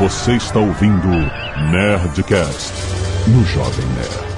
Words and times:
Você 0.00 0.32
está 0.32 0.58
ouvindo 0.58 1.08
Nerdcast 1.70 2.72
no 3.28 3.44
Jovem 3.44 3.84
Nerd. 3.88 4.30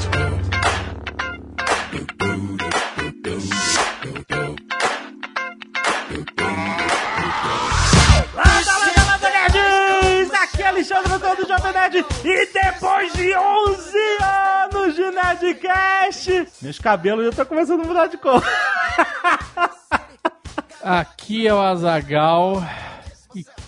Landa, 8.35 8.73
landa, 8.77 9.03
landa, 9.07 9.31
nerds! 9.31 10.35
Aqui 10.35 10.63
é 10.63 10.67
Alexandre 10.67 11.13
Antônio 11.13 11.37
do 11.37 11.47
Jovem 11.47 11.73
Nerd 11.73 12.07
e 12.25 12.47
depois 12.53 13.13
de 13.13 13.33
11 13.33 13.99
anos 14.65 14.97
de 14.97 15.11
Nerdcast, 15.13 16.49
meus 16.61 16.81
cabelos 16.81 17.23
já 17.23 17.31
estão 17.31 17.47
começando 17.47 17.83
a 17.83 17.87
mudar 17.87 18.09
de 18.09 18.17
cor. 18.17 18.43
Aqui 20.83 21.47
é 21.47 21.55
o 21.55 21.61
Azagal. 21.61 22.61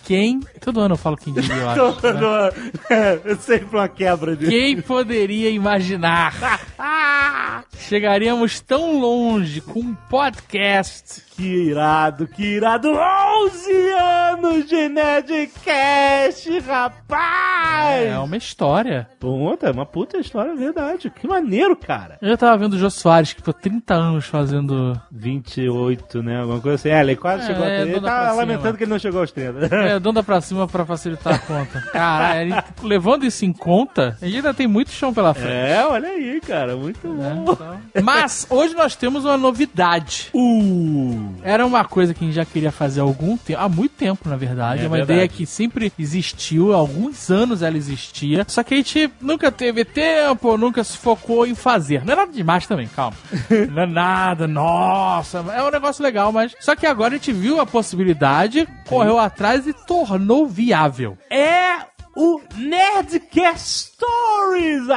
Quem. 0.04 0.40
Todo 0.60 0.80
ano 0.80 0.94
eu 0.94 0.98
falo 0.98 1.16
quem 1.16 1.32
diria, 1.32 1.54
eu 1.54 1.90
acho. 1.90 2.12
né? 2.12 2.50
É 3.26 3.34
sempre 3.36 3.76
uma 3.76 3.88
quebra 3.88 4.36
de... 4.36 4.46
Quem 4.48 4.80
poderia 4.80 5.50
imaginar? 5.50 6.34
Chegaríamos 7.78 8.60
tão 8.60 9.00
longe 9.00 9.60
com 9.60 9.80
um 9.80 9.94
podcast. 10.08 11.22
Que 11.36 11.42
irado, 11.70 12.28
que 12.28 12.44
irado! 12.44 12.90
11 12.92 13.72
anos 13.98 14.66
de 14.66 14.88
Nerdcast, 14.88 16.60
rapaz! 16.60 18.06
É 18.06 18.16
uma 18.18 18.36
história. 18.36 19.08
Puta, 19.18 19.66
é 19.66 19.72
uma 19.72 19.84
puta 19.84 20.16
história, 20.18 20.52
é 20.52 20.54
verdade. 20.54 21.10
Que 21.10 21.26
maneiro, 21.26 21.74
cara. 21.76 22.18
Eu 22.22 22.28
já 22.28 22.36
tava 22.36 22.56
vendo 22.58 22.74
o 22.74 22.78
Jô 22.78 22.88
Soares, 22.88 23.32
que 23.32 23.40
ficou 23.40 23.52
30 23.52 23.94
anos 23.94 24.26
fazendo. 24.26 25.00
28, 25.10 26.22
né? 26.22 26.40
Alguma 26.40 26.60
coisa 26.60 26.76
assim. 26.76 26.88
É, 26.90 27.00
ele 27.00 27.16
quase 27.16 27.42
É, 27.42 27.46
chegou 27.48 27.64
a 27.64 27.68
é, 27.68 27.76
30. 27.82 27.90
Ele 27.90 28.00
dona 28.00 28.12
tá 28.12 28.32
lamentando 28.32 28.76
que 28.78 28.84
ele 28.84 28.90
não 28.92 28.98
chegou 29.00 29.20
aos 29.20 29.32
30. 29.32 29.74
É, 29.74 29.98
dando 29.98 30.22
pra 30.22 30.40
cima 30.40 30.68
pra 30.68 30.86
facilitar 30.86 31.34
a 31.34 31.38
conta. 31.40 31.80
Caralho, 31.92 32.54
levando 32.80 33.24
isso 33.26 33.44
em 33.44 33.52
conta, 33.52 34.16
a 34.22 34.24
gente 34.24 34.36
ainda 34.36 34.54
tem 34.54 34.68
muito 34.68 34.90
chão 34.92 35.12
pela 35.12 35.34
frente. 35.34 35.50
É, 35.50 35.84
olha 35.84 36.08
aí, 36.10 36.40
cara. 36.40 36.76
Muito 36.76 37.08
né? 37.08 37.42
bom. 37.44 37.52
Então- 37.52 37.80
Mas 38.04 38.46
hoje 38.48 38.72
nós 38.74 38.94
temos 38.94 39.24
uma 39.24 39.36
novidade. 39.36 40.28
Uh! 40.32 41.23
Era 41.42 41.66
uma 41.66 41.84
coisa 41.84 42.14
que 42.14 42.24
a 42.24 42.26
gente 42.26 42.34
já 42.36 42.44
queria 42.44 42.72
fazer 42.72 43.00
há 43.00 43.04
algum 43.04 43.36
tempo, 43.36 43.60
há 43.60 43.68
muito 43.68 43.92
tempo, 43.92 44.28
na 44.28 44.36
verdade. 44.36 44.82
É 44.82 44.84
É 44.84 44.86
uma 44.88 44.96
verdade. 44.96 45.12
ideia 45.18 45.28
que 45.28 45.44
sempre 45.46 45.92
existiu, 45.98 46.72
há 46.72 46.76
alguns 46.76 47.30
anos 47.30 47.62
ela 47.62 47.76
existia. 47.76 48.44
Só 48.48 48.62
que 48.62 48.74
a 48.74 48.76
gente 48.76 49.10
nunca 49.20 49.50
teve 49.52 49.84
tempo, 49.84 50.56
nunca 50.56 50.82
se 50.84 50.96
focou 50.96 51.46
em 51.46 51.54
fazer. 51.54 52.04
Não 52.04 52.12
é 52.12 52.16
nada 52.16 52.32
demais 52.32 52.66
também, 52.66 52.86
calma. 52.88 53.16
Não 53.70 53.82
é 53.82 53.86
nada, 53.86 54.46
nossa, 54.46 55.38
é 55.54 55.62
um 55.62 55.70
negócio 55.70 56.02
legal, 56.02 56.32
mas. 56.32 56.54
Só 56.60 56.74
que 56.74 56.86
agora 56.86 57.14
a 57.14 57.16
gente 57.18 57.32
viu 57.32 57.60
a 57.60 57.66
possibilidade, 57.66 58.66
correu 58.88 59.18
atrás 59.18 59.66
e 59.66 59.72
tornou 59.72 60.46
viável. 60.46 61.16
É 61.30 61.93
o 62.16 62.40
Nerdcast 62.56 63.92
Stories, 63.94 64.88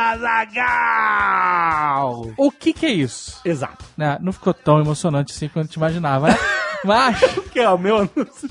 Azagal! 1.17 2.31
O 2.37 2.51
que 2.51 2.73
que 2.73 2.85
é 2.85 2.91
isso? 2.91 3.39
Exato. 3.43 3.83
Né, 3.97 4.17
Não 4.21 4.31
ficou 4.31 4.53
tão 4.53 4.79
emocionante 4.79 5.33
assim 5.33 5.47
quanto 5.47 5.63
a 5.65 5.67
gente 5.67 5.75
imaginava, 5.75 6.29
né? 6.29 6.37
Mas. 6.85 7.19
Que 7.51 7.59
é 7.59 7.69
o 7.69 7.77
meu 7.77 7.97
anúncio. 7.97 8.47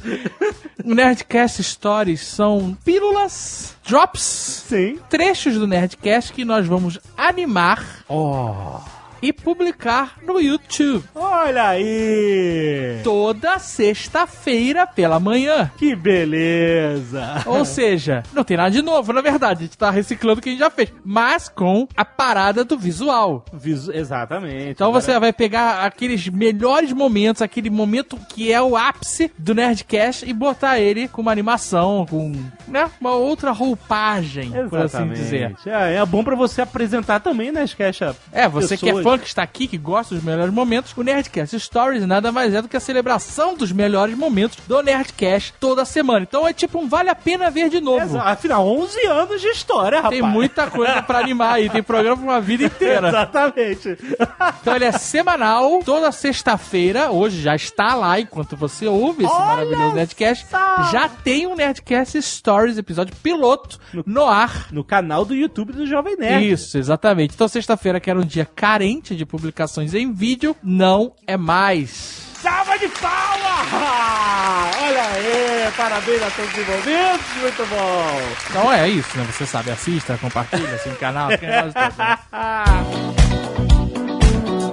O 0.84 0.94
Nerdcast 0.94 1.62
Stories 1.62 2.26
são 2.26 2.76
pílulas, 2.84 3.76
drops, 3.86 4.64
Sim. 4.68 4.98
trechos 5.08 5.54
do 5.54 5.66
Nerdcast 5.66 6.32
que 6.32 6.44
nós 6.44 6.66
vamos 6.66 6.98
animar 7.16 8.04
Oh. 8.08 8.78
E 9.22 9.32
publicar 9.32 10.16
no 10.26 10.40
YouTube 10.40 11.04
Olha 11.14 11.68
aí! 11.68 13.00
toda 13.02 13.58
sexta-feira 13.58 14.86
pela 14.86 15.18
manhã. 15.20 15.70
Que 15.76 15.94
beleza! 15.94 17.42
Ou 17.46 17.64
seja, 17.64 18.22
não 18.32 18.44
tem 18.44 18.56
nada 18.56 18.70
de 18.70 18.82
novo, 18.82 19.12
na 19.12 19.20
verdade, 19.20 19.60
a 19.60 19.62
gente 19.66 19.78
tá 19.78 19.90
reciclando 19.90 20.38
o 20.40 20.42
que 20.42 20.48
a 20.48 20.52
gente 20.52 20.60
já 20.60 20.70
fez, 20.70 20.92
mas 21.04 21.48
com 21.48 21.86
a 21.96 22.04
parada 22.04 22.64
do 22.64 22.76
visual. 22.78 23.44
Visu- 23.52 23.92
Exatamente. 23.92 24.70
Então 24.70 24.92
você 24.92 25.18
vai 25.18 25.32
pegar 25.32 25.84
aqueles 25.84 26.28
melhores 26.28 26.92
momentos, 26.92 27.42
aquele 27.42 27.70
momento 27.70 28.18
que 28.28 28.52
é 28.52 28.60
o 28.60 28.76
ápice 28.76 29.30
do 29.38 29.54
Nerdcast 29.54 30.28
e 30.28 30.32
botar 30.32 30.78
ele 30.78 31.08
com 31.08 31.22
uma 31.22 31.32
animação, 31.32 32.06
com 32.08 32.32
né, 32.68 32.90
uma 33.00 33.12
outra 33.12 33.50
roupagem, 33.52 34.52
por 34.68 34.80
assim 34.80 35.08
dizer. 35.08 35.54
É, 35.66 35.96
é 35.96 36.06
bom 36.06 36.22
pra 36.24 36.34
você 36.34 36.62
apresentar 36.62 37.20
também, 37.20 37.50
né, 37.52 37.64
Sketch? 37.64 38.00
É, 38.32 38.48
você 38.48 38.76
que 38.76 38.88
é. 38.88 38.92
Fã 39.06 39.16
que 39.16 39.26
está 39.28 39.42
aqui, 39.44 39.68
que 39.68 39.78
gosta 39.78 40.16
dos 40.16 40.24
melhores 40.24 40.52
momentos, 40.52 40.92
o 40.96 41.02
Nerdcast 41.02 41.60
Stories 41.60 42.04
nada 42.04 42.32
mais 42.32 42.52
é 42.52 42.60
do 42.60 42.66
que 42.66 42.76
a 42.76 42.80
celebração 42.80 43.54
dos 43.54 43.70
melhores 43.70 44.16
momentos 44.16 44.58
do 44.66 44.82
Nerdcast 44.82 45.54
toda 45.60 45.84
semana. 45.84 46.26
Então 46.28 46.46
é 46.46 46.52
tipo 46.52 46.80
um 46.80 46.88
vale 46.88 47.08
a 47.08 47.14
pena 47.14 47.48
ver 47.48 47.68
de 47.68 47.80
novo. 47.80 48.18
Afinal, 48.18 48.66
11 48.66 49.06
anos 49.06 49.40
de 49.40 49.46
história, 49.46 49.98
rapaz. 49.98 50.20
Tem 50.20 50.28
muita 50.28 50.68
coisa 50.68 51.00
pra 51.02 51.20
animar 51.20 51.54
aí, 51.54 51.70
tem 51.70 51.84
programa 51.84 52.16
pra 52.16 52.26
uma 52.32 52.40
vida 52.40 52.64
inteira. 52.66 53.06
Exatamente. 53.08 53.96
Então 54.60 54.74
ele 54.74 54.86
é 54.86 54.92
semanal, 54.92 55.78
toda 55.84 56.10
sexta-feira. 56.10 57.12
Hoje 57.12 57.40
já 57.40 57.54
está 57.54 57.94
lá 57.94 58.18
enquanto 58.18 58.56
você 58.56 58.88
ouve 58.88 59.24
esse 59.24 59.32
Olha 59.32 59.46
maravilhoso 59.46 59.94
Nerdcast. 59.94 60.46
só! 60.50 60.82
Já 60.90 61.08
tem 61.08 61.46
um 61.46 61.54
Nerdcast 61.54 62.20
Stories, 62.20 62.76
episódio 62.76 63.14
piloto, 63.22 63.78
no 64.04 64.26
ar. 64.26 64.66
No 64.72 64.82
canal 64.82 65.24
do 65.24 65.32
YouTube 65.32 65.72
do 65.72 65.86
Jovem 65.86 66.16
Nerd. 66.16 66.50
Isso, 66.50 66.76
exatamente. 66.76 67.34
Então 67.34 67.46
sexta-feira, 67.46 68.00
que 68.00 68.10
era 68.10 68.18
um 68.18 68.24
dia 68.24 68.44
carente 68.44 68.95
de 69.00 69.26
publicações 69.26 69.94
em 69.94 70.12
vídeo, 70.12 70.56
não 70.62 71.12
é 71.26 71.36
mais. 71.36 72.26
Salva 72.40 72.78
de 72.78 72.88
palmas! 72.88 73.68
Olha 74.82 75.02
aí, 75.02 75.72
parabéns 75.76 76.22
a 76.22 76.30
todos 76.30 76.50
os 76.52 76.58
envolvidos, 76.58 77.26
muito 77.40 77.66
bom. 77.66 78.20
Então 78.50 78.72
é 78.72 78.88
isso, 78.88 79.18
né? 79.18 79.24
Você 79.24 79.46
sabe, 79.46 79.70
assista, 79.70 80.16
compartilha, 80.18 80.74
assina 80.74 80.94
o 80.94 80.98
canal, 80.98 81.28
negócio 81.28 81.72
todo, 81.74 81.96
né? 81.98 82.18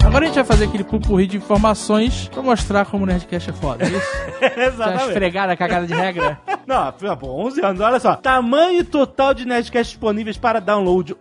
Agora 0.05 0.25
a 0.25 0.27
gente 0.27 0.35
vai 0.35 0.43
fazer 0.43 0.65
aquele 0.65 0.83
pupurri 0.83 1.25
de 1.25 1.37
informações 1.37 2.27
pra 2.27 2.43
mostrar 2.43 2.85
como 2.85 3.03
o 3.03 3.07
Nerdcast 3.07 3.49
é 3.49 3.53
foda. 3.53 3.83
É 3.83 3.87
isso? 3.87 4.11
Já 4.55 4.67
Exatamente. 4.67 5.07
esfregada 5.07 5.53
a 5.53 5.57
cagada 5.57 5.87
de 5.87 5.93
regra? 5.95 6.39
Não, 6.67 6.93
pô, 7.17 7.47
11 7.47 7.65
anos, 7.65 7.81
olha 7.81 7.99
só. 7.99 8.15
Tamanho 8.17 8.85
total 8.85 9.33
de 9.33 9.43
Nerdcast 9.45 9.93
disponíveis 9.93 10.37
para 10.37 10.59
download, 10.61 11.15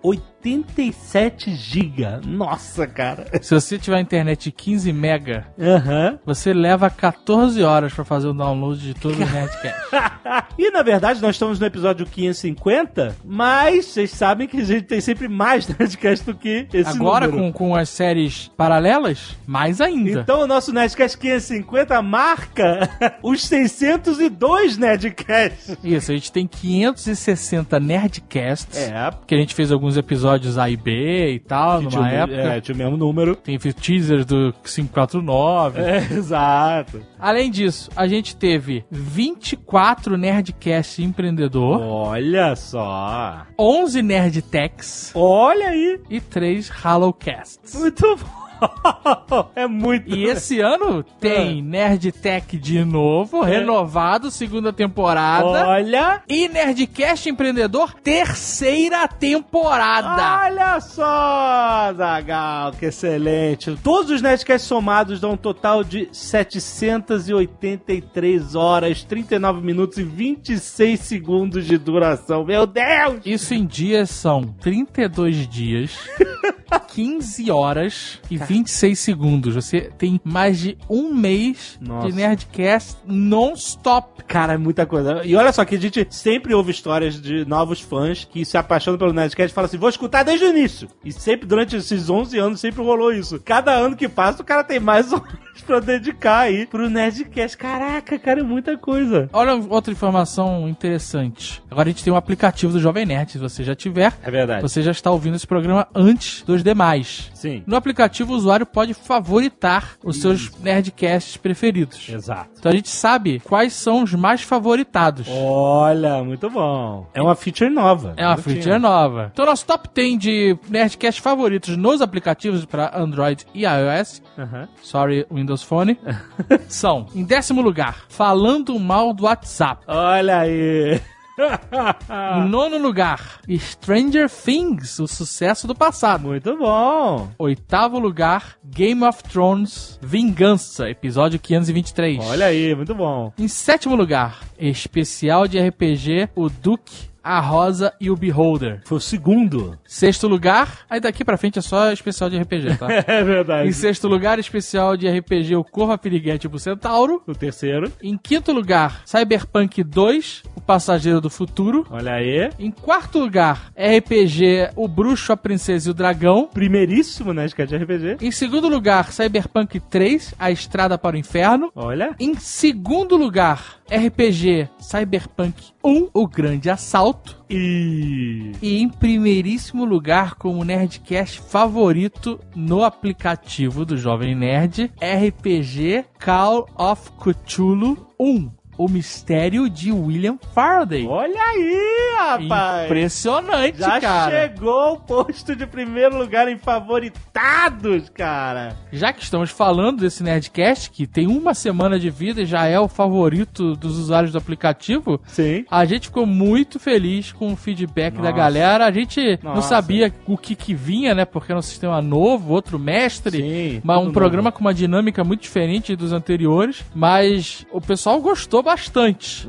87 0.45 1.55
GB. 1.55 2.07
Nossa, 2.27 2.87
cara. 2.87 3.27
Se 3.41 3.55
você 3.55 3.79
tiver 3.79 4.01
internet 4.01 4.45
de 4.45 4.53
15 4.53 4.93
mega, 4.93 5.47
Aham. 5.61 6.19
você 6.27 6.53
leva 6.53 6.91
14 6.91 7.63
horas 7.63 7.93
pra 7.95 8.05
fazer 8.05 8.27
o 8.29 8.33
download 8.35 8.81
de 8.81 8.95
todo 8.95 9.15
o 9.15 9.19
Nerdcast. 9.19 9.81
e 10.59 10.71
na 10.71 10.83
verdade 10.83 11.23
nós 11.23 11.37
estamos 11.37 11.61
no 11.61 11.67
episódio 11.67 12.05
550, 12.07 13.17
mas 13.25 13.87
vocês 13.87 14.11
sabem 14.11 14.49
que 14.49 14.61
a 14.61 14.65
gente 14.65 14.83
tem 14.85 15.01
sempre 15.01 15.29
mais 15.29 15.67
Nerdcast 15.79 16.27
do 16.27 16.35
que 16.35 16.67
esse 16.73 16.91
Agora, 16.97 17.29
número. 17.29 17.53
com, 17.53 17.69
com 17.71 17.77
as 17.77 17.89
séries 17.89 18.51
paralelas, 18.57 19.37
mais 19.47 19.81
ainda. 19.81 20.21
Então 20.21 20.41
o 20.41 20.47
nosso 20.47 20.73
Nerdcast 20.73 21.17
550 21.19 22.03
marca 22.03 22.91
os 23.23 23.45
602 23.47 24.77
Nerdcasts. 24.77 25.77
Isso, 25.85 26.11
a 26.11 26.15
gente 26.15 26.33
tem 26.33 26.47
560 26.49 27.79
Nerdcasts. 27.79 28.77
É, 28.77 29.11
Que 29.27 29.35
a 29.35 29.39
gente 29.39 29.55
fez 29.55 29.71
alguns 29.71 29.97
episódios 29.97 30.32
A 30.59 30.71
e 30.71 30.77
B 30.77 31.35
e 31.35 31.39
tal, 31.39 31.79
numa 31.83 31.91
tinha, 31.91 32.03
o- 32.03 32.07
época. 32.07 32.39
é, 32.41 32.61
tinha 32.61 32.75
o 32.75 32.79
mesmo 32.79 32.97
número. 32.97 33.37
Tem 33.37 33.59
teasers 33.59 34.25
do 34.25 34.55
549. 34.65 35.81
É, 35.81 35.99
exato. 36.13 37.01
Além 37.19 37.51
disso, 37.51 37.91
a 37.97 38.07
gente 38.07 38.35
teve 38.37 38.85
24 38.91 40.17
Nerdcast 40.17 41.03
empreendedor, 41.03 41.81
Olha 41.81 42.55
só. 42.57 43.47
11 43.59 44.03
Nerdtechs 44.03 45.13
Olha 45.15 45.69
aí. 45.69 46.01
e 46.11 46.21
3 46.21 46.69
Hallowcasts. 46.69 47.75
Muito 47.75 48.17
bom. 48.17 48.42
É 49.57 49.67
muito 49.67 50.15
E 50.15 50.25
esse 50.25 50.61
ano 50.61 51.03
tem 51.21 51.61
Ah. 51.61 51.63
Nerdtech 51.63 52.57
de 52.59 52.85
novo, 52.85 53.41
renovado, 53.43 54.31
segunda 54.31 54.73
temporada. 54.73 55.67
Olha. 55.69 56.23
E 56.29 56.49
Nerdcast 56.49 57.29
Empreendedor, 57.29 57.95
terceira 57.95 59.07
temporada. 59.09 60.45
Olha 60.45 60.81
só, 60.81 61.93
Zagal, 61.95 62.73
que 62.73 62.87
excelente. 62.87 63.77
Todos 63.83 64.11
os 64.11 64.23
Nerdcasts 64.23 64.69
somados 64.69 65.21
dão 65.21 65.33
um 65.33 65.37
total 65.37 65.83
de 65.83 66.09
783 66.13 68.55
horas, 68.55 69.03
39 69.05 69.61
minutos 69.65 69.99
e 69.99 70.03
26 70.05 71.01
segundos 71.01 71.67
de 71.67 71.77
duração. 71.79 72.45
Meu 72.45 72.67
Deus! 72.67 73.21
Isso 73.25 73.55
em 73.55 73.65
dias 73.67 74.11
são 74.11 74.43
32 74.61 75.49
dias, 75.49 75.97
15 76.89 77.51
horas 77.51 78.21
e 78.31 78.37
26 78.53 78.99
segundos. 78.99 79.55
Você 79.55 79.91
tem 79.97 80.21
mais 80.23 80.59
de 80.61 80.77
um 80.89 81.15
mês 81.15 81.79
Nossa. 81.81 82.09
de 82.09 82.15
Nerdcast 82.15 82.99
non-stop. 83.07 84.23
Cara, 84.29 84.53
é 84.55 84.57
muita 84.59 84.85
coisa. 84.87 85.23
E 85.25 85.35
olha 85.35 85.53
só 85.53 85.65
que 85.65 85.75
a 85.75 85.81
gente 85.81 86.07
sempre 86.11 86.53
ouve 86.55 86.71
histórias 86.71 87.21
de 87.21 87.45
novos 87.47 87.81
fãs 87.81 88.25
que 88.31 88.45
se 88.45 88.57
apaixonam 88.59 88.99
pelo 88.99 89.13
Nerdcast 89.13 89.51
e 89.53 89.55
falam 89.55 89.67
assim, 89.67 89.79
vou 89.79 89.89
escutar 89.89 90.23
desde 90.23 90.45
o 90.45 90.51
início. 90.51 90.89
E 91.05 91.11
sempre, 91.13 91.47
durante 91.47 91.77
esses 91.77 92.09
11 92.11 92.39
anos, 92.39 92.61
sempre 92.61 92.83
rolou 92.83 93.13
isso. 93.13 93.41
Cada 93.45 93.73
ano 93.73 93.97
que 93.97 94.09
passa, 94.09 94.43
o 94.43 94.45
cara 94.45 94.63
tem 94.63 94.79
mais 94.79 95.13
horas 95.13 95.23
pra 95.67 95.81
dedicar 95.81 96.41
aí 96.41 96.67
pro 96.67 96.89
Nerdcast. 96.91 97.57
Caraca, 97.57 98.19
cara, 98.19 98.41
é 98.41 98.43
muita 98.45 98.77
coisa. 98.77 99.29
Olha 99.33 99.55
outra 99.55 99.93
informação 99.93 100.69
interessante. 100.69 101.63
Agora 101.71 101.89
a 101.89 101.93
gente 101.93 102.05
tem 102.05 102.13
um 102.13 102.17
aplicativo 102.17 102.73
do 102.73 102.81
Jovem 102.81 103.07
Nerd. 103.07 103.33
Se 103.33 103.39
você 103.39 103.65
já 103.65 103.75
tiver, 103.75 104.13
É 104.23 104.31
verdade. 104.31 104.63
você 104.63 104.83
já 104.83 104.91
está 104.91 105.11
ouvindo 105.11 105.37
esse 105.37 105.47
programa 105.47 105.87
antes 105.95 106.43
dos 106.43 106.63
demais. 106.63 107.31
Sim. 107.35 107.63
No 107.67 107.77
aplicativo, 107.77 108.33
usuário 108.43 108.67
pode 108.67 108.95
favoritar 108.95 109.93
os 110.05 110.21
seus 110.21 110.51
Nerdcasts 110.59 111.37
preferidos. 111.37 112.09
Exato. 112.09 112.51
Então 112.59 112.71
a 112.71 112.75
gente 112.75 112.89
sabe 112.89 113.41
quais 113.41 113.73
são 113.73 114.03
os 114.03 114.13
mais 114.15 114.43
favoritados. 114.43 115.27
Olha, 115.31 116.23
muito 116.23 116.49
bom. 116.51 117.07
É 117.15 117.23
uma 117.23 117.35
feature 117.35 117.71
nova. 117.71 118.15
É 118.17 118.27
uma 118.27 118.37
feature 118.37 118.63
tinha. 118.63 118.79
nova. 118.79 119.31
Então, 119.33 119.47
nosso 119.47 119.65
top 119.67 119.89
10 119.95 120.19
de 120.19 120.59
Nerdcast 120.69 121.21
favoritos 121.21 121.77
nos 121.77 122.01
aplicativos 122.01 122.65
para 122.65 122.97
Android 122.99 123.47
e 123.55 123.65
iOS, 123.65 124.23
Aham. 124.39 124.69
sorry, 124.83 125.27
Windows 125.31 125.63
Phone, 125.63 125.99
são, 126.69 127.07
em 127.15 127.25
décimo 127.25 127.63
lugar, 127.63 128.05
Falando 128.09 128.79
Mal 128.79 129.13
do 129.13 129.25
WhatsApp. 129.25 129.83
Olha 129.87 130.39
aí. 130.41 131.01
Em 131.39 132.47
nono 132.49 132.79
lugar, 132.79 133.41
Stranger 133.49 134.29
Things, 134.29 134.99
o 134.99 135.07
sucesso 135.07 135.67
do 135.67 135.75
passado. 135.75 136.29
Muito 136.29 136.57
bom. 136.57 137.31
Oitavo 137.39 137.99
lugar, 137.99 138.57
Game 138.65 139.03
of 139.05 139.23
Thrones, 139.25 139.99
Vingança, 140.03 140.91
episódio 140.91 141.39
523. 141.39 142.19
Olha 142.25 142.47
aí, 142.47 142.75
muito 142.75 142.95
bom. 142.95 143.33
Em 143.39 143.49
sétimo 143.49 143.97
lugar, 143.97 144.41
especial 144.59 145.49
de 145.49 145.59
RPG, 145.59 146.29
o 146.35 146.49
Duke, 146.49 147.12
a 147.23 147.41
Rosa 147.41 147.93
e 148.01 148.11
o 148.11 148.17
Beholder. 148.17 148.81
Foi 148.85 148.99
o 148.99 149.01
segundo. 149.01 149.79
Sexto 149.85 150.27
lugar, 150.29 150.81
aí 150.89 151.01
daqui 151.01 151.25
pra 151.25 151.37
frente 151.37 151.59
é 151.59 151.63
só 151.63 151.93
especial 151.93 152.29
de 152.31 152.39
RPG, 152.39 152.77
tá? 152.79 152.89
É 153.07 153.23
verdade. 153.23 153.69
em 153.69 153.73
sexto 153.73 154.09
lugar, 154.09 154.39
especial 154.39 154.97
de 154.97 155.09
RPG, 155.09 155.55
o 155.57 155.65
Corvo 155.65 155.97
Piriguete 155.99 156.49
pro 156.49 156.59
Centauro. 156.59 157.23
O 157.27 157.35
terceiro. 157.35 157.93
Em 158.03 158.17
quinto 158.17 158.53
lugar, 158.53 159.03
Cyberpunk 159.05 159.83
2, 159.83 160.43
o 160.57 160.61
Passageiro 160.61 161.21
do 161.21 161.29
Futuro. 161.31 161.87
Olha 161.91 162.13
aí. 162.15 162.51
Em 162.59 162.71
quarto 162.71 163.19
lugar, 163.19 163.71
RPG, 163.77 164.71
o 164.77 164.89
Bruxo, 164.89 165.33
a 165.33 165.37
Princesa 165.37 165.89
e 165.89 165.91
o 165.91 165.95
Dragão. 165.95 166.49
Primeiríssimo, 166.53 167.33
né? 167.33 167.47
Sketch 167.47 167.73
RPG. 167.73 168.17
Em 168.21 168.31
segundo 168.31 168.69
lugar, 168.69 169.13
Cyberpunk 169.13 169.79
3, 169.81 170.35
A 170.39 170.51
Estrada 170.51 170.97
para 170.99 171.17
o 171.17 171.19
Inferno. 171.19 171.71
Olha. 171.75 172.15
Em 172.19 172.35
segundo 172.37 173.17
lugar, 173.17 173.77
RPG 173.91 174.69
Cyberpunk 174.79 175.55
1, 175.85 176.09
O 176.15 176.27
Grande 176.27 176.71
Assalto. 176.71 177.12
E. 177.49 178.53
E 178.63 178.79
em 178.79 178.89
primeiríssimo 178.89 179.85
lugar, 179.85 180.35
como 180.37 180.65
Nerdcast 180.65 181.41
favorito 181.41 182.41
no 182.55 182.83
aplicativo 182.83 183.85
do 183.85 183.97
Jovem 183.97 184.35
Nerd, 184.35 184.91
RPG 185.01 186.05
Call 186.19 186.69
of 186.77 187.11
Cthulhu 187.13 188.07
1, 188.19 188.51
O 188.83 188.89
Mistério 188.89 189.71
de 189.71 189.93
William 189.93 190.37
Faraday. 190.53 191.07
Olha 191.07 191.41
aí, 191.41 192.17
rapaz. 192.19 192.87
Impressionante, 192.87 193.79
Já 193.79 194.01
cara. 194.01 194.41
chegou 194.49 194.77
ao 194.77 194.97
posto 194.99 195.55
de 195.55 195.65
primeiro 195.69 196.19
lugar 196.19 196.49
em 196.49 196.59
favoritados, 196.59 198.09
cara. 198.11 198.77
Já 198.93 199.13
que 199.13 199.23
estamos 199.23 199.51
falando 199.51 200.01
desse 200.01 200.25
Nerdcast, 200.25 200.91
que 200.91 201.07
tem 201.07 201.29
uma 201.29 201.55
semana 201.55 201.97
de 201.97 202.11
vida 202.11 202.43
e 202.43 202.45
já 202.45 202.67
é 202.67 202.77
o 202.81 202.89
favorito 202.89 203.77
dos 203.77 203.97
usuários 203.99 204.33
do 204.33 204.39
aplicativo, 204.39 205.21
Sim. 205.29 205.65
A 205.71 205.85
gente 205.85 206.09
ficou 206.09 206.27
muito 206.27 206.81
feliz 206.81 207.31
com 207.31 207.53
o 207.53 207.57
feedback 207.57 208.15
da 208.15 208.23
Nossa. 208.23 208.33
galera. 208.33 208.87
A 208.87 208.91
gente 208.91 209.39
não 209.45 209.55
Nossa. 209.55 209.69
sabia 209.69 210.13
o 210.27 210.37
que 210.37 210.57
que 210.57 210.75
vinha, 210.75 211.15
né? 211.15 211.25
Porque 211.25 211.53
era 211.53 211.59
um 211.61 211.63
sistema 211.63 212.03
novo, 212.03 212.53
outro 212.53 212.81
mestre. 212.81 213.39
Sim, 213.41 213.81
mas 213.85 214.01
um 214.01 214.11
programa 214.11 214.51
com 214.51 214.61
uma 214.61 214.75
dinâmica 214.75 215.23
muito 215.23 215.43
diferente 215.43 215.95
dos 215.95 216.13
anteriores. 216.13 216.83
Mas 216.93 217.65
o 217.71 217.81
pessoal 217.81 218.21
gostou 218.21 218.61
bastante. 218.61 218.72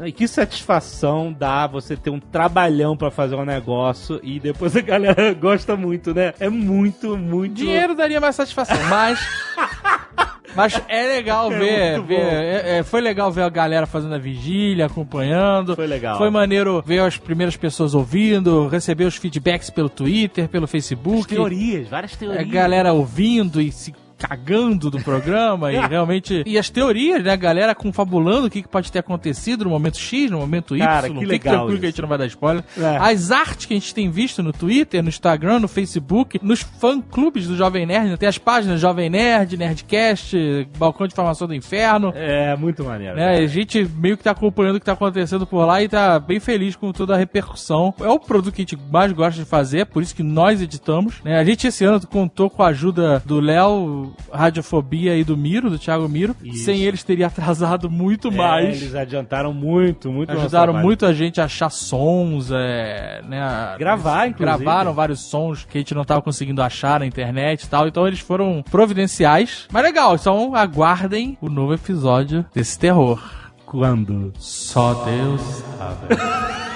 E 0.05 0.11
que 0.11 0.27
satisfação 0.27 1.31
dá 1.37 1.65
você 1.67 1.95
ter 1.95 2.09
um 2.09 2.19
trabalhão 2.19 2.95
pra 2.97 3.09
fazer 3.11 3.35
um 3.35 3.45
negócio 3.45 4.19
e 4.23 4.39
depois 4.39 4.75
a 4.75 4.81
galera 4.81 5.33
gosta 5.35 5.75
muito, 5.75 6.13
né? 6.13 6.33
É 6.39 6.49
muito, 6.49 7.17
muito. 7.17 7.53
Dinheiro 7.55 7.95
daria 7.95 8.19
mais 8.21 8.35
satisfação, 8.35 8.77
mas. 8.89 9.19
Mas 10.55 10.79
é 10.87 11.07
legal 11.07 11.51
É 11.51 11.57
ver, 11.57 12.01
ver 12.03 12.13
é- 12.19 12.77
é, 12.77 12.83
foi 12.83 13.01
legal 13.01 13.31
ver 13.31 13.41
a 13.41 13.49
galera 13.49 13.87
fazendo 13.87 14.13
a 14.13 14.19
vigília, 14.19 14.85
acompanhando. 14.85 15.75
Foi 15.75 15.87
legal. 15.87 16.15
Foi 16.17 16.29
maneiro 16.29 16.79
ver 16.85 16.99
as 16.99 17.17
primeiras 17.17 17.57
pessoas 17.57 17.95
ouvindo, 17.95 18.67
receber 18.67 19.05
os 19.05 19.15
feedbacks 19.15 19.71
pelo 19.71 19.89
Twitter, 19.89 20.47
pelo 20.47 20.67
Facebook. 20.67 21.27
Teorias, 21.27 21.87
várias 21.87 22.15
teorias. 22.15 22.39
a 22.39 22.47
galera 22.47 22.93
ouvindo 22.93 23.59
e 23.59 23.71
se 23.71 23.95
cagando 24.27 24.89
do 24.89 24.99
programa 25.01 25.71
e 25.71 25.77
realmente. 25.87 26.43
E 26.45 26.57
as 26.57 26.69
teorias, 26.69 27.23
né? 27.23 27.31
A 27.31 27.35
galera 27.35 27.75
confabulando 27.75 28.47
o 28.47 28.49
que 28.49 28.61
que 28.61 28.67
pode 28.67 28.91
ter 28.91 28.99
acontecido 28.99 29.65
no 29.65 29.69
momento 29.69 29.97
X, 29.97 30.31
no 30.31 30.39
momento 30.39 30.75
Y. 30.75 30.85
Cara, 30.85 31.09
que 31.09 31.13
Fique 31.13 31.25
legal 31.25 31.55
tranquilo 31.55 31.79
que 31.79 31.85
a 31.85 31.89
gente 31.89 32.01
não 32.01 32.09
vai 32.09 32.17
dar 32.17 32.25
spoiler. 32.27 32.63
É. 32.77 32.97
As 32.97 33.31
artes 33.31 33.65
que 33.65 33.73
a 33.73 33.77
gente 33.77 33.93
tem 33.93 34.09
visto 34.09 34.41
no 34.41 34.53
Twitter, 34.53 35.01
no 35.03 35.09
Instagram, 35.09 35.59
no 35.59 35.67
Facebook, 35.67 36.39
nos 36.41 36.61
fã-clubes 36.61 37.47
do 37.47 37.55
Jovem 37.55 37.85
Nerd, 37.85 38.09
né? 38.09 38.17
tem 38.17 38.29
as 38.29 38.37
páginas 38.37 38.79
Jovem 38.79 39.09
Nerd, 39.09 39.57
Nerdcast, 39.57 40.67
Balcão 40.77 41.07
de 41.07 41.13
Informação 41.13 41.47
do 41.47 41.53
Inferno. 41.53 42.13
É, 42.15 42.55
muito 42.55 42.83
maneiro. 42.83 43.15
Né, 43.15 43.37
a 43.37 43.47
gente 43.47 43.87
meio 43.97 44.17
que 44.17 44.23
tá 44.23 44.31
acompanhando 44.31 44.77
o 44.77 44.79
que 44.79 44.85
tá 44.85 44.93
acontecendo 44.93 45.45
por 45.45 45.65
lá 45.65 45.81
e 45.81 45.89
tá 45.89 46.19
bem 46.19 46.39
feliz 46.39 46.75
com 46.75 46.91
toda 46.91 47.13
a 47.13 47.17
repercussão. 47.17 47.93
É 47.99 48.07
o 48.07 48.19
produto 48.19 48.53
que 48.53 48.61
a 48.61 48.65
gente 48.65 48.77
mais 48.91 49.11
gosta 49.11 49.39
de 49.41 49.45
fazer, 49.47 49.79
é 49.79 49.85
por 49.85 50.01
isso 50.01 50.15
que 50.15 50.23
nós 50.23 50.61
editamos. 50.61 51.21
né? 51.23 51.39
A 51.39 51.43
gente 51.43 51.67
esse 51.67 51.83
ano 51.83 52.05
contou 52.07 52.49
com 52.49 52.63
a 52.63 52.67
ajuda 52.67 53.21
do 53.25 53.39
Léo, 53.39 54.12
Radiofobia 54.31 55.15
e 55.17 55.23
do 55.23 55.37
Miro, 55.37 55.69
do 55.69 55.77
Thiago 55.79 56.07
Miro. 56.09 56.35
Isso. 56.43 56.65
Sem 56.65 56.81
eles 56.81 57.03
teria 57.03 57.27
atrasado 57.27 57.89
muito 57.89 58.29
É, 58.29 58.31
mais. 58.31 58.81
Eles 58.81 58.95
adiantaram 58.95 59.53
muito, 59.53 60.11
muito 60.11 60.31
Ajudaram 60.31 60.73
muito 60.73 61.05
a 61.05 61.13
gente 61.13 61.39
a 61.39 61.45
achar 61.45 61.69
sons, 61.69 62.49
é, 62.51 63.21
né? 63.27 63.75
Gravar, 63.77 64.27
inclusive. 64.27 64.63
Gravaram 64.63 64.93
vários 64.93 65.21
sons 65.21 65.65
que 65.69 65.77
a 65.77 65.81
gente 65.81 65.93
não 65.93 66.03
tava 66.03 66.21
conseguindo 66.21 66.61
achar 66.61 66.99
na 66.99 67.05
internet 67.05 67.63
e 67.63 67.67
tal. 67.69 67.87
Então 67.87 68.07
eles 68.07 68.19
foram 68.19 68.63
providenciais. 68.69 69.67
Mas 69.71 69.83
legal, 69.83 70.15
então 70.15 70.55
aguardem 70.55 71.37
o 71.41 71.49
novo 71.49 71.73
episódio 71.73 72.45
desse 72.53 72.77
terror. 72.77 73.21
Quando? 73.65 74.31
Só 74.37 74.93
Deus 75.05 75.41
sabe. 75.77 76.15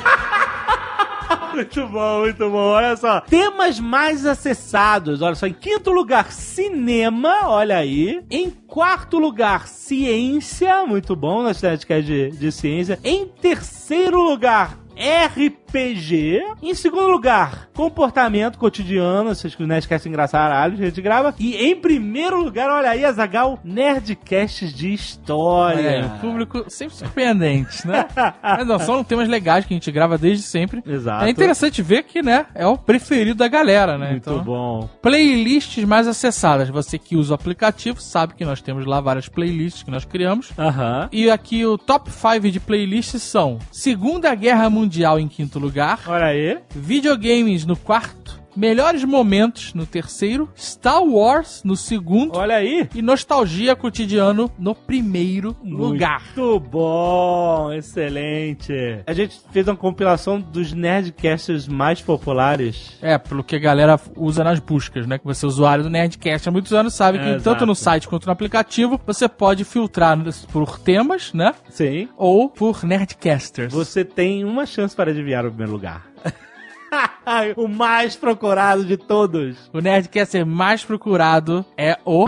Muito 1.57 1.87
bom, 1.87 2.19
muito 2.19 2.49
bom. 2.51 2.67
Olha 2.67 2.95
só. 2.95 3.19
Temas 3.21 3.79
mais 3.79 4.27
acessados. 4.27 5.23
Olha 5.23 5.33
só. 5.33 5.47
Em 5.47 5.53
quinto 5.53 5.91
lugar, 5.91 6.31
cinema. 6.31 7.47
Olha 7.47 7.77
aí. 7.77 8.21
Em 8.29 8.51
quarto 8.51 9.17
lugar, 9.17 9.67
ciência. 9.67 10.85
Muito 10.85 11.15
bom. 11.15 11.41
Nosso 11.41 11.65
Nerdcast 11.65 12.05
de, 12.05 12.29
de 12.29 12.51
ciência. 12.51 12.99
Em 13.03 13.25
terceiro 13.25 14.21
lugar, 14.21 14.77
RPG. 14.97 16.41
Em 16.61 16.73
segundo 16.73 17.07
lugar, 17.07 17.69
comportamento 17.73 18.57
cotidiano. 18.57 19.33
Vocês 19.33 19.53
que 19.53 19.63
o 19.63 19.67
Nerdcast 19.67 20.09
engraçado, 20.09 20.51
a 20.51 20.69
gente 20.75 21.01
grava. 21.01 21.35
E 21.39 21.55
em 21.55 21.75
primeiro 21.75 22.41
lugar, 22.41 22.69
olha 22.69 22.89
aí, 22.89 23.05
Azagal, 23.05 23.59
Nerdcasts 23.63 24.73
de 24.73 24.91
história. 24.91 25.81
É, 25.81 26.03
público 26.19 26.65
sempre 26.69 26.95
surpreendente, 26.95 27.87
né? 27.87 28.07
Mas 28.41 28.67
não, 28.67 28.79
são 28.79 29.03
temas 29.03 29.29
legais 29.29 29.65
que 29.65 29.73
a 29.73 29.77
gente 29.77 29.91
grava 29.91 30.17
desde 30.17 30.43
sempre. 30.43 30.81
Exato. 30.85 31.25
É 31.25 31.29
interessante 31.29 31.81
ver 31.81 32.03
que, 32.03 32.23
né, 32.23 32.47
é 32.55 32.65
o 32.65 32.77
preferido 32.77 33.35
da 33.35 33.47
galera, 33.47 33.97
né? 33.97 34.11
Muito 34.11 34.39
bom. 34.41 34.89
Playlists 35.01 35.83
mais 35.83 36.07
acessadas. 36.07 36.69
Você 36.69 36.97
que 36.97 37.15
usa 37.15 37.33
o 37.33 37.35
aplicativo 37.35 38.01
sabe 38.01 38.33
que 38.33 38.45
nós 38.45 38.61
temos 38.61 38.85
lá 38.85 38.99
várias 38.99 39.29
playlists 39.29 39.83
que 39.83 39.91
nós 39.91 40.05
criamos. 40.05 40.51
Aham. 40.57 41.07
E 41.11 41.29
aqui 41.29 41.65
o 41.65 41.77
top 41.77 42.09
5 42.09 42.49
de 42.49 42.59
playlists 42.59 43.21
são 43.21 43.59
Segunda 43.71 44.33
Guerra 44.33 44.69
Mundial 44.69 44.86
em 45.19 45.27
quinto 45.27 45.59
lugar, 45.59 46.01
Olha 46.07 46.25
aí. 46.25 46.57
videogames 46.75 47.65
no 47.65 47.75
quarto, 47.75 48.36
melhores 48.57 49.03
momentos 49.03 49.73
no 49.73 49.85
terceiro, 49.85 50.49
Star 50.57 51.03
Wars 51.03 51.61
no 51.63 51.75
segundo 51.75 52.35
Olha 52.37 52.55
aí. 52.55 52.89
e 52.95 53.01
nostalgia 53.01 53.75
cotidiano 53.75 54.51
no 54.57 54.73
primeiro 54.73 55.55
lugar. 55.63 56.23
Muito 56.35 56.59
bom, 56.59 57.71
excelente. 57.71 58.73
A 59.05 59.13
gente 59.13 59.39
fez 59.51 59.67
uma 59.67 59.75
compilação 59.75 60.41
dos 60.41 60.73
Nerdcasters 60.73 61.67
mais 61.67 62.01
populares. 62.01 62.97
É, 63.01 63.17
pelo 63.17 63.43
que 63.43 63.55
a 63.55 63.59
galera 63.59 63.99
usa 64.15 64.43
nas 64.43 64.59
buscas, 64.59 65.05
né? 65.05 65.19
Que 65.19 65.25
você 65.25 65.45
é 65.45 65.47
usuário 65.47 65.83
do 65.83 65.89
Nerdcast 65.89 66.49
há 66.49 66.51
muitos 66.51 66.73
anos 66.73 66.95
sabe 66.95 67.19
que 67.19 67.29
É, 67.29 67.39
tanto 67.39 67.65
no 67.65 67.75
site 67.75 68.07
quanto 68.07 68.25
no 68.25 68.31
aplicativo 68.31 68.99
você 69.05 69.29
pode 69.29 69.63
filtrar 69.63 70.17
por 70.51 70.79
temas, 70.79 71.31
né? 71.33 71.53
Sim. 71.69 72.09
Ou 72.17 72.49
por 72.49 72.83
Nerdcasters. 72.83 73.71
Você 73.73 74.03
tem 74.03 74.43
uma 74.43 74.65
chance 74.65 74.95
para 74.95 75.11
adivinhar 75.11 75.45
o 75.45 75.49
primeiro 75.49 75.71
lugar. 75.71 76.07
o 77.55 77.67
mais 77.67 78.15
procurado 78.15 78.85
de 78.85 78.97
todos. 78.97 79.57
O 79.73 79.79
Nerdcaster 79.79 80.45
mais 80.45 80.83
procurado 80.83 81.65
é 81.77 81.97
o. 82.05 82.27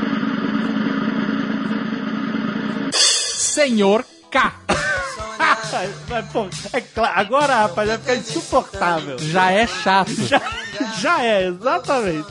Senhor 2.91 4.05
K. 4.31 4.53
Mas, 6.09 6.25
pô, 6.31 6.47
é 6.73 6.81
claro, 6.81 7.19
agora, 7.19 7.55
rapaz, 7.55 7.87
vai 7.87 7.97
ficar 7.97 8.15
insuportável. 8.15 9.17
Já 9.19 9.51
é 9.51 9.67
chato. 9.67 10.11
Já, 10.25 10.41
já 10.97 11.23
é, 11.23 11.47
exatamente. 11.47 12.27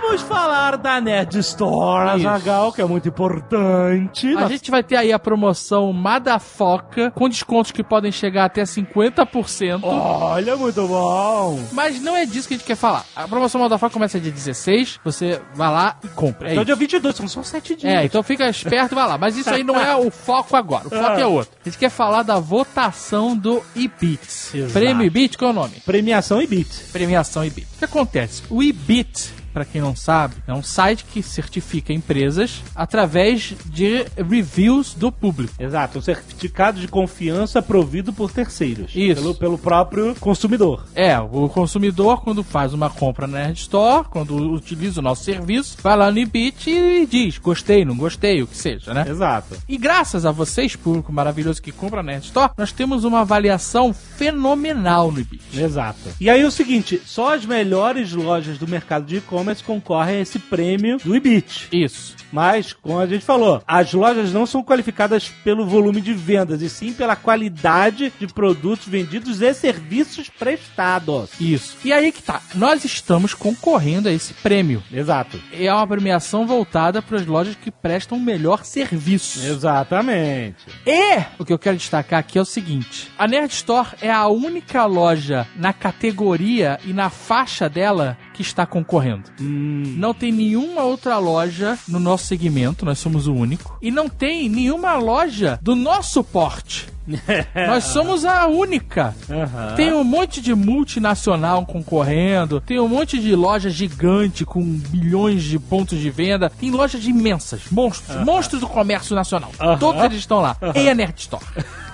Vamos 0.00 0.22
falar 0.22 0.76
da 0.78 1.00
Nerd 1.00 1.38
Store, 1.40 2.18
Isso. 2.18 2.28
Azaghal, 2.28 2.72
que 2.72 2.80
é 2.80 2.84
muito 2.84 3.08
importante. 3.08 4.34
A 4.36 4.46
gente 4.48 4.70
vai 4.70 4.82
ter 4.82 4.96
aí 4.96 5.12
a 5.12 5.18
promoção 5.18 5.92
Madafoca, 5.92 7.10
com 7.10 7.28
descontos 7.28 7.72
que 7.72 7.82
podem 7.84 8.10
chegar 8.10 8.44
até 8.46 8.62
50%. 8.62 9.80
Olha, 9.82 10.56
muito 10.56 10.86
bom. 10.86 11.60
Mas 11.72 12.00
não 12.00 12.16
é 12.16 12.24
disso 12.24 12.48
que 12.48 12.54
a 12.54 12.56
gente 12.56 12.66
quer 12.66 12.76
falar. 12.76 13.04
A 13.14 13.28
promoção 13.28 13.60
Madafoca 13.60 13.92
começa 13.92 14.18
dia 14.18 14.32
16, 14.32 14.98
você 15.04 15.40
vai 15.54 15.70
lá 15.70 15.96
e 16.02 16.08
compra. 16.08 16.48
É 16.48 16.52
Então, 16.52 16.62
isso. 16.62 16.66
dia 16.66 16.76
22, 16.76 17.16
são 17.16 17.28
só 17.28 17.42
7 17.42 17.76
dias. 17.76 17.92
É, 17.92 18.04
então 18.04 18.22
fica 18.22 18.48
esperto 18.48 18.92
e 18.92 18.94
vai 18.94 19.06
lá. 19.06 19.18
Mas 19.18 19.36
isso 19.36 19.50
aí 19.50 19.62
não 19.62 19.78
é 19.78 19.94
o 19.96 20.10
foco 20.10 20.56
agora. 20.56 20.86
O 20.86 20.90
foco 20.90 21.20
é 21.20 21.26
outro. 21.26 21.52
A 21.64 21.68
gente 21.68 21.78
quer 21.78 21.90
falar 21.90 22.22
da 22.22 22.38
votação 22.38 23.36
do 23.36 23.62
IBIT. 23.74 24.68
Prêmio 24.72 25.04
IBIT, 25.04 25.36
qual 25.36 25.50
é 25.50 25.52
o 25.52 25.54
nome? 25.56 25.74
Premiação 25.84 26.40
e 26.40 26.46
bit. 26.46 26.84
Premiação 26.92 27.44
IBIT. 27.44 27.66
O 27.74 27.78
que 27.78 27.84
acontece? 27.84 28.42
O 28.48 28.62
IBIT, 28.62 29.30
pra 29.52 29.64
quem 29.64 29.80
não 29.80 29.94
sabe, 29.94 30.36
é 30.46 30.52
um 30.52 30.62
site 30.62 31.04
que 31.04 31.22
certifica 31.22 31.92
empresas 31.92 32.62
através 32.74 33.54
de 33.66 34.06
reviews 34.16 34.94
do 34.94 35.10
público. 35.10 35.54
Exato, 35.58 35.98
um 35.98 36.02
certificado 36.02 36.80
de 36.80 36.88
confiança 36.88 37.60
provido 37.60 38.12
por 38.12 38.30
terceiros. 38.30 38.92
Isso. 38.94 39.20
Pelo, 39.20 39.34
pelo 39.34 39.58
próprio 39.58 40.14
consumidor. 40.16 40.86
É, 40.94 41.18
o 41.18 41.48
consumidor, 41.48 42.22
quando 42.22 42.42
faz 42.42 42.72
uma 42.72 42.90
compra 42.90 43.26
na 43.26 43.38
Nerd 43.38 43.58
Store, 43.58 44.06
quando 44.08 44.36
utiliza 44.52 45.00
o 45.00 45.02
nosso 45.02 45.24
serviço, 45.24 45.76
vai 45.82 45.96
lá 45.96 46.10
no 46.10 46.18
IBIT 46.18 46.70
e 46.70 47.06
diz 47.06 47.38
gostei, 47.38 47.84
não 47.84 47.96
gostei, 47.96 48.42
o 48.42 48.46
que 48.46 48.56
seja, 48.56 48.92
né? 48.92 49.04
Exato. 49.08 49.56
E 49.68 49.76
graças 49.76 50.24
a 50.26 50.32
vocês, 50.32 50.76
público 50.76 51.12
maravilhoso 51.12 51.62
que 51.62 51.72
compra 51.72 52.02
na 52.02 52.12
Nerd 52.12 52.26
Store, 52.26 52.52
nós 52.56 52.72
temos 52.72 53.04
uma 53.04 53.20
avaliação 53.20 53.92
fenomenal 53.92 55.10
no 55.12 55.20
IBIT. 55.20 55.60
Exato. 55.60 55.98
E 56.20 56.28
aí 56.28 56.40
é 56.40 56.46
o 56.46 56.50
seguinte, 56.50 57.00
só 57.04 57.34
as 57.34 57.44
melhores 57.44 58.12
lojas 58.12 58.58
do 58.58 58.66
mercado 58.66 59.06
de 59.06 59.16
e-commerce 59.16 59.37
concorrem 59.62 60.16
a 60.16 60.20
esse 60.20 60.38
prêmio 60.38 60.98
do 60.98 61.14
IBIT. 61.14 61.68
Isso. 61.72 62.16
Mas, 62.32 62.72
como 62.72 62.98
a 62.98 63.06
gente 63.06 63.24
falou, 63.24 63.62
as 63.66 63.92
lojas 63.92 64.32
não 64.32 64.44
são 64.46 64.62
qualificadas 64.62 65.28
pelo 65.42 65.66
volume 65.66 66.00
de 66.00 66.12
vendas, 66.12 66.60
e 66.62 66.68
sim 66.68 66.92
pela 66.92 67.16
qualidade 67.16 68.12
de 68.18 68.26
produtos 68.26 68.86
vendidos 68.86 69.40
e 69.40 69.54
serviços 69.54 70.28
prestados. 70.28 71.30
Isso. 71.40 71.76
E 71.84 71.92
aí 71.92 72.12
que 72.12 72.22
tá. 72.22 72.40
Nós 72.54 72.84
estamos 72.84 73.34
concorrendo 73.34 74.08
a 74.08 74.12
esse 74.12 74.34
prêmio. 74.34 74.82
Exato. 74.92 75.40
É 75.52 75.72
uma 75.72 75.86
premiação 75.86 76.46
voltada 76.46 77.00
para 77.00 77.16
as 77.16 77.26
lojas 77.26 77.56
que 77.56 77.70
prestam 77.70 78.18
o 78.18 78.20
melhor 78.20 78.64
serviço. 78.64 79.44
Exatamente. 79.44 80.66
E 80.86 81.22
o 81.38 81.44
que 81.44 81.52
eu 81.52 81.58
quero 81.58 81.76
destacar 81.76 82.20
aqui 82.20 82.38
é 82.38 82.42
o 82.42 82.44
seguinte: 82.44 83.10
a 83.18 83.26
Nerd 83.26 83.52
Store 83.52 83.88
é 84.00 84.10
a 84.10 84.26
única 84.28 84.84
loja 84.84 85.46
na 85.56 85.72
categoria 85.72 86.78
e 86.84 86.92
na 86.92 87.10
faixa 87.10 87.68
dela 87.68 88.16
que 88.38 88.42
está 88.42 88.64
concorrendo. 88.64 89.24
Hum. 89.40 89.94
Não 89.96 90.14
tem 90.14 90.30
nenhuma 90.30 90.82
outra 90.82 91.18
loja 91.18 91.76
no 91.88 91.98
nosso 91.98 92.26
segmento, 92.26 92.84
nós 92.84 93.00
somos 93.00 93.26
o 93.26 93.34
único. 93.34 93.76
E 93.82 93.90
não 93.90 94.08
tem 94.08 94.48
nenhuma 94.48 94.94
loja 94.94 95.58
do 95.60 95.74
nosso 95.74 96.22
porte. 96.22 96.86
Nós 97.66 97.84
somos 97.84 98.26
a 98.26 98.46
única. 98.46 99.14
Aham. 99.30 99.74
Tem 99.74 99.94
um 99.94 100.04
monte 100.04 100.42
de 100.42 100.54
multinacional 100.54 101.64
concorrendo, 101.64 102.60
tem 102.60 102.78
um 102.78 102.86
monte 102.86 103.18
de 103.18 103.34
loja 103.34 103.70
gigante 103.70 104.44
com 104.44 104.62
bilhões 104.62 105.42
de 105.42 105.58
pontos 105.58 105.98
de 105.98 106.10
venda, 106.10 106.50
tem 106.50 106.70
lojas 106.70 107.02
imensas, 107.06 107.62
monstros, 107.70 108.22
monstros 108.26 108.60
do 108.60 108.66
comércio 108.66 109.16
nacional. 109.16 109.50
Aham. 109.58 109.78
Todos 109.78 110.04
eles 110.04 110.18
estão 110.18 110.40
lá. 110.40 110.54
E 110.74 110.86
a 110.86 110.94
Nerd 110.94 111.18
Store. 111.18 111.44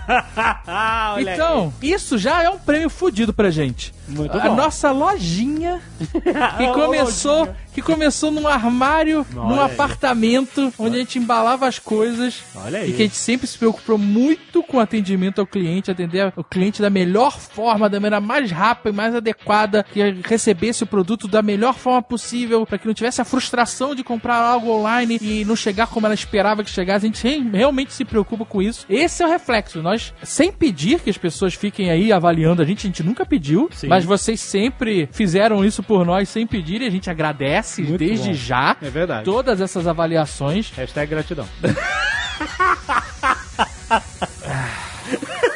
Então, 1.19 1.73
isso 1.81 2.19
já 2.19 2.43
é 2.43 2.51
um 2.51 2.59
prêmio 2.59 2.91
fudido 2.91 3.33
pra 3.33 3.51
gente. 3.51 3.95
Muito 4.09 4.37
a 4.37 4.49
bom. 4.49 4.55
nossa 4.57 4.91
lojinha 4.91 5.81
que 6.59 6.73
começou, 6.73 7.39
lojinha. 7.41 7.57
que 7.75 7.83
começou 7.83 8.31
num 8.31 8.47
armário, 8.47 9.25
Olha 9.37 9.49
num 9.49 9.61
aí. 9.61 9.73
apartamento 9.73 10.73
onde 10.79 10.97
a 10.97 10.99
gente 10.99 11.19
embalava 11.19 11.67
as 11.67 11.79
coisas 11.79 12.43
Olha 12.55 12.81
aí. 12.81 12.91
e 12.91 12.93
que 12.93 13.03
a 13.03 13.07
gente 13.07 13.17
sempre 13.17 13.47
se 13.47 13.57
preocupou 13.59 13.97
muito 13.99 14.63
com 14.63 14.77
o 14.77 14.81
atendimento 14.81 15.41
ao 15.41 15.47
cliente, 15.47 15.91
atender 15.91 16.33
o 16.37 16.45
cliente 16.45 16.83
da 16.83 16.91
melhor 16.91 17.39
forma, 17.39 17.89
da 17.89 17.99
maneira 17.99 18.21
mais 18.21 18.51
rápida 18.51 18.91
e 18.91 18.93
mais 18.93 19.15
adequada, 19.15 19.85
que 19.93 20.01
recebesse 20.27 20.83
o 20.85 20.87
produto 20.87 21.27
da 21.27 21.43
melhor 21.43 21.75
forma 21.75 22.03
possível, 22.03 22.67
para 22.67 22.79
que 22.79 22.87
não 22.87 22.95
tivesse 22.95 23.21
a 23.21 23.25
frustração 23.25 23.95
de 23.95 24.05
comprar 24.05 24.37
algo 24.37 24.71
online 24.71 25.19
e 25.21 25.45
não 25.45 25.57
chegar 25.57 25.87
como 25.87 26.07
ela 26.07 26.15
esperava 26.15 26.63
que 26.63 26.71
chegasse. 26.71 27.07
A 27.07 27.09
gente 27.09 27.23
re- 27.27 27.51
realmente 27.57 27.93
se 27.93 28.05
preocupa 28.05 28.45
com 28.45 28.61
isso. 28.61 28.85
Esse 28.89 29.23
é 29.23 29.27
o 29.27 29.31
reflexo. 29.31 29.83
Nós, 29.83 30.13
sem 30.23 30.53
pedir 30.53 31.01
que 31.01 31.11
as 31.11 31.17
pessoas 31.19 31.55
fiquem 31.55 31.91
aí 31.91 32.13
avaliando 32.13 32.63
a 32.63 32.65
gente, 32.65 32.87
a 32.87 32.89
gente 32.89 33.03
nunca 33.03 33.25
pediu, 33.25 33.69
Sim. 33.73 33.89
Mas 33.95 34.05
vocês 34.05 34.41
sempre 34.41 35.09
fizeram 35.13 35.65
isso 35.65 35.83
por 35.83 36.05
nós 36.05 36.29
sem 36.29 36.47
pedir 36.47 36.83
e 36.83 36.87
a 36.87 36.91
gente 36.91 37.09
agradece 37.11 37.83
Muito 37.83 37.99
desde 37.99 38.29
bom. 38.29 38.35
já 38.35 38.77
É 38.83 38.91
verdade. 38.91 39.25
todas 39.25 39.61
essas 39.61 39.87
avaliações. 39.87 40.71
Hashtag 40.77 41.11
gratidão. 41.11 41.47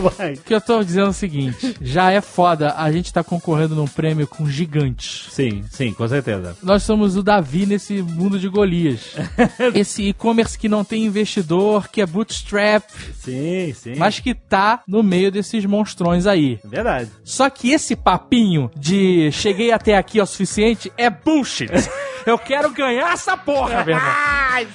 Vai. 0.16 0.34
O 0.34 0.38
que 0.38 0.54
eu 0.54 0.60
tô 0.60 0.82
dizendo 0.82 1.06
é 1.06 1.10
o 1.10 1.12
seguinte: 1.12 1.76
já 1.80 2.10
é 2.10 2.20
foda 2.20 2.74
a 2.76 2.90
gente 2.90 3.12
tá 3.12 3.22
concorrendo 3.22 3.74
num 3.74 3.86
prêmio 3.86 4.26
com 4.26 4.48
gigantes. 4.48 5.28
Sim, 5.30 5.64
sim, 5.70 5.92
com 5.92 6.06
certeza. 6.08 6.56
Nós 6.62 6.82
somos 6.82 7.16
o 7.16 7.22
Davi 7.22 7.66
nesse 7.66 8.02
mundo 8.02 8.38
de 8.38 8.48
Golias. 8.48 9.14
Esse 9.74 10.08
e-commerce 10.08 10.58
que 10.58 10.68
não 10.68 10.84
tem 10.84 11.04
investidor, 11.04 11.88
que 11.88 12.00
é 12.00 12.06
bootstrap, 12.06 12.84
Sim, 13.18 13.72
sim. 13.74 13.94
mas 13.96 14.20
que 14.20 14.34
tá 14.34 14.82
no 14.86 15.02
meio 15.02 15.30
desses 15.30 15.64
monstrões 15.64 16.26
aí. 16.26 16.58
É 16.64 16.68
verdade. 16.68 17.10
Só 17.24 17.48
que 17.50 17.70
esse 17.70 17.96
papinho 17.96 18.70
de 18.76 19.30
cheguei 19.32 19.72
até 19.72 19.96
aqui 19.96 20.18
é 20.18 20.22
o 20.22 20.26
suficiente 20.26 20.92
é 20.96 21.08
bullshit. 21.10 21.70
Eu 22.26 22.38
quero 22.38 22.70
ganhar 22.70 23.12
essa 23.12 23.36
porra, 23.36 23.84
meu 23.84 23.96
irmão. 23.96 24.12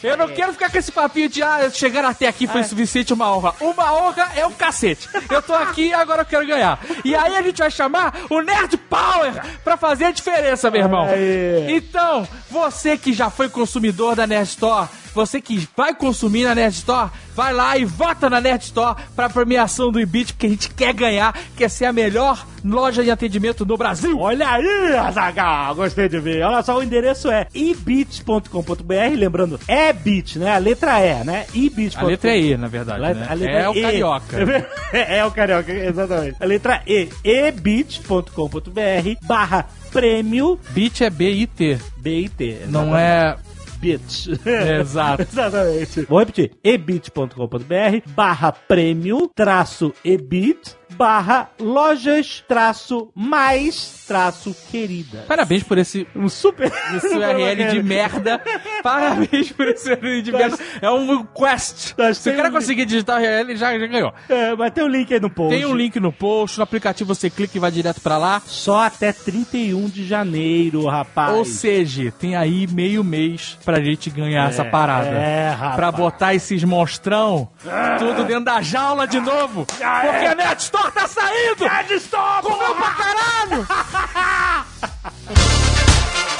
Eu 0.03 0.17
não 0.17 0.27
quero 0.27 0.53
ficar 0.53 0.69
com 0.69 0.77
esse 0.77 0.91
papinho 0.91 1.29
de 1.29 1.41
ah, 1.41 1.69
chegar 1.69 2.05
até 2.05 2.27
aqui 2.27 2.47
foi 2.47 2.63
suficiente 2.63 3.13
uma 3.13 3.35
honra. 3.35 3.55
Uma 3.59 3.93
honra 3.93 4.31
é 4.35 4.45
o 4.45 4.51
cacete. 4.51 5.09
Eu 5.29 5.41
tô 5.41 5.53
aqui 5.53 5.93
agora 5.93 6.21
eu 6.21 6.25
quero 6.25 6.45
ganhar. 6.45 6.79
E 7.03 7.15
aí 7.15 7.35
a 7.35 7.41
gente 7.41 7.57
vai 7.57 7.71
chamar 7.71 8.13
o 8.29 8.41
Nerd 8.41 8.77
Power 8.77 9.33
pra 9.63 9.77
fazer 9.77 10.05
a 10.05 10.11
diferença, 10.11 10.69
meu 10.69 10.81
irmão. 10.81 11.07
Então, 11.67 12.27
você 12.49 12.97
que 12.97 13.13
já 13.13 13.29
foi 13.29 13.49
consumidor 13.49 14.15
da 14.15 14.27
Nerd 14.27 14.49
Store, 14.49 14.87
você 15.13 15.41
que 15.41 15.67
vai 15.75 15.93
consumir 15.93 16.43
na 16.43 16.55
Nerd 16.55 16.75
Store, 16.75 17.09
vai 17.35 17.53
lá 17.53 17.77
e 17.77 17.85
vota 17.85 18.29
na 18.29 18.41
Nerd 18.41 18.63
Store 18.63 18.95
pra 19.15 19.29
premiação 19.29 19.91
do 19.91 19.99
Ibit, 19.99 20.33
porque 20.33 20.47
a 20.47 20.49
gente 20.49 20.69
quer 20.71 20.93
ganhar, 20.93 21.37
quer 21.55 21.69
ser 21.69 21.85
a 21.85 21.93
melhor 21.93 22.45
loja 22.63 23.03
de 23.03 23.11
atendimento 23.11 23.63
do 23.63 23.77
Brasil. 23.77 24.19
Olha 24.19 24.49
aí, 24.49 24.95
Azaghal, 24.97 25.75
gostei 25.75 26.09
de 26.09 26.19
ver. 26.19 26.43
Olha 26.43 26.61
só, 26.61 26.77
o 26.77 26.83
endereço 26.83 27.29
é 27.29 27.47
ibit.com.br, 27.53 29.15
lembrando, 29.15 29.59
é 29.67 29.93
bit, 29.93 30.37
né? 30.39 30.55
A 30.55 30.57
letra 30.57 30.99
E, 30.99 31.23
né? 31.23 31.45
ibit.com. 31.53 32.05
A 32.05 32.07
letra 32.07 32.31
é 32.31 32.39
E, 32.39 32.57
na 32.57 32.67
verdade. 32.67 33.03
A 33.03 33.13
né? 33.13 33.35
letra 33.35 33.59
é 33.59 33.69
o 33.69 33.75
E. 33.75 33.81
carioca. 33.81 34.37
É, 34.91 35.19
é 35.19 35.25
o 35.25 35.29
carioca, 35.29 35.71
exatamente. 35.71 36.35
A 36.39 36.45
letra 36.45 36.81
E, 36.87 37.09
ebit.com.br 37.23 38.29
barra 39.21 39.67
prêmio 39.91 40.59
Bit 40.71 41.03
é 41.03 41.09
B-I-T. 41.09 41.79
BIT. 41.97 42.61
Não 42.67 42.97
é. 42.97 43.35
Bit. 43.79 44.29
Exato. 44.79 45.23
Exatamente. 45.29 46.01
Vou 46.01 46.19
repetir. 46.19 46.51
ebit.com.br 46.63 48.11
barra 48.13 48.51
prêmio 48.51 49.29
traço 49.33 49.93
ebit 50.03 50.78
barra 50.99 51.49
lojas 51.57 52.43
traço 52.45 53.09
mais 53.15 54.03
traço 54.05 54.53
querida. 54.69 55.23
Parabéns 55.29 55.63
por 55.63 55.77
esse, 55.77 56.05
Um 56.13 56.27
super... 56.27 56.69
esse 56.93 57.15
URL 57.15 57.69
de 57.71 57.79
merda. 57.83 58.41
Parabéns 58.83 59.49
por 59.53 59.65
esse 59.69 59.89
URL 59.93 60.21
de 60.21 60.31
merda. 60.33 60.57
É 60.81 60.91
um 60.91 61.23
quest. 61.25 61.93
Se 62.15 62.29
o 62.29 62.35
cara 62.35 62.51
conseguir 62.51 62.85
digitar 62.85 63.17
o 63.17 63.23
URL, 63.23 63.55
já, 63.55 63.79
já 63.79 63.87
ganhou. 63.87 64.13
É, 64.27 64.53
mas 64.57 64.71
tem 64.73 64.83
um 64.83 64.89
link 64.89 65.13
aí 65.13 65.21
no 65.21 65.29
post. 65.29 65.55
Tem 65.55 65.65
um 65.65 65.73
link 65.73 65.97
no 66.01 66.11
post, 66.11 66.57
no 66.57 66.63
aplicativo 66.63 67.15
você 67.15 67.29
clica 67.29 67.55
e 67.55 67.61
vai 67.61 67.71
direto 67.71 68.01
pra 68.01 68.17
lá. 68.17 68.41
Só 68.45 68.81
até 68.81 69.13
31 69.13 69.87
de 69.87 70.05
janeiro, 70.05 70.85
rapaz. 70.85 71.33
Ou 71.33 71.45
seja, 71.45 72.11
tem 72.11 72.35
aí 72.35 72.67
meio 72.67 73.05
mês 73.05 73.57
pra 73.63 73.79
gente 73.79 74.09
ganhar 74.09 74.49
essa 74.49 74.65
parada. 74.65 75.07
é, 75.07 75.51
rapaz. 75.51 75.75
Pra 75.77 75.91
botar 75.93 76.33
esses 76.35 76.61
monstrão 76.65 77.47
tudo 77.99 78.25
dentro 78.25 78.43
da 78.45 78.61
jaula 78.61 79.07
de 79.07 79.19
novo. 79.21 79.65
Porque 79.65 80.25
a 80.25 80.35
Net 80.35 80.61
Store 80.63 80.88
tá 80.91 81.07
saindo! 81.07 81.63
Nerd 81.63 81.93
Store, 81.95 82.41
Comeu 82.41 82.75
pra 82.75 82.91
caralho! 82.91 83.67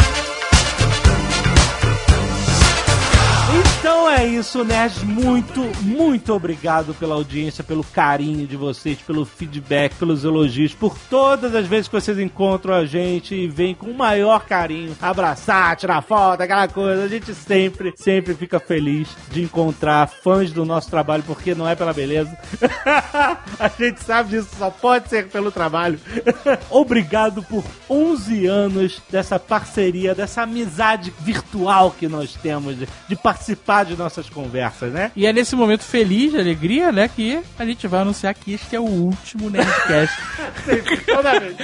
Então 3.80 4.12
é 4.12 4.26
isso, 4.26 4.66
nerds. 4.66 5.04
Muito, 5.04 5.62
muito 5.82 6.34
obrigado 6.34 6.94
pela 6.94 7.16
audiência, 7.16 7.64
pelo 7.64 7.82
carinho 7.82 8.46
de 8.46 8.58
vocês, 8.58 9.00
pelo 9.00 9.24
feedback, 9.24 9.96
pelos 9.96 10.26
elogios, 10.26 10.74
por 10.74 10.98
todas 11.10 11.56
as 11.56 11.66
vezes 11.66 11.88
que 11.88 11.96
vocês 11.96 12.20
encontram 12.20 12.74
a 12.74 12.86
gente 12.86 13.34
e 13.34 13.48
vêm 13.48 13.74
com 13.74 13.86
o 13.86 13.98
maior 13.98 14.46
carinho 14.46 14.98
abraçar, 15.02 15.78
tirar 15.78 16.02
foto, 16.02 16.42
aquela 16.42 16.68
coisa. 16.68 17.06
A 17.06 17.08
gente 17.08 17.34
sempre, 17.34 17.94
sempre 17.96 18.34
fica 18.34 18.60
feliz 18.60 19.08
de 19.32 19.44
encontrar 19.44 20.08
fãs 20.08 20.52
do 20.52 20.66
nosso 20.66 20.90
trabalho, 20.90 21.24
porque 21.26 21.56
não 21.56 21.66
é 21.66 21.74
pela 21.74 21.94
beleza. 21.94 22.38
a 23.58 23.70
gente 23.80 24.04
sabe 24.04 24.32
disso, 24.32 24.50
só 24.58 24.70
pode 24.70 25.08
ser 25.08 25.30
pelo 25.30 25.54
trabalho. 25.54 25.98
obrigado 26.70 27.42
por 27.44 27.64
11 27.90 28.46
anos 28.46 29.02
dessa 29.10 29.40
parceria, 29.40 30.14
dessa 30.14 30.42
amizade 30.42 31.14
virtual 31.22 31.92
que 31.98 32.10
nós 32.10 32.34
temos, 32.34 32.78
de, 32.78 32.86
de 33.08 33.16
participar 33.16 33.69
de 33.86 33.96
nossas 33.96 34.28
conversas, 34.30 34.92
né? 34.92 35.12
E 35.16 35.28
é 35.28 35.32
nesse 35.32 35.56
momento 35.56 35.84
feliz, 35.84 36.32
de 36.32 36.40
alegria, 36.40 36.92
né, 36.92 37.08
que 37.08 37.40
a 37.58 37.66
gente 37.66 37.88
vai 37.88 38.02
anunciar 38.02 38.34
que 38.34 38.54
este 38.54 38.76
é 38.76 38.80
o 38.80 38.84
último 38.84 39.50
Nerdcast. 39.50 40.18
Toda 41.06 41.40
vez. 41.40 41.56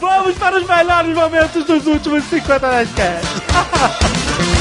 Vamos 0.00 0.36
para 0.38 0.56
os 0.56 0.66
melhores 0.66 1.14
momentos 1.14 1.64
dos 1.64 1.86
últimos 1.86 2.24
50 2.24 2.68
Nerdcasts. 2.68 3.40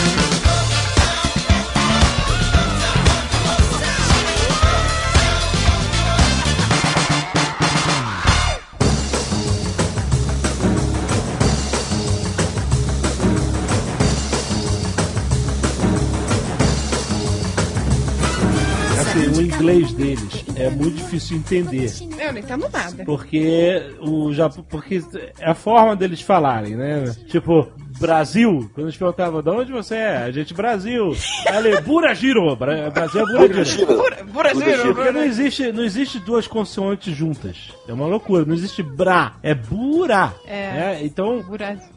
inglês 19.59 19.91
deles 19.93 20.45
é 20.55 20.69
muito 20.69 20.95
difícil 20.95 21.37
de 21.37 21.57
entender. 21.57 21.91
Eu 22.17 22.31
não 22.31 22.39
entendo 22.39 22.69
nada. 22.71 23.03
Porque 23.03 23.93
o 23.99 24.31
Japão, 24.33 24.65
porque 24.67 25.01
é 25.37 25.49
a 25.49 25.53
forma 25.53 25.95
deles 25.95 26.21
falarem, 26.21 26.75
né? 26.75 27.13
Tipo, 27.27 27.67
Brasil, 27.99 28.69
quando 28.73 28.87
eles 28.87 28.97
perguntavam 28.97 29.41
de 29.41 29.49
onde 29.49 29.71
você 29.71 29.95
é, 29.95 30.17
a 30.17 30.31
gente 30.31 30.53
Brasil. 30.53 31.15
Ali, 31.47 31.79
Burajiro, 31.81 32.55
Bra 32.55 32.89
Brasil 32.89 33.21
é 33.21 33.25
Burajiro. 33.25 33.95
Brasil, 34.31 34.95
Porque 34.95 35.11
não 35.11 35.23
existe, 35.23 35.71
não 35.71 35.83
existe 35.83 36.19
duas 36.19 36.47
consoantes 36.47 37.15
juntas. 37.15 37.71
É 37.87 37.93
uma 37.93 38.05
loucura. 38.05 38.45
Não 38.45 38.53
existe 38.53 38.81
bra, 38.83 39.33
é 39.43 39.53
bura. 39.53 40.33
É. 40.45 40.71
né? 40.71 40.99
Então, 41.03 41.43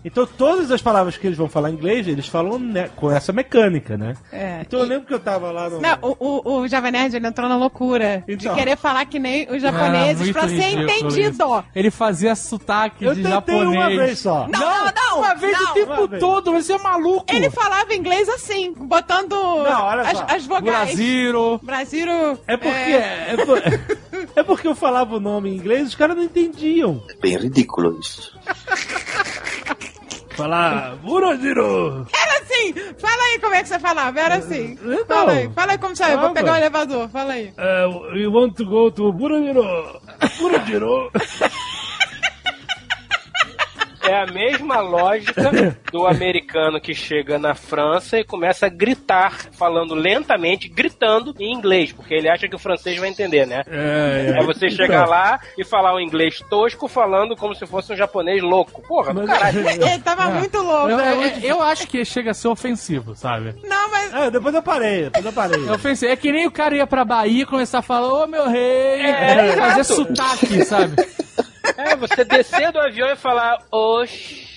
então 0.04 0.26
todas 0.26 0.70
as 0.70 0.80
palavras 0.82 1.16
que 1.16 1.26
eles 1.26 1.38
vão 1.38 1.48
falar 1.48 1.70
em 1.70 1.74
inglês, 1.74 2.06
eles 2.08 2.26
falam 2.26 2.58
né, 2.58 2.88
com 2.96 3.10
essa 3.10 3.32
mecânica, 3.32 3.96
né? 3.96 4.14
É. 4.32 4.60
Então 4.62 4.80
eu 4.80 4.86
lembro 4.86 5.06
que 5.06 5.14
eu 5.14 5.20
tava 5.20 5.50
lá 5.50 5.68
no. 5.70 5.80
Não, 5.80 5.98
o, 6.02 6.16
o, 6.18 6.60
o 6.62 6.68
Jovem 6.68 6.92
Nerd 6.92 7.14
ele 7.16 7.26
entrou 7.26 7.48
na 7.48 7.56
loucura 7.56 8.24
Então. 8.28 8.52
de 8.54 8.58
querer 8.58 8.76
falar 8.76 9.04
que 9.06 9.18
nem 9.18 9.48
os 9.50 9.60
japoneses 9.62 10.20
É, 10.20 10.24
muito 10.24 10.32
pra 10.32 10.48
ser 10.48 10.70
entendido. 10.80 11.44
isso. 11.44 11.64
Ele 11.74 11.90
fazia 11.90 12.34
sotaque 12.34 13.04
eu 13.04 13.14
de 13.14 13.22
tentei 13.22 13.32
japonês. 13.32 13.68
uma 13.76 13.88
vez 13.88 14.18
só. 14.18 14.48
Não, 14.48 14.60
não, 14.60 14.92
não, 14.94 15.18
Uma 15.18 15.34
vez 15.34 15.52
não. 15.58 15.74
Tempo 15.96 16.08
vez. 16.08 16.20
todo, 16.20 16.52
você 16.52 16.72
é 16.74 16.78
maluco. 16.78 17.24
Ele 17.34 17.50
falava 17.50 17.94
inglês 17.94 18.28
assim, 18.28 18.72
botando 18.72 19.32
olha 19.34 20.02
as, 20.02 20.18
só. 20.18 20.26
as 20.28 20.46
vogais. 20.46 20.94
Brasil. 20.94 21.60
Brasil. 21.62 22.38
É 22.46 22.56
porque. 22.56 22.92
É, 22.92 23.36
por- 23.44 23.62
é 24.36 24.42
porque 24.42 24.68
eu 24.68 24.74
falava 24.74 25.16
o 25.16 25.20
nome 25.20 25.50
em 25.50 25.56
inglês 25.56 25.82
e 25.82 25.86
os 25.88 25.94
caras 25.94 26.16
não 26.16 26.24
entendiam. 26.24 27.02
Bem 27.20 27.36
ridículo 27.36 27.98
isso. 28.00 28.36
Falar. 30.36 30.96
Burajiro! 30.96 32.06
Era 32.14 32.38
assim. 32.40 32.72
Fala 32.98 33.22
aí 33.22 33.38
como 33.38 33.54
é 33.54 33.62
que 33.62 33.68
você 33.68 33.78
falava. 33.78 34.18
Era 34.18 34.36
assim. 34.36 34.78
Então. 34.82 35.04
fala 35.06 35.32
aí. 35.32 35.50
Fala 35.54 35.72
aí 35.72 35.78
como 35.78 35.94
saiu. 35.94 36.12
Vou 36.12 36.20
Calma. 36.20 36.34
pegar 36.34 36.52
o 36.52 36.56
elevador. 36.56 37.08
Fala 37.10 37.34
aí. 37.34 37.48
Uh, 37.58 38.12
we 38.14 38.26
want 38.26 38.56
to 38.56 38.64
go 38.64 38.90
to 38.90 39.12
Burajiro! 39.12 40.00
Burajiro! 40.40 41.10
É 44.04 44.14
a 44.22 44.26
mesma 44.26 44.80
lógica 44.80 45.50
do 45.92 46.06
americano 46.06 46.80
que 46.80 46.94
chega 46.94 47.38
na 47.38 47.54
França 47.54 48.18
e 48.18 48.24
começa 48.24 48.66
a 48.66 48.68
gritar, 48.68 49.32
falando 49.52 49.94
lentamente, 49.94 50.68
gritando 50.68 51.34
em 51.38 51.52
inglês, 51.52 51.92
porque 51.92 52.14
ele 52.14 52.28
acha 52.28 52.48
que 52.48 52.54
o 52.56 52.58
francês 52.58 52.98
vai 52.98 53.08
entender, 53.08 53.46
né? 53.46 53.62
É, 53.68 54.34
É 54.38 54.42
você 54.44 54.68
chegar 54.70 55.06
lá 55.06 55.38
e 55.56 55.64
falar 55.64 55.94
um 55.94 56.00
inglês 56.00 56.40
tosco 56.50 56.88
falando 56.88 57.36
como 57.36 57.54
se 57.54 57.66
fosse 57.66 57.92
um 57.92 57.96
japonês 57.96 58.42
louco. 58.42 58.82
Porra, 58.82 59.14
do 59.14 59.24
caralho. 59.24 59.60
Ele 59.68 59.98
tava 60.02 60.30
muito 60.30 60.58
louco. 60.58 60.90
Eu, 60.90 60.98
eu- 60.98 61.22
É, 61.22 61.32
eu 61.42 61.62
acho 61.62 61.86
que 61.86 62.04
chega 62.04 62.32
a 62.32 62.34
ser 62.34 62.48
ofensivo, 62.48 63.14
sabe? 63.14 63.54
Não, 63.62 63.90
mas. 63.90 64.12
É, 64.14 64.30
depois 64.30 64.54
eu 64.54 64.62
parei, 64.62 65.04
depois 65.04 65.24
eu 65.26 65.32
parei. 65.32 65.68
É 65.68 65.72
ofensivo. 65.72 66.12
É 66.12 66.16
que 66.16 66.32
nem 66.32 66.46
o 66.46 66.50
cara 66.50 66.76
ia 66.76 66.86
pra 66.86 67.04
Bahia 67.04 67.42
e 67.42 67.46
começar 67.46 67.78
a 67.78 67.82
falar, 67.82 68.12
ô 68.12 68.26
meu 68.26 68.48
rei, 68.48 69.00
É, 69.00 69.52
fazer 69.56 69.80
exato. 69.80 69.94
sotaque, 69.94 70.64
sabe? 70.64 70.96
É, 71.76 71.96
você 71.96 72.24
descer 72.24 72.72
do 72.72 72.80
avião 72.80 73.08
e 73.10 73.16
falar, 73.16 73.58
oxi, 73.70 74.51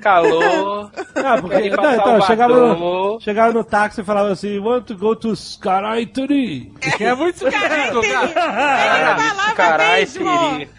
calor, 0.00 0.90
Ah, 1.14 1.38
porque. 1.40 1.70
Não, 1.70 1.94
então, 1.94 2.20
chegava 2.22 2.54
no, 2.56 3.18
chegava 3.20 3.52
no 3.52 3.64
táxi 3.64 4.00
e 4.00 4.04
falava 4.04 4.30
assim: 4.30 4.58
want 4.58 4.84
to 4.84 4.96
go 4.96 5.16
to 5.16 5.32
Skaraituri. 5.32 6.72
Que 6.96 7.04
é 7.04 7.14
muito. 7.14 7.44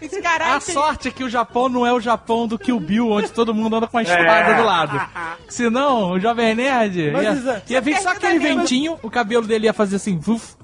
Esse 0.00 0.20
caralho. 0.22 0.54
A 0.56 0.60
sorte 0.60 1.08
é 1.08 1.10
que 1.10 1.24
o 1.24 1.28
Japão 1.28 1.68
não 1.68 1.86
é 1.86 1.92
o 1.92 2.00
Japão 2.00 2.46
do 2.46 2.58
Kill 2.58 2.80
Bill, 2.80 3.10
onde 3.10 3.30
todo 3.30 3.54
mundo 3.54 3.76
anda 3.76 3.86
com 3.86 3.98
a 3.98 4.02
espada 4.02 4.52
É. 4.52 4.54
do 4.56 4.62
lado. 4.64 5.00
Senão, 5.48 6.12
o 6.12 6.20
Jovem 6.20 6.54
Nerd 6.54 7.10
Mas 7.12 7.44
ia, 7.44 7.50
é- 7.52 7.62
ia 7.68 7.80
vir 7.80 7.96
só 7.98 8.10
aquele 8.10 8.38
Mas- 8.38 8.42
ventinho, 8.56 8.98
o 9.02 9.10
cabelo 9.10 9.46
dele 9.46 9.66
ia 9.66 9.72
fazer 9.72 9.96
assim, 9.96 10.18
vuf, 10.18 10.54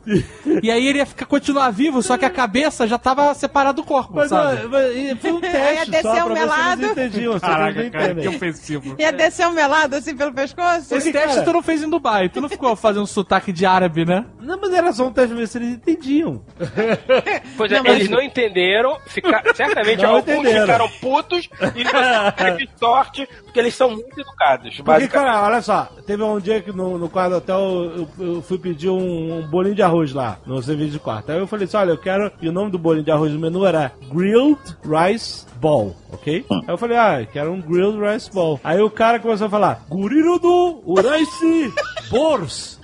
e 0.63 0.71
aí 0.71 0.87
ele 0.87 0.99
ia 0.99 1.07
ficar, 1.07 1.27
continuar 1.27 1.71
vivo, 1.71 2.03
só 2.03 2.17
que 2.19 2.25
a 2.25 2.31
cabeça 2.31 2.87
já 2.87 2.99
tava 2.99 3.33
separada 3.35 3.75
do 3.75 3.83
corpo, 3.85 4.13
Mas, 4.15 4.29
sabe? 4.29 4.69
mas, 4.69 4.95
e 4.97 5.17
foi 5.17 5.33
um 5.33 5.41
teste 5.41 5.91
descer 5.91 6.03
só 6.03 6.23
o 6.23 6.25
pra 6.27 6.35
melado. 6.35 6.83
eles 6.83 6.91
entendiam. 6.93 7.33
não 7.33 7.41
Caraca, 7.59 7.91
cara, 7.91 8.15
que 8.15 8.29
ofensivo. 8.29 8.97
Ia 8.99 9.13
descer 9.13 9.47
um 9.47 9.53
melado 9.53 9.97
assim 9.97 10.17
pelo 10.17 10.33
pescoço? 10.33 10.95
Esse 10.95 11.13
cara- 11.13 11.27
teste 11.27 11.45
tu 11.45 11.53
não 11.53 11.63
fez 11.63 11.83
em 11.83 11.89
Dubai, 11.91 12.29
tu 12.29 12.41
não 12.41 12.49
ficou 12.49 12.75
fazendo 12.77 13.07
sotaque 13.07 13.53
de 13.53 13.65
árabe, 13.67 14.05
né? 14.05 14.25
Não, 14.41 14.59
mas 14.61 14.73
era 14.73 14.93
só 14.93 15.07
um 15.07 15.13
teste 15.13 15.31
pra 15.31 15.39
ver 15.39 15.47
se 15.49 15.59
eles 15.59 15.69
entendiam. 15.75 16.43
Pois 17.57 17.71
é, 17.71 17.77
Não, 17.77 17.85
mas- 17.85 17.95
eles 17.97 18.09
não 18.09 18.21
entenderam, 18.21 18.99
fica, 19.07 19.43
certamente 19.55 20.03
Não 20.03 20.17
alguns 20.17 20.35
entenderam. 20.35 20.61
ficaram 20.63 20.89
putos 21.01 21.49
e 21.77 21.85
teve 22.37 22.69
sorte, 22.79 23.29
porque 23.45 23.59
eles 23.61 23.75
são 23.75 23.91
muito 23.91 24.19
educados, 24.21 24.77
Porque, 24.81 25.09
cara, 25.09 25.43
olha 25.43 25.63
só, 25.63 25.89
teve 26.07 26.23
um 26.23 26.39
dia 26.41 26.61
que 26.61 26.73
no, 26.73 26.99
no 26.99 27.09
quarto 27.09 27.31
do 27.33 27.37
hotel 27.37 27.59
eu, 27.97 28.09
eu 28.19 28.43
fui 28.43 28.59
pedir 28.59 28.89
um, 28.91 29.39
um 29.39 29.47
bolinho 29.47 29.75
de 29.75 29.83
arroz 29.83 30.13
lá, 30.13 30.39
no 30.47 30.63
serviço 30.63 30.93
de 30.93 30.99
quarto. 30.99 31.31
Aí 31.31 31.39
eu 31.39 31.47
falei 31.47 31.65
assim, 31.67 31.77
olha, 31.77 31.91
eu 31.91 31.99
quero... 31.99 32.31
E 32.41 32.49
o 32.49 32.53
nome 32.53 32.71
do 32.71 32.79
bolinho 32.79 33.05
de 33.05 33.11
arroz 33.11 33.33
no 33.33 33.39
menu 33.39 33.65
era 33.65 33.93
Grilled 34.13 34.61
Rice 34.85 35.47
Ball, 35.61 35.95
ok? 36.15 36.47
Aí 36.51 36.63
eu 36.69 36.79
falei, 36.79 36.97
ah, 36.97 37.27
quero 37.31 37.53
um 37.53 37.61
Grilled 37.61 37.99
Rice 38.01 38.31
Ball. 38.33 38.61
Aí 38.65 38.81
o 38.81 38.91
cara 38.91 39.19
começou 39.19 39.47
a 39.47 39.51
falar, 39.51 39.85
Gurirudo 39.89 40.83
Uraisi 40.87 41.73
Bors. 42.11 42.81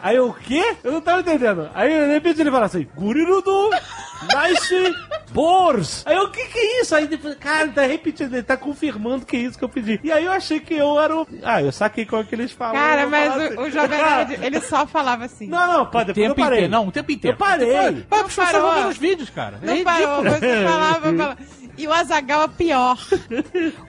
Aí 0.00 0.20
o 0.20 0.32
quê? 0.32 0.76
Eu 0.84 0.92
não 0.92 1.00
tava 1.00 1.20
entendendo. 1.20 1.68
Aí 1.74 1.88
de 1.88 2.12
repente 2.12 2.40
ele 2.40 2.50
fala 2.50 2.66
assim, 2.66 2.86
Gurirudo 2.94 3.70
Rice 3.70 4.94
Bors. 5.36 6.02
Aí 6.06 6.16
eu, 6.16 6.22
o 6.24 6.30
que 6.30 6.46
que 6.46 6.58
é 6.58 6.80
isso? 6.80 6.94
Aí 6.94 7.06
depois, 7.06 7.34
cara, 7.34 7.64
ele 7.64 7.72
tá 7.72 7.82
repetindo, 7.82 8.32
ele 8.32 8.42
tá 8.42 8.56
confirmando 8.56 9.26
que 9.26 9.36
é 9.36 9.40
isso 9.40 9.58
que 9.58 9.64
eu 9.64 9.68
pedi. 9.68 10.00
E 10.02 10.10
aí 10.10 10.24
eu 10.24 10.32
achei 10.32 10.58
que 10.60 10.72
eu 10.74 10.98
era 10.98 11.14
o... 11.14 11.26
Ah, 11.42 11.62
eu 11.62 11.70
saquei 11.70 12.06
como 12.06 12.22
é 12.22 12.24
que 12.24 12.34
eles 12.34 12.52
falam. 12.52 12.74
Cara, 12.74 13.06
mas 13.06 13.36
o, 13.36 13.40
assim. 13.40 13.58
o 13.58 13.70
Jovem 13.70 13.98
Nerd, 14.02 14.38
ele 14.42 14.60
só 14.62 14.86
falava 14.86 15.26
assim. 15.26 15.46
Não, 15.46 15.66
não, 15.70 15.86
pá, 15.86 16.04
depois 16.04 16.24
eu 16.26 16.34
tempo 16.34 16.40
parei. 16.40 16.58
inteiro. 16.60 16.72
Não, 16.72 16.88
o 16.88 16.92
tempo 16.92 17.12
inteiro. 17.12 17.34
Eu 17.34 17.38
parei. 17.38 17.72
Vai 17.72 17.90
Não 17.92 18.24
pro 18.24 18.30
você 18.30 18.40
parou. 18.40 18.72
ver 18.74 18.86
os 18.86 18.96
vídeos, 18.98 19.28
cara. 19.30 19.58
Não 19.62 19.74
é 19.74 19.82
parou, 19.82 20.22
você 20.22 20.64
falava, 20.64 21.00
falava. 21.12 21.36
E 21.76 21.86
o 21.86 21.92
Azagal 21.92 22.44
é 22.44 22.48
pior. 22.48 22.98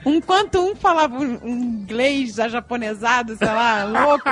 Enquanto 0.04 0.60
um 0.60 0.74
falava 0.76 1.16
um 1.16 1.38
inglês 1.44 2.34
já 2.34 2.48
japonesado, 2.48 3.36
sei 3.36 3.46
lá, 3.46 3.84
louco, 3.84 4.28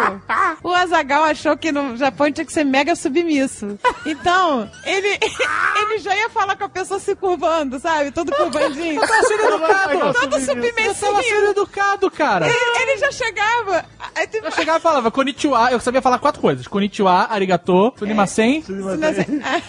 o 0.62 0.72
Azagal 0.72 1.24
achou 1.24 1.56
que 1.56 1.72
no 1.72 1.96
Japão 1.96 2.30
tinha 2.30 2.44
que 2.44 2.52
ser 2.52 2.64
mega 2.64 2.94
submisso. 2.94 3.78
Então, 4.04 4.70
ele, 4.84 5.08
ele 5.80 5.98
já 5.98 6.14
ia 6.16 6.28
falar 6.30 6.56
com 6.56 6.64
a 6.64 6.68
pessoa 6.68 7.00
se 7.00 7.14
curvando, 7.16 7.78
sabe? 7.78 8.10
Todo 8.10 8.32
curvandinho. 8.32 9.00
Tá 9.00 9.22
sendo 9.22 9.42
educado. 9.42 10.12
Todo 10.20 10.40
Você 10.40 10.54
tava 10.54 11.22
sendo 11.22 11.50
educado, 11.50 12.10
cara. 12.10 12.46
Ele, 12.46 12.82
ele 12.82 12.98
já 12.98 13.10
chegava. 13.12 13.84
Aí, 14.14 14.26
tipo, 14.26 14.46
Eu 14.46 14.52
chegava 14.52 14.78
e 14.78 14.82
falava 14.82 15.10
konnichiwa, 15.10 15.70
eu 15.70 15.80
sabia 15.80 16.02
falar 16.02 16.18
quatro 16.18 16.40
coisas. 16.40 16.66
Konnichiwa, 16.66 17.26
arigato, 17.30 17.92
sunimasen 17.98 18.36
assim, 18.46 19.40
ah, 19.44 19.62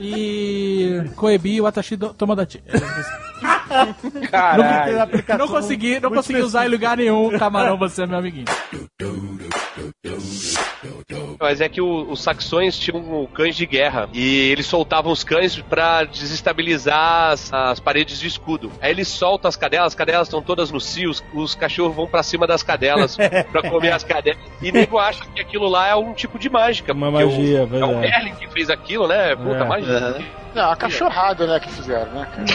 e 0.00 1.02
koebi 1.16 1.60
watashi 1.60 1.96
do 1.96 2.14
tomodachi. 2.14 2.62
Caralho. 4.30 5.08
Não 5.38 5.48
consegui, 5.48 6.00
não 6.00 6.10
consegui 6.10 6.40
usar 6.40 6.66
em 6.66 6.70
lugar 6.70 6.96
nenhum. 6.96 7.38
Camarão, 7.38 7.78
você 7.78 8.02
é 8.02 8.06
meu 8.06 8.18
amiguinho. 8.18 8.46
Mas 11.38 11.60
é 11.60 11.68
que 11.68 11.80
o- 11.80 12.10
os 12.10 12.22
saxões 12.22 12.78
tinham 12.78 13.26
cães 13.34 13.54
de 13.56 13.66
guerra 13.66 14.08
e 14.12 14.50
eles 14.50 14.66
soltavam 14.66 15.12
os 15.12 15.22
cães 15.24 15.56
pra 15.60 16.04
desestabilizar 16.04 17.32
as, 17.32 17.52
as 17.52 17.80
paredes 17.80 18.18
de 18.20 18.26
escudo. 18.26 18.70
Aí 18.80 18.90
eles 18.90 19.08
soltam 19.08 19.48
as 19.48 19.56
cadelas, 19.56 19.88
as 19.88 19.94
cadelas 19.94 20.28
estão 20.28 20.40
todas 20.42 20.70
no 20.70 20.80
cio, 20.80 21.10
os, 21.10 21.22
os 21.34 21.54
cachorros 21.54 21.94
vão 21.94 22.06
pra 22.06 22.22
cima 22.22 22.46
das 22.46 22.62
cadelas 22.62 23.16
pra 23.52 23.62
comer 23.68 23.92
as 23.92 24.02
cadelas. 24.04 24.38
E 24.62 24.70
nego 24.72 24.98
acha 24.98 25.24
que 25.34 25.40
aquilo 25.40 25.68
lá 25.68 25.88
é 25.88 25.94
um 25.94 26.12
tipo 26.14 26.38
de 26.38 26.48
mágica. 26.48 26.92
Uma 26.92 27.10
magia, 27.10 27.58
o, 27.58 27.60
é 27.60 27.62
o 27.64 27.66
verdade. 27.66 27.94
Merlin 27.96 28.34
que 28.36 28.48
fez 28.48 28.70
aquilo, 28.70 29.06
né? 29.06 29.34
Puta, 29.36 29.56
É. 29.56 29.64
magia. 29.64 30.24
É 30.54 30.62
uma 30.62 30.76
cachorrada, 30.76 31.46
né, 31.46 31.60
que 31.60 31.70
fizeram, 31.70 32.10
né, 32.12 32.26
cara? 32.34 32.46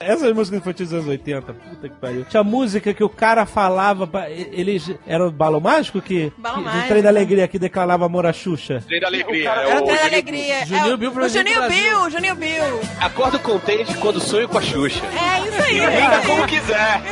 Essas 0.00 0.32
músicas 0.32 0.60
infantis 0.60 0.88
dos 0.90 0.94
anos 1.00 1.08
80, 1.08 1.52
puta 1.54 1.88
que 1.88 1.94
pariu. 1.96 2.24
Tinha 2.24 2.42
música 2.44 2.94
que 2.94 3.02
o 3.02 3.08
cara 3.08 3.44
falava, 3.46 4.08
eles. 4.30 4.90
Era 5.06 5.26
o 5.26 5.30
Balão 5.32 5.60
Mágico 5.60 6.00
que. 6.00 6.32
Balão 6.38 6.58
que, 6.60 6.64
Mágico. 6.64 6.88
Trem 6.88 7.02
da 7.02 7.08
Alegria 7.08 7.48
que 7.48 7.58
declarava 7.58 8.06
amor 8.06 8.26
à 8.26 8.32
Xuxa. 8.32 8.82
Trem 8.86 9.00
da 9.00 9.06
alegria. 9.08 9.44
cara- 9.44 9.62
é 9.62 9.70
Era 9.70 9.74
o 9.80 9.84
até 9.84 9.86
Juninho- 9.96 10.06
alegria. 10.06 10.66
Juninho 10.66 10.92
é, 10.92 10.96
Bill 10.96 11.10
o, 11.10 11.28
Juninho. 11.28 11.68
Bill, 11.68 12.10
Juninho 12.10 12.34
Bill. 12.36 12.80
Acordo 13.00 13.38
contente 13.40 13.94
quando 13.98 14.20
sonho 14.20 14.48
com 14.48 14.58
a 14.58 14.62
Xuxa. 14.62 15.00
É 15.04 15.48
isso 15.48 15.62
aí. 15.62 15.78
é 15.80 15.84
Entenda 15.84 16.18
isso 16.18 16.26
como 16.28 16.46
quiser. 16.46 17.02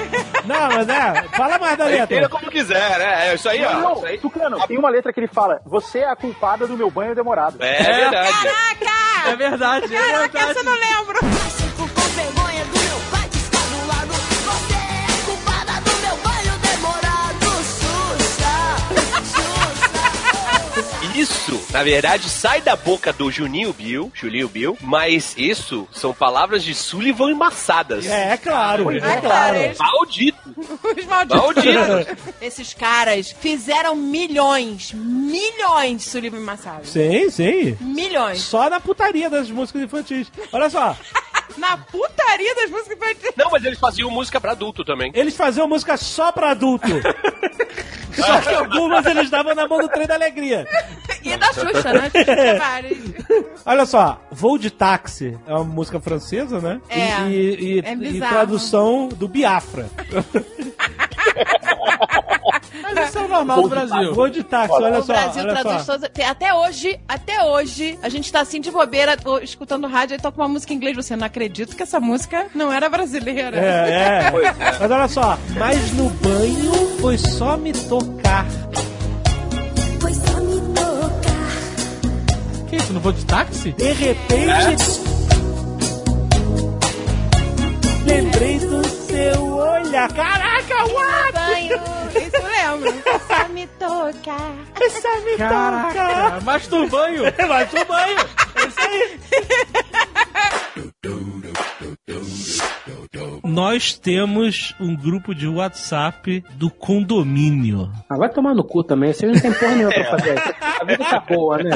Não, 0.45 0.69
mas 0.69 0.89
é. 0.89 1.23
Fala 1.37 1.59
mais 1.59 1.77
da 1.79 1.87
Entenda 1.91 2.07
letra. 2.15 2.29
como 2.29 2.51
quiser, 2.51 2.99
né? 2.99 3.29
É 3.31 3.35
isso 3.35 3.49
aí, 3.49 3.65
ó. 3.65 3.73
Não, 3.75 3.93
Isso 3.95 4.07
aí. 4.07 4.19
Tucano, 4.19 4.67
tem 4.67 4.79
uma 4.79 4.89
letra 4.91 5.13
que 5.13 5.21
ele 5.21 5.29
fala: 5.29 5.61
Você 5.67 5.99
é 6.01 6.09
a 6.11 6.17
culpada 6.17 6.67
do 6.67 6.77
meu 6.77 6.91
banho 6.91 7.15
demorado. 7.15 7.57
É 7.61 7.83
verdade. 7.83 8.31
Caraca! 8.33 8.82
É 9.25 9.37
verdade, 9.37 9.95
é 9.95 9.99
Caraca, 9.99 10.19
verdade. 10.39 10.51
essa 10.51 10.61
eu 10.61 10.65
não 10.65 10.73
lembro. 10.75 11.19
Fico 11.57 11.89
com 11.89 12.01
vergonha 12.11 12.65
do 12.65 12.79
meu 12.81 13.01
pai 13.11 13.29
que 13.31 13.37
está 13.39 13.59
do 13.59 13.87
lado. 13.87 14.13
Você 14.13 14.75
é 14.75 15.25
culpada 15.25 15.81
do 15.81 15.91
meu 16.01 16.17
banho 16.19 16.59
demorado. 16.59 17.47
Xuxa, 17.65 18.55
Xuxa. 21.03 21.15
Isso, 21.15 21.67
na 21.73 21.83
verdade, 21.83 22.29
sai 22.29 22.61
da 22.61 22.75
boca 22.77 23.13
do 23.13 23.31
Juninho 23.31 23.73
Bill, 23.73 24.11
Julinho 24.15 24.49
Bill, 24.49 24.77
mas 24.81 25.35
isso 25.37 25.87
são 25.93 26.13
palavras 26.13 26.65
de 26.65 26.75
Sullivan 26.75 27.31
embaçadas. 27.31 28.07
É, 28.07 28.33
é 28.33 28.37
claro. 28.37 28.91
É 28.91 28.99
Ah, 28.99 29.21
claro. 29.21 29.59
Maldito, 29.79 30.42
Os 30.99 31.07
malditos. 31.07 31.41
maldito. 31.43 32.35
Esses 32.41 32.75
caras 32.75 33.31
fizeram 33.41 33.95
milhões, 33.95 34.93
milhões 34.93 36.03
de 36.03 36.09
Sullivan 36.09 36.41
Massado. 36.41 36.87
Sim, 36.87 37.31
sim. 37.31 37.77
Milhões. 37.81 38.41
Só 38.41 38.69
na 38.71 38.81
putaria 38.81 39.29
das 39.29 39.51
músicas 39.51 39.83
infantis. 39.83 40.31
Olha 40.53 40.69
só, 40.71 40.97
Na 41.57 41.77
putaria 41.77 42.55
das 42.55 42.71
músicas 42.71 42.97
infantis. 42.97 43.33
Não, 43.37 43.51
mas 43.51 43.65
eles 43.65 43.79
faziam 43.79 44.11
música 44.11 44.41
pra 44.41 44.53
adulto 44.53 44.85
também. 44.85 45.11
eles 45.15 45.37
faziam 45.37 45.69
música 45.69 45.97
só 45.97 46.33
pra 46.33 46.51
adulto. 46.51 46.89
só 48.15 48.41
que 48.41 48.55
algumas 48.55 49.05
eles 49.07 49.31
davam 49.31 49.55
na 49.55 49.67
mão 49.69 49.79
do 49.79 49.89
trem 49.89 50.07
da 50.07 50.15
alegria. 50.15 50.67
E 51.23 51.37
da 51.37 51.53
Xuxa, 51.53 51.93
né? 51.93 52.11
Olha 53.65 53.87
só, 53.87 54.21
Voo 54.31 54.59
de 54.59 54.71
Táxi 54.71 55.39
é 55.47 55.55
uma 55.55 55.65
música 55.65 56.01
francesa, 56.01 56.61
né? 56.61 56.81
É. 56.89 57.21
E, 57.29 57.79
e- 57.79 57.81
É 57.81 57.93
e 57.95 58.19
tradução 58.21 59.09
do 59.09 59.29
Biafra. 59.29 59.89
Mas 62.81 63.09
isso 63.09 63.19
é 63.19 63.23
o 63.23 63.29
normal 63.29 63.63
do 63.63 63.69
Brasil. 63.69 64.15
Voo 64.15 64.29
de 64.29 64.43
Táxi, 64.43 64.73
olha 64.73 64.99
O 64.99 65.03
só. 65.03 65.13
Brasil 65.13 65.43
olha 65.43 65.53
traduz 65.61 65.87
todas. 65.87 66.11
Até 66.29 66.55
hoje, 66.55 66.99
até 67.09 67.45
hoje, 67.45 67.99
a 68.03 68.09
gente 68.09 68.33
tá 68.33 68.41
assim 68.41 68.61
de 68.61 68.71
bobeira, 68.71 69.17
tô 69.17 69.39
escutando 69.39 69.87
rádio 69.87 70.15
e 70.15 70.19
toca 70.19 70.41
uma 70.41 70.49
música 70.49 70.73
em 70.73 70.77
inglês. 70.77 70.97
Você 70.97 71.15
não 71.17 71.27
acredita 71.27 71.75
que 71.75 71.83
essa 71.83 72.01
música 72.01 72.47
não 72.55 72.73
era 72.73 72.89
brasileira. 72.89 73.57
É, 73.59 74.29
é. 74.29 74.33
Mas 74.81 74.91
olha 74.91 75.09
só, 75.09 75.39
mas 75.59 75.93
no 75.93 76.09
banho 76.11 76.99
foi 77.01 77.19
só 77.19 77.57
me 77.57 77.73
tocar. 77.73 78.47
Foi 80.01 80.13
só 80.15 80.41
me 80.41 80.61
tocar. 80.75 82.69
Que 82.69 82.77
isso, 82.77 82.93
não 82.93 83.01
vou 83.01 83.13
de 83.13 83.25
táxi? 83.27 83.73
De 83.73 83.93
repente. 83.93 85.13
Lembrei 88.05 88.59
do 88.59 88.85
seu 88.87 89.45
olhar. 89.57 90.09
Caraca, 90.13 90.75
what? 90.93 91.33
Banho, 91.33 91.81
lembro. 92.71 93.03
Só 93.27 93.49
me 93.49 93.67
tocar. 93.67 94.55
Essa 94.81 95.21
me. 95.21 95.37
Caraca, 95.37 96.41
mas 96.43 96.67
do 96.69 96.87
banho. 96.89 97.25
Vai 97.49 97.67
pro 97.67 97.85
banho. 97.85 98.19
É 98.55 98.67
isso 98.67 98.81
aí. 98.81 99.21
Nós 103.45 103.97
temos 103.99 104.75
um 104.79 104.95
grupo 104.95 105.35
de 105.35 105.47
WhatsApp 105.49 106.45
do 106.55 106.71
condomínio. 106.71 107.91
Ah, 108.09 108.17
vai 108.17 108.29
tomar 108.29 108.55
no 108.55 108.63
cu 108.65 108.85
também. 108.85 109.13
Você 109.13 109.27
não 109.27 109.35
tem 109.39 109.53
porra 109.53 109.75
nenhuma 109.75 109.93
pra 109.95 110.11
fazer. 110.11 110.39
A 110.81 110.85
vida 110.85 111.05
tá 111.05 111.21
boa, 111.21 111.59
né? 111.59 111.71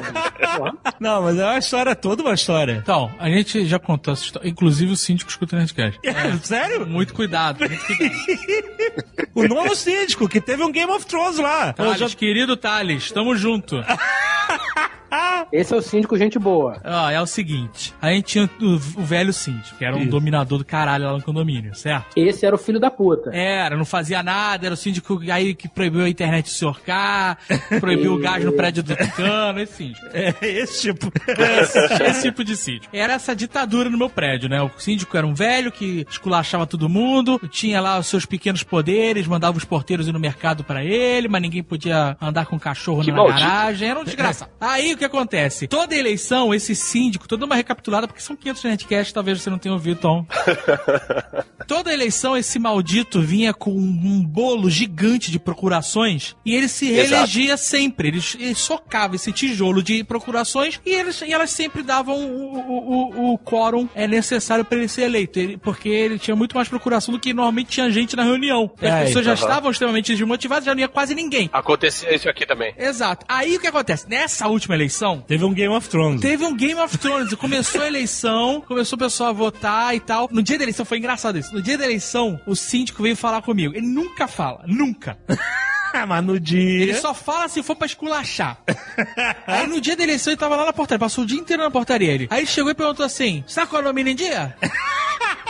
Porra. 0.56 0.72
Não, 1.00 1.22
mas 1.22 1.38
é 1.38 1.44
uma 1.44 1.58
história, 1.58 1.94
toda 1.94 2.22
uma 2.22 2.34
história. 2.34 2.80
Então, 2.82 3.10
a 3.18 3.28
gente 3.28 3.66
já 3.66 3.78
contou 3.78 4.12
essa 4.12 4.22
história. 4.24 4.48
Inclusive 4.48 4.92
o 4.92 4.96
síndico 4.96 5.30
escuta 5.30 5.56
o 5.56 5.58
Nerdcast. 5.58 5.98
Sério? 6.42 6.86
Muito 6.86 7.12
cuidado, 7.14 7.60
muito 7.60 7.84
cuidado. 7.86 8.14
O 9.34 9.46
novo 9.46 9.74
síndico, 9.76 10.26
que 10.28 10.40
teve 10.40 10.62
um 10.62 10.72
Game 10.72 10.90
of 10.90 11.04
Thrones 11.04 11.36
lá. 11.38 11.70
Thales, 11.74 11.98
já- 11.98 12.08
querido 12.08 12.56
Thales, 12.56 13.10
tamo 13.12 13.36
junto. 13.36 13.76
Esse 15.52 15.72
é 15.74 15.76
o 15.76 15.82
síndico 15.82 16.16
gente 16.18 16.38
boa. 16.38 16.80
Ó, 16.84 17.10
é 17.10 17.20
o 17.20 17.26
seguinte, 17.26 17.94
a 18.00 18.10
gente 18.12 18.24
tinha 18.24 18.50
o, 18.60 18.74
o 18.74 19.04
velho 19.04 19.32
síndico, 19.32 19.76
que 19.78 19.84
era 19.84 19.94
um 19.96 20.00
Isso. 20.00 20.10
dominador 20.10 20.58
do 20.58 20.64
caralho 20.64 21.04
lá 21.06 21.12
no 21.12 21.22
condomínio, 21.22 21.74
certo? 21.74 22.06
Esse 22.16 22.44
era 22.44 22.54
o 22.54 22.58
filho 22.58 22.80
da 22.80 22.90
puta. 22.90 23.30
Era, 23.34 23.76
não 23.76 23.84
fazia 23.84 24.22
nada, 24.22 24.66
era 24.66 24.74
o 24.74 24.76
síndico 24.76 25.20
aí 25.30 25.54
que 25.54 25.68
proibiu 25.68 26.04
a 26.04 26.08
internet 26.08 26.46
de 26.46 26.50
sorcar, 26.52 27.38
proibiu 27.80 28.14
o 28.14 28.18
gás 28.18 28.44
no 28.44 28.52
prédio 28.52 28.82
do 28.82 28.96
Tucano, 28.96 29.60
esse 29.60 29.72
síndico. 29.74 30.06
É 30.12 30.34
esse 30.46 30.82
tipo. 30.82 31.12
Esse, 31.26 32.02
esse 32.04 32.22
tipo 32.22 32.44
de 32.44 32.56
síndico. 32.56 32.94
Era 32.94 33.14
essa 33.14 33.34
ditadura 33.34 33.88
no 33.90 33.98
meu 33.98 34.10
prédio, 34.10 34.48
né? 34.48 34.60
O 34.62 34.70
síndico 34.78 35.16
era 35.16 35.26
um 35.26 35.34
velho 35.34 35.70
que 35.72 36.06
esculachava 36.08 36.66
todo 36.66 36.88
mundo, 36.88 37.40
tinha 37.50 37.80
lá 37.80 37.98
os 37.98 38.06
seus 38.06 38.26
pequenos 38.26 38.62
poderes, 38.62 39.26
mandava 39.26 39.56
os 39.56 39.64
porteiros 39.64 40.08
ir 40.08 40.12
no 40.12 40.20
mercado 40.20 40.64
pra 40.64 40.84
ele, 40.84 41.28
mas 41.28 41.40
ninguém 41.42 41.62
podia 41.62 42.16
andar 42.20 42.46
com 42.46 42.58
cachorro 42.58 43.02
Que 43.02 43.10
na 43.10 43.18
maldito. 43.18 43.40
garagem, 43.40 43.88
era 43.88 44.00
um 44.00 44.04
desgraçado. 44.04 44.50
Aí 44.60 44.94
o 44.94 44.98
que 44.98 45.04
acontece? 45.06 45.66
Toda 45.66 45.94
eleição, 45.94 46.54
esse 46.54 46.74
síndico, 46.74 47.26
toda 47.28 47.44
uma 47.46 47.54
recapitulada, 47.54 48.06
porque 48.06 48.22
são 48.22 48.36
500 48.36 48.64
Nerdcasts, 48.64 49.12
talvez 49.12 49.40
você 49.42 49.50
não 49.50 49.58
tenha 49.58 49.72
ouvido, 49.72 50.00
Tom. 50.00 50.26
Toda 51.66 51.92
eleição, 51.92 52.36
esse 52.36 52.58
maldito 52.60 53.20
vinha 53.20 53.52
com 53.52 53.70
um 53.72 54.22
bolo 54.24 54.70
gigante 54.70 55.30
de 55.32 55.38
procurações 55.38 56.36
e 56.44 56.54
ele 56.54 56.68
se 56.68 56.88
Exato. 56.92 57.10
reelegia 57.10 57.56
sempre. 57.56 58.08
Ele, 58.08 58.20
ele 58.38 58.54
socava 58.54 59.16
esse 59.16 59.32
tijolo 59.32 59.82
de 59.82 60.04
procurações 60.04 60.80
e, 60.86 60.90
eles, 60.94 61.20
e 61.22 61.32
elas 61.32 61.50
sempre 61.50 61.82
davam 61.82 62.14
o, 62.16 62.56
o, 62.56 63.30
o, 63.30 63.32
o 63.34 63.38
quórum 63.38 63.88
é 63.96 64.06
necessário 64.06 64.64
para 64.64 64.78
ele 64.78 64.86
ser 64.88 65.02
eleito. 65.02 65.38
Ele- 65.40 65.56
porque 65.56 65.88
ele 65.88 66.18
tinha 66.20 66.36
muito 66.36 66.54
mais 66.54 66.68
procuração 66.68 67.12
do 67.12 67.18
que 67.18 67.32
normalmente 67.34 67.68
tinha 67.70 67.90
gente 67.90 68.14
na 68.14 68.22
reunião. 68.22 68.70
E 68.80 68.86
as 68.86 68.92
É, 68.94 69.04
pessoas 69.06 69.24
já 69.24 69.34
estavam 69.34 69.70
extremamente 69.70 70.14
desmotivadas, 70.14 70.64
já 70.64 70.74
não 70.74 70.80
ia 70.80 70.88
quase 70.88 71.14
ninguém. 71.16 71.50
Acontecia 71.52 72.14
isso 72.14 72.28
aqui 72.28 72.46
também. 72.46 72.72
Exato. 72.78 73.26
Aí 73.28 73.56
o 73.56 73.60
que 73.60 73.66
acontece? 73.66 74.08
Nessa 74.08 74.46
última 74.46 74.74
eleição, 74.76 74.85
Teve 75.20 75.44
um 75.44 75.52
Game 75.52 75.74
of 75.74 75.88
Thrones. 75.88 76.20
Teve 76.20 76.44
um 76.44 76.56
Game 76.56 76.80
of 76.80 76.96
Thrones, 76.98 77.34
começou 77.34 77.82
a 77.82 77.86
eleição, 77.86 78.62
começou 78.66 78.96
o 78.96 79.00
pessoal 79.00 79.30
a 79.30 79.32
votar 79.32 79.94
e 79.94 80.00
tal. 80.00 80.28
No 80.30 80.42
dia 80.42 80.58
da 80.58 80.64
eleição, 80.64 80.84
foi 80.84 80.98
engraçado 80.98 81.38
isso. 81.38 81.54
No 81.54 81.62
dia 81.62 81.76
da 81.76 81.84
eleição, 81.84 82.40
o 82.46 82.54
síndico 82.54 83.02
veio 83.02 83.16
falar 83.16 83.42
comigo. 83.42 83.74
Ele 83.74 83.86
nunca 83.86 84.26
fala, 84.26 84.64
nunca. 84.66 85.18
Mas 86.06 86.24
no 86.24 86.38
dia. 86.38 86.82
Ele 86.82 86.94
só 86.94 87.14
fala 87.14 87.48
se 87.48 87.62
for 87.62 87.76
pra 87.76 87.86
esculachar. 87.86 88.58
Aí 89.46 89.66
no 89.66 89.80
dia 89.80 89.96
da 89.96 90.02
eleição 90.02 90.32
ele 90.32 90.38
tava 90.38 90.56
lá 90.56 90.66
na 90.66 90.72
portaria, 90.72 90.98
passou 90.98 91.24
o 91.24 91.26
dia 91.26 91.38
inteiro 91.38 91.62
na 91.62 91.70
portaria 91.70 92.12
ele. 92.12 92.26
Aí 92.30 92.40
ele 92.40 92.46
chegou 92.46 92.70
e 92.70 92.74
perguntou 92.74 93.06
assim: 93.06 93.42
Você 93.46 93.60
tá 93.60 93.66
com 93.66 93.76
o 93.76 93.98
em 93.98 94.14
dia? 94.14 94.56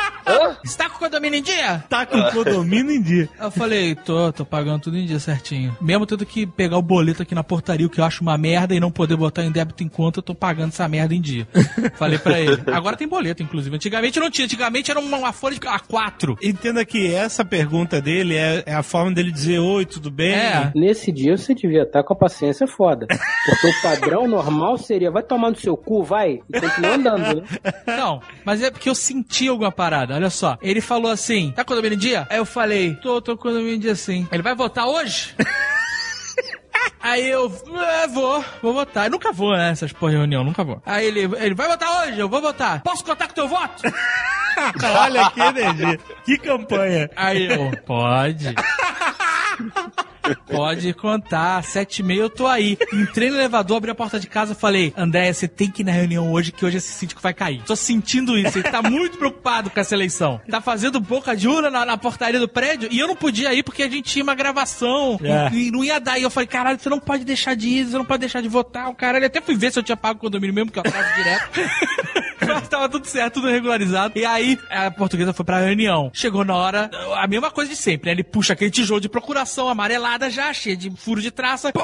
Você 0.65 0.77
tá 0.77 0.91
com 0.91 0.97
o 0.97 0.99
condomínio 0.99 1.39
em 1.39 1.43
dia? 1.43 1.85
Tá 1.89 2.05
com 2.05 2.19
o 2.19 2.33
condomínio 2.33 2.93
em 2.93 3.03
dia. 3.03 3.29
Eu 3.41 3.51
falei, 3.51 3.95
tô, 3.95 4.33
tô 4.33 4.45
pagando 4.45 4.81
tudo 4.81 4.99
em 4.99 5.07
dia 5.07 5.21
certinho. 5.21 5.77
Mesmo 5.81 6.05
tendo 6.05 6.27
que 6.27 6.47
pegar 6.47 6.77
o 6.77 6.83
boleto 6.83 7.23
aqui 7.23 7.35
na 7.35 7.45
portaria, 7.45 7.87
o 7.87 7.91
que 7.91 8.01
eu 8.01 8.05
acho 8.05 8.23
uma 8.23 8.37
merda, 8.37 8.75
e 8.75 8.81
não 8.81 8.91
poder 8.91 9.17
botar 9.17 9.45
em 9.45 9.51
débito 9.51 9.85
em 9.85 9.89
conta, 9.89 10.19
eu 10.19 10.23
tô 10.23 10.35
pagando 10.35 10.69
essa 10.69 10.89
merda 10.89 11.15
em 11.15 11.21
dia. 11.21 11.47
Falei 11.95 12.19
pra 12.19 12.41
ele. 12.41 12.63
Agora 12.73 12.97
tem 12.97 13.07
boleto, 13.07 13.43
inclusive. 13.43 13.77
Antigamente 13.77 14.19
não 14.19 14.31
tinha, 14.31 14.47
antigamente 14.47 14.91
era 14.91 14.99
uma, 14.99 15.17
uma 15.17 15.33
folha 15.33 15.55
de 15.55 15.61
A4. 15.61 16.37
Entenda 16.43 16.85
que 16.85 17.15
essa 17.15 17.45
pergunta 17.45 18.01
dele 18.01 18.35
é, 18.35 18.65
é 18.67 18.75
a 18.75 18.83
forma 18.83 19.13
dele 19.13 19.31
dizer: 19.31 19.59
Oi, 19.61 19.87
tudo 19.87 20.11
bem? 20.11 20.33
É. 20.33 20.73
Nesse 20.75 21.13
dia 21.13 21.37
você 21.37 21.55
devia 21.55 21.83
estar 21.83 22.03
com 22.03 22.13
a 22.13 22.17
paciência 22.17 22.67
foda. 22.67 23.07
Porque 23.07 23.67
o 23.69 23.83
padrão 23.83 24.27
normal 24.29 24.77
seria, 24.79 25.11
vai 25.11 25.23
tomar 25.23 25.51
no 25.51 25.57
seu 25.57 25.77
cu, 25.77 26.03
vai, 26.03 26.41
e 26.53 26.61
continua 26.61 26.95
andando, 26.95 27.37
né? 27.37 27.43
Não, 27.87 28.21
mas 28.45 28.63
é 28.63 28.71
porque 28.71 28.89
eu 28.89 28.95
senti 28.95 29.49
alguma 29.49 29.71
parada. 29.71 30.16
Olha 30.17 30.31
só. 30.31 30.59
Ele 30.63 30.81
falou 30.81 31.11
assim: 31.11 31.53
tá 31.53 31.63
com 31.63 31.69
condomínio 31.69 31.99
dia? 31.99 32.27
Aí 32.31 32.39
eu 32.39 32.47
falei: 32.47 32.95
tô, 32.97 33.21
tô 33.21 33.37
com 33.37 33.45
condomínio 33.45 33.79
dia 33.79 33.95
sim. 33.95 34.27
Ele 34.33 34.43
vai 34.43 34.55
votar 34.55 34.87
hoje? 34.87 35.35
Aí 37.01 37.31
eu, 37.31 37.53
é, 38.03 38.09
vou, 38.09 38.45
vou 38.61 38.73
votar. 38.73 39.07
Eu 39.07 39.11
nunca 39.13 39.31
vou, 39.31 39.57
né? 39.57 39.71
Essas 39.71 39.93
porra 39.93 40.13
de 40.13 40.19
reunião, 40.19 40.43
nunca 40.43 40.65
vou. 40.65 40.83
Aí 40.85 41.07
ele, 41.07 41.21
ele 41.37 41.55
vai 41.55 41.69
votar 41.69 42.03
hoje? 42.03 42.19
Eu 42.19 42.29
vou 42.29 42.41
votar. 42.41 42.83
Posso 42.83 43.05
contar 43.05 43.29
com 43.29 43.35
teu 43.35 43.47
voto? 43.47 43.83
Olha 44.83 45.31
que 45.31 45.41
energia. 45.41 46.01
Que 46.25 46.39
campanha. 46.39 47.09
Aí 47.15 47.47
eu, 47.47 47.71
pode. 47.87 48.55
Pode 50.51 50.93
contar, 50.95 51.63
sete 51.65 52.01
e 52.01 52.03
meia 52.03 52.21
eu 52.21 52.31
tô 52.31 52.47
aí. 52.47 52.79
Entrei 52.93 53.31
no 53.31 53.37
elevador, 53.37 53.77
abri 53.79 53.91
a 53.91 53.95
porta 53.95 54.19
de 54.19 54.27
casa 54.27 54.53
e 54.53 54.57
falei, 54.57 54.93
André, 54.97 55.33
você 55.33 55.47
tem 55.49 55.71
que 55.71 55.83
ir 55.83 55.85
na 55.85 55.93
reunião 55.93 56.33
hoje, 56.33 56.53
que 56.53 56.65
hoje 56.65 56.79
esse 56.79 56.93
síndico 56.93 57.21
vai 57.21 57.33
cair. 57.35 57.63
Tô 57.65 57.77
sentindo 57.77 58.37
isso, 58.39 58.59
ele 58.59 58.71
tá 58.71 58.83
muito 58.83 59.19
preocupado 59.19 59.71
com 59.71 59.79
essa 59.81 59.95
eleição. 59.95 60.41
Tá 60.51 60.61
fazendo 60.61 61.01
boca 61.01 61.37
de 61.37 61.49
urna 61.49 61.71
na, 61.71 61.85
na 61.85 61.97
portaria 61.97 62.41
do 62.41 62.49
prédio 62.49 62.89
e 62.91 62.99
eu 62.99 63.07
não 63.09 63.17
podia 63.17 63.53
ir 63.55 63.63
porque 63.63 63.83
a 63.83 63.89
gente 63.91 64.11
tinha 64.11 64.23
uma 64.23 64.35
gravação 64.35 65.19
É. 65.23 65.51
e, 65.55 65.69
e 65.69 65.71
não 65.71 65.85
ia 65.85 65.99
dar. 66.01 66.19
E 66.19 66.23
eu 66.23 66.31
falei, 66.31 66.47
caralho, 66.47 66.79
você 66.79 66.89
não 66.89 67.01
pode 67.01 67.25
deixar 67.25 67.55
de 67.55 67.69
ir, 67.69 67.85
você 67.87 67.97
não 67.99 68.05
pode 68.05 68.21
deixar 68.21 68.41
de 68.41 68.49
votar. 68.49 68.89
O 68.89 68.95
caralho, 68.95 69.27
até 69.27 69.41
fui 69.41 69.57
ver 69.57 69.73
se 69.73 69.79
eu 69.79 69.83
tinha 69.83 69.97
pago 69.97 70.19
o 70.19 70.21
condomínio 70.21 70.55
mesmo, 70.55 70.71
que 70.71 70.79
eu 70.79 70.83
atraso 70.87 71.15
direto. 71.15 71.51
Mas 72.41 72.69
tava 72.69 72.89
tudo 72.89 73.07
certo, 73.07 73.35
tudo 73.35 73.49
regularizado. 73.49 74.19
E 74.19 74.25
aí, 74.25 74.59
a 74.71 74.91
portuguesa 74.91 75.33
foi 75.33 75.45
pra 75.45 75.61
reunião. 75.61 76.11
Chegou 76.13 76.45
na 76.45 76.55
hora, 76.55 76.91
a 77.15 77.27
mesma 77.27 77.51
coisa 77.51 77.71
de 77.71 77.77
sempre, 77.77 78.07
né? 78.07 78.13
Ele 78.13 78.25
puxa 78.25 78.53
aquele 78.53 78.71
tijolo 78.71 79.01
de 79.01 79.09
procuração 79.09 79.69
amarelada 79.69 80.31
já, 80.31 80.53
cheio 80.53 80.77
de 80.77 80.91
furo 80.91 81.21
de 81.21 81.31
traça. 81.31 81.73
Pô, 81.73 81.81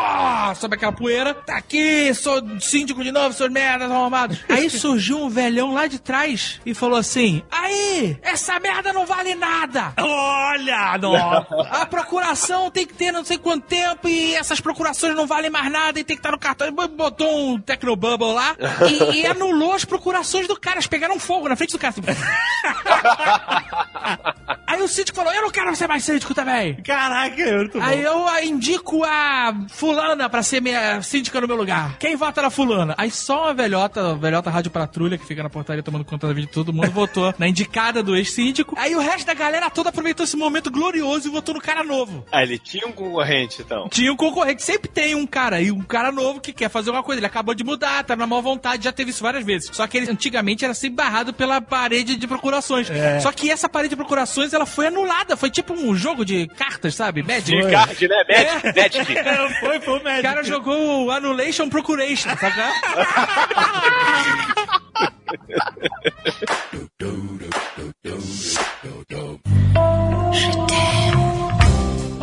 sobe 0.55 0.77
aquela 0.77 0.93
poeira. 0.93 1.35
Tá 1.35 1.57
aqui, 1.57 2.13
sou 2.15 2.43
síndico 2.61 3.03
de 3.03 3.13
novo, 3.13 3.35
seus 3.35 3.51
merdas 3.51 3.91
arrombados. 3.91 4.39
Aí 4.49 4.69
surgiu 4.71 5.23
um 5.23 5.29
velhão 5.29 5.73
lá 5.73 5.87
de 5.87 5.99
trás 5.99 6.61
e 6.65 6.75
falou 6.75 6.99
assim: 6.99 7.43
Aí, 7.51 8.17
essa 8.23 8.59
merda 8.61 8.93
não 8.93 9.07
vale 9.07 9.35
nada. 9.35 9.93
Olha, 9.99 10.99
nossa. 10.99 11.47
A 11.83 11.87
procuração 11.87 12.71
tem 12.71 12.87
que 12.87 12.95
ter 12.95 13.13
não 13.13 13.25
sei 13.25 13.39
quanto 13.39 13.67
tempo 13.67 14.09
e 14.09 14.35
essas 14.35 14.61
procurações 14.61 15.15
não 15.15 15.27
valem 15.27 15.51
mais 15.51 15.71
nada 15.71 15.99
e 15.99 16.05
tem 16.05 16.17
que 16.17 16.21
estar 16.21 16.33
no 16.33 16.39
cartão. 16.39 16.71
Botou 16.73 17.55
um 17.55 17.61
Tecnobubble 17.61 18.33
lá 18.33 18.57
e, 19.13 19.21
e 19.21 19.27
anulou 19.27 19.73
as 19.73 19.85
procurações 19.85 20.42
do 20.49 20.59
cara. 20.59 20.77
Eles 20.77 20.87
pegaram 20.87 21.19
fogo 21.19 21.49
na 21.49 21.57
frente 21.57 21.73
do 21.73 21.79
cara. 21.79 21.95
Aí 24.83 24.87
o 24.87 24.89
síndico 24.89 25.17
falou: 25.17 25.33
Eu 25.33 25.43
não 25.43 25.51
quero 25.51 25.75
ser 25.77 25.87
mais 25.87 26.05
síndico 26.05 26.35
também. 26.35 26.75
Caraca, 26.83 27.41
é 27.41 27.57
muito 27.57 27.79
bom. 27.79 27.85
Aí 27.85 28.03
eu 28.03 28.27
ah, 28.27 28.45
indico 28.45 29.05
a 29.05 29.55
fulana 29.69 30.29
pra 30.29 30.43
ser 30.43 30.61
minha 30.61 31.01
síndica 31.03 31.41
no 31.41 31.47
meu 31.47 31.57
lugar. 31.57 31.97
Quem 31.99 32.17
vota 32.17 32.43
na 32.43 32.51
fulana? 32.51 32.95
Aí 32.99 33.11
só 33.11 33.45
uma 33.45 33.55
velhota, 33.55 34.11
a 34.11 34.15
velhota 34.15 34.51
rádio 34.51 34.71
patrulha, 34.73 35.17
que 35.17 35.25
fica 35.25 35.43
na 35.43 35.49
portaria 35.49 35.83
tomando 35.83 36.05
conta 36.05 36.27
da 36.27 36.33
vida 36.33 36.49
de 36.49 36.53
todo 36.53 36.73
mundo, 36.73 36.91
votou 36.91 37.33
na 37.39 37.47
indicada 37.47 38.03
do 38.03 38.17
ex-síndico. 38.17 38.75
Aí 38.77 38.97
o 38.97 38.99
resto 38.99 39.27
da 39.27 39.35
galera 39.35 39.71
toda 39.71 39.91
aproveitou 39.91 40.25
esse 40.25 40.37
momento 40.37 40.71
glorioso 40.71 41.29
e 41.29 41.31
votou 41.31 41.55
no 41.55 41.61
cara 41.61 41.85
novo. 41.85 42.27
Ah, 42.33 42.43
ele 42.43 42.59
tinha 42.59 42.87
um 42.87 42.93
concorrente, 42.93 43.63
então. 43.63 43.89
Tinha 43.89 44.13
um 44.13 44.17
concorrente, 44.17 44.63
sempre 44.63 44.89
tem 44.89 45.15
um 45.15 45.27
cara 45.27 45.57
aí, 45.57 45.71
um 45.71 45.83
cara 45.83 46.11
novo 46.11 46.41
que 46.41 46.53
quer 46.53 46.69
fazer 46.69 46.91
uma 46.91 47.05
coisa. 47.05 47.21
Ele 47.21 47.27
acabou 47.27 47.55
de 47.55 47.63
mudar, 47.63 48.03
tá 48.03 48.17
na 48.17 48.27
má 48.27 48.41
vontade, 48.41 48.85
já 48.85 48.93
teve 48.93 49.11
isso 49.11 49.23
várias 49.23 49.45
vezes. 49.45 49.71
Só 49.73 49.87
que 49.87 49.97
ele 49.97 50.11
antigamente 50.11 50.65
era 50.65 50.75
sempre 50.75 50.97
barrado 50.97 51.33
pela 51.33 51.61
parede 51.61 52.17
de 52.17 52.27
procurações. 52.27 52.91
É. 52.91 53.21
Só 53.21 53.31
que 53.31 53.49
essa 53.49 53.69
parede 53.69 53.91
de 53.91 53.97
procurações, 53.97 54.53
ela 54.53 54.67
foi 54.73 54.87
anulada. 54.89 55.37
Foi 55.37 55.51
tipo 55.51 55.73
um 55.75 55.95
jogo 55.95 56.25
de 56.25 56.47
cartas, 56.49 56.95
sabe? 56.95 57.23
Magic. 57.23 57.55
De 57.57 57.71
card, 57.71 58.09
né? 58.09 58.25
Magic. 58.29 58.81
Magic. 58.81 59.13
É, 59.23 59.49
foi, 59.61 59.81
foi 59.81 59.99
o 59.99 60.01
O 60.01 60.05
médico. 60.05 60.23
cara 60.23 60.43
jogou 60.43 61.05
o 61.07 61.11
Annulation 61.11 61.69
Procuration, 61.69 62.31
sabe? 62.37 62.57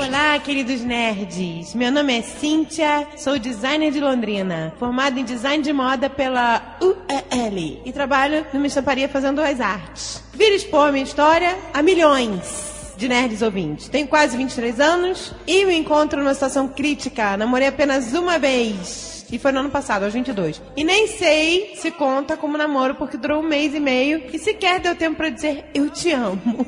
Olá, 0.09 0.39
queridos 0.39 0.81
nerds. 0.81 1.75
Meu 1.75 1.91
nome 1.91 2.17
é 2.17 2.23
Cíntia, 2.23 3.07
sou 3.15 3.37
designer 3.37 3.91
de 3.91 3.99
Londrina, 3.99 4.73
formada 4.79 5.19
em 5.19 5.23
design 5.23 5.63
de 5.63 5.71
moda 5.71 6.09
pela 6.09 6.79
UEL 6.81 7.79
e 7.85 7.93
trabalho 7.93 8.43
numa 8.51 8.65
estamparia 8.65 9.07
fazendo 9.07 9.39
as 9.39 9.61
artes. 9.61 10.23
Vira 10.33 10.55
expor 10.55 10.91
minha 10.91 11.03
história 11.03 11.55
a 11.71 11.83
milhões 11.83 12.91
de 12.97 13.07
nerds 13.07 13.43
ouvintes. 13.43 13.87
Tenho 13.87 14.07
quase 14.07 14.35
23 14.35 14.79
anos 14.79 15.31
e 15.45 15.63
me 15.63 15.77
encontro 15.77 16.17
numa 16.17 16.33
situação 16.33 16.67
crítica. 16.67 17.37
Namorei 17.37 17.67
apenas 17.67 18.11
uma 18.13 18.39
vez. 18.39 19.18
E 19.31 19.37
foi 19.37 19.51
no 19.51 19.59
ano 19.59 19.69
passado, 19.69 20.03
aos 20.03 20.13
22. 20.13 20.61
E 20.75 20.83
nem 20.83 21.07
sei 21.07 21.73
se 21.75 21.91
conta 21.91 22.35
como 22.35 22.57
namoro, 22.57 22.95
porque 22.95 23.17
durou 23.17 23.39
um 23.39 23.43
mês 23.43 23.73
e 23.73 23.79
meio 23.79 24.23
e 24.33 24.39
sequer 24.39 24.79
deu 24.79 24.95
tempo 24.95 25.17
pra 25.17 25.29
dizer 25.29 25.65
eu 25.73 25.89
te 25.89 26.11
amo. 26.11 26.65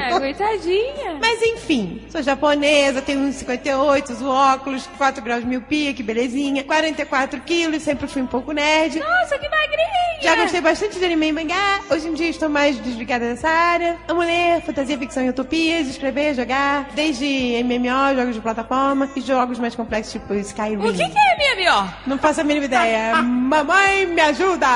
É, 0.00 0.18
coitadinha. 0.18 1.18
Mas 1.20 1.42
enfim, 1.42 2.02
sou 2.08 2.22
japonesa, 2.22 3.02
tenho 3.02 3.20
uns 3.20 3.36
58, 3.36 4.12
uso 4.12 4.28
óculos, 4.28 4.88
4 4.98 5.22
graus 5.22 5.42
de 5.42 5.48
miopia, 5.48 5.92
que 5.92 6.02
belezinha, 6.02 6.64
44 6.64 7.40
quilos, 7.40 7.82
sempre 7.82 8.06
fui 8.06 8.22
um 8.22 8.26
pouco 8.26 8.52
nerd. 8.52 8.98
Nossa, 8.98 9.38
que 9.38 9.48
magrinha. 9.48 9.88
Já 10.20 10.34
gostei 10.34 10.60
bastante 10.60 10.98
de 10.98 11.04
anime 11.04 11.28
e 11.28 11.32
mangá, 11.32 11.80
hoje 11.90 12.08
em 12.08 12.14
dia 12.14 12.28
estou 12.28 12.48
mais 12.48 12.76
desligada 12.78 13.24
dessa 13.24 13.48
área. 13.48 13.96
Amo 14.08 14.20
ler, 14.20 14.60
fantasia, 14.62 14.98
ficção 14.98 15.24
e 15.24 15.28
utopias, 15.28 15.86
escrever, 15.86 16.34
jogar, 16.34 16.90
desde 16.94 17.62
MMO, 17.62 18.16
jogos 18.16 18.34
de 18.34 18.40
plataforma, 18.40 19.08
e 19.14 19.20
jogos 19.20 19.58
mais 19.58 19.74
complexos 19.74 20.12
tipo 20.12 20.34
Skyrim. 20.34 20.76
O 20.76 20.92
que, 20.92 21.08
que 21.08 21.18
é 21.18 21.56
melhor? 21.56 21.87
Não 22.06 22.18
faço 22.18 22.40
a 22.40 22.44
mínima 22.44 22.66
ideia. 22.66 23.14
Mamãe, 23.22 24.06
me 24.06 24.20
ajuda! 24.20 24.66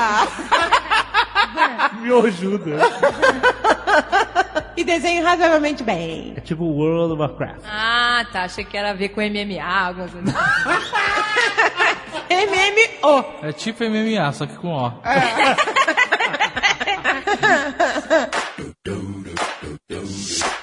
Me 2.01 2.11
ajuda. 2.27 2.77
e 4.75 4.83
desenho 4.83 5.23
razoavelmente 5.23 5.83
bem. 5.83 6.33
É 6.35 6.41
tipo 6.41 6.63
World 6.63 7.13
of 7.13 7.21
Warcraft. 7.21 7.61
Ah, 7.67 8.25
tá. 8.31 8.43
Achei 8.43 8.63
que 8.65 8.77
era 8.77 8.91
a 8.91 8.93
ver 8.93 9.09
com 9.09 9.21
MMA, 9.21 9.63
alguma 9.63 10.07
coisa. 10.07 10.23
MMO. 12.29 13.25
É 13.41 13.51
tipo 13.51 13.83
MMA, 13.83 14.31
só 14.33 14.45
que 14.45 14.55
com 14.55 14.73
O. 14.73 14.91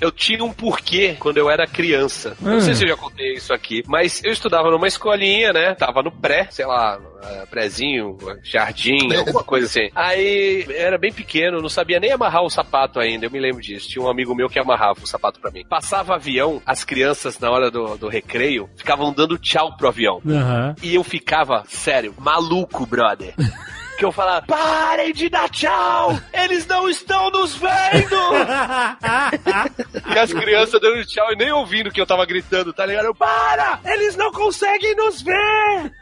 Eu 0.00 0.10
tinha 0.10 0.44
um 0.44 0.52
porquê 0.52 1.16
quando 1.18 1.38
eu 1.38 1.50
era 1.50 1.66
criança. 1.66 2.36
Não 2.40 2.60
sei 2.60 2.74
se 2.74 2.84
eu 2.84 2.88
já 2.88 2.96
contei 2.96 3.34
isso 3.34 3.52
aqui, 3.52 3.82
mas 3.86 4.22
eu 4.24 4.32
estudava 4.32 4.70
numa 4.70 4.86
escolinha, 4.86 5.52
né? 5.52 5.74
Tava 5.74 6.02
no 6.02 6.10
pré, 6.10 6.48
sei 6.50 6.66
lá, 6.66 6.98
eh, 7.22 7.46
prézinho, 7.50 8.16
jardim, 8.42 9.14
alguma 9.14 9.42
coisa 9.42 9.66
assim. 9.66 9.90
Aí 9.94 10.66
era 10.70 10.98
bem 10.98 11.12
pequeno, 11.12 11.60
não 11.60 11.68
sabia 11.68 12.00
nem 12.00 12.12
amarrar 12.12 12.42
o 12.42 12.50
sapato 12.50 13.00
ainda, 13.00 13.26
eu 13.26 13.30
me 13.30 13.40
lembro 13.40 13.60
disso. 13.60 13.88
Tinha 13.88 14.04
um 14.04 14.10
amigo 14.10 14.34
meu 14.34 14.48
que 14.48 14.58
amarrava 14.58 15.00
o 15.02 15.06
sapato 15.06 15.40
pra 15.40 15.50
mim. 15.50 15.64
Passava 15.68 16.14
avião, 16.14 16.60
as 16.66 16.84
crianças 16.84 17.38
na 17.38 17.50
hora 17.50 17.70
do, 17.70 17.96
do 17.96 18.08
recreio 18.08 18.68
ficavam 18.76 19.12
dando 19.12 19.38
tchau 19.38 19.76
pro 19.76 19.88
avião. 19.88 20.20
Aham. 20.26 20.74
E 20.82 20.94
eu 20.94 21.04
ficava, 21.04 21.64
sério, 21.66 22.14
maluco, 22.18 22.86
brother. 22.86 23.34
Que 23.96 24.04
eu 24.04 24.12
falava, 24.12 24.44
parem 24.46 25.12
de 25.12 25.28
dar 25.28 25.48
tchau! 25.48 26.18
Eles 26.32 26.66
não 26.66 26.88
estão 26.88 27.30
nos 27.30 27.54
vendo! 27.54 28.16
e 30.14 30.18
as 30.18 30.32
crianças 30.32 30.80
dando 30.80 31.04
tchau 31.06 31.32
e 31.32 31.36
nem 31.36 31.50
ouvindo 31.50 31.90
que 31.90 32.00
eu 32.00 32.06
tava 32.06 32.26
gritando, 32.26 32.72
tá 32.72 32.84
ligado? 32.84 33.06
Eu, 33.06 33.14
para! 33.14 33.80
Eles 33.84 34.16
não 34.16 34.30
conseguem 34.30 34.94
nos 34.96 35.22
ver! 35.22 35.92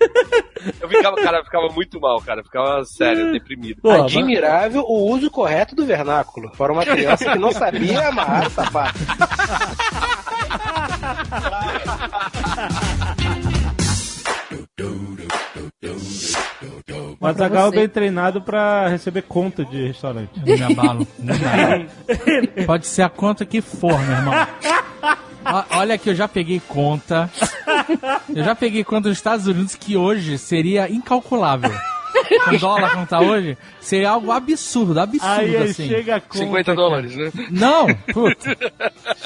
eu 0.80 0.88
ficava, 0.88 1.16
cara, 1.16 1.38
eu 1.38 1.44
ficava 1.44 1.68
muito 1.68 2.00
mal, 2.00 2.20
cara. 2.20 2.40
Eu 2.40 2.44
ficava 2.44 2.85
sério, 2.85 3.33
deprimido. 3.33 3.80
Pô, 3.80 3.90
Admirável 3.90 4.83
o 4.83 5.12
uso 5.12 5.30
correto 5.30 5.76
do 5.76 5.87
vernáculo. 5.87 6.50
Para 6.57 6.72
uma 6.72 6.85
criança 6.85 7.33
que 7.33 7.38
não 7.38 7.52
sabia 7.52 8.09
amarrar 8.09 8.50
sapato. 8.50 8.98
O 17.18 17.27
Azagal 17.27 17.68
é 17.68 17.70
bem 17.70 17.88
treinado 17.88 18.42
pra 18.42 18.88
receber 18.88 19.23
conta 19.23 19.64
de 19.64 19.87
restaurante. 19.87 20.31
Eu 20.44 20.59
me 20.59 20.62
abalo. 20.62 21.07
Não. 21.18 21.35
Pode 22.66 22.87
ser 22.87 23.03
a 23.03 23.09
conta 23.09 23.47
que 23.47 23.62
for, 23.62 23.99
meu 23.99 24.16
irmão. 24.16 24.35
Olha 25.70 25.97
que 25.97 26.11
eu 26.11 26.14
já 26.14 26.29
peguei 26.29 26.61
conta. 26.61 27.31
Eu 28.35 28.44
já 28.44 28.55
peguei 28.55 28.85
conta 28.85 29.09
dos 29.09 29.16
Estados 29.16 29.47
Unidos 29.47 29.75
que 29.75 29.97
hoje 29.97 30.37
seria 30.37 30.90
incalculável. 30.90 31.73
Com 32.44 32.57
dólar 32.57 32.92
como 32.94 33.07
tá 33.07 33.20
hoje, 33.20 33.57
seria 33.81 34.11
algo 34.11 34.31
absurdo, 34.31 34.98
absurdo 34.98 35.33
Aí, 35.40 35.57
aí 35.57 35.62
assim. 35.70 35.88
chega 35.88 36.16
a 36.16 36.20
conta. 36.20 36.38
50 36.38 36.64
cara. 36.64 36.77
dólares, 36.77 37.16
né? 37.16 37.33
Não, 37.50 37.87
puta. 38.12 38.57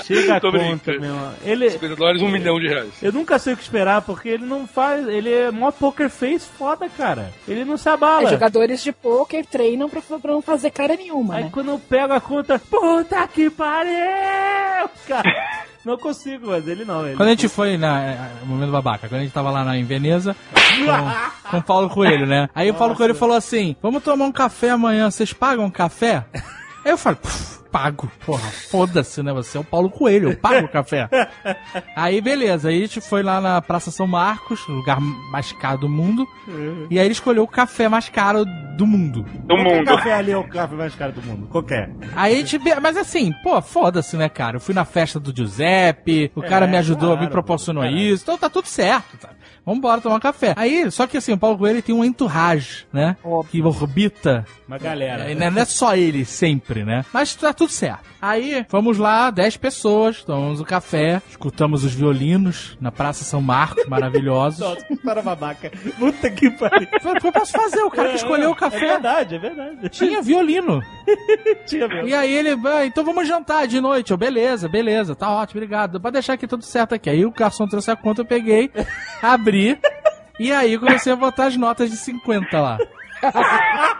Chega 0.05 0.37
a 0.37 0.41
Tô 0.41 0.51
conta, 0.53 0.59
brincando. 0.93 1.01
meu 1.01 1.11
irmão. 1.11 1.33
Ele, 1.45 1.71
50 1.71 1.97
dólares, 1.97 2.23
um 2.23 2.29
milhão 2.29 2.59
de 2.61 2.69
reais. 2.69 2.91
eu 3.03 3.13
nunca 3.13 3.39
sei 3.39 3.53
o 3.55 3.57
que 3.57 3.63
esperar, 3.63 4.03
porque 4.03 4.29
ele 4.29 4.45
não 4.47 4.67
faz. 4.67 5.07
Ele 5.09 5.33
é 5.33 5.51
mó 5.51 5.71
poker 5.71 6.09
face 6.11 6.47
foda, 6.57 6.89
cara. 6.89 7.33
Ele 7.47 7.65
não 7.65 7.77
se 7.77 7.89
abala. 7.89 8.27
É, 8.29 8.31
jogadores 8.31 8.83
de 8.83 8.93
pôquer 8.93 9.45
treinam 9.47 9.89
pra, 9.89 10.01
pra 10.01 10.33
não 10.33 10.43
fazer 10.43 10.71
cara 10.71 10.97
nenhuma, 10.97 11.35
Aí 11.37 11.45
né? 11.45 11.51
quando 11.53 11.71
eu 11.71 11.79
pego 11.79 12.13
a 12.15 12.21
conta, 12.21 12.59
puta 12.59 13.27
que 13.29 13.51
pariu! 13.51 14.89
Cara, 15.07 15.31
não 15.89 15.99
consigo, 15.99 16.49
mas 16.49 16.69
ele 16.69 16.85
não. 16.85 17.07
Ele 17.07 17.17
Quando 17.17 17.29
a 17.29 17.33
gente 17.33 17.49
foi 17.49 17.77
na. 17.77 18.03
é, 18.03 18.31
Momento 18.45 18.71
babaca, 18.71 19.09
quando 19.09 19.21
a 19.21 19.25
gente 19.25 19.33
tava 19.33 19.51
lá 19.51 19.65
na, 19.65 19.77
em 19.77 19.85
Veneza 19.85 20.37
com, 20.53 21.49
com 21.51 21.57
o 21.59 21.63
Paulo 21.63 21.89
Coelho, 21.89 22.27
né? 22.27 22.49
Aí 22.55 22.71
o 22.71 22.75
Paulo 22.75 22.95
Coelho 22.95 23.15
falou 23.15 23.37
assim: 23.37 23.75
Vamos 23.83 24.03
tomar 24.03 24.27
um 24.27 24.33
café 24.33 24.71
amanhã, 24.71 25.11
vocês 25.11 25.33
pagam 25.33 25.65
um 25.65 25.71
café? 25.71 26.25
Aí 26.85 26.93
eu 26.93 26.99
"Puf, 26.99 27.59
pago. 27.71 28.11
Porra, 28.25 28.49
foda-se, 28.49 29.23
né? 29.23 29.33
Você 29.35 29.59
é 29.59 29.61
o 29.61 29.65
Paulo 29.65 29.91
Coelho, 29.91 30.31
eu 30.31 30.37
pago 30.37 30.65
o 30.67 30.69
café. 30.69 31.09
Aí, 31.95 32.21
beleza. 32.21 32.69
Aí 32.71 32.79
a 32.79 32.81
gente 32.87 33.01
foi 33.01 33.23
lá 33.23 33.41
na 33.41 33.61
Praça 33.61 33.91
São 33.91 34.07
Marcos, 34.07 34.67
o 34.69 34.73
lugar 34.73 34.99
mais 35.01 35.53
caro 35.53 35.79
do 35.79 35.89
mundo. 35.89 36.27
E 36.91 36.99
aí 36.99 37.05
ele 37.07 37.13
escolheu 37.13 37.43
o 37.43 37.49
café 37.49 37.89
mais 37.89 38.09
caro 38.09 38.45
do 38.77 38.87
mundo. 38.87 39.23
Do 39.23 39.55
Qualquer 39.55 39.85
café 39.85 40.15
ali 40.15 40.31
é 40.33 40.37
o 40.37 40.45
café 40.49 40.75
mais 40.77 40.95
caro 40.95 41.13
do 41.13 41.23
mundo. 41.23 41.47
Qualquer. 41.49 41.91
Aí 42.17 42.33
a 42.35 42.37
gente. 42.37 42.59
be- 42.59 42.81
Mas 42.81 42.97
assim, 42.97 43.33
pô, 43.43 43.61
foda-se, 43.61 44.17
né, 44.17 44.29
cara? 44.31 44.57
Eu 44.57 44.61
fui 44.61 44.75
na 44.75 44.85
festa 44.87 45.21
do 45.21 45.35
Giuseppe, 45.37 46.31
o 46.35 46.41
cara 46.43 46.65
É, 46.65 46.69
me 46.71 46.77
ajudou, 46.79 47.11
claro, 47.11 47.21
me 47.23 47.29
proporcionou 47.31 47.85
isso, 47.85 48.23
então 48.23 48.39
tá 48.39 48.49
tudo 48.49 48.67
certo, 48.67 49.19
tá? 49.69 49.75
Vambora 49.75 50.01
tomar 50.01 50.17
um 50.17 50.21
café. 50.21 50.55
Aí, 50.57 50.91
só 50.91 51.07
que 51.07 51.17
assim, 51.17 51.33
o 51.33 51.39
Paulo 51.39 51.59
Coelho 51.59 51.83
tem 51.83 51.95
um 51.95 52.05
entourage, 52.05 52.87
né? 52.93 53.17
Que 53.51 53.61
orbita. 53.63 54.47
Uma 54.67 54.79
galera. 54.79 55.31
É, 55.31 55.35
Não 55.35 55.61
é 55.61 55.65
só 55.65 55.95
ele 55.97 56.25
sempre, 56.25 56.85
né? 56.85 57.05
Mas 57.13 57.35
tá 57.35 57.53
tudo 57.53 57.71
certo. 57.73 58.05
Aí, 58.21 58.67
fomos 58.69 58.99
lá, 58.99 59.31
10 59.31 59.57
pessoas, 59.59 60.25
tomamos 60.25 60.61
o 60.61 60.65
café, 60.65 61.23
escutamos 61.31 61.85
os 61.85 61.95
violinos 61.95 62.77
na 62.81 62.91
Praça 62.91 63.23
São 63.23 63.41
Marcos, 63.41 63.87
maravilhosos. 63.87 64.59
Nossa, 64.59 64.93
história 64.93 65.23
babaca. 65.23 65.71
Puta 65.99 66.29
que 66.29 66.51
pariu. 66.51 66.89
Falei, 67.01 67.17
O 67.17 67.21
que 67.21 67.27
eu 67.29 67.33
posso 67.33 67.53
fazer? 67.53 67.81
O 67.83 67.91
cara 67.91 68.09
que 68.09 68.17
escolheu 68.17 68.51
o 68.51 68.55
É 68.55 68.57
café 68.57 68.79
verdade, 68.79 69.35
é 69.37 69.39
verdade. 69.39 69.89
tinha 69.91 70.21
violino. 70.21 70.83
Tinha 71.67 71.87
mesmo. 71.87 72.09
E 72.09 72.15
aí 72.15 72.33
ele, 72.33 72.51
ah, 72.67 72.85
então 72.85 73.05
vamos 73.05 73.29
jantar 73.29 73.67
de 73.69 73.81
noite. 73.81 74.11
Eu, 74.11 74.17
beleza, 74.17 74.69
beleza, 74.69 75.15
tá 75.15 75.31
ótimo, 75.31 75.61
obrigado. 75.61 76.01
Pode 76.01 76.15
deixar 76.15 76.33
aqui 76.33 76.47
tudo 76.47 76.65
certo 76.65 76.95
aqui. 76.97 77.09
Aí 77.09 77.25
o 77.25 77.31
garçom 77.31 77.69
trouxe 77.69 77.91
a 77.91 77.97
conta, 77.97 78.23
eu 78.23 78.27
peguei, 78.27 78.71
abri, 79.23 79.79
e 80.41 80.51
aí 80.53 80.73
eu 80.73 80.81
comecei 80.81 81.13
a 81.13 81.17
botar 81.17 81.47
as 81.47 81.57
notas 81.57 81.89
de 81.91 81.97
50 81.97 82.61
lá. 82.61 82.79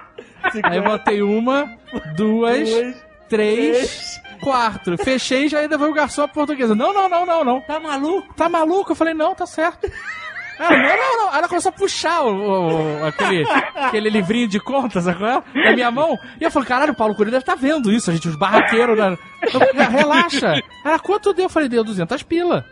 Aí 0.65 0.79
eu 0.79 0.83
botei 0.85 1.21
uma, 1.23 1.69
duas, 2.17 2.69
três, 3.29 4.21
quatro. 4.41 4.97
Fechei 4.99 5.45
e 5.45 5.49
já 5.49 5.61
ainda 5.61 5.79
foi 5.79 5.89
o 5.89 5.95
garçom 5.95 6.27
portuguesa. 6.29 6.75
Não, 6.75 6.93
não, 6.93 7.09
não, 7.09 7.27
não, 7.27 7.45
não. 7.45 7.61
Tá 7.61 7.79
maluco? 7.81 8.35
Tá 8.35 8.49
maluco? 8.49 8.93
Eu 8.93 8.97
falei, 8.97 9.15
não, 9.15 9.35
tá 9.35 9.47
certo. 9.47 9.91
Ah, 10.61 10.71
não, 10.77 10.77
não, 10.97 11.17
não. 11.19 11.29
Aí 11.31 11.39
ela 11.39 11.47
começou 11.49 11.69
a 11.69 11.73
puxar 11.73 12.21
o, 12.23 12.33
o- 13.01 13.07
aquele, 13.07 13.47
aquele 13.77 14.11
livrinho 14.11 14.49
de 14.49 14.59
contas, 14.59 15.05
qual 15.17 15.45
é? 15.55 15.61
Na 15.67 15.73
minha 15.73 15.89
mão. 15.89 16.19
E 16.41 16.43
eu 16.43 16.51
falei, 16.51 16.67
caralho, 16.69 16.93
o 16.95 16.97
Paulo 16.97 17.15
Coelho 17.15 17.31
deve 17.31 17.43
estar 17.43 17.55
vendo 17.55 17.93
isso, 17.93 18.11
a 18.11 18.13
gente, 18.13 18.27
os 18.29 18.35
barraqueiros. 18.35 18.99
Né? 18.99 19.17
Eu 19.41 19.51
falei, 19.53 19.87
relaxa. 19.89 20.61
Ela, 20.85 20.99
quanto 20.99 21.33
deu? 21.33 21.45
Eu 21.45 21.49
falei, 21.49 21.69
deu 21.69 21.85
200 21.85 22.25
pila. 22.25 22.65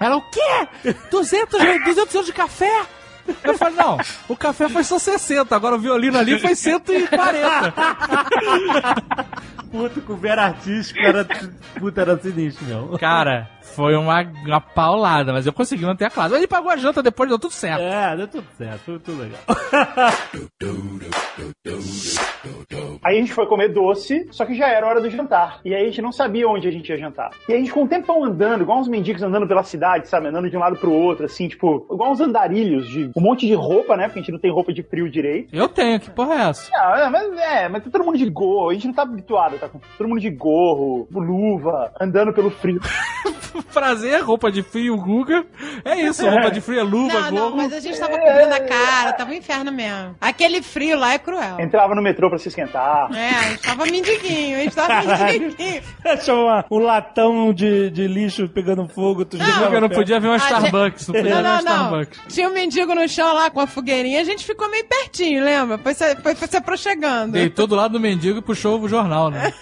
Ela, 0.00 0.16
o 0.16 0.22
quê? 0.30 0.94
200, 1.10 1.58
200 1.86 2.14
euros 2.14 2.26
de 2.26 2.32
café? 2.32 2.70
Eu 3.44 3.58
falei, 3.58 3.74
não, 3.74 3.98
o 4.28 4.36
café 4.36 4.68
foi 4.68 4.84
só 4.84 4.98
60, 4.98 5.54
agora 5.54 5.76
o 5.76 5.78
violino 5.78 6.18
ali 6.18 6.38
foi 6.38 6.54
140. 6.54 7.74
Puta, 9.70 10.00
com 10.00 10.16
vera 10.16 10.44
artístico 10.44 11.00
era. 11.00 11.26
Puta, 11.78 12.00
era 12.00 12.18
sinistro, 12.18 12.64
meu. 12.64 12.98
Cara, 12.98 13.50
foi 13.60 13.94
uma, 13.94 14.22
uma 14.22 14.60
paulada, 14.60 15.32
mas 15.32 15.46
eu 15.46 15.52
consegui 15.52 15.84
manter 15.84 16.06
a 16.06 16.10
classe. 16.10 16.34
Ele 16.34 16.46
pagou 16.46 16.70
a 16.70 16.76
janta 16.76 17.02
depois, 17.02 17.28
deu 17.28 17.38
tudo 17.38 17.52
certo. 17.52 17.82
É, 17.82 18.16
deu 18.16 18.26
tudo 18.26 18.46
certo, 18.56 18.80
tudo, 18.84 19.00
tudo 19.00 19.22
legal. 19.22 19.40
Aí 23.04 23.16
a 23.16 23.20
gente 23.20 23.32
foi 23.32 23.46
comer 23.46 23.68
doce, 23.68 24.26
só 24.32 24.44
que 24.44 24.54
já 24.54 24.68
era 24.68 24.86
hora 24.86 25.00
do 25.00 25.08
jantar. 25.10 25.60
E 25.64 25.74
aí 25.74 25.82
a 25.82 25.86
gente 25.86 26.02
não 26.02 26.12
sabia 26.12 26.48
onde 26.48 26.66
a 26.66 26.70
gente 26.70 26.88
ia 26.88 26.98
jantar. 26.98 27.30
E 27.48 27.52
aí 27.52 27.58
a 27.58 27.60
gente 27.60 27.68
ficou 27.68 27.84
um 27.84 27.88
tempão 27.88 28.24
andando, 28.24 28.62
igual 28.62 28.80
uns 28.80 28.88
mendigos 28.88 29.22
andando 29.22 29.46
pela 29.46 29.62
cidade, 29.62 30.08
sabe? 30.08 30.28
Andando 30.28 30.50
de 30.50 30.56
um 30.56 30.60
lado 30.60 30.76
pro 30.76 30.92
outro, 30.92 31.26
assim, 31.26 31.48
tipo, 31.48 31.86
igual 31.92 32.10
uns 32.10 32.20
andarilhos 32.20 32.88
de 32.88 33.10
um 33.18 33.20
monte 33.22 33.46
de 33.46 33.54
roupa, 33.54 33.96
né? 33.96 34.04
Porque 34.04 34.20
a 34.20 34.22
gente 34.22 34.32
não 34.32 34.38
tem 34.38 34.50
roupa 34.52 34.72
de 34.72 34.82
frio 34.82 35.10
direito. 35.10 35.48
Eu 35.54 35.68
tenho, 35.68 35.98
que 36.00 36.10
porra 36.10 36.34
é 36.34 36.48
essa? 36.50 36.70
Ah, 36.74 37.00
é, 37.06 37.08
mas 37.10 37.38
é, 37.38 37.68
mas 37.68 37.82
tá 37.84 37.90
todo 37.90 38.04
mundo 38.04 38.16
de 38.18 38.28
gorro, 38.30 38.70
a 38.70 38.74
gente 38.74 38.86
não 38.86 38.94
tá 38.94 39.02
habituado, 39.02 39.58
tá 39.58 39.68
com 39.68 39.80
todo 39.96 40.08
mundo 40.08 40.20
de 40.20 40.30
gorro, 40.30 41.06
luva, 41.10 41.92
andando 42.00 42.32
pelo 42.32 42.50
frio. 42.50 42.80
Prazer, 43.72 44.22
roupa 44.22 44.50
de 44.52 44.62
frio, 44.62 44.96
Guga. 44.96 45.44
É 45.84 45.96
isso, 46.02 46.28
roupa 46.28 46.50
de 46.50 46.60
frio 46.60 46.80
é 46.80 46.82
luva, 46.82 47.14
Não, 47.22 47.30
não, 47.30 47.42
gorro. 47.44 47.56
mas 47.56 47.72
a 47.72 47.80
gente 47.80 47.98
tava 47.98 48.16
cobrindo 48.18 48.54
a 48.54 48.60
cara, 48.60 49.12
tava 49.12 49.30
um 49.30 49.34
inferno 49.34 49.72
mesmo. 49.72 50.14
Aquele 50.20 50.62
frio 50.62 50.98
lá 50.98 51.14
é 51.14 51.18
cruel. 51.18 51.58
Entrava 51.60 51.94
no 51.94 52.02
metrô 52.02 52.28
pra 52.28 52.38
se 52.38 52.48
esquentar. 52.48 53.10
É, 53.14 53.30
a 53.30 53.42
gente 53.50 53.62
tava 53.62 53.84
mendiguinho, 53.86 54.56
a 54.56 54.60
gente 54.60 54.74
tava 54.76 55.24
mendiguinho. 55.32 55.82
Achou 56.04 56.44
uma- 56.46 56.64
um 56.70 56.78
latão 56.78 57.52
de, 57.52 57.90
de 57.90 58.06
lixo 58.06 58.48
pegando 58.48 58.86
fogo, 58.88 59.24
tu 59.24 59.36
jogava 59.36 59.74
Eu 59.74 59.80
não 59.80 59.88
podia 59.88 60.20
ver 60.20 60.28
uma 60.28 60.36
Starbucks, 60.36 61.08
não 61.08 61.14
podia 61.14 61.34
Não, 61.34 61.42
ver 61.42 61.48
uma 61.48 61.62
não, 61.62 61.64
não. 61.64 61.84
Starbucks. 62.02 62.34
Tinha 62.34 62.48
um 62.48 62.52
mendigo 62.52 62.94
no 62.98 63.08
chão 63.08 63.32
lá 63.34 63.50
com 63.50 63.60
a 63.60 63.66
fogueirinha, 63.66 64.20
a 64.20 64.24
gente 64.24 64.44
ficou 64.44 64.68
meio 64.70 64.84
pertinho, 64.84 65.44
lembra? 65.44 65.78
Foi 65.78 65.94
se, 65.94 66.16
foi, 66.16 66.34
foi 66.34 66.48
se 66.48 66.56
aproximando. 66.56 67.32
Deitou 67.32 67.66
do 67.66 67.74
lado 67.74 67.92
do 67.92 68.00
mendigo 68.00 68.38
e 68.38 68.42
puxou 68.42 68.80
o 68.80 68.88
jornal, 68.88 69.30
né? 69.30 69.52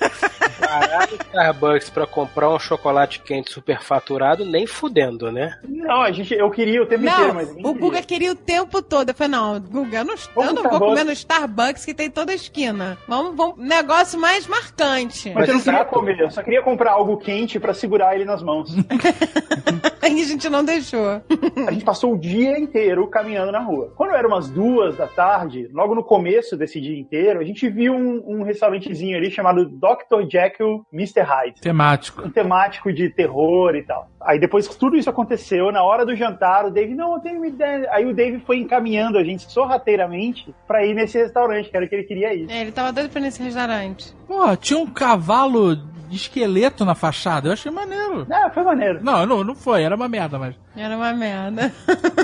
Parar 0.60 1.08
no 1.08 1.16
Starbucks 1.16 1.90
pra 1.90 2.06
comprar 2.06 2.48
um 2.50 2.58
chocolate 2.58 3.20
quente 3.20 3.52
superfaturado, 3.52 4.44
nem 4.44 4.66
fudendo, 4.66 5.30
né? 5.30 5.58
Não, 5.68 6.02
a 6.02 6.10
gente, 6.12 6.34
eu 6.34 6.50
queria 6.50 6.82
o 6.82 6.86
tempo 6.86 7.04
inteiro, 7.04 7.28
Não, 7.28 7.34
mas 7.34 7.48
ninguém 7.54 7.66
o. 7.66 7.74
Guga 7.74 8.02
queria 8.02 8.32
o 8.32 8.34
tempo 8.34 8.82
todo. 8.82 9.10
Eu 9.10 9.14
falei, 9.14 9.30
não, 9.32 9.60
Guga, 9.60 9.98
eu 9.98 10.04
não, 10.04 10.14
eu 10.14 10.20
Vamos 10.34 10.54
não 10.54 10.70
vou 10.70 10.78
comer 10.78 11.04
no 11.04 11.12
Starbucks 11.12 11.84
que 11.84 11.94
tem 11.94 12.10
toda 12.10 12.32
a 12.32 12.34
esquina. 12.34 12.98
Vamos, 13.06 13.36
vamos, 13.36 13.56
negócio 13.58 14.18
mais 14.18 14.46
marcante. 14.46 15.32
Mas 15.34 15.48
eu 15.48 15.54
não 15.54 15.60
queria 15.60 15.78
Exato. 15.80 15.90
comer, 15.90 16.20
eu 16.20 16.30
só 16.30 16.42
queria 16.42 16.62
comprar 16.62 16.92
algo 16.92 17.16
quente 17.18 17.60
pra 17.60 17.74
segurar 17.74 18.14
ele 18.14 18.24
nas 18.24 18.42
mãos. 18.42 18.74
Aí 20.02 20.20
a 20.20 20.24
gente 20.24 20.48
não 20.48 20.64
deixou. 20.64 21.22
A 21.66 21.72
gente 21.72 21.84
passou 21.84 22.14
o 22.14 22.18
dia 22.18 22.58
inteiro 22.58 23.06
caminhando 23.08 23.25
na 23.34 23.60
rua. 23.60 23.92
Quando 23.96 24.14
era 24.14 24.26
umas 24.26 24.48
duas 24.48 24.96
da 24.96 25.06
tarde, 25.06 25.68
logo 25.72 25.94
no 25.94 26.02
começo 26.02 26.56
desse 26.56 26.80
dia 26.80 26.98
inteiro, 26.98 27.40
a 27.40 27.44
gente 27.44 27.68
viu 27.68 27.94
um, 27.94 28.22
um 28.26 28.42
restaurantezinho 28.42 29.16
ali 29.16 29.30
chamado 29.30 29.64
Dr. 29.64 30.28
Jekyll 30.30 30.84
Mr. 30.92 31.20
Hyde. 31.20 31.60
Temático. 31.60 32.22
Um 32.26 32.30
temático 32.30 32.92
de 32.92 33.10
terror 33.10 33.74
e 33.74 33.82
tal. 33.82 34.08
Aí 34.20 34.38
depois 34.38 34.66
que 34.66 34.76
tudo 34.76 34.96
isso 34.96 35.10
aconteceu, 35.10 35.70
na 35.70 35.82
hora 35.82 36.04
do 36.04 36.14
jantar, 36.14 36.64
o 36.64 36.70
Dave, 36.70 36.94
não, 36.94 37.14
eu 37.14 37.20
tenho 37.20 37.36
uma 37.36 37.46
ideia. 37.46 37.88
Aí 37.90 38.04
o 38.06 38.14
Dave 38.14 38.40
foi 38.40 38.58
encaminhando 38.58 39.18
a 39.18 39.24
gente 39.24 39.50
sorrateiramente 39.50 40.54
pra 40.66 40.84
ir 40.84 40.94
nesse 40.94 41.18
restaurante, 41.18 41.70
que 41.70 41.76
era 41.76 41.86
o 41.86 41.88
que 41.88 41.94
ele 41.94 42.04
queria 42.04 42.34
ir. 42.34 42.50
É, 42.50 42.60
ele 42.60 42.72
tava 42.72 42.92
doido 42.92 43.10
pra 43.10 43.20
ir 43.20 43.24
nesse 43.24 43.42
restaurante. 43.42 44.14
Pô, 44.26 44.56
tinha 44.56 44.78
um 44.78 44.86
cavalo 44.86 45.76
esqueleto 46.14 46.84
na 46.84 46.94
fachada. 46.94 47.48
Eu 47.48 47.52
achei 47.52 47.70
maneiro. 47.72 48.26
É, 48.30 48.50
foi 48.50 48.62
maneiro. 48.62 49.00
Não, 49.02 49.26
não, 49.26 49.44
não 49.44 49.54
foi. 49.54 49.82
Era 49.82 49.96
uma 49.96 50.08
merda, 50.08 50.38
mas... 50.38 50.54
Era 50.76 50.96
uma 50.96 51.12
merda. 51.12 51.72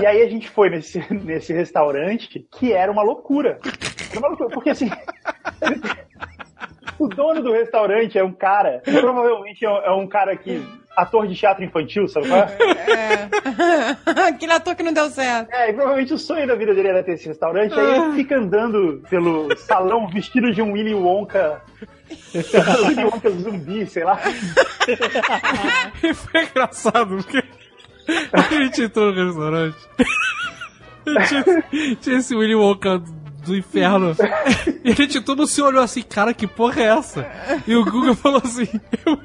E 0.00 0.06
aí 0.06 0.22
a 0.22 0.28
gente 0.28 0.48
foi 0.48 0.70
nesse, 0.70 1.04
nesse 1.12 1.52
restaurante 1.52 2.44
que 2.50 2.72
era 2.72 2.90
uma 2.90 3.02
loucura. 3.02 3.58
Era 4.10 4.18
uma 4.18 4.28
loucura, 4.28 4.48
porque 4.50 4.70
assim. 4.70 4.90
o 6.98 7.08
dono 7.08 7.42
do 7.42 7.52
restaurante 7.52 8.18
é 8.18 8.24
um 8.24 8.32
cara, 8.32 8.80
provavelmente 8.84 9.64
é 9.64 9.70
um- 9.70 9.82
é 9.84 9.92
um 9.92 10.06
cara 10.06 10.36
que. 10.36 10.62
ator 10.96 11.26
de 11.26 11.34
teatro 11.34 11.64
infantil, 11.64 12.06
sabe 12.08 12.28
qual 12.28 12.40
é? 12.40 12.56
É. 12.92 13.28
Aquele 14.28 14.52
ator 14.52 14.74
que 14.74 14.82
não 14.82 14.92
deu 14.92 15.08
certo. 15.10 15.52
É, 15.52 15.70
e 15.70 15.72
provavelmente 15.72 16.14
o 16.14 16.18
sonho 16.18 16.46
da 16.46 16.54
vida 16.54 16.74
dele 16.74 16.88
era 16.88 17.02
ter 17.02 17.12
esse 17.12 17.26
restaurante, 17.28 17.78
aí 17.78 17.94
ele 17.96 18.12
fica 18.14 18.36
andando 18.38 19.02
pelo 19.10 19.54
salão 19.56 20.06
vestido 20.08 20.52
de 20.52 20.62
um 20.62 20.72
Willy 20.72 20.94
Wonka. 20.94 21.60
Willy 22.34 23.04
Wonka 23.04 23.30
zumbi, 23.30 23.86
sei 23.86 24.04
lá. 24.04 24.20
E 26.02 26.12
foi 26.14 26.44
engraçado, 26.44 27.16
porque 27.16 27.42
a 28.32 28.40
gente 28.42 28.82
entrou 28.82 29.12
no 29.12 29.26
restaurante. 29.26 29.76
Tinha, 31.28 31.96
tinha 31.96 32.18
esse 32.18 32.34
Willy 32.34 32.54
Wonka 32.54 33.02
do 33.44 33.56
inferno. 33.56 34.16
E 34.82 34.90
a 34.90 34.94
gente 34.94 35.20
todo 35.20 35.46
se 35.46 35.62
olhou 35.62 35.82
assim, 35.82 36.02
cara, 36.02 36.34
que 36.34 36.46
porra 36.46 36.82
é 36.82 36.86
essa? 36.86 37.26
E 37.66 37.74
o 37.74 37.84
Google 37.84 38.14
falou 38.14 38.42
assim, 38.44 38.68
eu, 39.06 39.18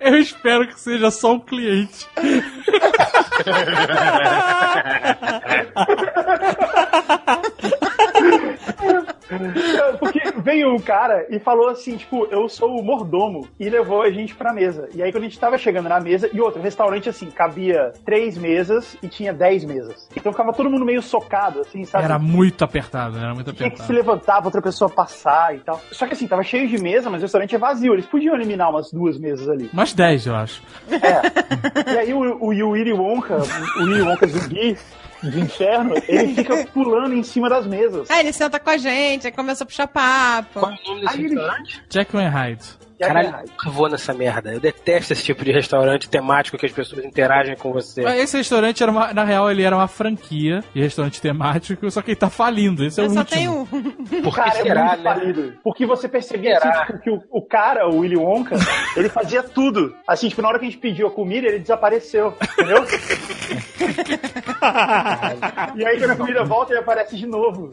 eu 0.00 0.18
espero 0.18 0.66
que 0.68 0.80
seja 0.80 1.10
só 1.10 1.34
um 1.34 1.40
cliente. 1.40 2.06
Porque 9.98 10.20
veio 10.40 10.74
um 10.74 10.78
cara 10.78 11.26
e 11.30 11.38
falou 11.38 11.68
assim, 11.68 11.96
tipo, 11.96 12.26
eu 12.30 12.48
sou 12.48 12.78
o 12.78 12.82
mordomo, 12.82 13.48
e 13.58 13.68
levou 13.68 14.02
a 14.02 14.10
gente 14.10 14.34
pra 14.34 14.52
mesa. 14.52 14.88
E 14.94 15.02
aí 15.02 15.10
quando 15.12 15.24
a 15.24 15.28
gente 15.28 15.38
tava 15.38 15.58
chegando 15.58 15.88
na 15.88 16.00
mesa, 16.00 16.28
e 16.32 16.40
outro, 16.40 16.60
restaurante 16.60 17.08
assim, 17.08 17.30
cabia 17.30 17.92
três 18.04 18.36
mesas 18.36 18.96
e 19.02 19.08
tinha 19.08 19.32
dez 19.32 19.64
mesas. 19.64 20.08
Então 20.16 20.32
ficava 20.32 20.52
todo 20.52 20.70
mundo 20.70 20.84
meio 20.84 21.02
socado, 21.02 21.60
assim, 21.60 21.84
sabe? 21.84 22.04
Era 22.04 22.18
muito 22.18 22.64
apertado, 22.64 23.18
era 23.18 23.34
muito 23.34 23.52
Tinha 23.52 23.70
que 23.70 23.76
se 23.76 23.82
apertado. 23.82 23.92
levantar 24.12 24.36
pra 24.38 24.46
outra 24.46 24.62
pessoa 24.62 24.90
passar 24.90 25.54
e 25.54 25.60
tal. 25.60 25.80
Só 25.90 26.06
que 26.06 26.14
assim, 26.14 26.26
tava 26.26 26.42
cheio 26.42 26.68
de 26.68 26.78
mesa, 26.78 27.10
mas 27.10 27.20
o 27.20 27.24
restaurante 27.24 27.54
é 27.54 27.58
vazio. 27.58 27.92
Eles 27.92 28.06
podiam 28.06 28.34
eliminar 28.34 28.70
umas 28.70 28.90
duas 28.92 29.18
mesas 29.18 29.48
ali. 29.48 29.68
Umas 29.72 29.92
10, 29.92 30.26
eu 30.26 30.34
acho. 30.34 30.62
E 30.90 31.98
aí 31.98 32.12
o, 32.14 32.18
o, 32.18 32.46
o 32.48 32.70
Willy 32.70 32.92
Wonka, 32.92 33.36
o 33.76 33.84
Willy 33.84 34.02
Wonka 34.02 34.26
zumbi 34.26 34.76
de 35.22 35.40
inferno, 35.40 35.94
ele 36.08 36.34
fica 36.34 36.66
pulando 36.72 37.14
em 37.14 37.22
cima 37.22 37.48
das 37.48 37.66
mesas. 37.66 38.10
Aí 38.10 38.20
ele 38.20 38.32
senta 38.32 38.58
com 38.58 38.70
a 38.70 38.76
gente, 38.76 39.26
aí 39.26 39.32
começa 39.32 39.64
a 39.64 39.66
puxar 39.66 39.86
papo. 39.86 40.60
Qual 40.60 40.72
é 40.72 40.74
o 40.74 40.88
nome 40.88 41.00
desse 41.02 41.16
Aí 41.18 41.24
ele-? 41.24 41.40
Jack 41.88 42.16
Hyde. 42.16 42.64
Que 43.02 43.10
é 43.10 43.14
Caralho, 43.14 43.44
eu 43.44 43.50
nunca 43.50 43.70
vou 43.70 43.88
nessa 43.88 44.12
merda. 44.14 44.52
Eu 44.52 44.60
detesto 44.60 45.12
esse 45.12 45.22
tipo 45.24 45.44
de 45.44 45.52
restaurante 45.52 46.08
temático 46.08 46.56
que 46.58 46.66
as 46.66 46.72
pessoas 46.72 47.04
interagem 47.04 47.56
com 47.56 47.72
você. 47.72 48.02
Mas 48.02 48.20
Esse 48.20 48.36
restaurante, 48.36 48.82
era 48.82 48.90
uma- 48.92 49.12
na 49.12 49.24
real, 49.24 49.50
ele 49.50 49.62
era 49.62 49.76
uma 49.76 49.88
franquia 49.88 50.62
de 50.74 50.80
restaurante 50.80 51.20
temático, 51.20 51.90
só 51.90 52.00
que 52.02 52.10
ele 52.12 52.16
tá 52.16 52.30
falindo. 52.30 52.84
Esse 52.84 53.00
é 53.00 53.04
o 53.04 53.06
Eu 53.06 53.10
só 53.10 53.20
último. 53.20 53.36
tenho 53.38 53.68
um. 53.72 53.82
Por 54.22 54.34
Cara, 54.34 54.50
que 54.52 54.58
é 54.58 54.62
será, 54.62 54.84
muito 54.86 55.02
né? 55.02 55.14
falido. 55.14 55.54
Porque 55.62 55.86
você 55.86 56.08
percebia 56.08 56.58
assim, 56.58 56.70
tipo, 56.86 56.98
que 57.00 57.10
o, 57.10 57.22
o 57.30 57.42
cara, 57.42 57.88
o 57.88 57.98
Willy 57.98 58.16
Wonka, 58.16 58.56
ele 58.96 59.08
fazia 59.08 59.42
tudo. 59.42 59.94
Assim, 60.06 60.28
tipo, 60.28 60.42
na 60.42 60.48
hora 60.48 60.58
que 60.58 60.66
a 60.66 60.70
gente 60.70 60.80
pediu 60.80 61.06
a 61.06 61.10
comida, 61.10 61.46
ele 61.48 61.58
desapareceu. 61.58 62.34
Entendeu? 62.52 62.84
e 65.76 65.84
aí 65.84 65.98
quando 65.98 66.10
a 66.12 66.16
comida 66.16 66.44
volta, 66.44 66.72
ele 66.72 66.80
aparece 66.80 67.16
de 67.16 67.26
novo. 67.26 67.70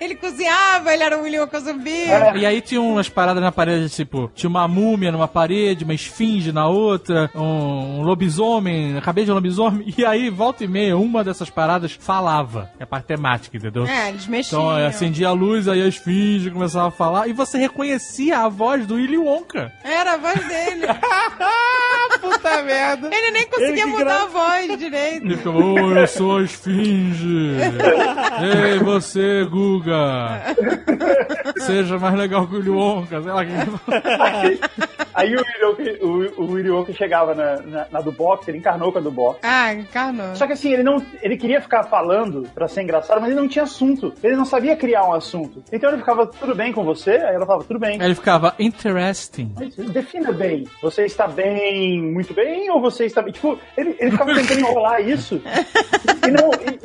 Ele 0.00 0.14
cozinhava, 0.14 0.92
ele 0.92 1.02
era 1.02 1.18
um 1.18 1.22
William 1.22 1.42
Wonka 1.42 1.60
zumbi. 1.60 2.06
E 2.36 2.46
aí 2.46 2.60
tinha 2.60 2.80
umas 2.80 3.08
paradas 3.08 3.42
na 3.42 3.50
parede, 3.50 3.88
tipo, 3.90 4.30
tinha 4.34 4.48
uma 4.48 4.68
múmia 4.68 5.10
numa 5.10 5.26
parede, 5.26 5.84
uma 5.84 5.94
esfinge 5.94 6.52
na 6.52 6.68
outra, 6.68 7.30
um, 7.34 7.98
um 7.98 8.02
lobisomem, 8.02 8.96
a 8.96 9.00
cabeça 9.00 9.26
de 9.26 9.32
um 9.32 9.34
lobisomem, 9.34 9.92
e 9.96 10.04
aí, 10.04 10.30
volta 10.30 10.64
e 10.64 10.68
meia, 10.68 10.96
uma 10.96 11.24
dessas 11.24 11.50
paradas 11.50 11.92
falava. 11.92 12.70
É 12.78 12.84
a 12.84 12.86
parte 12.86 13.06
temática, 13.06 13.56
entendeu? 13.56 13.86
É, 13.86 14.10
eles 14.10 14.26
mexiam. 14.26 14.60
Então, 14.60 14.78
é, 14.78 14.86
acendia 14.86 15.28
a 15.28 15.32
luz, 15.32 15.66
aí 15.68 15.82
a 15.82 15.88
esfinge 15.88 16.50
começava 16.50 16.88
a 16.88 16.92
falar, 16.92 17.28
e 17.28 17.32
você 17.32 17.58
reconhecia 17.58 18.38
a 18.38 18.48
voz 18.48 18.86
do 18.86 18.94
Willy 18.94 19.18
Wonka. 19.18 19.72
Era 19.82 20.14
a 20.14 20.16
voz 20.16 20.46
dele. 20.46 20.86
Puta 22.20 22.62
merda. 22.62 23.10
Ele 23.12 23.30
nem 23.30 23.46
conseguia 23.46 23.82
Ele 23.82 23.86
mudar 23.86 24.22
a 24.22 24.26
voz 24.26 24.78
direito. 24.78 25.24
Ele 25.24 25.36
ficava, 25.36 25.58
oh, 25.58 25.92
eu 25.92 26.06
sou 26.06 26.38
a 26.38 26.42
esfinge. 26.42 27.56
Ei, 28.42 28.78
você, 28.78 29.44
Guga. 29.44 29.87
Seja 31.58 31.98
mais 31.98 32.14
legal 32.14 32.46
que 32.46 32.54
o 32.54 32.58
Willy 32.58 32.70
Wonka, 32.70 33.22
sei 33.22 33.32
lá 33.32 33.44
que 33.44 33.52
Aí, 34.20 34.60
aí 35.14 35.34
o, 35.34 35.38
Willy 35.38 35.64
Wonka, 35.64 36.04
o, 36.04 36.42
o 36.42 36.52
Willy 36.52 36.70
Wonka 36.70 36.92
chegava 36.92 37.34
na, 37.34 37.56
na, 37.62 37.86
na 37.90 38.00
do 38.00 38.12
box, 38.12 38.48
ele 38.48 38.58
encarnou 38.58 38.92
com 38.92 38.98
a 38.98 39.02
do 39.02 39.10
box. 39.10 39.40
Ah, 39.42 39.72
encarnou. 39.74 40.34
Só 40.34 40.46
que 40.46 40.52
assim, 40.52 40.72
ele 40.72 40.82
não. 40.82 41.04
Ele 41.22 41.36
queria 41.36 41.60
ficar 41.60 41.84
falando 41.84 42.48
pra 42.54 42.68
ser 42.68 42.82
engraçado, 42.82 43.20
mas 43.20 43.30
ele 43.30 43.40
não 43.40 43.48
tinha 43.48 43.64
assunto. 43.64 44.12
Ele 44.22 44.36
não 44.36 44.44
sabia 44.44 44.76
criar 44.76 45.04
um 45.04 45.12
assunto. 45.12 45.62
Então 45.72 45.90
ele 45.90 45.98
ficava, 45.98 46.26
tudo 46.26 46.54
bem 46.54 46.72
com 46.72 46.84
você? 46.84 47.12
Aí 47.12 47.34
ela 47.34 47.46
falava, 47.46 47.64
tudo 47.64 47.78
bem. 47.78 48.00
Aí 48.00 48.06
ele 48.06 48.14
ficava, 48.14 48.54
interesting. 48.58 49.52
Mas 49.56 49.74
defina 49.76 50.32
bem. 50.32 50.66
Você 50.82 51.04
está 51.04 51.26
bem, 51.26 52.00
muito 52.00 52.34
bem, 52.34 52.70
ou 52.70 52.80
você 52.80 53.06
está 53.06 53.22
bem? 53.22 53.32
Tipo, 53.32 53.58
ele, 53.76 53.96
ele 53.98 54.10
ficava 54.10 54.34
tentando 54.34 54.60
enrolar 54.60 55.00
isso. 55.00 55.40
E 56.26 56.30
não, 56.30 56.50
e, 56.52 56.77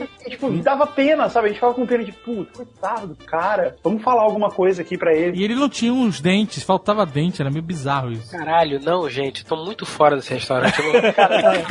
tipo, 0.52 0.64
dava 0.64 0.88
pena, 0.88 1.30
sabe? 1.30 1.46
A 1.46 1.48
gente 1.50 1.58
ficava 1.58 1.74
com 1.74 1.86
pena 1.86 2.04
de, 2.04 2.12
puta, 2.12 2.52
coitado 2.54 3.08
do 3.08 3.16
cara. 3.16 3.76
Vamos 3.84 4.04
falar 4.04 4.24
alguma 4.24 4.50
coisa 4.50 4.82
aqui 4.82 4.98
pra 4.98 5.14
ele. 5.14 5.38
E 5.38 5.44
ele 5.44 5.56
não 5.56 5.70
tinha 5.70 5.94
uns 5.94 6.22
dentes, 6.22 6.64
faltava 6.64 7.06
dente, 7.06 7.42
era 7.42 7.52
meio 7.52 7.64
bizarro 7.64 8.12
isso. 8.12 8.32
Caralho, 8.32 8.80
não, 8.80 9.10
gente, 9.10 9.46
tô 9.46 9.56
muito 9.56 9.86
fora 9.86 10.16
desse 10.16 10.34
restaurante. 10.34 10.80
Eu 10.80 11.02
não 11.02 11.08
cara, 11.14 11.42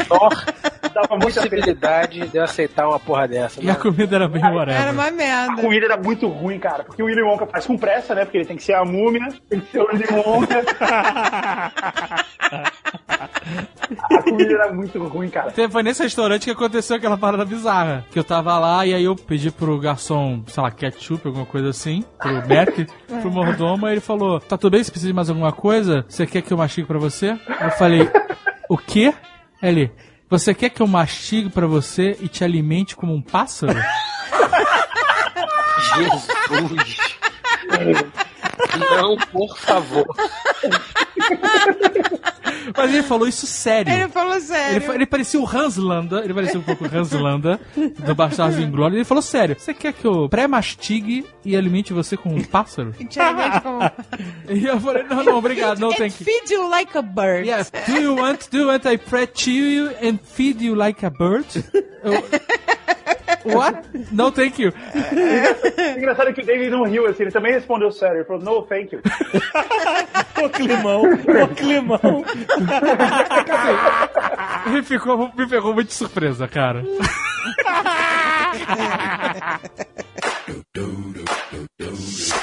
Dava 0.93 1.17
muita 1.17 1.41
possibilidade 1.41 2.29
de 2.29 2.37
eu 2.37 2.45
aceitar 2.45 2.87
uma 2.87 2.99
porra 2.99 3.27
dessa. 3.27 3.63
E 3.63 3.71
a 3.71 3.73
não. 3.73 3.81
comida 3.81 4.17
era 4.17 4.29
bem 4.29 4.43
whatever. 4.43 4.81
Era 4.81 4.93
uma 4.93 5.07
A 5.07 5.11
merda. 5.11 5.63
comida 5.63 5.87
era 5.87 5.97
muito 5.97 6.29
ruim, 6.29 6.59
cara, 6.59 6.85
porque 6.85 7.03
o 7.03 7.07
Willy 7.07 7.23
Wonka 7.23 7.47
faz 7.47 7.67
com 7.67 7.79
pressa, 7.79 8.15
né? 8.15 8.25
Porque 8.25 8.39
ele 8.39 8.47
tem 8.47 8.57
que 8.57 8.63
ser 8.63 8.75
a 8.75 8.85
múmia, 8.85 9.29
tem 9.49 9.61
que 9.61 9.71
ser 9.71 9.81
o 9.81 9.87
Willy 9.87 10.05
Wonka. 10.11 10.63
a 14.11 14.23
comida 14.23 14.55
era 14.55 14.73
muito 14.73 15.03
ruim, 15.05 15.29
cara. 15.29 15.53
Foi 15.71 15.83
nesse 15.83 16.03
restaurante 16.03 16.45
que 16.45 16.51
aconteceu 16.51 16.97
aquela 16.97 17.17
parada 17.17 17.45
bizarra. 17.45 18.05
Que 18.11 18.19
eu 18.19 18.25
tava 18.25 18.59
lá 18.59 18.87
e 18.87 18.95
aí 18.95 19.05
eu 19.05 19.15
pedi 19.17 19.51
pro 19.51 19.79
garçom, 19.79 20.43
sei 20.47 20.63
lá, 20.63 20.71
ketchup, 20.71 21.27
alguma 21.27 21.47
coisa 21.47 21.69
assim, 21.71 22.05
pro 22.19 22.33
Mac, 22.35 22.89
pro 23.21 23.31
mordomo, 23.31 23.89
e 23.89 23.93
ele 23.93 24.01
falou: 24.01 24.41
Tá 24.41 24.57
tudo 24.57 24.73
bem? 24.73 24.83
Você 24.83 24.91
precisa 24.91 25.09
de 25.11 25.15
mais 25.15 25.29
alguma 25.29 25.53
coisa? 25.53 26.05
Você 26.09 26.27
quer 26.27 26.43
que 26.43 26.53
eu 26.53 26.57
mastigue 26.57 26.87
pra 26.87 26.99
você? 26.99 27.39
Eu 27.61 27.71
falei: 27.73 28.09
O 28.69 28.77
quê? 28.77 29.13
Ele: 29.63 29.91
Você 30.29 30.55
quer 30.55 30.71
que 30.71 30.81
eu 30.81 30.87
mastigue 30.87 31.51
pra 31.51 31.67
você 31.67 32.17
e 32.21 32.29
te 32.29 32.45
alimente 32.45 32.97
como 32.97 33.13
um 33.15 33.23
pássaro? 33.23 33.79
Jesus. 35.95 36.27
Não, 38.79 39.17
por 39.17 39.57
favor. 39.59 40.07
Mas 42.77 42.93
ele 42.95 43.03
falou 43.03 43.27
isso 43.29 43.47
sério. 43.47 43.93
Ele 43.93 44.09
falou 44.09 44.41
sério. 44.41 44.77
Ele, 44.77 44.81
fa- 44.87 44.95
ele 44.95 45.07
parecia 45.07 45.41
o 45.41 45.47
Hans 45.49 45.77
Landa, 45.77 46.21
ele 46.25 46.33
parecia 46.35 46.59
um 46.59 46.63
pouco 46.63 46.85
o 46.85 46.89
Hans 46.99 47.11
Landa 47.13 47.61
do 47.77 48.15
Bastardos 48.15 48.59
Inglórios. 48.59 48.97
Ele 48.97 49.05
falou 49.05 49.23
sério: 49.23 49.57
Você 49.59 49.75
quer 49.75 49.93
que 49.93 50.05
eu 50.07 50.29
pré-mastigue 50.29 51.27
e 51.45 51.57
alimente 51.57 51.93
você 51.93 52.17
com 52.17 52.31
um 52.31 52.43
pássaro? 52.45 52.95
E 54.49 54.65
eu 54.67 54.81
falei: 54.81 55.03
Não, 55.05 55.23
não, 55.25 55.37
obrigado, 55.39 55.79
não 55.79 55.93
tem 55.93 56.11
que. 56.11 56.25
feed 56.25 56.53
you 56.53 56.69
like 56.69 56.97
a 56.97 57.03
bird. 57.03 57.47
Yeah, 57.47 57.67
do 57.87 57.93
you 58.01 58.17
want, 58.17 58.49
do 58.51 58.59
you 58.59 58.69
want 58.69 58.85
I 58.87 58.97
pre-chew 58.99 59.51
you 59.53 59.91
and 60.03 60.19
feed 60.23 60.63
you 60.65 60.75
like 60.75 61.05
a 61.05 61.11
bird? 61.11 61.47
Eu- 62.05 62.23
What? 63.45 63.83
No, 64.11 64.31
thank 64.31 64.63
you. 64.63 64.73
O 64.75 65.99
engraçado 65.99 66.31
é 66.31 66.33
que 66.33 66.43
o 66.43 66.47
David 66.47 66.71
não 66.71 66.85
riu, 66.85 67.07
assim, 67.07 67.25
ele 67.25 67.33
também 67.33 67.53
respondeu 67.53 67.91
sério. 67.91 68.19
Ele 68.19 68.25
falou, 68.25 68.43
no, 68.43 68.63
thank 68.63 68.95
you. 68.95 69.01
Ô 70.43 70.49
climão, 70.49 71.03
ô 71.03 71.49
climão. 71.55 72.25
Ele 74.67 74.83
ficou, 74.83 75.31
me 75.37 75.47
pegou 75.49 75.75
muito 75.75 75.89
de 75.89 75.95
surpresa, 75.95 76.49
cara. 76.49 76.83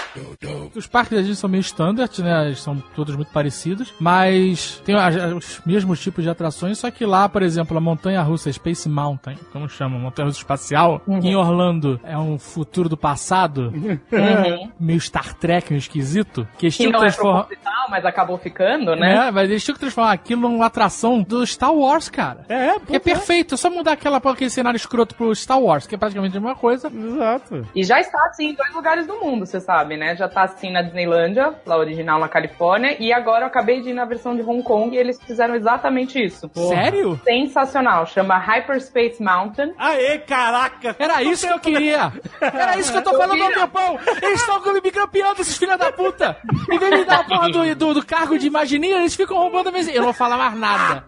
Os 0.75 0.87
parques 0.87 1.11
da 1.15 1.19
Disney 1.21 1.35
são 1.35 1.49
meio 1.49 1.61
standard, 1.61 2.21
né? 2.21 2.45
Eles 2.47 2.61
são 2.61 2.77
todos 2.95 3.15
muito 3.15 3.31
parecidos, 3.31 3.93
mas 3.99 4.81
tem 4.85 4.95
os 5.35 5.61
mesmos 5.65 5.99
tipos 5.99 6.23
de 6.23 6.29
atrações, 6.29 6.77
só 6.79 6.89
que 6.91 7.05
lá, 7.05 7.27
por 7.27 7.41
exemplo, 7.43 7.77
a 7.77 7.81
montanha 7.81 8.21
russa 8.21 8.51
Space 8.51 8.87
Mountain, 8.87 9.37
como 9.51 9.67
chama, 9.69 9.97
montanha 9.97 10.27
russa 10.27 10.39
espacial, 10.39 11.01
que 11.21 11.27
em 11.27 11.35
Orlando 11.35 11.99
é 12.03 12.17
um 12.17 12.37
futuro 12.37 12.87
do 12.89 12.97
passado, 12.97 13.73
meio 14.79 14.99
Star 15.01 15.33
Trek, 15.35 15.71
meio 15.71 15.79
esquisito, 15.79 16.47
que 16.57 16.65
eles 16.65 16.75
Que 16.75 16.83
tinham 16.83 16.91
que 16.91 16.97
não 16.97 17.05
é 17.05 17.09
transformar. 17.09 17.43
proposital, 17.43 17.89
mas 17.89 18.05
acabou 18.05 18.37
ficando, 18.37 18.95
né? 18.95 19.09
Né? 19.15 19.31
Mas 19.31 19.49
eles 19.49 19.63
tinham 19.63 19.73
que 19.73 19.79
transformar 19.79 20.11
aquilo 20.11 20.41
numa 20.41 20.65
atração 20.67 21.21
do 21.21 21.45
Star 21.45 21.73
Wars, 21.73 22.09
cara. 22.09 22.45
É, 22.47 22.79
Que 22.79 22.95
é 22.95 22.99
perfeito, 22.99 23.55
é 23.55 23.57
só 23.57 23.69
mudar 23.69 23.93
aquela, 23.93 24.17
aquele 24.17 24.49
cenário 24.49 24.77
escroto 24.77 25.15
pro 25.15 25.33
Star 25.35 25.59
Wars, 25.59 25.87
que 25.87 25.95
é 25.95 25.97
praticamente 25.97 26.37
a 26.37 26.39
mesma 26.39 26.55
coisa. 26.55 26.91
Exato. 26.93 27.67
E 27.75 27.83
já 27.83 27.99
está 27.99 28.23
assim 28.27 28.49
em 28.49 28.55
dois 28.55 28.73
lugares 28.73 29.07
do 29.07 29.15
mundo, 29.19 29.45
você 29.45 29.59
sabe, 29.59 29.97
né? 29.97 30.15
Já 30.15 30.27
tá 30.27 30.38
assim 30.43 30.71
na 30.71 30.81
Disneylândia, 30.81 31.53
lá 31.65 31.77
original 31.77 32.19
na 32.19 32.27
Califórnia, 32.27 32.95
e 32.99 33.11
agora 33.13 33.43
eu 33.43 33.47
acabei 33.47 33.81
de 33.81 33.89
ir 33.89 33.93
na 33.93 34.05
versão 34.05 34.35
de 34.35 34.41
Hong 34.41 34.63
Kong 34.63 34.95
e 34.95 34.99
eles 34.99 35.19
fizeram 35.23 35.55
exatamente 35.55 36.23
isso. 36.23 36.49
Sério? 36.53 37.19
Sensacional, 37.23 38.05
chama 38.05 38.37
Hyperspace 38.37 39.21
Mountain. 39.21 39.73
Aê, 39.77 40.19
caraca! 40.19 40.95
Era 40.99 41.23
isso 41.23 41.47
que 41.47 41.53
eu 41.53 41.59
queria! 41.59 42.11
Era 42.41 42.77
isso 42.77 42.91
que 42.91 42.97
eu 42.97 43.03
tô 43.03 43.17
falando 43.17 43.41
há 43.43 43.47
um 43.47 43.53
tempão! 43.53 43.99
Eles 44.21 44.39
estão 44.41 44.59
me 44.73 44.91
campeando, 44.91 45.41
esses 45.41 45.57
filhos 45.57 45.77
da 45.77 45.91
puta! 45.91 46.37
Em 46.71 46.77
vez 46.77 46.99
de 46.99 47.03
dar 47.05 47.19
a 47.21 47.23
porra 47.23 47.49
do, 47.49 47.75
do, 47.75 47.93
do 47.95 48.05
cargo 48.05 48.37
de 48.37 48.47
Imagineer, 48.47 48.97
eles 48.99 49.15
ficam 49.15 49.37
roubando 49.37 49.69
a 49.69 49.71
mesa. 49.71 49.91
Eu 49.91 49.97
não 49.97 50.03
vou 50.05 50.13
falar 50.13 50.37
mais 50.37 50.55
nada. 50.55 51.03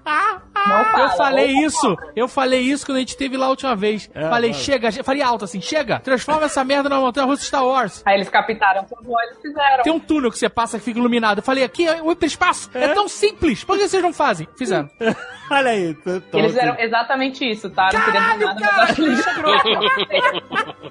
Fala, 0.54 1.00
Eu 1.00 1.10
falei 1.12 1.48
isso, 1.66 1.98
eu 2.16 2.28
falei 2.28 2.60
isso 2.62 2.86
quando 2.86 2.98
a 2.98 3.00
gente 3.00 3.18
teve 3.18 3.36
lá 3.38 3.48
a 3.48 3.50
última 3.50 3.76
vez. 3.76 4.10
falei, 4.14 4.54
chega, 4.54 4.92
che- 4.92 5.02
falei 5.04 5.22
alto 5.22 5.46
assim, 5.46 5.60
chega, 5.62 6.00
transforma 6.00 6.46
essa 6.46 6.64
merda 6.64 6.90
na 6.90 7.00
montanha 7.00 7.26
russa 7.26 7.44
Star 7.44 7.66
Wars. 7.66 8.02
Aí 8.06 8.16
eles 8.16 8.30
captaram 8.30 8.86
sua 8.88 9.00
e 9.38 9.42
fizeram. 9.42 9.84
Tem 9.84 9.94
um 9.94 10.00
túnel 10.00 10.32
que 10.32 10.38
você 10.40 10.50
passa 10.50 10.78
que 10.80 10.86
fica 10.86 11.00
iluminado. 11.00 11.40
Eu 11.40 11.44
falei, 11.44 11.64
aqui 11.64 11.88
é 11.88 12.02
o 12.02 12.12
hiperespaço. 12.12 12.70
É 12.74 12.90
tão 12.90 13.08
simples. 13.08 13.64
Por 13.64 13.78
que 13.78 13.88
vocês 13.88 14.02
não 14.04 14.14
fazem? 14.14 14.48
Fizeram. 14.58 14.90
Olha 15.52 15.72
aí. 15.72 15.94
tô- 15.96 16.22
tô- 16.22 16.38
Eles 16.38 16.52
fizeram 16.52 16.76
exatamente 16.80 17.50
isso, 17.50 17.70
tá? 17.70 17.90
Não 17.94 18.02
queria 18.02 18.22
nada, 18.22 18.56
mas 18.60 18.90
acho 18.90 19.02
legal. 19.02 19.24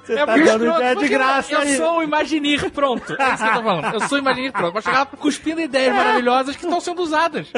Você 0.04 0.14
tá 0.16 0.26
muito 0.36 0.44
dando 0.58 0.74
ideia 0.76 0.96
de 0.96 1.08
graça 1.08 1.52
Eu 1.54 1.58
aí. 1.60 1.76
sou 1.76 1.98
um 1.98 2.02
Imagineer 2.02 2.70
pronto. 2.70 3.16
É 3.18 3.28
isso 3.34 3.42
que 3.42 3.48
eu 3.50 3.54
tô 3.54 3.62
falando. 3.62 3.94
Eu 3.94 4.00
sou 4.00 4.18
um 4.18 4.20
Imagineer 4.20 4.52
pronto. 4.52 4.72
Vou 4.72 4.82
chegar 4.82 4.98
lá 4.98 5.06
cuspindo 5.06 5.60
ideias 5.62 5.94
maravilhosas 5.94 6.56
que 6.56 6.64
estão 6.64 6.80
sendo 6.80 7.00
usadas. 7.02 7.48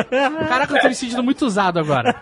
Caraca, 0.48 0.76
eu 0.76 0.80
tô 0.80 0.88
me 0.88 0.94
sentindo 0.94 1.22
muito 1.24 1.44
usado 1.44 1.78
agora. 1.80 2.14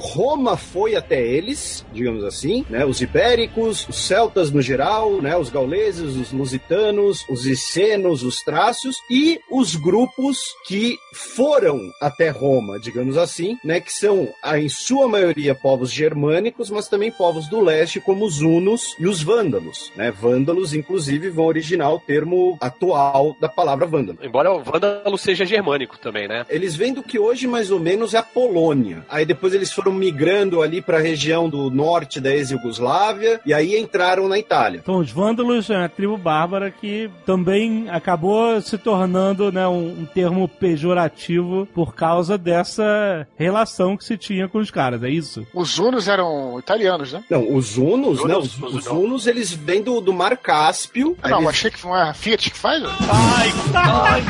Roma 0.00 0.56
foi 0.56 0.96
até 0.96 1.20
eles, 1.20 1.84
digamos 1.92 2.24
assim, 2.24 2.64
né? 2.68 2.84
Os 2.84 3.00
ibéricos, 3.00 3.86
os 3.88 3.96
celtas 4.18 4.50
no 4.50 4.60
geral, 4.60 5.22
né? 5.22 5.36
Os 5.36 5.48
gauleses, 5.48 6.16
os 6.16 6.32
lusitanos, 6.32 7.24
os 7.30 7.46
essenos, 7.46 8.24
os 8.24 8.40
trácios 8.40 8.96
e 9.08 9.38
os 9.48 9.76
grupos 9.76 10.36
que 10.66 10.98
foram 11.14 11.80
até 12.02 12.28
Roma, 12.28 12.80
digamos 12.80 13.16
assim, 13.16 13.56
né? 13.64 13.80
Que 13.80 13.92
são, 13.92 14.28
em 14.56 14.68
sua 14.68 15.06
maioria, 15.06 15.54
povos 15.54 15.92
germânicos, 15.92 16.68
mas 16.68 16.88
também 16.88 17.12
povos 17.12 17.48
do 17.48 17.60
leste, 17.60 18.00
como 18.00 18.24
os 18.24 18.40
hunos 18.40 18.96
e 18.98 19.06
os 19.06 19.22
vândalos, 19.22 19.92
né? 19.94 20.10
Vândalos, 20.10 20.74
inclusive, 20.74 21.30
vão 21.30 21.46
originar 21.46 21.92
o 21.92 22.00
termo 22.00 22.58
atual 22.60 23.36
da 23.40 23.48
palavra 23.48 23.86
vândalo. 23.86 24.18
Embora 24.20 24.52
o 24.52 24.60
vândalo 24.64 25.16
seja 25.16 25.46
germânico 25.46 25.96
também, 25.96 26.26
né? 26.26 26.44
Eles 26.48 26.74
vêm 26.74 26.92
do 26.92 27.04
que 27.04 27.20
hoje 27.20 27.46
mais 27.46 27.70
ou 27.70 27.78
menos 27.78 28.14
é 28.14 28.18
a 28.18 28.22
Polônia. 28.24 29.06
Aí 29.08 29.24
depois 29.24 29.54
eles 29.54 29.72
foram 29.72 29.92
migrando 29.92 30.60
ali 30.60 30.82
para 30.82 30.98
a 30.98 31.00
região 31.00 31.48
do 31.48 31.70
norte 31.70 32.20
da 32.20 32.34
ex-Yugoslávia 32.34 33.40
e 33.46 33.54
aí 33.54 33.78
entraram 33.78 34.07
na 34.16 34.38
Itália. 34.38 34.78
Então, 34.82 34.98
os 34.98 35.10
vândalos 35.10 35.68
é 35.70 35.76
uma 35.76 35.88
tribo 35.88 36.16
bárbara 36.16 36.70
que 36.70 37.10
também 37.26 37.88
acabou 37.90 38.60
se 38.60 38.78
tornando 38.78 39.52
né, 39.52 39.66
um, 39.68 40.00
um 40.00 40.06
termo 40.06 40.48
pejorativo 40.48 41.66
por 41.74 41.94
causa 41.94 42.38
dessa 42.38 43.26
relação 43.36 43.96
que 43.96 44.04
se 44.04 44.16
tinha 44.16 44.48
com 44.48 44.58
os 44.58 44.70
caras, 44.70 45.02
é 45.02 45.10
isso? 45.10 45.46
Os 45.54 45.78
Hunos 45.78 46.08
eram 46.08 46.58
italianos, 46.58 47.12
né? 47.12 47.22
Não, 47.30 47.54
os 47.54 47.76
Hunos, 47.76 48.24
né? 48.24 48.36
Os, 48.36 48.58
os 48.60 48.74
os 48.74 48.86
Hunos, 48.86 49.26
eles 49.26 49.52
vêm 49.52 49.82
do, 49.82 50.00
do 50.00 50.12
Mar 50.12 50.36
Cáspio. 50.36 51.16
Ah, 51.22 51.28
não, 51.28 51.38
Eles- 51.38 51.50
achei 51.50 51.70
que 51.70 51.78
foi 51.78 51.98
a 52.00 52.14
Fiat 52.14 52.50
que 52.50 52.56
faz. 52.56 52.82
Ai, 52.84 53.52
ai. 53.74 54.22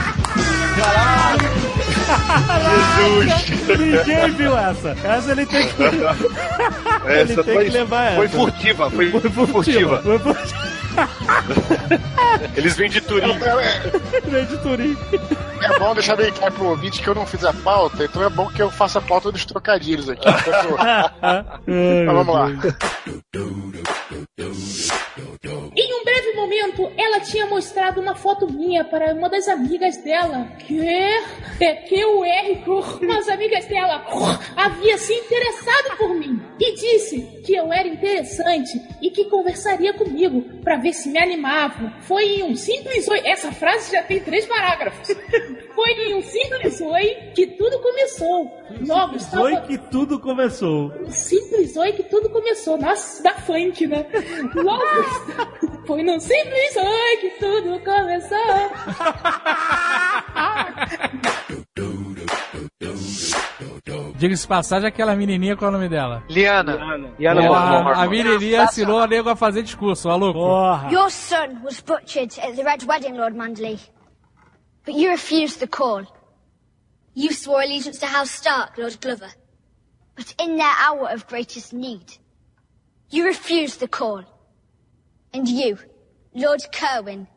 Jesus! 2.96 3.78
Ninguém 3.78 4.30
viu 4.32 4.56
essa. 4.56 4.96
Essa 5.04 5.32
ele 5.32 5.46
tem 5.46 5.68
que. 5.68 5.82
ele 5.82 7.32
Essa 7.32 7.44
tem 7.44 7.54
foi, 7.54 7.64
que 7.66 7.70
levar 7.70 8.14
foi 8.16 8.24
essa. 8.26 8.36
furtiva, 8.36 8.90
foi, 8.90 9.10
Foi 9.10 9.20
furtiva. 9.30 9.62
Foi 9.72 10.18
furtiva. 10.18 10.77
Eles 12.56 12.76
vêm 12.76 12.90
de 12.90 13.00
Turim. 13.00 13.38
Vem 14.24 14.44
de 14.46 14.58
Turim. 14.58 14.96
É 15.62 15.78
bom 15.78 15.94
deixar 15.94 16.16
bem 16.16 16.32
claro 16.32 16.54
pro 16.54 16.66
ouvinte 16.66 17.02
que 17.02 17.08
eu 17.08 17.14
não 17.14 17.26
fiz 17.26 17.44
a 17.44 17.52
pauta, 17.52 18.04
então 18.04 18.22
é 18.22 18.28
bom 18.28 18.48
que 18.48 18.62
eu 18.62 18.70
faça 18.70 18.98
a 18.98 19.02
pauta 19.02 19.32
dos 19.32 19.44
trocadilhos 19.44 20.08
aqui. 20.08 20.26
Então, 21.66 22.14
vamos 22.14 22.34
lá. 22.34 22.48
Em 25.76 26.00
um 26.00 26.04
breve 26.04 26.32
momento, 26.34 26.90
ela 26.96 27.20
tinha 27.20 27.46
mostrado 27.46 28.00
uma 28.00 28.14
foto 28.14 28.50
minha 28.50 28.84
para 28.84 29.14
uma 29.14 29.28
das 29.28 29.46
amigas 29.48 29.96
dela. 30.02 30.46
Que? 30.58 30.80
É 31.60 31.74
que 31.74 32.04
o 32.04 32.24
R. 32.24 32.64
As 33.18 33.28
amigas 33.28 33.66
dela 33.66 34.04
havia 34.56 34.96
se 34.98 35.12
interessado 35.12 35.96
por 35.96 36.14
mim 36.14 36.40
e 36.58 36.74
disse 36.74 37.20
que 37.44 37.54
eu 37.54 37.72
era 37.72 37.88
interessante 37.88 38.80
e 39.00 39.10
que 39.10 39.26
conversaria 39.26 39.92
comigo 39.92 40.42
para 40.62 40.76
ver 40.76 40.87
se 40.92 41.08
me 41.08 41.18
animava. 41.18 41.92
Foi 42.02 42.24
em 42.24 42.42
um 42.42 42.56
simples 42.56 43.08
oi. 43.08 43.20
Essa 43.24 43.52
frase 43.52 43.92
já 43.92 44.02
tem 44.02 44.20
três 44.20 44.46
parágrafos. 44.46 45.16
Foi 45.74 45.90
em 45.90 46.14
um 46.14 46.22
simples 46.22 46.80
oi 46.80 47.32
que 47.34 47.46
tudo 47.46 47.78
começou. 47.80 48.50
Logo 48.86 49.16
estava 49.16 49.42
Foi 49.42 49.56
que 49.62 49.78
tudo 49.78 50.18
começou. 50.20 50.92
Simples 51.08 51.76
oi 51.76 51.92
que 51.92 52.02
tudo 52.04 52.28
começou. 52.30 52.76
Nossa, 52.78 53.22
da 53.22 53.34
funk, 53.34 53.86
né? 53.86 54.06
Logo, 54.54 54.84
foi 55.86 56.02
num 56.02 56.18
simples 56.18 56.76
oi 56.76 57.16
que 57.20 57.30
tudo 57.38 57.80
começou. 57.80 58.38
Diga-se 64.18 64.48
passagem, 64.48 64.88
aquela 64.88 65.14
menininha, 65.14 65.56
qual 65.56 65.70
é 65.70 65.74
o 65.74 65.76
nome 65.78 65.88
dela? 65.88 66.24
Liana. 66.28 66.74
Liana 67.16 67.40
Porra, 67.40 67.82
Mormon. 67.84 67.90
a 67.92 68.06
menininha 68.08 68.64
ensinou 68.64 68.98
a 68.98 69.06
nego 69.06 69.28
a 69.30 69.36
fazer 69.36 69.62
discurso, 69.62 70.08
maluco. 70.08 70.40
Porra. 70.40 70.90
Your 70.90 71.08
son 71.08 71.62
was 71.62 71.80
butchered 71.80 72.36
at 72.40 72.56
the 72.56 72.64
Red 72.64 72.82
Wedding, 72.84 73.16
Lord 73.16 73.36
Mandley. 73.36 73.78
But 74.84 74.94
you 74.96 75.10
refused 75.10 75.60
the 75.60 75.68
call. 75.68 76.02
You 77.14 77.32
swore 77.32 77.62
allegiance 77.62 78.00
to 78.00 78.06
House 78.06 78.32
Stark, 78.32 78.76
Lord 78.76 79.00
Glover. 79.00 79.30
But 80.16 80.34
in 80.40 80.56
their 80.56 80.74
hour 80.80 81.08
of 81.10 81.28
greatest 81.28 81.72
need, 81.72 82.18
you 83.10 83.24
refused 83.24 83.78
the 83.78 83.86
call. 83.86 84.24
And 85.32 85.46
you, 85.46 85.78
Lord 86.34 86.60
Kerwin, 86.72 87.28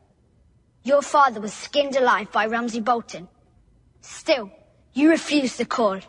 your 0.83 1.03
father 1.03 1.39
was 1.39 1.53
skinned 1.53 1.95
alive 1.95 2.31
by 2.31 2.47
Ramsay 2.47 2.81
Bolton. 2.81 3.27
Still, 4.01 4.49
you 4.93 5.11
refused 5.11 5.59
the 5.59 5.65
call. 5.65 5.99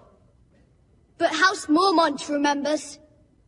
But 1.22 1.36
House 1.36 1.66
Mormont 1.66 2.28
remembers. 2.28 2.98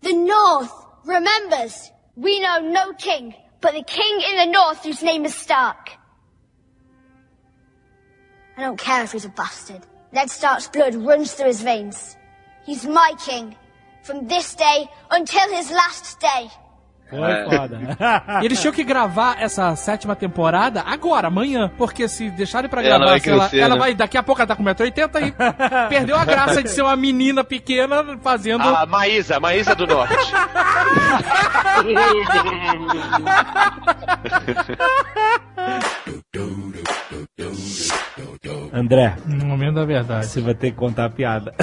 The 0.02 0.12
North 0.12 0.72
remembers. 1.04 1.90
We 2.14 2.38
know 2.38 2.60
no 2.60 2.92
king, 2.92 3.34
but 3.60 3.74
the 3.74 3.82
king 3.82 4.20
in 4.30 4.36
the 4.36 4.52
North 4.52 4.84
whose 4.84 5.02
name 5.02 5.24
is 5.24 5.34
Stark. 5.34 5.90
I 8.56 8.60
don't 8.60 8.78
care 8.78 9.02
if 9.02 9.10
he's 9.10 9.24
a 9.24 9.28
bastard. 9.28 9.80
Ned 10.12 10.30
Stark's 10.30 10.68
blood 10.68 10.94
runs 10.94 11.32
through 11.34 11.48
his 11.48 11.62
veins. 11.62 12.16
He's 12.64 12.86
my 12.86 13.12
king. 13.26 13.56
From 14.04 14.28
this 14.28 14.54
day 14.54 14.88
until 15.10 15.48
his 15.52 15.72
last 15.72 16.20
day. 16.20 16.50
Foi 17.18 17.58
foda. 17.58 17.80
E 18.42 18.46
eles 18.46 18.60
tinham 18.60 18.72
que 18.72 18.82
gravar 18.84 19.36
essa 19.40 19.74
sétima 19.76 20.14
temporada 20.16 20.82
agora, 20.86 21.28
amanhã. 21.28 21.70
Porque 21.76 22.08
se 22.08 22.30
deixarem 22.30 22.68
pra 22.68 22.82
Ela 22.82 22.98
gravar, 22.98 23.12
lá, 23.12 23.20
crescer, 23.20 23.58
ela 23.58 23.74
né? 23.74 23.80
vai. 23.80 23.94
Daqui 23.94 24.16
a 24.18 24.22
pouco 24.22 24.40
ela 24.40 24.48
tá 24.48 24.56
com 24.56 24.62
1,80m 24.64 25.28
e 25.28 25.32
perdeu 25.88 26.16
a 26.16 26.24
graça 26.24 26.62
de 26.62 26.70
ser 26.70 26.82
uma 26.82 26.96
menina 26.96 27.42
pequena 27.44 28.04
fazendo. 28.22 28.62
A 28.62 28.86
Maísa, 28.86 29.38
Maísa 29.40 29.74
do 29.74 29.86
Norte. 29.86 30.14
André, 38.72 39.16
No 39.26 39.44
momento 39.46 39.74
da 39.76 39.84
verdade. 39.84 40.26
você 40.26 40.40
vai 40.40 40.54
ter 40.54 40.70
que 40.70 40.76
contar 40.76 41.06
a 41.06 41.10
piada. 41.10 41.54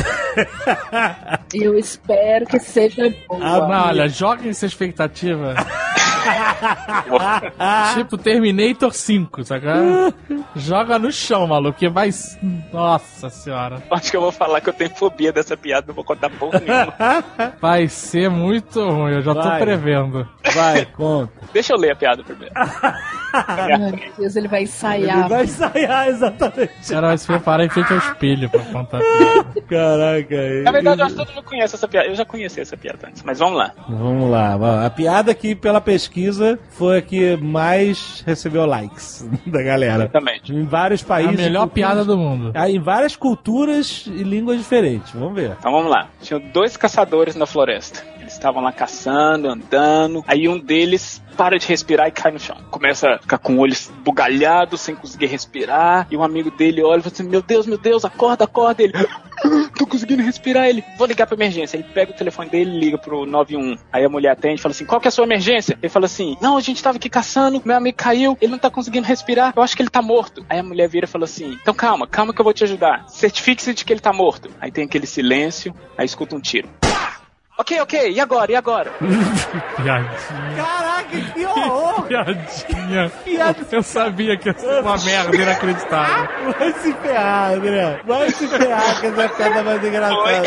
Eu 1.53 1.77
espero 1.77 2.45
que 2.45 2.59
seja 2.59 3.03
boa. 3.27 3.41
Ah, 3.43 3.67
não, 3.67 3.87
olha, 3.89 4.07
joguem 4.07 4.49
essa 4.49 4.65
expectativa 4.65 5.40
velho. 5.41 6.00
tipo 7.95 8.17
Terminator 8.17 8.93
5, 8.93 9.43
saca? 9.43 9.73
Joga 10.55 10.97
no 10.99 11.11
chão, 11.11 11.47
maluco, 11.47 11.77
que 11.79 11.89
vai. 11.89 12.09
Nossa 12.71 13.29
senhora. 13.29 13.81
Acho 13.91 14.11
que 14.11 14.17
eu 14.17 14.21
vou 14.21 14.31
falar 14.31 14.61
que 14.61 14.69
eu 14.69 14.73
tenho 14.73 14.89
fobia 14.95 15.31
dessa 15.31 15.55
piada, 15.57 15.87
não 15.87 15.95
vou 15.95 16.03
contar 16.03 16.29
porra 16.29 16.59
nenhuma. 16.59 16.93
Vai 17.61 17.87
ser 17.87 18.29
muito 18.29 18.83
ruim, 18.89 19.13
eu 19.13 19.21
já 19.21 19.33
tô 19.33 19.41
Vai. 19.41 19.59
prevendo. 19.59 20.27
Vai, 20.53 20.85
conta. 20.85 21.31
Deixa 21.53 21.73
eu 21.73 21.77
ler 21.77 21.91
a 21.91 21.95
piada 21.95 22.23
primeiro. 22.23 22.53
Meu 23.79 24.11
Deus, 24.17 24.35
ele 24.35 24.47
vai 24.47 24.63
ensaiar. 24.63 25.19
Ele 25.19 25.29
vai 25.29 25.43
ensaiar, 25.43 26.07
exatamente. 26.07 26.71
Cara 26.89 27.07
vai 27.07 27.17
se 27.17 27.27
preparar 27.27 27.65
em 27.65 27.69
frente 27.69 27.91
ao 27.93 27.99
espelho 27.99 28.49
pra 28.49 28.59
contar 28.65 28.97
a 28.97 29.01
piada. 29.01 29.61
Caraca. 29.69 30.33
ele- 30.35 30.63
Na 30.63 30.71
verdade, 30.71 31.01
eu 31.01 31.05
acho 31.05 31.15
que 31.15 31.25
todo 31.25 31.35
mundo 31.35 31.45
conhece 31.45 31.75
essa 31.75 31.87
piada. 31.87 32.07
Eu 32.07 32.15
já 32.15 32.25
conheci 32.25 32.59
essa 32.59 32.75
piada 32.75 33.07
antes, 33.07 33.23
mas 33.23 33.39
vamos 33.39 33.57
lá. 33.57 33.71
Vamos 33.87 34.29
lá. 34.29 34.85
A 34.85 34.89
piada 34.89 35.33
que, 35.33 35.55
pela 35.55 35.79
pesquisa, 35.79 36.10
foi 36.71 36.97
a 36.97 37.01
que 37.01 37.35
mais 37.37 38.23
recebeu 38.25 38.65
likes 38.65 39.27
da 39.47 39.61
galera. 39.63 40.03
Exatamente. 40.03 40.53
Em 40.53 40.63
vários 40.65 41.03
A 41.03 41.07
países. 41.07 41.35
melhor 41.35 41.61
culturas- 41.67 41.73
piada 41.73 42.05
do 42.05 42.17
mundo. 42.17 42.51
Ah, 42.53 42.69
Em 42.69 42.79
várias 42.79 43.15
culturas 43.15 44.05
e 44.07 44.23
línguas 44.23 44.57
diferentes. 44.57 45.11
Vamos 45.13 45.33
ver. 45.33 45.55
Então 45.59 45.71
vamos 45.71 45.89
lá. 45.89 46.09
Tinham 46.21 46.39
dois 46.53 46.75
caçadores 46.77 47.35
na 47.35 47.45
floresta. 47.45 48.03
Estavam 48.41 48.63
lá 48.63 48.71
caçando, 48.71 49.47
andando. 49.47 50.23
Aí 50.27 50.49
um 50.49 50.57
deles 50.57 51.21
para 51.37 51.59
de 51.59 51.67
respirar 51.67 52.07
e 52.07 52.11
cai 52.11 52.31
no 52.31 52.39
chão. 52.39 52.57
Começa 52.71 53.07
a 53.07 53.19
ficar 53.19 53.37
com 53.37 53.53
o 53.53 53.59
olho 53.59 53.75
bugalhado, 54.03 54.79
sem 54.79 54.95
conseguir 54.95 55.27
respirar. 55.27 56.07
E 56.09 56.17
um 56.17 56.23
amigo 56.23 56.49
dele 56.49 56.81
olha 56.81 57.01
e 57.01 57.03
fala 57.03 57.13
assim: 57.13 57.29
Meu 57.29 57.43
Deus, 57.43 57.67
meu 57.67 57.77
Deus, 57.77 58.03
acorda, 58.03 58.45
acorda. 58.45 58.81
Ele, 58.81 58.93
"Ah, 58.95 59.69
tô 59.77 59.85
conseguindo 59.85 60.23
respirar. 60.23 60.67
Ele, 60.67 60.83
vou 60.97 61.05
ligar 61.05 61.27
pra 61.27 61.35
emergência. 61.35 61.77
Ele 61.77 61.83
pega 61.83 62.13
o 62.13 62.15
telefone 62.15 62.49
dele 62.49 62.79
liga 62.79 62.97
pro 62.97 63.27
91. 63.27 63.77
Aí 63.93 64.03
a 64.03 64.09
mulher 64.09 64.31
atende 64.31 64.55
e 64.55 64.61
fala 64.63 64.71
assim: 64.71 64.85
Qual 64.85 64.99
que 64.99 65.07
é 65.07 65.09
a 65.09 65.11
sua 65.11 65.25
emergência? 65.25 65.77
Ele 65.79 65.89
fala 65.91 66.07
assim: 66.07 66.35
Não, 66.41 66.57
a 66.57 66.61
gente 66.61 66.81
tava 66.81 66.97
aqui 66.97 67.11
caçando, 67.11 67.61
meu 67.63 67.77
amigo 67.77 67.95
caiu, 67.95 68.35
ele 68.41 68.53
não 68.53 68.59
tá 68.59 68.71
conseguindo 68.71 69.05
respirar. 69.05 69.53
Eu 69.55 69.61
acho 69.61 69.75
que 69.75 69.83
ele 69.83 69.89
tá 69.91 70.01
morto. 70.01 70.43
Aí 70.49 70.57
a 70.57 70.63
mulher 70.63 70.89
vira 70.89 71.05
e 71.05 71.07
fala 71.07 71.25
assim: 71.25 71.59
Então 71.61 71.75
calma, 71.75 72.07
calma 72.07 72.33
que 72.33 72.41
eu 72.41 72.43
vou 72.43 72.53
te 72.53 72.63
ajudar. 72.63 73.07
Certifique-se 73.07 73.71
de 73.75 73.85
que 73.85 73.93
ele 73.93 73.99
tá 73.99 74.11
morto. 74.11 74.49
Aí 74.59 74.71
tem 74.71 74.85
aquele 74.85 75.05
silêncio, 75.05 75.75
aí 75.95 76.07
escuta 76.07 76.35
um 76.35 76.39
tiro. 76.39 76.67
Ok, 77.61 77.79
ok, 77.79 78.11
e 78.11 78.19
agora? 78.19 78.51
E 78.51 78.55
agora? 78.55 78.91
Piadinha. 79.77 80.09
Caraca, 80.55 81.09
que 81.33 81.45
horror! 81.45 82.07
Piadinha. 82.09 83.11
Eu 83.71 83.83
sabia 83.83 84.35
que 84.35 84.49
ia 84.49 84.57
ser 84.57 84.81
uma 84.81 84.97
merda 84.97 85.35
inacreditável. 85.35 86.27
Vai 86.57 86.73
se 86.73 86.91
ferrar, 86.93 87.53
André. 87.53 87.99
Vai 88.03 88.31
se 88.31 88.47
ferrar, 88.47 88.99
que 88.99 89.05
essa 89.05 89.21
é 89.21 89.29
piada 89.29 89.63
mais 89.63 89.85
engraçada. 89.85 90.41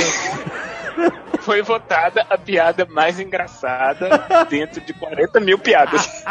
Foi 1.40 1.62
votada 1.62 2.24
a 2.30 2.38
piada 2.38 2.86
mais 2.86 3.20
engraçada 3.20 4.26
dentro 4.49 4.80
de 4.80 4.95
40 4.95 5.40
mil 5.40 5.59
piadas. 5.59 6.24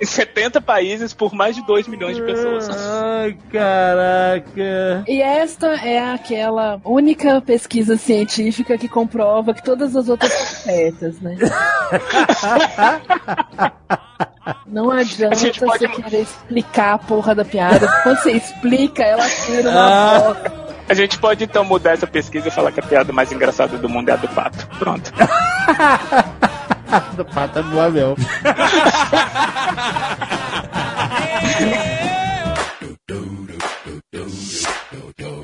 em 0.00 0.06
70 0.06 0.60
países 0.60 1.12
por 1.12 1.34
mais 1.34 1.54
de 1.54 1.64
2 1.66 1.88
milhões 1.88 2.16
de 2.16 2.22
pessoas. 2.22 2.68
Ai, 2.70 3.36
caraca. 3.50 5.04
E 5.06 5.20
esta 5.20 5.68
é 5.86 6.12
aquela 6.12 6.80
única 6.84 7.40
pesquisa 7.40 7.96
científica 7.96 8.78
que 8.78 8.88
comprova 8.88 9.52
que 9.52 9.62
todas 9.62 9.94
as 9.94 10.08
outras 10.08 10.32
são 10.32 10.72
certas, 10.72 11.20
né? 11.20 11.36
Não 14.66 14.90
adianta 14.90 15.34
gente 15.36 15.60
pode- 15.60 15.86
você 15.86 16.02
querer 16.02 16.22
explicar 16.22 16.94
a 16.94 16.98
porra 16.98 17.34
da 17.34 17.44
piada. 17.44 17.86
Quando 18.02 18.18
você 18.18 18.32
explica, 18.32 19.02
ela 19.02 19.28
tira 19.28 19.70
uma 19.70 19.80
Ah. 19.80 20.18
bosta. 20.18 20.52
A 20.88 20.94
gente 20.94 21.18
pode 21.18 21.44
então 21.44 21.64
mudar 21.64 21.92
essa 21.92 22.06
pesquisa 22.06 22.48
e 22.48 22.50
falar 22.50 22.72
que 22.72 22.80
a 22.80 22.82
piada 22.82 23.12
mais 23.12 23.30
engraçada 23.32 23.78
do 23.78 23.88
mundo 23.88 24.08
é 24.08 24.12
a 24.12 24.16
do 24.16 24.28
pato. 24.28 24.66
Pronto. 24.78 25.12
do 27.16 27.24
pato 27.24 27.58
é 27.60 27.62
boa 27.62 27.88
mesmo. 27.88 28.16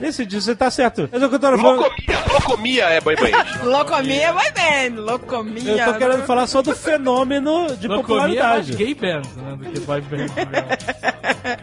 Nesse 0.01 0.25
dia 0.27 0.41
você 0.41 0.55
tá 0.55 0.71
certo. 0.71 1.09
Mas 1.13 1.23
é 1.23 1.27
o 1.27 1.29
que 1.29 1.35
eu 1.35 1.39
tô 1.39 1.59
falando. 1.59 1.81
Locomia, 1.81 2.19
locomia 2.33 2.85
é 2.85 3.01
boy 3.01 3.17
band. 3.17 3.31
Locomia 3.65 4.33
vai 4.33 4.51
bem, 4.53 4.91
locomia. 4.91 5.85
Eu 5.87 5.93
tô 5.93 5.99
querendo 5.99 6.25
falar 6.25 6.47
só 6.47 6.63
do 6.63 6.75
fenômeno 6.75 7.77
de 7.77 7.89
Locomia 7.89 8.41
é 8.41 8.43
mais 8.43 8.67
popularidade. 8.67 8.77
gay 8.77 8.95
band, 8.95 9.23
né, 9.37 9.57
do 9.57 9.65
que 9.71 9.81
boy 9.81 10.01
band. 10.01 10.27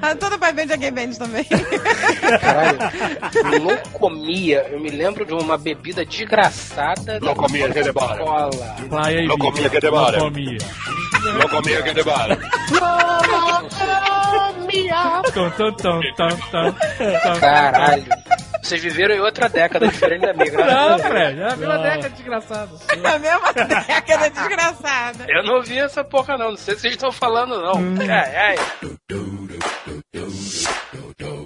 Ah, 0.01 0.15
Toda 0.15 0.38
boy 0.38 0.53
band 0.53 0.73
é 0.73 0.77
gay 0.77 0.91
band 0.91 1.11
também. 1.17 1.45
Caralho, 2.41 2.79
locomia. 3.63 4.65
Eu 4.71 4.79
me 4.79 4.89
lembro 4.89 5.25
de 5.25 5.33
uma 5.33 5.57
bebida 5.57 6.05
desgraçada. 6.05 7.19
da 7.19 7.25
Locomia, 7.27 7.69
que. 7.69 7.81
Vai 8.89 9.17
aí, 9.17 9.27
Locomia 9.27 9.69
que 9.69 9.79
demora. 9.79 10.17
Locomia. 10.17 10.57
Locomia 11.41 11.81
que 11.83 11.93
tum, 16.11 16.29
tum. 16.51 17.39
Caralho. 17.39 18.05
Vocês 18.66 18.82
viveram 18.82 19.13
em 19.13 19.20
outra 19.20 19.47
década 19.47 19.88
diferente 19.88 20.22
da 20.22 20.34
minha, 20.34 20.49
graças 20.49 20.74
Não. 20.74 20.97
Fred, 20.97 21.39
é 21.39 21.51
a 21.51 21.55
mesma 21.55 21.78
década 21.78 22.09
desgraçada. 22.09 22.72
a 23.05 23.20
mesma 23.20 23.53
década 23.53 24.30
desgraçada. 24.32 25.26
Eu 25.30 25.43
não 25.43 25.61
vi 25.61 25.78
essa 25.78 26.03
porra 26.03 26.36
não, 26.36 26.49
não 26.49 26.57
sei 26.57 26.74
se 26.74 26.82
vocês 26.82 26.93
estão 26.95 27.11
falando 27.11 27.61
não. 27.61 27.76
Ai, 28.09 28.36
ai. 28.36 28.55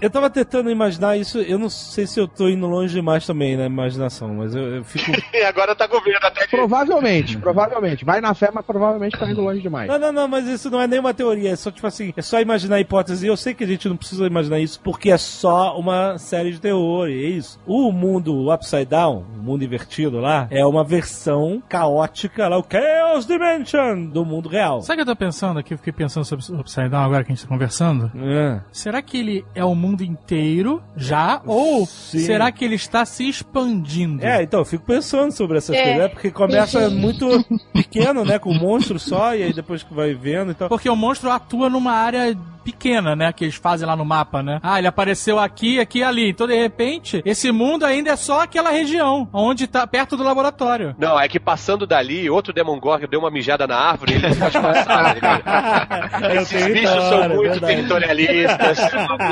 Eu 0.02 0.10
tava 0.10 0.30
tentando 0.30 0.70
imaginar 0.70 1.18
isso, 1.18 1.40
eu 1.40 1.60
não 1.60 1.70
sei 1.70 2.08
se 2.08 2.20
eu 2.20 2.28
tô 2.28 2.48
indo 2.48 2.66
longe 2.66 2.94
demais 2.94 3.26
também 3.26 3.58
na 3.58 3.66
imaginação, 3.66 4.34
mas 4.36 4.56
eu, 4.56 4.78
eu 4.78 4.84
fico. 4.84 5.12
E 5.34 5.44
agora 5.44 5.76
tá 5.76 5.88
com 5.88 6.02
medo 6.02 6.26
até 6.26 6.46
de... 6.46 6.50
Provavelmente, 6.50 7.38
provavelmente. 7.38 8.06
Vai 8.06 8.22
na 8.22 8.34
fé, 8.34 8.50
mas 8.54 8.66
provavelmente 8.66 9.18
tá 9.18 9.30
indo 9.30 9.42
longe 9.42 9.62
demais. 9.62 9.90
Não, 9.90 10.00
não, 10.00 10.12
não, 10.12 10.28
mas 10.28 10.48
isso 10.48 10.70
não 10.70 10.82
é 10.82 10.88
nenhuma 10.88 11.14
teoria, 11.14 11.52
é 11.52 11.56
só 11.56 11.70
tipo 11.72 11.86
assim, 11.86 12.14
é 12.16 12.22
só 12.22 12.40
imaginar 12.40 12.78
a 12.78 12.80
hipótese. 12.80 13.26
E 13.26 13.30
eu 13.30 13.38
sei 13.38 13.54
que 13.54 13.64
a 13.64 13.68
gente 13.68 13.90
não 13.90 13.98
precisa 13.98 14.26
imaginar 14.26 14.60
isso 14.60 14.80
porque 14.82 15.12
é 15.12 15.18
só 15.18 15.78
uma 15.78 16.18
série 16.18 16.52
de 16.52 16.62
terror, 16.62 17.10
e 17.10 17.26
é 17.26 17.30
isso. 17.30 17.60
O 17.66 17.92
mundo 17.92 18.54
Upside 18.54 18.86
Down, 18.86 19.26
o 19.38 19.44
mundo 19.44 19.64
invertido 19.64 20.20
lá, 20.20 20.48
é 20.50 20.66
uma 20.66 20.84
versão 20.84 21.62
caótica 21.68 22.48
lá, 22.48 22.58
o 22.58 22.66
Chaos 22.70 23.26
Dimension 23.26 24.06
do 24.06 24.24
mundo 24.24 24.48
real. 24.48 24.82
Sabe 24.82 25.02
o 25.02 25.06
que 25.06 25.10
eu 25.10 25.16
tô 25.16 25.20
pensando 25.20 25.60
aqui? 25.60 25.74
Eu 25.74 25.78
fiquei 25.78 25.94
pensando 25.94 26.24
sobre 26.24 26.46
o 26.52 26.60
Upside 26.62 26.90
Down 26.90 27.04
agora 27.04 27.24
que 27.24 27.32
a 27.32 27.36
gente 27.36 27.44
tá 27.44 27.50
conversando. 27.50 28.12
É. 28.16 28.62
Será 28.72 29.02
que 29.02 29.18
ele 29.18 29.46
é 29.54 29.64
o 29.64 29.76
mundo 29.76 29.89
inteiro 30.04 30.82
já? 30.96 31.42
Ou 31.46 31.86
Sim. 31.86 32.20
será 32.20 32.52
que 32.52 32.64
ele 32.66 32.76
está 32.76 33.06
se 33.06 33.28
expandindo? 33.28 34.26
É, 34.26 34.44
então, 34.44 34.60
eu 34.62 34.66
fico 34.66 34.86
pensando 34.86 35.32
sobre 35.32 35.58
essas 35.58 35.76
É. 35.76 35.82
coisas, 35.84 36.00
né? 36.00 36.08
Porque 36.08 36.32
começa 36.32 36.90
muito 36.90 37.28
pequeno, 37.74 38.24
né? 38.26 38.40
Com 38.40 38.52
um 38.52 38.60
monstro 38.60 39.00
só, 39.00 39.36
e 39.36 39.44
aí 39.44 39.54
depois 39.54 39.84
que 39.84 39.94
vai 39.94 40.14
vendo, 40.14 40.52
então. 40.52 40.68
Porque 40.70 40.90
o 40.90 40.96
monstro 40.96 41.30
atua 41.32 41.70
numa 41.70 41.94
área 41.94 42.38
pequena, 42.72 43.16
né? 43.16 43.32
Que 43.34 43.46
eles 43.46 43.56
fazem 43.56 43.88
lá 43.88 43.96
no 43.96 44.06
mapa, 44.06 44.42
né? 44.44 44.60
Ah, 44.64 44.78
ele 44.78 44.88
apareceu 44.88 45.40
aqui, 45.40 45.80
aqui 45.80 46.00
e 46.00 46.04
ali. 46.04 46.30
Então, 46.30 46.48
de 46.48 46.56
repente, 46.56 47.22
esse 47.26 47.52
mundo 47.52 47.86
ainda 47.86 48.12
é 48.12 48.16
só 48.16 48.42
aquela 48.42 48.70
região, 48.70 49.28
onde 49.34 49.68
tá 49.68 49.86
perto 49.88 50.16
do 50.16 50.24
laboratório. 50.24 50.96
Não, 50.98 51.20
é 51.20 51.28
que 51.28 51.40
passando 51.40 51.86
dali, 51.88 52.30
outro 52.30 52.54
Demogorgon 52.54 53.08
deu 53.08 53.20
uma 53.20 53.32
mijada 53.32 53.66
na 53.68 53.76
árvore 53.78 54.14
e 54.14 54.16
ele 54.16 54.36
pode 54.36 54.60
passar, 54.60 55.16
tá? 55.20 56.20
É 56.22 56.36
Esses 56.38 56.66
bichos 56.68 57.04
são 57.06 57.30
muito 57.30 57.42
verdade. 57.52 57.66
territorialistas. 57.76 58.80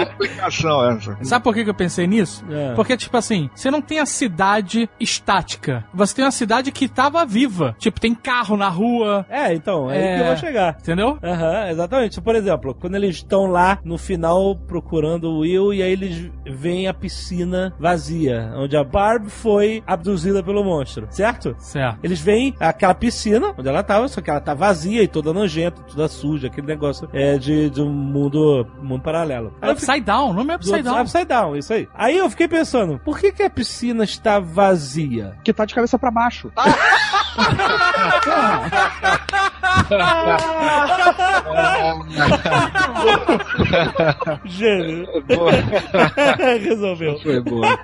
Explicação 0.02 0.92
essa. 0.92 1.18
Sabe 1.24 1.44
por 1.44 1.54
que 1.54 1.64
que 1.64 1.70
eu 1.70 1.74
pensei 1.76 2.08
nisso? 2.08 2.44
É. 2.50 2.74
Porque, 2.74 2.98
tipo 2.98 3.16
assim, 3.18 3.50
você 3.56 3.70
não 3.72 3.82
tem 3.82 4.00
a 4.00 4.06
cidade 4.06 4.90
estática. 5.00 5.86
Você 5.94 6.16
tem 6.16 6.26
uma 6.26 6.32
cidade 6.32 6.72
que 6.72 6.88
tava 6.88 7.26
viva. 7.26 7.76
Tipo, 7.80 8.00
tem 8.00 8.14
carro 8.14 8.58
na 8.58 8.70
rua. 8.70 9.26
É, 9.30 9.54
então, 9.54 9.90
é, 9.92 9.98
aí 9.98 10.16
que 10.16 10.22
eu 10.22 10.28
vou 10.28 10.38
chegar. 10.38 10.78
Entendeu? 10.80 11.18
Aham, 11.24 11.70
exatamente. 11.70 12.22
Por 12.22 12.36
exemplo, 12.36 12.74
quando 12.80 12.96
eles 12.96 13.22
estão 13.28 13.46
lá 13.46 13.78
no 13.84 13.98
final 13.98 14.56
procurando 14.56 15.26
o 15.30 15.40
Will 15.40 15.74
e 15.74 15.84
aí 15.84 15.92
eles 15.92 16.32
veem 16.46 16.88
a 16.88 16.94
piscina 16.94 17.74
vazia, 17.78 18.52
onde 18.56 18.78
a 18.78 18.84
Barb 18.84 19.28
foi 19.30 19.84
abduzida 19.86 20.42
pelo 20.42 20.64
monstro, 20.64 21.08
certo? 21.12 21.54
Certo. 21.60 22.00
Eles 22.02 22.20
veem 22.22 22.56
aquela 22.60 22.94
piscina 22.96 23.54
onde 23.58 23.68
ela 23.68 23.84
tava, 23.84 24.08
só 24.08 24.22
que 24.22 24.30
ela 24.30 24.40
tá 24.40 24.54
vazia 24.54 25.04
e 25.04 25.08
toda 25.08 25.34
nojenta, 25.34 25.82
toda 25.84 26.08
suja, 26.08 26.48
aquele 26.48 26.68
negócio 26.68 27.10
é 27.14 27.38
de, 27.38 27.70
de 27.70 27.82
um 27.82 27.90
mundo, 27.92 28.66
mundo 28.82 29.02
paralelo. 29.04 29.54
Aí 29.62 29.70
eu 29.70 29.76
fiquei- 29.76 29.90
Upside 29.96 30.06
Down, 30.06 30.30
o 30.30 30.34
nome 30.34 30.54
é 30.54 30.58
do 30.58 30.62
Upside 30.62 30.84
Down. 30.84 31.02
Upside 31.02 31.26
Down, 31.26 31.56
isso 31.58 31.74
aí. 31.74 31.88
Aí 31.94 32.18
eu 32.18 32.30
fiquei 32.30 32.48
pensando, 32.48 33.00
por 33.04 33.20
que 33.20 33.32
que 33.34 33.44
a 33.44 33.50
piscina 33.50 34.04
está 34.06 34.40
vazia? 34.40 35.36
Que 35.44 35.52
tá 35.54 35.66
de 35.66 35.76
cabeça 35.76 36.00
pra 36.00 36.10
baixo. 36.10 36.50
Gênio. 44.46 45.08
Resolveu. 46.62 47.20
Foi 47.20 47.40
boa. 47.42 47.78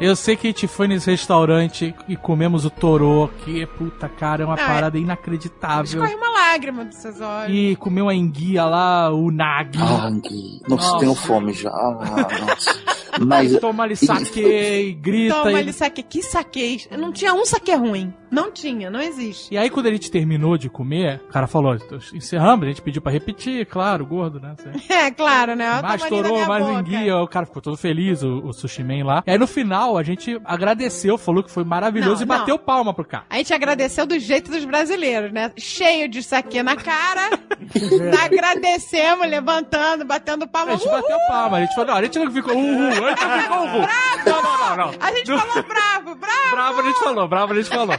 Eu 0.00 0.16
sei 0.16 0.36
que 0.36 0.48
a 0.48 0.50
gente 0.50 0.66
foi 0.66 0.88
nesse 0.88 1.10
restaurante 1.10 1.94
e 2.08 2.16
comemos 2.16 2.64
o 2.64 2.70
torô, 2.70 3.28
que, 3.44 3.64
puta, 3.66 4.08
cara, 4.08 4.42
é 4.42 4.46
uma 4.46 4.54
Ah, 4.54 4.66
parada 4.66 4.98
inacreditável. 4.98 5.84
Escorre 5.84 6.14
uma 6.14 6.30
lágrima 6.30 6.84
dos 6.84 6.96
seus 6.96 7.20
olhos. 7.20 7.54
E 7.54 7.76
comeu 7.76 8.08
a 8.08 8.14
enguia 8.14 8.64
lá, 8.64 9.10
o 9.12 9.30
nag. 9.30 9.78
Ah, 9.80 10.10
Gui. 10.10 10.60
Nossa, 10.68 10.98
tenho 10.98 11.14
fome 11.14 11.52
já. 11.52 11.70
Ah, 11.70 12.28
nossa. 12.40 13.01
Mas. 13.20 13.58
Toma 13.58 13.84
ali 13.84 13.96
saque 13.96 14.40
e 14.40 14.92
grita. 14.92 15.34
Toma 15.34 15.60
e... 15.60 15.72
saque. 15.72 16.02
Que 16.02 16.22
saqueis? 16.22 16.88
Não 16.98 17.12
tinha 17.12 17.34
um 17.34 17.44
saque 17.44 17.74
ruim. 17.74 18.12
Não 18.32 18.50
tinha, 18.50 18.88
não 18.88 18.98
existe. 18.98 19.52
E 19.52 19.58
aí, 19.58 19.68
quando 19.68 19.88
a 19.88 19.90
gente 19.90 20.10
terminou 20.10 20.56
de 20.56 20.70
comer, 20.70 21.20
o 21.28 21.30
cara 21.30 21.46
falou: 21.46 21.76
encerramos, 22.14 22.64
a 22.64 22.68
gente 22.68 22.80
pediu 22.80 23.02
pra 23.02 23.12
repetir, 23.12 23.66
claro, 23.66 24.06
gordo, 24.06 24.40
né? 24.40 24.56
É, 24.88 25.10
claro, 25.10 25.54
né? 25.56 25.82
Mais 25.82 26.02
minha 26.08 26.46
mais 26.46 26.64
boca. 26.64 26.80
enguia, 26.80 27.16
o 27.18 27.26
cara 27.26 27.44
ficou 27.44 27.60
todo 27.60 27.76
feliz, 27.76 28.22
o, 28.22 28.38
o 28.38 28.52
sushi 28.52 28.82
man 28.84 29.04
lá. 29.04 29.22
E 29.26 29.30
aí 29.32 29.38
no 29.38 29.46
final 29.46 29.98
a 29.98 30.02
gente 30.02 30.40
agradeceu, 30.44 31.18
falou 31.18 31.42
que 31.42 31.50
foi 31.50 31.64
maravilhoso 31.64 32.24
Não, 32.24 32.36
e 32.36 32.38
bateu 32.38 32.58
palma 32.58 32.94
pro 32.94 33.04
cara. 33.04 33.24
A 33.28 33.36
gente 33.36 33.52
agradeceu 33.52 34.06
do 34.06 34.18
jeito 34.18 34.50
dos 34.50 34.64
brasileiros, 34.64 35.32
né? 35.32 35.50
Cheio 35.58 36.08
de 36.08 36.22
saque 36.22 36.62
na 36.62 36.76
cara. 36.76 37.38
agradecemos, 38.24 39.26
levantando, 39.28 40.04
batendo 40.04 40.46
palma. 40.46 40.72
A 40.72 40.76
gente 40.76 40.88
bateu 40.88 41.18
palma, 41.28 41.56
a 41.58 41.60
gente 41.60 41.74
falou, 41.74 41.90
não, 41.90 41.96
a 41.96 42.02
gente 42.02 42.18
não 42.18 42.30
ficou 42.30 42.54
uhul, 42.54 43.06
a 43.06 43.10
gente 43.10 43.24
não 43.24 43.40
ficou 43.42 43.58
uhul. 43.58 43.88
Não, 44.24 44.42
não, 44.42 44.58
não, 44.58 44.76
não. 44.76 44.94
A 45.00 45.12
gente 45.12 45.26
falou 45.26 45.62
bravo, 45.64 46.14
bravo. 46.14 46.50
Bravo 46.50 46.80
a 46.80 46.84
gente 46.84 47.00
falou, 47.00 47.28
bravo 47.28 47.52
a 47.52 47.56
gente 47.56 47.68
falou. 47.68 47.96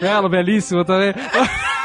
Belo, 0.00 0.28
belíssimo 0.28 0.84
também. 0.84 1.14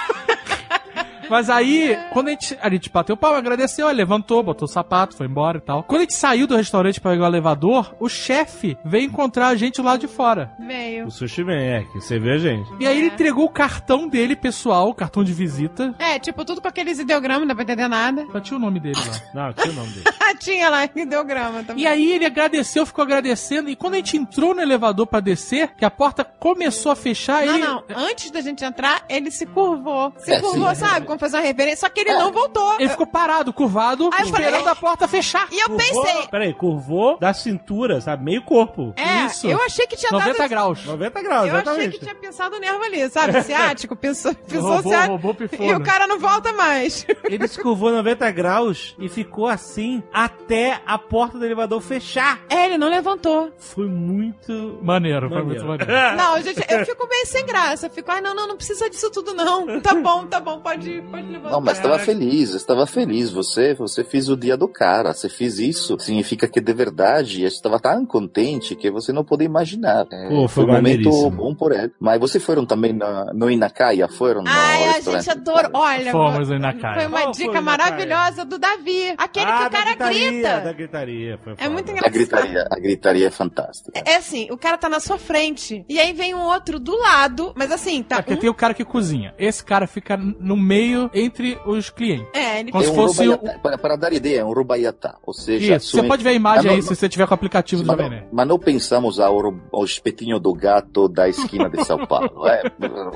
Mas 1.30 1.50
aí, 1.50 1.98
quando 2.14 2.28
a 2.28 2.32
gente, 2.32 2.58
a 2.62 2.70
gente 2.70 2.90
bateu 2.90 3.16
palma, 3.18 3.38
agradeceu, 3.38 3.88
aí 3.88 3.96
levantou, 3.96 4.42
botou 4.44 4.66
o 4.68 4.72
sapato, 4.72 5.16
foi 5.16 5.28
embora 5.28 5.58
e 5.58 5.62
tal. 5.62 5.84
Quando 5.84 6.00
a 6.00 6.04
gente 6.04 6.14
saiu 6.14 6.48
do 6.48 6.56
restaurante 6.56 7.00
pra 7.02 7.12
pegar 7.12 7.26
o 7.26 7.28
elevador, 7.28 7.96
o 8.00 8.08
chefe 8.10 8.78
veio 8.86 9.06
encontrar 9.06 9.48
a 9.48 9.56
gente 9.56 9.82
lá 9.82 9.98
de 9.98 10.08
fora. 10.08 10.52
Veio. 10.60 11.08
O 11.08 11.12
Sushi 11.12 11.44
Man, 11.44 11.54
é, 11.56 11.84
que 11.84 12.00
você 12.02 12.20
vê 12.20 12.32
a 12.32 12.38
gente. 12.38 12.70
E 12.80 12.88
aí 12.88 12.98
ele 12.98 13.08
entregou 13.08 13.46
o 13.46 13.50
cartão 13.50 14.08
dele, 14.08 14.36
pessoal, 14.36 14.90
o 14.90 14.94
cartão 14.94 15.24
de 15.24 15.34
visita. 15.34 15.94
É, 16.00 16.20
tipo, 16.20 16.44
tudo 16.46 16.62
com 16.62 16.68
aqueles 16.68 17.00
ideogramas, 17.00 17.42
não 17.42 17.48
dá 17.48 17.56
pra 17.56 17.64
entender 17.64 17.88
nada. 17.88 18.26
Só 18.32 18.40
tinha 18.40 18.58
o 18.58 18.62
nome 18.62 18.80
dele 18.80 18.96
lá. 18.98 19.18
Não, 19.48 19.54
tinha 19.54 19.72
o 19.72 19.76
nome 19.76 19.90
dele. 19.92 20.06
tinha 20.40 20.70
lá, 20.70 20.84
ideograma 20.86 21.64
também. 21.64 21.84
E 21.84 21.88
aí 21.88 22.12
ele 22.14 22.26
agradeceu, 22.26 22.86
ficou 22.86 23.04
agradecendo. 23.04 23.70
E 23.70 23.76
quando 23.76 23.94
a 23.94 23.98
gente 23.98 24.18
entrou 24.18 24.54
no 24.56 24.62
elevador 24.62 25.06
pra 25.08 25.20
descer, 25.20 25.74
que 25.76 25.86
a 25.86 25.92
porta 25.92 26.24
começou 26.24 26.92
a 26.92 26.96
fechar, 26.96 27.46
Não, 27.46 27.56
ele. 27.56 27.66
não. 27.66 27.84
Antes 27.96 28.32
da 28.32 28.42
gente 28.42 28.64
entrar, 28.64 29.04
ele 29.10 29.32
se 29.32 29.46
curvou. 29.46 30.14
Se 30.18 30.32
É, 30.34 30.40
curvou, 30.40 30.70
sim. 30.70 30.76
sabe? 30.76 31.06
Como 31.06 31.17
fazer 31.20 31.38
uma 31.38 31.44
reverência. 31.44 31.78
Só 31.88 31.90
que 31.90 32.02
ele 32.02 32.14
não 32.14 32.32
voltou. 32.32 32.76
Ele 32.80 32.90
ficou 32.90 33.08
parado, 33.08 33.52
curvado, 33.54 34.10
Aí 34.14 34.22
eu 34.22 34.28
falei- 34.28 34.48
esperando 34.48 34.68
a 34.68 34.76
porta 34.76 35.08
fechar. 35.08 35.48
E 35.52 35.60
eu 35.60 35.70
pensei. 35.72 36.28
Peraí, 36.30 36.54
curvou 36.54 37.18
da 37.20 37.34
cintura, 37.34 38.00
sabe? 38.02 38.24
Meio 38.24 38.42
corpo. 38.44 38.94
É, 38.96 39.28
eu 39.50 39.62
achei 39.64 39.86
que 39.88 39.96
tinha 39.96 40.12
90 40.12 40.38
dado... 40.38 40.50
graus. 40.50 40.86
90 40.86 41.22
graus, 41.22 41.48
Eu 41.48 41.56
achei 41.56 41.62
exatamente. 41.62 41.92
que 42.00 42.00
tinha 42.04 42.16
pensado 42.16 42.56
o 42.56 42.60
nervo 42.60 42.84
ali, 42.84 43.10
sabe? 43.10 43.42
Ciático, 43.44 43.96
pensou, 43.96 44.34
pensou 44.48 44.76
Robô- 44.78 44.90
ciático. 44.90 45.12
robô 45.14 45.34
pifona. 45.34 45.70
E 45.72 45.74
o 45.76 45.84
cara 45.84 46.08
não 46.08 46.20
volta 46.20 46.52
mais. 46.54 47.06
Ele 47.26 47.48
se 47.48 47.60
curvou 47.62 47.92
90 47.92 48.30
graus 48.32 48.96
e 49.00 49.08
ficou 49.10 49.48
assim 49.48 50.02
até 50.14 50.82
a 50.86 50.98
porta 50.98 51.38
do 51.38 51.46
elevador 51.46 51.82
fechar. 51.82 52.40
É, 52.50 52.66
ele 52.66 52.78
não 52.78 52.90
levantou. 52.90 53.52
Foi 53.58 53.88
muito. 53.88 54.80
Maneiro, 54.82 55.30
foi 55.30 55.44
muito 55.44 55.64
maneiro. 55.66 55.92
Não, 56.16 56.42
gente, 56.42 56.64
eu 56.70 56.86
fico 56.86 57.08
meio 57.08 57.26
sem 57.26 57.46
graça. 57.46 57.90
Fico, 57.90 58.12
ai, 58.12 58.22
não, 58.22 58.34
não, 58.34 58.48
não 58.48 58.58
precisa 58.58 58.90
disso 58.90 59.10
tudo, 59.12 59.34
não. 59.34 59.80
Tá 59.82 59.94
bom, 59.96 60.26
tá 60.26 60.40
bom, 60.40 60.60
pode, 60.60 60.90
levantar. 60.90 61.07
Não, 61.50 61.62
mas 61.62 61.78
estava 61.78 61.98
feliz, 61.98 62.54
estava 62.54 62.86
feliz. 62.86 63.32
Você, 63.32 63.74
você 63.74 64.04
fez 64.04 64.28
o 64.28 64.36
dia 64.36 64.58
do 64.58 64.68
cara. 64.68 65.14
Você 65.14 65.30
fez 65.30 65.60
isso, 65.60 65.98
significa 66.00 66.48
que 66.48 66.60
de 66.60 66.74
verdade 66.74 67.46
estava 67.46 67.80
tão 67.80 68.06
contente 68.06 68.76
que 68.76 68.92
você 68.92 69.14
não 69.14 69.24
pode 69.24 69.46
imaginar. 69.46 70.06
É, 70.12 70.28
Pô, 70.28 70.48
foi 70.50 70.66
um 70.66 70.68
momento 70.74 71.30
bom 71.32 71.56
por 71.56 71.72
ele. 71.72 71.92
Mas 72.00 72.20
vocês 72.20 72.44
foram 72.44 72.66
também 72.66 72.92
na, 72.92 73.34
no 73.34 73.50
Inakaya? 73.50 74.10
Foram 74.10 74.42
no 74.44 74.50
Ai, 74.50 74.90
a 74.90 75.00
gente 75.00 75.30
adorou. 75.30 75.72
Olha, 75.74 76.12
Fomos 76.12 76.50
no 76.50 76.56
Inakaya. 76.56 76.96
foi 76.96 77.06
uma 77.08 77.22
Qual 77.22 77.32
dica 77.32 77.52
foi 77.54 77.62
maravilhosa 77.62 78.44
do 78.44 78.60
Davi. 78.60 79.14
Aquele 79.18 79.46
Ah, 79.46 79.58
que 79.58 79.62
o 79.62 79.64
da 79.64 79.70
cara 79.70 79.90
gritaria, 79.92 80.32
grita. 80.32 80.60
Da 80.62 80.74
gritaria, 80.74 81.40
foi 81.44 81.54
É 81.58 81.70
muito 81.70 81.88
A 81.90 81.92
engraçado. 81.94 82.14
gritaria, 82.14 82.68
a 82.70 82.80
gritaria 82.80 83.28
é 83.28 83.32
fantástica. 83.32 83.92
É 84.06 84.18
assim, 84.18 84.48
o 84.52 84.58
cara 84.58 84.78
tá 84.78 84.90
na 84.90 85.00
sua 85.00 85.18
frente. 85.18 85.86
E 85.88 85.98
aí 86.00 86.12
vem 86.12 86.36
um 86.36 86.42
outro 86.44 86.78
do 86.78 86.96
lado, 86.98 87.54
mas 87.56 87.72
assim, 87.72 88.04
tá. 88.04 88.18
Porque 88.18 88.34
um- 88.34 88.38
tem 88.38 88.50
o 88.50 88.54
cara 88.54 88.74
que 88.74 88.84
cozinha. 88.84 89.34
Esse 89.40 89.64
cara 89.64 89.88
fica 89.88 90.18
no 90.18 90.58
meio 90.58 90.97
meio 90.98 91.12
entre 91.14 91.60
os 91.66 91.90
clientes. 91.90 92.28
É, 92.34 92.60
ele 92.60 92.72
Como 92.72 92.84
se 92.84 92.90
um 92.90 92.96
fosse 92.96 93.28
o... 93.28 93.32
rubaiatá. 93.32 93.60
para, 93.60 93.78
para 93.78 93.96
dar 93.96 94.14
ideia, 94.14 94.40
é 94.40 94.46
um 94.46 94.54
rubaiatá. 94.54 95.18
Ou 95.26 95.34
seja, 95.34 95.76
Isso, 95.76 95.92
você 95.92 96.04
pode 96.04 96.24
ver 96.24 96.30
a 96.30 96.34
imagem 96.34 96.72
aí 96.72 96.82
se 96.82 96.96
você 96.96 97.08
tiver 97.08 97.26
com 97.26 97.32
o 97.32 97.36
aplicativo 97.36 97.84
do 97.84 97.88
mas, 97.88 97.98
Jovem 97.98 98.10
não, 98.10 98.18
Nerd. 98.18 98.30
mas 98.32 98.48
não 98.48 98.60
pensamos 98.60 99.20
ao, 99.20 99.54
ao 99.72 99.86
espetinho 99.86 100.40
do 100.40 100.54
gato 100.54 101.08
da 101.08 101.30
esquina 101.30 101.70
de 101.70 101.84
São 101.84 102.06
Paulo. 102.06 102.48
É 102.48 102.64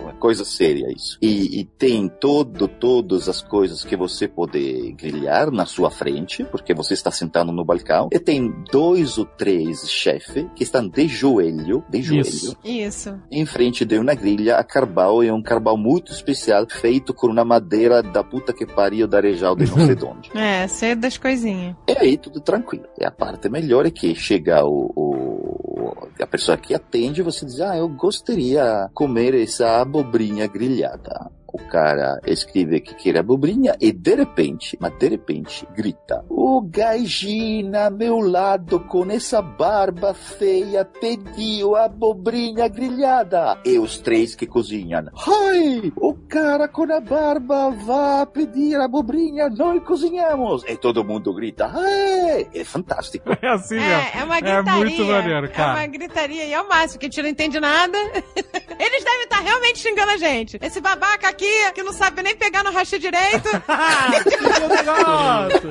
uma 0.01 0.13
coisa 0.13 0.43
séria 0.45 0.87
isso. 0.95 1.17
E, 1.21 1.59
e 1.59 1.63
tem 1.63 2.07
todo, 2.07 2.67
todas 2.67 3.27
as 3.27 3.41
coisas 3.41 3.83
que 3.83 3.95
você 3.95 4.27
pode 4.27 4.93
grelhar 4.93 5.51
na 5.51 5.65
sua 5.65 5.89
frente, 5.89 6.43
porque 6.43 6.73
você 6.73 6.93
está 6.93 7.11
sentado 7.11 7.51
no 7.51 7.65
balcão. 7.65 8.09
E 8.11 8.19
tem 8.19 8.53
dois 8.71 9.17
ou 9.17 9.25
três 9.25 9.89
chefes 9.89 10.45
que 10.55 10.63
estão 10.63 10.87
de 10.87 11.07
joelho, 11.07 11.83
de 11.89 12.01
joelho, 12.01 12.27
Isso. 12.27 12.57
Isso. 12.63 13.19
em 13.31 13.45
frente 13.45 13.85
de 13.85 13.97
uma 13.97 14.13
grelha 14.13 14.57
a 14.57 14.63
carbal. 14.63 15.23
É 15.23 15.31
um 15.31 15.41
carbal 15.41 15.77
muito 15.77 16.11
especial, 16.11 16.65
feito 16.69 17.13
com 17.13 17.27
uma 17.27 17.45
madeira 17.45 17.70
da 18.01 18.23
puta 18.23 18.51
que 18.53 18.65
pariu 18.65 19.07
da 19.07 19.17
Arejal 19.17 19.55
de 19.55 19.65
não 19.69 19.85
sei 19.85 19.95
de 19.95 20.05
onde. 20.05 20.29
É, 20.35 20.67
sei 20.67 20.95
das 20.95 21.17
coisinhas. 21.17 21.75
E 21.87 21.91
aí 21.97 22.17
tudo 22.17 22.39
tranquilo. 22.41 22.85
E 22.99 23.05
a 23.05 23.11
parte 23.11 23.47
melhor 23.49 23.85
é 23.85 23.91
que 23.91 24.13
chega 24.15 24.63
o, 24.65 24.91
o- 24.95 26.07
a 26.21 26.27
pessoa 26.27 26.55
que 26.57 26.73
atende, 26.75 27.21
você 27.23 27.45
diz, 27.45 27.59
ah, 27.61 27.75
eu 27.77 27.87
gostaria 27.89 28.85
de 28.87 28.93
comer 28.93 29.33
essa 29.33 29.81
abobrinha 29.81 30.45
grelhada. 30.47 31.31
O 31.53 31.57
cara 31.69 32.19
escreve 32.25 32.79
que 32.81 32.93
quer 32.95 33.17
abobrinha 33.17 33.75
e 33.79 33.91
de 33.91 34.15
repente, 34.15 34.77
mas 34.79 34.97
de 34.97 35.07
repente, 35.09 35.67
grita: 35.75 36.23
O 36.29 36.61
gajinha 36.61 37.89
meu 37.89 38.19
lado 38.19 38.79
com 38.81 39.09
essa 39.11 39.41
barba 39.41 40.13
feia 40.13 40.85
pediu 40.85 41.75
abobrinha 41.75 42.67
grelhada. 42.67 43.57
E 43.65 43.77
os 43.79 43.97
três 43.97 44.35
que 44.35 44.45
cozinham: 44.47 45.05
Ai, 45.27 45.91
o 45.95 46.13
cara 46.13 46.67
com 46.67 46.83
a 46.91 46.99
barba 46.99 47.69
vai 47.71 48.25
pedir 48.27 48.75
abobrinha, 48.79 49.49
nós 49.49 49.83
cozinhamos. 49.83 50.63
E 50.67 50.75
todo 50.77 51.03
mundo 51.03 51.33
grita: 51.33 51.69
Ai, 51.73 52.47
é 52.53 52.63
fantástico. 52.63 53.29
É 53.41 53.47
assim 53.47 53.77
É, 53.79 54.19
é 54.19 54.23
uma 54.23 54.39
gritaria. 54.39 54.73
muito 54.73 55.03
maneiro, 55.05 55.45
É 55.47 55.49
cara. 55.49 55.73
uma 55.79 55.87
gritaria 55.87 56.45
e 56.45 56.53
é 56.53 56.61
o 56.61 56.67
máximo, 56.69 56.99
que 56.99 57.05
a 57.07 57.09
gente 57.09 57.21
não 57.23 57.29
entende 57.29 57.59
nada. 57.59 57.97
Eles 58.79 59.03
devem 59.03 59.23
estar 59.23 59.39
realmente 59.39 59.79
xingando 59.79 60.11
a 60.11 60.17
gente. 60.17 60.59
Esse 60.61 60.79
babaca 60.79 61.29
aqui, 61.29 61.40
que 61.73 61.83
não 61.83 61.93
sabe 61.93 62.21
nem 62.23 62.35
pegar 62.35 62.63
no 62.63 62.71
racha 62.71 62.97
direito. 62.99 63.49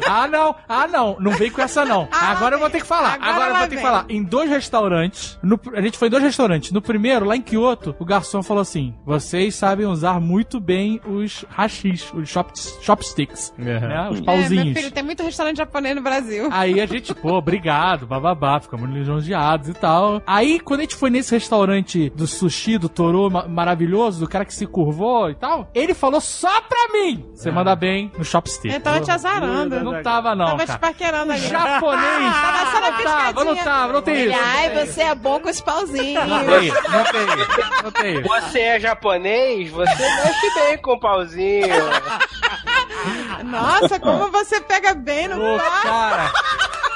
ah, 0.07 0.29
não. 0.29 0.55
Ah, 0.69 0.87
não. 0.87 1.17
Não 1.21 1.33
vem 1.33 1.51
com 1.51 1.61
essa, 1.63 1.85
não. 1.85 2.09
agora 2.11 2.57
eu 2.57 2.61
vou 2.61 2.71
ter 2.71 2.81
que 2.81 2.87
falar. 2.87 3.15
Agora 3.15 3.31
Agora, 3.31 3.51
eu 3.51 3.55
vou 3.55 3.63
ter 3.63 3.69
que 3.69 3.75
vem. 3.77 3.85
falar. 3.85 4.05
Em 4.09 4.23
dois 4.23 4.51
restaurantes, 4.51 5.39
no- 5.43 5.61
a 5.75 5.81
gente 5.81 5.99
foi 5.99 6.09
em 6.09 6.11
dois 6.11 6.23
restaurantes. 6.23 6.73
No 6.73 6.83
primeiro, 6.83 7.25
lá 7.25 7.37
em 7.37 7.43
Kyoto, 7.43 7.95
o 7.99 8.05
garçom 8.05 8.43
falou 8.43 8.61
assim: 8.61 8.95
vocês 9.05 9.55
sabem 9.55 9.87
usar 9.87 10.21
muito 10.21 10.61
bem 10.61 11.01
os 11.07 11.45
hashis, 11.49 12.13
os 12.15 12.29
chop, 12.29 12.53
chopsticks, 12.83 13.53
né? 13.59 14.09
Os 14.11 14.19
É, 14.19 14.21
meu 14.21 14.25
pauzinhos. 14.25 14.79
filho, 14.79 14.91
tem 14.91 15.03
muito 15.03 15.23
restaurante 15.23 15.57
japonês 15.59 15.95
no 15.97 16.03
Brasil. 16.03 16.49
Aí 16.53 16.81
a 16.81 16.87
gente, 16.87 17.15
pô, 17.15 17.35
obrigado, 17.35 18.07
bababá, 18.07 18.61
ficamos 18.61 18.89
lisonjeados 18.91 19.69
e 19.69 19.75
tal. 19.75 20.23
Aí, 20.27 20.61
quando 20.61 20.81
a 20.81 20.83
gente 20.83 20.97
foi 20.97 21.11
nesse 21.11 21.33
restaurante 21.35 22.11
do 22.11 22.27
sushi, 22.27 22.79
do 22.79 22.89
Toro 22.89 23.31
ma- 23.31 23.47
maravilhoso, 23.47 24.21
do 24.21 24.29
cara 24.29 24.45
que 24.45 24.55
se 24.55 24.67
curvou 24.67 25.31
e 25.31 25.35
tal, 25.35 25.60
ele 25.75 25.95
falou 25.95 26.21
só 26.21 26.61
pra 26.63 26.89
mim: 26.93 27.31
você 27.35 27.51
manda 27.51 27.75
bem 27.75 28.13
no 28.17 28.25
chopstick. 28.25 28.67
Ele 28.73 28.81
tava 28.81 29.01
te 29.01 29.11
azarando. 29.11 29.81
Não 29.81 30.03
tava, 30.03 30.35
não. 30.35 30.47
Tava 30.47 30.63
te 30.63 30.67
cara. 30.67 30.79
paquerando 30.79 31.33
ali. 31.33 31.47
Japonês. 31.47 32.35
Tava 32.41 32.71
só 32.71 32.81
na 32.81 32.91
Não 32.91 33.03
tava, 33.03 33.45
não 33.45 33.57
tava, 33.57 33.93
não 33.93 34.03
tem 34.03 34.15
Ele, 34.17 34.33
isso. 34.33 34.43
Ai, 34.43 34.71
você 34.87 35.03
é 35.03 35.15
bom 35.15 35.41
com 35.41 35.49
os 35.49 35.61
pauzinhos. 35.61 36.27
Não 36.27 36.45
tem 36.47 36.67
isso, 36.67 36.83
não 36.91 37.05
tem 37.05 37.23
isso, 37.23 37.83
não 37.85 37.91
tem 37.91 38.15
isso. 38.21 38.29
Você 38.29 38.61
é 38.61 38.81
japonês, 38.81 39.71
você 39.71 39.95
mexe 39.95 40.55
bem 40.55 40.79
com 40.79 40.93
o 40.93 41.01
pauzinho. 41.01 41.69
Nossa, 43.45 43.99
como 43.99 44.31
você 44.31 44.61
pega 44.61 44.95
bem 44.95 45.29
no 45.29 45.37
Ô, 45.37 45.59
pau. 45.59 45.83
cara. 45.83 46.33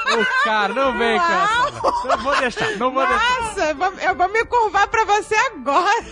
Ô, 0.07 0.43
cara, 0.43 0.73
não 0.73 0.97
vem 0.97 1.19
com 1.19 1.25
essa. 1.25 1.71
Não 2.07 2.17
vou 2.19 2.35
deixar, 2.37 2.69
não 2.77 2.91
vou 2.91 3.05
deixar. 3.07 3.41
Nossa, 3.41 3.75
eu 4.03 4.15
vou, 4.15 4.29
me 4.29 4.45
curvar 4.45 4.87
pra 4.87 5.03
você 5.05 5.35
agora. 5.35 6.05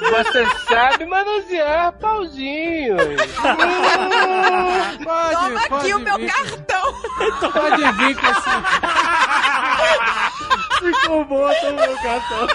Você 0.00 0.46
sabe 0.68 1.06
manusear 1.06 1.92
pauzinhos. 1.92 3.00
Pode, 5.04 5.34
Toma 5.34 5.60
aqui 5.60 5.68
pode 5.68 5.94
o 5.94 5.98
meu 6.00 6.16
vir. 6.16 6.32
cartão. 6.32 6.94
Pode 7.52 7.92
vir 7.92 8.16
com 8.16 8.26
esse. 8.26 8.50
Ficou 10.80 11.24
bom, 11.24 11.50
toma 11.60 11.86
meu 11.86 11.96
cartão. 11.96 12.46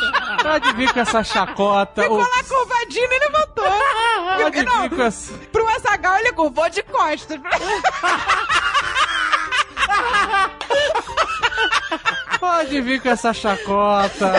Pode 0.44 0.74
vir 0.74 0.94
com 0.94 1.00
essa 1.00 1.24
chacota. 1.24 2.04
Ficou 2.04 2.18
ô, 2.18 2.22
lá 2.22 2.44
curvadinho 2.48 3.12
e 3.12 3.20
levantou. 3.20 3.66
Pode 4.42 4.64
Não, 4.64 4.82
vir 4.82 4.90
com 4.96 5.02
essa. 5.04 5.34
Pro 5.52 5.68
Azagal 5.70 6.18
ele 6.18 6.32
curvou 6.34 6.70
de 6.70 6.84
costas. 6.84 7.40
Pode 12.40 12.82
vir 12.82 13.02
com 13.02 13.10
essa 13.10 13.34
chacota. 13.34 14.34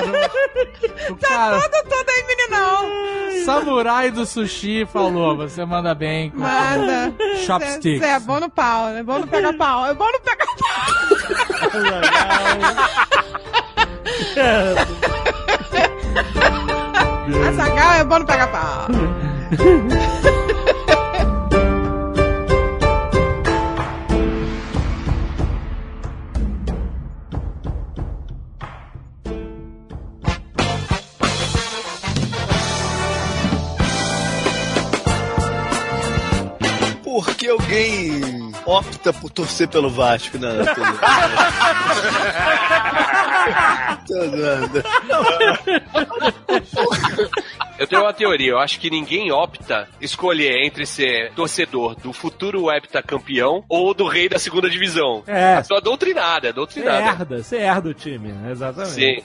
O 1.08 1.16
cara, 1.16 1.60
Todo, 1.60 1.82
todo 1.88 2.08
aí, 2.08 2.24
meninão. 2.26 2.90
samurai 3.44 4.10
do 4.10 4.26
sushi 4.26 4.86
falou: 4.92 5.36
você 5.36 5.64
manda 5.64 5.94
bem 5.94 6.30
com 6.30 6.38
Manda. 6.38 7.12
chopsticks. 7.46 8.00
Você 8.00 8.06
é 8.06 8.18
bom 8.20 8.40
no 8.40 8.50
pau, 8.50 8.88
é 8.88 9.02
bom 9.02 9.18
no 9.20 9.26
pegar 9.26 9.52
pau. 9.52 9.86
É 9.86 9.94
bom 9.94 10.10
no 10.10 10.20
pegar 10.20 10.46
pau. 10.46 10.52
Azagal 17.48 17.92
é 17.94 18.04
bom 18.04 18.18
no 18.18 18.26
pegar 18.26 18.48
pau. 18.48 18.86
Por 37.12 37.36
que 37.36 37.46
alguém 37.46 38.22
opta 38.64 39.12
por 39.12 39.28
torcer 39.28 39.68
pelo 39.68 39.90
Vasco 39.90 40.38
na 40.38 40.54
na 40.54 40.74
televisão? 40.74 41.12
Eu 47.82 47.86
tenho 47.88 48.02
uma 48.02 48.12
teoria, 48.12 48.50
eu 48.52 48.58
acho 48.58 48.78
que 48.78 48.88
ninguém 48.90 49.32
opta 49.32 49.88
escolher 50.00 50.64
entre 50.64 50.86
ser 50.86 51.32
torcedor 51.34 51.94
do 51.96 52.12
futuro 52.12 52.70
heptacampeão 52.70 53.64
ou 53.68 53.92
do 53.92 54.06
rei 54.06 54.28
da 54.28 54.38
segunda 54.38 54.68
divisão. 54.70 55.22
É. 55.26 55.54
É 55.54 55.62
só 55.62 55.80
doutrinada, 55.80 56.48
é 56.48 56.52
Você 56.52 56.54
doutrinada. 56.54 56.98
herda, 57.02 57.42
você 57.42 57.56
herda 57.56 57.88
o 57.88 57.94
time, 57.94 58.32
exatamente. 58.50 58.92
Sim. 58.94 59.22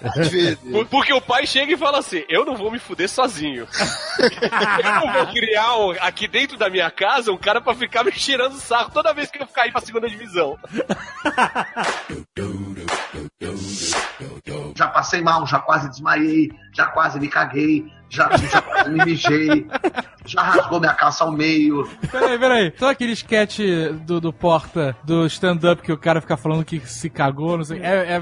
Por- 0.71 0.85
Porque 0.87 1.13
o 1.13 1.21
pai 1.21 1.45
chega 1.45 1.73
e 1.73 1.77
fala 1.77 1.99
assim: 1.99 2.23
eu 2.27 2.43
não 2.45 2.55
vou 2.55 2.71
me 2.71 2.79
fuder 2.79 3.07
sozinho. 3.09 3.67
eu 4.19 4.91
não 4.93 5.13
vou 5.13 5.27
criar 5.27 5.75
um- 5.77 5.91
aqui 6.01 6.27
dentro 6.27 6.57
da 6.57 6.69
minha 6.69 6.89
casa 6.89 7.31
um 7.31 7.37
cara 7.37 7.61
pra 7.61 7.73
ficar 7.75 8.03
me 8.03 8.11
tirando 8.11 8.53
o 8.53 8.59
sarro 8.59 8.91
toda 8.91 9.13
vez 9.13 9.29
que 9.29 9.41
eu 9.41 9.47
ficar 9.47 9.63
aí 9.63 9.71
pra 9.71 9.81
segunda 9.81 10.09
divisão. 10.09 10.57
Já 14.75 14.87
passei 14.87 15.21
mal, 15.21 15.45
já 15.47 15.59
quase 15.59 15.89
desmaiei, 15.89 16.49
já 16.73 16.85
quase 16.87 17.19
me 17.19 17.27
caguei, 17.27 17.85
já, 18.09 18.29
já 18.37 18.61
quase 18.61 18.89
me 18.89 19.03
mijei, 19.05 19.67
já 20.25 20.41
rasgou 20.41 20.79
minha 20.79 20.93
calça 20.93 21.23
ao 21.23 21.31
meio. 21.31 21.87
Peraí, 22.11 22.37
peraí. 22.39 22.67
Então 22.75 22.87
aquele 22.89 23.11
sketch 23.13 23.59
do, 24.05 24.19
do 24.21 24.31
Porta, 24.33 24.95
do 25.03 25.25
stand-up 25.27 25.81
que 25.81 25.91
o 25.91 25.97
cara 25.97 26.21
fica 26.21 26.37
falando 26.37 26.63
que 26.65 26.79
se 26.81 27.09
cagou, 27.09 27.57
não 27.57 27.63
sei. 27.65 27.79
É, 27.81 28.15
é 28.15 28.21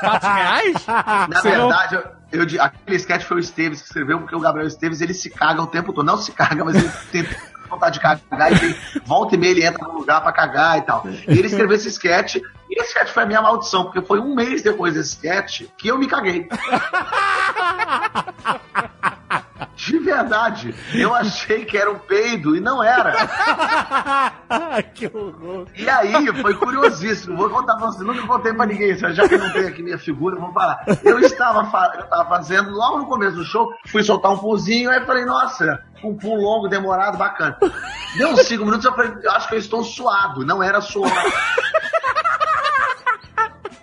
fatos 0.00 0.28
reais? 0.28 0.86
Na 0.86 1.26
Você 1.40 1.56
não- 1.56 1.68
verdade, 1.68 1.94
eu, 1.96 2.04
eu 2.40 2.46
di- 2.46 2.58
aquele 2.58 2.96
sketch 2.96 3.22
foi 3.24 3.36
o 3.36 3.40
Esteves 3.40 3.80
que 3.80 3.86
escreveu, 3.88 4.18
porque 4.20 4.34
o 4.34 4.40
Gabriel 4.40 4.66
Esteves 4.66 5.00
ele 5.00 5.14
se 5.14 5.28
caga 5.30 5.62
o 5.62 5.66
tempo 5.66 5.92
todo. 5.92 6.04
Não 6.06 6.16
se 6.16 6.32
caga, 6.32 6.64
mas 6.64 6.74
ele 6.76 6.88
tem 7.12 7.26
vontade 7.68 7.94
de 7.94 8.00
cagar 8.00 8.52
e 8.52 8.58
tem, 8.60 8.76
volta 9.04 9.34
e 9.34 9.38
meia 9.38 9.50
ele 9.50 9.64
entra 9.66 9.86
no 9.88 9.94
lugar 9.98 10.20
pra 10.22 10.30
cagar 10.32 10.78
e 10.78 10.82
tal. 10.82 11.02
E 11.06 11.24
ele 11.38 11.46
escreveu 11.48 11.74
esse 11.76 11.88
sketch, 11.88 12.36
e 12.36 12.80
esse 12.80 12.90
sketch 12.90 13.08
foi 13.10 13.24
a 13.24 13.26
minha 13.26 13.42
maldição, 13.42 13.84
porque 13.84 14.00
foi 14.02 14.20
um 14.20 14.34
mês 14.36 14.62
depois 14.62 14.94
desse 14.94 15.10
sketch 15.16 15.62
que 15.76 15.88
eu 15.88 15.98
me 15.98 16.06
caguei. 16.06 16.48
De 19.76 19.98
verdade, 19.98 20.74
eu 20.94 21.14
achei 21.14 21.64
que 21.66 21.76
era 21.76 21.90
um 21.90 21.98
peido 21.98 22.56
e 22.56 22.60
não 22.60 22.82
era. 22.82 23.12
que 24.94 25.06
horror. 25.06 25.66
E 25.76 25.88
aí, 25.88 26.26
foi 26.40 26.54
curiosíssimo. 26.54 27.36
Vou 27.36 27.50
contar 27.50 27.76
pra 27.76 27.86
você, 27.86 28.02
nunca 28.02 28.26
contei 28.26 28.54
pra 28.54 28.64
ninguém, 28.66 28.96
já 28.96 29.28
que 29.28 29.36
não 29.36 29.52
tenho 29.52 29.68
aqui 29.68 29.82
minha 29.82 29.98
figura, 29.98 30.36
vamos 30.36 30.54
falar. 30.54 30.82
Eu 31.04 31.18
estava, 31.20 31.64
fa- 31.66 31.92
eu 31.94 32.04
estava 32.04 32.26
fazendo, 32.28 32.70
logo 32.70 32.98
no 32.98 33.06
começo 33.06 33.36
do 33.36 33.44
show, 33.44 33.70
fui 33.88 34.02
soltar 34.02 34.32
um 34.32 34.38
pulzinho, 34.38 34.90
aí 34.90 35.04
falei, 35.04 35.24
nossa, 35.26 35.78
um 36.02 36.16
pulo 36.16 36.40
longo, 36.40 36.68
demorado, 36.68 37.18
bacana. 37.18 37.58
Deu 38.16 38.30
uns 38.30 38.40
cinco 38.46 38.64
minutos, 38.64 38.84
eu 38.86 38.94
falei, 38.94 39.12
eu 39.22 39.30
acho 39.32 39.46
que 39.48 39.54
eu 39.54 39.58
estou 39.58 39.84
suado, 39.84 40.44
não 40.44 40.62
era 40.62 40.80
suor. 40.80 41.10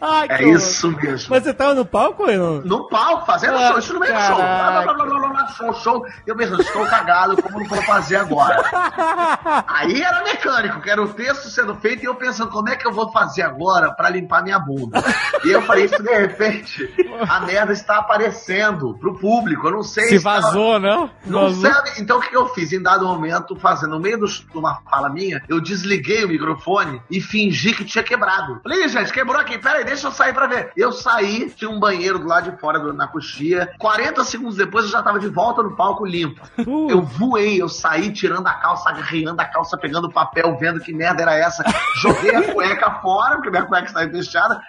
Ai, 0.06 0.28
É 0.30 0.43
horror. 0.45 0.56
isso 0.58 0.91
mesmo. 0.91 1.28
Mas 1.30 1.43
você 1.43 1.54
tava 1.54 1.74
no 1.74 1.86
palco 1.86 2.26
não? 2.28 2.62
No 2.62 2.88
palco, 2.89 3.26
fazendo 3.26 3.58
Ah, 3.58 3.70
show, 3.70 3.80
isso 3.80 3.93
no 3.93 3.99
meio 3.99 4.14
do 4.14 4.20
show. 4.20 4.36
Blá, 4.36 4.82
blá, 4.84 4.93
blá, 4.93 5.30
blá, 5.30 5.47
show, 5.47 5.74
show. 5.74 6.06
Eu 6.28 6.36
pensando, 6.36 6.62
estou 6.62 6.86
cagado, 6.88 7.41
como 7.41 7.60
não 7.60 7.66
vou 7.66 7.82
fazer 7.84 8.18
agora? 8.18 8.62
Aí 9.68 10.01
era 10.01 10.24
mecânico, 10.24 10.82
que 10.82 10.89
era 10.89 11.01
o 11.01 11.08
texto 11.14 11.49
sendo 11.49 11.76
feito, 11.76 12.04
e 12.04 12.06
eu 12.06 12.16
pensando, 12.16 12.49
como 12.51 12.70
é 12.70 12.76
que 12.76 12.86
eu 12.88 12.91
vou 12.91 13.12
fazer 13.12 13.43
agora 13.43 13.91
pra 13.93 14.10
limpar 14.10 14.43
minha 14.43 14.60
bunda? 14.60 15.04
E 15.43 15.49
eu 15.51 15.62
falei, 15.62 15.86
isso 15.86 16.01
de 16.01 16.14
repente, 16.14 16.93
a 17.28 17.39
merda 17.41 17.72
está 17.74 17.97
aparecendo 17.97 18.97
pro 18.99 19.18
público, 19.18 19.68
eu 19.68 19.72
não 19.72 19.84
sei 19.84 20.06
Se 20.08 20.22
tava- 20.24 20.41
vazou, 20.41 20.80
não? 20.80 21.10
não 21.26 21.41
Vazou. 21.49 21.72
sabe? 21.72 21.91
Então 21.99 22.18
o 22.18 22.22
que 22.22 22.36
eu 22.36 22.47
fiz? 22.49 22.72
Em 22.74 22.82
dado 22.82 23.06
momento, 23.08 23.56
fazendo 23.56 23.91
no 23.93 23.99
meio 23.99 24.18
de 24.26 24.45
uma 24.56 24.82
fala 24.89 25.10
minha, 25.10 25.41
eu 25.47 25.62
desliguei 25.62 26.24
o 26.26 26.28
microfone 26.28 27.01
e 27.12 27.22
fingi 27.22 27.74
que 27.74 27.86
tinha 27.86 28.04
quebrado. 28.04 28.60
Falei, 28.64 28.84
"Ih, 28.86 28.89
gente, 28.89 29.12
quebrou 29.14 29.39
aqui, 29.39 29.58
peraí, 29.58 29.84
deixa 29.93 30.07
eu 30.07 30.11
sair 30.11 30.33
pra 30.33 30.47
ver. 30.47 30.71
Eu 30.75 30.91
saí, 30.91 31.49
tinha 31.51 31.69
um 31.69 31.79
banheiro 31.79 32.17
do 32.19 32.27
lado 32.27 32.51
de 32.51 32.57
fora 32.59 32.79
do- 32.79 32.93
na 32.93 33.07
coxia. 33.07 33.71
40 33.77 34.23
segundos 34.23 34.55
depois 34.57 34.85
eu 34.85 34.91
já 34.91 35.01
tava 35.03 35.19
de 35.19 35.27
volta 35.27 35.61
no 35.63 35.75
palco 35.75 36.05
limpo. 36.05 36.41
Eu 36.89 37.01
voei, 37.01 37.61
eu 37.61 37.69
saí 37.69 38.11
tirando 38.11 38.47
a 38.47 38.53
calça, 38.53 38.89
agarreando 38.89 39.41
a 39.41 39.45
calça, 39.45 39.77
pegando 39.77 40.07
o 40.07 40.11
papel, 40.13 40.57
vendo 40.59 40.79
que 40.79 40.93
merda 40.93 41.21
era 41.21 41.35
essa. 41.35 41.63
Joguei 42.01 42.35
a 42.35 42.41
cueca 42.53 42.91
fora, 43.01 43.35
porque 43.35 43.49
minha 43.49 43.65
cueca 43.65 43.85
estava 43.87 44.09
fechada, 44.09 44.59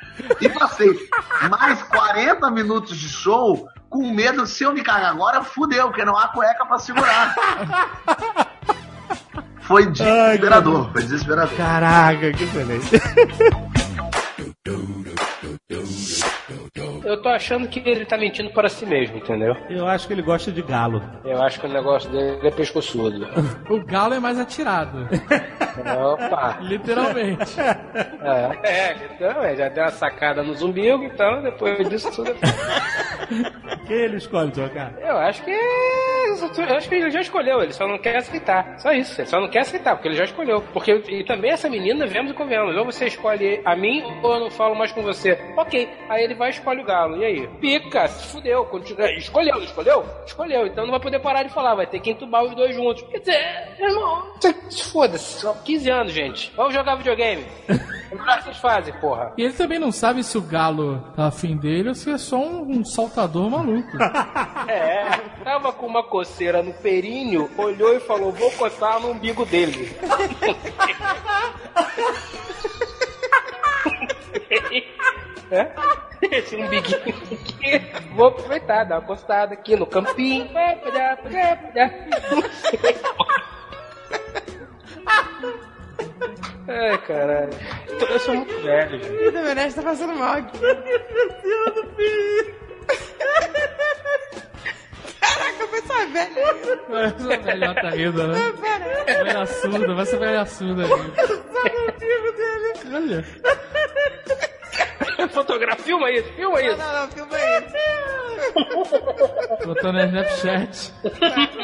e 0.40 0.48
passei 0.48 0.90
mais 1.50 1.82
40 1.84 2.50
minutos 2.50 2.96
de 2.96 3.08
show 3.08 3.66
com 3.88 4.12
medo, 4.12 4.46
se 4.46 4.64
eu 4.64 4.72
me 4.72 4.82
cagar 4.82 5.12
agora, 5.12 5.42
fudeu, 5.42 5.86
porque 5.88 6.04
não 6.04 6.16
há 6.18 6.28
cueca 6.28 6.66
pra 6.66 6.78
segurar. 6.78 7.34
Foi 9.60 9.86
desesperador, 9.86 10.90
foi 10.92 11.02
desesperador. 11.02 11.56
Caraca, 11.56 12.32
que 12.32 12.44
do 14.64 14.76
do 14.76 15.14
do 15.42 15.58
do 15.68 15.84
do. 15.84 16.23
Eu 17.04 17.20
tô 17.20 17.28
achando 17.28 17.68
que 17.68 17.82
ele 17.88 18.04
tá 18.04 18.16
mentindo 18.16 18.50
para 18.50 18.68
si 18.68 18.86
mesmo, 18.86 19.18
entendeu? 19.18 19.56
Eu 19.68 19.86
acho 19.86 20.06
que 20.06 20.12
ele 20.12 20.22
gosta 20.22 20.50
de 20.50 20.62
galo. 20.62 21.02
Eu 21.24 21.42
acho 21.42 21.60
que 21.60 21.66
o 21.66 21.72
negócio 21.72 22.10
dele 22.10 22.46
é 22.46 22.50
pescoçudo. 22.50 23.26
O 23.68 23.82
galo 23.84 24.14
é 24.14 24.20
mais 24.20 24.38
atirado. 24.38 25.08
Opa! 25.98 26.58
Literalmente. 26.60 27.54
É, 28.24 28.68
é, 28.68 28.96
então, 29.14 29.44
é, 29.44 29.54
já 29.54 29.68
deu 29.68 29.84
uma 29.84 29.90
sacada 29.90 30.42
no 30.42 30.54
zumbigo, 30.54 31.04
então 31.04 31.42
depois 31.42 31.88
disso 31.88 32.10
tudo. 32.10 32.34
Quem 33.86 33.96
ele 33.96 34.16
escolhe 34.16 34.50
trocar? 34.50 34.94
Eu 34.98 35.18
acho 35.18 35.42
que. 35.44 35.50
Eu 35.50 36.76
acho 36.76 36.88
que 36.88 36.94
ele 36.94 37.10
já 37.10 37.20
escolheu, 37.20 37.62
ele 37.62 37.72
só 37.72 37.86
não 37.86 37.98
quer 37.98 38.16
aceitar. 38.16 38.78
Só 38.78 38.92
isso, 38.92 39.20
ele 39.20 39.28
só 39.28 39.40
não 39.40 39.48
quer 39.48 39.60
aceitar, 39.60 39.94
porque 39.94 40.08
ele 40.08 40.16
já 40.16 40.24
escolheu. 40.24 40.62
Porque 40.72 40.92
e 41.08 41.22
também 41.22 41.50
essa 41.50 41.68
menina, 41.68 42.06
vemos 42.06 42.32
e 42.32 42.34
convenhamos. 42.34 42.74
Ou 42.76 42.84
você 42.84 43.06
escolhe 43.06 43.60
a 43.64 43.76
mim, 43.76 44.02
ou 44.22 44.34
eu 44.34 44.40
não 44.40 44.50
falo 44.50 44.74
mais 44.74 44.90
com 44.90 45.02
você. 45.02 45.38
Ok. 45.56 45.88
Aí 46.08 46.24
ele 46.24 46.34
vai 46.34 46.48
e 46.48 46.52
escolhe 46.52 46.80
o 46.80 46.84
galo. 46.94 47.16
E 47.16 47.24
aí? 47.24 47.48
Pica, 47.60 48.06
se 48.08 48.28
fudeu. 48.28 48.64
Continua. 48.66 49.10
Escolheu, 49.12 49.58
escolheu? 49.62 50.04
Escolheu. 50.24 50.66
Então 50.66 50.84
não 50.84 50.92
vai 50.92 51.00
poder 51.00 51.18
parar 51.18 51.42
de 51.42 51.52
falar, 51.52 51.74
vai 51.74 51.86
ter 51.86 52.00
que 52.00 52.10
entubar 52.10 52.44
os 52.44 52.54
dois 52.54 52.74
juntos. 52.74 53.02
Quer 53.10 53.18
dizer, 53.18 53.76
irmão, 53.80 54.22
se 54.70 54.84
foda-se. 54.84 55.40
Só 55.40 55.52
15 55.52 55.90
anos, 55.90 56.12
gente. 56.12 56.52
Vamos 56.56 56.74
jogar 56.74 56.96
videogame. 56.96 57.44
É 58.14 58.16
o 58.16 58.18
que 58.18 58.44
vocês 58.44 58.58
fazem, 58.58 58.94
porra. 59.00 59.32
E 59.36 59.42
ele 59.42 59.54
também 59.54 59.76
não 59.76 59.90
sabe 59.90 60.22
se 60.22 60.38
o 60.38 60.40
galo 60.40 61.02
tá 61.16 61.26
afim 61.26 61.56
dele 61.56 61.88
ou 61.88 61.96
se 61.96 62.12
é 62.12 62.18
só 62.18 62.36
um, 62.36 62.78
um 62.78 62.84
saltador 62.84 63.50
maluco. 63.50 63.90
É, 64.68 65.18
tava 65.42 65.72
com 65.72 65.86
uma 65.86 66.02
coceira 66.02 66.62
no 66.62 66.72
períneo, 66.72 67.50
olhou 67.58 67.94
e 67.94 68.00
falou: 68.00 68.32
Vou 68.32 68.50
coçar 68.52 68.98
no 69.00 69.10
umbigo 69.10 69.44
dele. 69.44 69.94
é? 75.50 75.70
Esse 76.30 76.56
umbiguinho 76.56 76.98
aqui. 76.98 77.80
Vou 78.14 78.26
aproveitar, 78.28 78.84
dar 78.84 78.98
uma 78.98 79.06
coçada 79.06 79.54
aqui 79.54 79.76
no 79.76 79.86
campinho. 79.86 80.48
Ai, 86.66 86.98
caralho. 87.06 87.50
Eu 87.88 88.18
sou 88.18 88.34
muito 88.34 88.62
velho, 88.62 89.02
gente. 89.02 89.30
Na 89.32 89.42
verdade, 89.42 89.74
tá 89.74 89.82
passando 89.82 90.14
mal 90.14 90.34
aqui. 90.36 90.58
Caraca, 95.20 95.66
foi 95.68 95.82
só 95.82 96.06
velha. 96.06 96.40
Essa 97.06 97.36
velhota 97.38 97.90
rindo, 97.90 98.28
né? 98.28 98.52
Pera. 98.60 99.24
Velha 99.24 99.46
surda, 99.46 99.94
vai 99.94 100.06
ser 100.06 100.18
velha 100.18 100.46
surda 100.46 100.84
aí. 100.84 100.90
Olha. 102.94 103.24
Fotografia, 105.32 105.84
filma 105.84 106.10
isso, 106.10 106.28
filma 106.32 106.60
isso. 106.62 106.76
Não, 106.76 106.92
não, 106.92 107.08
filma 107.10 107.38
isso. 107.38 107.74
Botou 109.66 109.92
no 109.92 110.00
Snapchat. 110.00 110.92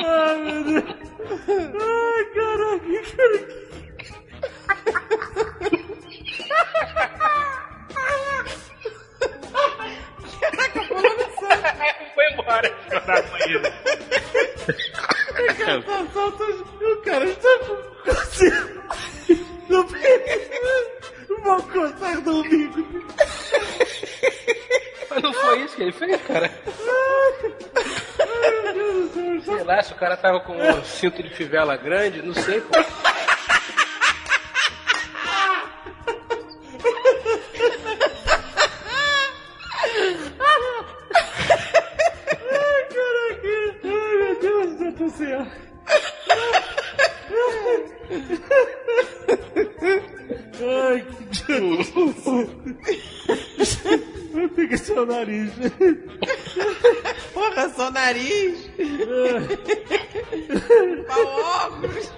Ai, 0.07 0.37
meu 0.39 0.65
Deus. 0.65 0.85
Ai, 1.29 2.25
caraca, 2.35 3.03
cara. 3.17 3.39
Caraca, 10.41 10.81
pulou 10.89 11.15
no 11.17 11.27
sangue. 11.39 11.71
Foi 12.15 12.27
embora. 12.33 12.69
Chorar 12.91 13.23
com 13.23 13.37
ele. 13.37 13.71
Cara, 15.59 15.83
tá, 15.83 16.05
tá, 16.15 16.31
tá, 16.31 16.45
o 16.45 16.97
cara 17.03 17.25
está 17.25 17.59
com 17.59 17.91
peito. 21.31 21.43
Vou 21.43 21.63
coçar 21.63 22.21
do 22.21 22.41
umbigo. 22.41 23.05
Mas 25.11 25.23
não 25.23 25.33
foi 25.33 25.63
isso 25.65 25.77
que 25.77 25.83
ele 25.83 25.93
fez, 25.93 26.21
cara. 26.23 26.51
Sei 29.45 29.65
lá, 29.65 29.83
se 29.83 29.93
o 29.93 29.97
cara 29.97 30.17
tava 30.17 30.41
com 30.41 30.57
um 30.57 30.85
cinto 30.85 31.23
de 31.23 31.31
fivela 31.31 31.77
grande, 31.77 32.23
não 32.23 32.35
sei, 32.35 32.61
pô. 32.61 32.75
Ai, 50.63 51.07
que... 51.33 51.55
Fica 54.55 54.77
seu 54.77 55.07
nariz. 55.07 55.51
Porra, 57.33 57.69
só 57.71 57.91
nariz. 57.91 58.71
Pau 61.09 61.27
óculos. 61.27 62.13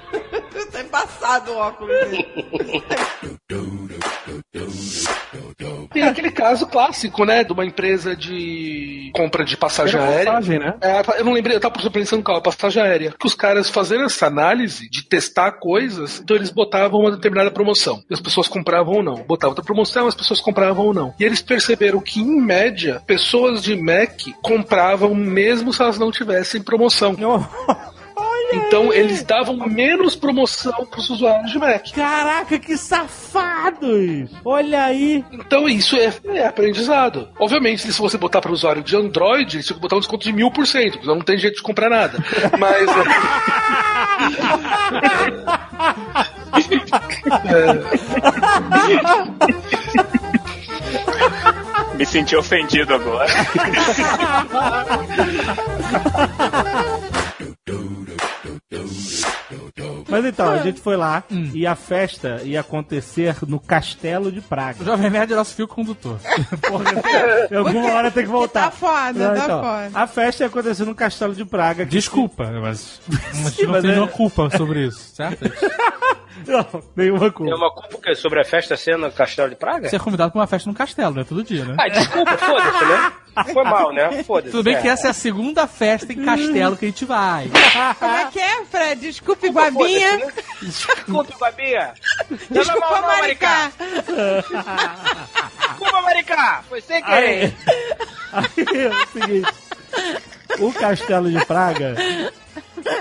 Tá 0.72 0.80
embaçado 0.80 1.52
o 1.52 1.56
óculos 1.56 1.96
dele. 2.10 2.26
Tem 5.92 6.02
aquele 6.02 6.30
caso 6.30 6.66
clássico, 6.66 7.24
né? 7.24 7.42
De 7.42 7.52
uma 7.52 7.64
empresa 7.64 8.14
de 8.14 9.10
compra 9.14 9.44
de 9.44 9.56
passagem 9.56 9.98
Era 9.98 10.10
aérea. 10.10 10.24
passagem, 10.26 10.58
né? 10.58 10.74
É, 10.82 11.20
eu 11.20 11.24
não 11.24 11.32
lembrei, 11.32 11.56
eu 11.56 11.60
tava 11.60 11.90
pensando 11.90 12.22
qual, 12.22 12.40
passagem 12.42 12.82
aérea. 12.82 13.14
Que 13.18 13.26
os 13.26 13.34
caras 13.34 13.70
fazendo 13.70 14.04
essa 14.04 14.26
análise 14.26 14.90
de 14.90 15.04
testar 15.04 15.52
coisas, 15.52 16.20
então 16.20 16.36
eles 16.36 16.50
botavam 16.50 17.00
uma 17.00 17.10
determinada 17.10 17.50
promoção. 17.50 18.02
E 18.10 18.14
as 18.14 18.20
pessoas 18.20 18.46
compravam 18.46 18.96
ou 18.96 19.02
não. 19.02 19.22
Botavam 19.22 19.52
outra 19.52 19.64
promoção, 19.64 20.06
as 20.06 20.14
pessoas 20.14 20.40
compravam 20.40 20.86
ou 20.86 20.94
não. 20.94 21.14
E 21.18 21.24
eles 21.24 21.40
perceberam 21.40 22.00
que, 22.00 22.20
em 22.20 22.40
média, 22.40 23.02
pessoas 23.06 23.62
de 23.62 23.74
Mac 23.74 24.20
compravam 24.42 25.14
mesmo 25.14 25.72
se 25.72 25.80
elas 25.80 25.98
não 25.98 26.10
tivessem 26.10 26.62
promoção. 26.62 27.16
Então 28.52 28.92
eles 28.92 29.22
davam 29.22 29.56
menos 29.56 30.14
promoção 30.14 30.84
pros 30.86 31.10
usuários 31.10 31.50
de 31.50 31.58
Mac. 31.58 31.90
Caraca, 31.92 32.58
que 32.58 32.76
safados! 32.76 34.30
Olha 34.44 34.84
aí. 34.84 35.24
Então 35.32 35.68
isso 35.68 35.96
é, 35.96 36.12
é 36.34 36.46
aprendizado. 36.46 37.28
Obviamente, 37.38 37.82
se 37.82 38.00
você 38.00 38.18
botar 38.18 38.40
para 38.40 38.50
o 38.50 38.54
usuário 38.54 38.82
de 38.82 38.96
Android, 38.96 39.56
eles 39.56 39.66
tinham 39.66 39.76
que 39.76 39.82
botar 39.82 39.96
um 39.96 40.00
desconto 40.00 40.24
de 40.24 40.32
mil 40.32 40.50
por 40.50 40.66
cento, 40.66 40.98
não 41.04 41.20
tem 41.20 41.38
jeito 41.38 41.56
de 41.56 41.62
comprar 41.62 41.88
nada. 41.88 42.18
Mas. 42.58 42.86
Me 51.94 52.06
senti 52.06 52.34
ofendido 52.34 52.94
agora. 52.94 53.30
Mas 60.08 60.24
então, 60.24 60.54
É. 60.54 60.58
a 60.60 60.62
gente 60.62 60.80
foi 60.80 60.96
lá 60.96 61.22
Hum. 61.30 61.50
e 61.54 61.66
a 61.66 61.74
festa 61.74 62.40
ia 62.44 62.60
acontecer 62.60 63.36
no 63.46 63.58
Castelo 63.60 64.30
de 64.32 64.40
Praga. 64.40 64.82
O 64.82 64.84
Jovem 64.84 65.10
Nerd 65.10 65.32
é 65.32 65.36
nosso 65.36 65.54
fio 65.54 65.68
condutor. 65.68 66.18
Porra, 66.66 66.84
em 67.50 67.56
alguma 67.56 67.92
hora 67.92 68.10
tem 68.10 68.24
que 68.24 68.30
voltar. 68.30 68.64
Tá 68.64 68.70
foda, 68.70 69.12
Não, 69.12 69.34
tá 69.36 69.44
então, 69.44 69.60
foda. 69.62 69.90
A 69.94 70.06
festa 70.06 70.42
ia 70.44 70.46
acontecer 70.48 70.84
no 70.84 70.94
Castelo 70.94 71.34
de 71.34 71.44
Praga. 71.44 71.84
Desculpa, 71.84 72.50
mas 72.60 73.00
gente 73.08 73.56
Sim, 73.56 73.62
não 73.64 73.72
mas 73.72 73.82
tem 73.82 74.02
é- 74.02 74.06
culpa 74.08 74.50
sobre 74.56 74.86
isso, 74.86 75.14
certo? 75.14 75.44
Não, 76.46 76.82
nenhuma 76.96 77.30
culpa. 77.30 77.44
Tem 77.44 77.54
uma 77.54 77.70
culpa 77.70 77.98
que 78.02 78.10
é 78.10 78.14
sobre 78.14 78.40
a 78.40 78.44
festa 78.44 78.76
sendo 78.76 79.06
no 79.06 79.12
Castelo 79.12 79.50
de 79.50 79.56
Praga? 79.56 79.88
Você 79.88 79.96
é 79.96 79.98
convidado 79.98 80.32
pra 80.32 80.40
uma 80.40 80.46
festa 80.46 80.68
num 80.68 80.74
castelo, 80.74 81.14
né? 81.14 81.24
Todo 81.24 81.42
dia, 81.44 81.64
né? 81.64 81.76
Ah, 81.78 81.88
desculpa, 81.88 82.36
foda-se, 82.38 82.84
né? 82.84 83.12
Foi 83.52 83.64
mal, 83.64 83.92
né? 83.92 84.22
Foda-se. 84.24 84.50
Tudo 84.50 84.64
bem 84.64 84.74
é. 84.74 84.80
que 84.80 84.88
essa 84.88 85.08
é 85.08 85.10
a 85.10 85.14
segunda 85.14 85.66
festa 85.66 86.12
em 86.12 86.24
Castelo 86.24 86.76
que 86.76 86.84
a 86.84 86.88
gente 86.88 87.04
vai. 87.04 87.50
Como 87.98 88.14
é 88.14 88.30
que 88.30 88.40
é, 88.40 88.64
Fred? 88.64 89.00
Desculpe, 89.00 89.48
Guabinha. 89.48 90.32
Desculpa, 90.60 91.34
Babinha. 91.38 91.94
Desculpa, 92.50 93.00
Maricá. 93.02 93.72
Desculpa, 95.68 96.02
Maricá. 96.02 96.62
Foi 96.68 96.80
sem 96.80 97.02
Aí, 97.04 97.52
querer. 97.52 97.54
aí 98.32 98.84
é 98.84 98.88
o 98.88 99.06
seguinte: 99.12 99.52
o 100.58 100.72
castelo 100.72 101.30
de 101.30 101.44
Praga 101.46 101.94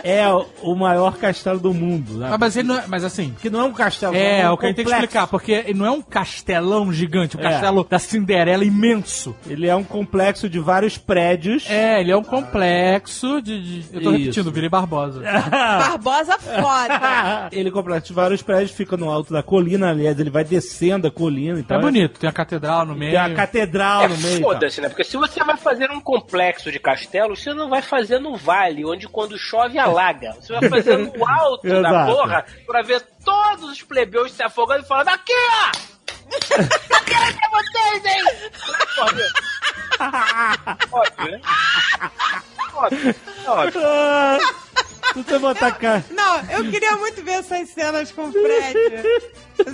é 0.03 0.25
o 0.61 0.75
maior 0.75 1.17
castelo 1.17 1.59
do 1.59 1.73
mundo. 1.73 2.13
Né? 2.19 2.29
Ah, 2.31 2.37
mas 2.37 2.55
ele 2.55 2.67
não 2.67 2.77
é, 2.79 2.83
mas 2.87 3.03
assim. 3.03 3.35
Que 3.41 3.49
não 3.49 3.61
é 3.61 3.63
um 3.63 3.73
castelo. 3.73 4.15
É, 4.15 4.49
um 4.49 4.53
o 4.53 4.57
que 4.57 4.65
a 4.65 4.67
gente 4.69 4.75
tem 4.77 4.85
que 4.85 4.91
explicar, 4.91 5.27
porque 5.27 5.51
ele 5.51 5.73
não 5.79 5.85
é 5.85 5.91
um 5.91 6.01
castelão 6.01 6.91
gigante, 6.91 7.35
o 7.37 7.39
É. 7.39 7.43
castelo 7.43 7.83
da 7.83 7.99
Cinderela 7.99 8.63
imenso. 8.65 9.35
Ele 9.47 9.67
é 9.67 9.75
um 9.75 9.83
complexo 9.83 10.49
de 10.49 10.59
vários 10.59 10.97
prédios. 10.97 11.69
É, 11.69 11.99
ele 12.01 12.11
é 12.11 12.17
um 12.17 12.23
complexo 12.23 13.41
de. 13.41 13.81
de- 13.81 13.95
eu 13.95 14.01
tô 14.01 14.09
Isso. 14.11 14.19
repetindo, 14.19 14.51
virei 14.51 14.69
Barbosa. 14.69 15.21
Barbosa 15.49 16.37
foda. 16.37 17.49
ele 17.51 17.69
é 17.69 17.71
complexo 17.71 18.07
de 18.07 18.13
vários 18.13 18.41
prédios, 18.41 18.71
fica 18.71 18.95
no 18.97 19.09
alto 19.09 19.33
da 19.33 19.43
colina, 19.43 19.89
aliás, 19.89 20.19
ele 20.19 20.29
vai 20.29 20.43
descendo 20.43 21.07
a 21.07 21.11
colina. 21.11 21.59
Então 21.59 21.77
é 21.77 21.81
bonito, 21.81 22.19
tem 22.19 22.29
a 22.29 22.33
catedral 22.33 22.85
no 22.85 22.95
meio. 22.95 23.11
Tem 23.11 23.19
a 23.19 23.33
catedral 23.33 24.03
É 24.03 24.07
no 24.07 24.17
meio. 24.17 24.41
foda-se, 24.41 24.81
né? 24.81 24.89
Porque 24.89 25.03
se 25.03 25.17
você 25.17 25.43
vai 25.43 25.57
fazer 25.57 25.89
um 25.91 25.99
complexo 25.99 26.71
de 26.71 26.79
castelos, 26.79 27.41
você 27.41 27.53
não 27.53 27.69
vai 27.69 27.81
fazer 27.81 28.19
no 28.19 28.35
vale, 28.35 28.85
onde 28.85 29.07
quando 29.07 29.37
chove 29.37 29.70
alaga. 29.79 30.33
Você 30.39 30.53
vai 30.53 30.69
fazer 30.69 30.97
no 30.97 31.27
alto 31.27 31.81
da 31.81 32.05
porra 32.05 32.45
pra 32.65 32.81
ver 32.81 33.01
todos 33.23 33.69
os 33.69 33.81
plebeus 33.81 34.31
se 34.31 34.43
afogando 34.43 34.83
e 34.83 34.87
falando: 34.87 35.09
aqui, 35.09 35.33
ó! 35.33 35.91
Aqui 36.95 37.13
é 37.13 37.49
vocês, 37.49 38.05
hein? 38.05 38.23
Óbvio, 40.91 41.31
né? 41.31 41.41
Óbvio, 42.73 43.15
óbvio. 43.47 43.81
Ah, 43.83 44.39
você 45.13 45.39
botar 45.39 45.71
cá. 45.73 46.01
Não, 46.09 46.39
eu 46.51 46.71
queria 46.71 46.95
muito 46.95 47.21
ver 47.23 47.33
essas 47.33 47.69
cenas 47.69 48.11
com 48.11 48.29
o 48.29 48.31
Fred. 48.31 48.73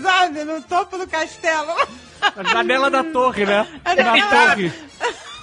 Sabe, 0.02 0.44
no 0.44 0.62
topo 0.64 0.98
do 0.98 1.08
castelo. 1.08 1.74
A 2.22 2.44
janela 2.44 2.90
da 2.90 3.04
torre, 3.04 3.46
né? 3.46 3.68
Na 3.86 4.30
torre. 4.30 4.74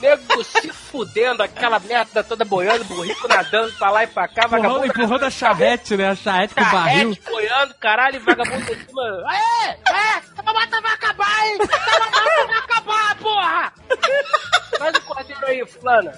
Nego 0.01 0.45
se 0.45 0.73
fudendo, 0.73 1.43
aquela 1.43 1.79
merda 1.79 2.23
toda 2.23 2.45
boiando, 2.45 2.85
burrico 2.85 3.27
nadando 3.29 3.73
pra 3.75 3.91
lá 3.91 4.05
e 4.05 4.07
pra 4.07 4.29
cá, 4.29 4.45
Empurrando, 4.45 4.63
vagabundo. 4.63 4.87
empurrando 4.87 5.25
a 5.25 5.31
charrete, 5.31 5.97
né? 5.97 6.11
A 6.11 6.15
charrete 6.15 6.55
com 6.55 6.61
o 6.63 6.71
barril. 6.71 7.19
Boiando, 7.25 7.75
caralho, 7.75 8.21
vagabundo 8.21 8.73
em 8.73 8.79
cima. 8.87 9.03
Aê! 9.29 9.71
É! 9.71 10.17
Essa 10.19 10.43
mamata 10.43 10.81
vai 10.81 10.93
acabar, 10.93 11.47
hein? 11.47 11.59
Essa 11.61 11.99
mamata 11.99 12.47
vai 12.47 12.59
acabar, 12.59 13.17
porra! 13.17 13.73
Faz 14.79 14.97
o 14.97 15.01
cordeiro 15.03 15.47
aí, 15.47 15.67
fulana. 15.67 16.13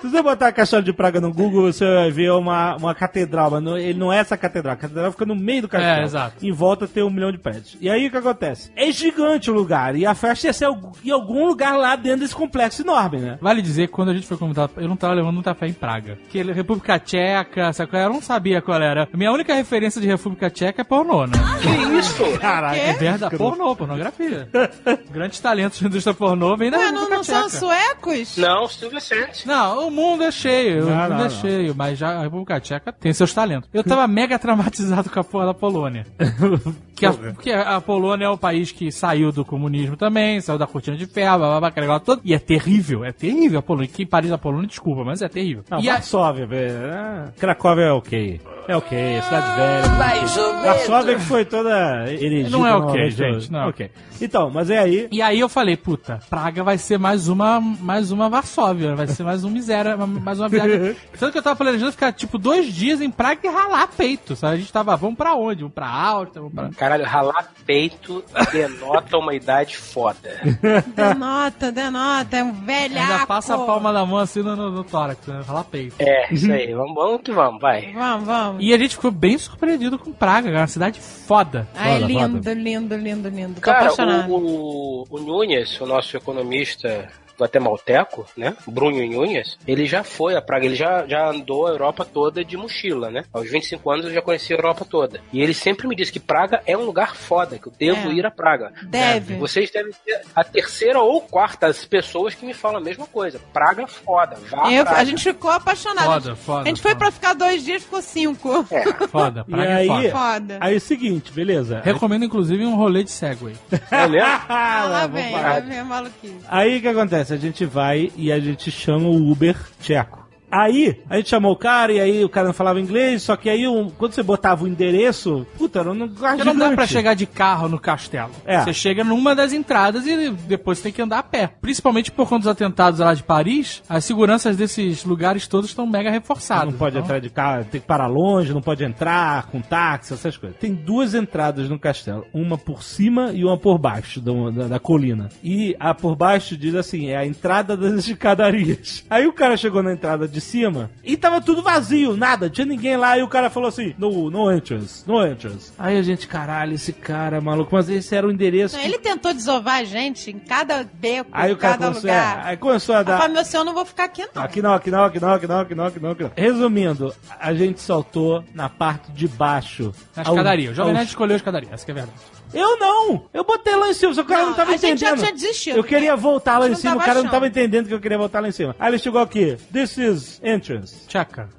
Se 0.00 0.08
você 0.10 0.22
botar 0.22 0.52
Castelo 0.52 0.82
de 0.82 0.92
Praga 0.92 1.20
no 1.20 1.32
Google, 1.32 1.72
você 1.72 1.84
vai 1.84 2.10
ver 2.10 2.32
uma, 2.32 2.76
uma 2.76 2.94
catedral, 2.94 3.50
mas 3.50 3.62
não- 3.62 3.76
ele 3.78 3.98
não 3.98 4.12
é 4.12 4.18
essa 4.18 4.36
catedral. 4.36 4.74
A 4.74 4.76
catedral 4.76 5.12
fica 5.12 5.26
no 5.26 5.34
meio 5.36 5.62
do 5.62 5.68
castelo. 5.68 6.00
É, 6.00 6.04
exato. 6.04 6.46
Em 6.46 6.52
volta 6.52 6.86
tem 6.88 7.02
um 7.02 7.10
milhão 7.10 7.30
de 7.32 7.38
prédios. 7.38 7.76
E 7.80 7.88
aí 7.88 8.06
o 8.06 8.10
que 8.10 8.16
acontece? 8.16 8.70
É 8.76 8.90
gigante 8.90 9.50
o 9.50 9.54
lugar. 9.54 9.94
E 9.96 10.06
a 10.06 10.14
festa 10.14 10.46
ia 10.46 10.52
ser 10.52 10.68
em 11.04 11.10
algum 11.10 11.46
lugar 11.46 11.76
lá 11.76 11.96
dentro 11.96 12.20
desse 12.20 12.34
complexo 12.34 12.82
enorme, 12.82 13.18
né? 13.18 13.38
Vale 13.40 13.62
dizer 13.62 13.86
que 13.88 13.92
quando 13.92 14.10
a 14.10 14.14
gente 14.14 14.26
foi 14.26 14.36
convidado, 14.36 14.72
eu 14.76 14.88
não 14.88 14.96
tava 14.96 15.14
levando 15.14 15.34
muita 15.34 15.54
fé 15.54 15.66
em 15.66 15.72
Praga. 15.72 16.18
Que 16.28 16.42
República 16.42 16.98
Tcheca, 16.98 17.72
sabe 17.72 17.90
qual 17.90 18.00
era? 18.02 18.10
Eu 18.10 18.14
não 18.14 18.22
sabia 18.22 18.60
qual 18.62 18.80
era. 18.80 19.08
A 19.12 19.16
minha 19.16 19.32
única 19.32 19.54
referência 19.54 20.00
de 20.00 20.06
República 20.06 20.50
Tcheca 20.50 20.80
é 20.82 20.84
pornô, 20.84 21.26
né? 21.26 21.32
Que 21.60 21.98
isso? 21.98 22.38
Caralho. 22.38 22.80
É 22.80 22.92
verdade, 22.94 23.36
pornô, 23.36 23.74
pornografia. 23.76 24.48
Grandes 25.10 25.40
talentos 25.40 25.80
da 25.80 25.88
indústria 25.88 26.14
pornô 26.14 26.56
vêm 26.56 26.70
da 26.70 26.78
Ué, 26.78 26.84
não, 26.90 27.00
República 27.02 27.09
não 27.10 27.22
são 27.24 27.48
suecos? 27.48 28.36
Não, 28.36 28.66
Silvio 28.68 29.00
Santos. 29.00 29.44
Não, 29.44 29.88
o 29.88 29.90
mundo 29.90 30.22
é 30.24 30.30
cheio, 30.30 30.84
o 30.84 30.90
Não, 30.90 30.96
mundo 30.96 31.08
não, 31.10 31.20
é 31.20 31.22
não. 31.24 31.30
cheio, 31.30 31.74
mas 31.76 31.98
já 31.98 32.18
a 32.18 32.22
República 32.22 32.60
Tcheca 32.60 32.92
tem 32.92 33.12
seus 33.12 33.32
talentos. 33.34 33.68
Eu 33.72 33.84
tava 33.84 34.06
mega 34.06 34.38
traumatizado 34.38 35.10
com 35.10 35.20
a 35.20 35.24
porra 35.24 35.46
da 35.46 35.54
Polônia. 35.54 36.06
Que 37.00 37.06
a, 37.06 37.12
porque 37.14 37.50
a 37.50 37.80
Polônia 37.80 38.26
é 38.26 38.28
o 38.28 38.36
país 38.36 38.72
que 38.72 38.92
saiu 38.92 39.32
do 39.32 39.42
comunismo 39.42 39.96
também, 39.96 40.38
saiu 40.38 40.58
da 40.58 40.66
cortina 40.66 40.98
de 40.98 41.06
ferro, 41.06 41.38
blá, 41.38 41.58
blá, 41.58 41.70
blá, 41.70 41.98
todo. 41.98 42.20
E 42.22 42.34
é 42.34 42.38
terrível, 42.38 43.06
é 43.06 43.10
terrível 43.10 43.58
a 43.58 43.62
Polônia. 43.62 43.88
Quem 43.90 44.06
Paris 44.06 44.28
da 44.28 44.36
Polônia, 44.36 44.66
desculpa, 44.68 45.02
mas 45.02 45.22
é 45.22 45.28
terrível. 45.30 45.64
Não, 45.70 45.80
e 45.80 45.88
a, 45.88 45.94
Varsóvia, 45.94 46.46
velho. 46.46 46.74
Ah, 46.92 47.32
Cracóvia 47.38 47.84
é 47.84 47.92
ok. 47.92 48.38
É 48.70 48.76
ok, 48.76 49.20
cidade 49.22 49.56
velha. 49.56 49.88
Mais 49.98 50.36
ou 50.36 50.46
menos. 50.52 50.64
Varsóvia 50.64 51.14
que 51.16 51.22
foi 51.22 51.44
toda 51.44 52.04
erigida. 52.06 52.50
Não 52.50 52.64
é 52.64 52.72
ok, 52.72 53.10
gente, 53.10 53.50
não 53.50 53.62
é 53.62 53.66
ok. 53.66 53.90
Então, 54.20 54.48
mas 54.48 54.70
é 54.70 54.78
aí. 54.78 55.08
E 55.10 55.20
aí 55.20 55.40
eu 55.40 55.48
falei, 55.48 55.76
puta, 55.76 56.20
Praga 56.30 56.62
vai 56.62 56.78
ser 56.78 56.96
mais 56.96 57.26
uma, 57.26 57.60
mais 57.60 58.12
uma 58.12 58.28
Varsóvia, 58.28 58.94
vai 58.94 59.08
ser 59.08 59.24
mais 59.24 59.42
um 59.42 59.50
miséria, 59.50 59.96
mais 59.96 60.38
uma 60.38 60.48
viagem. 60.48 60.94
Tanto 61.18 61.32
que 61.32 61.38
eu 61.38 61.42
tava 61.42 61.56
planejando 61.56 61.90
ficar, 61.90 62.12
tipo, 62.12 62.38
dois 62.38 62.72
dias 62.72 63.00
em 63.00 63.10
Praga 63.10 63.40
e 63.42 63.48
ralar 63.48 63.88
peito, 63.88 64.36
sabe? 64.36 64.54
A 64.54 64.58
gente 64.58 64.72
tava, 64.72 64.94
vamos 64.96 65.16
pra 65.16 65.34
onde? 65.34 65.62
Vamos 65.62 65.74
pra 65.74 65.88
Áustria, 65.88 66.42
vamos 66.42 66.54
pra... 66.54 66.68
Caralho, 66.68 67.04
ralar 67.04 67.50
peito 67.66 68.22
denota 68.52 69.18
uma 69.18 69.34
idade 69.34 69.76
foda. 69.76 70.30
Denota, 70.94 71.72
denota, 71.72 72.36
é 72.36 72.44
um 72.44 72.52
velhaco. 72.52 73.12
Ainda 73.12 73.26
passa 73.26 73.54
a 73.54 73.58
palma 73.58 73.92
da 73.92 74.04
mão 74.04 74.18
assim 74.18 74.42
no, 74.42 74.54
no, 74.54 74.70
no 74.70 74.84
tórax, 74.84 75.26
né? 75.26 75.42
Ralar 75.46 75.64
peito. 75.64 75.96
É, 75.98 76.32
isso 76.32 76.50
aí. 76.52 76.72
Vamos, 76.72 76.94
vamos 76.94 77.22
que 77.22 77.32
vamos, 77.32 77.60
vai. 77.60 77.92
Vamos, 77.92 78.26
vamos. 78.26 78.59
E 78.60 78.72
a 78.74 78.78
gente 78.78 78.94
ficou 78.96 79.10
bem 79.10 79.36
surpreendido 79.38 79.98
com 79.98 80.12
Praga, 80.12 80.48
cara, 80.48 80.60
uma 80.60 80.66
cidade 80.66 81.00
foda. 81.00 81.66
Ai, 81.74 81.94
Foda, 82.00 82.06
lindo, 82.06 82.36
foda. 82.38 82.54
lindo, 82.54 82.96
lindo, 82.96 83.28
lindo. 83.28 83.54
Tô 83.54 83.60
Cara, 83.62 83.78
apaixonado. 83.86 84.30
o, 84.32 85.02
o, 85.02 85.06
o 85.10 85.18
Nunes, 85.20 85.80
o 85.80 85.86
nosso 85.86 86.16
economista 86.16 87.08
guatemalteco, 87.40 88.26
né? 88.36 88.54
Bruno 88.66 89.04
Nunes, 89.06 89.58
ele 89.66 89.86
já 89.86 90.02
foi 90.04 90.34
a 90.36 90.42
Praga, 90.42 90.66
ele 90.66 90.74
já, 90.76 91.06
já 91.06 91.28
andou 91.28 91.66
a 91.66 91.70
Europa 91.70 92.04
toda 92.04 92.44
de 92.44 92.56
mochila, 92.56 93.10
né? 93.10 93.24
Aos 93.32 93.50
25 93.50 93.90
anos 93.90 94.06
eu 94.06 94.12
já 94.12 94.22
conheci 94.22 94.52
a 94.52 94.56
Europa 94.56 94.84
toda. 94.88 95.20
E 95.32 95.40
ele 95.42 95.54
sempre 95.54 95.86
me 95.88 95.94
disse 95.96 96.12
que 96.12 96.20
Praga 96.20 96.62
é 96.66 96.76
um 96.76 96.84
lugar 96.84 97.16
foda, 97.16 97.58
que 97.58 97.66
eu 97.66 97.72
devo 97.78 98.10
É. 98.10 98.14
ir 98.14 98.26
a 98.26 98.30
Praga. 98.30 98.72
Deve. 98.84 99.34
Vocês 99.36 99.70
devem 99.70 99.92
ser 99.92 100.20
a 100.34 100.44
terceira 100.44 101.00
ou 101.00 101.20
quarta 101.20 101.66
as 101.66 101.84
pessoas 101.84 102.34
que 102.34 102.44
me 102.44 102.54
falam 102.54 102.78
a 102.78 102.84
mesma 102.84 103.06
coisa. 103.06 103.40
Praga 103.52 103.86
foda, 103.86 104.36
vá 104.50 104.70
Eu- 104.72 104.84
Praga. 104.84 105.00
a 105.00 105.04
gente 105.04 105.22
ficou 105.22 105.50
apaixonado. 105.50 106.06
Foda, 106.22 106.36
foda, 106.36 106.62
a 106.62 106.68
gente 106.68 106.82
foi 106.82 106.94
pra 106.94 107.10
ficar 107.10 107.34
dois 107.34 107.64
dias, 107.64 107.82
ficou 107.82 108.02
cinco. 108.02 108.64
Foda, 109.10 109.44
E 109.46 109.50
Praga 109.50 109.70
é 109.70 109.74
aí, 109.74 109.86
foda. 109.88 110.10
Foda. 110.10 110.58
aí 110.60 110.74
é 110.74 110.76
o 110.76 110.80
seguinte, 110.80 111.32
beleza. 111.32 111.80
Recomendo, 111.84 112.24
inclusive, 112.24 112.64
um 112.64 112.76
rolê 112.76 113.02
de 113.04 113.10
Segway. 113.10 113.54
É 113.90 114.06
mesmo? 114.06 114.28
Ah, 114.48 114.84
lá 114.88 115.00
vamos 115.06 115.22
vem, 115.22 115.32
lá 115.32 115.60
vem 115.60 115.78
a 115.78 115.84
maluquice. 115.84 116.36
Aí 116.48 116.78
o 116.78 116.80
que 116.80 116.88
acontece? 116.88 117.29
A 117.32 117.36
gente 117.36 117.64
vai 117.64 118.10
e 118.16 118.32
a 118.32 118.38
gente 118.38 118.70
chama 118.70 119.08
o 119.08 119.30
Uber 119.30 119.56
tcheco. 119.80 120.29
Aí, 120.50 121.00
a 121.08 121.16
gente 121.16 121.28
chamou 121.28 121.52
o 121.52 121.56
cara 121.56 121.92
e 121.92 122.00
aí 122.00 122.24
o 122.24 122.28
cara 122.28 122.46
não 122.48 122.54
falava 122.54 122.80
inglês, 122.80 123.22
só 123.22 123.36
que 123.36 123.48
aí 123.48 123.66
um- 123.68 123.88
quando 123.90 124.12
você 124.12 124.22
botava 124.22 124.64
o 124.64 124.68
endereço, 124.68 125.46
puta, 125.56 125.82
um 125.82 125.92
lugar 125.92 126.36
Porque 126.36 126.44
não 126.44 126.56
dá 126.56 126.70
pra 126.72 126.86
chegar 126.86 127.14
de 127.14 127.26
carro 127.26 127.68
no 127.68 127.78
castelo. 127.78 128.30
É. 128.44 128.60
Você 128.64 128.72
chega 128.72 129.04
numa 129.04 129.34
das 129.34 129.52
entradas 129.52 130.06
e 130.06 130.30
depois 130.30 130.80
tem 130.80 130.92
que 130.92 131.00
andar 131.02 131.18
a 131.18 131.22
pé. 131.22 131.50
Principalmente 131.60 132.10
por 132.10 132.28
conta 132.28 132.40
dos 132.40 132.48
atentados 132.48 133.00
lá 133.00 133.14
de 133.14 133.22
Paris, 133.22 133.82
as 133.88 134.04
seguranças 134.04 134.56
desses 134.56 135.04
lugares 135.04 135.46
todos 135.46 135.70
estão 135.70 135.86
mega 135.86 136.10
reforçadas. 136.10 136.72
Não 136.72 136.78
pode 136.78 136.96
Então, 136.96 137.04
entrar 137.04 137.18
de 137.20 137.30
carro, 137.30 137.64
tem 137.64 137.80
que 137.80 137.86
parar 137.86 138.06
longe, 138.06 138.52
não 138.52 138.60
pode 138.62 138.82
entrar 138.84 139.46
com 139.46 139.60
táxi, 139.60 140.14
essas 140.14 140.36
coisas. 140.36 140.58
Tem 140.58 140.74
duas 140.74 141.14
entradas 141.14 141.68
no 141.68 141.78
castelo, 141.78 142.26
uma 142.34 142.58
por 142.58 142.82
cima 142.82 143.30
e 143.32 143.44
uma 143.44 143.56
por 143.56 143.78
baixo 143.78 144.20
do- 144.20 144.50
da, 144.50 144.66
da 144.66 144.78
colina. 144.80 145.28
E 145.44 145.76
a 145.78 145.94
por 145.94 146.16
baixo 146.16 146.56
diz 146.56 146.74
assim, 146.74 147.08
é 147.08 147.16
a 147.16 147.26
entrada 147.26 147.76
das 147.76 148.08
escadarias. 148.08 149.04
Aí 149.10 149.26
o 149.26 149.32
cara 149.32 149.56
chegou 149.56 149.82
na 149.82 149.92
entrada 149.92 150.26
de 150.26 150.39
cima 150.40 150.90
e 151.04 151.16
tava 151.16 151.40
tudo 151.40 151.62
vazio, 151.62 152.16
nada, 152.16 152.48
tinha 152.50 152.64
ninguém 152.66 152.96
lá. 152.96 153.16
E 153.18 153.22
o 153.22 153.28
cara 153.28 153.50
falou 153.50 153.68
assim, 153.68 153.94
no, 153.98 154.30
no 154.30 154.50
entrance, 154.52 155.06
no 155.06 155.24
entrance. 155.26 155.72
Aí 155.78 155.96
a 155.98 156.02
gente, 156.02 156.26
caralho, 156.26 156.74
esse 156.74 156.92
cara 156.92 157.36
é 157.36 157.40
maluco, 157.40 157.70
mas 157.74 157.88
esse 157.88 158.14
era 158.14 158.26
o 158.26 158.30
endereço. 158.30 158.74
Não, 158.76 158.82
que- 158.82 158.88
ele 158.88 158.98
tentou 158.98 159.32
desovar 159.32 159.76
a 159.80 159.84
gente 159.84 160.30
em 160.30 160.38
cada 160.38 160.82
beco, 160.94 161.30
Aí 161.32 161.50
em 161.50 161.54
o 161.54 161.56
cara 161.56 161.74
cada 161.74 161.86
começou, 161.88 162.10
é, 162.10 162.12
lugar. 162.14 162.46
aí 162.46 162.56
começou 162.56 162.94
a 162.94 163.02
dar... 163.02 163.18
falei, 163.18 163.34
meu 163.34 163.44
senhor, 163.44 163.60
eu 163.62 163.66
não 163.66 163.74
vou 163.74 163.84
ficar 163.84 164.04
aqui 164.04 164.26
não. 164.34 164.42
Aqui 164.42 164.62
não, 164.62 164.72
aqui 164.74 164.90
não, 164.90 165.04
aqui 165.04 165.20
não, 165.20 165.32
aqui 165.34 165.46
não, 165.46 165.58
aqui 165.60 165.74
não, 165.74 165.84
aqui 165.86 166.00
não, 166.00 166.10
aqui 166.10 166.22
não. 166.24 166.32
Resumindo, 166.36 167.14
a 167.38 167.52
gente 167.54 167.80
saltou 167.80 168.42
na 168.54 168.68
parte 168.68 169.12
de 169.12 169.28
baixo. 169.28 169.92
Na 170.16 170.22
Ao- 170.24 170.32
escadaria. 170.34 170.70
O 170.70 170.74
Jovem 170.74 170.94
Nerd 170.94 171.08
escolheu 171.08 171.34
a 171.34 171.36
escadaria, 171.36 171.68
essa 171.72 171.84
que 171.84 171.90
é 171.90 171.94
a 171.94 171.96
verdade. 171.96 172.18
Eu 172.52 172.78
não! 172.78 173.24
Eu 173.32 173.44
botei 173.44 173.74
lá 173.76 173.88
em 173.88 173.94
cima, 173.94 174.12
só 174.14 174.22
que 174.22 174.26
o 174.26 174.30
cara 174.30 174.42
não, 174.42 174.50
Não, 174.50 174.56
tava 174.56 174.70
a 174.72 174.76
gente 174.76 174.98
já 175.00 175.08
entendendo. 175.08 175.18
tinha 175.20 175.32
desistido. 175.32 175.76
Eu 175.76 175.84
queria 175.84 176.16
voltar 176.16 176.58
lá 176.58 176.68
em 176.68 176.74
cima, 176.74 176.90
não 176.92 176.98
o 176.98 177.00
cara 177.00 177.14
não 177.14 177.20
achando. 177.22 177.30
tava 177.30 177.46
entendendo 177.46 177.86
que 177.88 177.94
eu 177.94 178.00
queria 178.00 178.18
voltar 178.18 178.40
lá 178.40 178.48
em 178.48 178.52
cima. 178.52 178.74
Aí 178.78 178.90
ele 178.90 178.98
chegou 178.98 179.20
aqui, 179.20 179.56
this 179.72 179.96
is 179.98 180.40
entrance. 180.42 181.06
Tcheca. 181.06 181.48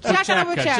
Tchaca 0.00 0.34
na 0.34 0.44
buchaca. 0.44 0.74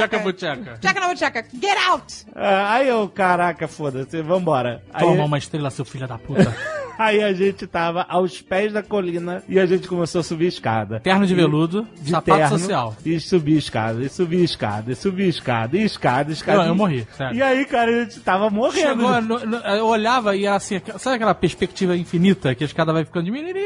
Tchaca 0.80 1.00
na 1.00 1.08
buchaca. 1.08 1.44
Get 1.54 1.78
out! 1.88 2.26
Ah, 2.34 2.74
aí 2.74 2.88
eu, 2.88 3.08
caraca, 3.08 3.68
foda-se, 3.68 4.20
vambora. 4.22 4.82
Aí, 4.92 5.04
Toma 5.04 5.24
uma 5.24 5.38
estrela, 5.38 5.70
seu 5.70 5.84
filho 5.84 6.08
da 6.08 6.18
puta. 6.18 6.52
Aí 6.98 7.22
a 7.22 7.32
gente 7.32 7.66
tava 7.66 8.04
aos 8.08 8.40
pés 8.42 8.72
da 8.72 8.82
colina 8.82 9.42
e 9.48 9.58
a 9.58 9.66
gente 9.66 9.88
começou 9.88 10.20
a 10.20 10.24
subir 10.24 10.46
a 10.46 10.48
escada. 10.48 11.00
Terno 11.00 11.26
de 11.26 11.32
E- 11.32 11.36
veludo, 11.36 11.86
de 12.00 12.10
sapato 12.10 12.38
terno, 12.38 12.58
social. 12.58 12.96
E 13.04 13.18
subir 13.20 13.54
a 13.56 13.58
escada, 13.58 14.02
e 14.04 14.08
subir 14.08 14.40
a 14.40 14.44
escada, 14.44 14.92
e 14.92 14.94
subir 14.96 15.24
a 15.24 15.28
escada, 15.28 15.76
e 15.76 15.82
escada, 15.84 16.32
escada. 16.32 16.58
Não, 16.58 16.66
eu 16.68 16.74
morri, 16.74 17.06
sério. 17.16 17.36
E 17.36 17.42
aí, 17.42 17.64
cara, 17.64 17.90
a 17.90 18.04
gente 18.04 18.20
tava 18.20 18.50
morrendo. 18.50 18.80
Chegou, 19.02 19.20
no- 19.22 19.46
no- 19.46 19.56
eu 19.58 19.86
olhava 19.86 20.36
e 20.36 20.46
era 20.46 20.56
assim, 20.56 20.80
sabe 20.98 21.16
aquela 21.16 21.34
perspectiva 21.34 21.96
infinita 21.96 22.54
que 22.54 22.64
a 22.64 22.66
escada 22.66 22.92
vai 22.92 23.04
ficando 23.04 23.24
diminuindo? 23.24 23.58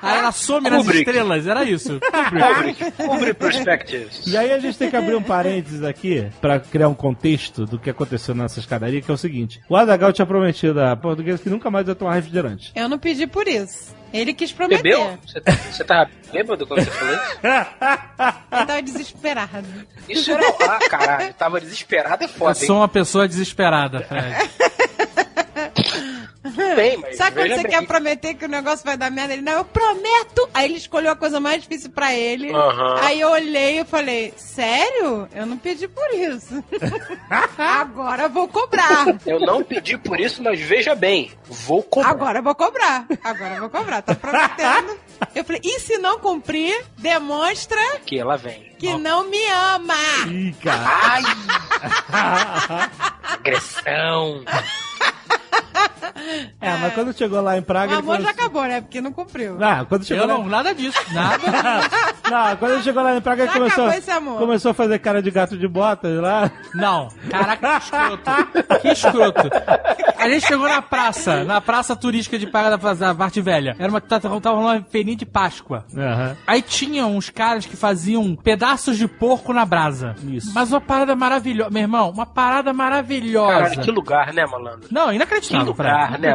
Aí 0.00 0.18
ela 0.18 0.32
some 0.32 0.68
nas 0.70 0.78
Kubrick. 0.82 1.00
estrelas, 1.08 1.46
era 1.46 1.64
isso. 1.64 1.98
Kubrick. 2.30 2.92
Kubrick 2.92 3.34
Perspectives. 3.34 4.26
E 4.26 4.36
aí 4.36 4.52
a 4.52 4.58
gente 4.58 4.78
tem 4.78 4.88
que 4.90 4.96
abrir 4.96 5.14
um 5.16 5.22
parênteses 5.22 5.82
aqui 5.82 6.26
pra 6.40 6.58
criar 6.60 6.88
um 6.88 6.94
contexto 6.94 7.66
do 7.66 7.78
que 7.78 7.90
aconteceu 7.90 8.34
nessa 8.34 8.58
escadaria, 8.60 9.00
que 9.02 9.10
é 9.10 9.14
o 9.14 9.16
seguinte. 9.18 9.60
O 9.68 9.76
Adagal 9.76 10.12
tinha 10.12 10.24
prometido 10.26 10.80
a 10.80 10.96
portuguesa 10.96 11.42
que 11.42 11.50
nunca 11.50 11.70
mais 11.70 11.86
ia 11.88 11.94
tomar 11.94 12.12
refrigerante. 12.26 12.72
Eu 12.74 12.88
não 12.88 12.98
pedi 12.98 13.26
por 13.26 13.46
isso. 13.46 13.94
Ele 14.12 14.32
quis 14.32 14.52
prometer. 14.52 14.82
Bebeu? 14.82 15.18
Você, 15.70 15.84
tava 15.84 16.10
bêbado 16.32 16.66
quando 16.66 16.84
você 16.84 16.90
falou 16.90 17.14
isso? 17.14 17.38
Ele 18.52 18.66
tava 18.66 18.82
desesperado. 18.82 19.66
Isso 20.08 20.32
era. 20.32 20.48
Ah, 20.48 20.78
caralho, 20.88 21.34
tava 21.34 21.60
desesperado 21.60 22.22
é 22.22 22.26
Eu 22.26 22.30
foda, 22.30 22.54
sou 22.54 22.76
hein? 22.76 22.80
uma 22.82 22.88
pessoa 22.88 23.26
desesperada, 23.28 24.00
Fred. 24.00 24.50
Bem, 26.74 26.96
mas. 27.02 27.16
Sabe 27.16 27.36
quando 27.36 27.48
você 27.56 27.62
bem. 27.62 27.70
quer 27.72 27.86
prometer 27.86 28.34
que 28.34 28.44
o 28.44 28.48
negócio 28.48 28.84
vai 28.84 28.96
dar 28.96 29.10
merda? 29.10 29.32
Ele, 29.32 29.42
não, 29.42 29.52
eu 29.54 29.64
prometo! 29.64 30.48
Aí 30.54 30.66
ele 30.66 30.76
escolheu 30.78 31.10
a 31.12 31.16
coisa 31.16 31.40
mais 31.40 31.62
difícil 31.62 31.90
pra 31.90 32.14
ele. 32.14 32.52
Aham. 32.52 32.96
Aí 33.02 33.20
eu 33.20 33.30
olhei 33.30 33.80
e 33.80 33.84
falei, 33.84 34.32
sério? 34.36 35.28
Eu 35.34 35.46
não 35.46 35.56
pedi 35.58 35.88
por 35.88 36.08
isso. 36.14 36.62
Agora 37.58 38.24
eu 38.24 38.30
vou 38.30 38.48
cobrar. 38.48 39.06
Eu 39.26 39.40
não 39.40 39.62
pedi 39.62 39.96
por 39.98 40.18
isso, 40.20 40.42
mas 40.42 40.60
veja 40.60 40.94
bem, 40.94 41.30
vou 41.44 41.82
cobrar. 41.82 42.10
Agora 42.10 42.38
eu 42.38 42.42
vou 42.42 42.54
cobrar. 42.54 43.06
Agora 43.22 43.54
eu 43.54 43.60
vou 43.60 43.70
cobrar. 43.70 44.02
Tá 44.02 44.14
prometendo. 44.14 44.98
Eu 45.34 45.44
falei, 45.44 45.60
e 45.64 45.80
se 45.80 45.96
não 45.98 46.18
cumprir, 46.18 46.84
demonstra 46.98 47.80
Que 48.04 48.18
ela 48.18 48.36
vem. 48.36 48.74
que 48.78 48.92
não 48.98 49.24
me 49.24 49.42
ama. 49.48 49.94
Ih, 50.28 50.54
cara. 50.62 50.84
Ai! 51.02 51.22
Agressão. 53.34 54.44
É, 56.60 56.76
mas 56.78 56.94
quando 56.94 57.12
chegou 57.16 57.40
lá 57.40 57.56
em 57.56 57.62
Praga. 57.62 57.92
O 57.92 57.94
ele 57.94 58.00
amor 58.00 58.16
já 58.20 58.30
assim- 58.30 58.40
acabou, 58.40 58.62
né? 58.64 58.80
Porque 58.80 59.00
não 59.00 59.12
cumpriu. 59.12 59.56
Ah, 59.62 59.84
quando 59.88 60.04
chegou 60.04 60.24
Eu 60.24 60.28
lá... 60.28 60.38
não, 60.38 60.46
nada 60.46 60.74
disso, 60.74 60.98
nada 61.12 61.38
disso. 61.38 62.16
Não, 62.28 62.56
quando 62.56 62.72
ele 62.72 62.82
chegou 62.82 63.02
lá 63.04 63.16
em 63.16 63.20
Praga, 63.20 63.44
ele 63.44 63.52
Já 63.52 63.58
começou, 63.58 63.88
esse 63.90 64.10
amor. 64.10 64.38
começou 64.38 64.70
a 64.72 64.74
fazer 64.74 64.98
cara 64.98 65.22
de 65.22 65.30
gato 65.30 65.56
de 65.56 65.68
botas 65.68 66.20
lá. 66.20 66.50
Não, 66.74 67.06
caraca, 67.30 67.78
que 67.80 67.84
escroto. 67.86 68.80
Que 68.82 68.88
escroto. 68.88 69.50
A 70.18 70.28
gente 70.28 70.44
chegou 70.44 70.68
na 70.68 70.82
praça, 70.82 71.44
na 71.44 71.60
praça 71.60 71.94
turística 71.94 72.36
de 72.36 72.46
Praga 72.48 72.76
da, 72.76 73.14
parte 73.14 73.40
velha. 73.40 73.76
Era 73.78 73.88
uma, 73.88 74.00
tava 74.00 74.40
tava 74.40 74.58
uma 74.58 74.82
feirinha 74.82 75.16
de 75.16 75.24
Páscoa. 75.24 75.84
Aham. 75.96 76.36
Aí 76.48 76.62
tinha 76.62 77.06
uns 77.06 77.30
caras 77.30 77.64
que 77.64 77.76
faziam 77.76 78.34
pedaços 78.34 78.98
de 78.98 79.06
porco 79.06 79.52
na 79.52 79.64
brasa. 79.64 80.16
Isso. 80.24 80.50
Mas 80.52 80.72
uma 80.72 80.80
parada 80.80 81.14
maravilhosa. 81.14 81.70
Meu 81.70 81.82
irmão, 81.82 82.10
uma 82.10 82.26
parada 82.26 82.72
maravilhosa. 82.72 83.52
Caralho, 83.52 83.80
que 83.82 83.90
lugar, 83.92 84.32
né, 84.32 84.44
malandro? 84.46 84.88
Não, 84.90 85.08
Que 85.10 85.14
inacreditável. 85.14 85.66
Lugar, 85.92 86.18
né? 86.18 86.34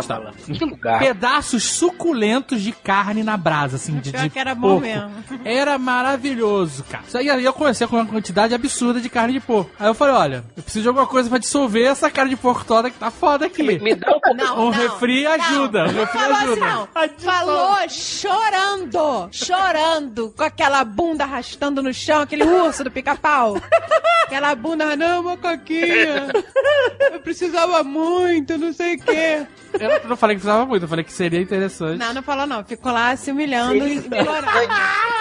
Que 0.53 0.65
lugar. 0.65 0.99
Pedaços 0.99 1.63
suculentos 1.63 2.61
de 2.61 2.71
carne 2.71 3.23
na 3.23 3.37
brasa, 3.37 3.75
assim, 3.75 3.99
de, 3.99 4.11
de 4.11 4.29
que 4.29 4.39
era 4.39 4.53
bom 4.55 4.79
porco. 4.79 4.81
mesmo. 4.81 5.11
Era 5.45 5.77
maravilhoso, 5.77 6.83
cara. 6.83 7.03
Isso 7.07 7.17
aí 7.17 7.27
eu 7.27 7.53
comecei 7.53 7.85
com 7.87 7.95
uma 7.95 8.05
quantidade 8.05 8.53
absurda 8.53 8.99
de 8.99 9.09
carne 9.09 9.33
de 9.33 9.39
porco. 9.39 9.71
Aí 9.79 9.87
eu 9.87 9.93
falei, 9.93 10.13
olha, 10.15 10.43
eu 10.55 10.63
preciso 10.63 10.83
de 10.83 10.87
alguma 10.87 11.07
coisa 11.07 11.29
pra 11.29 11.37
dissolver 11.37 11.85
essa 11.89 12.09
carne 12.09 12.31
de 12.31 12.37
porco 12.37 12.63
toda 12.65 12.89
que 12.89 12.97
tá 12.97 13.11
foda 13.11 13.45
aqui. 13.45 13.63
Me, 13.63 13.79
me 13.79 13.95
dá 13.95 14.09
um 14.09 14.19
pouco. 14.19 14.33
Não, 14.33 14.53
um 14.59 14.63
não, 14.65 14.69
refri 14.71 15.23
não. 15.23 15.31
ajuda. 15.31 15.83
Um 15.83 15.91
Não 15.91 15.93
refri 16.05 16.19
falou 16.19 16.35
assim, 16.35 16.45
ajuda. 16.45 16.65
não. 16.65 16.87
Falou 17.19 17.77
chorando, 17.89 19.29
chorando, 19.31 20.33
com 20.35 20.43
aquela 20.43 20.83
bunda 20.83 21.23
arrastando 21.23 21.81
no 21.83 21.93
chão, 21.93 22.21
aquele 22.21 22.43
urso 22.43 22.83
do 22.83 22.91
pica-pau. 22.91 23.55
Aquela 24.25 24.55
bunda, 24.55 24.95
não, 24.95 25.23
macaquinha. 25.23 26.27
Eu 27.11 27.19
precisava 27.19 27.83
muito, 27.83 28.57
não 28.57 28.71
sei 28.71 28.95
o 28.95 28.99
quê. 29.01 29.40
Eu 29.79 30.09
não 30.09 30.17
falei 30.17 30.35
que 30.35 30.41
precisava 30.41 30.65
muito, 30.65 30.83
eu 30.83 30.89
falei 30.89 31.03
que 31.03 31.11
seria 31.11 31.41
interessante. 31.41 31.97
Não, 31.97 32.13
não 32.13 32.23
falou 32.23 32.45
não. 32.45 32.63
Ficou 32.63 32.91
lá 32.91 33.15
se 33.15 33.31
humilhando 33.31 33.87
e 33.87 33.97
implorando. 33.97 34.47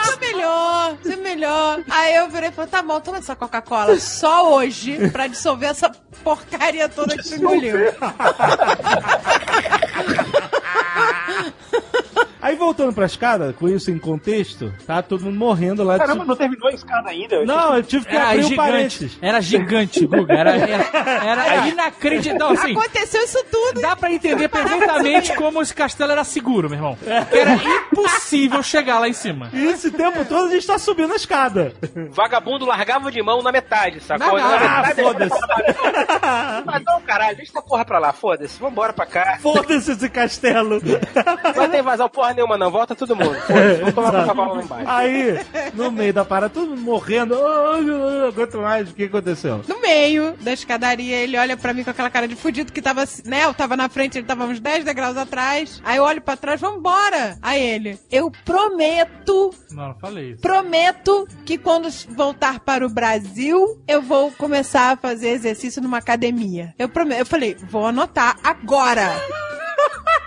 Se 0.05 0.17
humilhou, 0.17 0.99
se 1.03 1.15
humilhou. 1.15 1.85
Aí 1.91 2.17
eu 2.17 2.29
virei 2.29 2.49
e 2.49 2.53
falei, 2.53 2.71
tá 2.71 2.83
bom, 2.83 3.01
toma 3.01 3.19
essa 3.19 3.37
Coca-Cola 3.37 3.99
só 3.99 4.55
hoje 4.55 5.11
pra 5.11 5.27
dissolver 5.27 5.71
essa 5.71 5.91
porcaria 6.23 6.89
toda 6.89 7.17
que 7.17 7.23
tu 7.23 7.35
engoliu. 7.37 7.77
Aí 12.43 12.57
voltando 12.57 12.93
pra 12.93 13.07
escada, 13.07 13.53
com 13.53 13.69
isso 13.69 13.91
em 13.91 13.99
contexto, 13.99 14.73
tá 14.87 15.03
todo 15.03 15.25
mundo 15.25 15.37
morrendo 15.39 15.83
lá. 15.85 15.99
Caramba, 15.99 16.25
não 16.25 16.37
terminou 16.37 16.69
a 16.69 16.73
escada 16.73 17.11
ainda? 17.11 17.37
Eu 17.37 17.47
Não, 17.47 17.77
eu 17.77 17.83
tive 17.83 18.07
que 18.07 18.15
Era 18.17 18.29
abrir 18.31 18.39
um 18.41 18.49
gigante. 18.49 18.57
parênteses. 18.71 19.19
Era 19.21 19.41
gigante, 19.41 20.07
Guga. 20.07 20.33
Era, 20.35 20.51
era, 20.57 21.47
era 21.47 21.69
inacreditável. 21.69 22.39
Não, 22.39 22.53
assim, 22.53 22.73
Aconteceu 22.77 23.23
isso 23.23 23.45
tudo. 23.51 23.81
dá 23.81 23.95
pra 23.97 24.13
entender 24.13 24.49
perfeitamente 24.49 25.35
como 25.35 25.61
esse 25.61 25.75
castelo 25.75 26.13
era 26.13 26.25
seguro, 26.25 26.69
meu 26.71 26.79
irmão. 26.79 26.99
Era 27.07 27.55
impossível 27.55 28.63
chegar 28.63 28.99
lá 28.99 29.09
em 29.09 29.13
cima. 29.13 29.51
E 29.53 29.65
esse 29.67 29.91
tempo 29.91 30.25
todo 30.25 30.49
a 30.49 30.51
gente 30.51 30.67
tá 30.67 30.79
subindo 30.79 31.13
a 31.13 31.17
escada. 31.17 31.75
Vagabundo 32.11 32.65
largava 32.65 33.11
de 33.11 33.23
mão 33.23 33.43
na 33.43 33.53
metade, 33.53 34.01
sacou? 34.01 34.39
Na 34.39 34.47
Ah, 34.57 34.83
metade, 34.89 35.03
foda-se. 35.03 35.41
Mas 36.65 36.83
não, 36.85 37.01
caralho, 37.03 37.37
deixa 37.37 37.53
essa 37.53 37.63
porra 37.63 37.85
pra 37.85 37.99
lá, 37.99 38.13
foda-se. 38.13 38.59
Vambora 38.61 38.93
pra 38.93 39.07
cá. 39.07 39.39
Foda-se 39.41 39.93
esse 39.93 40.09
castelo. 40.09 40.81
Vai 41.55 41.69
ter 41.69 41.81
invasão 41.81 42.09
porra 42.09 42.30
nenhuma, 42.35 42.57
não. 42.59 42.71
Volta 42.71 42.95
todo 42.95 43.15
mundo. 43.17 43.37
Vamos 43.81 43.95
tomar 43.95 44.09
Exato. 44.21 44.27
Coca-Cola 44.27 44.55
lá 44.55 44.63
embaixo. 44.63 44.85
Aí, 44.89 45.41
no 45.75 45.91
meio 45.91 46.13
da 46.13 46.25
parada, 46.25 46.53
todo 46.53 46.69
mundo 46.71 46.81
morrendo. 46.83 47.35
Aguento 48.29 48.59
mais. 48.59 48.91
O 48.91 48.95
que 48.95 49.05
aconteceu? 49.05 49.63
No 49.69 49.81
meio 49.81 50.35
da 50.41 50.53
escadaria, 50.53 51.17
ele 51.17 51.37
olha 51.39 51.57
pra 51.57 51.73
mim 51.75 51.85
com 51.85 51.91
aquela 51.91 52.11
cara 52.11 52.27
de 52.29 52.37
fudido 52.37 52.73
que 52.73 52.83
tava, 52.83 53.05
né? 53.25 53.45
Eu 53.45 53.55
tava 53.55 53.77
na 53.77 53.89
frente, 53.89 54.19
ele 54.19 54.27
tava 54.27 54.45
uns 54.45 54.61
10 54.61 54.85
degraus 54.85 55.17
atrás. 55.17 55.81
Aí 55.85 55.97
eu 55.97 56.05
olho 56.05 56.21
pra 56.21 56.37
trás, 56.37 56.61
vambora. 56.61 57.37
Aí 57.43 57.61
ele, 57.63 57.99
eu 58.11 58.31
prometo, 58.45 59.55
Não, 59.71 59.89
não 59.89 59.95
falei 59.99 60.33
isso. 60.33 60.41
prometo 60.43 61.27
que 61.45 61.59
quando 61.59 61.89
voltar 62.11 62.61
para 62.61 62.87
o 62.87 62.91
Brasil, 62.91 63.81
eu 63.87 64.01
vou 64.03 64.31
começar 64.33 64.93
a 64.93 64.97
fazer 64.97 65.31
exercício 65.31 65.83
numa 65.83 65.99
academia. 65.99 66.75
Eu 66.79 66.89
prometo, 66.89 67.19
eu 67.21 67.27
falei, 67.27 67.57
vou 67.69 67.87
anotar 67.87 68.37
agora. 68.43 69.11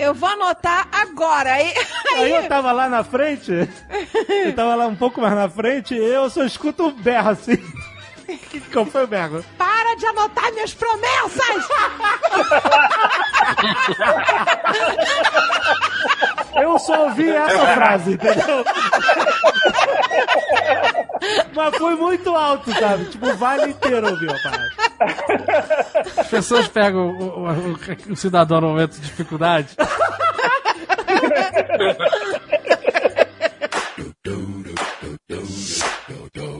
Eu 0.00 0.14
vou 0.14 0.30
anotar 0.30 0.88
agora. 0.90 1.52
Aí, 1.52 1.74
Aí 2.16 2.32
eu 2.32 2.48
tava 2.48 2.72
lá 2.72 2.88
na 2.88 3.04
frente, 3.04 3.52
eu 4.28 4.54
tava 4.54 4.74
lá 4.74 4.86
um 4.86 4.96
pouco 4.96 5.20
mais 5.20 5.34
na 5.34 5.46
frente, 5.48 5.94
e 5.94 5.98
eu 5.98 6.30
só 6.30 6.42
escuto 6.42 6.86
um 6.86 6.90
berro 6.90 7.30
assim. 7.30 7.58
Qual 8.72 8.86
foi 8.86 9.04
o 9.04 9.06
berro? 9.06 9.44
para 9.58 9.94
de 9.96 10.06
anotar 10.06 10.50
minhas 10.52 10.72
promessas! 10.72 11.68
Eu 16.54 16.78
só 16.78 17.04
ouvi 17.04 17.30
essa 17.34 17.66
frase, 17.74 18.12
entendeu? 18.12 18.64
Mas 21.54 21.76
foi 21.76 21.94
muito 21.96 22.34
alto, 22.34 22.72
sabe? 22.72 23.04
Tipo, 23.06 23.26
o 23.28 23.36
vale 23.36 23.70
inteiro 23.70 24.08
ouviu 24.10 24.30
a 24.30 24.38
parada. 24.42 24.70
As 26.16 26.26
pessoas 26.28 26.66
pegam 26.68 27.08
o, 27.10 27.22
o- 27.22 27.72
o- 27.72 27.78
o 28.12 28.16
cidadão 28.16 28.60
no 28.60 28.68
momento 28.68 28.92
de 28.94 29.00
dificuldade. 29.02 29.76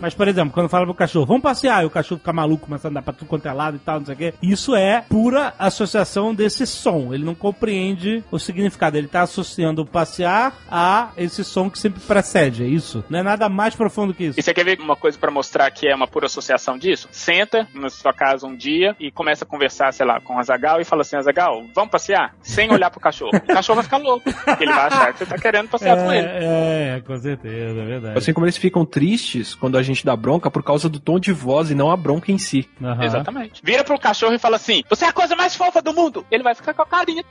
Mas, 0.01 0.15
por 0.15 0.27
exemplo, 0.29 0.53
quando 0.53 0.69
fala 0.69 0.85
pro 0.85 0.95
cachorro, 0.95 1.27
vamos 1.27 1.43
passear, 1.43 1.83
e 1.83 1.87
o 1.87 1.91
cachorro 1.91 2.19
fica 2.19 2.33
maluco, 2.33 2.67
começa 2.67 2.89
a 2.89 2.91
andar 2.91 3.03
pra 3.03 3.13
tudo 3.13 3.29
quanto 3.29 3.47
é 3.47 3.53
lado 3.53 3.77
e 3.77 3.81
tal, 3.81 3.99
não 3.99 4.07
sei 4.07 4.15
o 4.15 4.19
quê. 4.19 4.35
Isso 4.43 4.75
é 4.75 5.05
pura 5.09 5.55
associação 5.59 6.35
desse 6.35 6.67
som. 6.67 7.13
Ele 7.15 7.25
não 7.25 7.35
compreende 7.35 8.25
o 8.31 8.39
significado. 8.39 8.97
Ele 8.97 9.09
tá 9.09 9.23
associando 9.23 9.83
o 9.83 9.87
passear 9.87 10.55
a 10.71 11.11
esse 11.17 11.45
som 11.45 11.71
que 11.71 11.79
sempre 11.79 12.01
precede. 12.01 12.65
É 12.65 12.67
isso. 12.67 13.05
Não 13.09 13.19
é 13.19 13.23
nada 13.23 13.49
mais 13.49 13.75
profundo 13.75 14.15
que 14.15 14.25
isso. 14.25 14.41
E 14.41 14.43
você 14.43 14.53
quer 14.53 14.65
ver 14.65 14.81
uma 14.81 14.97
coisa 14.97 15.19
pra 15.19 15.31
mostrar 15.31 15.71
que 15.71 15.87
é 15.87 15.95
uma 15.95 16.07
pura 16.09 16.27
associação 16.27 16.77
disso? 16.79 17.09
Senta 17.11 17.67
na 17.75 17.89
sua 17.89 18.13
casa 18.13 18.47
um 18.47 18.57
dia 18.57 18.95
e 18.99 19.11
começa 19.11 19.45
a 19.45 19.47
conversar, 19.47 19.93
sei 19.93 20.07
lá, 20.07 20.21
com 20.21 20.35
o 20.35 20.39
Azagal 20.39 20.81
e 20.81 20.85
fala 20.85 21.03
assim: 21.03 21.17
Azagal, 21.17 21.65
vamos 21.75 21.91
passear? 21.91 22.35
Sem 22.43 22.73
olhar 22.73 22.91
pro 22.91 23.01
cachorro. 23.01 23.37
O 23.37 23.47
cachorro 23.47 23.77
vai 23.77 23.85
ficar 23.85 23.99
louco. 23.99 24.31
porque 24.33 24.65
Ele 24.65 24.73
vai 24.73 24.87
achar 24.87 25.13
que 25.13 25.19
você 25.19 25.27
tá 25.27 25.39
querendo 25.39 25.69
passear 25.69 25.97
com 25.97 26.13
ele. 26.13 26.27
É, 26.27 26.97
é, 26.97 27.01
com 27.01 27.17
certeza, 27.17 27.81
é 27.81 27.85
verdade. 27.85 28.19
Assim 28.19 28.33
como 28.33 28.47
eles 28.47 28.57
ficam 28.57 28.85
tristes 28.85 29.55
quando 29.61 29.77
a 29.79 29.83
gente 29.83 30.05
dá 30.05 30.17
bronca 30.17 30.51
por 30.51 30.63
causa 30.63 30.89
do 30.89 30.99
tom 30.99 31.21
de 31.21 31.33
voz 31.33 31.71
e 31.71 31.75
não 31.75 31.91
a 31.91 31.97
bronca 31.97 32.33
em 32.33 32.39
si. 32.39 32.69
Aham. 32.83 33.05
Exatamente. 33.05 33.61
Vira 33.63 33.85
pro 33.85 33.99
cachorro 33.99 34.35
e 34.35 34.39
fala 34.39 34.57
assim: 34.57 34.83
Você 34.89 35.05
é 35.05 35.09
a 35.09 35.13
coisa 35.13 35.37
mais 35.37 35.55
fofa 35.55 35.81
do 35.83 35.93
mundo. 35.93 36.25
Ele 36.31 36.43
vai 36.43 36.55
ficar 36.55 36.73
com 36.75 36.83
a 36.83 36.87
carinha. 36.87 37.25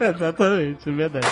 Exatamente, 0.00 0.88
é 0.88 0.92
verdade. 0.92 1.26